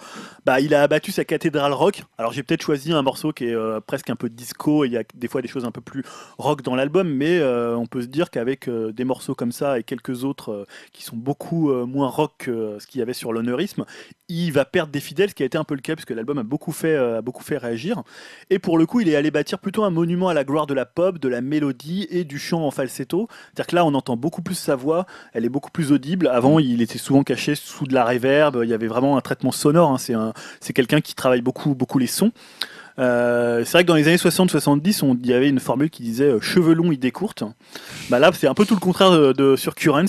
bah, 0.44 0.60
il 0.60 0.74
a 0.74 0.82
abattu 0.82 1.12
sa 1.12 1.24
cathédrale 1.24 1.72
rock. 1.72 2.02
Alors 2.18 2.34
j'ai 2.34 2.42
peut-être 2.42 2.64
choisi 2.64 2.92
un 2.92 3.04
morceau 3.04 3.32
qui 3.32 3.46
est 3.46 3.54
euh, 3.54 3.80
presque 3.80 4.10
un 4.10 4.16
peu 4.16 4.28
disco, 4.28 4.86
il 4.86 4.92
y 4.94 4.98
a 4.98 5.04
des 5.14 5.28
fois 5.28 5.44
des 5.44 5.48
choses 5.48 5.66
un 5.66 5.72
peu 5.72 5.82
plus 5.82 6.04
rock 6.40 6.64
dans 6.64 6.76
l'album, 6.76 7.08
mais 7.08 7.38
euh, 7.38 7.78
on 7.78 7.86
peut 7.86 8.02
se 8.02 8.08
dire 8.08 8.32
qu'avec 8.32 8.68
des 8.68 9.04
morceaux 9.04 9.36
comme 9.36 9.52
ça 9.52 9.78
et 9.78 9.84
quelques 9.84 10.24
autres 10.24 10.66
qui 10.94 11.04
sont 11.04 11.16
beaucoup 11.16 11.72
moins 11.86 12.08
rock 12.08 12.32
que 12.40 12.78
ce 12.80 12.88
qu'il 12.88 12.98
y 12.98 13.02
avait 13.04 13.14
sur 13.14 13.34
l'honneurisme, 13.34 13.86
il 14.30 14.52
va 14.52 14.66
perdre 14.66 14.92
des 14.92 15.00
fidèles, 15.00 15.30
ce 15.30 15.36
qui 15.36 15.44
a 15.44 15.46
été 15.46 15.58
un 15.58 15.64
peu 15.64 15.76
le 15.76 15.82
cas, 15.82 15.96
puisque 15.96 16.12
l'album 16.12 16.38
a 16.38 16.44
beaucoup 16.44 16.72
fait, 16.72 16.96
euh, 16.96 17.20
a 17.20 17.22
beaucoup 17.22 17.44
fait 17.44 17.58
réagir. 17.58 18.04
Et 18.50 18.60
pour 18.60 18.78
le 18.78 18.86
coup, 18.86 19.00
il 19.00 19.10
est 19.10 19.16
allé 19.16 19.32
bâtir 19.32 19.60
plutôt 19.60 19.84
un 19.84 19.90
monument 19.90 20.30
à 20.30 20.34
la 20.34 20.44
gloire 20.44 20.68
de 20.68 20.74
la 20.74 20.86
pop, 20.86 21.18
de 21.18 21.30
la 21.30 21.42
mélodie 21.42 22.08
et 22.10 22.24
du 22.24 22.38
chant 22.40 22.62
en 22.66 22.72
falsetto. 22.72 23.28
C'est-à-dire 23.30 23.68
que 23.68 23.76
là, 23.76 23.86
on 23.86 23.94
entend 23.94 24.18
beaucoup 24.18 24.42
plus 24.42 24.56
sa 24.56 24.76
voix, 24.76 25.06
elle 25.34 25.46
est 25.46 25.50
beaucoup 25.50 25.72
plus 25.72 25.92
audible. 25.92 26.28
Avant, 26.28 26.60
il 26.60 26.82
était 26.82 26.98
souvent 26.98 27.24
caché 27.24 27.56
sous 27.56 27.86
de 27.88 27.94
la 27.94 28.04
réverb, 28.04 28.60
il 28.64 28.70
y 28.70 28.74
avait 28.74 28.88
vraiment 28.88 29.18
un 29.18 29.22
traitement 29.22 29.52
sonore. 29.52 29.92
hein. 29.92 29.98
C'est 29.98 30.14
un, 30.14 30.34
c'est 30.60 30.74
quelqu'un 30.74 31.02
qui 31.02 31.16
travaille 31.16 31.42
beaucoup, 31.42 31.76
beaucoup 31.76 32.00
les 32.00 32.08
sons. 32.08 32.32
Euh, 33.00 33.64
c'est 33.64 33.74
vrai 33.74 33.84
que 33.84 33.88
dans 33.88 33.96
les 33.96 34.08
années 34.08 34.18
60-70, 34.18 35.04
on- 35.04 35.16
il 35.22 35.28
y 35.28 35.34
avait 35.34 35.50
une 35.50 35.60
formule 35.60 35.90
qui 35.92 36.02
disait 36.02 36.32
euh, 36.32 36.42
cheveux 36.42 36.74
longs, 36.74 36.92
idées 36.92 37.12
courtes. 37.12 37.44
Bah 38.10 38.18
là, 38.18 38.32
c'est 38.34 38.48
un 38.48 38.56
peu 38.56 38.66
tout 38.66 38.74
le 38.74 38.80
contraire 38.80 39.12
de, 39.12 39.34
de- 39.34 39.56
sur 39.56 39.76
Currents. 39.76 40.06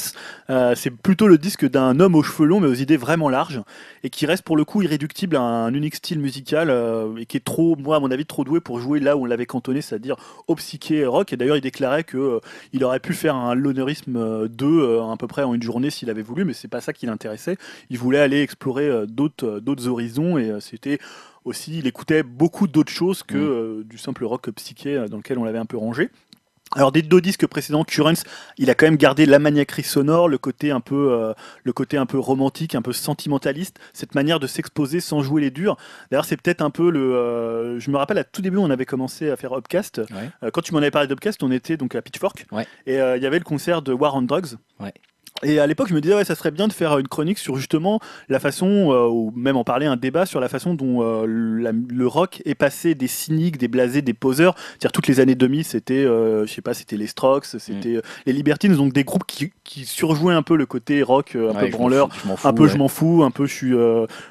Euh, 0.48 0.74
c'est 0.74 0.90
plutôt 0.90 1.28
le 1.28 1.36
disque 1.36 1.68
d'un 1.68 2.00
homme 2.00 2.14
aux 2.14 2.22
cheveux 2.22 2.46
longs, 2.46 2.60
mais 2.60 2.68
aux 2.68 2.72
idées 2.74 2.96
vraiment 2.96 3.28
larges, 3.28 3.60
et 4.04 4.10
qui 4.10 4.24
reste 4.24 4.42
pour 4.42 4.56
le 4.56 4.64
coup 4.64 4.80
irréductible 4.80 5.36
à 5.36 5.40
un 5.42 5.74
unique 5.74 5.96
style 5.96 6.18
musical, 6.18 6.70
euh, 6.70 7.14
et 7.18 7.26
qui 7.26 7.36
est 7.36 7.44
trop, 7.44 7.76
moi 7.76 7.96
à 7.96 8.00
mon 8.00 8.10
avis, 8.10 8.24
trop 8.24 8.44
doué 8.44 8.60
pour 8.60 8.80
jouer 8.80 9.00
là 9.00 9.18
où 9.18 9.22
on 9.22 9.26
l'avait 9.26 9.44
cantonné, 9.46 9.82
c'est-à-dire 9.82 10.16
au 10.46 10.54
psyché 10.54 11.04
rock. 11.04 11.30
Et 11.32 11.36
d'ailleurs, 11.36 11.56
il 11.56 11.60
déclarait 11.60 12.04
que 12.04 12.40
il 12.72 12.82
aurait 12.84 13.00
pu 13.00 13.12
faire 13.12 13.34
un 13.36 13.54
l'honneurisme 13.54 14.16
euh, 14.16 14.48
2 14.48 14.66
euh, 14.66 15.02
à 15.12 15.16
peu 15.18 15.26
près 15.26 15.42
en 15.42 15.52
une 15.52 15.62
journée 15.62 15.90
s'il 15.90 16.08
avait 16.08 16.22
voulu, 16.22 16.46
mais 16.46 16.54
c'est 16.54 16.68
pas 16.68 16.80
ça 16.80 16.94
qui 16.94 17.04
l'intéressait. 17.04 17.58
Il 17.90 17.98
voulait 17.98 18.18
aller 18.20 18.40
explorer 18.40 19.06
d'autres 19.06 19.60
d'autres 19.60 19.88
horizons, 19.88 20.38
et 20.38 20.52
c'était 20.60 20.98
aussi, 21.48 21.78
il 21.78 21.86
écoutait 21.86 22.22
beaucoup 22.22 22.68
d'autres 22.68 22.92
choses 22.92 23.22
que 23.22 23.36
Mm. 23.36 23.40
euh, 23.40 23.82
du 23.84 23.98
simple 23.98 24.24
rock 24.24 24.50
psyché 24.50 24.94
euh, 24.96 25.08
dans 25.08 25.16
lequel 25.16 25.38
on 25.38 25.44
l'avait 25.44 25.58
un 25.58 25.66
peu 25.66 25.76
rangé. 25.76 26.10
Alors 26.76 26.92
des 26.92 27.00
deux 27.00 27.22
disques 27.22 27.46
précédents, 27.46 27.82
Currents, 27.82 28.22
il 28.58 28.68
a 28.68 28.74
quand 28.74 28.84
même 28.84 28.98
gardé 28.98 29.24
la 29.24 29.38
maniaquerie 29.38 29.82
sonore, 29.84 30.28
le 30.28 30.36
côté 30.36 30.70
un 30.70 30.80
peu, 30.80 31.12
euh, 31.12 31.32
le 31.64 31.72
côté 31.72 31.96
un 31.96 32.04
peu 32.04 32.18
romantique, 32.18 32.74
un 32.74 32.82
peu 32.82 32.92
sentimentaliste, 32.92 33.78
cette 33.94 34.14
manière 34.14 34.38
de 34.38 34.46
s'exposer 34.46 35.00
sans 35.00 35.22
jouer 35.22 35.40
les 35.40 35.50
durs. 35.50 35.78
D'ailleurs, 36.10 36.26
c'est 36.26 36.36
peut-être 36.36 36.60
un 36.60 36.68
peu 36.68 36.90
le. 36.90 37.14
euh, 37.16 37.80
je 37.80 37.90
me 37.90 37.96
rappelle 37.96 38.18
à 38.18 38.24
tout 38.24 38.42
début, 38.42 38.58
on 38.58 38.68
avait 38.68 38.84
commencé 38.84 39.30
à 39.30 39.36
faire 39.36 39.54
Upcast. 39.54 40.02
Ouais. 40.10 40.28
Euh, 40.42 40.50
quand 40.50 40.60
tu 40.60 40.72
m'en 40.74 40.78
avais 40.80 40.90
parlé 40.90 41.08
d'Upcast, 41.08 41.42
on 41.42 41.50
était 41.50 41.78
donc 41.78 41.94
à 41.94 42.02
Pitchfork, 42.02 42.44
Ouais. 42.52 42.66
et 42.86 43.00
euh, 43.00 43.16
il 43.16 43.22
y 43.22 43.26
avait 43.26 43.38
le 43.38 43.44
concert 43.44 43.80
de 43.80 43.94
War 43.94 44.14
on 44.14 44.20
Drugs. 44.20 44.56
Ouais. 44.78 44.92
Et 45.44 45.60
à 45.60 45.66
l'époque, 45.66 45.88
je 45.88 45.94
me 45.94 46.00
disais, 46.00 46.14
ouais, 46.14 46.24
ça 46.24 46.34
serait 46.34 46.50
bien 46.50 46.66
de 46.68 46.72
faire 46.72 46.98
une 46.98 47.06
chronique 47.08 47.38
sur 47.38 47.56
justement 47.56 48.00
la 48.28 48.40
façon, 48.40 48.90
euh, 48.92 49.06
ou 49.08 49.32
même 49.36 49.56
en 49.56 49.64
parler 49.64 49.86
un 49.86 49.96
débat 49.96 50.26
sur 50.26 50.40
la 50.40 50.48
façon 50.48 50.74
dont 50.74 51.02
euh, 51.02 51.26
la- 51.60 51.72
le 51.72 52.06
rock 52.06 52.42
est 52.44 52.54
passé 52.56 52.94
des 52.94 53.06
cyniques, 53.06 53.56
des 53.58 53.68
blasés, 53.68 54.02
des 54.02 54.14
poseurs. 54.14 54.54
C'est-à-dire 54.70 54.92
toutes 54.92 55.06
les 55.06 55.20
années 55.20 55.34
2000, 55.36 55.64
c'était, 55.64 55.94
euh, 56.04 56.44
je 56.46 56.52
sais 56.52 56.60
pas, 56.62 56.74
c'était 56.74 56.96
les 56.96 57.06
Strokes, 57.06 57.44
c'était 57.46 57.96
euh, 57.96 58.02
les 58.26 58.32
Libertines, 58.32 58.74
donc 58.74 58.92
des 58.92 59.04
groupes 59.04 59.24
qui, 59.26 59.52
qui 59.64 59.84
surjouaient 59.84 60.34
un 60.34 60.42
peu 60.42 60.56
le 60.56 60.66
côté 60.66 61.02
rock, 61.02 61.36
un 61.36 61.54
Ouais, 61.54 61.66
peu 61.66 61.68
branleur, 61.76 62.08
un 62.44 62.52
peu 62.52 62.64
ouais. 62.64 62.68
je 62.68 62.76
m'en 62.76 62.88
fous, 62.88 63.22
un 63.24 63.30
peu 63.30 63.46
je 63.46 63.54
suis. 63.54 63.74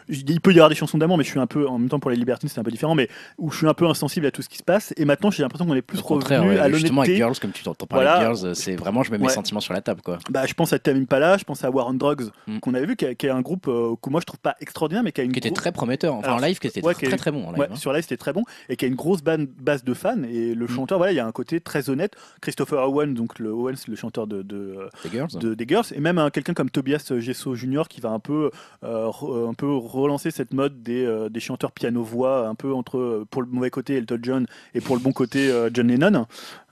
il 0.10 0.42
peut 0.42 0.52
y 0.52 0.56
avoir 0.56 0.70
des 0.70 0.76
chansons 0.76 0.98
d'amour, 0.98 1.18
mais 1.18 1.24
je 1.24 1.30
suis 1.30 1.40
un 1.40 1.48
peu, 1.48 1.68
en 1.68 1.78
même 1.80 1.90
temps 1.90 2.00
pour 2.00 2.12
les 2.12 2.18
Libertines, 2.18 2.50
c'est 2.50 2.60
un 2.60 2.64
peu 2.64 2.72
différent, 2.72 2.96
mais 2.96 3.08
où 3.38 3.50
je 3.52 3.58
suis 3.58 3.68
un 3.68 3.74
peu 3.74 3.88
insensible 3.88 4.26
à 4.26 4.32
tout 4.32 4.42
ce 4.42 4.50
qui 4.50 4.58
se 4.58 4.64
passe. 4.64 4.94
Et 4.98 5.06
maintenant, 5.06 5.32
j'ai 5.32 5.44
l'impression 5.44 5.66
qu'on 5.66 5.76
est 5.76 5.82
plus 5.82 6.00
revenu 6.00 6.50
ouais, 6.50 6.60
à 6.60 6.70
justement 6.72 7.02
avec 7.02 7.10
l'honnêteté. 7.12 7.16
Girls, 7.16 7.36
comme 7.40 7.52
tu 7.52 7.64
t'entends 7.64 7.86
parler 7.88 8.06
Voilà. 8.06 8.34
Girls, 8.34 8.56
c'est 8.56 8.76
vraiment, 8.76 9.04
je 9.04 9.12
mets 9.12 9.18
mes 9.18 9.30
sentiments 9.30 9.60
sur 9.62 9.74
la 9.74 9.82
table, 9.82 10.02
quoi. 10.02 10.18
Bah, 10.30 10.46
je 10.46 10.54
pense 10.54 10.74
à 10.74 10.80
Tamim 10.98 11.06
Pala, 11.06 11.38
je 11.38 11.44
pense 11.44 11.64
à 11.64 11.70
War 11.70 11.88
on 11.88 11.94
Drugs, 11.94 12.30
Mm. 12.48 12.60
qu'on 12.60 12.74
avait 12.74 12.86
vu, 12.86 12.96
qui, 12.96 13.06
est 13.06 13.30
un 13.30 13.42
groupe 13.42 13.68
euh, 13.68 13.96
que 14.02 14.10
moi 14.10 14.20
je 14.22 14.26
trouve 14.26 14.40
pas 14.40 14.56
extraordinaire, 14.62 15.04
mais 15.04 15.12
qui 15.12 15.22
a 15.22 15.24
une 15.24 15.32
Qui 15.32 15.40
était 15.40 15.52
très 15.52 15.72
prometteur, 15.72 16.16
enfin 16.16 16.28
Alors, 16.30 16.40
en 16.40 16.46
live, 16.46 16.60
qui 16.60 16.68
était 16.68 16.84
ouais, 16.84 16.94
très 16.94 17.08
très, 17.08 17.18
très 17.18 17.32
bon 17.32 17.46
en 17.46 17.52
live. 17.52 17.60
Ouais, 17.60 17.68
hein. 17.72 17.76
sur 17.76 17.94
live 17.94 18.02
c'était 18.04 18.18
très 18.18 18.34
bon 18.34 18.44
et 18.70 18.76
qui 18.76 18.86
a 18.86 18.88
une 18.88 18.96
grosse 18.96 19.22
base 19.22 19.84
de 19.84 19.94
fans 19.94 20.24
et 20.24 20.56
le 20.56 20.66
Mm. 20.66 20.70
chanteur 20.70 20.98
voilà 20.98 21.12
il 21.12 21.16
y 21.16 21.20
a 21.20 21.26
un 21.26 21.32
côté 21.32 21.60
très 21.62 21.90
honnête 21.90 22.14
Christopher 22.42 22.90
Owen 22.90 23.14
donc 23.14 23.40
le 23.40 23.52
Owens 23.52 23.76
le 23.88 23.96
chanteur 23.96 24.28
de, 24.28 24.42
de, 24.42 24.78
The 25.04 25.12
Girls. 25.12 25.28
de- 25.40 25.54
des 25.54 25.66
Girls 25.68 25.86
et 25.94 26.00
même 26.00 26.18
un- 26.18 26.30
quelqu'un 26.30 26.54
comme 26.54 26.70
Tobias 26.70 27.12
Gesso 27.20 27.56
Jr 27.56 27.84
qui 27.90 28.02
va 28.02 28.10
un 28.10 28.20
peu 28.20 28.50
euh, 28.84 29.06
re- 29.08 29.50
un 29.50 29.54
peu 29.54 29.72
relancer 29.76 30.32
cette 30.32 30.54
mode 30.54 30.82
des, 30.84 31.06
euh, 31.06 31.30
des 31.30 31.40
chanteurs 31.40 31.72
piano 31.72 32.04
voix 32.04 32.48
un 32.48 32.56
peu 32.56 32.74
entre 32.74 32.98
euh, 32.98 33.26
pour 33.30 33.42
le 33.42 33.48
mauvais 33.50 33.70
côté 33.70 33.96
Elton 33.96 34.20
John 34.22 34.46
et 34.74 34.82
pour 34.82 34.96
le 34.96 35.02
bon 35.02 35.12
côté 35.12 35.52
John 35.74 35.88
Lennon 35.88 36.26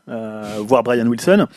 euh, 0.08 0.58
voire 0.60 0.84
Brian 0.84 1.08
Wilson 1.08 1.48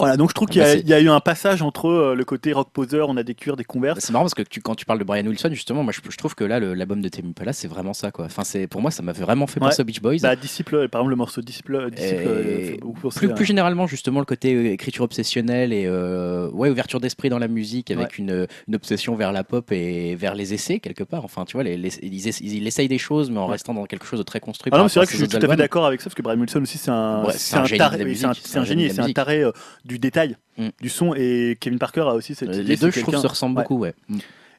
voilà 0.00 0.16
donc 0.16 0.30
je 0.30 0.34
trouve 0.34 0.48
Ah 0.50 0.52
qu'il 0.52 0.62
y, 0.62 0.82
bah, 0.82 0.88
y 0.90 0.92
a 0.94 1.00
eu 1.00 1.08
un 1.08 1.20
passage 1.20 1.62
entre 1.62 1.86
euh, 1.88 2.14
le 2.14 2.24
côté 2.24 2.52
rock 2.52 2.68
poseur 2.72 3.08
on 3.08 3.16
a 3.16 3.22
des 3.22 3.34
cuirs 3.34 3.56
des 3.56 3.64
converses 3.64 4.00
C'est 4.00 4.12
marrant 4.12 4.24
parce 4.24 4.34
que 4.34 4.42
tu, 4.42 4.60
quand 4.60 4.74
tu 4.74 4.84
parles 4.84 4.98
de 4.98 5.04
Brian 5.04 5.24
Wilson, 5.26 5.50
justement, 5.52 5.82
moi 5.82 5.92
je, 5.92 6.00
je 6.10 6.16
trouve 6.16 6.34
que 6.34 6.44
là, 6.44 6.58
l'album 6.60 7.00
de 7.00 7.08
Tame 7.08 7.26
Impala, 7.28 7.52
c'est 7.52 7.68
vraiment 7.68 7.92
ça, 7.92 8.10
quoi. 8.10 8.24
Enfin, 8.26 8.42
c'est 8.44 8.66
pour 8.66 8.80
moi, 8.82 8.90
ça 8.90 9.02
m'a 9.02 9.12
vraiment 9.12 9.46
fait 9.46 9.60
Ouais. 9.60 9.68
penser 9.68 9.82
aux 9.82 9.84
Beach 9.84 10.00
Boys. 10.00 10.16
bah, 10.22 10.34
Disciple 10.36 10.88
par 10.88 11.00
exemple 11.02 11.10
le 11.10 11.16
morceau 11.16 11.40
Disciple, 11.42 11.90
Disciple 11.90 12.22
euh, 12.26 12.76
beaucoup 12.80 13.00
penser 13.02 13.18
plus, 13.20 13.34
plus 13.34 13.44
généralement, 13.44 13.86
justement, 13.86 14.20
le 14.20 14.24
côté 14.26 14.54
euh, 14.54 14.72
écriture 14.72 15.04
obsessionnelle 15.04 15.72
et 15.72 15.84
euh, 15.86 16.48
ouais, 16.50 16.70
ouverture 16.70 17.00
d'esprit 17.00 17.28
dans 17.28 17.38
la 17.38 17.48
musique 17.48 17.90
avec 17.90 18.18
une, 18.18 18.46
une 18.68 18.74
obsession 18.74 19.14
vers 19.14 19.32
la 19.32 19.44
pop 19.44 19.70
et 19.72 20.14
vers 20.16 20.34
les 20.34 20.54
essais, 20.54 20.80
quelque 20.80 21.04
part. 21.04 21.24
Enfin, 21.24 21.44
tu 21.44 21.54
vois, 21.54 21.62
les, 21.64 21.76
les- 21.76 21.98
ils, 22.02 22.28
essa- 22.28 22.42
ils 22.44 22.66
essayent 22.66 22.88
des 22.88 22.98
choses, 22.98 23.30
mais 23.30 23.38
en 23.38 23.46
Ouais. 23.46 23.52
restant 23.52 23.74
dans 23.74 23.84
quelque 23.84 24.06
chose 24.06 24.18
de 24.18 24.24
très 24.24 24.40
construit. 24.40 24.70
Ah 24.74 24.78
non, 24.78 24.88
c'est 24.88 25.00
vrai 25.00 25.06
que 25.06 25.12
je 25.12 25.18
suis 25.18 25.28
tout 25.28 25.36
à 25.36 25.48
fait 25.48 25.56
d'accord 25.56 25.84
avec 25.86 26.00
ça, 26.00 26.04
parce 26.06 26.14
que 26.14 26.22
Brian 26.22 26.38
Wilson 26.38 26.62
aussi, 26.62 26.78
c'est 26.78 26.90
un, 26.90 27.24
Ouais, 27.24 27.32
c'est 27.36 27.56
un 27.56 27.60
un, 27.60 27.64
génie 27.64 28.90
c'est 28.90 29.00
un, 29.00 29.12
taré 29.12 29.42
euh, 29.42 29.52
du 29.90 29.98
détail, 29.98 30.36
Mm. 30.56 30.68
du 30.80 30.88
son. 30.88 31.14
Et 31.14 31.56
Kevin 31.60 31.78
Parker 31.78 32.02
a 32.02 32.14
aussi 32.14 32.34
cette 32.34 32.48
Euh, 32.48 32.54
idée. 32.54 32.62
Les 32.64 32.76
deux, 32.76 32.90
je 32.90 33.00
trouve, 33.00 33.16
se 33.18 33.26
ressemblent 33.26 33.56
Ouais. 33.58 33.64
beaucoup, 33.64 33.78
ouais. 33.78 33.94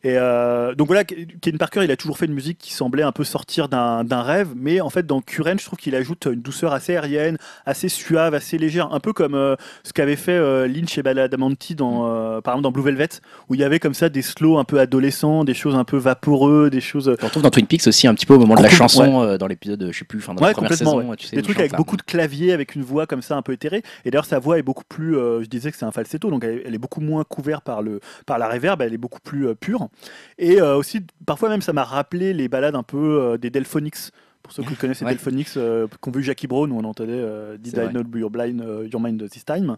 Mm. 0.04 0.08
Et 0.08 0.18
euh, 0.18 0.76
donc 0.76 0.88
voilà, 0.88 1.04
Kevin 1.04 1.58
Parker, 1.58 1.84
il 1.84 1.92
a 1.92 1.96
toujours 1.96 2.18
fait 2.18 2.26
une 2.26 2.34
musique 2.34 2.58
qui 2.58 2.74
semblait 2.74 3.04
un 3.04 3.12
peu 3.12 3.24
sortir 3.24 3.70
d'un 3.70 4.22
rêve, 4.22 4.50
mais 4.56 4.82
en 4.82 4.90
fait, 4.90 5.06
dans 5.06 5.22
Current, 5.22 5.58
je 5.60 5.66
trouve 5.66 5.80
qu'il 5.80 5.96
ajoute 5.96 6.26
une 6.26 6.42
douceur 6.42 6.74
assez 6.74 6.96
aérienne, 6.96 7.38
assez 7.66 7.90
suave, 7.90 8.34
assez 8.34 8.58
légère, 8.58 8.94
un 8.94 9.00
peu 9.00 9.14
comme 9.14 9.36
euh, 9.36 9.56
ce 9.84 9.94
qu'avait 9.94 10.16
fait 10.16 10.32
euh, 10.32 10.68
Lynch 10.68 10.98
et 10.98 11.04
Badalamenti 11.04 11.76
dans, 11.76 12.08
euh, 12.08 12.42
par 12.42 12.54
exemple, 12.54 12.64
dans 12.64 12.72
Blue 12.72 12.84
Velvet, 12.84 13.10
où 13.50 13.56
il 13.56 13.62
y 13.62 13.64
avait 13.64 13.80
comme 13.80 13.94
ça 13.94 14.10
des 14.10 14.22
slows 14.22 14.58
un 14.58 14.64
peu 14.64 14.80
adolescents, 14.80 15.44
des 15.44 15.54
choses 15.54 15.76
un 15.76 15.84
peu 15.84 15.98
vaporeux, 15.98 16.70
des 16.70 16.82
choses. 16.82 17.16
On 17.22 17.26
retrouve 17.26 17.44
dans 17.44 17.50
Twin 17.52 17.68
Peaks 17.68 17.88
aussi 17.88 18.08
un 18.08 18.14
petit 18.16 18.26
peu 18.26 18.34
au 18.34 18.40
moment 18.40 18.56
de 18.56 18.64
la 18.64 18.70
chanson, 18.70 19.22
euh, 19.24 19.38
dans 19.38 19.48
l'épisode, 19.48 19.90
je 19.92 19.98
sais 20.00 20.06
plus, 20.06 20.20
enfin 20.20 20.34
dans 20.34 20.42
Ouais, 20.42 20.50
la 20.50 20.54
première 20.54 20.74
saison, 20.74 21.16
tu 21.16 21.28
sais. 21.28 21.36
des 21.36 21.42
trucs 21.42 21.60
avec 21.60 21.74
beaucoup 21.76 21.98
de 21.98 22.02
claviers, 22.02 22.54
avec 22.54 22.76
une 22.76 22.84
voix 22.84 23.06
comme 23.06 23.22
ça 23.22 23.36
un 23.38 23.42
peu 23.42 23.54
éthérée. 23.54 23.84
Et 24.06 24.12
d'ailleurs, 24.12 24.26
sa 24.26 24.40
voix 24.40 24.58
est 24.58 24.64
beaucoup 24.64 24.84
plus. 24.88 25.16
euh, 25.18 25.44
je 25.44 25.48
disais 25.48 25.72
que 25.72 25.78
c'est 25.78 25.86
un 25.86 25.92
falsetto, 25.92 26.30
donc 26.30 26.44
elle, 26.44 26.62
elle 26.66 26.74
est 26.76 26.80
beaucoup 26.80 27.02
moins 27.02 27.24
couverte 27.24 27.64
par, 27.64 27.82
le, 27.82 28.00
par 28.26 28.40
la 28.40 28.50
reverb, 28.50 28.82
elle 28.82 28.94
est 28.94 28.98
beaucoup 28.98 29.20
plus 29.20 29.48
euh, 29.48 29.54
pure. 29.54 29.88
Et 30.38 30.61
euh, 30.61 30.76
aussi, 30.76 31.02
parfois 31.26 31.50
même, 31.50 31.61
ça 31.61 31.74
m'a 31.74 31.84
rappelé 31.84 32.34
les 32.34 32.48
balades 32.48 32.76
un 32.76 32.84
peu 32.84 32.98
euh, 33.22 33.38
des 33.38 33.50
Delphonics. 33.50 34.11
Pour 34.44 34.53
ceux 34.53 34.64
qui 34.64 34.76
connaissent 34.78 35.02
les 35.02 35.06
Ouais. 35.06 35.11
Delphonics, 35.11 35.50
euh, 35.58 35.88
qu'ont 36.00 36.10
vu 36.10 36.24
Jackie 36.24 36.48
Brown, 36.48 36.72
où 36.72 36.78
on 36.80 36.84
entendait 36.84 37.11
euh, 37.14 37.58
Did 37.58 37.78
I. 37.78 37.94
Not 37.94 38.18
Your, 38.18 38.32
blind, 38.32 38.60
euh, 38.61 38.88
your 38.92 39.00
Mind 39.00 39.30
This 39.30 39.45
Time. 39.45 39.78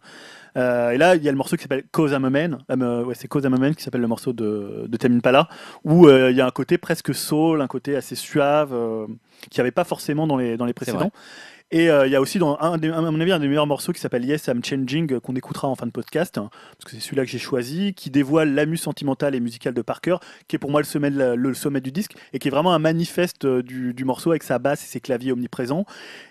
Euh, 0.56 0.92
et 0.92 0.98
là, 0.98 1.16
il 1.18 1.24
y 1.24 1.28
a 1.28 1.32
le 1.32 1.38
morceau 1.38 1.58
qui 1.58 1.64
s'appelle 1.64 1.84
Cause 1.92 2.12
I'm 2.14 2.24
a 2.24 2.30
Man. 2.30 2.60
Euh, 2.72 3.04
ouais, 3.04 3.14
c'est 3.14 3.28
Cause 3.28 3.44
I'm 3.44 3.54
a 3.54 3.58
Man 3.58 3.76
qui 3.76 3.84
s'appelle 3.84 4.00
le 4.02 4.08
morceau 4.08 4.32
de, 4.32 4.86
de 4.88 4.98
Tame 4.98 5.18
Impala, 5.18 5.50
où 5.84 6.08
il 6.08 6.36
y 6.36 6.40
a 6.42 6.46
un 6.46 6.52
côté 6.52 6.78
presque 6.78 7.14
soul, 7.14 7.62
un 7.62 7.68
côté 7.68 7.98
assez 7.98 8.16
suave, 8.16 8.70
euh, 8.74 9.06
qu'il 9.50 9.60
n'y 9.60 9.62
avait 9.62 9.72
pas 9.72 9.84
forcément 9.84 10.28
dans 10.28 10.38
les, 10.38 10.56
dans 10.56 10.66
les 10.66 10.74
précédents. 10.74 11.12
Et 11.72 11.90
euh, 11.90 12.06
il 12.06 12.12
y 12.12 12.16
a 12.16 12.22
aussi, 12.22 12.38
dans 12.38 12.58
un 12.60 12.74
à 12.74 13.12
mon 13.12 13.20
avis, 13.20 13.32
un 13.32 13.40
des 13.40 13.48
meilleurs 13.48 13.66
morceaux 13.66 13.94
qui 13.94 14.00
s'appelle 14.00 14.24
Yes, 14.26 14.46
I'm 14.48 14.64
Changing, 14.64 15.14
euh, 15.14 15.20
qu'on 15.20 15.36
écoutera 15.36 15.68
en 15.68 15.76
fin 15.76 15.88
de 15.88 15.92
podcast, 15.92 16.38
hein, 16.38 16.50
parce 16.78 16.86
que 16.86 16.92
c'est 16.92 17.00
celui-là 17.00 17.26
que 17.26 17.32
j'ai 17.32 17.40
choisi, 17.40 17.96
qui 17.96 18.12
dévoile 18.12 18.54
l'amuse 18.54 18.82
sentimentale 18.82 19.34
et 19.34 19.40
musicale 19.40 19.74
de 19.74 19.82
Parker, 19.82 20.18
qui 20.48 20.56
est 20.56 20.60
pour 20.60 20.70
moi 20.70 20.82
le 20.82 20.86
sommet, 20.86 21.82
du 21.82 21.92
disque, 21.92 22.14
et 22.32 22.40
qui 22.40 22.48
est 22.48 22.52
vraiment 22.52 22.74
un 22.74 22.80
manifeste 22.80 23.46
euh, 23.46 23.64
du, 23.64 23.94
du 23.94 24.06
morceau 24.06 24.30
avec 24.30 24.44
sa 24.44 24.60
basse 24.60 24.84
et 24.84 24.88
ses 24.88 25.00
claviers 25.00 25.32
omniprésents. 25.32 25.86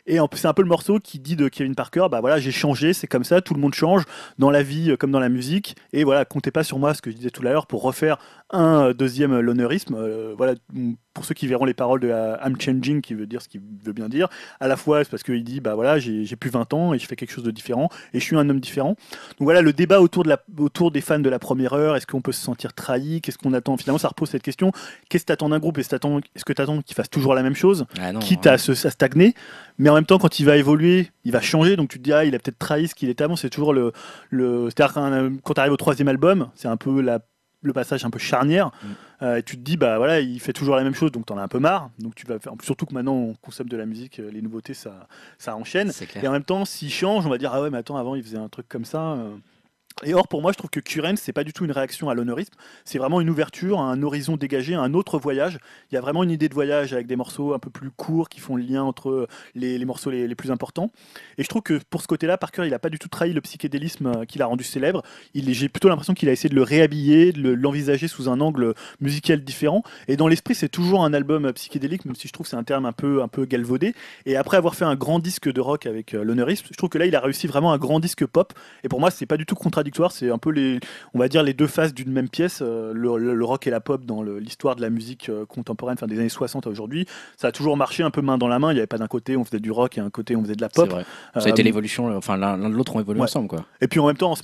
Et 0.07 0.19
c'est 0.35 0.47
un 0.47 0.55
peu 0.55 0.63
le 0.63 0.69
morceau 0.69 1.01
qui 1.01 1.19
dit 1.19 1.35
de 1.35 1.49
Kevin 1.49 1.75
Parker, 1.75 2.07
bah 2.11 2.21
voilà, 2.21 2.39
j'ai 2.39 2.53
changé, 2.53 2.93
c'est 2.93 3.07
comme 3.09 3.25
ça, 3.25 3.41
tout 3.41 3.55
le 3.55 3.61
monde 3.61 3.75
change, 3.75 4.05
dans 4.39 4.51
la 4.51 4.63
vie 4.63 4.97
comme 4.99 5.11
dans 5.11 5.21
la 5.21 5.29
musique, 5.29 5.77
et 5.93 6.05
voilà, 6.05 6.25
comptez 6.25 6.51
pas 6.51 6.63
sur 6.63 6.79
moi, 6.79 6.95
ce 6.95 7.03
que 7.03 7.11
je 7.11 7.17
disais 7.17 7.31
tout 7.31 7.43
à 7.43 7.51
l'heure, 7.51 7.67
pour 7.67 7.83
refaire 7.83 8.19
un 8.53 8.93
deuxième 8.93 9.39
l'honneurisme. 9.41 9.95
Euh, 9.95 10.35
voilà, 10.37 10.55
pour 11.15 11.25
ceux 11.25 11.35
qui 11.35 11.47
verront 11.47 11.65
les 11.65 11.75
paroles 11.75 12.01
de 12.01 12.09
euh, 12.09 12.37
I'm 12.45 12.61
changing, 12.61 13.01
qui 13.01 13.15
veut 13.15 13.27
dire 13.27 13.43
ce 13.43 13.49
qu'il 13.49 13.61
veut 13.85 13.93
bien 13.93 14.09
dire, 14.09 14.29
à 14.61 14.69
la 14.69 14.77
fois 14.77 15.05
c'est 15.05 15.11
parce 15.11 15.23
qu'il 15.23 15.43
dit 15.45 15.61
bah 15.61 15.75
voilà 15.75 15.99
j'ai 15.99 16.37
plus 16.37 16.51
20 16.51 16.73
ans 16.75 16.95
et 16.95 16.99
je 16.99 17.07
fais 17.07 17.17
quelque 17.17 17.33
chose 17.33 17.45
de 17.45 17.51
différent 17.51 17.89
et 18.15 18.21
je 18.21 18.25
suis 18.25 18.37
un 18.37 18.49
homme 18.49 18.61
différent. 18.61 18.97
Donc 19.39 19.41
voilà 19.41 19.63
le 19.63 19.73
débat 19.73 20.01
autour 20.01 20.23
de 20.23 20.29
la 20.29 20.43
autour 20.59 20.91
des 20.91 21.01
fans 21.01 21.19
de 21.19 21.29
la 21.29 21.39
première 21.39 21.73
heure, 21.73 21.97
est-ce 21.97 22.07
qu'on 22.07 22.21
peut 22.21 22.33
se 22.33 22.41
sentir 22.41 22.73
trahi, 22.73 23.21
qu'est-ce 23.21 23.39
qu'on 23.39 23.53
attend? 23.53 23.77
Finalement 23.77 23.99
ça 23.99 24.09
repose 24.09 24.31
cette 24.31 24.43
question, 24.43 24.73
qu'est-ce 25.09 25.25
que 25.25 25.29
t'attends 25.29 25.49
d'un 25.49 25.59
groupe, 25.59 25.79
est-ce 25.79 25.95
est-ce 25.95 26.45
que 26.45 26.53
t'attends 26.53 26.81
qu'il 26.83 26.97
fasse 26.97 27.11
toujours 27.11 27.35
la 27.35 27.43
même 27.43 27.57
chose, 27.57 27.87
Ah 28.01 28.13
non, 28.13 28.21
quitte 28.21 28.47
hein. 28.47 28.55
à, 28.55 28.59
se, 28.59 28.73
à 28.73 28.91
stagner, 28.91 29.35
mais 29.79 29.91
en 29.91 29.95
même 29.95 30.07
temps 30.07 30.19
quand 30.19 30.41
il 30.41 30.47
va 30.47 30.57
évoluer, 30.57 31.11
il 31.25 31.33
va 31.33 31.41
changer, 31.41 31.77
donc 31.77 31.91
tu 31.91 31.99
te 31.99 32.05
dis 32.05 32.13
ah 32.13 32.25
il 32.25 32.35
a 32.35 32.39
peut-être 32.39 32.59
trahi 32.59 32.89
ce 32.89 32.95
qu'il 32.95 33.09
était 33.09 33.25
avant, 33.25 33.37
c'est 33.37 33.51
toujours 33.51 33.73
le 33.73 33.93
le 34.31 34.69
c'est-à-dire 34.71 34.95
quand 35.43 35.55
tu 35.55 35.61
arrives 35.61 35.73
au 35.73 35.77
troisième 35.77 36.09
album, 36.09 36.49
c'est 36.55 36.69
un 36.69 36.77
peu 36.77 37.01
la 37.01 37.21
le 37.63 37.73
passage 37.73 38.05
un 38.05 38.11
peu 38.11 38.19
charnière 38.19 38.71
Mm. 38.83 38.87
euh, 39.23 39.37
et 39.37 39.43
tu 39.43 39.57
te 39.57 39.63
dis 39.63 39.77
bah 39.77 39.97
voilà 39.99 40.21
il 40.21 40.41
fait 40.41 40.53
toujours 40.53 40.77
la 40.77 40.83
même 40.83 40.95
chose 40.95 41.13
donc 41.13 41.27
t'en 41.27 41.39
as 41.39 41.43
un 41.43 41.49
peu 41.49 41.59
marre 41.61 41.91
donc 41.99 42.15
tu 42.15 42.27
vas 42.27 42.39
faire 42.39 42.53
surtout 42.63 42.87
que 42.87 42.95
maintenant 42.95 43.15
on 43.15 43.35
consomme 43.35 43.69
de 43.69 43.77
la 43.77 43.87
musique 43.87 44.19
euh, 44.19 44.31
les 44.31 44.43
nouveautés 44.43 44.75
ça 44.75 45.07
ça 45.39 45.55
enchaîne 45.57 45.91
et 46.25 46.29
en 46.29 46.33
même 46.33 46.45
temps 46.45 46.65
s'il 46.65 46.91
change 46.91 47.25
on 47.27 47.31
va 47.31 47.39
dire 47.39 47.51
ah 47.55 47.63
ouais 47.63 47.71
mais 47.71 47.79
attends 47.79 47.97
avant 47.97 48.15
il 48.17 48.23
faisait 48.23 48.39
un 48.39 48.49
truc 48.49 48.69
comme 48.69 48.85
ça 48.85 49.13
euh. 49.13 49.31
Et 50.05 50.15
or 50.15 50.29
pour 50.29 50.43
moi 50.43 50.53
je 50.53 50.59
trouve 50.59 50.71
que 50.71 50.81
Current 50.81 51.17
c'est 51.17 51.33
pas 51.33 51.45
du 51.45 51.53
tout 51.53 51.65
une 51.65 51.73
réaction 51.73 52.09
à 52.11 52.15
l'honneurisme 52.15 52.55
c'est 52.85 52.99
vraiment 52.99 53.21
une 53.21 53.31
ouverture 53.31 53.81
un 53.81 54.03
horizon 54.03 54.37
dégagé 54.37 54.75
un 54.75 54.95
autre 54.95 55.19
voyage 55.19 55.59
il 55.91 55.95
y 55.95 55.99
a 55.99 56.01
vraiment 56.01 56.23
une 56.23 56.31
idée 56.31 56.49
de 56.49 56.55
voyage 56.55 56.93
avec 56.93 57.07
des 57.07 57.17
morceaux 57.17 57.55
un 57.55 57.59
peu 57.59 57.71
plus 57.71 57.91
courts 57.91 58.29
qui 58.29 58.41
font 58.41 58.57
le 58.57 58.63
lien 58.63 58.83
entre 58.83 59.29
les, 59.55 59.79
les 59.79 59.85
morceaux 59.85 60.11
les, 60.11 60.35
plus 60.35 60.51
importants 60.51 60.91
et 61.39 61.43
je 61.43 61.49
trouve 61.49 61.63
que 61.63 61.81
pour 61.91 62.03
ce 62.03 62.07
côté-là 62.07 62.39
Parker 62.39 62.65
il 62.67 62.75
a 62.75 62.79
pas 62.79 62.91
du 62.91 62.99
tout 62.99 63.09
trahi 63.09 63.33
le 63.33 63.41
psychédélisme 63.41 64.07
euh, 64.07 64.25
qu'il 64.25 64.43
a 64.43 64.47
rendu 64.47 64.65
célèbre 64.65 65.03
j'ai 65.35 65.69
plutôt 65.69 65.89
l'impression 65.89 66.15
qu'il 66.15 66.29
a 66.29 66.33
essayé 66.33 66.49
de 66.49 66.55
le 66.55 66.63
réhabiller, 66.63 67.33
de 67.33 67.41
le- 67.41 67.55
l'envisager 67.55 68.09
sous 68.09 68.29
un 68.29 68.41
angle 68.41 68.75
musical 69.01 69.43
différent. 69.43 69.83
Et 70.09 70.17
dans 70.17 70.29
l'esprit, 70.29 70.55
c'est 70.55 70.69
toujours 70.69 71.05
un 71.05 71.13
album 71.13 71.47
euh, 71.47 71.53
psychédélique, 71.53 72.05
même 72.05 72.17
si 72.17 72.29
je 72.29 72.33
trouve 72.33 72.45
que 72.45 72.51
c'est 72.51 72.57
un 72.57 72.65
terme 72.65 72.87
un 72.87 72.93
peu, 72.93 73.27
galvaudé. 73.45 73.95
Et 74.27 74.37
après 74.37 74.57
avoir 74.57 74.75
fait 74.75 74.85
un 74.85 74.95
grand 74.95 75.19
disque 75.19 75.53
de 75.53 75.61
rock 75.61 75.87
avec 75.87 76.15
euh, 76.15 76.25
l'honneurisme, 76.25 76.67
je 76.71 76.77
trouve 76.77 76.91
que 76.91 76.99
là, 76.99 77.07
il 77.07 77.15
a 77.15 77.21
réussi 77.21 77.47
vraiment 77.47 77.73
un 77.73 77.79
grand 77.79 78.01
disque 78.01 78.27
pop. 78.27 78.53
Et 78.85 78.89
pour 78.89 79.01
moi, 79.01 79.11
c'est 79.11 79.27
pas 79.27 79.37
du 79.37 79.47
tout 79.47 79.55
contradictoire. 79.55 79.82
C'est 80.13 80.31
un 80.31 80.39
peu 80.39 80.51
les, 80.51 80.81
on 81.15 81.19
va 81.19 81.29
dire 81.29 81.43
les 81.43 81.55
deux 81.55 81.67
faces 81.67 81.95
d'une 81.95 82.11
même 82.13 82.29
pièce, 82.29 82.61
euh, 82.63 82.93
le, 82.95 83.17
le- 83.19 83.35
le 83.35 83.45
rock 83.45 83.67
et 83.67 83.71
la 83.71 83.81
pop 83.81 84.05
dans 84.05 84.23
l'histoire 84.23 84.77
de 84.77 84.81
la 84.83 84.91
musique 84.91 85.29
euh, 85.29 85.45
contemporaine, 85.47 85.95
enfin 85.95 86.07
des 86.07 86.19
années 86.19 86.29
60 86.29 86.67
à 86.67 86.71
aujourd'hui. 86.71 87.07
Ça 87.37 87.49
a 87.49 87.53
toujours 87.53 87.77
marché 87.77 88.03
un 88.03 88.11
peu 88.11 88.21
main 88.23 88.39
dans 88.39 88.49
la 88.49 88.59
main. 88.59 88.71
Il 88.71 88.75
n'y 88.75 88.81
avait 88.81 88.87
pas 88.87 88.99
d'un 88.99 89.07
côté 89.09 89.37
on 89.37 89.45
faisait 89.45 89.61
du 89.61 89.71
rock 89.71 89.99
et 89.99 90.01
un 90.01 90.11
côté 90.11 90.37
on 90.37 90.43
faisait 90.43 90.55
de 90.57 90.61
la 90.63 90.69
pop. 90.69 90.89
vrai. 90.91 91.05
Ça 91.35 91.41
a 91.47 91.49
été 91.49 91.63
Euh, 91.63 91.65
l'évolution, 91.65 92.17
enfin 92.17 92.37
l'un 92.37 92.57
de 92.69 92.75
l'autre 92.75 92.97
ont 92.97 93.01
évolué 93.01 93.21
Ouais. 93.21 93.25
ensemble 93.25 93.49
quoi. 93.49 93.65
et 93.81 93.89
puis 93.89 94.01
en 94.01 94.07
même 94.07 94.17
temps, 94.17 94.35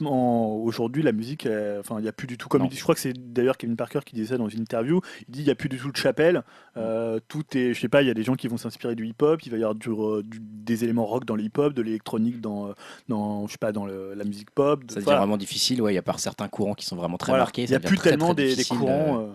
aujourd'hui, 0.63 1.03
la 1.03 1.13
musique, 1.13 1.47
enfin, 1.81 1.97
il 1.99 2.03
n'y 2.03 2.09
a 2.09 2.13
plus 2.13 2.27
du 2.27 2.37
tout 2.39 2.49
comme 2.49 2.63
Non. 2.63 2.67
il 2.67 2.71
dit. 2.71 2.77
Je 2.77 2.83
crois 2.83 2.95
que 2.95 3.01
c'est 3.01 3.15
d'ailleurs 3.33 3.57
Kevin 3.57 3.77
Parker 3.77 4.01
qui 4.05 4.15
disait 4.15 4.29
ça 4.35 4.39
dans 4.39 4.49
une 4.49 4.61
interview. 4.61 5.01
Il 5.29 5.33
dit 5.33 5.41
il 5.41 5.45
n'y 5.45 5.51
a 5.51 5.55
plus 5.55 5.69
du 5.69 5.79
tout 5.79 5.91
de 5.91 5.97
chapelle. 5.97 6.43
euh, 6.77 7.19
tout 7.29 7.43
est, 7.57 7.75
je 7.75 7.81
sais 7.81 7.89
pas, 7.89 8.03
il 8.03 8.09
y 8.09 8.11
a 8.11 8.15
des 8.15 8.23
gens 8.23 8.35
qui 8.37 8.47
vont 8.47 8.57
s'inspirer 8.57 8.95
du 8.95 9.05
hip-hop. 9.07 9.45
Il 9.45 9.51
va 9.51 9.59
y 9.59 9.63
avoir 9.63 9.75
du, 9.75 9.89
du- 10.23 10.39
des 10.41 10.85
éléments 10.85 11.07
rock 11.07 11.25
dans 11.25 11.35
le 11.35 11.43
hip-hop, 11.43 11.73
de 11.73 11.83
l'électronique 11.83 12.41
dans, 12.41 12.71
dans, 13.09 13.47
je 13.49 13.53
sais 13.53 13.59
pas, 13.59 13.73
dans 13.73 13.85
le- 13.85 14.15
la 14.15 14.25
musique 14.25 14.51
pop. 14.53 14.85
de- 14.85 14.93
Ça. 15.01 15.01
Vraiment 15.29 15.37
difficile, 15.39 15.81
ouais, 15.83 15.93
il 15.93 15.97
y 15.97 15.99
a 15.99 16.03
par 16.03 16.19
certains 16.19 16.49
courants 16.49 16.75
qui 16.75 16.87
sont 16.87 16.97
vraiment 16.97 17.17
très 17.19 17.33
Voilà. 17.33 17.45
marqués. 17.45 17.65
Il 17.65 17.71
n'y 17.71 17.77
a 17.77 17.81
plus 17.81 17.97
très, 17.99 18.11
tellement 18.11 18.35
très 18.35 18.57
des, 18.57 18.65
courants. 18.65 19.19
euh. 19.19 19.23
euh. 19.23 19.27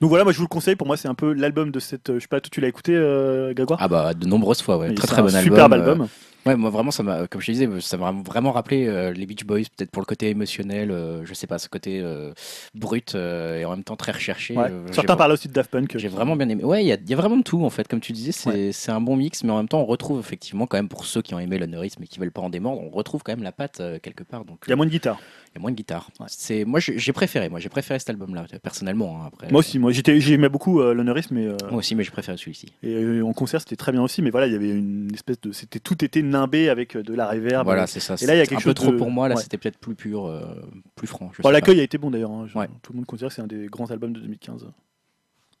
Donc 0.00 0.08
voilà, 0.08 0.24
moi 0.24 0.32
je 0.32 0.38
vous 0.38 0.44
le 0.44 0.48
conseille. 0.48 0.74
Pour 0.76 0.86
moi, 0.86 0.96
c'est 0.96 1.08
un 1.08 1.14
peu 1.14 1.32
l'album 1.32 1.70
de 1.70 1.78
cette. 1.78 2.10
euh, 2.10 2.14
Je 2.16 2.20
sais 2.20 2.28
pas, 2.28 2.40
tu 2.40 2.60
l'as 2.60 2.68
écouté, 2.68 2.92
euh, 2.94 3.54
Grégoire? 3.54 3.78
Ah 3.80 3.86
bah 3.88 4.14
de 4.14 4.26
nombreuses 4.26 4.60
fois, 4.60 4.76
ouais. 4.76 4.92
Très 4.94 5.06
très 5.06 5.22
bon 5.22 5.28
album. 5.28 5.42
Superbe 5.42 5.72
euh, 5.72 5.76
album. 5.76 6.08
Ouais, 6.44 6.56
moi 6.56 6.70
vraiment, 6.70 6.90
ça 6.90 7.04
m'a, 7.04 7.28
comme 7.28 7.40
je 7.40 7.46
te 7.46 7.52
disais, 7.52 7.68
ça 7.80 7.96
m'a 7.96 8.10
vraiment 8.10 8.50
rappelé 8.50 8.88
euh, 8.88 9.12
les 9.12 9.26
Beach 9.26 9.44
Boys, 9.44 9.60
peut-être 9.76 9.92
pour 9.92 10.02
le 10.02 10.06
côté 10.06 10.28
émotionnel, 10.28 10.90
euh, 10.90 11.24
je 11.24 11.34
sais 11.34 11.46
pas, 11.46 11.58
ce 11.58 11.68
côté 11.68 12.00
euh, 12.02 12.32
brut 12.74 13.14
euh, 13.14 13.58
et 13.60 13.64
en 13.64 13.70
même 13.70 13.84
temps 13.84 13.94
très 13.94 14.10
recherché. 14.10 14.56
Ouais. 14.56 14.68
euh, 14.70 14.86
Certains 14.92 15.14
parlent 15.16 15.30
aussi 15.32 15.46
de 15.46 15.52
Daft 15.52 15.70
Punk. 15.70 15.96
J'ai 15.98 16.08
vraiment 16.08 16.34
bien 16.34 16.48
aimé. 16.48 16.64
Ouais, 16.64 16.82
il 16.82 16.88
y, 16.88 16.92
a- 16.92 16.96
il 16.96 17.08
y 17.08 17.14
a 17.14 17.16
vraiment 17.16 17.36
de 17.36 17.42
tout 17.44 17.64
en 17.64 17.70
fait, 17.70 17.86
comme 17.86 18.00
tu 18.00 18.12
disais, 18.12 18.32
c'est 18.32 18.72
c'est 18.72 18.90
un 18.90 19.00
bon 19.00 19.14
mix, 19.16 19.44
mais 19.44 19.52
en 19.52 19.58
même 19.58 19.68
temps, 19.68 19.80
on 19.80 19.84
retrouve 19.86 20.18
effectivement 20.18 20.66
quand 20.66 20.76
même 20.78 20.88
pour 20.88 21.04
ceux 21.04 21.22
qui 21.22 21.32
ont 21.34 21.38
aimé 21.38 21.58
l'honneurisme 21.58 22.02
et 22.02 22.06
qui 22.08 22.18
veulent 22.18 22.32
pas 22.32 22.42
en 22.42 22.50
démordre, 22.50 22.82
on 22.82 22.90
retrouve 22.90 23.22
quand 23.22 23.32
même 23.32 23.44
la 23.44 23.52
patte 23.52 23.80
euh, 23.80 23.98
quelque 24.00 24.24
part. 24.24 24.44
Donc 24.44 24.58
Il 24.66 24.70
y 24.70 24.72
a 24.72 24.76
moins 24.76 24.86
de 24.86 24.90
guitare. 24.90 25.20
Il 25.54 25.56
y 25.56 25.58
a 25.58 25.60
moins 25.60 25.70
de 25.70 25.76
guitare. 25.76 26.08
Ouais. 26.18 26.26
C'est 26.30 26.64
moi 26.64 26.80
j'ai 26.80 27.12
préféré, 27.12 27.50
moi 27.50 27.60
j'ai 27.60 27.68
préféré 27.68 27.98
cet 27.98 28.08
album-là 28.10 28.46
personnellement. 28.62 29.22
hein, 29.22 29.26
après, 29.26 29.50
Moi 29.50 29.58
aussi, 29.60 29.78
moi 29.78 29.92
j'étais, 29.92 30.18
j'aimais 30.18 30.48
beaucoup 30.48 30.80
euh, 30.80 30.94
l'honneurisme, 30.94 31.34
mais. 31.34 31.46
euh, 31.46 31.56
Moi 31.68 31.80
aussi, 31.80 31.94
mais 31.94 32.04
j'ai 32.04 32.10
préféré 32.10 32.38
celui-ci. 32.38 32.72
Et 32.82 32.94
euh, 32.94 33.22
en 33.22 33.34
concert, 33.34 33.60
c'était 33.60 33.76
très 33.76 33.92
bien 33.92 34.02
aussi, 34.02 34.22
mais 34.22 34.30
voilà, 34.30 34.46
il 34.46 34.54
y 34.54 34.56
avait 34.56 34.70
une 34.70 35.10
espèce 35.12 35.40
de. 35.42 35.52
C'était, 35.52 35.78
tout 35.78 36.02
était 36.04 36.22
nimbé 36.22 36.70
avec 36.70 36.96
euh, 36.96 37.02
de 37.02 37.12
la 37.14 37.28
reverb. 37.30 37.64
Voilà, 37.66 37.86
c'est 37.86 38.00
ça. 38.00 38.14
Et 38.20 38.26
là, 38.26 38.34
il 38.34 38.38
y 38.38 38.40
a 38.40 38.46
quelque 38.46 38.54
un 38.60 38.62
peu 38.62 38.68
chose 38.70 38.74
trop 38.74 38.92
de- 38.92 38.96
pour 38.96 39.10
moi. 39.10 39.28
Là, 39.28 39.34
ouais. 39.36 39.42
c'était 39.42 39.58
peut-être 39.58 39.78
plus 39.78 39.94
pur, 39.94 40.26
euh, 40.26 40.42
plus 40.96 41.06
franc. 41.06 41.30
Bon, 41.42 41.50
l'accueil 41.50 41.80
a 41.80 41.82
été 41.82 41.98
bon 41.98 42.10
d'ailleurs. 42.10 42.30
hein. 42.30 42.46
Ouais. 42.54 42.68
Tout 42.82 42.92
le 42.92 42.96
monde 42.96 43.06
considère 43.06 43.28
que 43.28 43.34
c'est 43.34 43.42
un 43.42 43.46
des 43.46 43.66
grands 43.66 43.90
albums 43.90 44.12
de 44.14 44.20
2015. 44.20 44.66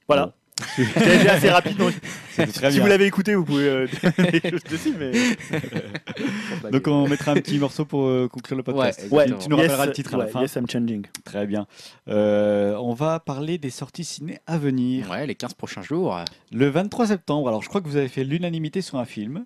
Voilà. 0.08 0.32
Été 0.78 1.28
assez 1.28 1.50
rapide. 1.50 1.76
donc, 1.76 1.92
si 2.30 2.60
bien. 2.60 2.70
vous 2.82 2.86
l'avez 2.86 3.06
écouté, 3.06 3.34
vous 3.34 3.44
pouvez 3.44 3.68
euh, 3.68 3.86
dire 4.20 4.40
des 4.40 4.50
choses 4.50 4.62
dessus, 4.70 4.94
mais. 4.98 5.12
Donc 6.70 6.86
on 6.86 7.08
mettra 7.08 7.32
un 7.32 7.34
petit 7.36 7.58
morceau 7.58 7.84
pour 7.84 8.06
euh, 8.06 8.28
conclure 8.28 8.56
le 8.56 8.62
podcast. 8.62 9.06
Ouais, 9.10 9.26
Tu- 9.26 9.34
tu 9.38 9.48
nous 9.48 9.56
rappelleras 9.56 9.86
le 9.86 9.92
titre 9.92 10.14
à 10.14 10.18
la 10.18 10.24
ouais, 10.26 10.30
fin. 10.30 10.40
Yes, 10.42 10.54
I'm 10.56 10.68
changing. 10.68 11.06
Très 11.24 11.46
bien. 11.46 11.66
Euh, 12.08 12.76
on 12.76 12.94
va 12.94 13.18
parler 13.20 13.58
des 13.58 13.70
sorties 13.70 14.04
ciné 14.04 14.38
à 14.46 14.58
venir. 14.58 15.10
Ouais, 15.10 15.26
les 15.26 15.34
15 15.34 15.54
prochains 15.54 15.82
jours. 15.82 16.18
Le 16.52 16.68
23 16.68 17.08
septembre, 17.08 17.48
alors 17.48 17.62
je 17.62 17.68
crois 17.68 17.80
que 17.80 17.88
vous 17.88 17.96
avez 17.96 18.08
fait 18.08 18.24
l'unanimité 18.24 18.80
sur 18.82 18.98
un 18.98 19.04
film. 19.04 19.44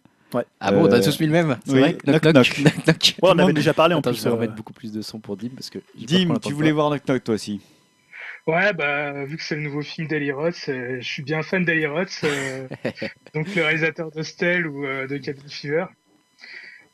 Ah 0.61 0.71
bon, 0.71 0.83
on 0.87 0.93
a 0.93 0.97
Euh, 0.97 1.03
tous 1.03 1.19
mis 1.21 1.27
le 1.27 1.33
même 1.33 1.57
C'est 1.65 1.73
oui, 1.73 1.81
vrai 1.81 1.93
knock, 2.07 2.23
knock, 2.23 2.35
knock. 2.35 2.59
knock, 2.59 2.75
knock. 2.87 3.15
Ouais, 3.23 3.31
on 3.31 3.35
le 3.35 3.43
avait 3.45 3.53
déjà 3.55 3.73
parlé 3.73 3.95
en 3.95 4.01
Attends, 4.01 4.11
plus. 4.11 4.19
je 4.19 4.25
vais 4.25 4.29
euh, 4.31 4.35
remettre 4.35 4.55
beaucoup 4.55 4.75
plus 4.75 4.93
de 4.93 5.01
son 5.01 5.19
pour 5.19 5.37
Dim 5.39 5.49
parce 5.57 5.71
que. 5.71 5.79
j'ai 5.99 6.05
Dim, 6.27 6.35
tu 6.45 6.53
voulais 6.53 6.73
voir 6.73 6.91
Knock 6.91 7.05
Knock 7.07 7.25
toi 7.25 7.35
aussi. 7.37 7.61
Ouais, 8.47 8.73
bah, 8.75 9.25
vu 9.25 9.37
que 9.37 9.43
c'est 9.43 9.57
le 9.57 9.63
nouveau 9.63 9.83
film 9.83 10.07
d'Eli 10.07 10.31
Roth, 10.33 10.69
euh, 10.69 10.99
je 11.01 11.07
suis 11.07 11.23
bien 11.23 11.43
fan 11.43 11.65
d'Eli 11.65 11.87
Roth, 11.87 12.21
euh, 12.25 12.69
donc 13.35 13.53
le 13.55 13.63
réalisateur 13.63 14.11
de 14.13 14.23
Stell 14.23 14.67
ou 14.69 14.85
euh, 14.87 15.07
de 15.09 15.17
Cabin 15.19 15.49
Fever. 15.49 15.87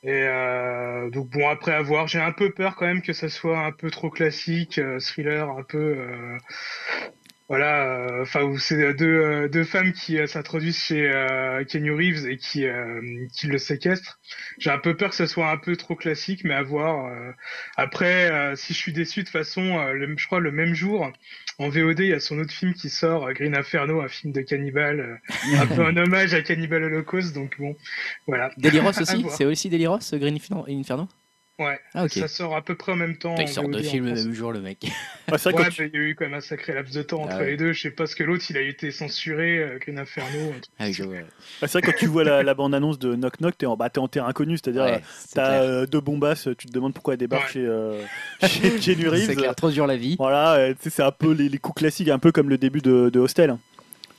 Et 0.04 0.10
euh, 0.24 1.10
donc 1.10 1.28
bon, 1.30 1.48
après 1.48 1.72
avoir, 1.72 2.08
j'ai 2.08 2.20
un 2.20 2.32
peu 2.32 2.50
peur 2.52 2.74
quand 2.76 2.86
même 2.86 3.02
que 3.02 3.12
ça 3.12 3.28
soit 3.28 3.58
un 3.64 3.70
peu 3.72 3.90
trop 3.90 4.10
classique, 4.10 4.78
euh, 4.78 4.98
thriller, 4.98 5.48
un 5.50 5.62
peu... 5.62 5.78
euh, 5.78 6.38
voilà, 7.52 7.84
euh, 7.84 8.22
enfin, 8.22 8.44
où 8.44 8.58
c'est 8.58 8.94
deux, 8.94 9.04
euh, 9.06 9.46
deux 9.46 9.64
femmes 9.64 9.92
qui 9.92 10.18
euh, 10.18 10.26
s'introduisent 10.26 10.78
chez 10.78 11.06
euh, 11.12 11.62
Kenny 11.64 11.90
Reeves 11.90 12.26
et 12.26 12.38
qui, 12.38 12.64
euh, 12.64 13.02
qui 13.36 13.46
le 13.46 13.58
séquestrent. 13.58 14.18
J'ai 14.58 14.70
un 14.70 14.78
peu 14.78 14.96
peur 14.96 15.10
que 15.10 15.16
ça 15.16 15.26
soit 15.26 15.50
un 15.50 15.58
peu 15.58 15.76
trop 15.76 15.94
classique, 15.94 16.44
mais 16.44 16.54
à 16.54 16.62
voir. 16.62 17.04
euh. 17.12 17.30
Après, 17.76 18.30
euh, 18.32 18.56
si 18.56 18.72
je 18.72 18.78
suis 18.78 18.94
déçu, 18.94 19.20
de 19.20 19.24
toute 19.26 19.32
façon, 19.34 19.78
euh, 19.78 19.92
le- 19.92 20.14
je 20.16 20.26
crois 20.26 20.40
le 20.40 20.50
même 20.50 20.72
jour, 20.74 21.12
en 21.58 21.68
VOD, 21.68 22.00
il 22.00 22.06
y 22.06 22.12
a 22.14 22.20
son 22.20 22.38
autre 22.38 22.54
film 22.54 22.72
qui 22.72 22.88
sort, 22.88 23.26
euh, 23.26 23.32
Green 23.34 23.54
Inferno, 23.54 24.00
un 24.00 24.08
film 24.08 24.32
de 24.32 24.40
cannibale, 24.40 25.20
euh, 25.52 25.56
un 25.58 25.66
peu 25.66 25.82
un 25.84 25.94
hommage 25.98 26.32
à 26.32 26.40
Cannibal 26.40 26.82
Holocaust, 26.84 27.34
donc 27.34 27.58
bon, 27.58 27.76
voilà. 28.26 28.50
Deliros 28.56 28.88
aussi. 28.98 29.26
C'est 29.28 29.44
aussi 29.44 29.68
Deliros, 29.68 29.98
Green 30.14 30.36
Inferno- 30.36 30.64
Inferno? 30.70 31.06
Ouais, 31.58 31.78
Ah, 31.94 32.08
ça 32.08 32.28
sort 32.28 32.56
à 32.56 32.62
peu 32.62 32.74
près 32.74 32.92
en 32.92 32.96
même 32.96 33.16
temps. 33.18 33.34
Il 33.38 33.46
sort 33.46 33.64
VOD 33.64 33.72
deux 33.72 33.82
films 33.82 34.06
le 34.06 34.14
même 34.14 34.32
jour, 34.32 34.52
le 34.52 34.60
mec. 34.60 34.78
c'est 35.36 35.50
vrai 35.50 35.64
Ouais, 35.64 35.68
tu- 35.70 35.86
il 35.86 35.94
y 35.94 36.02
a 36.02 36.06
eu 36.08 36.14
quand 36.16 36.24
même 36.24 36.34
un 36.34 36.40
sacré 36.40 36.72
laps 36.72 36.96
de 36.96 37.02
temps 37.02 37.20
entre 37.22 37.34
Ah 37.34 37.38
ouais. 37.40 37.50
les 37.50 37.56
deux. 37.56 37.72
Je 37.72 37.82
sais 37.82 37.90
pas 37.90 38.06
ce 38.06 38.16
que 38.16 38.24
l'autre, 38.24 38.42
il 38.50 38.56
a 38.56 38.62
été 38.62 38.90
censuré, 38.90 39.58
euh, 39.58 39.78
Green 39.78 39.98
Inferno. 39.98 40.48
un 40.48 40.52
truc. 40.52 40.64
Ah 40.78 40.90
je 40.90 41.02
vois. 41.04 41.12
ouais, 41.14 41.24
c'est 41.60 41.72
vrai 41.72 41.82
que 41.82 41.86
quand 41.90 41.96
tu 41.98 42.06
vois 42.06 42.24
la, 42.24 42.42
la 42.42 42.54
bande-annonce 42.54 42.98
de 42.98 43.14
Knock 43.14 43.38
Knock, 43.40 43.56
t'es 43.58 43.66
en, 43.66 43.76
bah, 43.76 43.90
t'es 43.90 43.98
en 44.00 44.08
terre 44.08 44.26
inconnue, 44.26 44.56
c'est-à-dire. 44.56 44.82
Ouais, 44.84 44.94
euh, 44.94 44.98
c'est 45.18 45.34
T'as 45.34 45.62
euh, 45.62 45.86
deux 45.86 46.00
bombasses, 46.00 46.48
tu 46.58 46.66
te 46.66 46.72
demandes 46.72 46.94
pourquoi 46.94 47.14
elles 47.14 47.20
débarquent 47.20 47.44
Ouais. 47.44 47.52
chez, 47.52 47.66
euh, 47.66 48.00
chez 48.80 48.94
Reeves. 48.94 49.26
C'est 49.26 49.36
clair, 49.36 49.54
trop 49.54 49.70
dur 49.70 49.86
la 49.86 49.96
vie. 49.96 50.16
Voilà, 50.18 50.72
tu 50.74 50.76
sais, 50.84 50.90
c'est 50.90 51.02
un 51.02 51.12
peu 51.12 51.32
les, 51.32 51.48
les 51.48 51.58
coups 51.58 51.78
classiques, 51.80 52.08
un 52.08 52.18
peu 52.18 52.32
comme 52.32 52.48
le 52.48 52.58
début 52.58 52.80
de, 52.80 53.10
de 53.10 53.20
Hostel. 53.20 53.56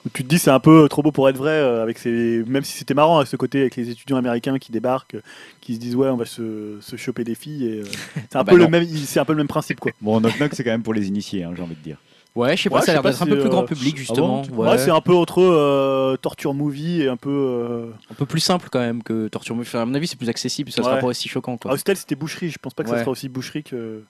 Où 0.06 0.10
tu 0.14 0.24
te 0.24 0.28
dis 0.28 0.38
c'est 0.38 0.52
un 0.52 0.60
peu 0.60 0.88
trop 0.90 1.02
beau 1.02 1.12
pour 1.12 1.30
être 1.30 1.38
vrai, 1.38 1.52
euh, 1.52 1.82
avec 1.82 1.98
ces... 1.98 2.44
même 2.46 2.64
si 2.64 2.78
c'était 2.78 2.94
marrant 2.94 3.20
à 3.20 3.26
ce 3.26 3.36
côté 3.38 3.62
avec 3.62 3.76
les 3.78 3.90
étudiants 3.90 4.18
américains 4.18 4.60
qui 4.60 4.72
débarquent, 4.72 5.16
qui 5.62 5.76
se 5.76 5.80
disent 5.80 5.96
ouais 5.96 6.10
on 6.10 6.18
va 6.18 6.26
se, 6.26 6.78
se 6.82 6.96
choper 6.98 7.24
des 7.24 7.36
filles. 7.36 7.66
et, 7.68 7.80
euh, 7.80 7.84
c'est 8.30 8.36
un 8.36 8.44
Bah 8.44 8.52
peu 8.52 8.58
le 8.58 8.66
non. 8.66 8.70
même, 8.70 8.86
c'est 8.88 9.20
un 9.20 9.26
peu 9.26 9.32
le 9.34 9.38
même 9.38 9.48
principe 9.48 9.80
quoi. 9.80 9.92
Bon, 10.02 10.20
Knock 10.20 10.38
Knock, 10.40 10.52
c'est 10.56 10.64
quand 10.64 10.72
même 10.72 10.84
pour 10.84 10.94
les 10.94 11.08
initiés, 11.08 11.44
hein, 11.44 11.54
j'ai 11.56 11.64
envie 11.64 11.76
de 11.76 11.82
dire. 11.82 11.98
Ouais, 12.36 12.58
je 12.58 12.64
sais 12.64 12.70
pas, 12.72 12.78
Ouais, 12.78 12.82
ça 12.82 12.92
a 12.92 12.96
l'air 12.96 13.04
d'être 13.04 13.22
un 13.22 13.28
peu 13.28 13.40
plus 13.40 13.50
grand 13.50 13.62
euh, 13.62 13.66
public, 13.68 13.94
ah 13.96 14.00
justement. 14.00 14.42
bon, 14.42 14.64
ouais. 14.64 14.70
Ouais, 14.72 14.78
c'est 14.80 14.90
un 14.90 15.02
peu 15.02 15.14
entre 15.14 15.40
euh, 15.40 16.18
torture 16.18 16.56
movie 16.56 17.04
et 17.04 17.08
un 17.08 17.16
peu. 17.16 17.30
euh, 17.30 17.86
un 18.10 18.16
peu 18.16 18.26
plus 18.26 18.40
simple 18.40 18.70
quand 18.72 18.80
même 18.80 19.04
que 19.04 19.28
Torture 19.28 19.56
Movie. 19.56 19.68
Enfin, 19.70 19.84
à 19.84 19.86
mon 19.86 19.94
avis, 19.94 20.08
c'est 20.08 20.16
plus 20.18 20.30
accessible, 20.30 20.72
ça 20.72 20.82
Ouais. 20.82 20.88
sera 20.88 20.98
pas 20.98 21.06
aussi 21.08 21.30
choquant. 21.30 21.54
Ah, 21.54 21.58
Quoi. 21.62 21.74
Hostel 21.74 21.96
c'était 21.96 22.16
boucherie, 22.16 22.50
je 22.50 22.58
pense 22.58 22.74
pas 22.74 22.82
que 22.84 22.90
ça 22.90 22.98
sera 23.00 23.12
aussi 23.12 23.30
boucherie 23.30 23.62
que, 23.64 24.02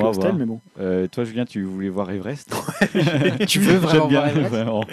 Hostel, 0.00 0.34
mais 0.38 0.46
bon. 0.46 0.60
Euh, 0.80 1.06
toi, 1.06 1.24
Julien, 1.24 1.44
tu 1.44 1.62
voulais 1.64 1.90
voir 1.90 2.10
Everest 2.10 2.54
Tu 3.46 3.60
veux 3.60 3.76
vraiment 3.76 4.06
bien, 4.06 4.20
voir 4.20 4.30
Everest 4.30 4.50
vraiment. 4.50 4.84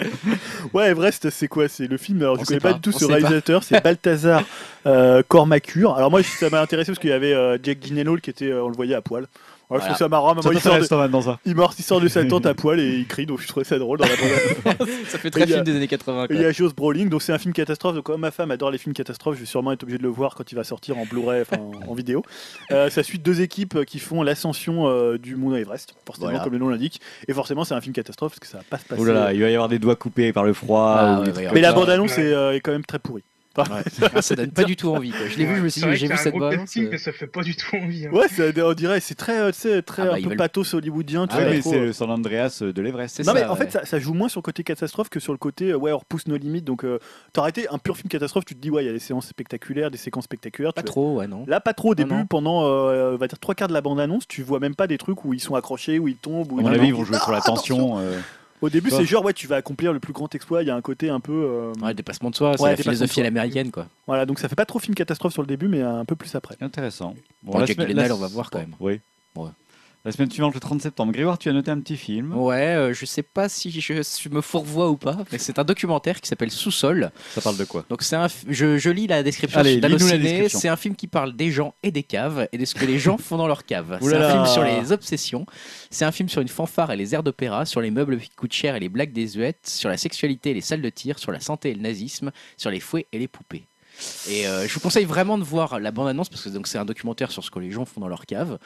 Ouais, 0.74 0.90
Everest, 0.90 1.30
c'est 1.30 1.48
quoi? 1.48 1.68
C'est 1.68 1.86
le 1.86 1.96
film. 1.96 2.20
Alors, 2.20 2.36
je 2.36 2.40
sait 2.40 2.46
connais 2.46 2.60
pas, 2.60 2.72
pas, 2.72 2.74
du 2.74 2.80
tout 2.80 2.92
on 2.94 2.98
ce 2.98 3.04
réalisateur. 3.06 3.62
C'est 3.64 3.82
Balthazar 3.84 4.42
euh, 4.86 5.22
Cormacure. 5.26 5.94
Alors, 5.94 6.10
moi, 6.10 6.22
ça 6.22 6.50
m'a 6.50 6.60
intéressé 6.60 6.92
parce 6.92 6.98
qu'il 6.98 7.10
y 7.10 7.14
avait 7.14 7.32
euh, 7.32 7.58
Jack 7.62 7.78
Gyllenhaal 7.82 8.20
qui 8.20 8.30
était, 8.30 8.50
euh, 8.50 8.64
on 8.64 8.68
le 8.68 8.76
voyait 8.76 8.94
à 8.94 9.00
poil. 9.00 9.26
Ouais, 9.70 9.76
Je 9.76 9.82
Voilà. 9.82 9.94
trouve 9.94 9.96
ça 9.98 10.08
marrant. 10.08 10.34
mais 10.34 10.42
Ça 10.42 10.48
moi, 10.48 10.54
il, 10.54 10.60
sort 10.60 10.72
de, 10.72 10.78
ça 10.80 10.80
il, 11.46 11.82
sort 11.84 12.00
de 12.00 12.08
sa 12.08 12.24
tente 12.24 12.44
à 12.46 12.54
poil 12.54 12.80
et 12.80 12.88
il 12.98 13.06
crie, 13.06 13.24
donc 13.24 13.40
je 13.40 13.46
trouvais 13.46 13.62
ça 13.64 13.78
drôle 13.78 13.98
dans 13.98 14.04
la 14.06 14.16
bande 14.16 14.88
Ça 15.08 15.18
fait 15.18 15.30
très 15.30 15.42
Il 15.44 15.50
y 15.50 15.52
a- 15.52 15.56
film 15.56 15.64
des 15.64 15.76
années 15.76 15.86
80. 15.86 16.24
Et 16.24 16.26
quoi. 16.26 16.36
il 16.36 16.42
y 16.42 16.44
a 16.44 16.50
Josh 16.50 16.74
Brolin, 16.74 17.06
donc 17.06 17.22
c'est 17.22 17.32
un 17.32 17.38
film 17.38 17.54
catastrophe. 17.54 17.94
Donc, 17.94 18.04
comme 18.04 18.20
ma 18.20 18.32
femme 18.32 18.50
adore 18.50 18.72
les 18.72 18.78
films 18.78 18.94
catastrophes, 18.94 19.36
je 19.36 19.40
vais 19.40 19.46
sûrement 19.46 19.70
être 19.72 19.84
obligé 19.84 19.98
de 19.98 20.02
le 20.02 20.08
voir 20.08 20.34
quand 20.34 20.50
il 20.50 20.54
va 20.56 20.64
sortir 20.64 20.98
en 20.98 21.04
Blu-ray, 21.06 21.42
enfin 21.42 21.58
en, 21.58 21.90
en 21.90 21.94
vidéo. 21.94 22.22
Euh, 22.72 22.90
ça 22.90 23.02
suit 23.04 23.20
deux 23.20 23.40
équipes 23.42 23.76
euh, 23.76 23.84
qui 23.84 24.00
font 24.00 24.22
l'ascension 24.24 24.88
euh, 24.88 25.18
du 25.18 25.36
mont 25.36 25.54
Everest, 25.54 25.94
forcément, 26.04 26.28
Voilà. 26.30 26.42
comme 26.42 26.52
le 26.52 26.58
nom 26.58 26.68
l'indique. 26.68 27.00
Et 27.28 27.32
forcément, 27.32 27.64
c'est 27.64 27.74
un 27.74 27.80
film 27.80 27.94
catastrophe 27.94 28.32
parce 28.32 28.40
que 28.40 28.46
ça 28.48 28.58
va 28.58 28.64
pas 28.68 28.78
se 28.78 28.84
passer. 28.84 29.00
Oh 29.00 29.04
là 29.04 29.12
là, 29.12 29.32
il 29.32 29.40
va 29.40 29.50
y 29.50 29.54
avoir 29.54 29.68
des 29.68 29.78
doigts 29.78 29.96
coupés 29.96 30.32
par 30.32 30.42
le 30.44 30.52
froid. 30.52 30.96
Ah, 30.98 31.20
ou 31.20 31.24
ouais, 31.26 31.32
ouais. 31.32 31.50
Mais 31.54 31.60
la 31.60 31.72
bande-annonce 31.72 32.16
Ouais. 32.16 32.24
est, 32.24 32.32
euh, 32.32 32.52
est 32.54 32.60
quand 32.60 32.72
même 32.72 32.84
très 32.84 32.98
pourrie. 32.98 33.22
Enfin, 33.62 33.82
Ah, 34.14 34.22
ça 34.22 34.34
donne 34.36 34.50
pas 34.50 34.64
du 34.64 34.76
tout 34.76 34.88
envie. 34.88 35.10
Quoi. 35.10 35.26
Je 35.28 35.36
l'ai 35.38 35.44
vu, 35.46 35.56
je 35.56 35.60
me 35.62 35.68
suis 35.68 35.80
dit, 35.82 35.86
j'ai 35.96 36.06
vu 36.06 36.14
c'est 36.16 36.28
un 36.28 36.32
cette 36.32 36.38
casting, 36.38 36.88
mais 36.90 36.98
ça 36.98 37.12
fait 37.12 37.26
pas 37.26 37.42
du 37.42 37.54
tout 37.56 37.76
envie. 37.76 38.06
hein. 38.06 38.10
Ouais, 38.12 38.28
ça, 38.28 38.44
on 38.64 38.72
dirait, 38.72 39.00
c'est 39.00 39.14
très, 39.14 39.40
euh, 39.40 39.50
tu 39.52 39.58
sais, 39.60 39.82
très 39.82 40.02
Ah 40.02 40.06
bah, 40.06 40.12
un 40.18 40.22
peu 40.22 40.28
veulent- 40.30 40.36
pathos 40.36 40.74
hollywoodien. 40.74 41.26
Tu 41.26 41.34
Ah 41.36 41.38
Ouais, 41.38 41.44
pas 41.44 41.50
mais 41.50 41.62
c'est 41.62 41.78
euh. 41.78 41.84
le 41.86 41.92
San 41.92 42.10
Andreas 42.10 42.62
de 42.62 42.82
l'Everest. 42.82 43.24
Non, 43.24 43.32
mais 43.34 43.44
en 43.44 43.56
fait, 43.56 43.64
ouais. 43.64 43.70
ça, 43.70 43.84
ça 43.84 43.98
joue 43.98 44.14
moins 44.14 44.28
sur 44.28 44.40
le 44.40 44.44
côté 44.44 44.62
catastrophe 44.64 45.08
que 45.08 45.20
sur 45.20 45.32
le 45.32 45.38
côté, 45.38 45.70
euh, 45.70 45.76
ouais, 45.76 45.92
on 45.92 45.98
repousse 45.98 46.26
nos 46.26 46.36
limites. 46.36 46.64
Donc, 46.64 46.84
euh, 46.84 46.98
t'aurais 47.32 47.50
été 47.50 47.68
un 47.68 47.78
pur 47.78 47.96
film 47.96 48.08
catastrophe, 48.08 48.44
tu 48.44 48.54
te 48.54 48.60
dis, 48.60 48.70
ouais, 48.70 48.82
il 48.84 48.86
y 48.86 48.90
a 48.90 48.92
des 48.92 48.98
séances 48.98 49.26
spectaculaires, 49.28 49.90
des 49.90 49.98
séquences 49.98 50.24
spectaculaires. 50.24 50.72
Pas 50.74 50.82
trop, 50.82 51.18
ouais, 51.18 51.26
non. 51.26 51.44
Là, 51.46 51.60
pas 51.60 51.74
trop 51.74 51.90
au 51.90 51.94
début, 51.94 52.14
non. 52.14 52.26
pendant, 52.26 52.64
euh, 52.64 53.14
on 53.14 53.16
va 53.16 53.28
dire, 53.28 53.38
trois 53.38 53.54
quarts 53.54 53.68
de 53.68 53.74
la 53.74 53.80
bande-annonce, 53.80 54.26
tu 54.28 54.42
vois 54.42 54.60
même 54.60 54.74
pas 54.74 54.86
des 54.86 54.98
trucs 54.98 55.24
où 55.24 55.34
ils 55.34 55.40
sont 55.40 55.54
accrochés, 55.54 55.98
où 55.98 56.08
ils 56.08 56.16
tombent. 56.16 56.52
Où 56.52 56.58
À 56.58 56.62
mon 56.62 56.70
ils- 56.72 56.74
avis, 56.76 56.88
ils 56.88 56.94
vont 56.94 57.04
jouer 57.04 57.18
sur 57.18 57.32
la 57.32 57.38
Ah, 57.38 57.42
tension. 57.46 57.98
Au 58.62 58.68
début, 58.68 58.90
c'est 58.90 59.04
genre, 59.06 59.24
ouais, 59.24 59.32
tu 59.32 59.46
vas 59.46 59.56
accomplir 59.56 59.92
le 59.92 60.00
plus 60.00 60.12
grand 60.12 60.32
exploit. 60.34 60.62
Il 60.62 60.66
y 60.68 60.70
a 60.70 60.74
un 60.76 60.80
côté 60.82 61.08
un 61.08 61.20
peu. 61.20 61.32
euh, 61.32 61.72
Ouais, 61.82 61.94
dépassement 61.94 62.30
de 62.30 62.34
soi, 62.36 62.54
c'est 62.56 62.62
Ouais, 62.62 62.70
la 62.70 62.76
philosophie 62.76 63.20
à 63.20 63.24
l'américaine, 63.24 63.70
quoi. 63.70 63.86
Voilà, 64.06 64.26
donc 64.26 64.38
ça 64.38 64.48
fait 64.48 64.54
pas 64.56 64.66
trop 64.66 64.78
film 64.78 64.94
catastrophe 64.94 65.32
sur 65.32 65.42
le 65.42 65.48
début, 65.48 65.68
mais 65.68 65.80
un 65.82 66.04
peu 66.04 66.16
plus 66.16 66.34
après. 66.34 66.56
Intéressant. 66.60 67.14
Bon, 67.42 67.52
Bon, 67.52 67.58
la 67.58 67.66
Jack 67.66 67.76
semaine- 67.76 67.88
Gyllenhaal, 67.88 68.08
la- 68.08 68.14
on 68.14 68.18
va 68.18 68.26
voir 68.28 68.50
quand 68.50 68.58
même. 68.58 68.74
Oui. 68.80 69.00
Ouais. 69.36 69.48
La 70.02 70.12
semaine 70.12 70.30
suivante, 70.30 70.54
le 70.54 70.60
30 70.60 70.80
septembre. 70.80 71.12
Grégoire, 71.12 71.36
tu 71.36 71.50
as 71.50 71.52
noté 71.52 71.70
un 71.70 71.78
petit 71.78 71.98
film. 71.98 72.34
Ouais, 72.34 72.74
euh, 72.74 72.94
je 72.94 73.04
sais 73.04 73.22
pas 73.22 73.50
si 73.50 73.70
je, 73.70 73.92
je 74.02 74.28
me 74.30 74.40
fourvoie 74.40 74.88
ou 74.88 74.96
pas, 74.96 75.18
mais 75.30 75.36
c'est 75.36 75.58
un 75.58 75.64
documentaire 75.64 76.22
qui 76.22 76.28
s'appelle 76.28 76.50
Sous-sol. 76.50 77.10
Ça 77.34 77.42
parle 77.42 77.58
de 77.58 77.64
quoi? 77.64 77.84
Donc 77.90 78.02
c'est 78.02 78.16
un, 78.16 78.26
f- 78.26 78.44
je, 78.48 78.78
je 78.78 78.88
lis 78.88 79.06
la 79.06 79.22
description 79.22 79.60
Allez, 79.60 79.72
lis-nous 79.74 79.82
la 79.82 79.88
d'Allociné. 79.90 80.18
description. 80.18 80.58
C'est 80.58 80.68
un 80.68 80.76
film 80.76 80.96
qui 80.96 81.06
parle 81.06 81.34
des 81.36 81.50
gens 81.50 81.74
et 81.82 81.90
des 81.90 82.02
caves 82.02 82.48
et 82.50 82.56
de 82.56 82.64
ce 82.64 82.74
que 82.74 82.86
les 82.86 82.98
gens 82.98 83.18
font 83.18 83.36
dans 83.36 83.46
leurs 83.46 83.66
caves. 83.66 83.98
Ouh 84.00 84.08
C'est 84.08 84.18
là 84.18 84.26
un 84.28 84.30
film 84.30 84.42
là. 84.44 84.46
sur 84.48 84.64
les 84.64 84.90
obsessions. 84.92 85.44
C'est 85.90 86.06
un 86.06 86.12
film 86.12 86.30
sur 86.30 86.40
une 86.40 86.48
fanfare 86.48 86.90
et 86.92 86.96
les 86.96 87.14
airs 87.14 87.22
d'opéra, 87.22 87.66
sur 87.66 87.82
les 87.82 87.90
meubles 87.90 88.18
qui 88.20 88.30
coûtent 88.30 88.54
cher 88.54 88.76
et 88.76 88.80
les 88.80 88.88
blagues 88.88 89.12
désuètes, 89.12 89.66
sur 89.66 89.90
la 89.90 89.98
sexualité 89.98 90.52
et 90.52 90.54
les 90.54 90.62
salles 90.62 90.80
de 90.82 90.88
tir, 90.88 91.18
sur 91.18 91.30
la 91.30 91.40
santé 91.40 91.72
et 91.72 91.74
le 91.74 91.82
nazisme, 91.82 92.30
sur 92.56 92.70
les 92.70 92.80
fouets 92.80 93.06
et 93.12 93.18
les 93.18 93.28
poupées. 93.28 93.64
Et 94.28 94.46
euh, 94.46 94.66
je 94.66 94.74
vous 94.74 94.80
conseille 94.80 95.04
vraiment 95.04 95.38
de 95.38 95.44
voir 95.44 95.78
la 95.80 95.90
bande-annonce 95.90 96.28
parce 96.28 96.42
que 96.42 96.48
donc 96.50 96.66
c'est 96.66 96.78
un 96.78 96.84
documentaire 96.84 97.30
sur 97.30 97.44
ce 97.44 97.50
que 97.50 97.58
les 97.58 97.70
gens 97.70 97.84
font 97.84 98.00
dans 98.00 98.08
leur 98.08 98.26
cave. 98.26 98.58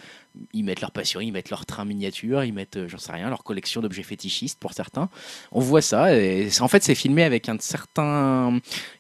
Ils 0.53 0.65
mettent 0.65 0.81
leur 0.81 0.91
passion, 0.91 1.21
ils 1.21 1.33
mettent 1.33 1.51
leur 1.51 1.67
train 1.67 1.85
miniature, 1.85 2.45
ils 2.45 2.53
mettent, 2.53 2.77
euh, 2.77 2.89
j'en 2.89 2.99
sais 2.99 3.13
rien, 3.13 3.29
leur 3.29 3.45
collection 3.45 3.81
d'objets 3.81 4.03
fétichistes 4.03 4.59
pour 4.59 4.73
certains. 4.73 5.09
On 5.53 5.61
voit 5.61 5.83
ça 5.83 6.15
et 6.17 6.49
en 6.61 6.69
fait 6.69 6.83
c'est 6.83 6.95
filmé 6.95 7.23
avec 7.25 7.49
un 7.49 7.57
certain, 7.61 8.51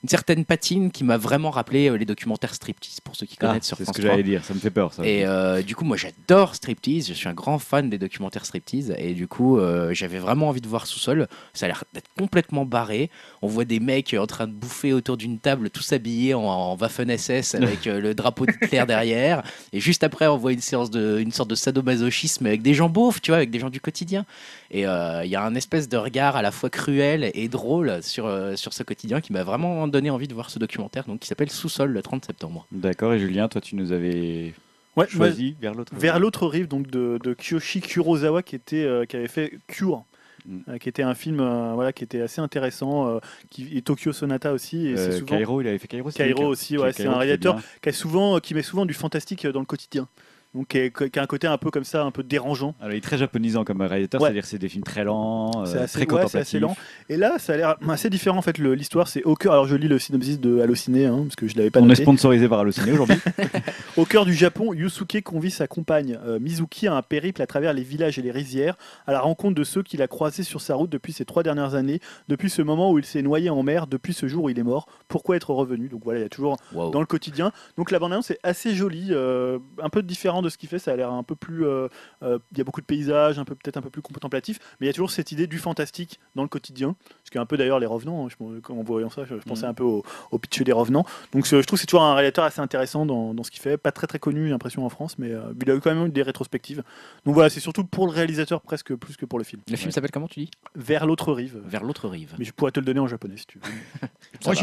une 0.02 0.08
certaine 0.08 0.44
patine 0.44 0.90
qui 0.90 1.04
m'a 1.04 1.16
vraiment 1.16 1.50
rappelé 1.50 1.88
euh, 1.88 1.96
les 1.96 2.04
documentaires 2.04 2.54
striptease 2.54 3.00
pour 3.00 3.16
ceux 3.16 3.26
qui 3.26 3.36
Ah, 3.40 3.48
connaissent 3.48 3.66
sur 3.66 3.76
C'est 3.76 3.84
ce 3.84 3.92
que 3.92 4.00
3. 4.02 4.10
j'allais 4.12 4.22
dire. 4.22 4.44
Ça 4.44 4.54
me 4.54 4.58
fait 4.60 4.70
peur, 4.70 4.92
ça. 4.92 5.04
Et 5.06 5.24
euh, 5.26 5.62
du 5.62 5.74
coup, 5.76 5.84
moi 5.84 5.96
j'adore 5.96 6.54
striptease, 6.54 7.08
je 7.08 7.14
suis 7.14 7.28
un 7.28 7.34
grand 7.34 7.58
fan 7.58 7.90
des 7.90 7.98
documentaires 7.98 8.46
striptease, 8.46 8.94
et 8.98 9.12
du 9.14 9.28
coup, 9.28 9.58
j'avais 9.92 10.18
vraiment 10.18 10.48
envie 10.48 10.60
de 10.60 10.68
voir 10.68 10.86
sous-sol. 10.86 11.28
Ça 11.52 11.66
a 11.66 11.68
l'air 11.68 11.84
d'être 11.92 12.08
complètement 12.16 12.64
barré. 12.64 13.10
On 13.42 13.48
voit 13.48 13.64
des 13.64 13.80
mecs 13.80 14.14
en 14.18 14.26
train 14.26 14.46
de 14.46 14.52
bouffer 14.52 14.92
autour 14.92 15.16
d'une 15.16 15.38
table, 15.38 15.70
tous 15.70 15.92
habillés 15.92 16.24
en, 16.33 16.43
en 16.43 16.77
Waffen-SS 16.77 17.57
avec 17.57 17.86
euh, 17.86 18.01
le 18.01 18.15
drapeau 18.15 18.47
d'Hitler 18.47 18.85
derrière. 18.89 19.43
Et 19.73 19.81
juste 19.81 20.05
après, 20.05 20.27
on 20.27 20.39
voit 20.39 20.53
une 20.53 20.61
séance 20.61 20.91
de, 20.91 21.19
une 21.19 21.33
sorte 21.33 21.51
de 21.51 21.55
sadomasochisme 21.55 22.47
avec 22.47 22.62
des 22.62 22.73
gens 22.73 22.89
beaufs, 22.89 23.20
tu 23.20 23.33
vois, 23.33 23.39
avec 23.39 23.51
des 23.51 23.59
gens 23.59 23.70
du 23.70 23.81
quotidien. 23.81 24.25
Et 24.70 24.86
euh, 24.86 25.25
il 25.25 25.31
y 25.31 25.36
a 25.36 25.44
un 25.44 25.55
espèce 25.55 25.89
de 25.89 25.97
regard 25.97 26.36
à 26.36 26.43
la 26.43 26.53
fois 26.53 26.70
cruel 26.70 27.31
et 27.35 27.49
drôle 27.49 28.03
sur, 28.03 28.27
euh, 28.27 28.57
sur 28.57 28.73
ce 28.73 28.83
quotidien 28.83 29.20
qui 29.20 29.33
m'a 29.33 29.43
vraiment 29.43 29.86
donné 29.89 30.09
envie 30.09 30.28
de 30.28 30.35
voir 30.35 30.49
ce 30.49 30.59
documentaire, 30.59 31.05
donc 31.07 31.20
qui 31.20 31.28
s'appelle 31.28 31.51
Sous-sol 31.51 31.91
le 31.91 32.01
30 32.01 32.25
septembre. 32.25 32.67
D'accord. 32.73 33.12
Et 33.12 33.19
Julien, 33.19 33.49
toi, 33.49 33.61
tu 33.61 33.77
nous 33.77 33.93
avais 33.93 34.55
Ouais, 34.97 35.09
choisi 35.09 35.57
vers 35.61 35.75
l'autre. 35.75 35.93
Vers 35.97 36.20
l'autre 36.20 36.47
rive, 36.47 36.69
donc 36.69 36.89
de, 36.89 37.19
de 37.23 37.35
Kiyoshi 37.35 37.81
Kurosawa, 37.81 38.43
qui, 38.43 38.55
était, 38.55 38.85
euh, 38.85 39.05
qui 39.05 39.17
avait 39.17 39.28
fait 39.28 39.59
Cure. 39.67 40.05
Mm. 40.47 40.58
euh, 40.68 40.78
qui 40.78 40.90
était 40.90 41.02
un 41.02 41.14
film 41.14 41.40
euh, 41.40 41.73
voilà, 41.74 41.92
qui 41.92 42.05
était 42.05 42.20
assez 42.20 42.40
intéressant, 42.40 43.08
euh, 43.08 43.18
qui, 43.50 43.76
et 43.76 43.82
Tokyo 43.82 44.12
Sonata 44.12 44.52
aussi, 44.52 44.89
et 44.89 44.97
souvent, 44.97 45.26
Cairo, 45.26 45.60
il 45.62 45.68
avait 45.68 45.78
fait 45.78 45.89
Cairo. 45.89 46.10
Cairo 46.10 46.44
aussi, 46.44 46.76
ouais, 46.76 46.92
c'est 46.92 47.06
un 47.06 47.16
réalisateur 47.16 47.60
qui, 47.82 47.89
a 47.89 47.92
souvent, 47.92 48.39
qui 48.40 48.55
met 48.55 48.62
souvent 48.62 48.84
du 48.84 48.94
fantastique 48.94 49.47
dans 49.47 49.60
le 49.60 49.66
quotidien. 49.66 50.06
Donc 50.55 50.68
qui, 50.68 50.78
est- 50.78 51.10
qui 51.10 51.18
a 51.18 51.23
un 51.23 51.26
côté 51.26 51.47
un 51.47 51.58
peu 51.58 51.70
comme 51.70 51.84
ça, 51.84 52.05
un 52.05 52.10
peu 52.12 52.23
dérangeant. 52.23 52.74
Alors, 52.81 52.92
il 52.92 52.99
est 52.99 53.00
très 53.00 53.18
japonisant 53.18 53.65
comme 53.65 53.81
réalisateur, 53.81 54.20
Ouais. 54.20 54.28
c'est-à-dire 54.28 54.44
c'est 54.47 54.58
des 54.58 54.68
films 54.68 54.84
très 54.84 55.02
lents, 55.02 55.50
euh, 55.57 55.83
assez- 55.84 55.99
très 55.99 56.07
contemplatifs. 56.07 56.41
assez 56.41 56.60
lent. 56.60 56.76
Et 57.08 57.16
là, 57.16 57.39
ça 57.39 57.55
a 57.55 57.57
l'air 57.57 57.76
assez 57.89 58.08
différent 58.10 58.39
en 58.39 58.42
fait. 58.42 58.58
L'histoire, 58.58 59.08
c'est 59.08 59.24
au 59.24 59.34
cœur. 59.34 59.52
Alors 59.52 59.66
je 59.66 59.74
lis 59.76 59.89
le 59.89 59.99
synopsis 59.99 60.39
de 60.39 60.60
Allociné, 60.60 61.07
hein, 61.07 61.23
parce 61.24 61.36
que 61.36 61.49
je 61.49 61.57
l'avais 61.57 61.70
pas 61.70 61.81
On 61.81 61.91
est 61.91 61.94
sponsorisé 61.97 62.49
par 62.49 62.60
Allociné 62.60 62.92
aujourd'hui. 62.92 63.16
Au 63.97 64.05
cœur 64.05 64.24
du 64.24 64.34
Japon, 64.34 64.73
Yusuke 64.73 65.23
convie 65.23 65.50
sa 65.50 65.66
compagne 65.66 66.18
euh, 66.26 66.39
Mizuki 66.39 66.86
à 66.89 66.94
un 66.97 67.02
périple 67.02 67.42
à 67.42 67.47
travers 67.47 67.73
les 67.73 67.83
villages 67.83 68.18
et 68.18 68.23
les 68.23 68.31
rizières, 68.31 68.76
à 69.07 69.12
la 69.12 69.20
rencontre 69.20 69.55
de 69.55 69.65
ceux 69.65 69.83
qu'il 69.83 70.02
a 70.02 70.08
croisés 70.08 70.42
sur 70.42 70.60
sa 70.60 70.74
route 70.74 70.91
depuis 70.91 71.12
ces 71.12 71.24
trois 71.24 71.42
dernières 71.42 71.74
années, 71.74 72.00
depuis 72.28 72.50
ce 72.50 72.62
moment 72.62 72.91
où 72.92 72.99
il 72.99 73.05
s'est 73.05 73.23
noyé 73.23 73.50
en 73.50 73.62
mer, 73.62 73.86
depuis 73.86 74.15
ce 74.15 74.26
jour 74.28 74.44
où 74.44 74.50
il 74.50 74.58
est 74.58 74.62
mort. 74.65 74.86
Pourquoi 75.08 75.36
être 75.36 75.50
revenu? 75.50 75.89
Donc 75.89 76.02
voilà, 76.05 76.20
il 76.20 76.23
y 76.23 76.26
a 76.26 76.28
toujours 76.28 76.57
dans 76.73 77.00
le 77.00 77.07
quotidien. 77.07 77.52
Donc 77.76 77.91
la 77.91 77.99
bande-annonce 77.99 78.31
est 78.31 78.39
assez 78.42 78.74
jolie, 78.74 79.08
euh, 79.10 79.58
un 79.83 79.89
peu 79.89 80.02
différent 80.02 80.42
de 80.44 80.48
ce 80.50 80.58
qu'il 80.58 80.68
fait. 80.68 80.78
Ça 80.78 80.92
a 80.92 80.97
l'air 80.97 81.10
un 81.10 81.23
peu 81.23 81.34
plus. 81.34 81.66
euh, 81.66 81.89
euh, 82.23 82.39
Il 82.52 82.58
y 82.58 82.60
a 82.60 82.64
beaucoup 82.64 82.81
de 82.81 82.86
paysages, 82.86 83.39
un 83.39 83.44
peu 83.44 83.55
peut-être 83.55 83.76
un 83.76 83.82
peu 83.82 83.90
plus 83.90 84.02
contemplatif, 84.02 84.58
mais 84.81 84.86
il 84.86 84.89
y 84.89 84.90
a 84.90 84.92
toujours 84.92 85.10
cette 85.10 85.32
idée 85.32 85.47
du 85.47 85.58
fantastique 85.58 86.20
dans 86.36 86.42
le 86.42 86.48
quotidien, 86.48 86.94
ce 87.24 87.31
qui 87.31 87.39
est 87.39 87.40
un 87.40 87.47
peu 87.47 87.56
d'ailleurs 87.56 87.78
les 87.81 87.86
revenants. 87.86 88.26
hein. 88.26 88.28
Je, 88.31 88.73
en 88.73 88.82
voyant 88.82 89.10
ça, 89.10 89.24
je, 89.24 89.34
je 89.36 89.42
pensais 89.44 89.64
Mhm. 89.64 89.70
un 89.70 89.74
peu 89.74 89.84
au, 89.84 90.05
au 90.31 90.39
pitch 90.39 90.62
des 90.62 90.73
revenants. 90.73 91.05
Donc 91.32 91.47
je 91.47 91.56
trouve 91.62 91.76
que 91.76 91.76
c'est 91.81 91.86
toujours 91.86 92.02
un 92.05 92.14
réalisateur 92.14 92.44
assez 92.44 92.60
intéressant 92.60 93.06
dans, 93.06 93.34
dans 93.34 93.42
ce 93.42 93.50
qu'il 93.50 93.60
fait. 93.60 93.76
Pas 93.76 93.92
très 93.92 94.06
très 94.06 94.18
connu, 94.18 94.44
j'ai 94.44 94.50
l'impression 94.50 94.84
en 94.84 94.89
France, 94.89 95.16
mais 95.18 95.31
euh, 95.32 95.40
il 95.62 95.70
a 95.70 95.74
eu 95.74 95.81
quand 95.81 95.94
même 95.94 96.06
eu 96.06 96.10
des 96.10 96.23
rétrospectives. 96.23 96.82
Donc 97.24 97.34
voilà, 97.34 97.50
c'est 97.50 97.60
surtout 97.60 97.84
pour 97.84 98.06
le 98.06 98.12
réalisateur 98.12 98.60
presque 98.60 98.94
plus 98.94 99.16
que 99.16 99.24
pour 99.26 99.39
le 99.39 99.44
film. 99.44 99.62
Le 99.70 99.76
film 99.76 99.89
Ouais. 99.89 99.92
s'appelle 99.92 100.10
comment 100.10 100.28
tu 100.28 100.40
dis? 100.40 100.50
Vers 100.74 101.06
l'autre 101.06 101.32
rive. 101.32 101.60
Vers 101.66 101.82
l'autre 101.84 102.08
rive. 102.08 102.34
Mais 102.39 102.44
je 102.44 102.52
pourrais 102.52 102.70
te 102.73 102.81
le 102.81 102.86
donner 102.86 103.00
en 103.00 103.06
japonais 103.06 103.36
si 103.36 103.47
tu 103.47 103.58
veux. 103.58 103.64
Ça 104.40 104.50
va. 104.50 104.55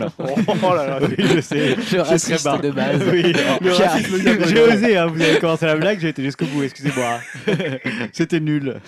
là. 0.00 0.08
oh 0.18 0.74
là 0.74 0.86
là, 0.86 0.98
Oui, 1.08 1.14
je 1.36 1.40
sais. 1.40 1.74
Le 1.76 1.82
serais 1.82 2.00
raciste 2.02 2.46
de 2.62 2.70
base. 2.70 3.02
Oui. 3.12 3.32
Le 3.60 3.72
racisme. 3.72 4.48
J'ai 4.48 4.60
osé, 4.62 4.87
hein, 4.96 5.06
vous 5.06 5.20
avez 5.20 5.38
commencé 5.38 5.66
la 5.66 5.76
blague, 5.76 5.98
j'ai 6.00 6.08
été 6.08 6.22
jusqu'au 6.22 6.46
bout, 6.46 6.62
excusez-moi. 6.62 7.20
C'était 8.12 8.40
nul. 8.40 8.80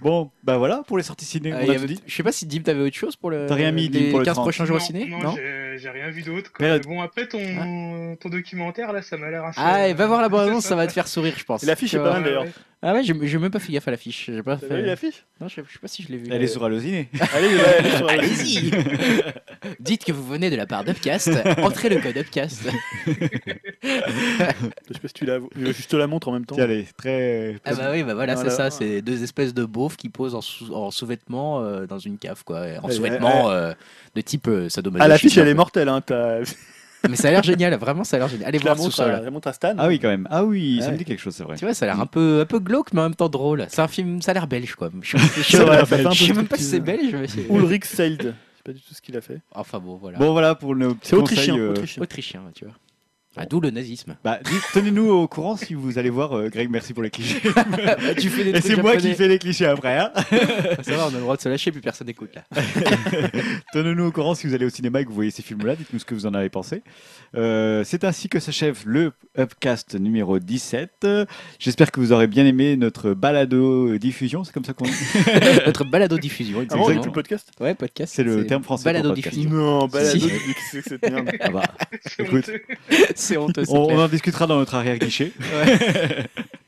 bon, 0.00 0.30
bah 0.44 0.56
voilà 0.58 0.82
pour 0.86 0.96
les 0.98 1.02
sorties 1.04 1.24
ciné. 1.24 1.52
Euh, 1.52 1.56
on 1.58 1.60
il 1.62 1.66
y 1.66 1.70
a 1.70 1.72
avait- 1.74 1.80
tout 1.80 1.86
dit. 1.94 2.00
Je 2.06 2.14
sais 2.14 2.22
pas 2.22 2.32
si 2.32 2.46
Dim 2.46 2.60
t'avais 2.62 2.80
autre 2.80 2.96
chose 2.96 3.16
pour 3.16 3.30
le, 3.30 3.46
T'as 3.46 3.54
rien 3.54 3.72
mis, 3.72 3.88
Dim, 3.88 3.98
les 4.00 4.10
pour 4.10 4.18
le 4.20 4.24
15 4.24 4.34
30. 4.34 4.44
prochains 4.44 4.64
jours 4.64 4.76
au 4.76 4.80
ciné 4.80 5.06
non, 5.06 5.18
Non 5.18 5.34
j'ai- 5.36 5.78
j'ai 5.78 5.90
rien 5.90 6.10
vu 6.10 6.22
d'autre. 6.22 6.50
là- 6.58 6.74
Mais 6.74 6.80
bon, 6.80 7.00
après 7.02 7.26
ton, 7.28 8.16
ton 8.20 8.28
documentaire, 8.28 8.92
là, 8.92 9.02
ça 9.02 9.16
m'a 9.16 9.30
l'air 9.30 9.44
assez. 9.44 9.60
Ah, 9.62 9.88
et 9.88 9.94
va 9.94 10.06
voir 10.06 10.20
la 10.22 10.28
bande 10.30 10.48
annonce, 10.48 10.64
ça 10.64 10.76
va 10.76 10.86
te 10.86 10.92
faire 10.92 11.08
sourire, 11.08 11.34
je 11.36 11.44
pense. 11.44 11.62
L'affiche 11.64 11.94
est 11.94 11.98
pas 11.98 12.12
mal 12.12 12.24
d'ailleurs. 12.24 12.44
Ah 12.88 12.92
ouais, 12.94 13.02
j'ai 13.02 13.14
j'ai 13.26 13.38
même 13.38 13.50
pas 13.50 13.58
fait 13.58 13.72
gaffe 13.72 13.88
à 13.88 13.90
l'affiche. 13.90 14.30
J'ai 14.32 14.42
pas 14.44 14.56
T'as 14.56 14.68
fait. 14.68 14.76
vu 14.80 14.86
l'affiche? 14.86 15.24
Non, 15.40 15.48
je 15.48 15.56
sais, 15.56 15.62
je 15.66 15.72
sais 15.72 15.78
pas 15.80 15.88
si 15.88 16.04
je 16.04 16.08
l'ai 16.08 16.18
vu. 16.18 16.26
Elle 16.30 16.40
est 16.40 16.46
sur 16.46 16.62
Allociné. 16.64 17.08
Allez, 17.34 17.48
ouais, 17.48 17.64
allez 17.78 17.90
sur- 17.90 18.08
Allez-y 18.10 18.70
Dites 19.80 20.04
que 20.04 20.12
vous 20.12 20.24
venez 20.24 20.50
de 20.50 20.56
la 20.56 20.66
part 20.66 20.84
d'Upcast, 20.84 21.30
entrez 21.62 21.88
le 21.88 22.00
code 22.00 22.16
Upcast. 22.16 22.62
Je 23.82 24.92
sais 24.94 25.00
pas 25.00 25.08
si 25.08 25.14
tu 25.14 25.24
la 25.26 25.38
je 25.56 25.66
juste 25.72 25.90
te 25.90 25.96
la 25.96 26.06
montre 26.06 26.28
en 26.28 26.32
même 26.32 26.44
temps. 26.46 26.54
Tiens, 26.54 26.64
allez, 26.64 26.86
très. 26.96 27.56
Ah 27.64 27.74
bah 27.74 27.90
oui, 27.92 28.02
bah 28.02 28.14
voilà, 28.14 28.34
Voilà. 28.34 28.50
c'est 28.50 28.56
ça, 28.56 28.70
c'est 28.70 29.02
deux 29.02 29.22
espèces 29.22 29.54
de 29.54 29.64
beaufs 29.64 29.96
qui 29.96 30.08
posent 30.08 30.34
en, 30.34 30.40
sous- 30.40 30.72
en 30.72 30.90
sous-vêtements 30.90 31.62
euh, 31.62 31.86
dans 31.86 31.98
une 31.98 32.18
cave, 32.18 32.42
quoi. 32.44 32.64
En 32.82 32.86
Ouais, 32.88 32.94
sous-vêtements 32.94 33.50
euh, 33.50 33.72
de 34.14 34.20
type 34.20 34.48
euh, 34.48 34.68
sadomasochisme. 34.68 35.04
Ah, 35.04 35.08
l'affiche, 35.08 35.36
elle 35.38 35.48
est 35.48 35.54
mortelle. 35.54 35.88
Hein, 35.88 36.00
t'as- 36.00 36.40
Mais 37.08 37.16
ça 37.16 37.28
a 37.28 37.30
l'air 37.30 37.42
génial, 37.42 37.74
vraiment, 37.76 38.04
ça 38.04 38.16
a 38.16 38.20
l'air 38.20 38.28
génial. 38.28 38.48
Allez 38.48 38.58
voir 38.58 38.76
montre, 38.76 38.96
je 38.96 39.02
la 39.24 39.30
montre 39.30 39.48
à 39.48 39.52
Stan. 39.52 39.74
Ah 39.78 39.86
oui, 39.88 39.98
quand 40.00 40.08
même. 40.08 40.26
Ah 40.30 40.44
oui, 40.44 40.78
ça 40.80 40.86
Ouais. 40.86 40.92
me 40.94 40.98
dit 40.98 41.04
quelque 41.04 41.20
chose, 41.20 41.34
c'est 41.36 41.44
vrai. 41.44 41.56
Tu 41.56 41.64
vois, 41.64 41.74
ça 41.74 41.84
a 41.84 41.88
l'air 41.88 42.00
un 42.00 42.06
peu, 42.06 42.40
un 42.40 42.46
peu 42.46 42.58
glauque, 42.58 42.92
mais 42.92 43.00
en 43.00 43.04
même 43.04 43.14
temps 43.14 43.28
drôle. 43.28 43.66
C'est 43.68 43.80
un 43.82 43.88
film, 43.88 44.20
ça 44.22 44.32
a 44.32 44.34
l'air 44.34 44.46
belge, 44.46 44.74
quoi. 44.74 44.90
Je, 45.02 45.16
C'est 45.18 45.42
ça 45.42 46.10
sais 46.12 46.32
même 46.32 46.48
pas 46.48 46.56
si 46.56 46.64
c'est 46.64 46.76
euh, 46.76 46.80
belge, 46.80 47.16
c'est... 47.28 47.46
Ulrich 47.52 47.84
Seld. 47.84 48.22
Je 48.22 48.26
sais 48.28 48.62
pas 48.64 48.72
du 48.72 48.80
tout 48.80 48.94
ce 48.94 49.00
qu'il 49.00 49.16
a 49.16 49.20
fait. 49.20 49.40
Enfin 49.54 49.78
bon, 49.78 49.96
voilà. 49.96 50.18
Bon, 50.18 50.32
voilà 50.32 50.54
pour 50.54 50.74
nos 50.74 50.94
petits 50.94 51.10
C'est 51.10 51.16
autrichien. 51.16 51.52
conseils, 51.54 51.60
euh, 51.66 51.70
autrichien. 51.70 52.02
Autrichien, 52.02 52.42
tu 52.54 52.64
vois. 52.64 52.74
Ah, 53.38 53.46
D'où 53.46 53.60
le 53.60 53.70
nazisme. 53.70 54.16
Bah, 54.24 54.38
dites- 54.44 54.62
tenez-nous 54.72 55.08
au 55.10 55.28
courant 55.28 55.56
si 55.56 55.74
vous 55.74 55.98
allez 55.98 56.10
voir. 56.10 56.32
euh, 56.36 56.48
Greg, 56.48 56.70
merci 56.70 56.92
pour 56.94 57.02
les 57.02 57.10
clichés. 57.10 57.40
tu 58.18 58.28
fais 58.30 58.44
des 58.44 58.50
Et 58.50 58.52
trucs 58.54 58.64
c'est 58.64 58.82
moi 58.82 58.92
qui 58.96 59.08
japonais. 59.08 59.14
fais 59.14 59.28
les 59.28 59.38
clichés 59.38 59.66
après. 59.66 59.98
Hein 59.98 60.10
Ça 60.82 60.96
va, 60.96 61.06
on 61.06 61.08
a 61.08 61.12
le 61.12 61.20
droit 61.20 61.36
de 61.36 61.42
se 61.42 61.48
lâcher, 61.48 61.70
plus 61.72 61.80
personne 61.80 62.06
n'écoute 62.06 62.30
là. 62.34 62.42
Tenez-nous 63.72 64.04
au 64.06 64.12
courant 64.12 64.34
si 64.34 64.46
vous 64.46 64.54
allez 64.54 64.64
au 64.66 64.70
cinéma 64.70 65.00
et 65.00 65.04
que 65.04 65.08
vous 65.08 65.14
voyez 65.14 65.30
ces 65.30 65.42
films-là. 65.42 65.76
Dites-nous 65.76 65.98
ce 65.98 66.04
que 66.04 66.14
vous 66.14 66.26
en 66.26 66.34
avez 66.34 66.48
pensé. 66.48 66.82
Euh, 67.34 67.82
c'est 67.84 68.04
ainsi 68.04 68.28
que 68.28 68.40
s'achève 68.40 68.82
le 68.86 69.12
Upcast 69.38 69.94
numéro 69.94 70.38
17. 70.38 70.90
Euh, 71.04 71.26
J'espère 71.58 71.90
que 71.92 72.00
vous 72.00 72.12
aurez 72.12 72.26
bien 72.26 72.46
aimé 72.46 72.76
notre 72.76 73.12
balado 73.12 73.96
diffusion. 73.98 74.44
C'est 74.44 74.52
comme 74.52 74.64
ça 74.64 74.72
qu'on 74.72 74.84
dit. 74.84 74.92
Notre 75.66 75.84
balado 75.84 76.16
diffusion. 76.18 76.58
Ah 76.70 76.76
bon, 76.76 76.84
avec 76.86 76.96
exactement. 76.98 77.06
le 77.06 77.12
podcast? 77.12 77.48
Ouais, 77.60 77.74
podcast. 77.74 78.12
C'est 78.14 78.22
le 78.24 78.46
terme 78.46 78.62
français 78.62 78.84
pour 78.84 78.92
Balado 78.92 79.10
podcast. 79.10 79.34
diffusion. 79.36 79.56
Non, 79.56 79.86
balado, 79.88 80.18
Si. 80.18 80.30
c'est 80.70 80.82
cette 80.88 81.02
merde 81.10 81.30
Ah 81.40 81.50
bah, 81.50 81.62
Écoute. 82.18 82.50
C'est 83.26 83.36
honteux. 83.36 83.64
on, 83.68 83.88
on 83.90 83.98
en 83.98 84.08
discutera 84.08 84.46
dans 84.46 84.56
notre 84.58 84.74
arrière-guichet. 84.74 85.32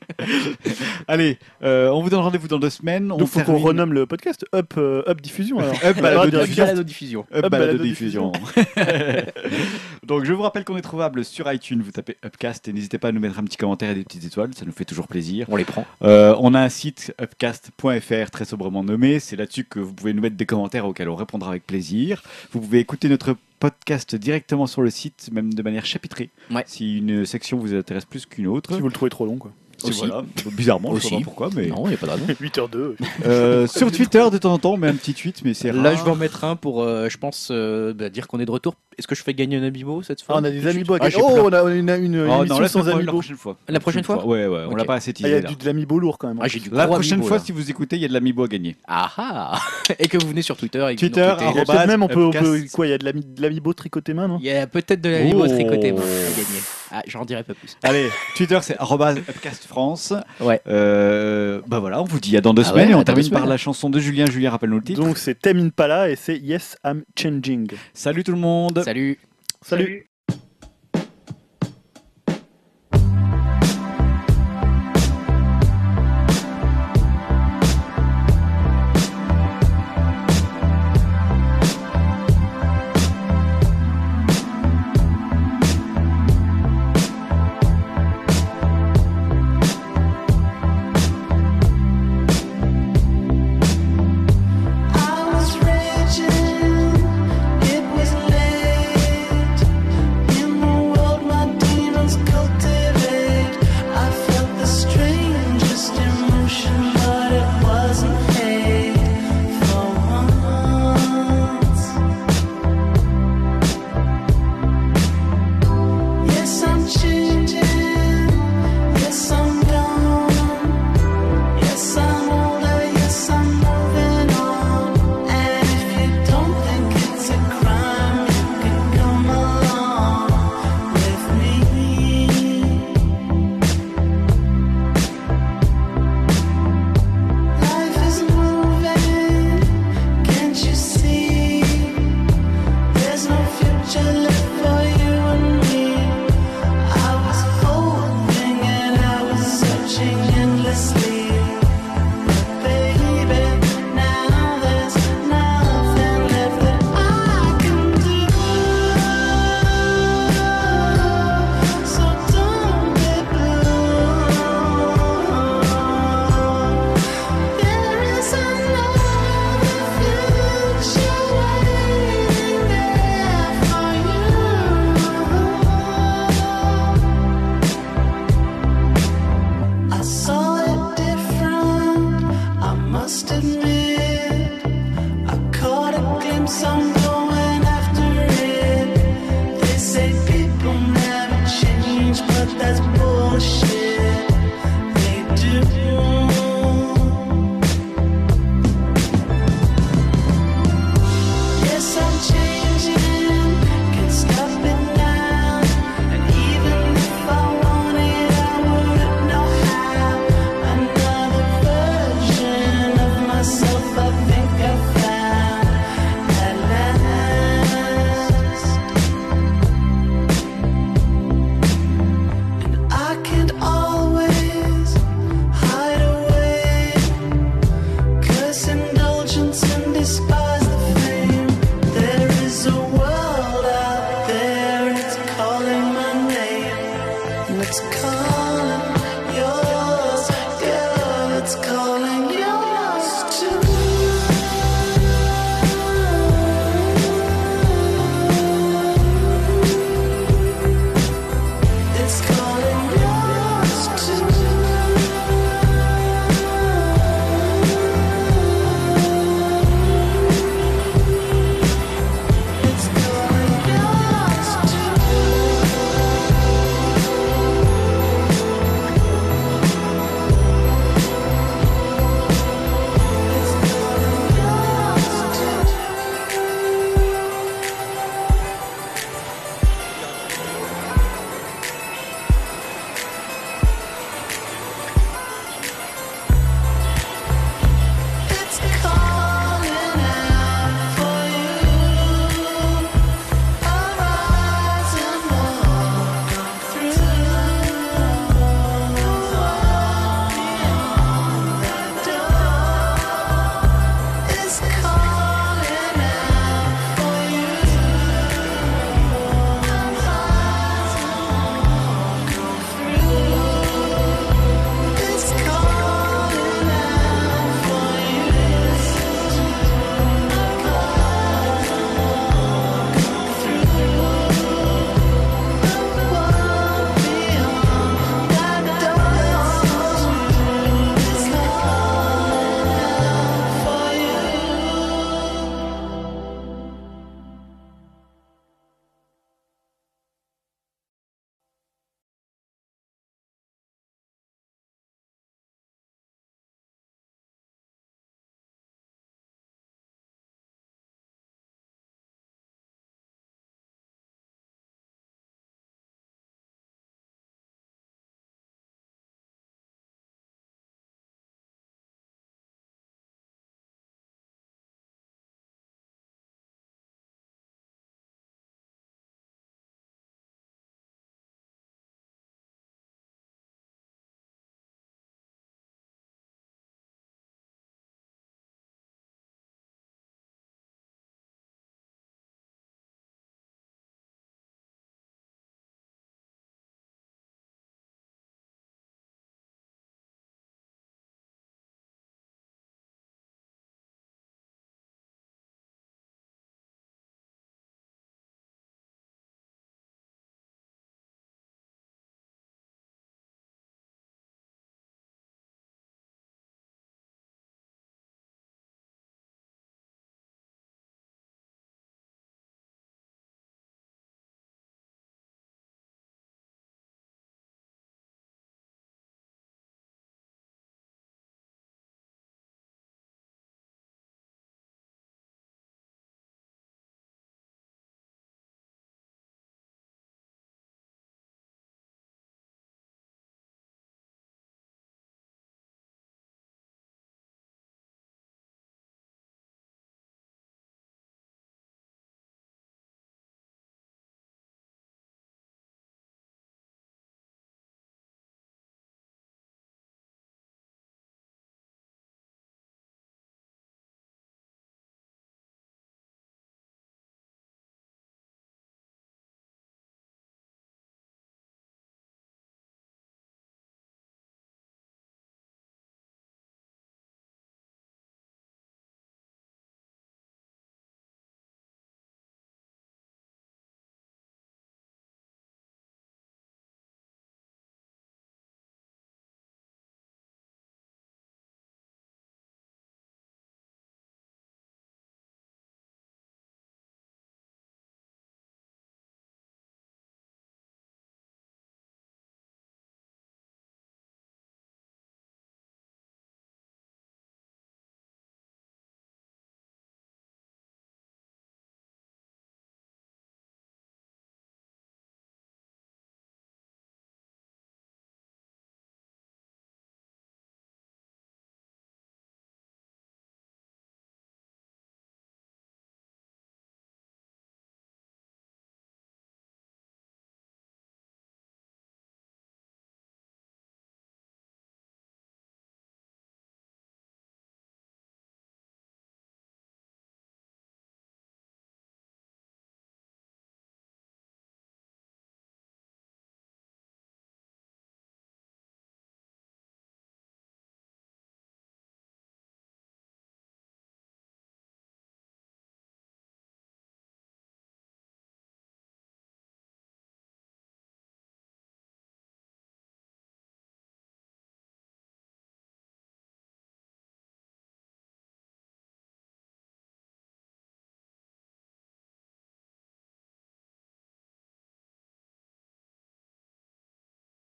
Allez, 1.07 1.37
euh, 1.63 1.89
on 1.89 2.01
vous 2.01 2.09
donne 2.09 2.19
rendez-vous 2.19 2.47
dans 2.47 2.59
deux 2.59 2.69
semaines. 2.69 3.11
On 3.11 3.17
Donc 3.17 3.27
faut 3.29 3.41
qu'on 3.41 3.57
renomme 3.57 3.93
le 3.93 4.05
podcast 4.05 4.45
Up, 4.53 4.73
euh, 4.77 5.03
Up 5.07 5.21
Diffusion 5.21 5.59
alors. 5.59 5.73
Up 5.83 5.99
Balado 6.01 6.29
Diffusion. 6.29 6.45
directement. 6.45 6.65
Balado 6.65 6.83
diffusion. 6.83 7.19
Up 7.33 7.45
Up 7.45 7.51
Balado 7.51 7.77
Balado 7.77 7.83
Diffusion. 7.83 8.31
Donc 10.05 10.25
je 10.25 10.33
vous 10.33 10.41
rappelle 10.41 10.63
qu'on 10.65 10.77
est 10.77 10.81
trouvable 10.81 11.23
sur 11.23 11.51
iTunes, 11.51 11.81
vous 11.83 11.91
tapez 11.91 12.17
Upcast 12.25 12.67
et 12.67 12.73
n'hésitez 12.73 12.97
pas 12.97 13.09
à 13.09 13.11
nous 13.11 13.19
mettre 13.19 13.37
un 13.39 13.43
petit 13.43 13.57
commentaire 13.57 13.91
et 13.91 13.95
des 13.95 14.03
petites 14.03 14.23
étoiles, 14.25 14.51
ça 14.55 14.65
nous 14.65 14.71
fait 14.71 14.85
toujours 14.85 15.07
plaisir. 15.07 15.45
On 15.49 15.55
les 15.55 15.65
prend. 15.65 15.85
Euh, 16.03 16.35
on 16.39 16.53
a 16.53 16.59
un 16.59 16.69
site 16.69 17.13
upcast.fr 17.21 18.31
très 18.31 18.45
sobrement 18.45 18.83
nommé, 18.83 19.19
c'est 19.19 19.35
là-dessus 19.35 19.65
que 19.65 19.79
vous 19.79 19.93
pouvez 19.93 20.13
nous 20.13 20.21
mettre 20.21 20.35
des 20.35 20.45
commentaires 20.45 20.85
auxquels 20.85 21.09
on 21.09 21.15
répondra 21.15 21.51
avec 21.51 21.65
plaisir. 21.67 22.23
Vous 22.51 22.59
pouvez 22.59 22.79
écouter 22.79 23.07
notre 23.09 23.35
podcast 23.59 24.15
directement 24.15 24.67
sur 24.67 24.81
le 24.81 24.89
site, 24.89 25.29
même 25.33 25.53
de 25.53 25.61
manière 25.61 25.85
chapitrée, 25.85 26.29
Ouais. 26.49 26.63
si 26.65 26.97
une 26.99 27.25
section 27.25 27.57
vous 27.57 27.75
intéresse 27.75 28.05
plus 28.05 28.25
qu'une 28.25 28.47
autre. 28.47 28.73
Si 28.75 28.79
vous 28.81 28.87
le 28.87 28.93
trouvez 28.93 29.11
trop 29.11 29.25
long 29.25 29.37
quoi. 29.37 29.51
Si 29.79 29.89
Aussi. 29.89 29.99
voilà, 30.07 30.23
bizarrement, 30.51 30.93
je 30.95 30.99
sais 30.99 31.07
Aussi. 31.07 31.15
pas 31.17 31.23
pourquoi, 31.23 31.49
mais 31.55 31.67
Non, 31.67 31.83
il 31.85 31.89
n'y 31.89 31.93
a 31.93 31.97
pas 31.97 32.07
de 32.07 32.11
raison. 32.11 32.25
8h02. 32.41 32.95
Euh, 33.25 33.65
sur 33.67 33.91
Twitter 33.91 34.23
de 34.31 34.37
temps 34.37 34.53
en 34.53 34.57
temps, 34.59 34.73
on 34.73 34.77
met 34.77 34.87
un 34.89 34.95
petit 34.95 35.13
tweet, 35.13 35.41
mais 35.45 35.53
c'est 35.53 35.71
Là, 35.71 35.81
rare. 35.91 35.97
je 35.97 36.03
vais 36.03 36.11
en 36.11 36.15
mettre 36.15 36.43
un 36.43 36.55
pour, 36.55 36.83
euh, 36.83 37.07
je 37.09 37.17
pense, 37.17 37.47
euh, 37.51 37.93
bah, 37.93 38.09
dire 38.09 38.27
qu'on 38.27 38.39
est 38.39 38.45
de 38.45 38.51
retour. 38.51 38.75
Est-ce 38.97 39.07
que 39.07 39.15
je 39.15 39.23
fais 39.23 39.33
gagner 39.33 39.55
un 39.55 39.63
amiibo 39.63 40.03
cette 40.03 40.21
fois 40.21 40.35
Ah, 40.35 40.39
on 40.41 40.43
a 40.43 40.51
des 40.51 40.67
amiibo 40.67 40.95
à 40.95 40.97
Ah, 40.99 41.09
gagner. 41.09 41.23
j'ai 41.25 41.39
Oh, 41.39 41.43
on 41.45 41.53
a 41.53 41.61
une, 41.71 41.89
une, 41.89 42.15
une 42.15 42.19
Oh, 42.29 42.43
non, 42.45 42.57
sans 42.57 42.67
semaine- 42.67 42.87
la 42.87 42.93
amiibo. 42.95 43.11
prochaine 43.13 43.37
fois. 43.37 43.55
La 43.69 43.79
prochaine 43.79 44.03
fois 44.03 44.25
Ouais, 44.25 44.47
ouais, 44.47 44.65
on 44.69 44.75
l'a 44.75 44.83
pas 44.83 44.95
assez 44.95 45.11
Ah, 45.11 45.19
Il 45.19 45.21
teasé 45.23 45.33
y 45.33 45.37
a 45.37 45.41
là. 45.41 45.47
du, 45.49 45.55
de 45.55 45.65
l'amiibo 45.65 45.97
lourd 45.99 46.17
quand 46.17 46.27
même. 46.27 46.39
Ah, 46.41 46.47
j'ai 46.49 46.59
du 46.59 46.69
La 46.71 46.87
prochaine 46.87 47.13
amiibo, 47.13 47.27
fois, 47.29 47.37
là. 47.37 47.43
si 47.43 47.51
vous 47.53 47.69
écoutez, 47.69 47.95
il 47.95 48.01
y 48.01 48.05
a 48.05 48.09
de 48.09 48.13
l'amiibo 48.13 48.43
à 48.43 48.47
gagner. 48.49 48.75
Ah 48.87 49.09
ah 49.17 49.59
Et 49.97 50.09
que 50.09 50.17
vous 50.17 50.27
venez 50.27 50.41
sur 50.41 50.57
Twitter 50.57 50.85
et 50.89 50.95
que 50.95 50.99
Twitter, 50.99 51.33
peut-être 51.37 51.87
même, 51.87 52.03
on 52.03 52.07
peut, 52.09 52.29
quoi, 52.73 52.87
il 52.87 52.89
y 52.89 52.93
a 52.93 52.97
de 52.97 53.05
l'ami- 53.05 53.23
de 53.25 53.41
l'amiibo 53.41 53.73
tricoté 53.73 54.13
main, 54.13 54.27
non? 54.27 54.37
Il 54.41 54.47
y 54.47 54.51
a 54.51 54.67
peut-être 54.67 54.99
de 55.01 55.09
l'amiibo 55.09 55.43
Oh. 55.45 55.47
tricoté 55.47 55.93
moi, 55.93 56.01
à 56.01 56.31
gagner. 56.31 56.59
Ah, 56.91 57.03
j'en 57.07 57.25
dirai 57.25 57.43
pas 57.43 57.53
plus. 57.53 57.77
Allez, 57.83 58.09
Twitter, 58.35 58.59
c'est 58.61 58.77
arrobase 58.79 59.17
Upcast 59.17 59.65
France. 59.65 60.13
Ouais. 60.39 60.61
Euh, 60.67 61.61
bah 61.67 61.79
voilà, 61.79 62.01
on 62.01 62.05
vous 62.05 62.19
dit 62.19 62.35
à 62.37 62.41
dans 62.41 62.53
deux 62.53 62.63
Ah 62.65 62.69
semaines 62.69 62.87
ouais, 62.87 62.93
et 62.93 62.95
on 62.95 63.03
termine 63.03 63.29
par 63.29 63.45
la 63.45 63.57
chanson 63.57 63.89
de 63.89 63.99
Julien. 63.99 64.25
Julien, 64.25 64.51
rappelle-nous 64.51 64.77
le 64.77 64.83
titre. 64.83 65.01
Donc 65.01 65.17
c'est 65.17 65.39
Tame 65.39 65.59
Impala 65.59 66.09
et 66.09 66.15
c'est 66.15 66.37
Yes 66.37 66.77
I'm 66.85 67.03
Changing. 67.17 67.71
Salut 67.93 68.23
tout 68.23 68.31
le 68.31 68.39
monde. 68.39 68.81
Salut 68.83 69.19
Salut. 69.61 70.08